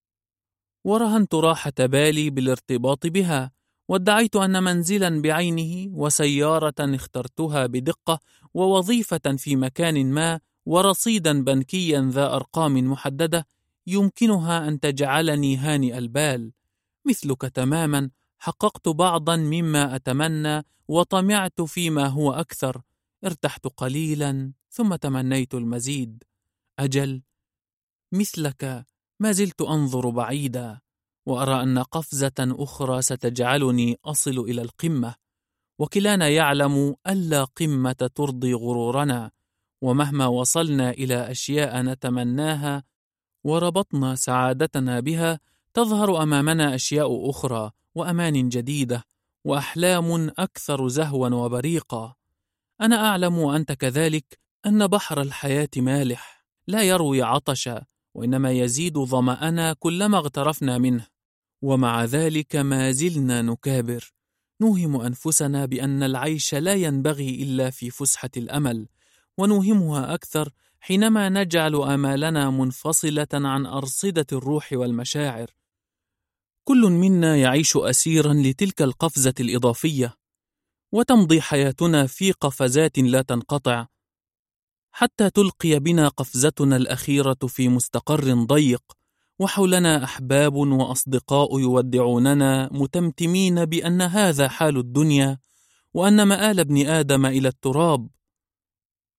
ورهنت 0.84 1.34
راحة 1.34 1.72
بالي 1.78 2.30
بالارتباط 2.30 3.06
بها 3.06 3.52
وادعيت 3.88 4.36
أن 4.36 4.62
منزلا 4.62 5.22
بعينه 5.22 5.96
وسيارة 5.96 6.74
اخترتها 6.80 7.66
بدقة 7.66 8.20
ووظيفة 8.54 9.36
في 9.38 9.56
مكان 9.56 10.10
ما 10.12 10.40
ورصيدا 10.66 11.44
بنكيا 11.44 12.10
ذا 12.12 12.34
أرقام 12.34 12.90
محددة 12.90 13.46
يمكنها 13.86 14.68
أن 14.68 14.80
تجعلني 14.80 15.56
هانئ 15.56 15.98
البال. 15.98 16.52
مثلك 17.04 17.42
تماما 17.42 18.10
حققت 18.38 18.88
بعضا 18.88 19.36
مما 19.36 19.96
أتمنى 19.96 20.62
وطمعت 20.88 21.60
فيما 21.60 22.06
هو 22.06 22.32
أكثر. 22.32 22.82
ارتحت 23.24 23.66
قليلا 23.66 24.52
ثم 24.70 24.94
تمنيت 24.94 25.54
المزيد. 25.54 26.24
أجل 26.78 27.22
مثلك 28.12 28.86
ما 29.20 29.32
زلت 29.32 29.62
أنظر 29.62 30.08
بعيدا 30.10 30.80
وأرى 31.26 31.62
أن 31.62 31.78
قفزة 31.78 32.34
أخرى 32.40 33.02
ستجعلني 33.02 33.98
أصل 34.04 34.38
إلى 34.38 34.62
القمة. 34.62 35.14
وكلانا 35.78 36.28
يعلم 36.28 36.96
الا 37.06 37.44
قمة 37.44 38.10
ترضي 38.14 38.54
غرورنا. 38.54 39.30
ومهما 39.84 40.26
وصلنا 40.26 40.90
إلى 40.90 41.30
أشياء 41.30 41.82
نتمناها 41.82 42.84
وربطنا 43.44 44.14
سعادتنا 44.14 45.00
بها 45.00 45.40
تظهر 45.74 46.22
أمامنا 46.22 46.74
أشياء 46.74 47.30
أخرى 47.30 47.70
وأمان 47.94 48.48
جديدة 48.48 49.04
وأحلام 49.44 50.32
أكثر 50.38 50.88
زهوا 50.88 51.28
وبريقا. 51.28 52.14
أنا 52.80 53.08
أعلم 53.08 53.38
وانت 53.38 53.72
كذلك 53.72 54.38
أن 54.66 54.86
بحر 54.86 55.20
الحياة 55.20 55.68
مالح 55.76 56.44
لا 56.66 56.82
يروي 56.82 57.22
عطشا 57.22 57.84
وإنما 58.14 58.52
يزيد 58.52 58.98
ظمأنا 58.98 59.72
كلما 59.72 60.18
اغترفنا 60.18 60.78
منه. 60.78 61.06
ومع 61.62 62.04
ذلك 62.04 62.56
ما 62.56 62.92
زلنا 62.92 63.42
نكابر 63.42 64.12
نوهم 64.60 65.00
أنفسنا 65.00 65.66
بأن 65.66 66.02
العيش 66.02 66.54
لا 66.54 66.74
ينبغي 66.74 67.42
إلا 67.42 67.70
في 67.70 67.90
فسحة 67.90 68.30
الأمل، 68.36 68.88
ونوهمها 69.38 70.14
أكثر 70.14 70.50
حينما 70.80 71.28
نجعل 71.28 71.74
آمالنا 71.74 72.50
منفصلة 72.50 73.26
عن 73.34 73.66
أرصدة 73.66 74.26
الروح 74.32 74.68
والمشاعر. 74.72 75.50
كل 76.64 76.80
منا 76.80 77.36
يعيش 77.36 77.76
أسيرا 77.76 78.32
لتلك 78.32 78.82
القفزة 78.82 79.34
الإضافية، 79.40 80.14
وتمضي 80.92 81.40
حياتنا 81.40 82.06
في 82.06 82.32
قفزات 82.32 82.98
لا 82.98 83.22
تنقطع، 83.22 83.86
حتى 84.92 85.30
تلقي 85.30 85.78
بنا 85.78 86.08
قفزتنا 86.08 86.76
الأخيرة 86.76 87.38
في 87.48 87.68
مستقر 87.68 88.34
ضيق، 88.34 88.82
وحولنا 89.38 90.04
أحباب 90.04 90.54
وأصدقاء 90.54 91.60
يودعوننا 91.60 92.68
متمتمين 92.72 93.64
بأن 93.64 94.02
هذا 94.02 94.48
حال 94.48 94.76
الدنيا، 94.76 95.38
وأن 95.94 96.22
مآل 96.22 96.60
ابن 96.60 96.86
آدم 96.86 97.26
إلى 97.26 97.48
التراب. 97.48 98.08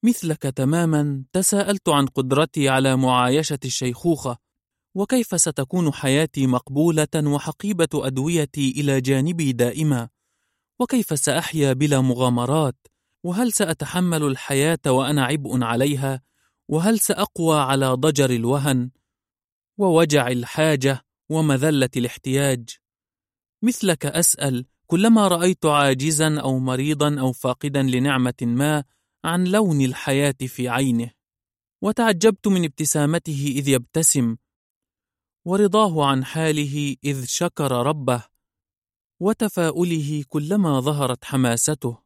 مثلك 0.05 0.41
تماما 0.41 1.23
تساءلت 1.33 1.89
عن 1.89 2.05
قدرتي 2.05 2.69
على 2.69 2.95
معايشة 2.95 3.59
الشيخوخة، 3.65 4.37
وكيف 4.95 5.41
ستكون 5.41 5.93
حياتي 5.93 6.47
مقبولة 6.47 7.07
وحقيبة 7.15 7.87
أدويتي 7.93 8.71
إلى 8.71 9.01
جانبي 9.01 9.51
دائما، 9.51 10.09
وكيف 10.79 11.19
سأحيا 11.19 11.73
بلا 11.73 12.01
مغامرات، 12.01 12.87
وهل 13.23 13.51
سأتحمل 13.51 14.23
الحياة 14.23 14.79
وأنا 14.87 15.25
عبء 15.25 15.63
عليها؟ 15.63 16.21
وهل 16.67 16.99
سأقوى 16.99 17.59
على 17.59 17.87
ضجر 17.87 18.29
الوهن 18.29 18.91
ووجع 19.77 20.27
الحاجة 20.27 21.05
ومذلة 21.29 21.89
الاحتياج؟ 21.97 22.69
مثلك 23.61 24.05
أسأل 24.05 24.65
كلما 24.87 25.27
رأيت 25.27 25.65
عاجزا 25.65 26.39
أو 26.39 26.59
مريضا 26.59 27.19
أو 27.19 27.31
فاقدا 27.31 27.81
لنعمة 27.81 28.33
ما 28.41 28.83
عن 29.25 29.43
لون 29.43 29.81
الحياة 29.81 30.35
في 30.47 30.69
عينه، 30.69 31.11
وتعجبت 31.81 32.47
من 32.47 32.63
ابتسامته 32.63 33.53
إذ 33.55 33.67
يبتسم، 33.67 34.37
ورضاه 35.45 36.05
عن 36.05 36.25
حاله 36.25 36.95
إذ 37.03 37.25
شكر 37.25 37.71
ربه، 37.71 38.23
وتفاؤله 39.19 40.23
كلما 40.27 40.79
ظهرت 40.79 41.25
حماسته. 41.25 41.97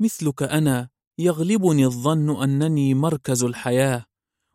مثلك 0.00 0.42
أنا 0.42 0.88
يغلبني 1.18 1.84
الظن 1.84 2.42
أنني 2.42 2.94
مركز 2.94 3.44
الحياة، 3.44 4.04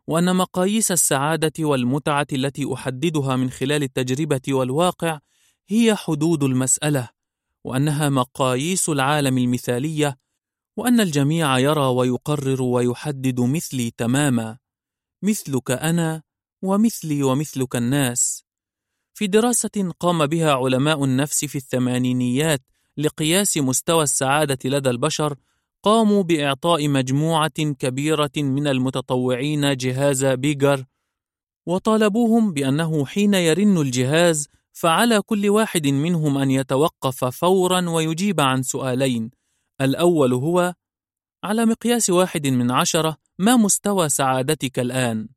وأن 0.08 0.36
مقاييس 0.36 0.92
السعادة 0.92 1.52
والمتعة 1.64 2.26
التي 2.32 2.74
أحددها 2.74 3.36
من 3.36 3.50
خلال 3.50 3.82
التجربة 3.82 4.42
والواقع 4.48 5.20
هي 5.68 5.94
حدود 5.94 6.42
المسألة، 6.42 7.08
وأنها 7.64 8.08
مقاييس 8.08 8.88
العالم 8.88 9.38
المثالية، 9.38 10.18
وأن 10.76 11.00
الجميع 11.00 11.58
يرى 11.58 11.86
ويقرر 11.86 12.62
ويحدد 12.62 13.40
مثلي 13.40 13.90
تماما، 13.90 14.58
مثلك 15.22 15.70
أنا 15.70 16.22
ومثلي 16.62 17.22
ومثلك 17.22 17.76
الناس. 17.76 18.44
في 19.14 19.26
دراسة 19.26 19.92
قام 20.00 20.26
بها 20.26 20.52
علماء 20.52 21.04
النفس 21.04 21.44
في 21.44 21.58
الثمانينيات 21.58 22.62
لقياس 22.96 23.58
مستوى 23.58 24.02
السعادة 24.02 24.58
لدى 24.64 24.90
البشر 24.90 25.36
قاموا 25.82 26.22
بإعطاء 26.22 26.88
مجموعة 26.88 27.62
كبيرة 27.78 28.30
من 28.36 28.66
المتطوعين 28.66 29.76
جهاز 29.76 30.24
بيجر 30.24 30.84
وطالبوهم 31.66 32.52
بأنه 32.52 33.06
حين 33.06 33.34
يرن 33.34 33.78
الجهاز 33.78 34.48
فعلى 34.72 35.22
كل 35.22 35.48
واحد 35.48 35.86
منهم 35.86 36.38
أن 36.38 36.50
يتوقف 36.50 37.24
فورا 37.24 37.90
ويجيب 37.90 38.40
عن 38.40 38.62
سؤالين 38.62 39.30
الأول 39.80 40.32
هو 40.32 40.74
على 41.44 41.66
مقياس 41.66 42.10
واحد 42.10 42.46
من 42.46 42.70
عشرة 42.70 43.16
ما 43.38 43.56
مستوى 43.56 44.08
سعادتك 44.08 44.78
الآن؟ 44.78 45.28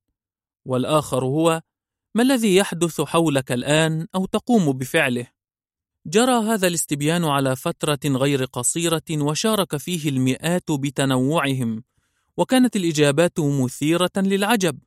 والآخر 0.66 1.26
هو 1.26 1.62
ما 2.16 2.24
الذي 2.24 2.56
يحدث 2.56 3.02
حولك 3.02 3.52
الآن 3.52 4.08
أو 4.16 4.26
تقوم 4.26 4.72
بفعله؟ 4.72 5.28
جرى 6.06 6.32
هذا 6.32 6.68
الاستبيان 6.68 7.26
على 7.26 7.56
فترة 7.56 8.00
غير 8.06 8.46
قصيرة 8.46 9.04
وشارك 9.12 9.78
فيه 9.78 10.10
المئات 10.10 10.72
بتنوعهم، 10.72 11.84
وكانت 12.38 12.76
الإجابات 12.76 13.40
مثيرة 13.40 14.12
للعجب. 14.18 14.80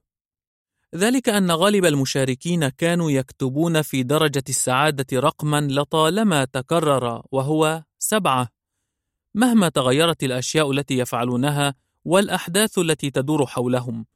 ذلك 0.94 1.28
أن 1.28 1.50
غالب 1.50 1.84
المشاركين 1.84 2.68
كانوا 2.68 3.10
يكتبون 3.10 3.82
في 3.82 4.02
درجة 4.02 4.44
السعادة 4.48 5.20
رقما 5.20 5.60
لطالما 5.60 6.44
تكرر 6.44 7.22
وهو 7.32 7.84
سبعة. 7.98 8.48
مهما 9.34 9.68
تغيرت 9.68 10.24
الأشياء 10.24 10.70
التي 10.70 10.98
يفعلونها 10.98 11.74
والأحداث 12.04 12.78
التي 12.78 13.10
تدور 13.10 13.46
حولهم. 13.46 14.06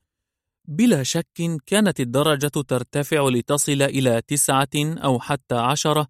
بلا 0.68 1.02
شك 1.02 1.60
كانت 1.66 2.00
الدرجة 2.00 2.48
ترتفع 2.48 3.28
لتصل 3.28 3.82
إلى 3.82 4.22
تسعة 4.26 4.68
أو 4.76 5.20
حتى 5.20 5.54
عشرة 5.54 6.08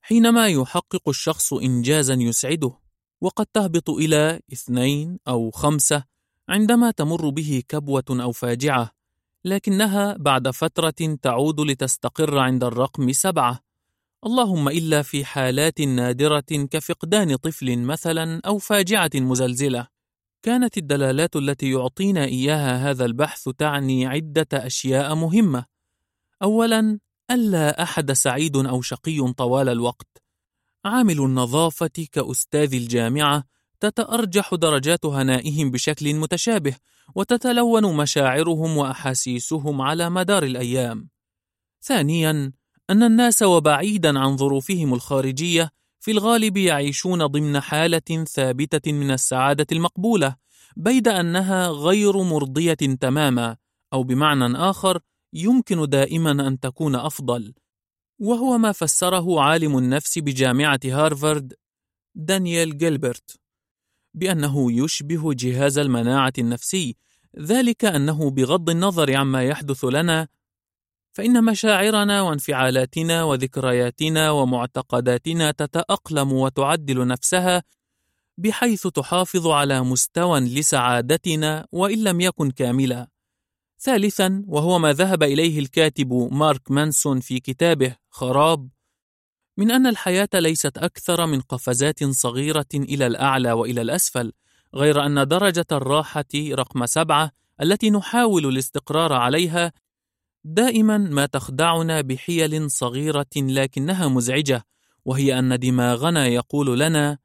حينما 0.00 0.48
يحقق 0.48 1.08
الشخص 1.08 1.52
إنجازا 1.52 2.14
يسعده 2.14 2.78
وقد 3.20 3.46
تهبط 3.46 3.90
إلى 3.90 4.40
اثنين 4.52 5.18
أو 5.28 5.50
خمسة 5.50 6.04
عندما 6.48 6.90
تمر 6.90 7.28
به 7.28 7.62
كبوة 7.68 8.04
أو 8.10 8.32
فاجعة 8.32 8.90
لكنها 9.44 10.16
بعد 10.16 10.50
فترة 10.50 11.16
تعود 11.22 11.60
لتستقر 11.60 12.38
عند 12.38 12.64
الرقم 12.64 13.12
سبعة 13.12 13.65
اللهم 14.26 14.68
إلا 14.68 15.02
في 15.02 15.24
حالات 15.24 15.80
نادرة 15.80 16.66
كفقدان 16.70 17.36
طفل 17.36 17.78
مثلا 17.78 18.40
أو 18.46 18.58
فاجعة 18.58 19.10
مزلزلة. 19.14 19.88
كانت 20.42 20.78
الدلالات 20.78 21.36
التي 21.36 21.70
يعطينا 21.70 22.24
إياها 22.24 22.90
هذا 22.90 23.04
البحث 23.04 23.48
تعني 23.48 24.06
عدة 24.06 24.46
أشياء 24.52 25.14
مهمة. 25.14 25.64
أولا 26.42 26.98
ألا 27.30 27.82
أحد 27.82 28.12
سعيد 28.12 28.56
أو 28.56 28.82
شقي 28.82 29.32
طوال 29.32 29.68
الوقت. 29.68 30.22
عامل 30.84 31.18
النظافة 31.18 32.06
كأستاذ 32.12 32.74
الجامعة 32.74 33.44
تتأرجح 33.80 34.54
درجات 34.54 35.06
هنائهم 35.06 35.70
بشكل 35.70 36.14
متشابه 36.14 36.76
وتتلون 37.14 37.96
مشاعرهم 37.96 38.76
وأحاسيسهم 38.76 39.82
على 39.82 40.10
مدار 40.10 40.42
الأيام. 40.42 41.08
ثانيا 41.82 42.52
أن 42.90 43.02
الناس 43.02 43.42
وبعيدا 43.42 44.18
عن 44.18 44.36
ظروفهم 44.36 44.94
الخارجية 44.94 45.70
في 46.00 46.10
الغالب 46.10 46.56
يعيشون 46.56 47.26
ضمن 47.26 47.60
حالة 47.60 48.24
ثابتة 48.28 48.92
من 48.92 49.10
السعادة 49.10 49.66
المقبولة 49.72 50.36
بيد 50.76 51.08
أنها 51.08 51.68
غير 51.68 52.22
مرضية 52.22 52.74
تماما 52.74 53.56
أو 53.92 54.02
بمعنى 54.02 54.56
آخر 54.56 55.00
يمكن 55.32 55.88
دائما 55.88 56.30
أن 56.30 56.60
تكون 56.60 56.94
أفضل. 56.94 57.54
وهو 58.18 58.58
ما 58.58 58.72
فسره 58.72 59.40
عالم 59.40 59.78
النفس 59.78 60.18
بجامعة 60.18 60.80
هارفارد 60.84 61.54
دانيال 62.14 62.78
جيلبرت 62.78 63.40
بأنه 64.14 64.72
يشبه 64.72 65.34
جهاز 65.34 65.78
المناعة 65.78 66.32
النفسي 66.38 66.96
ذلك 67.40 67.84
أنه 67.84 68.30
بغض 68.30 68.70
النظر 68.70 69.16
عما 69.16 69.42
يحدث 69.42 69.84
لنا 69.84 70.28
فإن 71.16 71.44
مشاعرنا 71.44 72.22
وانفعالاتنا 72.22 73.24
وذكرياتنا 73.24 74.30
ومعتقداتنا 74.30 75.50
تتأقلم 75.50 76.32
وتعدل 76.32 77.06
نفسها 77.06 77.62
بحيث 78.38 78.86
تحافظ 78.86 79.46
على 79.46 79.82
مستوى 79.82 80.40
لسعادتنا 80.40 81.66
وإن 81.72 82.04
لم 82.04 82.20
يكن 82.20 82.50
كاملا. 82.50 83.08
ثالثا 83.78 84.44
وهو 84.46 84.78
ما 84.78 84.92
ذهب 84.92 85.22
إليه 85.22 85.58
الكاتب 85.58 86.12
مارك 86.32 86.70
مانسون 86.70 87.20
في 87.20 87.40
كتابه 87.40 87.96
خراب 88.10 88.68
من 89.56 89.70
أن 89.70 89.86
الحياة 89.86 90.28
ليست 90.34 90.78
أكثر 90.78 91.26
من 91.26 91.40
قفزات 91.40 92.04
صغيرة 92.04 92.72
إلى 92.74 93.06
الأعلى 93.06 93.52
وإلى 93.52 93.82
الأسفل 93.82 94.32
غير 94.74 95.06
أن 95.06 95.28
درجة 95.28 95.66
الراحة 95.72 96.24
رقم 96.34 96.86
سبعة 96.86 97.30
التي 97.62 97.90
نحاول 97.90 98.46
الاستقرار 98.46 99.12
عليها 99.12 99.72
دائما 100.48 100.98
ما 100.98 101.26
تخدعنا 101.26 102.00
بحيل 102.00 102.70
صغيرة 102.70 103.26
لكنها 103.36 104.08
مزعجة 104.08 104.66
وهي 105.04 105.38
أن 105.38 105.58
دماغنا 105.58 106.26
يقول 106.26 106.80
لنا 106.80 107.18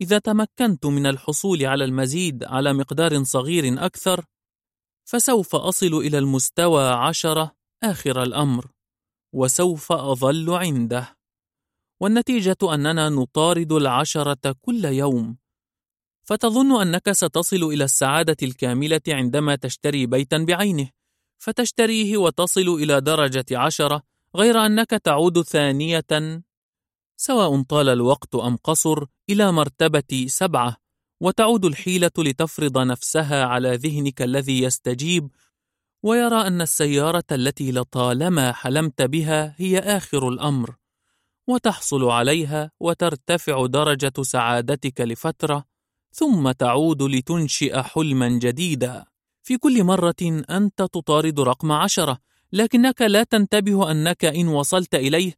إذا 0.00 0.18
تمكنت 0.18 0.86
من 0.86 1.06
الحصول 1.06 1.66
على 1.66 1.84
المزيد 1.84 2.44
على 2.44 2.72
مقدار 2.72 3.24
صغير 3.24 3.84
أكثر 3.84 4.24
فسوف 5.04 5.54
أصل 5.56 5.94
إلى 5.94 6.18
المستوى 6.18 6.88
عشرة 6.88 7.56
آخر 7.82 8.22
الأمر 8.22 8.66
وسوف 9.32 9.92
أظل 9.92 10.50
عنده. 10.50 11.16
والنتيجة 12.00 12.56
أننا 12.62 13.08
نطارد 13.08 13.72
العشرة 13.72 14.56
كل 14.60 14.84
يوم. 14.84 15.36
فتظن 16.24 16.80
أنك 16.80 17.12
ستصل 17.12 17.62
إلى 17.62 17.84
السعادة 17.84 18.36
الكاملة 18.42 19.00
عندما 19.08 19.56
تشتري 19.56 20.06
بيتا 20.06 20.38
بعينه. 20.38 20.90
فتشتريه 21.42 22.16
وتصل 22.16 22.68
إلى 22.68 23.00
درجة 23.00 23.44
عشرة 23.52 24.02
غير 24.36 24.66
أنك 24.66 24.90
تعود 24.90 25.42
ثانية 25.42 26.42
سواء 27.16 27.62
طال 27.62 27.88
الوقت 27.88 28.34
أم 28.34 28.56
قصر 28.56 29.04
إلى 29.30 29.52
مرتبة 29.52 30.26
سبعة 30.26 30.76
وتعود 31.20 31.64
الحيلة 31.64 32.10
لتفرض 32.18 32.78
نفسها 32.78 33.44
على 33.44 33.76
ذهنك 33.76 34.22
الذي 34.22 34.62
يستجيب 34.62 35.30
ويرى 36.02 36.46
أن 36.46 36.60
السيارة 36.60 37.24
التي 37.32 37.72
لطالما 37.72 38.52
حلمت 38.52 39.02
بها 39.02 39.54
هي 39.58 39.78
آخر 39.78 40.28
الأمر 40.28 40.74
وتحصل 41.46 42.04
عليها 42.04 42.70
وترتفع 42.80 43.66
درجة 43.66 44.12
سعادتك 44.22 45.00
لفترة 45.00 45.64
ثم 46.12 46.50
تعود 46.50 47.02
لتنشئ 47.02 47.82
حلما 47.82 48.28
جديدا. 48.28 49.11
في 49.42 49.58
كل 49.58 49.84
مرة 49.84 50.44
أنت 50.50 50.78
تطارد 50.82 51.40
رقم 51.40 51.72
عشرة 51.72 52.18
لكنك 52.52 53.02
لا 53.02 53.22
تنتبه 53.22 53.90
أنك 53.90 54.24
إن 54.24 54.48
وصلت 54.48 54.94
إليه. 54.94 55.34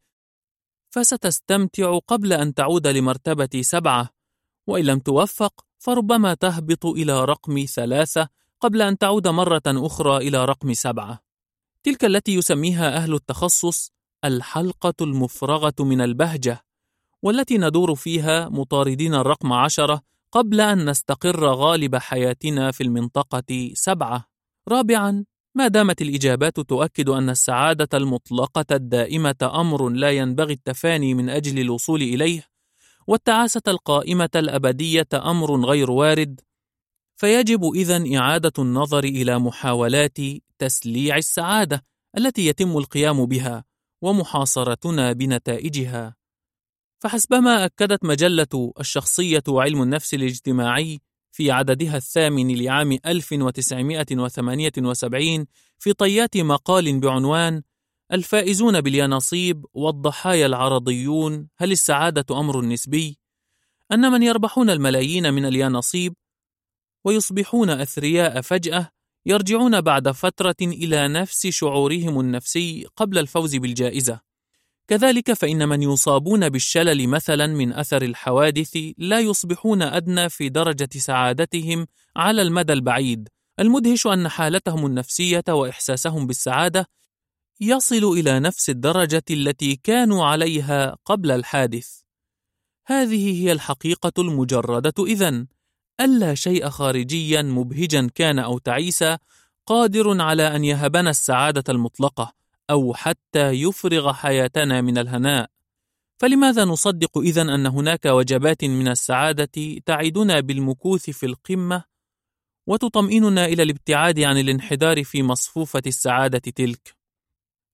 فستستمتع 0.91 1.99
قبل 1.99 2.33
أن 2.33 2.55
تعود 2.55 2.86
لمرتبة 2.86 3.62
سبعة. 3.62 4.10
وإن 4.66 4.84
لم 4.84 4.99
توفق 4.99 5.65
فربما 5.78 6.34
تهبط 6.34 6.86
إلى 6.86 7.24
رقم 7.24 7.65
ثلاثة 7.68 8.28
قبل 8.60 8.83
أن 8.83 8.99
تعود 8.99 9.28
مرة 9.28 9.62
أخرى 9.66 10.16
إلى 10.16 10.44
رقم 10.44 10.74
سبعة. 10.74 11.24
تلك 11.83 12.05
التي 12.05 12.34
يسميها 12.34 12.97
أهل 12.97 13.15
التخصص 13.15 13.92
الحلقة 14.24 14.94
المفرغة 15.00 15.74
من 15.81 16.00
البهجة 16.00 16.65
والتي 17.23 17.58
ندور 17.58 17.94
فيها 17.94 18.49
مطاردين 18.49 19.15
الرقم 19.15 19.52
عشرة 19.52 20.02
قبل 20.34 20.60
أن 20.60 20.90
نستقر 20.90 21.46
غالب 21.46 21.96
حياتنا 21.96 22.70
في 22.70 22.82
المنطقة 22.82 23.70
سبعة. 23.74 24.24
رابعا 24.68 25.24
ما 25.54 25.68
دامت 25.68 26.02
الإجابات 26.02 26.60
تؤكد 26.60 27.08
أن 27.08 27.30
السعادة 27.30 27.98
المطلقة 27.98 28.64
الدائمة 28.72 29.36
أمر 29.42 29.88
لا 29.88 30.10
ينبغي 30.10 30.52
التفاني 30.52 31.14
من 31.14 31.28
أجل 31.28 31.58
الوصول 31.58 32.02
إليه 32.02 32.48
والتعاسة 33.06 33.62
القائمة 33.68 34.30
الأبدية 34.36 35.08
أمر 35.14 35.64
غير 35.64 35.90
وارد. 35.90 36.40
فيجب 37.16 37.64
إذن 37.74 38.16
إعادة 38.16 38.52
النظر 38.58 39.04
إلى 39.04 39.38
محاولات 39.38 40.18
تسليع 40.58 41.16
السعادة 41.16 41.84
التي 42.18 42.46
يتم 42.46 42.76
القيام 42.76 43.26
بها 43.26 43.64
ومحاصرتنا 44.02 45.12
بنتائجها. 45.12 46.23
فحسبما 47.05 47.65
أكدت 47.65 48.05
مجلة 48.05 48.73
الشخصية 48.81 49.42
وعلم 49.49 49.83
النفس 49.83 50.15
الاجتماعي 50.15 51.00
في 51.33 51.50
عددها 51.50 51.97
الثامن 51.97 52.57
لعام 52.57 52.99
1978 53.07 55.47
في 55.78 55.92
طيات 55.92 56.36
مقال 56.36 57.00
بعنوان 57.00 57.62
الفائزون 58.12 58.81
باليانصيب 58.81 59.66
والضحايا 59.74 60.47
العرضيون 60.47 61.49
هل 61.57 61.73
السعادة 61.73 62.41
أمر 62.41 62.65
نسبي؟ 62.65 63.18
أن 63.92 64.12
من 64.12 64.23
يربحون 64.23 64.70
الملايين 64.70 65.34
من 65.34 65.44
اليانصيب 65.44 66.15
ويصبحون 67.05 67.70
أثرياء 67.70 68.41
فجأة 68.41 68.91
يرجعون 69.26 69.81
بعد 69.81 70.08
فترة 70.08 70.57
إلى 70.62 71.08
نفس 71.08 71.47
شعورهم 71.47 72.20
النفسي 72.20 72.86
قبل 72.97 73.18
الفوز 73.18 73.57
بالجائزة. 73.57 74.33
كذلك 74.88 75.32
فإن 75.32 75.68
من 75.68 75.82
يصابون 75.82 76.48
بالشلل 76.48 77.08
مثلا 77.08 77.46
من 77.46 77.72
أثر 77.72 78.02
الحوادث 78.02 78.78
لا 78.98 79.20
يصبحون 79.20 79.82
أدنى 79.82 80.28
في 80.28 80.48
درجة 80.48 80.88
سعادتهم 80.96 81.86
على 82.16 82.42
المدى 82.42 82.72
البعيد. 82.72 83.28
المدهش 83.60 84.06
أن 84.06 84.28
حالتهم 84.28 84.86
النفسية 84.86 85.44
وإحساسهم 85.48 86.26
بالسعادة 86.26 86.86
يصل 87.60 88.04
إلى 88.04 88.40
نفس 88.40 88.70
الدرجة 88.70 89.24
التي 89.30 89.76
كانوا 89.76 90.26
عليها 90.26 90.96
قبل 91.04 91.30
الحادث. 91.30 92.00
هذه 92.86 93.42
هي 93.42 93.52
الحقيقة 93.52 94.12
المجردة 94.18 95.04
إذن، 95.04 95.46
ألا 96.00 96.34
شيء 96.34 96.68
خارجيا 96.68 97.42
مبهجا 97.42 98.10
كان 98.14 98.38
أو 98.38 98.58
تعيسا 98.58 99.18
قادر 99.66 100.22
على 100.22 100.56
أن 100.56 100.64
يهبنا 100.64 101.10
السعادة 101.10 101.64
المطلقة 101.68 102.43
أو 102.70 102.94
حتى 102.94 103.51
يفرغ 103.51 104.12
حياتنا 104.12 104.81
من 104.81 104.99
الهناء. 104.99 105.51
فلماذا 106.20 106.65
نصدق 106.65 107.18
إذن 107.18 107.51
أن 107.51 107.67
هناك 107.67 108.05
وجبات 108.07 108.65
من 108.65 108.89
السعادة 108.89 109.81
تعدنا 109.86 110.41
بالمكوث 110.41 111.10
في 111.10 111.26
القمة 111.26 111.84
وتطمئننا 112.67 113.47
إلى 113.47 113.62
الابتعاد 113.62 114.20
عن 114.20 114.39
الانحدار 114.39 115.05
في 115.05 115.23
مصفوفة 115.23 115.83
السعادة 115.86 116.39
تلك؟ 116.39 116.97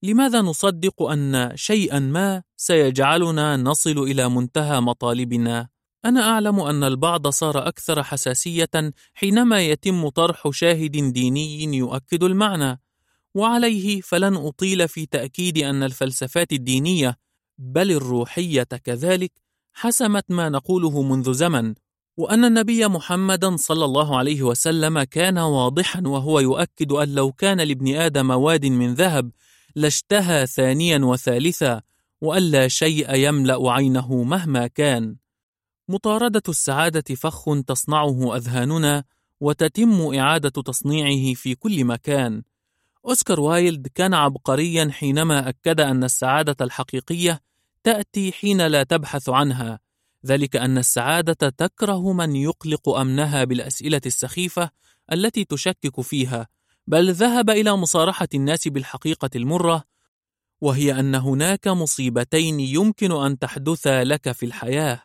لماذا 0.02 0.41
نصدق 0.41 1.02
أن 1.02 1.52
شيئا 1.55 1.99
ما 1.99 2.43
سيجعلنا 2.57 3.57
نصل 3.57 3.99
إلى 3.99 4.28
منتهى 4.28 4.81
مطالبنا؟ 4.81 5.69
أنا 6.05 6.20
أعلم 6.20 6.60
أن 6.60 6.85
البعض 6.85 7.28
صار 7.28 7.69
أكثر 7.69 8.02
حساسية 8.02 8.93
حينما 9.15 9.60
يتم 9.60 10.09
طرح 10.09 10.51
شاهد 10.51 11.12
ديني 11.12 11.77
يؤكد 11.77 12.23
المعنى، 12.23 12.81
وعليه 13.34 14.00
فلن 14.00 14.36
أطيل 14.36 14.89
في 14.89 15.07
تأكيد 15.07 15.59
أن 15.59 15.83
الفلسفات 15.83 16.52
الدينية 16.52 17.17
بل 17.59 17.91
الروحية 17.91 18.62
كذلك 18.62 19.33
حسمت 19.73 20.25
ما 20.28 20.49
نقوله 20.49 21.02
منذ 21.02 21.33
زمن، 21.33 21.75
وأن 22.17 22.44
النبي 22.44 22.89
محمدا 22.89 23.57
صلى 23.57 23.84
الله 23.84 24.18
عليه 24.18 24.42
وسلم 24.42 25.02
كان 25.02 25.39
واضحا 25.39 26.02
وهو 26.07 26.41
يؤكد 26.41 26.92
أن 26.92 27.15
لو 27.15 27.33
كان 27.33 27.60
لابن 27.60 27.94
آدم 27.97 28.31
واد 28.31 28.67
من 28.67 28.94
ذهب 28.94 29.31
لاشتهى 29.76 30.47
ثانيا 30.47 30.99
وثالثا 30.99 31.83
وألا 32.20 32.68
شيء 32.68 33.15
يملأ 33.15 33.73
عينه 33.73 34.23
مهما 34.23 34.67
كان. 34.67 35.17
مطاردة 35.89 36.42
السعادة 36.49 37.15
فخ 37.15 37.44
تصنعه 37.67 38.36
أذهاننا 38.36 39.05
وتتم 39.41 40.15
إعادة 40.15 40.62
تصنيعه 40.62 41.34
في 41.34 41.55
كل 41.55 41.84
مكان. 41.84 42.42
أوسكار 43.06 43.40
وايلد 43.40 43.88
كان 43.88 44.14
عبقريا 44.14 44.90
حينما 44.90 45.48
أكد 45.48 45.80
أن 45.80 46.04
السعادة 46.04 46.56
الحقيقية 46.64 47.40
تأتي 47.84 48.32
حين 48.32 48.66
لا 48.66 48.82
تبحث 48.82 49.28
عنها، 49.28 49.80
ذلك 50.26 50.56
أن 50.56 50.78
السعادة 50.78 51.48
تكره 51.48 52.12
من 52.12 52.36
يقلق 52.36 52.88
أمنها 52.88 53.44
بالأسئلة 53.44 54.00
السخيفة 54.06 54.70
التي 55.12 55.44
تشكك 55.44 56.00
فيها، 56.00 56.48
بل 56.86 57.12
ذهب 57.12 57.50
إلى 57.50 57.76
مصارحة 57.76 58.28
الناس 58.34 58.68
بالحقيقة 58.68 59.30
المرة، 59.36 59.84
وهي 60.60 61.00
أن 61.00 61.14
هناك 61.14 61.68
مصيبتين 61.68 62.60
يمكن 62.60 63.12
أن 63.12 63.38
تحدثا 63.38 64.04
لك 64.04 64.32
في 64.32 64.46
الحياة. 64.46 65.02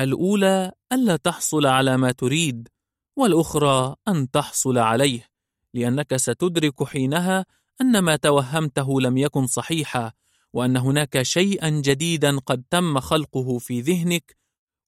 الأولى 0.00 0.72
ألا 0.92 1.16
تحصل 1.16 1.66
على 1.66 1.96
ما 1.96 2.12
تريد، 2.12 2.68
والأخرى 3.16 3.96
أن 4.08 4.30
تحصل 4.30 4.78
عليه، 4.78 5.27
لأنك 5.74 6.16
ستدرك 6.16 6.84
حينها 6.84 7.46
أن 7.80 7.98
ما 7.98 8.16
توهمته 8.16 9.00
لم 9.00 9.18
يكن 9.18 9.46
صحيحا، 9.46 10.12
وأن 10.52 10.76
هناك 10.76 11.22
شيئا 11.22 11.68
جديدا 11.68 12.38
قد 12.38 12.64
تم 12.70 13.00
خلقه 13.00 13.58
في 13.58 13.80
ذهنك 13.80 14.36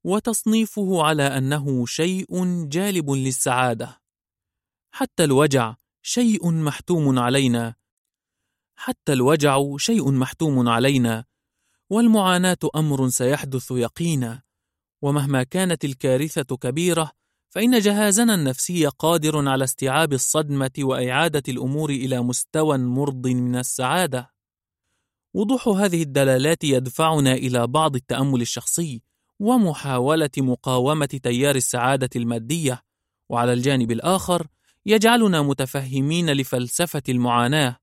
وتصنيفه 0.05 1.03
على 1.03 1.23
أنه 1.23 1.87
شيء 1.87 2.27
جالب 2.69 3.11
للسعادة. 3.11 4.01
حتى 4.91 5.25
الوجع 5.25 5.75
شيء 6.03 6.51
محتوم 6.51 7.19
علينا، 7.19 7.75
حتى 8.77 9.13
الوجع 9.13 9.77
شيء 9.77 10.11
محتوم 10.11 10.69
علينا، 10.69 11.25
والمعاناة 11.91 12.59
أمر 12.77 13.09
سيحدث 13.09 13.71
يقينا، 13.71 14.43
ومهما 15.03 15.43
كانت 15.43 15.85
الكارثة 15.85 16.57
كبيرة 16.57 17.13
فإن 17.51 17.79
جهازنا 17.79 18.35
النفسي 18.35 18.87
قادر 18.87 19.49
على 19.49 19.65
استيعاب 19.65 20.13
الصدمة 20.13 20.71
وإعادة 20.79 21.43
الأمور 21.49 21.91
إلى 21.91 22.23
مستوى 22.23 22.79
مرض 22.79 23.27
من 23.27 23.57
السعادة. 23.57 24.31
وضوح 25.35 25.69
هذه 25.69 26.03
الدلالات 26.03 26.65
يدفعنا 26.65 27.33
إلى 27.33 27.67
بعض 27.67 27.97
التأمل 27.97 28.41
الشخصي 28.41 29.03
ومحاولة 29.41 30.31
مقاومة 30.39 31.07
تيار 31.07 31.57
السعادة 31.57 32.11
المادية، 32.17 32.83
وعلى 33.29 33.53
الجانب 33.53 33.91
الآخر 33.91 34.47
يجعلنا 34.87 35.43
متفهمين 35.43 36.31
لفلسفة 36.31 37.03
المعاناة، 37.09 37.77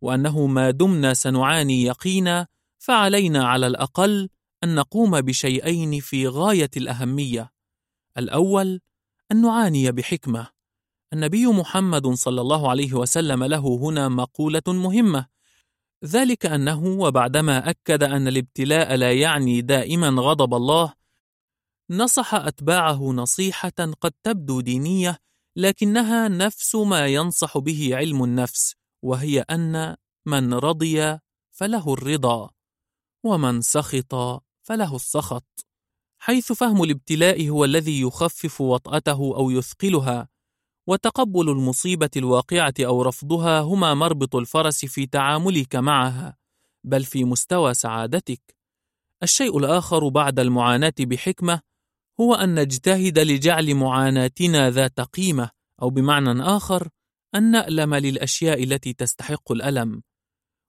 وأنه 0.00 0.46
ما 0.46 0.70
دمنا 0.70 1.14
سنعاني 1.14 1.82
يقينا 1.82 2.46
فعلينا 2.78 3.46
على 3.46 3.66
الأقل 3.66 4.28
أن 4.64 4.74
نقوم 4.74 5.20
بشيئين 5.20 6.00
في 6.00 6.28
غاية 6.28 6.70
الأهمية. 6.76 7.52
الأول 8.18 8.80
أن 9.32 9.40
نعاني 9.40 9.92
بحكمة. 9.92 10.46
النبي 11.12 11.46
محمد 11.46 12.06
صلى 12.06 12.40
الله 12.40 12.70
عليه 12.70 12.94
وسلم 12.94 13.44
له 13.44 13.78
هنا 13.82 14.08
مقولة 14.08 14.62
مهمة، 14.68 15.26
ذلك 16.04 16.46
أنه 16.46 16.84
وبعدما 16.84 17.70
أكد 17.70 18.02
أن 18.02 18.28
الابتلاء 18.28 18.94
لا 18.94 19.12
يعني 19.12 19.60
دائما 19.60 20.08
غضب 20.08 20.54
الله، 20.54 20.94
نصح 21.90 22.34
أتباعه 22.34 23.12
نصيحة 23.12 23.92
قد 24.00 24.12
تبدو 24.22 24.60
دينية، 24.60 25.18
لكنها 25.56 26.28
نفس 26.28 26.74
ما 26.74 27.06
ينصح 27.06 27.58
به 27.58 27.90
علم 27.92 28.24
النفس، 28.24 28.74
وهي 29.02 29.40
أن 29.40 29.96
من 30.26 30.54
رضي 30.54 31.18
فله 31.50 31.92
الرضا، 31.92 32.50
ومن 33.24 33.60
سخط 33.60 34.14
فله 34.62 34.96
السخط 34.96 35.66
حيث 36.24 36.52
فهم 36.52 36.82
الابتلاء 36.82 37.48
هو 37.48 37.64
الذي 37.64 38.00
يخفف 38.00 38.60
وطأته 38.60 39.36
أو 39.36 39.50
يثقلها 39.50 40.28
وتقبل 40.88 41.48
المصيبة 41.50 42.10
الواقعة 42.16 42.74
أو 42.80 43.02
رفضها 43.02 43.60
هما 43.60 43.94
مربط 43.94 44.36
الفرس 44.36 44.84
في 44.84 45.06
تعاملك 45.06 45.76
معها 45.76 46.36
بل 46.84 47.04
في 47.04 47.24
مستوى 47.24 47.74
سعادتك. 47.74 48.56
الشيء 49.22 49.58
الآخر 49.58 50.08
بعد 50.08 50.38
المعاناة 50.38 50.94
بحكمة 51.00 51.60
هو 52.20 52.34
أن 52.34 52.60
نجتهد 52.60 53.18
لجعل 53.18 53.74
معاناتنا 53.74 54.70
ذات 54.70 55.00
قيمة 55.00 55.50
أو 55.82 55.90
بمعنى 55.90 56.42
آخر 56.42 56.88
أن 57.34 57.50
نألم 57.50 57.94
للأشياء 57.94 58.62
التي 58.62 58.92
تستحق 58.92 59.52
الألم. 59.52 60.02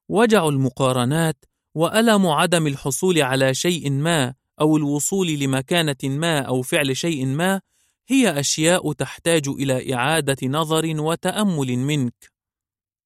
وجع 0.09 0.47
المقارنات 0.47 1.45
وألم 1.75 2.27
عدم 2.27 2.67
الحصول 2.67 3.21
على 3.21 3.53
شيء 3.53 3.91
ما 3.91 4.33
أو 4.61 4.77
الوصول 4.77 5.27
لمكانة 5.27 5.95
ما 6.03 6.39
أو 6.39 6.61
فعل 6.61 6.97
شيء 6.97 7.25
ما 7.25 7.61
هي 8.07 8.39
أشياء 8.39 8.93
تحتاج 8.93 9.47
إلى 9.47 9.93
إعادة 9.93 10.47
نظر 10.47 11.01
وتأمل 11.01 11.77
منك. 11.77 12.31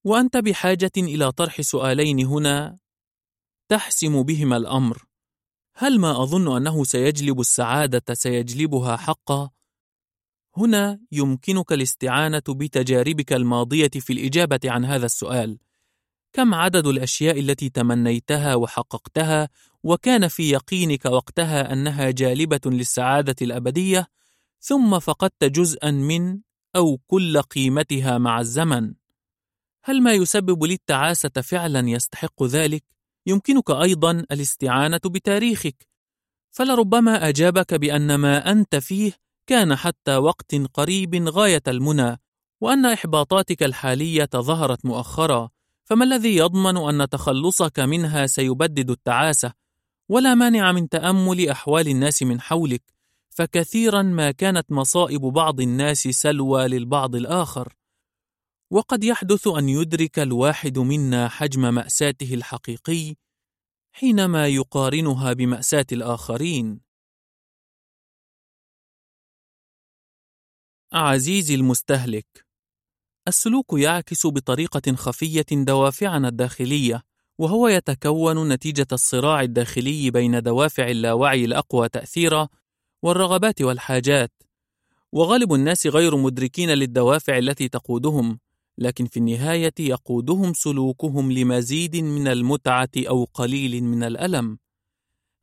وأنت 0.03 0.37
بحاجة 0.37 0.91
إلى 0.97 1.31
طرح 1.31 1.61
سؤالين 1.61 2.25
هنا 2.25 2.77
تحسم 3.69 4.23
بهما 4.23 4.57
الأمر. 4.57 5.05
هل 5.75 5.99
ما 5.99 6.23
أظن 6.23 6.55
أنه 6.55 6.83
سيجلب 6.83 7.39
السعادة 7.39 8.13
سيجلبها 8.13 8.97
حقا؟ 8.97 9.49
هنا 10.57 10.99
يمكنك 11.11 11.73
الاستعانة 11.73 12.43
بتجاربك 12.49 13.33
الماضية 13.33 13.87
في 13.87 14.13
الإجابة 14.13 14.59
عن 14.65 14.85
هذا 14.85 15.05
السؤال. 15.05 15.59
كم 16.33 16.53
عدد 16.53 16.87
الأشياء 16.87 17.39
التي 17.39 17.69
تمنيتها 17.69 18.55
وحققتها 18.55 19.49
وكان 19.87 20.27
في 20.27 20.49
يقينك 20.49 21.05
وقتها 21.05 21.73
أنها 21.73 22.11
جالبة 22.11 22.59
للسعادة 22.65 23.35
الأبدية 23.41 24.07
ثم 24.59 24.99
فقدت 24.99 25.43
جزءا 25.43 25.91
من 25.91 26.39
أو 26.75 26.97
كل 27.07 27.41
قيمتها 27.41 28.17
مع 28.17 28.39
الزمن. 28.39 28.93
هل 29.83 30.01
ما 30.01 30.13
يسبب 30.13 30.63
لي 30.63 30.73
التعاسة 30.73 31.29
فعلا 31.29 31.89
يستحق 31.89 32.43
ذلك؟ 32.43 32.83
يمكنك 33.25 33.69
أيضا 33.71 34.11
الاستعانة 34.31 34.99
بتاريخك. 35.05 35.87
فلربما 36.51 37.29
أجابك 37.29 37.73
بأن 37.73 38.15
ما 38.15 38.51
أنت 38.51 38.75
فيه 38.75 39.11
كان 39.47 39.75
حتى 39.75 40.15
وقت 40.15 40.55
قريب 40.55 41.27
غاية 41.27 41.63
المنى 41.67 42.19
وأن 42.61 42.85
إحباطاتك 42.85 43.63
الحالية 43.63 44.29
ظهرت 44.35 44.85
مؤخرا 44.85 45.49
فما 45.83 46.05
الذي 46.05 46.37
يضمن 46.37 46.77
أن 46.77 47.09
تخلصك 47.09 47.79
منها 47.79 48.27
سيبدد 48.27 48.89
التعاسة؟ 48.89 49.66
ولا 50.09 50.35
مانع 50.35 50.71
من 50.71 50.89
تأمل 50.89 51.49
أحوال 51.49 51.87
الناس 51.87 52.23
من 52.23 52.41
حولك 52.41 52.83
فكثيرا 53.29 54.01
ما 54.01 54.31
كانت 54.31 54.71
مصائب 54.71 55.21
بعض 55.21 55.61
الناس 55.61 55.97
سلوى 55.97 56.67
للبعض 56.67 57.15
الآخر 57.15 57.73
وقد 58.71 59.03
يحدث 59.03 59.47
أن 59.47 59.69
يدرك 59.69 60.19
الواحد 60.19 60.79
منا 60.79 61.27
حجم 61.27 61.73
مأساته 61.73 62.33
الحقيقي 62.33 63.15
حينما 63.91 64.47
يقارنها 64.47 65.33
بمأساة 65.33 65.85
الآخرين. 65.91 66.81
عزيزي 70.93 71.55
المستهلك، 71.55 72.45
السلوك 73.27 73.73
يعكس 73.73 74.27
بطريقة 74.27 74.95
خفية 74.95 75.45
دوافعنا 75.51 76.27
الداخلية، 76.27 77.03
وهو 77.37 77.67
يتكون 77.67 78.49
نتيجة 78.49 78.87
الصراع 78.91 79.41
الداخلي 79.41 80.11
بين 80.11 80.41
دوافع 80.41 80.87
اللاوعي 80.87 81.45
الأقوى 81.45 81.89
تأثيرا 81.89 82.47
والرغبات 83.03 83.61
والحاجات. 83.61 84.31
وغالب 85.11 85.53
الناس 85.53 85.87
غير 85.87 86.17
مدركين 86.17 86.69
للدوافع 86.69 87.37
التي 87.37 87.69
تقودهم 87.69 88.39
لكن 88.77 89.05
في 89.05 89.17
النهاية 89.17 89.73
يقودهم 89.79 90.53
سلوكهم 90.53 91.31
لمزيد 91.31 91.95
من 91.95 92.27
المتعة 92.27 92.89
أو 92.97 93.27
قليل 93.33 93.83
من 93.83 94.03
الألم. 94.03 94.57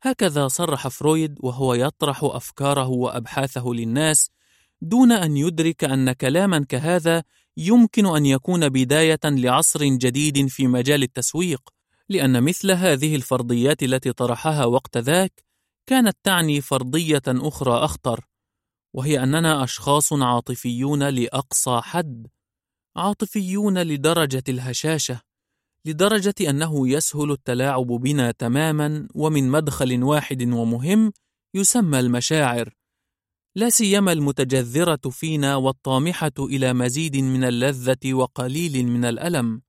هكذا 0.03 0.47
صرح 0.47 0.87
فرويد 0.87 1.37
وهو 1.39 1.73
يطرح 1.73 2.23
أفكاره 2.23 2.87
وأبحاثه 2.87 3.69
للناس 3.69 4.29
دون 4.81 5.11
أن 5.11 5.37
يدرك 5.37 5.83
أن 5.83 6.11
كلاما 6.11 6.65
كهذا 6.69 7.23
يمكن 7.57 8.05
أن 8.05 8.25
يكون 8.25 8.69
بداية 8.69 9.19
لعصر 9.23 9.83
جديد 9.83 10.47
في 10.47 10.67
مجال 10.67 11.03
التسويق، 11.03 11.61
لأن 12.09 12.43
مثل 12.43 12.71
هذه 12.71 13.15
الفرضيات 13.15 13.83
التي 13.83 14.13
طرحها 14.13 14.65
وقت 14.65 14.97
ذاك 14.97 15.43
كانت 15.89 16.17
تعني 16.23 16.61
فرضية 16.61 17.23
أخرى 17.27 17.73
أخطر، 17.73 18.25
وهي 18.95 19.23
أننا 19.23 19.63
أشخاص 19.63 20.13
عاطفيون 20.13 21.09
لأقصى 21.09 21.81
حد، 21.83 22.27
عاطفيون 22.95 23.81
لدرجة 23.81 24.43
الهشاشة 24.49 25.21
لدرجة 25.85 26.35
أنه 26.49 26.89
يسهل 26.89 27.31
التلاعب 27.31 27.87
بنا 27.87 28.31
تماما 28.31 29.07
ومن 29.15 29.49
مدخل 29.49 30.03
واحد 30.03 30.43
ومهم 30.43 31.13
يسمى 31.55 31.99
المشاعر 31.99 32.73
لا 33.57 33.69
سيما 33.69 34.11
المتجذرة 34.11 35.09
فينا 35.09 35.55
والطامحة 35.55 36.31
إلى 36.39 36.73
مزيد 36.73 37.17
من 37.17 37.43
اللذة 37.43 38.13
وقليل 38.13 38.87
من 38.87 39.05
الألم. 39.05 39.61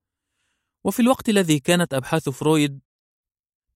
وفي 0.86 1.00
الوقت 1.00 1.28
الذي 1.28 1.58
كانت 1.58 1.94
أبحاث 1.94 2.28
فرويد 2.28 2.80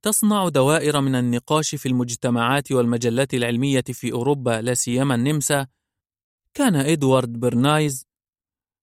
تصنع 0.02 0.48
دوائر 0.48 1.00
من 1.00 1.14
النقاش 1.14 1.74
في 1.74 1.86
المجتمعات 1.86 2.72
والمجلات 2.72 3.34
العلمية 3.34 3.84
في 3.92 4.12
أوروبا 4.12 4.60
لا 4.60 4.74
سيما 4.74 5.14
النمسا 5.14 5.66
كان 6.54 6.76
إدوارد 6.76 7.32
برنايز 7.32 8.06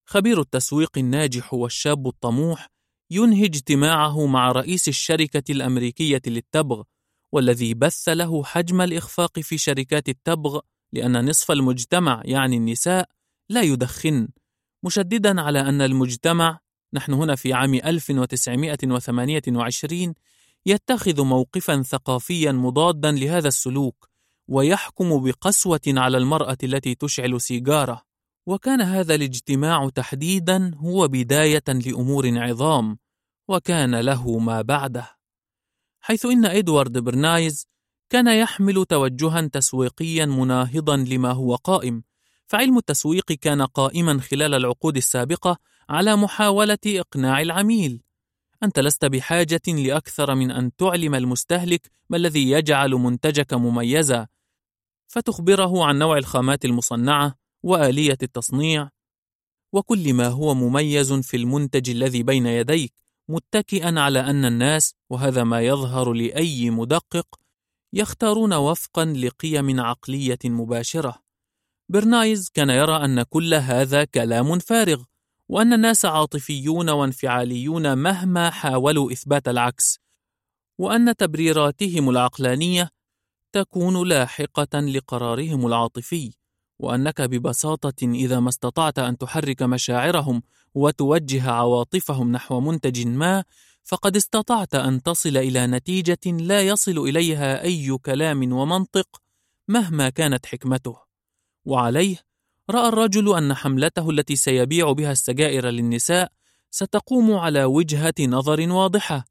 خبير 0.09 0.41
التسويق 0.41 0.97
الناجح 0.97 1.53
والشاب 1.53 2.07
الطموح 2.07 2.67
ينهي 3.11 3.45
اجتماعه 3.45 4.25
مع 4.25 4.51
رئيس 4.51 4.87
الشركة 4.87 5.51
الأمريكية 5.51 6.21
للتبغ 6.27 6.83
والذي 7.31 7.73
بث 7.73 8.09
له 8.09 8.43
حجم 8.43 8.81
الإخفاق 8.81 9.39
في 9.39 9.57
شركات 9.57 10.09
التبغ 10.09 10.59
لأن 10.93 11.29
نصف 11.29 11.51
المجتمع 11.51 12.21
يعني 12.25 12.57
النساء 12.57 13.09
لا 13.49 13.61
يدخن 13.61 14.27
مشددا 14.85 15.41
على 15.41 15.59
أن 15.59 15.81
المجتمع 15.81 16.59
نحن 16.97 17.13
هنا 17.13 17.35
في 17.35 17.53
عام 17.53 17.73
1928 17.73 20.13
يتخذ 20.65 21.23
موقفا 21.23 21.81
ثقافيا 21.81 22.51
مضادا 22.51 23.11
لهذا 23.11 23.47
السلوك 23.47 24.09
ويحكم 24.47 25.23
بقسوة 25.23 25.81
على 25.87 26.17
المرأة 26.17 26.57
التي 26.63 26.95
تشعل 26.95 27.41
سيجارة. 27.41 28.01
وكان 28.45 28.81
هذا 28.81 29.15
الاجتماع 29.15 29.89
تحديدا 29.89 30.75
هو 30.75 31.07
بداية 31.07 31.63
لأمور 31.67 32.39
عظام 32.39 32.97
وكان 33.47 33.95
له 33.95 34.39
ما 34.39 34.61
بعده. 34.61 35.17
حيث 35.99 36.25
إن 36.25 36.45
إدوارد 36.45 36.97
برنايز 36.97 37.67
كان 38.09 38.27
يحمل 38.27 38.85
توجها 38.85 39.41
تسويقيا 39.41 40.25
مناهضا 40.25 40.97
لما 40.97 41.31
هو 41.31 41.55
قائم 41.55 42.03
فعلم 42.47 42.77
التسويق 42.77 43.31
كان 43.31 43.61
قائما 43.61 44.19
خلال 44.19 44.53
العقود 44.53 44.97
السابقة 44.97 45.57
على 45.89 46.15
محاولة 46.15 46.77
إقناع 46.85 47.41
العميل. 47.41 48.01
أنت 48.63 48.79
لست 48.79 49.05
بحاجة 49.05 49.61
لأكثر 49.67 50.35
من 50.35 50.51
أن 50.51 50.75
تعلم 50.75 51.15
المستهلك 51.15 51.91
ما 52.09 52.17
الذي 52.17 52.51
يجعل 52.51 52.91
منتجك 52.91 53.53
مميزا. 53.53 54.27
فتخبره 55.07 55.85
عن 55.85 55.99
نوع 55.99 56.17
الخامات 56.17 56.65
المصنعة 56.65 57.35
وآلية 57.63 58.17
التصنيع. 58.23 58.89
وكل 59.73 60.13
ما 60.13 60.27
هو 60.27 60.53
مميز 60.53 61.13
في 61.13 61.37
المنتج 61.37 61.89
الذي 61.89 62.23
بين 62.23 62.45
يديك 62.45 62.93
متكئا 63.29 63.99
على 63.99 64.19
أن 64.19 64.45
الناس 64.45 64.95
وهذا 65.09 65.43
ما 65.43 65.61
يظهر 65.61 66.13
لأي 66.13 66.69
مدقق 66.69 67.39
يختارون 67.93 68.53
وفقا 68.53 69.05
لقيم 69.05 69.79
عقلية 69.79 70.39
مباشرة. 70.45 71.15
برنايز 71.89 72.49
كان 72.49 72.69
يرى 72.69 73.05
أن 73.05 73.23
كل 73.23 73.53
هذا 73.53 74.03
كلام 74.03 74.59
فارغ 74.59 75.03
وأن 75.49 75.73
الناس 75.73 76.05
عاطفيون 76.05 76.89
وانفعاليون 76.89 77.97
مهما 77.97 78.49
حاولوا 78.49 79.11
إثبات 79.11 79.47
العكس 79.47 79.99
وأن 80.77 81.15
تبريراتهم 81.15 82.09
العقلانية 82.09 82.89
تكون 83.51 84.07
لاحقة 84.07 84.79
لقرارهم 84.79 85.67
العاطفي 85.67 86.31
وأنك 86.79 87.21
ببساطة 87.21 88.03
إذا 88.03 88.39
ما 88.39 88.49
استطعت 88.49 88.99
أن 88.99 89.17
تحرك 89.17 89.63
مشاعرهم 89.63 90.43
وتوجه 90.73 91.51
عواطفهم 91.51 92.31
نحو 92.31 92.59
منتج 92.59 93.07
ما 93.07 93.43
فقد 93.83 94.15
استطعت 94.15 94.75
أن 94.75 95.03
تصل 95.03 95.37
إلى 95.37 95.67
نتيجة 95.67 96.25
لا 96.25 96.61
يصل 96.61 96.97
إليها 96.97 97.63
أي 97.63 97.97
كلام 97.97 98.53
ومنطق 98.53 99.21
مهما 99.67 100.09
كانت 100.09 100.45
حكمته 100.45 100.97
وعليه 101.65 102.26
رأى 102.69 102.87
الرجل 102.89 103.37
أن 103.37 103.53
حملته 103.53 104.09
التي 104.09 104.35
سيبيع 104.35 104.91
بها 104.91 105.11
السجائر 105.11 105.67
للنساء 105.69 106.31
ستقوم 106.71 107.33
على 107.33 107.63
وجهة 107.63 108.13
نظر 108.19 108.71
واضحة. 108.71 109.25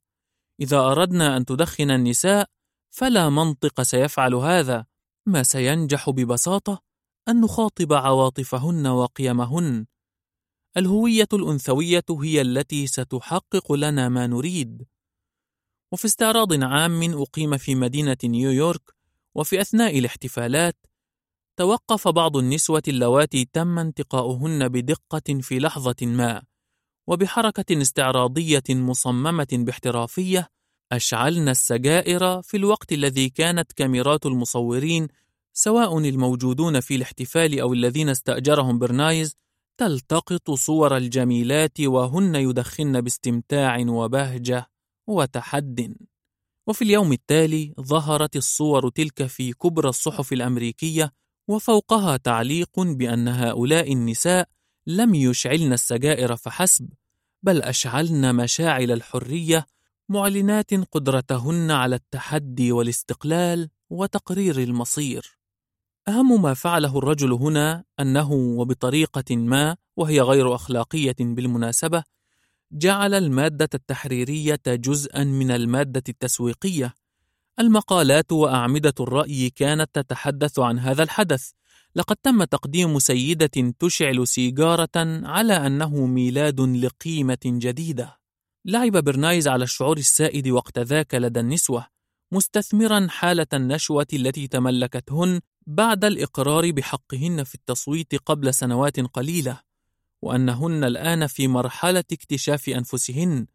إذا 0.61 0.79
أردنا 0.79 1.37
أن 1.37 1.45
تدخن 1.45 1.91
النساء 1.91 2.49
فلا 2.91 3.29
منطق 3.29 3.83
سيفعل 3.83 4.35
هذا. 4.35 4.87
ما 5.27 5.43
سينجح 5.43 6.11
ببساطة 6.11 6.83
أن 7.29 7.41
نخاطب 7.41 7.93
عواطفهن 7.93 8.87
وقيمهن. 8.87 9.87
الهوية 10.77 11.29
الأنثوية 11.33 12.05
هي 12.11 12.41
التي 12.41 12.87
ستحقق 12.87 13.73
لنا 13.73 14.09
ما 14.09 14.27
نريد. 14.27 14.87
وفي 15.93 16.05
استعراض 16.05 16.63
عام 16.65 17.23
أقيم 17.23 17.57
في 17.57 17.75
مدينة 17.75 18.17
نيويورك 18.25 18.95
وفي 19.35 19.61
أثناء 19.61 19.99
الاحتفالات 19.99 20.77
توقف 21.57 22.09
بعض 22.09 22.37
النسوة 22.37 22.83
اللواتي 22.89 23.49
تم 23.53 23.79
انتقاؤهن 23.79 24.69
بدقة 24.69 25.41
في 25.41 25.59
لحظة 25.59 25.97
ما 26.03 26.43
وبحركة 27.07 27.83
استعراضية 27.83 28.63
مصممة 28.71 29.47
باحترافية 29.53 30.51
أشعلن 30.93 31.49
السجائر 31.49 32.43
في 32.43 32.57
الوقت 32.57 32.93
الذي 32.93 33.29
كانت 33.29 33.73
كاميرات 33.73 34.27
المصورين 34.27 35.09
سواء 35.53 35.99
الموجودون 35.99 36.81
في 36.81 36.97
الاحتفال 36.97 37.61
أو 37.61 37.73
الذين 37.73 38.09
استأجرهم 38.09 38.79
برنايز 38.79 39.37
تلتقط 39.77 40.51
صور 40.51 40.97
الجميلات 40.97 41.81
وهن 41.81 42.35
يدخن 42.35 43.01
باستمتاع 43.01 43.85
وبهجة 43.89 44.71
وتحد. 45.07 45.97
وفي 46.67 46.83
اليوم 46.83 47.13
التالي 47.13 47.75
ظهرت 47.81 48.37
الصور 48.37 48.89
تلك 48.89 49.27
في 49.27 49.53
كبرى 49.53 49.89
الصحف 49.89 50.33
الأمريكية 50.33 51.13
وفوقها 51.49 52.17
تعليق 52.17 52.81
بأن 52.81 53.29
هؤلاء 53.29 53.93
النساء 53.93 54.49
لم 54.87 55.15
يشعلن 55.15 55.73
السجائر 55.73 56.37
فحسب 56.37 56.89
بل 57.43 57.63
أشعلن 57.63 58.35
مشاعل 58.35 58.91
الحرية 58.91 59.67
معلنات 60.09 60.75
قدرتهن 60.75 61.71
على 61.71 61.97
التحدي 61.97 62.73
والاستقلال 62.73 63.69
وتقرير 63.91 64.59
المصير. 64.59 65.39
أهم 66.09 66.43
ما 66.43 66.55
فعله 66.55 66.99
الرجل 66.99 67.33
هنا 67.33 67.85
أنه 68.01 68.33
وبطريقة 68.33 69.37
ما 69.37 69.77
وهي 69.97 70.21
غير 70.21 70.55
أخلاقية 70.55 71.17
بالمناسبة 71.21 72.05
جعل 72.73 73.15
المادة 73.15 73.69
التحريرية 73.75 74.61
جزءا 74.67 75.25
من 75.25 75.51
المادة 75.51 76.03
التسويقية 76.09 76.95
المقالات 77.61 78.33
وأعمدة 78.33 78.95
الرأي 79.01 79.51
كانت 79.51 79.91
تتحدث 79.95 80.59
عن 80.59 80.79
هذا 80.79 81.03
الحدث. 81.03 81.51
لقد 81.95 82.17
تم 82.17 82.45
تقديم 82.45 82.99
سيدة 82.99 83.75
تشعل 83.79 84.29
سيجارة 84.29 84.97
على 85.25 85.67
أنه 85.67 86.07
ميلاد 86.07 86.61
لقيمة 86.61 87.39
جديدة. 87.45 88.19
لعب 88.65 88.93
برنايز 88.93 89.49
على 89.49 89.65
الشعور 89.65 89.97
السائد 89.97 90.49
وقت 90.49 90.79
ذاك 90.79 91.15
لدى 91.15 91.41
النسوة 91.41 91.87
مستثمرا 92.33 93.07
حالة 93.11 93.47
النشوة 93.53 94.07
التي 94.13 94.49
تملكتهن 94.49 95.41
بعد 95.67 96.05
الإقرار 96.05 96.71
بحقهن 96.71 97.45
في 97.45 97.55
التصويت 97.55 98.15
قبل 98.15 98.55
سنوات 98.55 99.01
قليلة 99.01 99.61
وأنهن 100.23 100.85
الآن 100.85 101.27
في 101.27 101.49
مرحلة 101.49 102.05
اكتشاف 102.13 102.69
أنفسهن. 102.69 103.47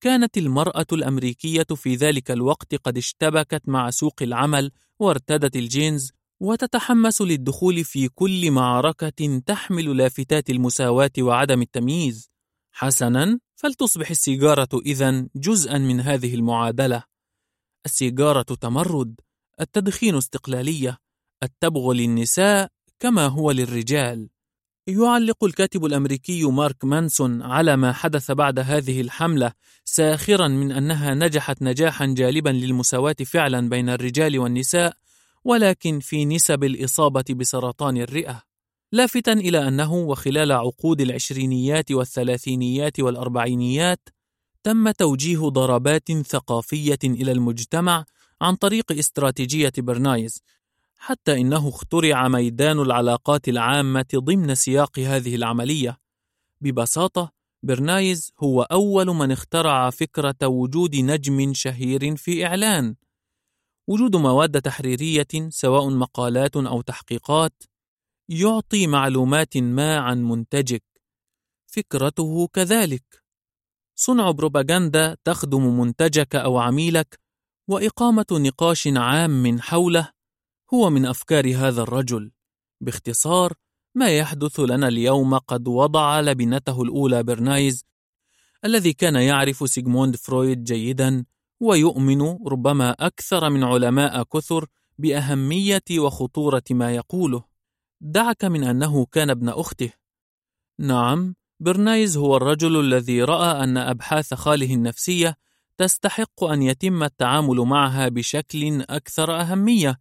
كانت 0.00 0.38
المرأة 0.38 0.86
الأمريكية 0.92 1.66
في 1.74 1.94
ذلك 1.94 2.30
الوقت 2.30 2.74
قد 2.74 2.96
اشتبكت 2.96 3.68
مع 3.68 3.90
سوق 3.90 4.22
العمل 4.22 4.70
وارتدت 4.98 5.56
الجينز 5.56 6.12
وتتحمس 6.40 7.22
للدخول 7.22 7.84
في 7.84 8.08
كل 8.08 8.50
معركة 8.50 9.40
تحمل 9.46 9.96
لافتات 9.96 10.50
المساواة 10.50 11.10
وعدم 11.18 11.62
التمييز. 11.62 12.30
حسناً، 12.72 13.38
فلتصبح 13.56 14.10
السيجارة 14.10 14.68
إذن 14.86 15.28
جزءاً 15.36 15.78
من 15.78 16.00
هذه 16.00 16.34
المعادلة. 16.34 17.02
السيجارة 17.86 18.42
تمرد، 18.42 19.20
التدخين 19.60 20.14
استقلالية، 20.14 20.98
التبغ 21.42 21.92
للنساء 21.92 22.68
كما 22.98 23.26
هو 23.26 23.50
للرجال. 23.50 24.28
يعلق 24.88 25.44
الكاتب 25.44 25.84
الأمريكي 25.84 26.44
مارك 26.44 26.84
مانسون 26.84 27.42
على 27.42 27.76
ما 27.76 27.92
حدث 27.92 28.30
بعد 28.30 28.58
هذه 28.58 29.00
الحملة 29.00 29.52
ساخرا 29.84 30.48
من 30.48 30.72
أنها 30.72 31.14
نجحت 31.14 31.62
نجاحا 31.62 32.06
جالبا 32.06 32.50
للمساواة 32.50 33.16
فعلا 33.26 33.68
بين 33.68 33.88
الرجال 33.88 34.38
والنساء 34.38 34.96
ولكن 35.44 36.00
في 36.00 36.24
نسب 36.24 36.64
الإصابة 36.64 37.24
بسرطان 37.30 37.96
الرئة. 37.96 38.42
لافتا 38.92 39.32
إلى 39.32 39.68
أنه 39.68 39.94
وخلال 39.94 40.52
عقود 40.52 41.00
العشرينيات 41.00 41.92
والثلاثينيات 41.92 43.00
والأربعينيات 43.00 44.08
تم 44.62 44.90
توجيه 44.90 45.38
ضربات 45.38 46.12
ثقافية 46.12 46.98
إلى 47.04 47.32
المجتمع 47.32 48.04
عن 48.42 48.54
طريق 48.54 48.92
استراتيجية 48.92 49.72
برنايز 49.78 50.42
حتى 50.98 51.40
إنه 51.40 51.68
اخترع 51.68 52.28
ميدان 52.28 52.80
العلاقات 52.80 53.48
العامة 53.48 54.06
ضمن 54.14 54.54
سياق 54.54 54.98
هذه 54.98 55.34
العملية. 55.34 55.98
ببساطة، 56.60 57.32
برنايز 57.62 58.32
هو 58.40 58.62
أول 58.62 59.06
من 59.06 59.32
اخترع 59.32 59.90
فكرة 59.90 60.46
وجود 60.46 60.96
نجم 60.96 61.54
شهير 61.54 62.16
في 62.16 62.46
إعلان. 62.46 62.96
وجود 63.88 64.16
مواد 64.16 64.62
تحريرية 64.62 65.48
سواء 65.48 65.90
مقالات 65.90 66.56
أو 66.56 66.80
تحقيقات 66.80 67.62
يعطي 68.28 68.86
معلومات 68.86 69.56
ما 69.56 69.98
عن 69.98 70.24
منتجك. 70.24 70.84
فكرته 71.66 72.46
كذلك. 72.46 73.24
صنع 73.96 74.30
بروباغندا 74.30 75.16
تخدم 75.24 75.80
منتجك 75.80 76.36
أو 76.36 76.58
عميلك 76.58 77.20
وإقامة 77.68 78.26
نقاش 78.32 78.88
عام 78.96 79.60
حوله 79.60 80.17
هو 80.74 80.90
من 80.90 81.06
أفكار 81.06 81.56
هذا 81.56 81.82
الرجل. 81.82 82.30
باختصار 82.80 83.52
ما 83.94 84.08
يحدث 84.08 84.60
لنا 84.60 84.88
اليوم 84.88 85.38
قد 85.38 85.68
وضع 85.68 86.20
لبنته 86.20 86.82
الأولى 86.82 87.22
برنايز 87.22 87.84
الذي 88.64 88.92
كان 88.92 89.16
يعرف 89.16 89.70
سيغموند 89.70 90.16
فرويد 90.16 90.64
جيدا 90.64 91.24
ويؤمن 91.60 92.22
ربما 92.46 92.90
أكثر 92.90 93.50
من 93.50 93.64
علماء 93.64 94.22
كثر 94.22 94.66
بأهمية 94.98 95.82
وخطورة 95.98 96.62
ما 96.70 96.94
يقوله. 96.94 97.44
دعك 98.00 98.44
من 98.44 98.64
أنه 98.64 99.06
كان 99.06 99.30
ابن 99.30 99.48
أخته. 99.48 99.92
نعم 100.78 101.34
برنايز 101.60 102.16
هو 102.16 102.36
الرجل 102.36 102.80
الذي 102.80 103.22
رأى 103.22 103.64
أن 103.64 103.76
أبحاث 103.76 104.34
خاله 104.34 104.74
النفسية 104.74 105.36
تستحق 105.78 106.44
أن 106.44 106.62
يتم 106.62 107.02
التعامل 107.02 107.56
معها 107.56 108.08
بشكل 108.08 108.82
أكثر 108.82 109.40
أهمية 109.40 109.98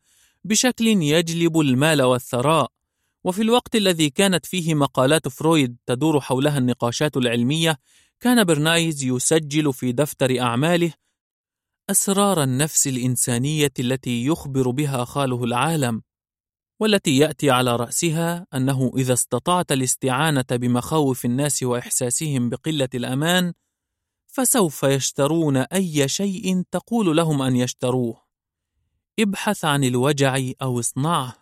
بشكل 0.47 0.87
يجلب 0.87 1.59
المال 1.59 2.01
والثراء. 2.01 2.71
وفي 3.23 3.41
الوقت 3.41 3.75
الذي 3.75 4.09
كانت 4.09 4.45
فيه 4.45 4.75
مقالات 4.75 5.27
فرويد 5.27 5.77
تدور 5.85 6.21
حولها 6.21 6.57
النقاشات 6.57 7.17
العلمية 7.17 7.77
كان 8.19 8.43
برنايز 8.43 9.03
يسجل 9.03 9.73
في 9.73 9.91
دفتر 9.91 10.39
أعماله 10.39 10.93
أسرار 11.89 12.43
النفس 12.43 12.87
الإنسانية 12.87 13.71
التي 13.79 14.25
يخبر 14.25 14.69
بها 14.69 15.05
خاله 15.05 15.43
العالم 15.43 16.01
والتي 16.79 17.17
يأتي 17.17 17.51
على 17.51 17.75
رأسها 17.75 18.47
أنه 18.53 18.91
إذا 18.97 19.13
استطعت 19.13 19.71
الاستعانة 19.71 20.45
بمخاوف 20.51 21.25
الناس 21.25 21.63
وإحساسهم 21.63 22.49
بقلة 22.49 22.89
الأمان 22.93 23.53
فسوف 24.27 24.83
يشترون 24.83 25.57
أي 25.57 26.07
شيء 26.07 26.63
تقول 26.71 27.17
لهم 27.17 27.41
أن 27.41 27.55
يشتروه. 27.55 28.26
ابحث 29.19 29.65
عن 29.65 29.83
الوجع 29.83 30.39
أو 30.61 30.79
اصنعه. 30.79 31.35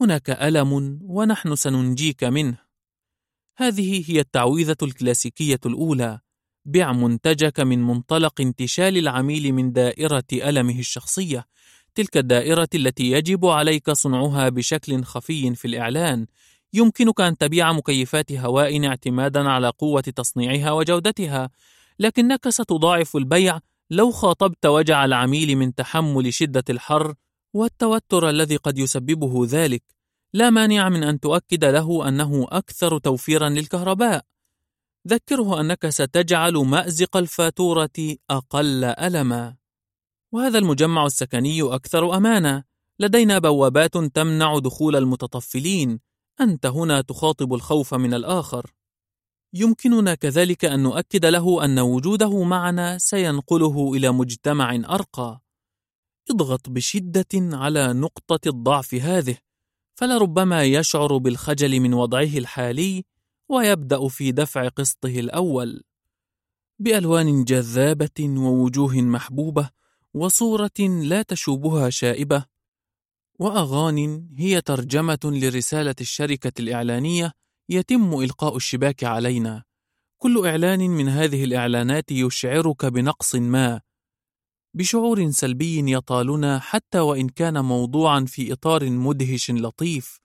هناك 0.00 0.30
ألم 0.30 0.98
ونحن 1.02 1.54
سننجيك 1.56 2.24
منه. 2.24 2.58
هذه 3.56 4.10
هي 4.10 4.20
التعويذة 4.20 4.76
الكلاسيكية 4.82 5.60
الأولى. 5.66 6.20
بع 6.64 6.92
منتجك 6.92 7.60
من 7.60 7.82
منطلق 7.82 8.40
انتشال 8.40 8.98
العميل 8.98 9.52
من 9.52 9.72
دائرة 9.72 10.24
ألمه 10.32 10.78
الشخصية. 10.78 11.46
تلك 11.94 12.16
الدائرة 12.16 12.68
التي 12.74 13.10
يجب 13.10 13.46
عليك 13.46 13.90
صنعها 13.90 14.48
بشكل 14.48 15.04
خفي 15.04 15.54
في 15.54 15.64
الإعلان. 15.64 16.26
يمكنك 16.72 17.20
أن 17.20 17.36
تبيع 17.36 17.72
مكيفات 17.72 18.32
هواء 18.32 18.86
اعتمادا 18.86 19.48
على 19.48 19.68
قوة 19.68 20.00
تصنيعها 20.00 20.72
وجودتها 20.72 21.50
لكنك 21.98 22.48
ستضاعف 22.48 23.16
البيع 23.16 23.60
لو 23.92 24.10
خاطبت 24.10 24.66
وجع 24.66 25.04
العميل 25.04 25.56
من 25.56 25.74
تحمل 25.74 26.34
شدة 26.34 26.64
الحر 26.70 27.14
والتوتر 27.54 28.28
الذي 28.28 28.56
قد 28.56 28.78
يسببه 28.78 29.46
ذلك 29.46 29.82
لا 30.32 30.50
مانع 30.50 30.88
من 30.88 31.04
أن 31.04 31.20
تؤكد 31.20 31.64
له 31.64 32.08
أنه 32.08 32.46
أكثر 32.50 32.98
توفيرا 32.98 33.48
للكهرباء. 33.48 34.24
ذكره 35.08 35.60
أنك 35.60 35.88
ستجعل 35.88 36.52
مأزق 36.52 37.16
الفاتورة 37.16 38.16
أقل 38.30 38.84
ألما. 38.84 39.56
وهذا 40.32 40.58
المجمع 40.58 41.06
السكني 41.06 41.62
أكثر 41.62 42.16
أمانة. 42.16 42.64
لدينا 42.98 43.38
بوابات 43.38 43.96
تمنع 43.96 44.58
دخول 44.58 44.96
المتطفلين. 44.96 46.00
أنت 46.40 46.66
هنا 46.66 47.00
تخاطب 47.00 47.54
الخوف 47.54 47.94
من 47.94 48.14
الآخر. 48.14 48.70
يمكننا 49.54 50.14
كذلك 50.14 50.64
أن 50.64 50.82
نؤكد 50.82 51.26
له 51.26 51.64
أن 51.64 51.78
وجوده 51.78 52.42
معنا 52.44 52.98
سينقله 52.98 53.94
إلى 53.94 54.10
مجتمع 54.12 54.74
أرقى. 54.74 55.40
اضغط 56.30 56.68
بشدة 56.68 57.26
على 57.34 57.92
نقطة 57.92 58.48
الضعف 58.48 58.94
هذه 58.94 59.36
فلربما 59.94 60.64
يشعر 60.64 61.16
بالخجل 61.16 61.80
من 61.80 61.94
وضعه 61.94 62.38
الحالي 62.38 63.04
ويبدأ 63.48 64.08
في 64.08 64.32
دفع 64.32 64.68
قسطه 64.68 65.20
الأول. 65.20 65.82
بألوان 66.78 67.44
جذابة 67.44 68.20
ووجوه 68.20 68.96
محبوبة 68.96 69.70
وصورة 70.14 70.80
لا 70.80 71.22
تشوبها 71.22 71.90
شائبة 71.90 72.44
وأغان 73.38 74.28
هي 74.36 74.60
ترجمة 74.60 75.18
لرسالة 75.24 75.94
الشركة 76.00 76.52
الإعلانية 76.60 77.32
يتم 77.68 78.20
إلقاء 78.20 78.56
الشباك 78.56 79.04
علينا. 79.04 79.62
كل 80.18 80.46
إعلان 80.46 80.80
من 80.90 81.08
هذه 81.08 81.44
الإعلانات 81.44 82.12
يشعرك 82.12 82.86
بنقص 82.86 83.34
ما. 83.34 83.80
بشعور 84.74 85.30
سلبي 85.30 85.92
يطالنا 85.92 86.58
حتى 86.58 86.98
وإن 86.98 87.28
كان 87.28 87.64
موضوعا 87.64 88.24
في 88.24 88.52
إطار 88.52 88.90
مدهش 88.90 89.50
لطيف. 89.50 90.20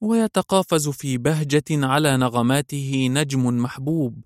ويتقافز 0.00 0.88
في 0.88 1.18
بهجة 1.18 1.64
على 1.70 2.16
نغماته 2.16 3.08
نجم 3.10 3.46
محبوب. 3.62 4.22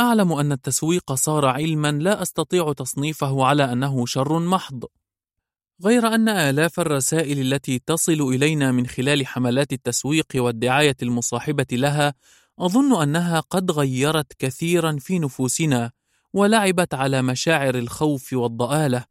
أعلم 0.00 0.32
أن 0.32 0.52
التسويق 0.52 1.12
صار 1.12 1.46
علما 1.46 1.92
لا 1.92 2.22
أستطيع 2.22 2.72
تصنيفه 2.72 3.44
على 3.44 3.72
أنه 3.72 4.06
شر 4.06 4.38
محض. 4.38 4.84
غير 5.84 6.06
أن 6.06 6.28
آلاف 6.28 6.80
الرسائل 6.80 7.40
التي 7.40 7.78
تصل 7.86 8.20
إلينا 8.20 8.72
من 8.72 8.86
خلال 8.86 9.26
حملات 9.26 9.72
التسويق 9.72 10.26
والدعاية 10.34 10.96
المصاحبة 11.02 11.66
لها 11.72 12.14
أظن 12.58 13.02
أنها 13.02 13.40
قد 13.40 13.70
غيرت 13.70 14.32
كثيرا 14.38 14.96
في 15.00 15.18
نفوسنا 15.18 15.90
ولعبت 16.32 16.94
على 16.94 17.22
مشاعر 17.22 17.74
الخوف 17.74 18.32
والضآلة 18.32 19.04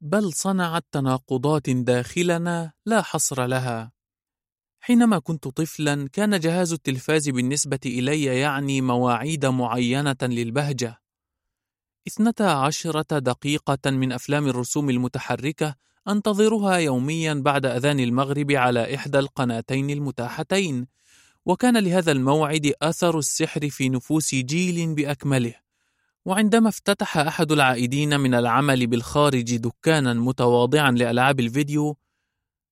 بل 0.00 0.32
صنعت 0.32 0.84
تناقضات 0.92 1.70
داخلنا 1.70 2.72
لا 2.86 3.02
حصر 3.02 3.46
لها. 3.46 3.92
حينما 4.80 5.18
كنت 5.18 5.48
طفلا 5.48 6.08
كان 6.12 6.40
جهاز 6.40 6.72
التلفاز 6.72 7.28
بالنسبة 7.28 7.80
إلي 7.86 8.24
يعني 8.24 8.80
مواعيد 8.80 9.46
معينة 9.46 10.16
للبهجة. 10.22 11.00
اثنتا 12.06 12.42
عشرة 12.42 13.18
دقيقة 13.18 13.90
من 13.90 14.12
أفلام 14.12 14.48
الرسوم 14.48 14.90
المتحركة 14.90 15.74
أنتظرها 16.08 16.76
يوميا 16.76 17.34
بعد 17.34 17.66
أذان 17.66 18.00
المغرب 18.00 18.52
على 18.52 18.94
إحدى 18.94 19.18
القناتين 19.18 19.90
المتاحتين. 19.90 20.86
وكان 21.46 21.76
لهذا 21.76 22.12
الموعد 22.12 22.72
أثر 22.82 23.18
السحر 23.18 23.70
في 23.70 23.88
نفوس 23.88 24.34
جيل 24.34 24.94
بأكمله. 24.94 25.54
وعندما 26.24 26.68
افتتح 26.68 27.18
أحد 27.18 27.52
العائدين 27.52 28.20
من 28.20 28.34
العمل 28.34 28.86
بالخارج 28.86 29.56
دكانا 29.56 30.14
متواضعا 30.14 30.90
لألعاب 30.90 31.40
الفيديو 31.40 31.96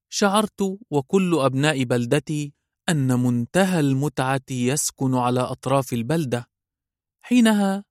شعرت 0.08 0.78
وكل 0.90 1.38
أبناء 1.38 1.84
بلدتي 1.84 2.52
أن 2.88 3.20
منتهى 3.20 3.80
المتعة 3.80 4.40
يسكن 4.50 5.14
على 5.14 5.40
أطراف 5.40 5.92
البلدة. 5.92 6.48
حينها 7.20 7.84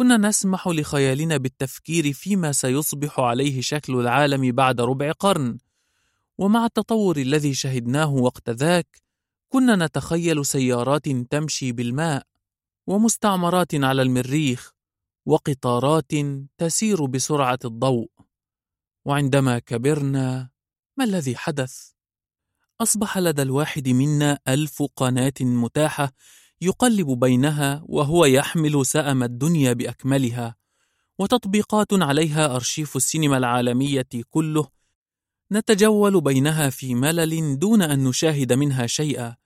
كنا 0.00 0.16
نسمح 0.16 0.68
لخيالنا 0.68 1.36
بالتفكير 1.36 2.12
فيما 2.12 2.52
سيصبح 2.52 3.20
عليه 3.20 3.60
شكل 3.60 4.00
العالم 4.00 4.52
بعد 4.52 4.80
ربع 4.80 5.12
قرن. 5.12 5.58
ومع 6.38 6.64
التطور 6.64 7.16
الذي 7.16 7.54
شهدناه 7.54 8.10
وقت 8.10 8.50
ذاك 8.50 9.02
كنا 9.48 9.86
نتخيل 9.86 10.46
سيارات 10.46 11.08
تمشي 11.08 11.72
بالماء 11.72 12.26
ومستعمرات 12.86 13.74
على 13.74 14.02
المريخ 14.02 14.72
وقطارات 15.26 16.12
تسير 16.58 17.06
بسرعة 17.06 17.58
الضوء. 17.64 18.10
وعندما 19.04 19.58
كبرنا 19.58 20.50
ما 20.96 21.04
الذي 21.04 21.36
حدث؟ 21.36 21.90
أصبح 22.80 23.18
لدى 23.18 23.42
الواحد 23.42 23.88
منا 23.88 24.38
ألف 24.48 24.82
قناة 24.96 25.40
متاحة 25.40 26.12
يقلب 26.62 27.06
بينها 27.06 27.82
وهو 27.86 28.24
يحمل 28.24 28.86
سأم 28.86 29.22
الدنيا 29.22 29.72
بأكملها 29.72 30.56
وتطبيقات 31.18 31.92
عليها 31.92 32.56
أرشيف 32.56 32.96
السينما 32.96 33.36
العالمية 33.36 34.08
كله. 34.30 34.68
نتجول 35.52 36.20
بينها 36.20 36.70
في 36.70 36.94
ملل 36.94 37.58
دون 37.58 37.82
أن 37.82 38.04
نشاهد 38.04 38.52
منها 38.52 38.86
شيئا 38.86 39.36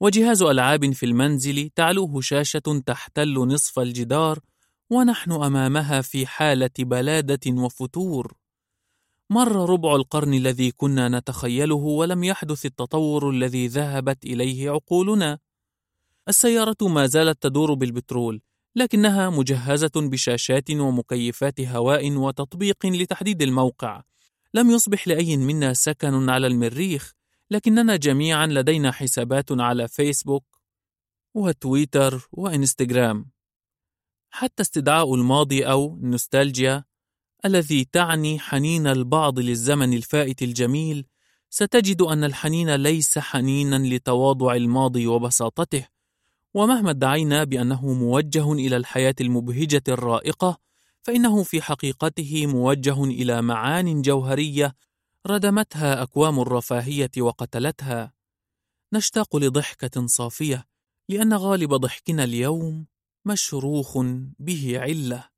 وجهاز 0.00 0.42
ألعاب 0.42 0.92
في 0.92 1.06
المنزل 1.06 1.70
تعلوه 1.74 2.20
شاشة 2.20 2.82
تحتل 2.86 3.34
نصف 3.34 3.78
الجدار 3.78 4.38
ونحن 4.90 5.32
أمامها 5.32 6.00
في 6.00 6.26
حالة 6.26 6.70
بلادة 6.78 7.52
وفتور. 7.52 8.36
مر 9.30 9.70
ربع 9.70 9.96
القرن 9.96 10.34
الذي 10.34 10.70
كنا 10.70 11.08
نتخيله 11.08 11.74
ولم 11.74 12.24
يحدث 12.24 12.66
التطور 12.66 13.30
الذي 13.30 13.66
ذهبت 13.66 14.24
إليه 14.24 14.70
عقولنا. 14.70 15.38
السيارة 16.28 16.76
ما 16.82 17.06
زالت 17.06 17.42
تدور 17.42 17.74
بالبترول 17.74 18.40
لكنها 18.76 19.30
مجهزة 19.30 19.90
بشاشات 19.96 20.70
ومكيفات 20.70 21.60
هواء 21.60 22.12
وتطبيق 22.12 22.86
لتحديد 22.86 23.42
الموقع. 23.42 24.02
لم 24.54 24.70
يصبح 24.70 25.08
لأي 25.08 25.36
منا 25.36 25.72
سكن 25.72 26.30
على 26.30 26.46
المريخ 26.46 27.12
لكننا 27.50 27.96
جميعا 27.96 28.46
لدينا 28.46 28.92
حسابات 28.92 29.52
على 29.52 29.88
فيسبوك 29.88 30.44
وتويتر 31.34 32.28
وإنستغرام. 32.32 33.30
حتى 34.30 34.62
استدعاء 34.62 35.14
الماضي 35.14 35.66
أو 35.66 35.94
النوستالجيا 35.94 36.84
الذي 37.44 37.84
تعني 37.84 38.38
حنين 38.38 38.86
البعض 38.86 39.38
للزمن 39.38 39.92
الفائت 39.92 40.42
الجميل 40.42 41.06
ستجد 41.50 42.02
أن 42.02 42.24
الحنين 42.24 42.74
ليس 42.74 43.18
حنينا 43.18 43.76
لتواضع 43.94 44.54
الماضي 44.54 45.06
وبساطته 45.06 45.95
ومهما 46.56 46.90
ادعينا 46.90 47.44
بأنه 47.44 47.92
موجه 47.92 48.52
إلى 48.52 48.76
الحياة 48.76 49.14
المبهجة 49.20 49.82
الرائقة 49.88 50.58
فإنه 51.02 51.42
في 51.42 51.62
حقيقته 51.62 52.46
موجه 52.46 53.04
إلى 53.04 53.42
معان 53.42 54.02
جوهرية 54.02 54.74
ردمتها 55.26 56.02
أكوام 56.02 56.40
الرفاهية 56.40 57.10
وقتلتها. 57.18 58.12
نشتاق 58.92 59.36
لضحكة 59.36 60.06
صافية 60.06 60.66
لأن 61.08 61.34
غالب 61.34 61.74
ضحكنا 61.74 62.24
اليوم 62.24 62.86
مشروخ 63.24 63.98
به 64.38 64.72
علة. 64.80 65.28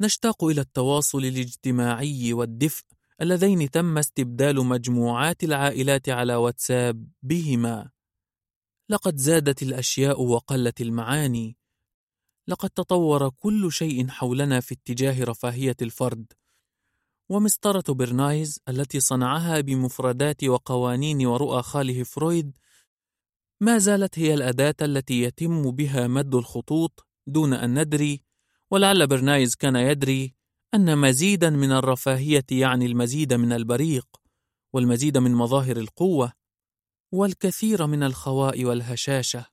نشتاق 0.00 0.44
إلى 0.44 0.60
التواصل 0.60 1.24
الاجتماعي 1.24 2.32
والدفء 2.32 2.84
اللذين 3.20 3.70
تم 3.70 3.98
استبدال 3.98 4.66
مجموعات 4.66 5.44
العائلات 5.44 6.08
على 6.08 6.34
واتساب 6.34 7.08
بهما. 7.22 7.90
لقد 8.90 9.16
زادت 9.16 9.62
الأشياء 9.62 10.22
وقلت 10.22 10.80
المعاني. 10.80 11.56
لقد 12.48 12.70
تطور 12.70 13.28
كل 13.28 13.72
شيء 13.72 14.08
حولنا 14.08 14.60
في 14.60 14.74
اتجاه 14.74 15.24
رفاهية 15.24 15.76
الفرد. 15.82 16.32
ومسطرة 17.28 17.94
برنايز 17.94 18.60
التي 18.68 19.00
صنعها 19.00 19.60
بمفردات 19.60 20.44
وقوانين 20.44 21.26
ورؤى 21.26 21.62
خاله 21.62 22.02
فرويد 22.02 22.52
ما 23.60 23.78
زالت 23.78 24.18
هي 24.18 24.34
الأداة 24.34 24.74
التي 24.82 25.22
يتم 25.22 25.70
بها 25.70 26.06
مد 26.06 26.34
الخطوط 26.34 27.06
دون 27.26 27.52
أن 27.52 27.80
ندري 27.80 28.22
ولعل 28.70 29.06
برنايز 29.06 29.54
كان 29.54 29.76
يدري 29.76 30.34
أن 30.74 30.98
مزيدا 30.98 31.50
من 31.50 31.72
الرفاهية 31.72 32.46
يعني 32.50 32.86
المزيد 32.86 33.32
من 33.32 33.52
البريق 33.52 34.06
والمزيد 34.72 35.18
من 35.18 35.34
مظاهر 35.34 35.76
القوة. 35.76 36.39
والكثير 37.12 37.86
من 37.86 38.02
الخواء 38.02 38.64
والهشاشة. 38.64 39.46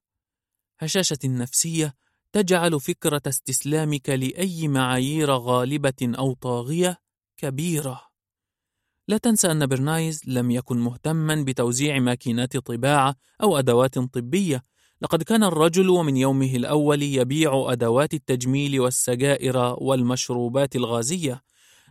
هشاشة 0.79 1.19
نفسية 1.25 1.95
تجعل 2.31 2.79
فكرة 2.79 3.21
استسلامك 3.27 4.09
لأي 4.09 4.67
معايير 4.67 5.31
غالبة 5.31 5.93
أو 6.17 6.33
طاغية 6.33 6.97
كبيرة. 7.37 8.01
لا 9.07 9.17
تنسى 9.17 9.51
أن 9.51 9.65
برنايز 9.65 10.21
لم 10.27 10.51
يكن 10.51 10.77
مهتما 10.77 11.43
بتوزيع 11.43 11.99
ماكينات 11.99 12.57
طباعة 12.57 13.15
أو 13.43 13.59
أدوات 13.59 13.99
طبية. 13.99 14.63
لقد 15.01 15.23
كان 15.23 15.43
الرجل 15.43 15.89
ومن 15.89 16.17
يومه 16.17 16.55
الأول 16.55 17.03
يبيع 17.03 17.71
أدوات 17.71 18.13
التجميل 18.13 18.79
والسجائر 18.79 19.57
والمشروبات 19.77 20.75
الغازية. 20.75 21.43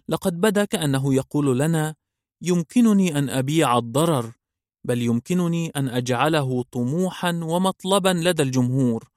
لقد 0.08 0.40
بدا 0.40 0.64
كأنه 0.64 1.14
يقول 1.14 1.58
لنا 1.58 1.94
يمكنني 2.42 3.18
أن 3.18 3.28
أبيع 3.30 3.78
الضرر. 3.78 4.32
بل 4.86 5.02
يمكنني 5.02 5.70
أن 5.76 5.89
أجعله 5.89 6.62
طموحا 6.62 7.40
ومطلبا 7.42 8.08
لدى 8.08 8.42
الجمهور. 8.42 9.10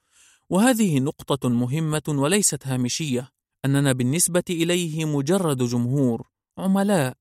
وهذه 0.50 1.00
نقطة 1.00 1.50
مهمة 1.50 2.02
وليست 2.08 2.68
هامشية. 2.68 3.30
أننا 3.66 3.92
بالنسبة 3.92 4.44
إليه 4.50 5.06
مجرد 5.06 5.64
جمهور. 5.64 6.28
عملاء. 6.58 7.14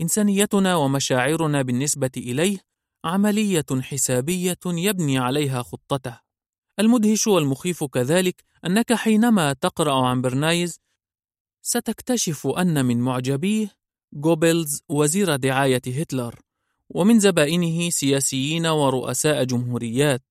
إنسانيتنا 0.00 0.76
ومشاعرنا 0.76 1.62
بالنسبة 1.62 2.10
إليه 2.16 2.58
عملية 3.04 3.66
حسابية 3.80 4.58
يبني 4.66 5.18
عليها 5.18 5.62
خطته. 5.62 6.20
المدهش 6.78 7.26
والمخيف 7.26 7.84
كذلك 7.84 8.44
أنك 8.66 8.92
حينما 8.92 9.52
تقرأ 9.52 10.06
عن 10.06 10.22
برنايز 10.22 10.80
ستكتشف 11.62 12.46
أن 12.46 12.84
من 12.84 13.00
معجبيه 13.00 13.70
جوبلز 14.12 14.82
وزير 14.88 15.36
دعاية 15.36 15.82
هتلر. 15.86 16.40
ومن 16.90 17.20
زبائنه 17.20 17.90
سياسيين 17.90 18.66
ورؤساء 18.66 19.44
جمهوريات 19.44 20.22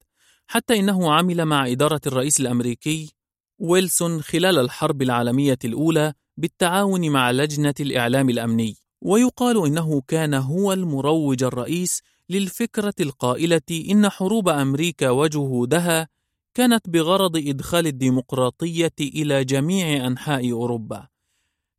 حتى 0.47 0.79
إنه 0.79 1.13
عمل 1.13 1.45
مع 1.45 1.67
إدارة 1.67 2.01
الرئيس 2.07 2.39
الأمريكي 2.39 3.13
ويلسون 3.59 4.21
خلال 4.21 4.59
الحرب 4.59 5.01
العالمية 5.01 5.59
الأولى 5.65 6.13
بالتعاون 6.38 7.09
مع 7.09 7.31
لجنة 7.31 7.73
الإعلام 7.79 8.29
الأمني 8.29 8.75
ويقال 9.01 9.65
إنه 9.65 10.01
كان 10.07 10.33
هو 10.33 10.73
المروج 10.73 11.43
الرئيس 11.43 12.01
للفكرة 12.29 12.93
القائلة 12.99 13.61
إن 13.89 14.09
حروب 14.09 14.49
أمريكا 14.49 15.09
وجهودها 15.09 16.07
كانت 16.53 16.89
بغرض 16.89 17.38
إدخال 17.38 17.88
الديمقراطية 17.88 18.93
إلى 19.01 19.45
جميع 19.45 20.07
أنحاء 20.07 20.51
أوروبا. 20.51 21.07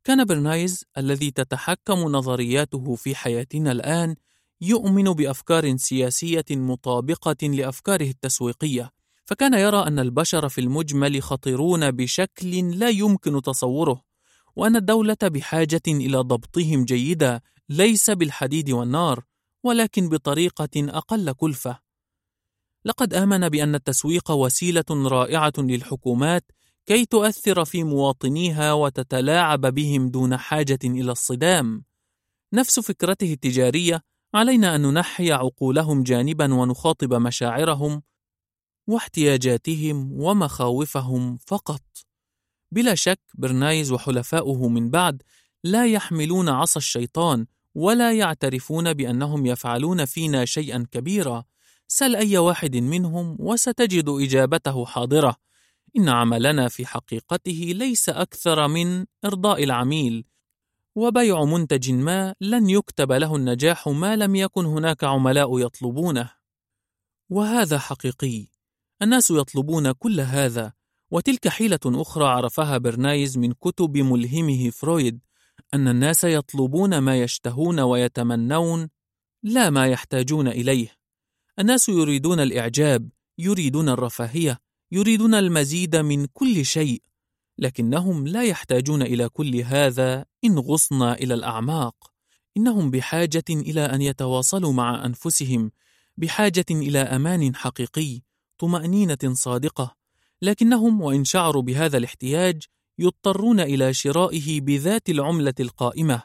كان 0.03 0.25
برنايز 0.25 0.85
الذي 0.97 1.31
تتحكم 1.31 1.99
نظرياته 1.99 2.95
في 2.95 3.15
حياتنا 3.15 3.71
الآن 3.71 4.15
يؤمن 4.61 5.03
بأفكار 5.03 5.77
سياسية 5.77 6.45
مطابقة 6.51 7.47
لأفكاره 7.47 8.09
التسويقية، 8.09 8.91
فكان 9.25 9.53
يرى 9.53 9.87
أن 9.87 9.99
البشر 9.99 10.49
في 10.49 10.61
المجمل 10.61 11.23
خطرون 11.23 11.91
بشكل 11.91 12.79
لا 12.79 12.89
يمكن 12.89 13.41
تصوره، 13.41 14.01
وأن 14.55 14.75
الدولة 14.75 15.17
بحاجة 15.23 15.81
إلى 15.87 16.17
ضبطهم 16.17 16.85
جيدا 16.85 17.41
ليس 17.69 18.09
بالحديد 18.09 18.69
والنار، 18.69 19.23
ولكن 19.63 20.09
بطريقة 20.09 20.69
أقل 20.75 21.31
كلفة. 21.31 21.79
لقد 22.85 23.13
آمن 23.13 23.49
بأن 23.49 23.75
التسويق 23.75 24.31
وسيلة 24.31 24.85
رائعة 24.89 25.53
للحكومات 25.57 26.51
كي 26.85 27.05
تؤثر 27.05 27.65
في 27.65 27.83
مواطنيها 27.83 28.73
وتتلاعب 28.73 29.61
بهم 29.61 30.09
دون 30.09 30.37
حاجة 30.37 30.79
إلى 30.83 31.11
الصدام. 31.11 31.83
نفس 32.53 32.79
فكرته 32.79 33.33
التجارية 33.33 34.03
علينا 34.33 34.75
أن 34.75 34.81
ننحي 34.81 35.31
عقولهم 35.31 36.03
جانبا 36.03 36.53
ونخاطب 36.53 37.13
مشاعرهم 37.13 38.01
واحتياجاتهم 38.87 40.11
ومخاوفهم 40.21 41.37
فقط. 41.37 41.81
بلا 42.71 42.95
شك 42.95 43.19
برنايز 43.33 43.91
وحلفاؤه 43.91 44.67
من 44.67 44.89
بعد 44.89 45.23
لا 45.63 45.85
يحملون 45.85 46.49
عصا 46.49 46.77
الشيطان 46.77 47.45
ولا 47.75 48.13
يعترفون 48.13 48.93
بأنهم 48.93 49.45
يفعلون 49.45 50.05
فينا 50.05 50.45
شيئا 50.45 50.87
كبيرا. 50.91 51.43
سل 51.87 52.15
أي 52.15 52.37
واحد 52.37 52.75
منهم 52.75 53.37
وستجد 53.39 54.09
إجابته 54.09 54.85
حاضرة. 54.85 55.35
إن 55.97 56.09
عملنا 56.09 56.69
في 56.69 56.85
حقيقته 56.85 57.71
ليس 57.75 58.09
أكثر 58.09 58.67
من 58.67 59.05
إرضاء 59.25 59.63
العميل. 59.63 60.25
وبيع 60.95 61.43
منتج 61.43 61.91
ما 61.91 62.35
لن 62.41 62.69
يكتب 62.69 63.11
له 63.11 63.35
النجاح 63.35 63.87
ما 63.87 64.15
لم 64.15 64.35
يكن 64.35 64.65
هناك 64.65 65.03
عملاء 65.03 65.59
يطلبونه. 65.59 66.31
وهذا 67.29 67.79
حقيقي. 67.79 68.47
الناس 69.01 69.31
يطلبون 69.31 69.91
كل 69.91 70.19
هذا. 70.19 70.73
وتلك 71.11 71.47
حيلة 71.47 71.79
أخرى 71.85 72.25
عرفها 72.25 72.77
برنايز 72.77 73.37
من 73.37 73.53
كتب 73.53 73.97
ملهمه 73.97 74.69
فرويد 74.69 75.19
أن 75.73 75.87
الناس 75.87 76.23
يطلبون 76.23 76.97
ما 76.97 77.17
يشتهون 77.21 77.79
ويتمنون 77.79 78.89
لا 79.43 79.69
ما 79.69 79.87
يحتاجون 79.87 80.47
إليه. 80.47 80.87
الناس 81.59 81.89
يريدون 81.89 82.39
الإعجاب 82.39 83.09
يريدون 83.37 83.89
الرفاهية 83.89 84.59
يريدون 84.91 85.33
المزيد 85.33 85.95
من 85.95 86.25
كل 86.25 86.65
شيء. 86.65 87.01
لكنهم 87.61 88.27
لا 88.27 88.43
يحتاجون 88.43 89.01
إلى 89.01 89.29
كل 89.29 89.55
هذا 89.55 90.25
إن 90.45 90.59
غصنا 90.59 91.13
إلى 91.13 91.33
الأعماق. 91.33 91.95
إنهم 92.57 92.91
بحاجة 92.91 93.43
إلى 93.49 93.85
أن 93.85 94.01
يتواصلوا 94.01 94.73
مع 94.73 95.05
أنفسهم 95.05 95.71
بحاجة 96.17 96.65
إلى 96.71 96.99
أمان 96.99 97.55
حقيقي 97.55 98.21
طمأنينة 98.57 99.17
صادقة. 99.31 99.95
لكنهم 100.41 101.01
وإن 101.01 101.23
شعروا 101.23 101.61
بهذا 101.61 101.97
الاحتياج 101.97 102.63
يضطرون 102.99 103.59
إلى 103.59 103.93
شرائه 103.93 104.61
بذات 104.61 105.09
العملة 105.09 105.53
القائمة. 105.59 106.21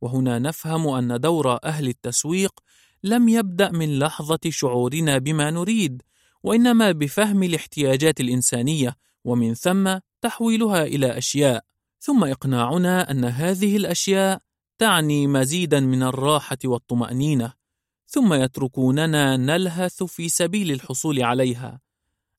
وهنا 0.00 0.38
نفهم 0.38 0.88
أن 0.88 1.20
دور 1.20 1.64
أهل 1.64 1.88
التسويق 1.88 2.60
لم 3.04 3.28
يبدأ 3.28 3.70
من 3.70 3.98
لحظة 3.98 4.40
شعورنا 4.48 5.18
بما 5.18 5.50
نريد 5.50 6.02
وإنما 6.42 6.92
بفهم 6.92 7.42
الاحتياجات 7.42 8.20
الإنسانية. 8.20 8.96
ومن 9.24 9.54
ثم 9.54 9.98
تحويلها 10.20 10.82
إلى 10.82 11.18
أشياء 11.18 11.64
ثم 12.00 12.24
إقناعنا 12.24 13.10
أن 13.10 13.24
هذه 13.24 13.76
الأشياء 13.76 14.40
تعني 14.78 15.26
مزيدا 15.26 15.80
من 15.80 16.02
الراحة 16.02 16.58
والطمأنينة 16.64 17.52
ثم 18.06 18.34
يتركوننا 18.34 19.36
نلهث 19.36 20.02
في 20.02 20.28
سبيل 20.28 20.72
الحصول 20.72 21.22
عليها. 21.22 21.80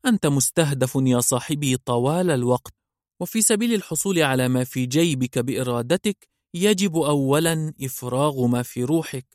أنت 0.05 0.27
مستهدف 0.27 0.95
يا 0.95 1.19
صاحبي 1.19 1.77
طوال 1.77 2.31
الوقت 2.31 2.73
وفي 3.19 3.41
سبيل 3.41 3.73
الحصول 3.73 4.19
على 4.19 4.47
ما 4.47 4.63
في 4.63 4.85
جيبك 4.85 5.39
بإرادتك 5.39 6.27
يجب 6.53 6.97
أولا 6.97 7.73
إفراغ 7.81 8.45
ما 8.45 8.63
في 8.63 8.83
روحك 8.83 9.25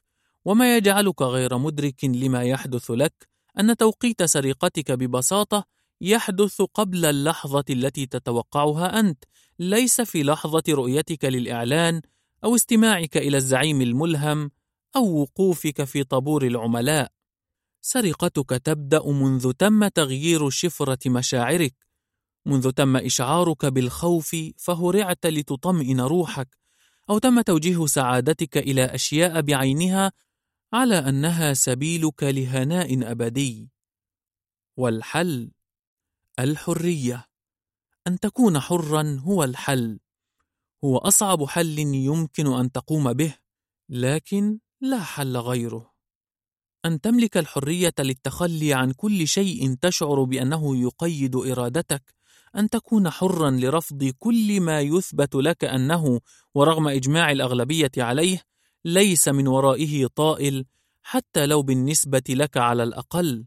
وما 0.44 0.76
يجعلك 0.76 1.23
غير 1.23 1.58
مدرك 1.58 2.05
لما 2.05 2.42
يحدث 2.42 2.91
لك 2.91 3.28
أن 3.58 3.76
توقيت 3.76 4.23
سرقتك 4.23 4.92
ببساطة 4.92 5.65
يحدث 6.00 6.62
قبل 6.62 7.05
اللحظة 7.05 7.65
التي 7.70 8.07
تتوقعها 8.07 9.00
أنت 9.00 9.25
ليس 9.58 10.00
في 10.00 10.23
لحظة 10.23 10.62
رؤيتك 10.68 11.25
للإعلان 11.25 12.02
أو 12.44 12.55
استماعك 12.55 13.16
إلى 13.16 13.36
الزعيم 13.36 13.83
الملهم 13.83 14.50
أو 14.97 15.20
وقوفك 15.20 15.84
في 15.84 16.05
طابور 16.05 16.47
العملاء. 16.47 17.12
سرقتك 17.81 18.50
تبدأ 18.50 19.02
منذ 19.07 19.52
تم 19.52 19.89
تغيير 19.89 20.50
شفرة 20.50 20.99
مشاعرك. 21.07 21.75
منذ 22.47 22.70
تم 22.70 22.97
إشعارك 22.97 23.66
بالخوف 23.66 24.36
فهرعت 24.57 25.26
لتطمئن 25.26 26.00
روحك 26.00 26.57
أو 27.10 27.18
تم 27.18 27.41
توجيه 27.41 27.86
سعادتك 27.86 28.58
إلى 28.58 28.84
أشياء 28.84 29.41
بعينها 29.41 30.12
على 30.73 30.99
أنها 30.99 31.52
سبيلك 31.52 32.23
لهناء 32.23 33.10
أبدي. 33.10 33.70
والحل؟ 34.76 35.50
الحرية. 36.39 37.26
أن 38.06 38.20
تكون 38.20 38.60
حرا 38.60 39.20
هو 39.20 39.44
الحل. 39.44 39.98
هو 40.84 40.98
أصعب 40.98 41.44
حل 41.44 41.78
يمكن 41.78 42.47
أن 42.47 42.73
تقوم 42.73 43.12
به 43.12 43.34
لكن 43.89 44.58
لا 44.81 45.02
حل 45.02 45.36
غيره. 45.36 45.92
أن 46.84 47.00
تملك 47.00 47.36
الحرية 47.36 47.94
للتخلي 47.98 48.74
عن 48.74 48.92
كل 48.92 49.28
شيء 49.28 49.74
تشعر 49.74 50.24
بأنه 50.24 50.76
يقيد 50.76 51.36
إرادتك. 51.36 52.15
أن 52.56 52.70
تكون 52.70 53.10
حرا 53.10 53.50
لرفض 53.50 54.05
كل 54.18 54.60
ما 54.60 54.81
يثبت 54.81 55.34
لك 55.34 55.65
أنه 55.65 56.20
ورغم 56.55 56.89
إجماع 56.89 57.31
الأغلبية 57.32 57.90
عليه 57.98 58.42
ليس 58.84 59.28
من 59.28 59.48
ورائه 59.48 60.06
طائل 60.06 60.66
حتى 61.02 61.47
لو 61.47 61.62
بالنسبة 61.62 62.23
لك 62.28 62.56
على 62.56 62.82
الأقل. 62.82 63.47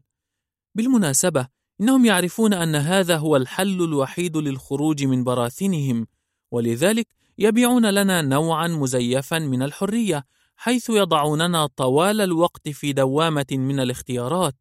بالمناسبة 0.74 1.59
إنهم 1.80 2.04
يعرفون 2.04 2.54
أن 2.54 2.76
هذا 2.76 3.16
هو 3.16 3.36
الحل 3.36 3.84
الوحيد 3.84 4.36
للخروج 4.36 5.04
من 5.04 5.24
براثنهم 5.24 6.06
ولذلك 6.50 7.06
يبيعون 7.38 7.90
لنا 7.90 8.22
نوعا 8.22 8.68
مزيفا 8.68 9.38
من 9.38 9.62
الحرية 9.62 10.24
حيث 10.56 10.90
يضعوننا 10.90 11.66
طوال 11.66 12.20
الوقت 12.20 12.68
في 12.68 12.92
دوامة 12.92 13.46
من 13.50 13.80
الاختيارات. 13.80 14.54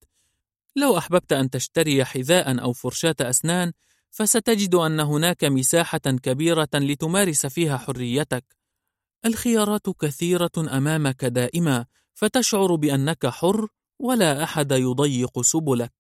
لو 0.75 0.98
أحببت 0.98 1.33
أن 1.33 1.49
تشتري 1.49 2.06
حذاء 2.06 2.61
أو 2.61 2.73
فرشاة 2.73 3.15
أسنان 3.22 3.72
فستجد 4.09 4.75
أن 4.75 4.99
هناك 4.99 5.43
مساحة 5.43 5.98
كبيرة 5.98 6.69
لتمارس 6.73 7.45
فيها 7.45 7.77
حريتك. 7.77 8.45
الخيارات 9.25 9.89
كثيرة 9.89 10.51
أمامك 10.57 11.25
دائما 11.25 11.85
فتشعر 12.14 12.75
بأنك 12.75 13.27
حر 13.27 13.67
ولا 13.99 14.43
أحد 14.43 14.72
يضيق 14.72 15.41
سبلك. 15.41 15.98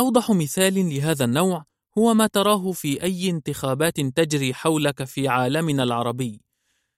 أوضح 0.00 0.30
مثال 0.30 0.94
لهذا 0.94 1.24
النوع 1.24 1.64
هو 1.98 2.14
ما 2.14 2.26
تراه 2.26 2.72
في 2.72 3.02
أي 3.02 3.30
انتخابات 3.30 4.00
تجري 4.00 4.54
حولك 4.54 5.04
في 5.04 5.28
عالمنا 5.28 5.82
العربي. 5.82 6.40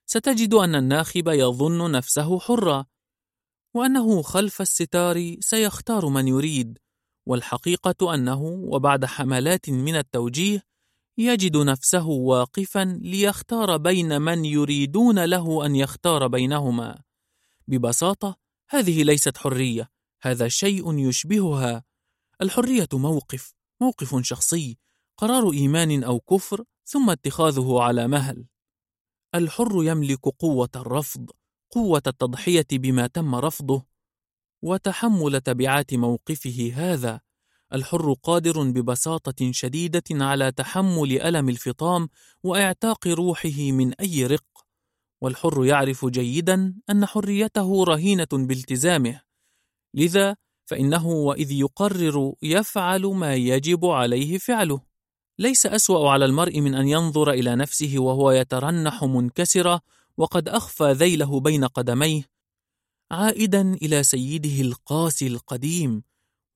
ستجد 0.05 0.53
أن 0.53 0.75
الناخب 0.75 1.27
يظن 1.27 1.91
نفسه 1.91 2.39
حرا 2.39 2.85
وأنه 3.73 4.21
خلف 4.21 4.61
الستار 4.61 5.35
سيختار 5.39 6.05
من 6.05 6.27
يريد 6.27 6.77
والحقيقة 7.25 8.13
أنه 8.13 8.41
وبعد 8.43 9.05
حملات 9.05 9.69
من 9.69 9.95
التوجيه 9.95 10.63
يجد 11.17 11.57
نفسه 11.57 12.07
واقفا 12.07 12.99
ليختار 13.01 13.77
بين 13.77 14.21
من 14.21 14.45
يريدون 14.45 15.25
له 15.25 15.65
أن 15.65 15.75
يختار 15.75 16.27
بينهما. 16.27 17.03
ببساطة 17.67 18.37
هذه 18.69 19.03
ليست 19.03 19.37
حرية 19.37 19.89
هذا 20.21 20.47
شيء 20.47 20.97
يشبهها. 20.99 21.90
الحرية 22.41 22.87
موقف 22.93 23.53
موقف 23.81 24.21
شخصي 24.21 24.77
قرار 25.17 25.51
إيمان 25.51 26.03
أو 26.03 26.19
كفر 26.19 26.63
ثم 26.85 27.09
اتخاذه 27.09 27.79
على 27.81 28.07
مهل. 28.07 28.45
الحر 29.35 29.83
يملك 29.83 30.19
قوة 30.19 30.69
الرفض 30.75 31.29
قوة 31.69 32.01
التضحية 32.07 32.67
بما 32.71 33.07
تم 33.07 33.35
رفضه 33.35 33.85
وتحمل 34.61 35.41
تبعات 35.41 35.93
موقفه 35.93 36.71
هذا. 36.75 37.21
الحر 37.73 38.13
قادر 38.13 38.71
ببساطة 38.71 39.51
شديدة 39.51 40.03
على 40.11 40.51
تحمل 40.51 41.21
ألم 41.21 41.49
الفطام 41.49 42.09
وإعتاق 42.43 43.07
روحه 43.07 43.71
من 43.71 43.93
أي 43.93 44.25
رق. 44.25 44.65
والحر 45.21 45.65
يعرف 45.65 46.05
جيدا 46.05 46.75
أن 46.89 47.05
حريته 47.05 47.83
رهينة 47.83 48.27
بالتزامه. 48.31 49.21
لذا 49.93 50.35
فإنه 50.71 51.07
وإذ 51.07 51.51
يقرر 51.51 52.33
يفعل 52.41 53.05
ما 53.05 53.35
يجب 53.35 53.85
عليه 53.85 54.37
فعله. 54.37 54.81
ليس 55.39 55.65
أسوأ 55.65 56.09
على 56.09 56.25
المرء 56.25 56.59
من 56.59 56.75
أن 56.75 56.87
ينظر 56.87 57.31
إلى 57.31 57.55
نفسه 57.55 57.93
وهو 57.97 58.31
يترنح 58.31 59.03
منكسرا 59.03 59.79
وقد 60.17 60.49
أخفى 60.49 60.91
ذيله 60.91 61.39
بين 61.39 61.65
قدميه 61.65 62.23
عائدا 63.11 63.73
إلى 63.73 64.03
سيده 64.03 64.61
القاسي 64.61 65.27
القديم 65.27 66.03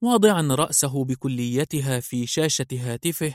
واضعا 0.02 0.54
رأسه 0.54 1.04
بكليتها 1.04 2.00
في 2.00 2.26
شاشة 2.26 2.66
هاتفه 2.72 3.34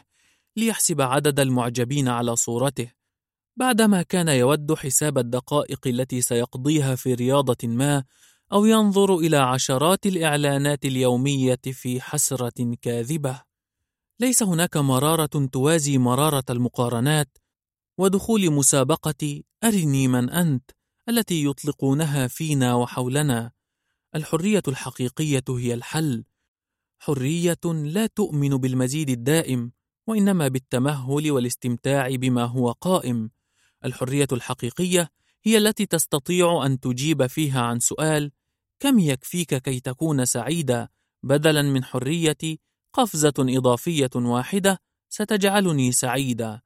ليحسب 0.57 1.01
عدد 1.01 1.39
المعجبين 1.39 2.07
على 2.07 2.35
صورته. 2.35 2.91
بعدما 3.57 4.01
كان 4.01 4.27
يود 4.27 4.73
حساب 4.73 5.17
الدقائق 5.17 5.87
التي 5.87 6.21
سيقضيها 6.21 6.95
في 6.95 7.13
رياضة 7.13 7.67
ما 7.67 8.03
أو 8.53 8.65
ينظر 8.65 9.17
إلى 9.17 9.37
عشرات 9.37 10.05
الإعلانات 10.05 10.85
اليومية 10.85 11.61
في 11.71 12.01
حسرة 12.01 12.75
كاذبة. 12.81 13.41
ليس 14.19 14.43
هناك 14.43 14.77
مرارة 14.77 15.45
توازي 15.51 15.97
مرارة 15.97 16.43
المقارنات 16.49 17.37
ودخول 17.97 18.51
مسابقة 18.51 19.41
أرني 19.63 20.07
من 20.07 20.29
أنت 20.29 20.71
التي 21.09 21.45
يطلقونها 21.45 22.27
فينا 22.27 22.75
وحولنا. 22.75 23.51
الحرية 24.15 24.63
الحقيقية 24.67 25.43
هي 25.49 25.73
الحل. 25.73 26.23
حرية 26.99 27.59
لا 27.65 28.07
تؤمن 28.07 28.49
بالمزيد 28.57 29.09
الدائم 29.09 29.71
وإنما 30.07 30.47
بالتمهل 30.47 31.31
والاستمتاع 31.31 32.15
بما 32.15 32.45
هو 32.45 32.71
قائم. 32.71 33.31
الحرية 33.85 34.27
الحقيقية 34.31 35.09
هي 35.43 35.57
التي 35.57 35.85
تستطيع 35.85 36.65
أن 36.65 36.79
تجيب 36.79 37.27
فيها 37.27 37.61
عن 37.61 37.79
سؤال 37.79 38.31
كم 38.81 38.99
يكفيك 38.99 39.55
كي 39.55 39.79
تكون 39.79 40.25
سعيدا؟ 40.25 40.87
بدلا 41.23 41.61
من 41.61 41.83
حرية 41.83 42.57
قفزة 42.93 43.33
إضافية 43.39 44.09
واحدة 44.15 44.77
ستجعلني 45.09 45.91
سعيدا. 45.91 46.61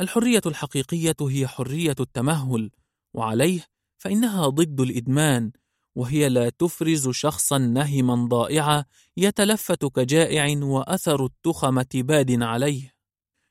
الحرية 0.00 0.40
الحقيقية 0.46 1.16
هي 1.20 1.46
حرية 1.46 1.94
التمهل 2.00 2.70
وعليه 3.14 3.66
فإنها 3.98 4.48
ضد 4.48 4.80
الإدمان 4.80 5.52
وهي 5.94 6.28
لا 6.28 6.50
تفرز 6.50 7.08
شخصا 7.08 7.58
نهما 7.58 8.14
ضائعا 8.14 8.84
يتلفت 9.16 9.84
كجائع 9.84 10.64
وأثر 10.64 11.24
التخمة 11.24 11.88
باد 11.94 12.42
عليه. 12.42 12.94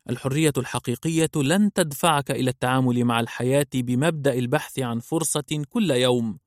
الحرية 0.09 0.53
الحقيقية 0.57 1.31
لن 1.35 1.73
تدفعك 1.73 2.31
إلى 2.31 2.49
التعامل 2.49 3.05
مع 3.05 3.19
الحياة 3.19 3.67
بمبدأ 3.73 4.33
البحث 4.33 4.79
عن 4.79 4.99
فرصة 4.99 5.63
كل 5.69 5.91
يوم. 5.91 6.39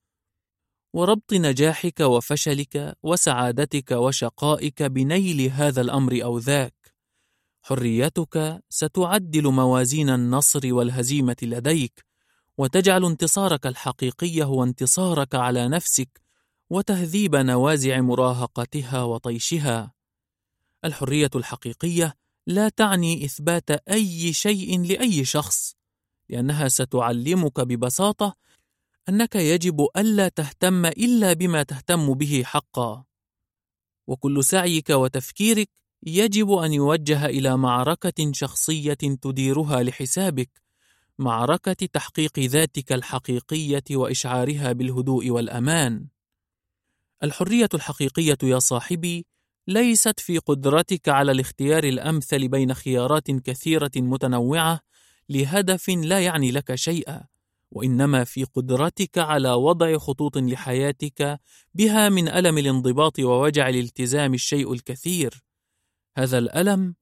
وربط 0.93 1.33
نجاحك 1.33 2.01
وفشلك 2.01 2.97
وسعادتك 3.03 3.91
وشقائك 3.91 4.83
بنيل 4.83 5.41
هذا 5.41 5.81
الأمر 5.81 6.25
أو 6.25 6.39
ذاك. 6.39 6.95
حريتك 7.63 8.63
ستعدل 8.69 9.49
موازين 9.49 10.11
النصر 10.11 10.75
والهزيمة 10.75 11.37
لديك 11.43 12.05
وتجعل 12.59 13.05
انتصارك 13.05 13.67
الحقيقي 13.67 14.43
هو 14.43 14.65
انتصارك 14.65 15.35
على 15.35 15.69
نفسك 15.69 16.23
وتهذيب 16.71 17.37
نوازع 17.37 18.01
مراهقتها 18.01 19.03
وطيشها. 19.03 19.93
الحرية 20.85 21.31
الحقيقية 21.35 22.17
لا 22.47 22.69
تعني 22.69 23.25
إثبات 23.25 23.71
أي 23.71 24.33
شيء 24.33 24.81
لأي 24.81 25.25
شخص 25.25 25.75
لأنها 26.29 26.69
ستعلمك 26.69 27.61
ببساطة 27.61 28.37
أنك 29.11 29.37
يجب 29.37 29.89
ألا 29.97 30.29
تهتم 30.29 30.87
إلا 30.87 31.33
بما 31.33 31.63
تهتم 31.63 32.15
به 32.15 32.43
حقا. 32.45 33.05
وكل 34.07 34.45
سعيك 34.45 34.91
وتفكيرك 34.91 35.69
يجب 36.03 36.53
أن 36.53 36.73
يوجه 36.73 37.27
إلى 37.27 37.57
معركة 37.57 38.33
شخصية 38.33 38.95
تديرها 38.95 39.83
لحسابك 39.83 40.51
معركة 41.19 41.87
تحقيق 41.93 42.39
ذاتك 42.39 42.93
الحقيقية 42.93 43.85
وإشعارها 43.91 44.73
بالهدوء 44.73 45.31
والأمان. 45.31 46.07
الحرية 47.23 47.69
الحقيقية 47.75 48.39
يا 48.43 48.59
صاحبي 48.59 49.27
ليست 49.69 50.21
في 50.21 50.39
قدرتك 50.39 51.09
على 51.09 51.33
الاختيار 51.33 51.85
الأمثل 51.85 52.49
بين 52.49 52.75
خيارات 52.75 53.31
كثيرة 53.31 53.91
متنوعة 53.97 54.81
لهدف 55.29 55.89
لا 55.89 56.21
يعني 56.21 56.51
لك 56.51 56.75
شيئا. 56.75 57.40
وإنما 57.71 58.25
في 58.25 58.45
قدرتك 58.45 59.19
على 59.19 59.53
وضع 59.53 59.99
خطوط 59.99 60.39
لحياتك 60.39 61.41
بها 61.75 62.09
من 62.09 62.29
ألم 62.29 62.59
الانضباط 62.59 63.19
ووجع 63.19 63.69
الالتزام 63.69 64.35
الشيء 64.35 64.73
الكثير. 64.73 65.45
هذا 66.19 66.39
الألم 66.39 66.95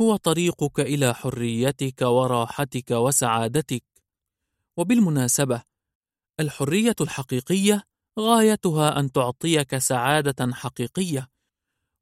هو 0.00 0.16
طريقك 0.16 0.80
إلى 0.80 1.14
حريتك 1.14 2.02
وراحتك 2.02 2.90
وسعادتك. 2.90 3.84
وبالمناسبة 4.76 5.62
الحرية 6.40 6.96
الحقيقية 7.00 7.82
غايتها 8.18 9.00
أن 9.00 9.12
تعطيك 9.12 9.78
سعادة 9.78 10.52
حقيقية 10.52 11.28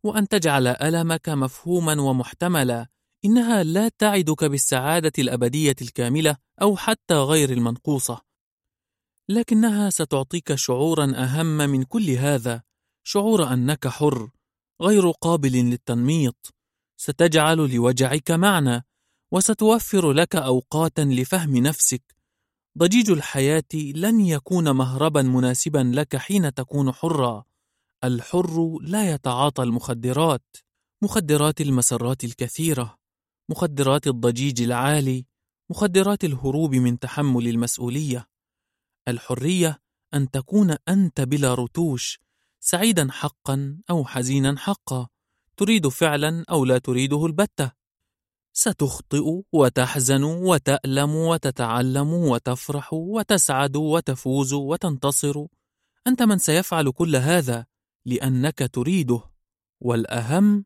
وأن 0.05 0.29
تجعل 0.29 0.67
ألمك 0.67 1.29
مفهوما 1.29 2.03
ومحتملا. 2.03 2.94
إنها 3.25 3.63
لا 3.63 3.89
تعدك 3.89 4.45
بالسعادة 4.45 5.13
الأبدية 5.19 5.77
الكاملة 5.83 6.37
أو 6.63 6.77
حتى 6.77 7.15
غير 7.15 7.53
المنقوصة. 7.53 8.21
لكنها 9.29 9.91
ستعطيك 9.91 10.55
شعورا 10.55 11.13
أهم 11.17 11.57
من 11.57 11.83
كل 11.83 12.11
هذا 12.11 12.63
شعور 13.07 13.53
أنك 13.53 13.89
حر 13.89 14.31
غير 14.83 15.11
قابل 15.11 15.53
للتنميط. 15.53 16.55
ستجعل 17.01 17.57
لوجعك 17.57 18.31
معنى 18.31 18.85
وستوفر 19.33 20.13
لك 20.13 20.37
أوقاتا 20.37 21.01
لفهم 21.03 21.57
نفسك. 21.57 22.17
ضجيج 22.79 23.11
الحياة 23.11 23.75
لن 23.75 24.21
يكون 24.21 24.71
مهربا 24.71 25.23
مناسبا 25.23 25.93
لك 25.95 26.17
حين 26.17 26.55
تكون 26.55 26.93
حرا. 26.93 27.45
الحر 28.05 28.79
لا 28.83 29.15
يتعاطى 29.15 29.63
المخدرات 29.63 30.57
مخدرات 31.03 31.61
المسرات 31.61 32.25
الكثيرة. 32.25 33.04
مخدرات 33.49 34.07
الضجيج 34.07 34.63
العالي 34.63 35.27
مخدرات 35.71 36.25
الهروب 36.25 36.75
من 36.75 36.99
تحمل 36.99 37.49
المسؤولية. 37.49 38.29
الحرية 39.09 39.83
أن 40.15 40.31
تكون 40.31 40.77
أنت 40.89 41.21
بلا 41.21 41.55
رتوش 41.55 42.19
سعيدا 42.61 43.09
حقا 43.11 43.79
أو 43.91 44.05
حزينا 44.05 44.59
حقا 44.59 45.09
تريد 45.57 45.89
فعلا 45.89 46.45
أو 46.51 46.65
لا 46.65 46.79
تريده 46.79 47.27
البتة. 47.27 47.73
ستخطئ 48.53 49.43
وتحزن 49.53 50.23
وتألم 50.23 51.15
وتتعلم 51.15 52.13
وتفرح 52.13 52.93
وتسعد 52.93 53.77
وتفوز 53.77 54.53
وتنتصر. 54.53 55.47
أنت 56.07 56.23
من 56.23 56.39
سيفعل 56.39 56.91
كل 56.91 57.17
هذا 57.17 57.67
لأنك 58.05 58.71
تريده 58.73 59.21
والأهم 59.81 60.65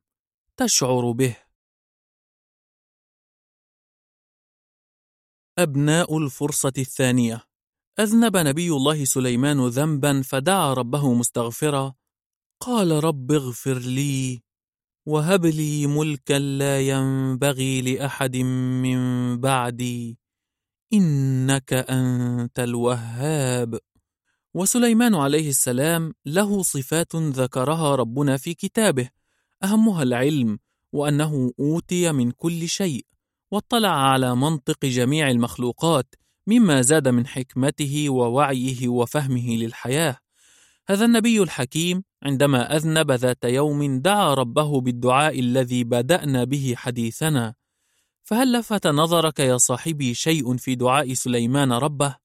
تشعر 0.56 1.10
به. 1.10 1.47
أبناء 5.58 6.18
الفرصة 6.18 6.72
الثانية. 6.78 7.44
أذنب 8.00 8.36
نبي 8.36 8.70
الله 8.70 9.04
سليمان 9.04 9.66
ذنبا 9.66 10.22
فدعا 10.22 10.74
ربه 10.74 11.14
مستغفرا. 11.14 11.94
قال 12.60 13.04
رب 13.04 13.32
اغفر 13.32 13.78
لي 13.78 14.42
وهب 15.06 15.46
لي 15.46 15.86
ملكا 15.86 16.38
لا 16.38 16.80
ينبغي 16.80 17.80
لأحد 17.82 18.36
من 18.36 19.00
بعدي. 19.40 20.18
إنك 20.92 21.72
أنت 21.72 22.58
الوهاب. 22.58 23.78
وسليمان 24.54 25.14
عليه 25.14 25.48
السلام 25.48 26.14
له 26.26 26.62
صفات 26.62 27.16
ذكرها 27.16 27.94
ربنا 27.94 28.36
في 28.36 28.54
كتابه. 28.54 29.10
أهمها 29.62 30.02
العلم 30.02 30.58
وأنه 30.92 31.52
أوتي 31.60 32.12
من 32.12 32.30
كل 32.30 32.68
شيء. 32.68 33.07
واطلع 33.50 34.10
على 34.10 34.36
منطق 34.36 34.84
جميع 34.84 35.30
المخلوقات 35.30 36.14
مما 36.46 36.82
زاد 36.82 37.08
من 37.08 37.26
حكمته 37.26 38.10
ووعيه 38.10 38.88
وفهمه 38.88 39.56
للحياة. 39.56 40.16
هذا 40.88 41.04
النبي 41.04 41.42
الحكيم 41.42 42.04
عندما 42.22 42.76
أذنب 42.76 43.12
ذات 43.12 43.44
يوم 43.44 44.00
دعا 44.00 44.34
ربه 44.34 44.80
بالدعاء 44.80 45.40
الذي 45.40 45.84
بدأنا 45.84 46.44
به 46.44 46.74
حديثنا. 46.76 47.54
فهل 48.22 48.52
لفت 48.52 48.86
نظرك 48.86 49.40
يا 49.40 49.56
صاحبي 49.56 50.14
شيء 50.14 50.56
في 50.56 50.74
دعاء 50.74 51.14
سليمان 51.14 51.72
ربه؟ 51.72 52.16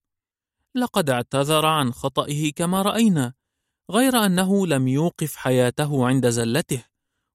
لقد 0.74 1.10
اعتذر 1.10 1.66
عن 1.66 1.92
خطئه 1.92 2.52
كما 2.52 2.82
رأينا، 2.82 3.32
غير 3.90 4.16
أنه 4.16 4.66
لم 4.66 4.88
يوقف 4.88 5.36
حياته 5.36 6.06
عند 6.06 6.28
زلته، 6.28 6.84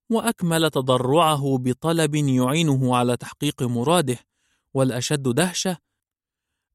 وأكمل 0.10 0.70
تضرعه 0.70 1.58
بطلب 1.58 2.16
يعينه 2.16 2.96
على 2.96 3.18
تحقيق 3.18 3.64
مراده، 3.64 4.18
والأشد 4.74 5.24
دهشة 5.24 5.78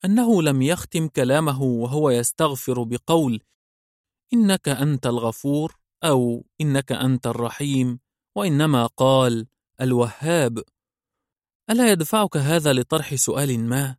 أنه 0.04 0.42
لم 0.42 0.62
يختم 0.62 1.08
كلامه 1.08 1.62
وهو 1.62 2.10
يستغفر 2.10 2.82
بقول: 2.82 3.40
إنك 4.32 4.68
أنت 4.68 5.06
الغفور 5.06 5.76
أو 6.04 6.46
إنك 6.60 6.92
أنت 6.92 7.26
الرحيم، 7.26 8.00
وإنما 8.34 8.86
قال: 8.86 9.46
الوهاب. 9.80 10.62
ألا 11.70 11.92
يدفعك 11.92 12.36
هذا 12.36 12.72
لطرح 12.72 13.14
سؤال 13.14 13.60
ما؟ 13.60 13.96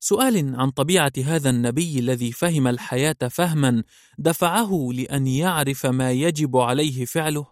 سؤال 0.00 0.56
عن 0.56 0.70
طبيعة 0.70 1.12
هذا 1.24 1.50
النبي 1.50 1.98
الذي 1.98 2.32
فهم 2.32 2.66
الحياة 2.66 3.16
فهما 3.30 3.82
دفعه 4.18 4.88
لأن 4.92 5.26
يعرف 5.26 5.86
ما 5.86 6.12
يجب 6.12 6.56
عليه 6.56 7.04
فعله؟ 7.04 7.51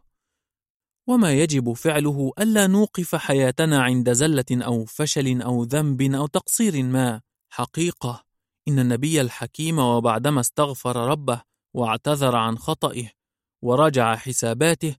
وما 1.06 1.32
يجب 1.32 1.72
فعله 1.72 2.32
ألا 2.38 2.66
نوقف 2.66 3.14
حياتنا 3.14 3.82
عند 3.82 4.12
زلة 4.12 4.44
أو 4.52 4.84
فشل 4.84 5.42
أو 5.42 5.64
ذنب 5.64 6.02
أو 6.02 6.26
تقصير 6.26 6.82
ما، 6.82 7.20
حقيقة 7.50 8.24
إن 8.68 8.78
النبي 8.78 9.20
الحكيم 9.20 9.78
وبعدما 9.78 10.40
استغفر 10.40 10.96
ربه 10.96 11.42
واعتذر 11.74 12.36
عن 12.36 12.58
خطئه 12.58 13.10
وراجع 13.62 14.16
حساباته 14.16 14.96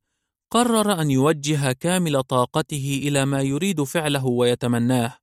قرر 0.52 1.02
أن 1.02 1.12
يوجه 1.12 1.72
كامل 1.72 2.24
طاقته 2.24 3.02
إلى 3.04 3.26
ما 3.26 3.42
يريد 3.42 3.84
فعله 3.84 4.26
ويتمناه. 4.26 5.18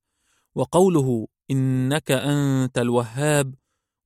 وقوله 0.55 1.27
إنك 1.51 2.11
أنت 2.11 2.77
الوهاب 2.77 3.55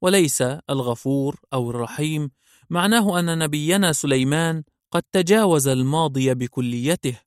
وليس 0.02 0.42
الغفور 0.70 1.40
أو 1.54 1.70
الرحيم 1.70 2.32
معناه 2.70 3.20
أن 3.20 3.38
نبينا 3.38 3.94
سليمان 3.94 4.64
قد 4.94 5.04
تجاوز 5.12 5.68
الماضي 5.68 6.34
بكليته. 6.34 7.20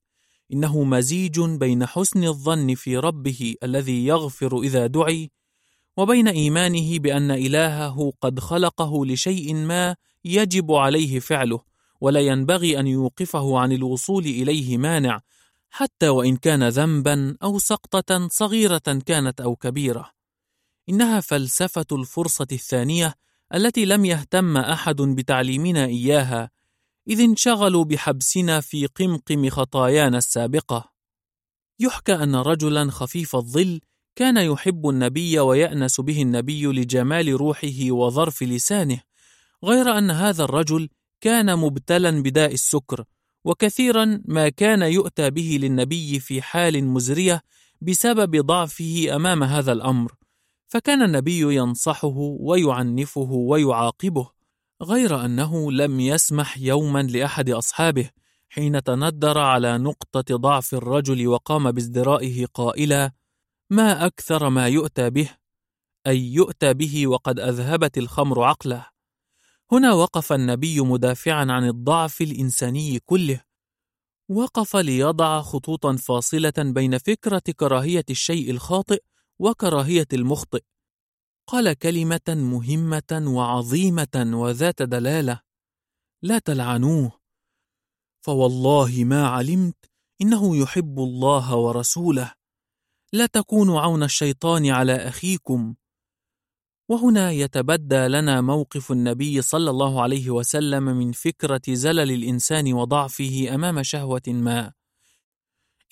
إنه 0.53 0.83
مزيج 0.83 1.39
بين 1.39 1.85
حسن 1.85 2.23
الظن 2.23 2.75
في 2.75 2.97
ربه 2.97 3.55
الذي 3.63 4.05
يغفر 4.05 4.61
إذا 4.61 4.87
دعي 4.87 5.31
وبين 5.97 6.27
إيمانه 6.27 6.99
بأن 6.99 7.31
إلهه 7.31 8.13
قد 8.21 8.39
خلقه 8.39 9.05
لشيء 9.05 9.53
ما 9.53 9.95
يجب 10.25 10.71
عليه 10.71 11.19
فعله 11.19 11.61
ولا 12.01 12.19
ينبغي 12.19 12.79
أن 12.79 12.87
يوقفه 12.87 13.59
عن 13.59 13.71
الوصول 13.71 14.25
إليه 14.25 14.77
مانع 14.77 15.21
حتى 15.69 16.09
وإن 16.09 16.37
كان 16.37 16.67
ذنبا 16.67 17.37
أو 17.43 17.59
سقطة 17.59 18.27
صغيرة 18.27 19.01
كانت 19.05 19.41
أو 19.41 19.55
كبيرة. 19.55 20.11
إنها 20.89 21.19
فلسفة 21.19 21.85
الفرصة 21.91 22.47
الثانية 22.51 23.15
التي 23.53 23.85
لم 23.85 24.05
يهتم 24.05 24.57
أحد 24.57 24.95
بتعليمنا 24.95 25.85
إياها 25.85 26.56
إذ 27.07 27.21
انشغلوا 27.21 27.83
بحبسنا 27.83 28.61
في 28.61 28.85
قمقم 28.85 29.49
خطايانا 29.49 30.17
السابقة. 30.17 30.91
يحكى 31.79 32.13
أن 32.13 32.35
رجلا 32.35 32.91
خفيف 32.91 33.35
الظل 33.35 33.79
كان 34.15 34.37
يحب 34.37 34.89
النبي 34.89 35.39
ويأنس 35.39 36.01
به 36.01 36.21
النبي 36.21 36.65
لجمال 36.65 37.33
روحه 37.33 37.91
وظرف 37.91 38.43
لسانه 38.43 39.01
غير 39.63 39.97
أن 39.97 40.11
هذا 40.11 40.43
الرجل 40.43 40.89
كان 41.21 41.59
مبتلا 41.59 42.23
بداء 42.23 42.53
السكر 42.53 43.03
وكثيرا 43.45 44.21
ما 44.25 44.49
كان 44.49 44.81
يؤتى 44.81 45.29
به 45.29 45.57
للنبي 45.61 46.19
في 46.19 46.41
حال 46.41 46.83
مزرية 46.83 47.41
بسبب 47.81 48.45
ضعفه 48.45 49.15
أمام 49.15 49.43
هذا 49.43 49.71
الأمر. 49.71 50.15
فكان 50.67 51.01
النبي 51.01 51.55
ينصحه 51.55 52.17
ويعنفه 52.39 53.31
ويعاقبه. 53.31 54.36
غير 54.81 55.25
أنه 55.25 55.71
لم 55.71 55.99
يسمح 55.99 56.57
يوما 56.57 57.03
لأحد 57.03 57.49
أصحابه 57.49 58.09
حين 58.49 58.83
تندر 58.83 59.37
على 59.37 59.77
نقطة 59.77 60.35
ضعف 60.35 60.73
الرجل 60.73 61.27
وقام 61.27 61.71
بازدرائه 61.71 62.45
قائلا 62.45 63.11
ما 63.69 64.05
أكثر 64.05 64.49
ما 64.49 64.67
يؤتى 64.67 65.09
به؟ 65.09 65.29
أي 66.07 66.33
يؤتى 66.33 66.73
به 66.73 67.07
وقد 67.07 67.39
أذهبت 67.39 67.97
الخمر 67.97 68.43
عقله. 68.43 68.85
هنا 69.71 69.93
وقف 69.93 70.33
النبي 70.33 70.81
مدافعا 70.81 71.45
عن 71.49 71.67
الضعف 71.67 72.21
الإنساني 72.21 72.99
كله. 72.99 73.41
وقف 74.29 74.75
ليضع 74.75 75.41
خطوطا 75.41 75.95
فاصلة 75.95 76.53
بين 76.57 76.97
فكرة 76.97 77.43
كراهية 77.55 78.05
الشيء 78.09 78.51
الخاطئ 78.51 79.03
وكراهية 79.39 80.07
المخطئ. 80.13 80.61
قال 81.47 81.73
كلمة 81.73 82.27
مهمة 82.27 83.23
وعظيمة 83.27 84.31
وذات 84.33 84.81
دلالة. 84.81 85.41
لا 86.21 86.39
تلعنوه. 86.39 87.11
فوالله 88.25 89.03
ما 89.03 89.27
علمت 89.27 89.75
إنه 90.21 90.57
يحب 90.57 90.99
الله 90.99 91.55
ورسوله. 91.55 92.33
لا 93.13 93.25
تكونوا 93.25 93.81
عون 93.81 94.03
الشيطان 94.03 94.69
على 94.69 94.95
أخيكم. 94.95 95.75
وهنا 96.89 97.31
يتبدى 97.31 98.07
لنا 98.07 98.41
موقف 98.41 98.91
النبي 98.91 99.41
صلى 99.41 99.69
الله 99.69 100.01
عليه 100.01 100.29
وسلم 100.29 100.83
من 100.83 101.11
فكرة 101.11 101.61
زلل 101.69 102.11
الإنسان 102.11 102.73
وضعفه 102.73 103.55
أمام 103.55 103.83
شهوة 103.83 104.21
ما. 104.27 104.76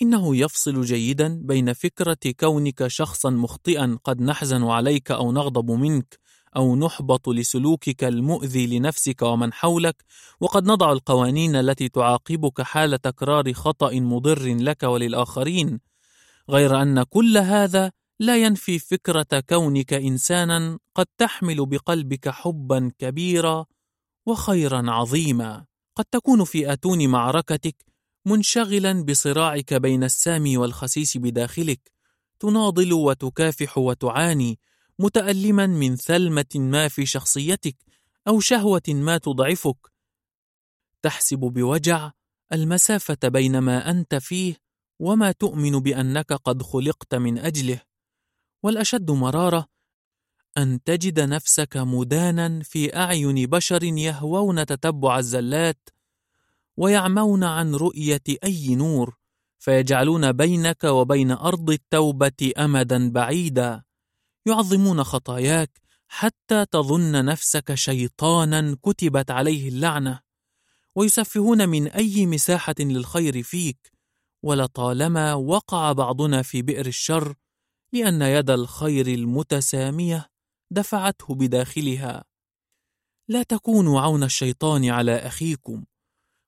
إنه 0.02 0.36
يفصل 0.36 0.82
جيدا 0.82 1.42
بين 1.44 1.74
فكرة 1.74 2.18
كونك 2.40 2.88
شخصا 2.88 3.30
مخطئا 3.30 3.98
قد 4.04 4.22
نحزن 4.22 4.64
عليك 4.64 5.12
أو 5.12 5.32
نغضب 5.32 5.72
منك 5.72 6.20
أو 6.56 6.76
نحبط 6.76 7.30
لسلوكك 7.30 8.04
المؤذي 8.04 8.68
لنفسك 8.68 9.22
ومن 9.22 9.54
حولك، 9.54 10.04
وقد 10.40 10.66
نضع 10.66 10.92
القوانين 10.92 11.56
التي 11.56 11.90
تعاقبك 11.90 12.62
حال 12.62 13.02
تكرار 13.02 13.54
خطأ 13.54 13.92
مضر 13.94 14.56
لك 14.56 14.84
وللآخرين، 14.84 15.80
غير 16.50 16.82
أن 16.82 17.04
كل 17.04 17.38
هذا 17.38 17.92
لا 18.20 18.38
ينفي 18.38 18.80
فكرة 18.80 19.44
كونك 19.50 19.94
إنسانا 19.94 20.80
قد 20.96 21.06
تحمل 21.18 21.66
بقلبك 21.66 22.30
حبا 22.30 22.92
كبيرا 23.00 23.66
وخيرا 24.26 24.92
عظيما. 24.92 25.66
قد 25.96 26.06
تكون 26.06 26.44
في 26.44 26.74
أتون 26.74 27.08
معركتك 27.08 27.76
منشغلا 28.26 29.04
بصراعك 29.04 29.74
بين 29.74 30.04
السامي 30.04 30.58
والخسيس 30.58 31.18
بداخلك 31.18 31.92
تناضل 32.40 32.94
وتكافح 32.94 33.78
وتعاني 33.78 34.60
متألما 35.00 35.68
من 35.68 35.96
ثلمة 35.96 36.46
ما 36.56 36.88
في 36.88 37.06
شخصيتك 37.06 37.76
أو 38.28 38.40
شهوة 38.40 38.82
ما 38.88 39.18
تضعفك. 39.18 39.92
تحسب 41.02 41.40
بوجع 41.40 42.12
المسافة 42.54 43.18
بين 43.24 43.58
ما 43.58 43.90
أنت 43.90 44.16
فيه 44.16 44.56
وما 45.00 45.32
تؤمن 45.32 45.80
بأنك 45.80 46.34
قد 46.34 46.62
خلقت 46.62 47.16
من 47.16 47.38
أجله. 47.38 47.82
والأشد 48.64 49.12
مرارة 49.12 49.68
أن 50.58 50.84
تجد 50.84 51.20
نفسك 51.20 51.78
مدانا 51.78 52.64
في 52.64 52.96
أعين 52.96 53.46
بشر 53.46 53.84
يهوون 53.84 54.66
تتبع 54.66 55.20
الزلات 55.20 55.90
ويعمون 56.78 57.44
عن 57.44 57.76
رؤية 57.76 58.24
أي 58.44 58.76
نور 58.76 59.18
فيجعلون 59.60 60.32
بينك 60.32 60.84
وبين 60.84 61.32
أرض 61.32 61.70
التوبة 61.70 62.52
أمدا 62.58 63.10
بعيدا. 63.10 63.84
يعظمون 64.46 65.04
خطاياك 65.04 65.82
حتى 66.08 66.66
تظن 66.66 67.26
نفسك 67.26 67.74
شيطانا 67.74 68.78
كتبت 68.84 69.32
عليه 69.32 69.70
اللعنة. 69.70 70.20
ويسفهون 70.96 71.70
من 71.70 71.88
أي 71.88 72.26
مساحة 72.26 72.76
للخير 72.80 73.44
فيك. 73.44 73.92
ولطالما 74.44 75.34
وقع 75.34 75.92
بعضنا 75.92 76.42
في 76.42 76.62
بئر 76.62 76.86
الشر 76.86 77.36
لأن 77.94 78.22
يد 78.22 78.50
الخير 78.50 79.08
المتسامية 79.08 80.30
دفعته 80.72 81.36
بداخلها. 81.36 82.24
لا 83.28 83.44
تكونوا 83.44 84.02
عون 84.02 84.24
الشيطان 84.24 84.90
على 84.90 85.16
أخيكم. 85.16 85.86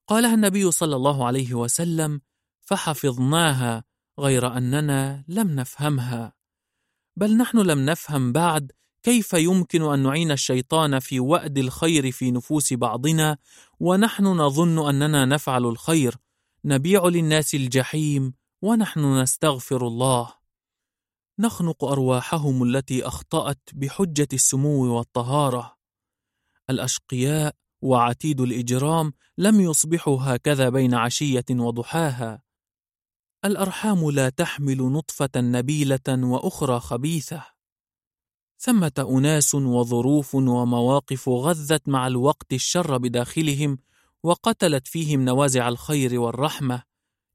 قالها 0.08 0.34
النبي 0.34 0.70
صلى 0.70 0.96
الله 0.96 1.26
عليه 1.26 1.54
وسلم 1.54 2.20
فحفظناها 2.60 3.84
غير 4.18 4.56
أننا 4.56 5.24
لم 5.28 5.50
نفهمها 5.50 6.32
بل 7.16 7.36
نحن 7.36 7.58
لم 7.58 7.84
نفهم 7.86 8.32
بعد 8.32 8.72
كيف 9.02 9.32
يمكن 9.32 9.82
أن 9.82 10.02
نعين 10.02 10.30
الشيطان 10.30 10.98
في 10.98 11.20
وأد 11.20 11.58
الخير 11.58 12.10
في 12.12 12.30
نفوس 12.30 12.72
بعضنا 12.72 13.38
ونحن 13.80 14.24
نظن 14.24 14.88
أننا 14.88 15.24
نفعل 15.24 15.66
الخير 15.66 16.14
نبيع 16.64 17.06
للناس 17.06 17.54
الجحيم 17.54 18.34
ونحن 18.62 19.20
نستغفر 19.20 19.86
الله 19.86 20.34
نخنق 21.38 21.84
أرواحهم 21.84 22.62
التي 22.62 23.06
أخطأت 23.06 23.60
بحجة 23.72 24.28
السمو 24.32 24.96
والطهارة. 24.96 25.76
الأشقياء 26.70 27.54
وعتيد 27.82 28.40
الإجرام 28.40 29.12
لم 29.38 29.60
يصبحوا 29.60 30.18
هكذا 30.20 30.68
بين 30.68 30.94
عشية 30.94 31.44
وضحاها. 31.50 32.42
الأرحام 33.44 34.10
لا 34.10 34.28
تحمل 34.28 34.92
نطفة 34.92 35.30
نبيلة 35.36 36.08
وأخرى 36.08 36.80
خبيثة. 36.80 37.44
ثمة 38.58 39.06
أناس 39.10 39.54
وظروف 39.54 40.34
ومواقف 40.34 41.28
غذت 41.28 41.88
مع 41.88 42.06
الوقت 42.06 42.52
الشر 42.52 42.98
بداخلهم 42.98 43.78
وقتلت 44.22 44.86
فيهم 44.86 45.24
نوازع 45.24 45.68
الخير 45.68 46.20
والرحمة. 46.20 46.82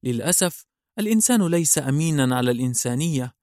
للأسف 0.03 0.65
الإنسان 0.99 1.47
ليس 1.47 1.77
أمينا 1.77 2.35
على 2.35 2.51
الإنسانية. 2.51 3.35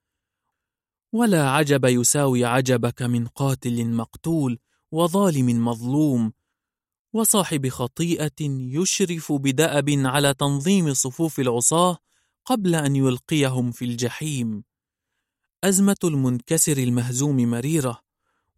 ولا 1.13 1.51
عجب 1.51 1.85
يساوي 1.85 2.45
عجبك 2.45 3.03
من 3.03 3.27
قاتل 3.27 3.87
مقتول 3.87 4.59
وظالم 4.93 5.65
مظلوم. 5.65 6.33
وصاحب 7.13 7.69
خطيئة 7.69 8.41
يشرف 8.81 9.33
بدأب 9.33 9.91
على 9.91 10.35
تنظيم 10.35 10.95
صفوف 10.95 11.41
العصاة 11.41 11.99
قبل 12.45 12.75
أن 12.75 12.97
يلقيهم 12.97 13.71
في 13.71 13.85
الجحيم. 13.85 14.65
أزمة 15.65 15.97
المنكسر 16.05 16.79
المهزوم 16.79 17.37
مريرة، 17.37 18.01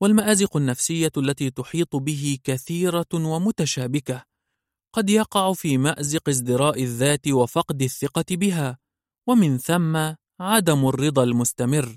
والمآزق 0.00 0.56
النفسية 0.56 1.12
التي 1.16 1.50
تحيط 1.50 1.96
به 1.96 2.38
كثيرة 2.44 3.06
ومتشابكة. 3.14 4.24
قد 4.92 5.10
يقع 5.10 5.52
في 5.52 5.78
مأزق 5.78 6.28
ازدراء 6.28 6.82
الذات 6.82 7.28
وفقد 7.28 7.82
الثقة 7.82 8.24
بها، 8.30 8.78
ومن 9.26 9.58
ثم 9.58 10.14
عدم 10.40 10.88
الرضا 10.88 11.22
المستمر. 11.22 11.96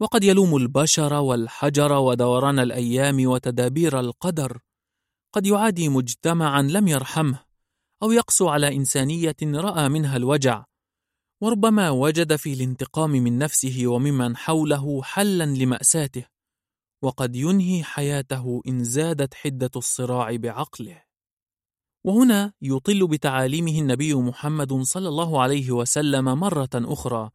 وقد 0.00 0.24
يلوم 0.24 0.56
البشر 0.56 1.14
والحجر 1.14 1.92
ودوران 1.92 2.58
الأيام 2.58 3.26
وتدابير 3.26 4.00
القدر. 4.00 4.58
قد 5.36 5.46
يعادي 5.46 5.88
مجتمعا 5.88 6.62
لم 6.62 6.88
يرحمه 6.88 7.38
أو 8.02 8.12
يقسو 8.12 8.48
على 8.48 8.76
إنسانية 8.76 9.36
رأى 9.42 9.88
منها 9.88 10.16
الوجع 10.16 10.64
وربما 11.40 11.90
وجد 11.90 12.36
في 12.36 12.52
الانتقام 12.52 13.10
من 13.10 13.38
نفسه 13.38 13.86
وممن 13.86 14.36
حوله 14.36 15.02
حلا 15.02 15.44
لمأساته 15.44 16.24
وقد 17.02 17.36
ينهي 17.36 17.84
حياته 17.84 18.62
إن 18.68 18.84
زادت 18.84 19.34
حدة 19.34 19.70
الصراع 19.76 20.36
بعقله. 20.36 21.02
وهنا 22.04 22.52
يطل 22.62 23.06
بتعاليمه 23.06 23.78
النبي 23.78 24.14
محمد 24.14 24.72
صلى 24.72 25.08
الله 25.08 25.42
عليه 25.42 25.70
وسلم 25.70 26.24
مرة 26.24 26.70
أخرى 26.74 27.30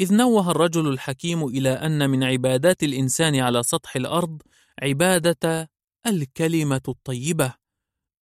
إذ 0.00 0.14
نوه 0.14 0.50
الرجل 0.50 0.88
الحكيم 0.88 1.44
إلى 1.44 1.70
أن 1.70 2.10
من 2.10 2.24
عبادات 2.24 2.82
الإنسان 2.82 3.36
على 3.36 3.62
سطح 3.62 3.96
الأرض 3.96 4.42
عبادة 4.82 5.70
الكلمة 6.06 6.82
الطيبة 6.88 7.54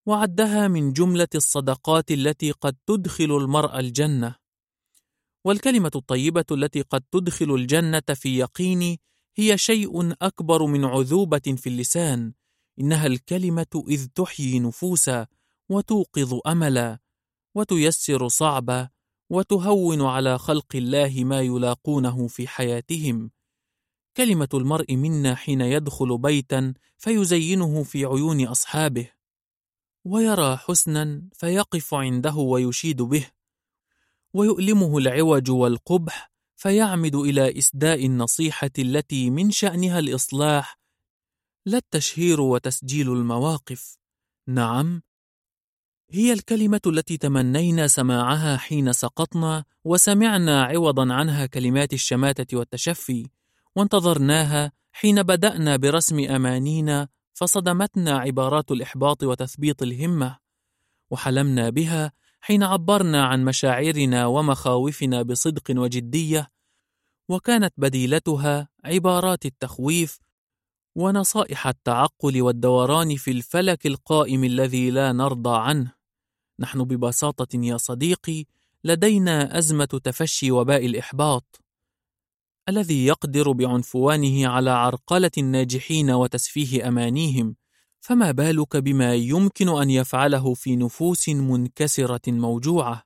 وعدها 0.06 0.68
من 0.68 0.92
جملة 0.92 1.28
الصدقات 1.34 2.10
التي 2.10 2.50
قد 2.50 2.76
تدخل 2.86 3.36
المرء 3.36 3.78
الجنة. 3.78 4.34
والكلمة 5.44 5.90
الطيبة 5.94 6.44
التي 6.50 6.82
قد 6.82 7.02
تدخل 7.12 7.54
الجنة 7.54 8.02
في 8.14 8.38
يقيني 8.38 9.00
هي 9.36 9.58
شيء 9.58 10.12
أكبر 10.22 10.66
من 10.66 10.84
عذوبة 10.84 11.54
في 11.56 11.68
اللسان 11.68 12.32
إنها 12.80 13.06
الكلمة 13.06 13.84
إذ 13.88 14.06
تحيي 14.06 14.58
نفوسا 14.60 15.26
وتوقظ 15.70 16.40
أملا 16.46 16.98
وتيسر 17.54 18.28
صعبا 18.28 18.88
وتهون 19.30 20.02
على 20.02 20.38
خلق 20.38 20.76
الله 20.76 21.24
ما 21.24 21.40
يلاقونه 21.40 22.26
في 22.28 22.48
حياتهم. 22.48 23.30
كلمة 24.16 24.48
المرء 24.54 24.96
منا 24.96 25.34
حين 25.34 25.60
يدخل 25.60 26.18
بيتا 26.18 26.74
فيزينه 26.98 27.82
في 27.82 28.04
عيون 28.04 28.46
أصحابه 28.46 29.10
ويرى 30.04 30.56
حسنا 30.56 31.22
فيقف 31.32 31.94
عنده 31.94 32.34
ويشيد 32.34 33.02
به 33.02 33.26
ويؤلمه 34.34 34.98
العوج 34.98 35.50
والقبح 35.50 36.32
فيعمد 36.56 37.14
إلى 37.14 37.58
إسداء 37.58 38.06
النصيحة 38.06 38.70
التي 38.78 39.30
من 39.30 39.50
شأنها 39.50 39.98
الإصلاح 39.98 40.78
لا 41.66 41.78
التشهير 41.78 42.40
وتسجيل 42.40 43.12
المواقف. 43.12 43.98
نعم 44.48 45.02
هي 46.10 46.32
الكلمة 46.32 46.80
التي 46.86 47.16
تمنينا 47.16 47.86
سماعها 47.86 48.56
حين 48.56 48.92
سقطنا 48.92 49.64
وسمعنا 49.84 50.64
عوضا 50.64 51.12
عنها 51.12 51.46
كلمات 51.46 51.92
الشماتة 51.92 52.56
والتشفي. 52.58 53.26
وانتظرناها 53.76 54.72
حين 54.92 55.22
بدأنا 55.22 55.76
برسم 55.76 56.18
أمانينا 56.18 57.08
فصدمتنا 57.34 58.18
عبارات 58.18 58.70
الإحباط 58.70 59.22
وتثبيط 59.22 59.82
الهمة 59.82 60.38
وحلمنا 61.10 61.70
بها 61.70 62.12
حين 62.40 62.62
عبرنا 62.62 63.24
عن 63.24 63.44
مشاعرنا 63.44 64.26
ومخاوفنا 64.26 65.22
بصدق 65.22 65.62
وجدية 65.70 66.50
وكانت 67.28 67.74
بديلتها 67.76 68.68
عبارات 68.84 69.46
التخويف 69.46 70.18
ونصائح 70.96 71.66
التعقل 71.66 72.42
والدوران 72.42 73.16
في 73.16 73.30
الفلك 73.30 73.86
القائم 73.86 74.44
الذي 74.44 74.90
لا 74.90 75.12
نرضى 75.12 75.58
عنه. 75.58 75.92
نحن 76.60 76.84
ببساطة 76.84 77.48
يا 77.54 77.76
صديقي 77.76 78.44
لدينا 78.84 79.58
أزمة 79.58 79.84
تفشي 79.84 80.50
وباء 80.50 80.86
الإحباط. 80.86 81.65
الذي 82.68 83.06
يقدر 83.06 83.52
بعنفوانه 83.52 84.48
على 84.48 84.70
عرقلة 84.70 85.30
الناجحين 85.38 86.10
وتسفيه 86.10 86.88
أمانيهم 86.88 87.56
فما 88.00 88.30
بالك 88.30 88.76
بما 88.76 89.14
يمكن 89.14 89.68
أن 89.68 89.90
يفعله 89.90 90.54
في 90.54 90.76
نفوس 90.76 91.28
منكسرة 91.28 92.20
موجوعة؟ 92.26 93.02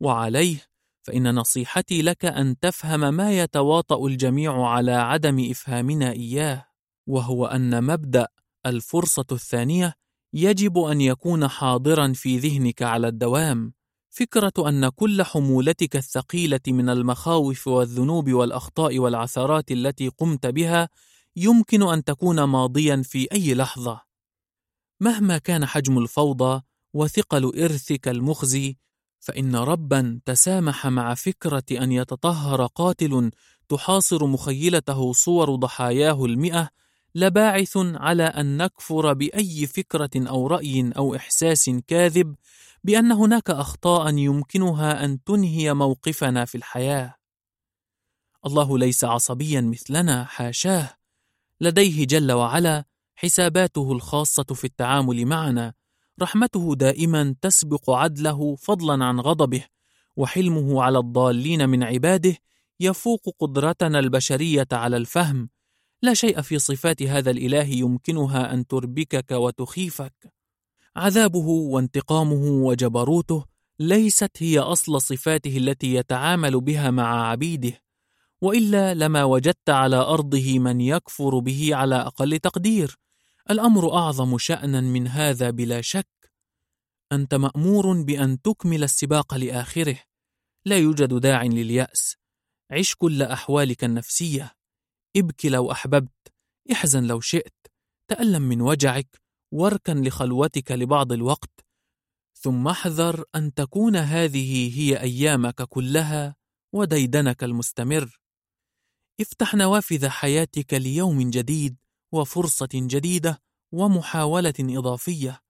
وعليه 0.00 0.68
فإن 1.02 1.34
نصيحتي 1.34 2.02
لك 2.02 2.24
أن 2.24 2.58
تفهم 2.58 3.14
ما 3.14 3.38
يتواطأ 3.38 4.06
الجميع 4.06 4.66
على 4.66 4.92
عدم 4.92 5.50
إفهامنا 5.50 6.12
إياه 6.12 6.66
وهو 7.06 7.46
أن 7.46 7.84
مبدأ 7.84 8.28
الفرصة 8.66 9.26
الثانية 9.32 9.94
يجب 10.32 10.78
أن 10.78 11.00
يكون 11.00 11.48
حاضرا 11.48 12.12
في 12.12 12.38
ذهنك 12.38 12.82
على 12.82 13.08
الدوام. 13.08 13.72
فكرة 14.18 14.68
أن 14.68 14.88
كل 14.88 15.22
حمولتك 15.22 15.96
الثقيلة 15.96 16.60
من 16.68 16.88
المخاوف 16.88 17.68
والذنوب 17.68 18.32
والأخطاء 18.32 18.98
والعثرات 18.98 19.70
التي 19.70 20.08
قمت 20.08 20.46
بها 20.46 20.88
يمكن 21.36 21.82
أن 21.82 22.04
تكون 22.04 22.44
ماضيا 22.44 23.02
في 23.04 23.28
أي 23.32 23.54
لحظة. 23.54 24.00
مهما 25.00 25.38
كان 25.38 25.66
حجم 25.66 25.98
الفوضى 25.98 26.62
وثقل 26.94 27.62
إرثك 27.62 28.08
المخزي، 28.08 28.76
فإن 29.20 29.56
ربا 29.56 30.20
تسامح 30.24 30.86
مع 30.86 31.14
فكرة 31.14 31.64
أن 31.72 31.92
يتطهر 31.92 32.66
قاتل 32.66 33.30
تحاصر 33.68 34.26
مخيلته 34.26 35.12
صور 35.12 35.54
ضحاياه 35.54 36.24
المئة 36.24 36.70
لباعث 37.14 37.76
على 37.76 38.22
أن 38.24 38.56
نكفر 38.56 39.12
بأي 39.12 39.66
فكرة 39.66 40.10
أو 40.16 40.46
رأي 40.46 40.92
أو 40.96 41.16
إحساس 41.16 41.70
كاذب 41.86 42.34
بأن 42.84 43.12
هناك 43.12 43.50
أخطاء 43.50 44.14
يمكنها 44.16 45.04
أن 45.04 45.24
تنهي 45.24 45.74
موقفنا 45.74 46.44
في 46.44 46.54
الحياة. 46.54 47.14
الله 48.46 48.78
ليس 48.78 49.04
عصبيا 49.04 49.60
مثلنا 49.60 50.24
حاشاه، 50.24 50.96
لديه 51.60 52.06
جل 52.06 52.32
وعلا 52.32 52.84
حساباته 53.14 53.92
الخاصة 53.92 54.44
في 54.44 54.64
التعامل 54.64 55.26
معنا، 55.26 55.74
رحمته 56.22 56.74
دائما 56.74 57.34
تسبق 57.42 57.90
عدله 57.90 58.56
فضلا 58.56 59.04
عن 59.04 59.20
غضبه، 59.20 59.64
وحلمه 60.16 60.82
على 60.82 60.98
الضالين 60.98 61.68
من 61.68 61.82
عباده 61.82 62.36
يفوق 62.80 63.22
قدرتنا 63.40 63.98
البشرية 63.98 64.68
على 64.72 64.96
الفهم. 64.96 65.50
لا 66.02 66.14
شيء 66.14 66.40
في 66.40 66.58
صفات 66.58 67.02
هذا 67.02 67.30
الإله 67.30 67.64
يمكنها 67.64 68.54
أن 68.54 68.66
تربكك 68.66 69.30
وتخيفك. 69.30 70.37
عذابه 70.98 71.48
وانتقامه 71.48 72.64
وجبروته 72.66 73.44
ليست 73.78 74.30
هي 74.38 74.58
أصل 74.58 75.00
صفاته 75.00 75.56
التي 75.56 75.94
يتعامل 75.94 76.60
بها 76.60 76.90
مع 76.90 77.30
عبيده 77.30 77.82
وإلا 78.40 78.94
لما 78.94 79.24
وجدت 79.24 79.70
على 79.70 79.96
أرضه 79.96 80.58
من 80.58 80.80
يكفر 80.80 81.38
به 81.38 81.70
على 81.74 81.94
أقل 81.94 82.38
تقدير. 82.38 82.98
الأمر 83.50 83.94
أعظم 83.94 84.38
شأنا 84.38 84.80
من 84.80 85.08
هذا 85.08 85.50
بلا 85.50 85.80
شك. 85.80 86.32
أنت 87.12 87.34
مأمور 87.34 88.02
بأن 88.02 88.42
تكمل 88.42 88.84
السباق 88.84 89.34
لآخره. 89.34 89.98
لا 90.64 90.78
يوجد 90.78 91.14
داع 91.14 91.42
لليأس. 91.42 92.16
عش 92.70 92.94
كل 92.94 93.22
أحوالك 93.22 93.84
النفسية. 93.84 94.54
ابك 95.16 95.46
لو 95.46 95.72
أحببت. 95.72 96.32
احزن 96.72 97.04
لو 97.04 97.20
شئت. 97.20 97.66
تألم 98.08 98.42
من 98.42 98.60
وجعك. 98.60 99.27
واركن 99.52 100.02
لخلوتك 100.02 100.72
لبعض 100.72 101.12
الوقت 101.12 101.64
ثم 102.34 102.68
احذر 102.68 103.24
أن 103.34 103.54
تكون 103.54 103.96
هذه 103.96 104.78
هي 104.78 105.00
أيامك 105.00 105.62
كلها 105.62 106.36
وديدنك 106.72 107.44
المستمر. 107.44 108.20
افتح 109.20 109.54
نوافذ 109.54 110.08
حياتك 110.08 110.74
ليوم 110.74 111.30
جديد 111.30 111.76
وفرصة 112.12 112.68
جديدة 112.74 113.42
ومحاولة 113.72 114.54
إضافية. 114.60 115.40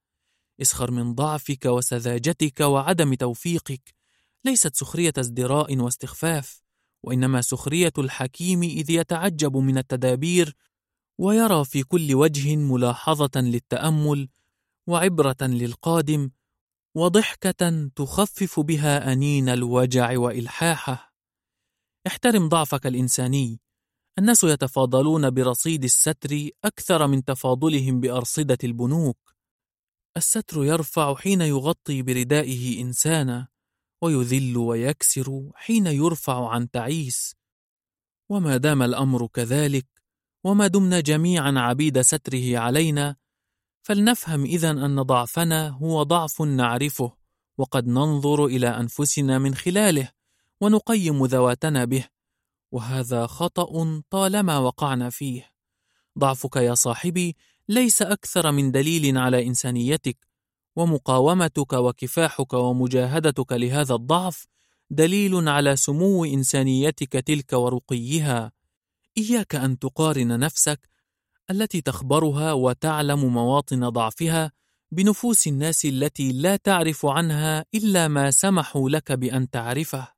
اسخر 0.62 0.90
من 0.90 1.14
ضعفك 1.14 1.64
وسذاجتك 1.66 2.60
وعدم 2.60 3.14
توفيقك. 3.14 3.94
ليست 4.44 4.76
سخرية 4.76 5.12
ازدراء 5.18 5.76
واستخفاف 5.78 6.62
وإنما 7.02 7.40
سخرية 7.40 7.92
الحكيم 7.98 8.62
إذ 8.62 8.90
يتعجب 8.90 9.56
من 9.56 9.78
التدابير 9.78 10.56
ويرى 11.18 11.64
في 11.64 11.82
كل 11.82 12.14
وجه 12.14 12.56
ملاحظة 12.56 13.40
للتأمل 13.40 14.28
وعبرة 14.86 15.36
للقادم 15.42 16.30
وضحكة 16.94 17.88
تخفف 17.96 18.60
بها 18.60 19.12
أنين 19.12 19.48
الوجع 19.48 20.18
وإلحاحه. 20.18 21.14
احترم 22.06 22.48
ضعفك 22.48 22.86
الإنساني. 22.86 23.60
الناس 24.18 24.44
يتفاضلون 24.44 25.30
برصيد 25.30 25.84
الستر 25.84 26.48
أكثر 26.64 27.06
من 27.06 27.24
تفاضلهم 27.24 28.00
بأرصدة 28.00 28.58
البنوك. 28.64 29.34
الستر 30.16 30.64
يرفع 30.64 31.14
حين 31.14 31.40
يغطي 31.40 32.02
بردائه 32.02 32.82
إنسانا 32.82 33.48
ويذل 34.02 34.56
ويكسر 34.56 35.50
حين 35.54 35.86
يرفع 35.86 36.48
عن 36.48 36.70
تعيس. 36.70 37.34
وما 38.28 38.56
دام 38.56 38.82
الأمر 38.82 39.26
كذلك 39.26 39.97
وما 40.44 40.66
دمنا 40.66 41.00
جميعا 41.00 41.54
عبيد 41.56 42.00
ستره 42.00 42.58
علينا 42.58 43.16
فلنفهم 43.82 44.44
إذا 44.44 44.70
أن 44.70 45.02
ضعفنا 45.02 45.68
هو 45.68 46.02
ضعف 46.02 46.42
نعرفه 46.42 47.12
وقد 47.58 47.86
ننظر 47.86 48.46
إلى 48.46 48.68
أنفسنا 48.68 49.38
من 49.38 49.54
خلاله 49.54 50.10
ونقيم 50.60 51.26
ذواتنا 51.26 51.84
به 51.84 52.04
وهذا 52.72 53.26
خطأ 53.26 54.02
طالما 54.10 54.58
وقعنا 54.58 55.10
فيه. 55.10 55.50
ضعفك 56.18 56.56
يا 56.56 56.74
صاحبي 56.74 57.36
ليس 57.68 58.02
أكثر 58.02 58.52
من 58.52 58.70
دليل 58.70 59.18
على 59.18 59.46
إنسانيتك 59.46 60.28
ومقاومتك 60.76 61.72
وكفاحك 61.72 62.54
ومجاهدتك 62.54 63.52
لهذا 63.52 63.94
الضعف 63.94 64.46
دليل 64.90 65.48
على 65.48 65.76
سمو 65.76 66.24
إنسانيتك 66.24 67.12
تلك 67.12 67.52
ورقيها. 67.52 68.52
إياك 69.18 69.54
أن 69.54 69.78
تقارن 69.78 70.38
نفسك 70.38 70.88
التي 71.50 71.80
تخبرها 71.80 72.52
وتعلم 72.52 73.24
مواطن 73.24 73.88
ضعفها 73.88 74.52
بنفوس 74.90 75.46
الناس 75.46 75.84
التي 75.84 76.32
لا 76.32 76.56
تعرف 76.56 77.06
عنها 77.06 77.64
إلا 77.74 78.08
ما 78.08 78.30
سمحوا 78.30 78.90
لك 78.90 79.12
بأن 79.12 79.50
تعرفه. 79.50 80.08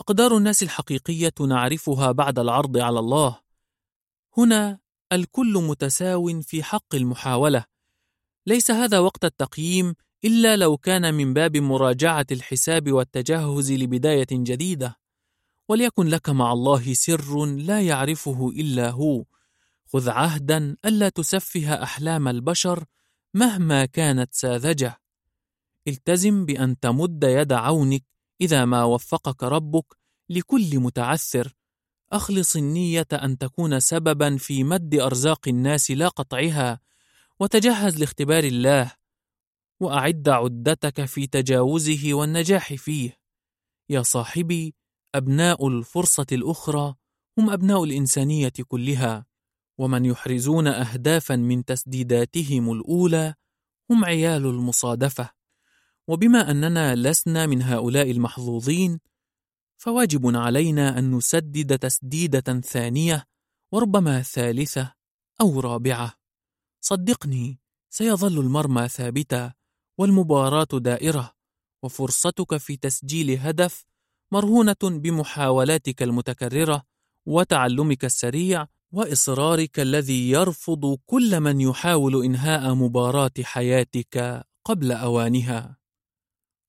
أقدار 0.00 0.36
الناس 0.36 0.62
الحقيقية 0.62 1.34
نعرفها 1.48 2.12
بعد 2.12 2.38
العرض 2.38 2.76
على 2.76 2.98
الله. 2.98 3.40
هنا 4.38 4.78
الكل 5.12 5.52
متساو 5.68 6.40
في 6.42 6.62
حق 6.62 6.94
المحاولة. 6.94 7.64
ليس 8.46 8.70
هذا 8.70 8.98
وقت 8.98 9.24
التقييم 9.24 9.94
إلا 10.24 10.56
لو 10.56 10.76
كان 10.76 11.14
من 11.14 11.34
باب 11.34 11.56
مراجعة 11.56 12.26
الحساب 12.30 12.92
والتجهز 12.92 13.72
لبداية 13.72 14.26
جديدة. 14.32 15.03
وليكن 15.68 16.06
لك 16.06 16.30
مع 16.30 16.52
الله 16.52 16.94
سر 16.94 17.46
لا 17.46 17.82
يعرفه 17.82 18.48
إلا 18.48 18.90
هو. 18.90 19.24
خذ 19.92 20.08
عهدا 20.08 20.76
ألا 20.84 21.08
تسفه 21.08 21.82
أحلام 21.82 22.28
البشر 22.28 22.84
مهما 23.34 23.84
كانت 23.84 24.34
ساذجة. 24.34 25.00
التزم 25.88 26.44
بأن 26.44 26.80
تمد 26.80 27.24
يد 27.24 27.52
عونك 27.52 28.04
إذا 28.40 28.64
ما 28.64 28.84
وفقك 28.84 29.42
ربك 29.42 29.96
لكل 30.30 30.78
متعثر. 30.78 31.54
أخلص 32.12 32.56
النية 32.56 33.06
أن 33.12 33.38
تكون 33.38 33.80
سببا 33.80 34.36
في 34.36 34.64
مد 34.64 34.94
أرزاق 34.94 35.48
الناس 35.48 35.90
لا 35.90 36.08
قطعها. 36.08 36.80
وتجهز 37.40 37.98
لاختبار 37.98 38.44
الله. 38.44 38.92
وأعد 39.80 40.28
عدتك 40.28 41.04
في 41.04 41.26
تجاوزه 41.26 42.14
والنجاح 42.14 42.74
فيه. 42.74 43.18
يا 43.88 44.02
صاحبي 44.02 44.74
أبناء 45.14 45.68
الفرصة 45.68 46.26
الأخرى 46.32 46.94
هم 47.38 47.50
أبناء 47.50 47.84
الإنسانية 47.84 48.52
كلها 48.68 49.26
ومن 49.78 50.04
يحرزون 50.04 50.66
أهدافا 50.66 51.36
من 51.36 51.64
تسديداتهم 51.64 52.72
الأولى 52.72 53.34
هم 53.90 54.04
عيال 54.04 54.46
المصادفة. 54.46 55.30
وبما 56.08 56.50
أننا 56.50 56.94
لسنا 56.94 57.46
من 57.46 57.62
هؤلاء 57.62 58.10
المحظوظين 58.10 59.00
فواجب 59.76 60.36
علينا 60.36 60.98
أن 60.98 61.10
نسدد 61.10 61.78
تسديدة 61.78 62.60
ثانية 62.60 63.24
وربما 63.72 64.22
ثالثة 64.22 64.94
أو 65.40 65.60
رابعة. 65.60 66.14
صدقني 66.80 67.58
سيظل 67.90 68.40
المرمى 68.40 68.88
ثابتا 68.88 69.52
والمباراة 69.98 70.68
دائرة 70.72 71.34
وفرصتك 71.82 72.56
في 72.56 72.76
تسجيل 72.76 73.38
هدف 73.38 73.86
مرهونة 74.34 74.76
بمحاولاتك 74.82 76.02
المتكررة 76.02 76.82
وتعلمك 77.26 78.04
السريع 78.04 78.66
وإصرارك 78.92 79.80
الذي 79.80 80.30
يرفض 80.30 80.98
كل 81.06 81.40
من 81.40 81.60
يحاول 81.60 82.24
إنهاء 82.24 82.74
مباراة 82.74 83.32
حياتك 83.42 84.44
قبل 84.64 84.92
أوانها. 84.92 85.76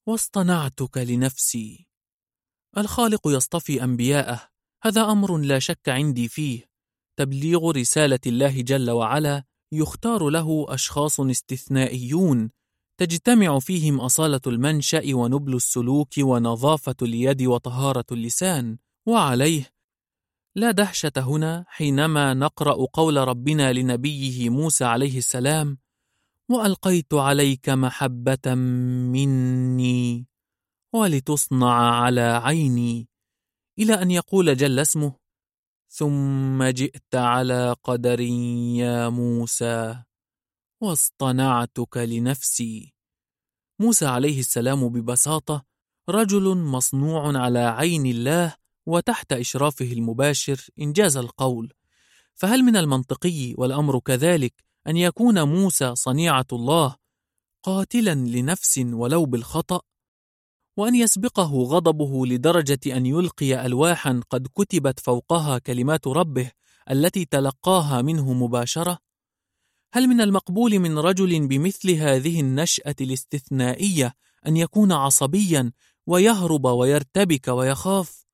واصطنعتك 0.08 0.98
لنفسي. 0.98 1.88
الخالق 2.77 3.27
يصطفي 3.27 3.84
أنبياءه، 3.84 4.50
هذا 4.84 5.11
أمر 5.11 5.38
لا 5.38 5.60
شك 5.60 5.90
عندي 5.90 6.27
فيه. 6.27 6.69
تبليغ 7.18 7.72
رسالة 7.72 8.19
الله 8.26 8.61
جل 8.61 8.92
وعلا 8.92 9.44
يختار 9.72 10.30
له 10.30 10.66
أشخاص 10.69 11.19
استثنائيون 11.19 12.52
تجتمع 12.98 13.59
فيهم 13.59 14.01
أصالة 14.01 14.41
المنشأ 14.48 15.15
ونبل 15.15 15.56
السلوك 15.56 16.14
ونظافة 16.19 16.95
اليد 17.01 17.43
وطهارة 17.43 18.06
اللسان، 18.11 18.77
وعليه 19.07 19.72
لا 20.56 20.72
دهشة 20.72 21.11
هنا 21.17 21.65
حينما 21.67 22.33
نقرأ 22.33 22.85
قول 22.93 23.17
ربنا 23.17 23.74
لنبيه 23.74 24.49
موسى 24.49 24.85
عليه 24.85 25.17
السلام: 25.17 25.77
وألقيت 26.49 27.14
عليك 27.14 27.69
محبة 27.69 28.56
مني 29.14 30.27
ولتصنع 30.93 32.01
على 32.03 32.22
عيني، 32.22 33.07
إلى 33.80 33.93
أن 33.93 34.11
يقول 34.11 34.57
جل 34.57 34.80
اسمه: 34.80 35.15
ثم 35.90 36.64
جئت 36.64 37.15
على 37.15 37.75
قدر 37.83 38.19
يا 38.19 39.09
موسى 39.09 40.03
واصطنعتك 40.81 41.97
لنفسي. 41.97 42.93
موسى 43.79 44.05
عليه 44.05 44.39
السلام 44.39 44.89
ببساطة 44.89 45.65
رجل 46.09 46.57
مصنوع 46.57 47.37
على 47.37 47.59
عين 47.59 48.05
الله 48.05 48.55
وتحت 48.85 49.33
إشرافه 49.33 49.85
المباشر 49.85 50.67
إنجاز 50.81 51.17
القول. 51.17 51.73
فهل 52.33 52.63
من 52.63 52.75
المنطقي 52.75 53.53
والأمر 53.57 53.99
كذلك 53.99 54.53
أن 54.87 54.97
يكون 54.97 55.41
موسى 55.43 55.95
صنيعة 55.95 56.47
الله 56.51 56.95
قاتلا 57.63 58.15
لنفس 58.15 58.77
ولو 58.77 59.25
بالخطأ؟ 59.25 59.81
وأن 60.77 60.95
يسبقه 60.95 61.63
غضبه 61.63 62.25
لدرجة 62.25 62.79
أن 62.97 63.05
يلقي 63.05 63.65
ألواحا 63.65 64.21
قد 64.29 64.47
كتبت 64.47 64.99
فوقها 64.99 65.57
كلمات 65.57 66.07
ربه 66.07 66.51
التي 66.91 67.25
تلقاها 67.25 68.01
منه 68.01 68.33
مباشرة؟ 68.33 69.05
هل 69.95 70.07
من 70.07 70.22
المقبول 70.22 70.80
من 70.80 70.99
رجل 70.99 71.48
بمثل 71.48 71.91
هذه 71.91 72.40
النشأة 72.40 72.95
الاستثنائية 73.01 74.15
أن 74.48 74.57
يكون 74.57 74.91
عصبيا 74.91 75.72
ويهرب 76.07 76.65
ويرتبك 76.65 77.48
ويخاف؟ 77.48 78.25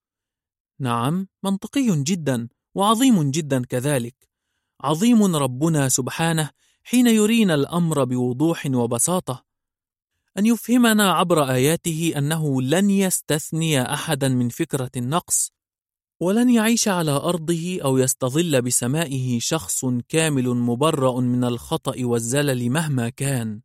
نعم، 0.79 1.27
منطقي 1.43 2.03
جدا 2.03 2.47
وعظيم 2.75 3.31
جدا 3.31 3.65
كذلك. 3.65 4.29
عظيم 4.81 5.35
ربنا 5.35 5.89
سبحانه 5.89 6.49
حين 6.83 7.07
يرينا 7.07 7.55
الأمر 7.55 8.03
بوضوح 8.03 8.65
وبساطة، 8.65 9.45
أن 10.37 10.45
يفهمنا 10.45 11.11
عبر 11.11 11.51
آياته 11.51 12.13
أنه 12.17 12.61
لن 12.61 12.89
يستثني 12.89 13.93
أحدا 13.93 14.29
من 14.29 14.49
فكرة 14.49 14.91
النقص، 14.97 15.51
ولن 16.21 16.49
يعيش 16.49 16.87
على 16.87 17.11
أرضه 17.11 17.79
أو 17.83 17.97
يستظل 17.97 18.61
بسمائه 18.61 19.39
شخص 19.39 19.85
كامل 20.09 20.49
مبرأ 20.49 21.21
من 21.21 21.43
الخطأ 21.43 21.93
والزلل 22.05 22.69
مهما 22.69 23.09
كان. 23.09 23.61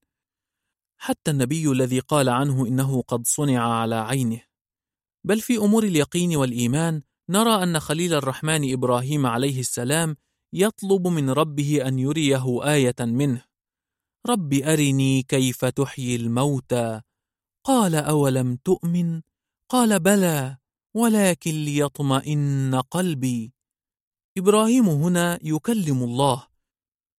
حتى 0.99 1.31
النبي 1.31 1.71
الذي 1.71 2.01
قال 2.01 2.29
عنه 2.29 2.67
إنه 2.67 3.03
قد 3.03 3.27
صنع 3.27 3.81
على 3.81 3.95
عينه. 3.95 4.41
بل 5.25 5.41
في 5.41 5.57
أمور 5.57 5.85
اليقين 5.85 6.37
والإيمان 6.37 7.03
نرى 7.29 7.63
أن 7.63 7.81
خليل 7.81 8.15
الرحمن 8.15 8.73
إبراهيم 8.73 9.27
عليه 9.27 9.61
السلام 9.61 10.17
يطلب 10.53 11.07
من 11.07 11.31
ربه 11.31 11.89
أن 11.89 11.99
يريه 11.99 12.73
آية 12.73 12.97
منه. 13.01 13.45
رب 14.27 14.55
أرني 14.55 15.23
كيف 15.23 15.65
تحيي 15.65 16.17
الموتى. 16.17 17.01
قال 17.65 17.95
أولم 17.95 18.57
تؤمن؟ 18.57 19.23
قال 19.69 20.01
بلى 20.01 20.57
ولكن 20.97 21.51
ليطمئن 21.51 22.75
قلبي. 22.91 23.53
إبراهيم 24.39 24.89
هنا 24.89 25.39
يكلم 25.43 26.03
الله. 26.03 26.47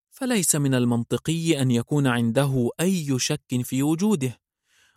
فليس 0.09 0.55
من 0.55 0.73
المنطقي 0.73 1.61
أن 1.61 1.71
يكون 1.71 2.07
عنده 2.07 2.69
أي 2.79 3.19
شك 3.19 3.61
في 3.63 3.83
وجوده 3.83 4.39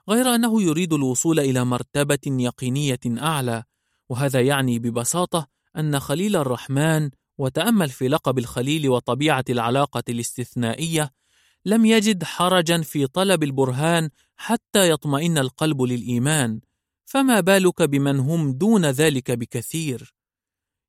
غير 0.08 0.34
أنه 0.34 0.62
يريد 0.62 0.92
الوصول 0.92 1.40
إلى 1.40 1.64
مرتبة 1.64 2.18
يقينية 2.26 3.00
أعلى 3.06 3.64
وهذا 4.08 4.40
يعني 4.40 4.78
ببساطة 4.78 5.48
أن 5.76 6.00
خليل 6.00 6.36
الرحمن 6.36 7.10
وتأمل 7.38 7.88
في 7.88 8.08
لقب 8.08 8.38
الخليل 8.38 8.88
وطبيعة 8.88 9.44
العلاقة 9.50 10.02
الاستثنائية 10.08 11.10
لم 11.64 11.86
يجد 11.86 12.24
حرجا 12.24 12.82
في 12.82 13.06
طلب 13.06 13.42
البرهان 13.42 14.10
حتى 14.36 14.90
يطمئن 14.90 15.38
القلب 15.38 15.82
للإيمان. 15.82 16.60
فما 17.12 17.40
بالك 17.40 17.82
بمن 17.82 18.20
هم 18.20 18.52
دون 18.52 18.86
ذلك 18.86 19.30
بكثير؟ 19.30 20.14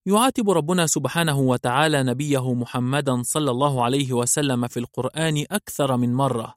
يعاتب 0.05 0.49
ربنا 0.49 0.87
سبحانه 0.87 1.39
وتعالى 1.39 2.03
نبيه 2.03 2.53
محمدا 2.53 3.21
صلى 3.23 3.51
الله 3.51 3.83
عليه 3.83 4.13
وسلم 4.13 4.67
في 4.67 4.79
القرآن 4.79 5.45
أكثر 5.51 5.97
من 5.97 6.13
مرة 6.13 6.55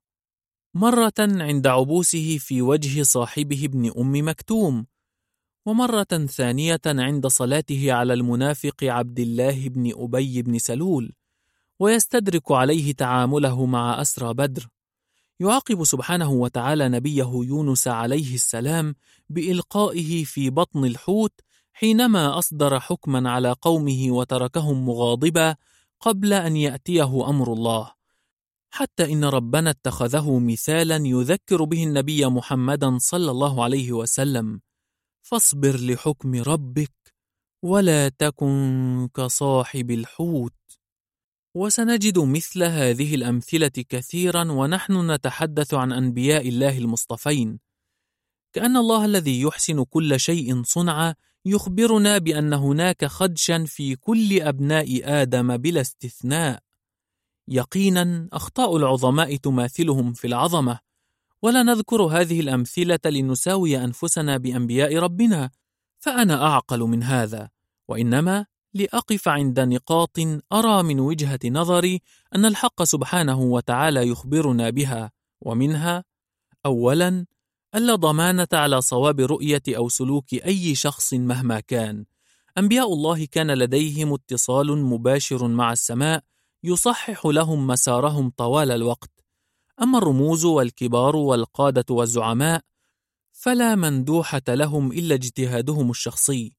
مرة 0.75 1.13
عند 1.19 1.67
عبوسه 1.67 2.39
في 2.39 2.63
وجه 2.63 3.03
صاحبه 3.03 3.65
ابن 3.65 3.93
أم 3.99 4.29
مكتوم 4.29 4.87
ومرة 5.67 6.27
ثانية 6.27 6.81
عند 6.87 7.27
صلاته 7.27 7.93
على 7.93 8.15
المنافق 8.15 8.85
عبد 8.85 9.21
الله 9.21 9.69
بن 9.69 9.93
أبي 9.97 10.43
بن 10.43 10.59
سلول 10.59 11.13
ويستدرك 11.79 12.53
عليه 12.53 12.93
تعامله 12.93 13.67
مع 13.67 14.01
أسرى 14.01 14.35
بدر. 14.35 14.69
يعاقب 15.41 15.85
سبحانه 15.85 16.31
وتعالى 16.31 16.89
نبيه 16.89 17.31
يونس 17.35 17.89
عليه 17.89 18.35
السلام 18.35 18.95
بإلقائه 19.29 20.25
في 20.25 20.51
بطن 20.51 20.85
الحوت 20.85 21.41
حينما 21.73 22.39
أصدر 22.39 22.81
حكما 22.81 23.31
على 23.31 23.53
قومه 23.53 24.07
وتركهم 24.11 24.87
مغاضبا 24.87 25.57
قبل 26.01 26.33
أن 26.33 26.57
يأتيه 26.57 27.29
أمر 27.29 27.53
الله. 27.53 27.93
حتى 28.71 29.13
إن 29.13 29.25
ربنا 29.25 29.71
اتخذه 29.71 30.39
مثالا 30.39 30.97
يذكر 30.97 31.65
به 31.65 31.85
النبي 31.85 32.27
محمدا 32.27 32.99
صلى 32.99 33.31
الله 33.31 33.65
عليه 33.65 33.93
وسلم. 33.93 34.61
فاصبر 35.23 35.77
لحكم 35.77 36.43
ربك 36.43 37.15
ولا 37.63 38.09
تكن 38.09 39.09
كصاحب 39.15 39.91
الحوت. 39.91 40.53
وسنجد 41.55 42.19
مثل 42.19 42.63
هذه 42.63 43.15
الأمثلة 43.15 43.69
كثيرا 43.69 44.53
ونحن 44.53 45.11
نتحدث 45.11 45.75
عن 45.75 45.93
أنبياء 45.93 46.49
الله 46.49 46.79
المصطفين. 46.79 47.59
كأن 48.53 48.77
الله 48.77 49.05
الذي 49.05 49.41
يحسن 49.41 49.85
كل 49.85 50.21
شيء 50.21 50.63
صنعا 50.63 51.15
يخبرنا 51.45 52.19
بأن 52.19 52.53
هناك 52.53 53.05
خدشا 53.05 53.65
في 53.65 53.97
كل 53.97 54.43
أبناء 54.43 55.01
آدم 55.05 55.57
بلا 55.57 55.81
استثناء. 55.81 56.63
يقينا 57.49 58.29
أخطاء 58.33 58.77
العظماء 58.77 59.37
تماثلهم 59.37 60.13
في 60.13 60.27
العظمة. 60.27 60.79
ولا 61.43 61.63
نذكر 61.63 62.03
هذه 62.03 62.41
الأمثلة 62.41 63.01
لنساوي 63.07 63.85
أنفسنا 63.85 64.37
بأنبياء 64.37 64.97
ربنا 64.97 65.51
فأنا 65.99 66.47
أعقل 66.47 66.81
من 66.81 67.03
هذا. 67.03 67.51
وإنما 67.89 68.47
لأقف 68.75 69.29
عند 69.29 69.61
نقاط 69.61 70.19
أرى 70.53 70.83
من 70.83 71.01
وجهة 71.01 71.41
نظري 71.47 72.01
أن 72.35 72.45
الحق 72.45 72.83
سبحانه 72.83 73.41
وتعالى 73.41 74.09
يخبرنا 74.09 74.71
بها 74.71 75.13
ومنها 75.41 76.05
أولاً 76.67 77.27
ألا 77.75 77.95
ضمانة 77.95 78.49
على 78.53 78.81
صواب 78.81 79.21
رؤية 79.21 79.63
أو 79.69 79.89
سلوك 79.89 80.35
أي 80.35 80.75
شخص 80.75 81.15
مهما 81.15 81.61
كان. 81.61 82.05
أنبياء 82.59 82.93
الله 82.93 83.25
كان 83.25 83.51
لديهم 83.51 84.13
اتصال 84.15 84.79
مباشر 84.79 85.49
مع 85.49 85.73
السماء 85.73 86.23
يصحح 86.65 87.27
لهم 87.27 87.67
مسارهم 87.67 88.33
طوال 88.37 88.71
الوقت. 88.71 89.11
أما 89.83 89.99
الرموز 89.99 90.45
والكبار 90.45 91.17
والقادة 91.17 91.95
والزعماء 91.95 92.61
فلا 93.33 93.75
مندوحة 93.75 94.43
لهم 94.49 94.93
إلا 94.93 95.15
اجتهادهم 95.15 95.91
الشخصي. 95.91 96.57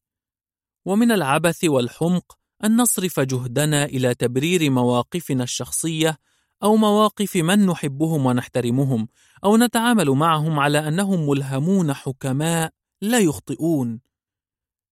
ومن 0.86 1.12
العبث 1.12 1.64
والحمق 1.64 2.38
أن 2.64 2.78
نصرف 2.78 3.20
جهدنا 3.20 3.86
إلى 3.86 4.16
تبرير 4.16 4.70
مواقفنا 4.72 5.44
الشخصية 5.44 6.18
أو 6.64 6.76
مواقف 6.76 7.36
من 7.36 7.66
نحبهم 7.66 8.26
ونحترمهم 8.26 9.08
أو 9.44 9.58
نتعامل 9.58 10.10
معهم 10.10 10.60
على 10.60 10.88
أنهم 10.88 11.30
ملهمون 11.30 11.94
حكماء 11.94 12.72
لا 13.02 13.20
يخطئون. 13.20 14.00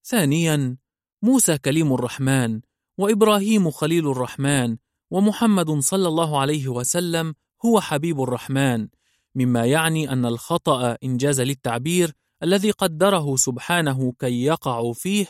ثانياً، 0.04 0.76
موسى 1.22 1.58
كليم 1.58 1.94
الرحمن، 1.94 2.60
وإبراهيم 2.98 3.70
خليل 3.70 4.10
الرحمن، 4.10 4.76
ومحمد 5.10 5.70
صلى 5.70 6.08
الله 6.08 6.40
عليه 6.40 6.68
وسلم 6.68 7.34
هو 7.64 7.80
حبيب 7.80 8.22
الرحمن، 8.22 8.88
مما 9.34 9.66
يعني 9.66 10.12
أن 10.12 10.26
الخطأ 10.26 10.96
إنجاز 11.04 11.40
للتعبير 11.40 12.12
الذي 12.42 12.70
قدره 12.70 13.36
سبحانه 13.36 14.12
كي 14.18 14.44
يقعوا 14.44 14.92
فيه 14.92 15.26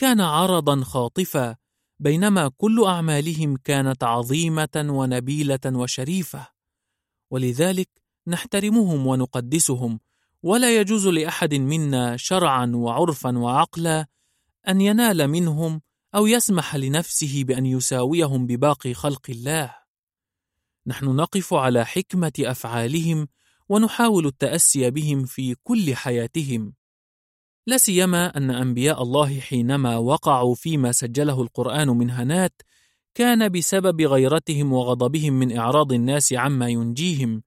كان 0.00 0.20
عرضا 0.20 0.84
خاطفا 0.84 1.56
بينما 1.98 2.48
كل 2.48 2.84
أعمالهم 2.84 3.56
كانت 3.56 4.04
عظيمة 4.04 4.68
ونبيلة 4.76 5.60
وشريفة. 5.66 6.48
ولذلك 7.30 7.88
نحترمهم 8.26 9.06
ونقدسهم 9.06 10.00
ولا 10.42 10.76
يجوز 10.76 11.06
لأحد 11.06 11.54
منا 11.54 12.16
شرعا 12.16 12.72
وعرفا 12.74 13.38
وعقلا 13.38 14.06
أن 14.68 14.80
ينال 14.80 15.28
منهم 15.28 15.82
أو 16.14 16.26
يسمح 16.26 16.76
لنفسه 16.76 17.44
بأن 17.44 17.66
يساويهم 17.66 18.46
بباقي 18.46 18.94
خلق 18.94 19.30
الله. 19.30 19.74
نحن 20.86 21.04
نقف 21.16 21.54
على 21.54 21.86
حكمة 21.86 22.32
أفعالهم 22.40 23.28
ونحاول 23.68 24.26
التأسي 24.26 24.90
بهم 24.90 25.24
في 25.24 25.54
كل 25.54 25.94
حياتهم. 25.94 26.79
لا 27.66 27.78
سيما 27.78 28.36
أن 28.36 28.50
أنبياء 28.50 29.02
الله 29.02 29.40
حينما 29.40 29.96
وقعوا 29.96 30.54
فيما 30.54 30.92
سجله 30.92 31.42
القرآن 31.42 31.88
من 31.88 32.10
هنات 32.10 32.62
كان 33.14 33.48
بسبب 33.48 34.02
غيرتهم 34.02 34.72
وغضبهم 34.72 35.32
من 35.32 35.56
إعراض 35.56 35.92
الناس 35.92 36.32
عما 36.32 36.68
ينجيهم. 36.68 37.42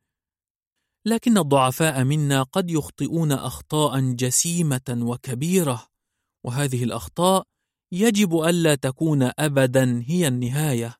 لكن 1.06 1.38
الضعفاء 1.38 2.03
منا 2.03 2.43
قد 2.43 2.72
يخطئون 2.72 3.32
أخطاء 3.32 4.14
جسيمة 4.14 4.82
وكبيرة 4.90 5.88
وهذه 6.43 6.83
الأخطاء 6.83 7.43
يجب 7.92 8.40
ألا 8.40 8.75
تكون 8.75 9.32
أبدا 9.40 10.03
هي 10.08 10.27
النهاية. 10.27 10.95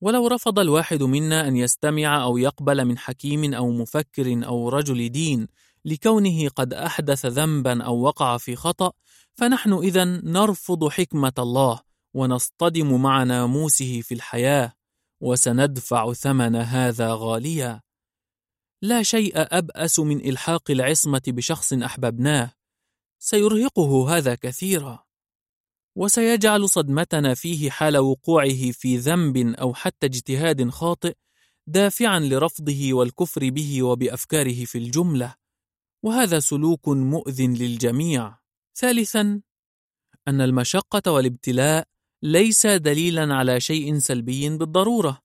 ولو 0.00 0.26
رفض 0.26 0.58
الواحد 0.58 1.02
منا 1.02 1.48
أن 1.48 1.56
يستمع 1.56 2.22
أو 2.22 2.36
يقبل 2.36 2.84
من 2.84 2.98
حكيم 2.98 3.54
أو 3.54 3.70
مفكر 3.70 4.46
أو 4.46 4.68
رجل 4.68 5.08
دين 5.08 5.48
لكونه 5.86 6.48
قد 6.48 6.74
أحدث 6.74 7.26
ذنبا 7.26 7.82
أو 7.82 8.00
وقع 8.00 8.36
في 8.36 8.56
خطأ 8.56 8.92
فنحن 9.34 9.72
إذا 9.72 10.04
نرفض 10.04 10.88
حكمة 10.88 11.32
الله 11.38 11.80
ونصطدم 12.14 13.02
مع 13.02 13.22
ناموسه 13.22 14.00
في 14.00 14.14
الحياة 14.14 14.72
وسندفع 15.20 16.12
ثمن 16.12 16.56
هذا 16.56 17.14
غاليا. 17.14 17.82
لا 18.82 19.02
شيء 19.02 19.32
أبأس 19.36 19.98
من 19.98 20.20
إلحاق 20.28 20.70
العصمة 20.70 21.22
بشخص 21.26 21.72
أحببناه 21.72 22.52
سيرهقه 23.18 24.16
هذا 24.16 24.34
كثيرا. 24.34 25.04
وسيجعل 25.96 26.68
صدمتنا 26.68 27.34
فيه 27.34 27.70
حال 27.70 27.98
وقوعه 27.98 28.70
في 28.72 28.96
ذنب 28.96 29.36
أو 29.36 29.74
حتى 29.74 30.06
اجتهاد 30.06 30.70
خاطئ 30.70 31.14
دافعا 31.66 32.20
لرفضه 32.20 32.94
والكفر 32.94 33.50
به 33.50 33.82
وبأفكاره 33.82 34.64
في 34.64 34.78
الجملة. 34.78 35.45
وهذا 36.06 36.38
سلوك 36.40 36.88
مؤذ 36.88 37.42
للجميع. 37.42 38.38
ثالثا 38.78 39.40
أن 40.28 40.40
المشقة 40.40 41.12
والابتلاء 41.12 41.88
ليس 42.22 42.66
دليلا 42.66 43.34
على 43.34 43.60
شيء 43.60 43.98
سلبي 43.98 44.56
بالضرورة. 44.56 45.22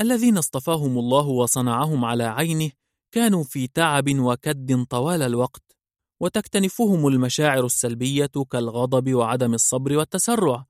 الذين 0.00 0.38
اصطفاهم 0.38 0.98
الله 0.98 1.26
وصنعهم 1.26 2.04
على 2.04 2.24
عينه 2.24 2.70
كانوا 3.12 3.44
في 3.44 3.66
تعب 3.66 4.18
وكد 4.18 4.84
طوال 4.84 5.22
الوقت 5.22 5.76
وتكتنفهم 6.20 7.06
المشاعر 7.06 7.66
السلبية 7.66 8.30
كالغضب 8.50 9.14
وعدم 9.14 9.54
الصبر 9.54 9.96
والتسرع. 9.96 10.66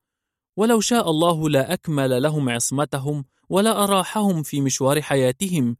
ولو 0.56 0.80
شاء 0.80 1.10
الله 1.10 1.48
لا 1.48 1.72
أكمل 1.72 2.22
لهم 2.22 2.48
عصمتهم 2.48 3.24
ولا 3.48 3.84
أراحهم 3.84 4.42
في 4.42 4.60
مشوار 4.60 5.02
حياتهم 5.02 5.76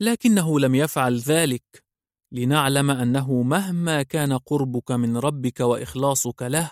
لكنه 0.00 0.60
لم 0.60 0.74
يفعل 0.74 1.18
ذلك. 1.18 1.91
لنعلم 2.32 2.90
أنه 2.90 3.42
مهما 3.42 4.02
كان 4.02 4.32
قربك 4.32 4.90
من 4.90 5.16
ربك 5.16 5.60
وإخلاصك 5.60 6.42
له 6.42 6.70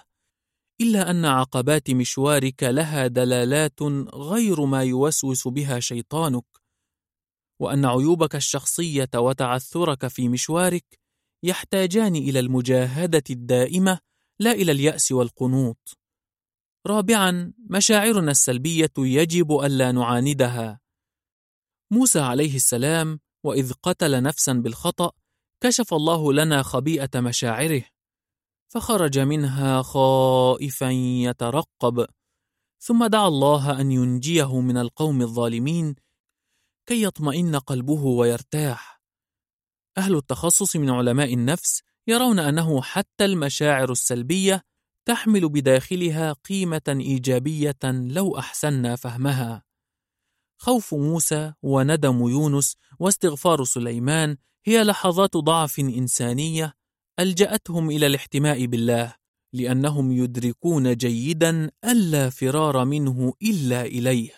إلا 0.81 1.11
أن 1.11 1.25
عقبات 1.25 1.91
مشوارك 1.91 2.63
لها 2.63 3.07
دلالات 3.07 3.83
غير 4.15 4.65
ما 4.65 4.83
يوسوس 4.83 5.49
بها 5.49 5.81
شيطانك 5.81 6.45
وأن 7.61 7.85
عيوبك 7.85 8.37
الشخصية 8.37 9.09
وتعثرك 9.15 10.07
في 10.07 10.29
مشوارك 10.29 10.85
يحتاجان 11.45 12.17
إلى 12.17 12.41
المجاهدة 12.41 13.25
الدائمة 13.31 13.99
لا 14.41 14.53
إلى 14.53 14.73
اليأس 14.73 15.13
والقنوط. 15.13 15.99
رابعا 16.87 17.53
مشاعرنا 17.71 18.31
السلبية 18.31 18.93
يجب 18.99 19.53
ألا 19.53 19.93
نعاندها. 19.93 20.81
موسى 21.93 22.21
عليه 22.21 22.57
السلام 22.57 23.21
وإذ 23.45 23.73
قتل 23.73 24.23
نفسا 24.23 24.53
بالخطأ 24.53 25.13
كشف 25.61 25.95
الله 25.95 26.33
لنا 26.33 26.63
خبيئة 26.63 27.21
مشاعره 27.21 27.83
فخرج 28.69 29.19
منها 29.19 29.83
خائفا 29.83 30.91
يترقب 30.91 32.07
ثم 32.79 33.07
دعا 33.07 33.29
الله 33.29 33.81
أن 33.81 33.93
ينجيه 33.93 34.61
من 34.61 34.77
القوم 34.77 35.23
الظالمين 35.23 35.95
كي 36.87 37.03
يطمئن 37.03 37.57
قلبه 37.57 38.05
ويرتاح 38.05 39.03
أهل 39.99 40.17
التخصص 40.17 40.77
من 40.77 40.91
علماء 40.91 41.35
النفس 41.35 41.83
يرون 42.07 42.39
أنه 42.39 42.83
حتى 42.83 43.25
المشاعر 43.25 43.93
السلبية 43.93 44.65
تحمل 45.05 45.49
بداخلها 45.49 46.33
قيمة 46.33 46.83
إيجابية 46.89 47.79
لو 47.85 48.39
أحسنا 48.39 48.97
فهمها. 48.97 49.63
خوف 50.59 50.95
موسى 50.95 51.53
وندم 51.63 52.29
يونس 52.29 52.77
واستغفار 52.99 53.65
سليمان 53.65 54.37
هي 54.65 54.85
لحظات 54.85 55.37
ضعف 55.37 55.79
إنسانية 55.79 56.75
ألجأتهم 57.21 57.91
إلى 57.91 58.07
الاحتماء 58.07 58.67
بالله، 58.67 59.15
لأنهم 59.53 60.13
يدركون 60.13 60.97
جيدا 60.97 61.71
ألا 61.85 62.31
فرار 62.31 62.85
منه 62.85 63.33
إلا 63.43 63.83
إليه. 63.83 64.31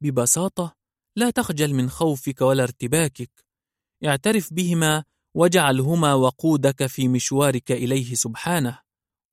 ببساطة، 0.00 0.76
لا 1.16 1.30
تخجل 1.30 1.74
من 1.74 1.90
خوفك 1.90 2.40
ولا 2.40 2.62
ارتباكك، 2.62 3.44
اعترف 4.04 4.52
بهما 4.52 5.04
واجعلهما 5.34 6.14
وقودك 6.14 6.86
في 6.86 7.08
مشوارك 7.08 7.72
إليه 7.72 8.14
سبحانه. 8.14 8.78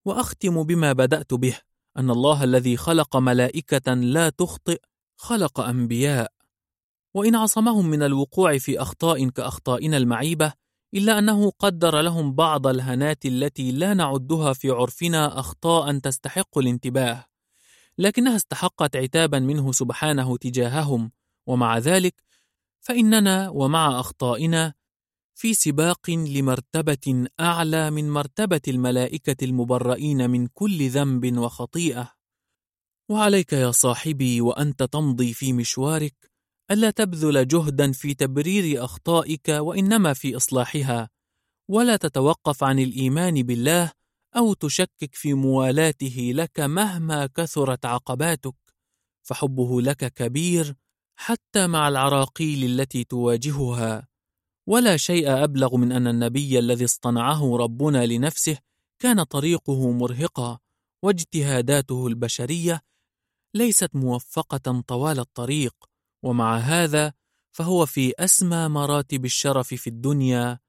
وأختم 0.05 0.63
بما 0.63 0.93
بدأت 0.93 1.33
به 1.33 1.57
أن 1.97 2.09
الله 2.09 2.43
الذي 2.43 2.77
خلق 2.77 3.17
ملائكة 3.17 3.93
لا 3.93 4.29
تخطئ 4.29 4.81
خلق 5.17 5.59
أنبياء 5.59 6.31
وإن 7.13 7.35
عصمهم 7.35 7.89
من 7.89 8.03
الوقوع 8.03 8.57
في 8.57 8.81
أخطاء 8.81 9.29
كأخطائنا 9.29 9.97
المعيبة 9.97 10.53
إلا 10.93 11.19
أنه 11.19 11.49
قدر 11.49 12.01
لهم 12.01 12.35
بعض 12.35 12.67
الهنات 12.67 13.25
التي 13.25 13.71
لا 13.71 13.93
نعدها 13.93 14.53
في 14.53 14.69
عرفنا 14.69 15.39
أخطاء 15.39 15.99
تستحق 15.99 16.57
الانتباه 16.57 17.25
لكنها 17.97 18.35
استحقت 18.35 18.95
عتابا 18.95 19.39
منه 19.39 19.71
سبحانه 19.71 20.37
تجاههم 20.37 21.11
ومع 21.47 21.77
ذلك 21.77 22.23
فإننا 22.79 23.49
ومع 23.49 23.99
أخطائنا 23.99 24.73
في 25.35 25.53
سباق 25.53 26.09
لمرتبة 26.09 27.27
أعلى 27.39 27.91
من 27.91 28.09
مرتبة 28.09 28.61
الملائكة 28.67 29.45
المبرئين 29.45 30.29
من 30.29 30.47
كل 30.47 30.89
ذنب 30.89 31.37
وخطيئة. 31.37 32.11
وعليك 33.09 33.53
يا 33.53 33.71
صاحبي 33.71 34.41
وأنت 34.41 34.83
تمضي 34.83 35.33
في 35.33 35.53
مشوارك 35.53 36.30
ألا 36.71 36.91
تبذل 36.91 37.47
جهدا 37.47 37.91
في 37.91 38.13
تبرير 38.13 38.83
أخطائك 38.83 39.49
وإنما 39.49 40.13
في 40.13 40.35
إصلاحها، 40.35 41.09
ولا 41.69 41.95
تتوقف 41.95 42.63
عن 42.63 42.79
الإيمان 42.79 43.43
بالله 43.43 43.91
أو 44.37 44.53
تشكك 44.53 45.15
في 45.15 45.33
موالاته 45.33 46.31
لك 46.35 46.59
مهما 46.59 47.25
كثرت 47.25 47.85
عقباتك، 47.85 48.55
فحبه 49.23 49.81
لك 49.81 50.13
كبير 50.13 50.75
حتى 51.15 51.67
مع 51.67 51.87
العراقيل 51.87 52.63
التي 52.63 53.03
تواجهها. 53.03 54.07
ولا 54.67 54.97
شيء 54.97 55.43
أبلغ 55.43 55.77
من 55.77 55.91
أن 55.91 56.07
النبي 56.07 56.59
الذي 56.59 56.85
اصطنعه 56.85 57.57
ربنا 57.57 58.05
لنفسه 58.05 58.57
كان 58.99 59.23
طريقه 59.23 59.91
مرهقا 59.91 60.59
واجتهاداته 61.03 62.07
البشرية 62.07 62.81
ليست 63.55 63.95
موفقة 63.95 64.81
طوال 64.87 65.19
الطريق 65.19 65.90
ومع 66.23 66.57
هذا 66.57 67.13
فهو 67.51 67.85
في 67.85 68.13
أسمى 68.19 68.67
مراتب 68.67 69.25
الشرف 69.25 69.67
في 69.67 69.87
الدنيا 69.87 70.59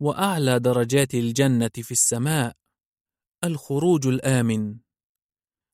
وأعلى 0.00 0.58
درجات 0.58 1.14
الجنة 1.14 1.70
في 1.74 1.92
السماء. 1.92 2.56
الخروج 3.44 4.06
الآمن. 4.06 4.76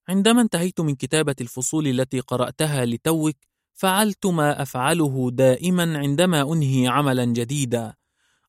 عندما 0.08 0.40
انتهيت 0.40 0.80
من 0.80 0.94
كتابة 0.94 1.34
الفصول 1.40 1.86
التي 1.86 2.20
قرأتها 2.20 2.84
لتوك 2.84 3.36
فعلت 3.74 4.26
ما 4.26 4.62
أفعله 4.62 5.30
دائما 5.30 5.98
عندما 5.98 6.52
أنهي 6.52 6.88
عملا 6.88 7.24
جديدا. 7.24 7.94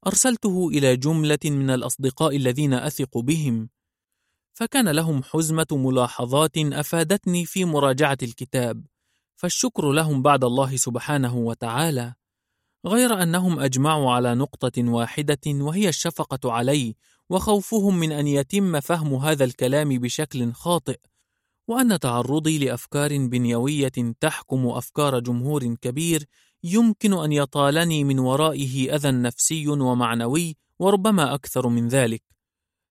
أرسلته 0.08 0.70
إلى 0.70 0.98
جملة 0.98 1.40
من 1.46 1.70
الأصدقاء 1.70 2.36
الذين 2.36 2.74
أثق 2.74 3.18
بهم. 3.18 3.70
فكان 4.54 4.90
لهم 4.90 5.24
حزمة 5.24 5.68
ملاحظات 5.72 6.58
أفادتني 6.58 7.46
في 7.46 7.66
مراجعة 7.66 8.18
الكتاب. 8.24 8.86
فالشكر 9.40 9.92
لهم 9.92 10.22
بعد 10.22 10.44
الله 10.44 10.76
سبحانه 10.76 11.38
وتعالى 11.38 12.14
غير 12.86 13.24
أنهم 13.24 13.60
أجمعوا 13.60 14.12
على 14.12 14.36
نقطة 14.36 14.84
واحدة 14.90 15.40
وهي 15.48 15.90
الشفقة 15.90 16.52
علي 16.52 16.96
وخوفهم 17.30 18.00
من 18.00 18.12
أن 18.12 18.28
يتم 18.28 18.80
فهم 18.80 19.16
هذا 19.16 19.44
الكلام 19.44 19.90
بشكل 19.90 20.54
خاطئ 20.54 21.00
وأن 21.68 22.00
تعرضي 22.00 22.58
لأفكار 22.58 23.28
بنيوية 23.28 24.14
تحكم 24.20 24.68
أفكار 24.68 25.20
جمهور 25.20 25.76
كبير 25.76 26.26
يمكن 26.64 27.14
أن 27.14 27.32
يطالني 27.32 28.04
من 28.04 28.20
ورائه 28.20 28.96
أذى 28.96 29.12
نفسي 29.12 29.68
ومعنوي 29.68 30.58
وربما 30.80 31.34
أكثر 31.34 31.68
من 31.68 31.88
ذلك. 31.88 32.24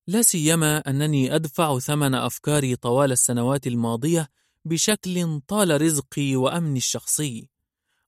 لا 0.06 0.22
سيما 0.22 0.78
أنني 0.78 1.34
أدفع 1.34 1.78
ثمن 1.78 2.14
أفكاري 2.14 2.76
طوال 2.76 3.12
السنوات 3.12 3.66
الماضية 3.66 4.28
بشكل 4.68 5.40
طال 5.48 5.82
رزقي 5.82 6.36
وأمني 6.36 6.78
الشخصي 6.78 7.48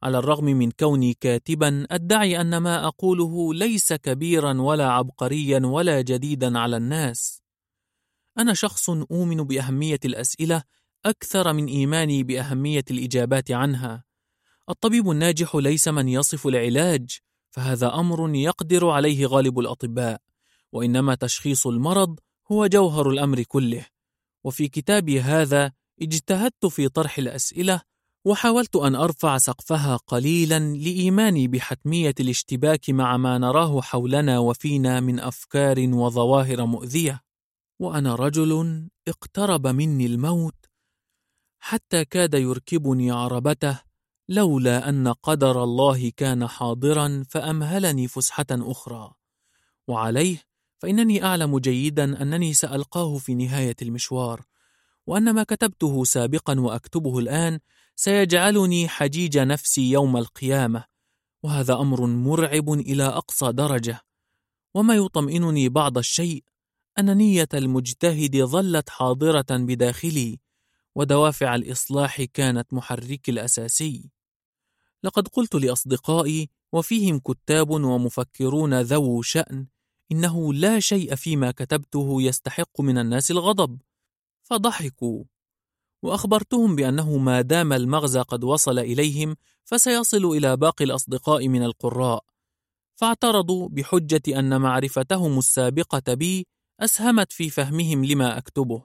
على 0.02 0.18
الرغم 0.18 0.44
من 0.44 0.70
كوني 0.70 1.14
كاتبا 1.14 1.86
أدعي 1.90 2.40
أن 2.40 2.56
ما 2.56 2.86
أقوله 2.86 3.54
ليس 3.54 3.92
كبيرا 3.92 4.60
ولا 4.60 4.90
عبقريا 4.90 5.60
ولا 5.66 6.00
جديدا 6.00 6.58
على 6.58 6.76
الناس 6.76 7.42
أنا 8.38 8.54
شخص 8.54 8.90
أؤمن 8.90 9.36
بأهمية 9.36 10.00
الأسئلة 10.04 10.62
أكثر 11.06 11.52
من 11.52 11.66
إيماني 11.66 12.22
بأهمية 12.22 12.84
الإجابات 12.90 13.50
عنها. 13.50 14.04
الطبيب 14.68 15.10
الناجح 15.10 15.56
ليس 15.56 15.88
من 15.88 16.08
يصف 16.08 16.46
العلاج، 16.46 17.18
فهذا 17.50 17.94
أمر 17.94 18.34
يقدر 18.34 18.88
عليه 18.88 19.26
غالب 19.26 19.58
الأطباء، 19.58 20.20
وإنما 20.72 21.14
تشخيص 21.14 21.66
المرض 21.66 22.18
هو 22.52 22.66
جوهر 22.66 23.10
الأمر 23.10 23.42
كله. 23.42 23.86
وفي 24.44 24.68
كتابي 24.68 25.20
هذا 25.20 25.72
اجتهدت 26.02 26.66
في 26.66 26.88
طرح 26.88 27.18
الأسئلة 27.18 27.82
وحاولت 28.24 28.76
أن 28.76 28.94
أرفع 28.94 29.38
سقفها 29.38 29.96
قليلا 29.96 30.58
لإيماني 30.58 31.48
بحتمية 31.48 32.14
الاشتباك 32.20 32.90
مع 32.90 33.16
ما 33.16 33.38
نراه 33.38 33.80
حولنا 33.80 34.38
وفينا 34.38 35.00
من 35.00 35.20
أفكار 35.20 35.76
وظواهر 35.78 36.66
مؤذية. 36.66 37.20
وأنا 37.80 38.14
رجل 38.14 38.82
اقترب 39.08 39.66
مني 39.66 40.06
الموت 40.06 40.66
حتى 41.60 42.04
كاد 42.04 42.34
يركبني 42.34 43.10
عربته 43.10 43.80
لولا 44.28 44.88
أن 44.88 45.08
قدر 45.08 45.64
الله 45.64 46.10
كان 46.16 46.46
حاضرا 46.46 47.24
فأمهلني 47.30 48.08
فسحة 48.08 48.46
أخرى 48.50 49.12
وعليه 49.88 50.42
فإنني 50.78 51.24
أعلم 51.24 51.58
جيدا 51.58 52.22
أنني 52.22 52.54
سألقاه 52.54 53.18
في 53.18 53.34
نهاية 53.34 53.76
المشوار 53.82 54.49
وأن 55.10 55.30
ما 55.30 55.42
كتبته 55.42 56.04
سابقا 56.04 56.60
وأكتبه 56.60 57.18
الآن 57.18 57.58
سيجعلني 57.96 58.88
حجيج 58.88 59.38
نفسي 59.38 59.90
يوم 59.90 60.16
القيامة 60.16 60.84
وهذا 61.42 61.74
أمر 61.74 62.06
مرعب 62.06 62.72
إلى 62.72 63.04
أقصى 63.04 63.52
درجة. 63.52 64.00
وما 64.74 64.94
يطمئنني 64.94 65.68
بعض 65.68 65.98
الشيء 65.98 66.44
أن 66.98 67.16
نية 67.16 67.48
المجتهد 67.54 68.36
ظلت 68.36 68.90
حاضرة 68.90 69.46
بداخلي 69.50 70.40
ودوافع 70.94 71.54
الإصلاح 71.54 72.22
كانت 72.22 72.74
محركي 72.74 73.30
الأساسي. 73.30 74.10
لقد 75.02 75.28
قلت 75.28 75.54
لأصدقائي 75.54 76.48
وفيهم 76.72 77.18
كتاب 77.18 77.70
ومفكرون 77.70 78.80
ذو 78.80 79.22
شأن 79.22 79.66
إنه 80.12 80.54
لا 80.54 80.80
شيء 80.80 81.14
فيما 81.14 81.50
كتبته 81.50 82.22
يستحق 82.22 82.80
من 82.80 82.98
الناس 82.98 83.30
الغضب 83.30 83.78
فضحكوا 84.50 85.24
وأخبرتهم 86.02 86.76
بأنه 86.76 87.16
ما 87.16 87.40
دام 87.40 87.72
المغزى 87.72 88.20
قد 88.20 88.44
وصل 88.44 88.78
إليهم 88.78 89.36
فسيصل 89.64 90.24
إلى 90.24 90.56
باقي 90.56 90.84
الأصدقاء 90.84 91.48
من 91.48 91.62
القراء 91.62 92.24
فاعترضوا 92.94 93.68
بحجة 93.68 94.22
أن 94.28 94.60
معرفتهم 94.60 95.38
السابقة 95.38 96.14
بي 96.14 96.46
أسهمت 96.80 97.32
في 97.32 97.50
فهمهم 97.50 98.04
لما 98.04 98.38
أكتبه. 98.38 98.82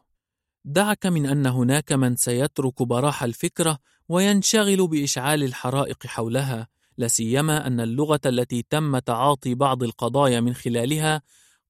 دعك 0.66 1.06
من 1.06 1.26
أن 1.26 1.45
هناك 1.45 1.92
من 1.92 2.16
سيترك 2.16 2.84
براح 2.84 3.24
الفكرة 3.24 3.80
وينشغل 4.10 4.88
بإشعال 4.88 5.44
الحرائق 5.44 6.08
حولها، 6.08 6.68
لا 6.98 7.08
سيما 7.08 7.68
أن 7.68 7.80
اللغة 7.80 8.22
التي 8.26 8.66
تم 8.69 9.00
تعاطي 9.00 9.56
بعض 9.56 9.84
القضايا 9.84 10.40
من 10.40 10.53
خلالها 10.53 11.22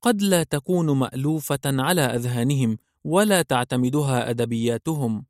قد 0.02 0.22
لا 0.22 0.44
تكون 0.44 1.00
مألوفة 1.00 1.60
على 1.66 2.02
أذهانهم 2.02 2.78
ولا 3.06 3.42
تعتمدها 3.42 4.30
أدبياتهم. 4.30 5.26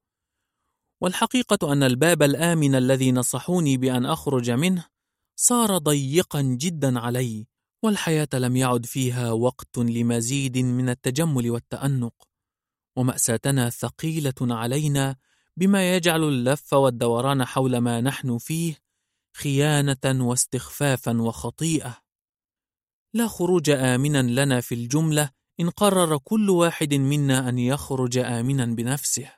والحقيقة 1.02 1.74
أن 1.74 1.84
الباب 1.84 2.24
الآمن 2.24 2.76
الذي 2.76 3.12
نصحوني 3.12 3.78
بأن 3.78 4.06
أخرج 4.06 4.52
منه 4.52 4.86
صار 5.36 5.78
ضيقا 5.78 6.42
جدا 6.42 7.00
علي 7.00 7.48
والحياة 7.84 8.28
لم 8.34 8.56
يعد 8.56 8.86
فيها 8.86 9.32
وقت 9.32 9.78
لمزيد 9.78 10.58
من 10.58 10.90
التجمل 10.90 11.52
والتأنق 11.52 12.14
ومأساتنا 12.96 13.70
ثقيلة 13.70 14.34
علينا 14.42 15.16
بما 15.58 15.96
يجعل 15.96 16.24
اللف 16.24 16.74
والدوران 16.74 17.46
حول 17.46 17.78
ما 17.78 18.02
نحن 18.02 18.38
فيه 18.38 18.78
خيانة 19.38 20.28
واستخفافا 20.28 21.22
وخطيئة 21.22 21.98
لا 23.14 23.28
خروج 23.28 23.70
آمنا 23.70 24.22
لنا 24.22 24.62
في 24.62 24.76
الجملة 24.76 25.30
إن 25.60 25.70
قرر 25.70 26.18
كل 26.18 26.50
واحد 26.50 26.94
منا 26.94 27.50
أن 27.50 27.60
يخرج 27.60 28.18
آمنا 28.18 28.66
بنفسه. 28.66 29.34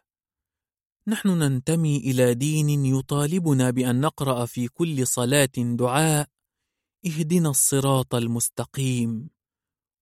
نحن 1.07 1.29
ننتمي 1.29 1.97
إلى 1.97 2.33
دين 2.33 2.85
يطالبنا 2.85 3.69
بأن 3.69 4.01
نقرأ 4.01 4.45
في 4.45 4.67
كل 4.67 5.07
صلاة 5.07 5.49
دعاء 5.57 6.29
اهدنا 7.05 7.49
الصراط 7.49 8.15
المستقيم. 8.15 9.29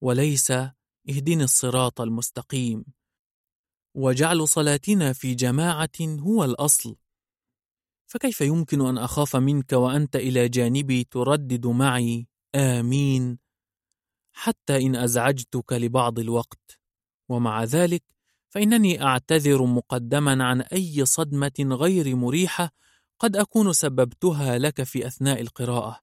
وليس 0.03 0.51
اهدنا 1.09 1.43
الصراط 1.43 2.01
المستقيم. 2.01 2.85
وجعل 3.95 4.47
صلاتنا 4.47 5.13
في 5.13 5.35
جماعة 5.35 6.19
هو 6.19 6.43
الأصل. 6.43 6.95
فكيف 8.07 8.41
يمكن 8.41 8.81
أن 8.81 8.97
أخاف 8.97 9.35
منك 9.35 9.73
وأنت 9.73 10.15
إلى 10.15 10.49
جانبي 10.49 11.03
تردد 11.03 11.67
معي؟ 11.67 12.27
آمين. 12.55 13.44
حتى 14.35 14.77
إن 14.85 14.95
أزعجتك 14.95 15.73
لبعض 15.73 16.19
الوقت. 16.19 16.79
ومع 17.29 17.63
ذلك 17.63 18.03
فإنني 18.49 19.03
أعتذر 19.03 19.65
مقدما 19.65 20.43
عن 20.43 20.61
أي 20.61 21.05
صدمة 21.05 21.53
غير 21.59 22.15
مريحة 22.15 22.71
قد 23.19 23.35
أكون 23.35 23.73
سببتها 23.73 24.57
لك 24.57 24.83
في 24.83 25.07
أثناء 25.07 25.41
القراءة. 25.41 25.99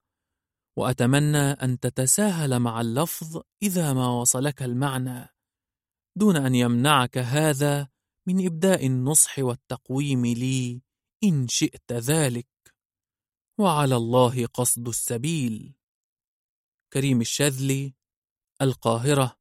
وأتمنى 0.77 1.39
أن 1.39 1.81
تتساهل 1.81 2.59
مع 2.59 2.81
اللفظ 2.81 3.41
إذا 3.63 3.93
ما 3.93 4.09
وصلك 4.09 4.63
المعنى. 4.63 5.29
دون 6.17 6.37
أن 6.37 6.55
يمنعك 6.55 7.19
هذا 7.19 7.89
من 8.27 8.47
إبداء 8.47 8.87
النصح 8.87 9.39
والتقويم 9.39 10.27
لي 10.27 10.83
إن 11.25 11.49
شئت 11.49 11.93
ذلك. 11.93 12.49
وعلى 13.59 13.97
الله 13.97 14.47
قصد 14.47 14.89
السبيل. 14.89 15.75
كريم 16.93 17.21
الشاذلي 17.21 17.95
القاهرة 18.63 19.37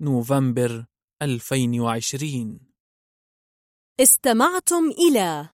نوفمبر 0.00 0.86
2020 1.22 2.60
استمعتم 4.00 4.90
إلى 4.90 5.48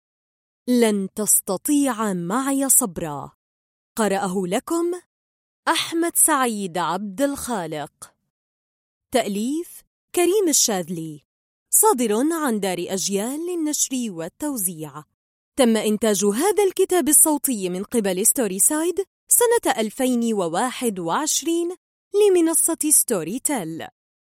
لن 0.68 1.10
تستطيع 1.16 2.14
معي 2.14 2.69
صبرا. 2.69 3.32
قرأه 3.98 4.44
لكم 4.48 4.92
أحمد 5.68 6.16
سعيد 6.16 6.78
عبد 6.78 7.22
الخالق. 7.22 8.14
تأليف 9.14 9.82
كريم 10.16 10.50
الشاذلي. 10.50 11.26
صادر 11.69 12.14
عن 12.34 12.60
دار 12.60 12.78
أجيال 12.80 13.40
للنشر 13.40 14.11
والتوزيع. 14.11 15.03
تم 15.56 15.78
إنتاج 15.78 16.26
هذا 16.26 16.64
الكتاب 16.64 17.10
الصوتي 17.10 17.69
من 17.69 17.84
قبل 17.84 18.28
Storyside 18.28 18.95
سنة 19.28 19.74
2021 19.78 21.76
لمنصة 22.14 22.78
Storytel 22.90 23.88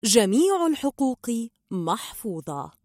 جميع 0.05 0.67
الحقوق 0.67 1.31
محفوظة. 1.71 2.82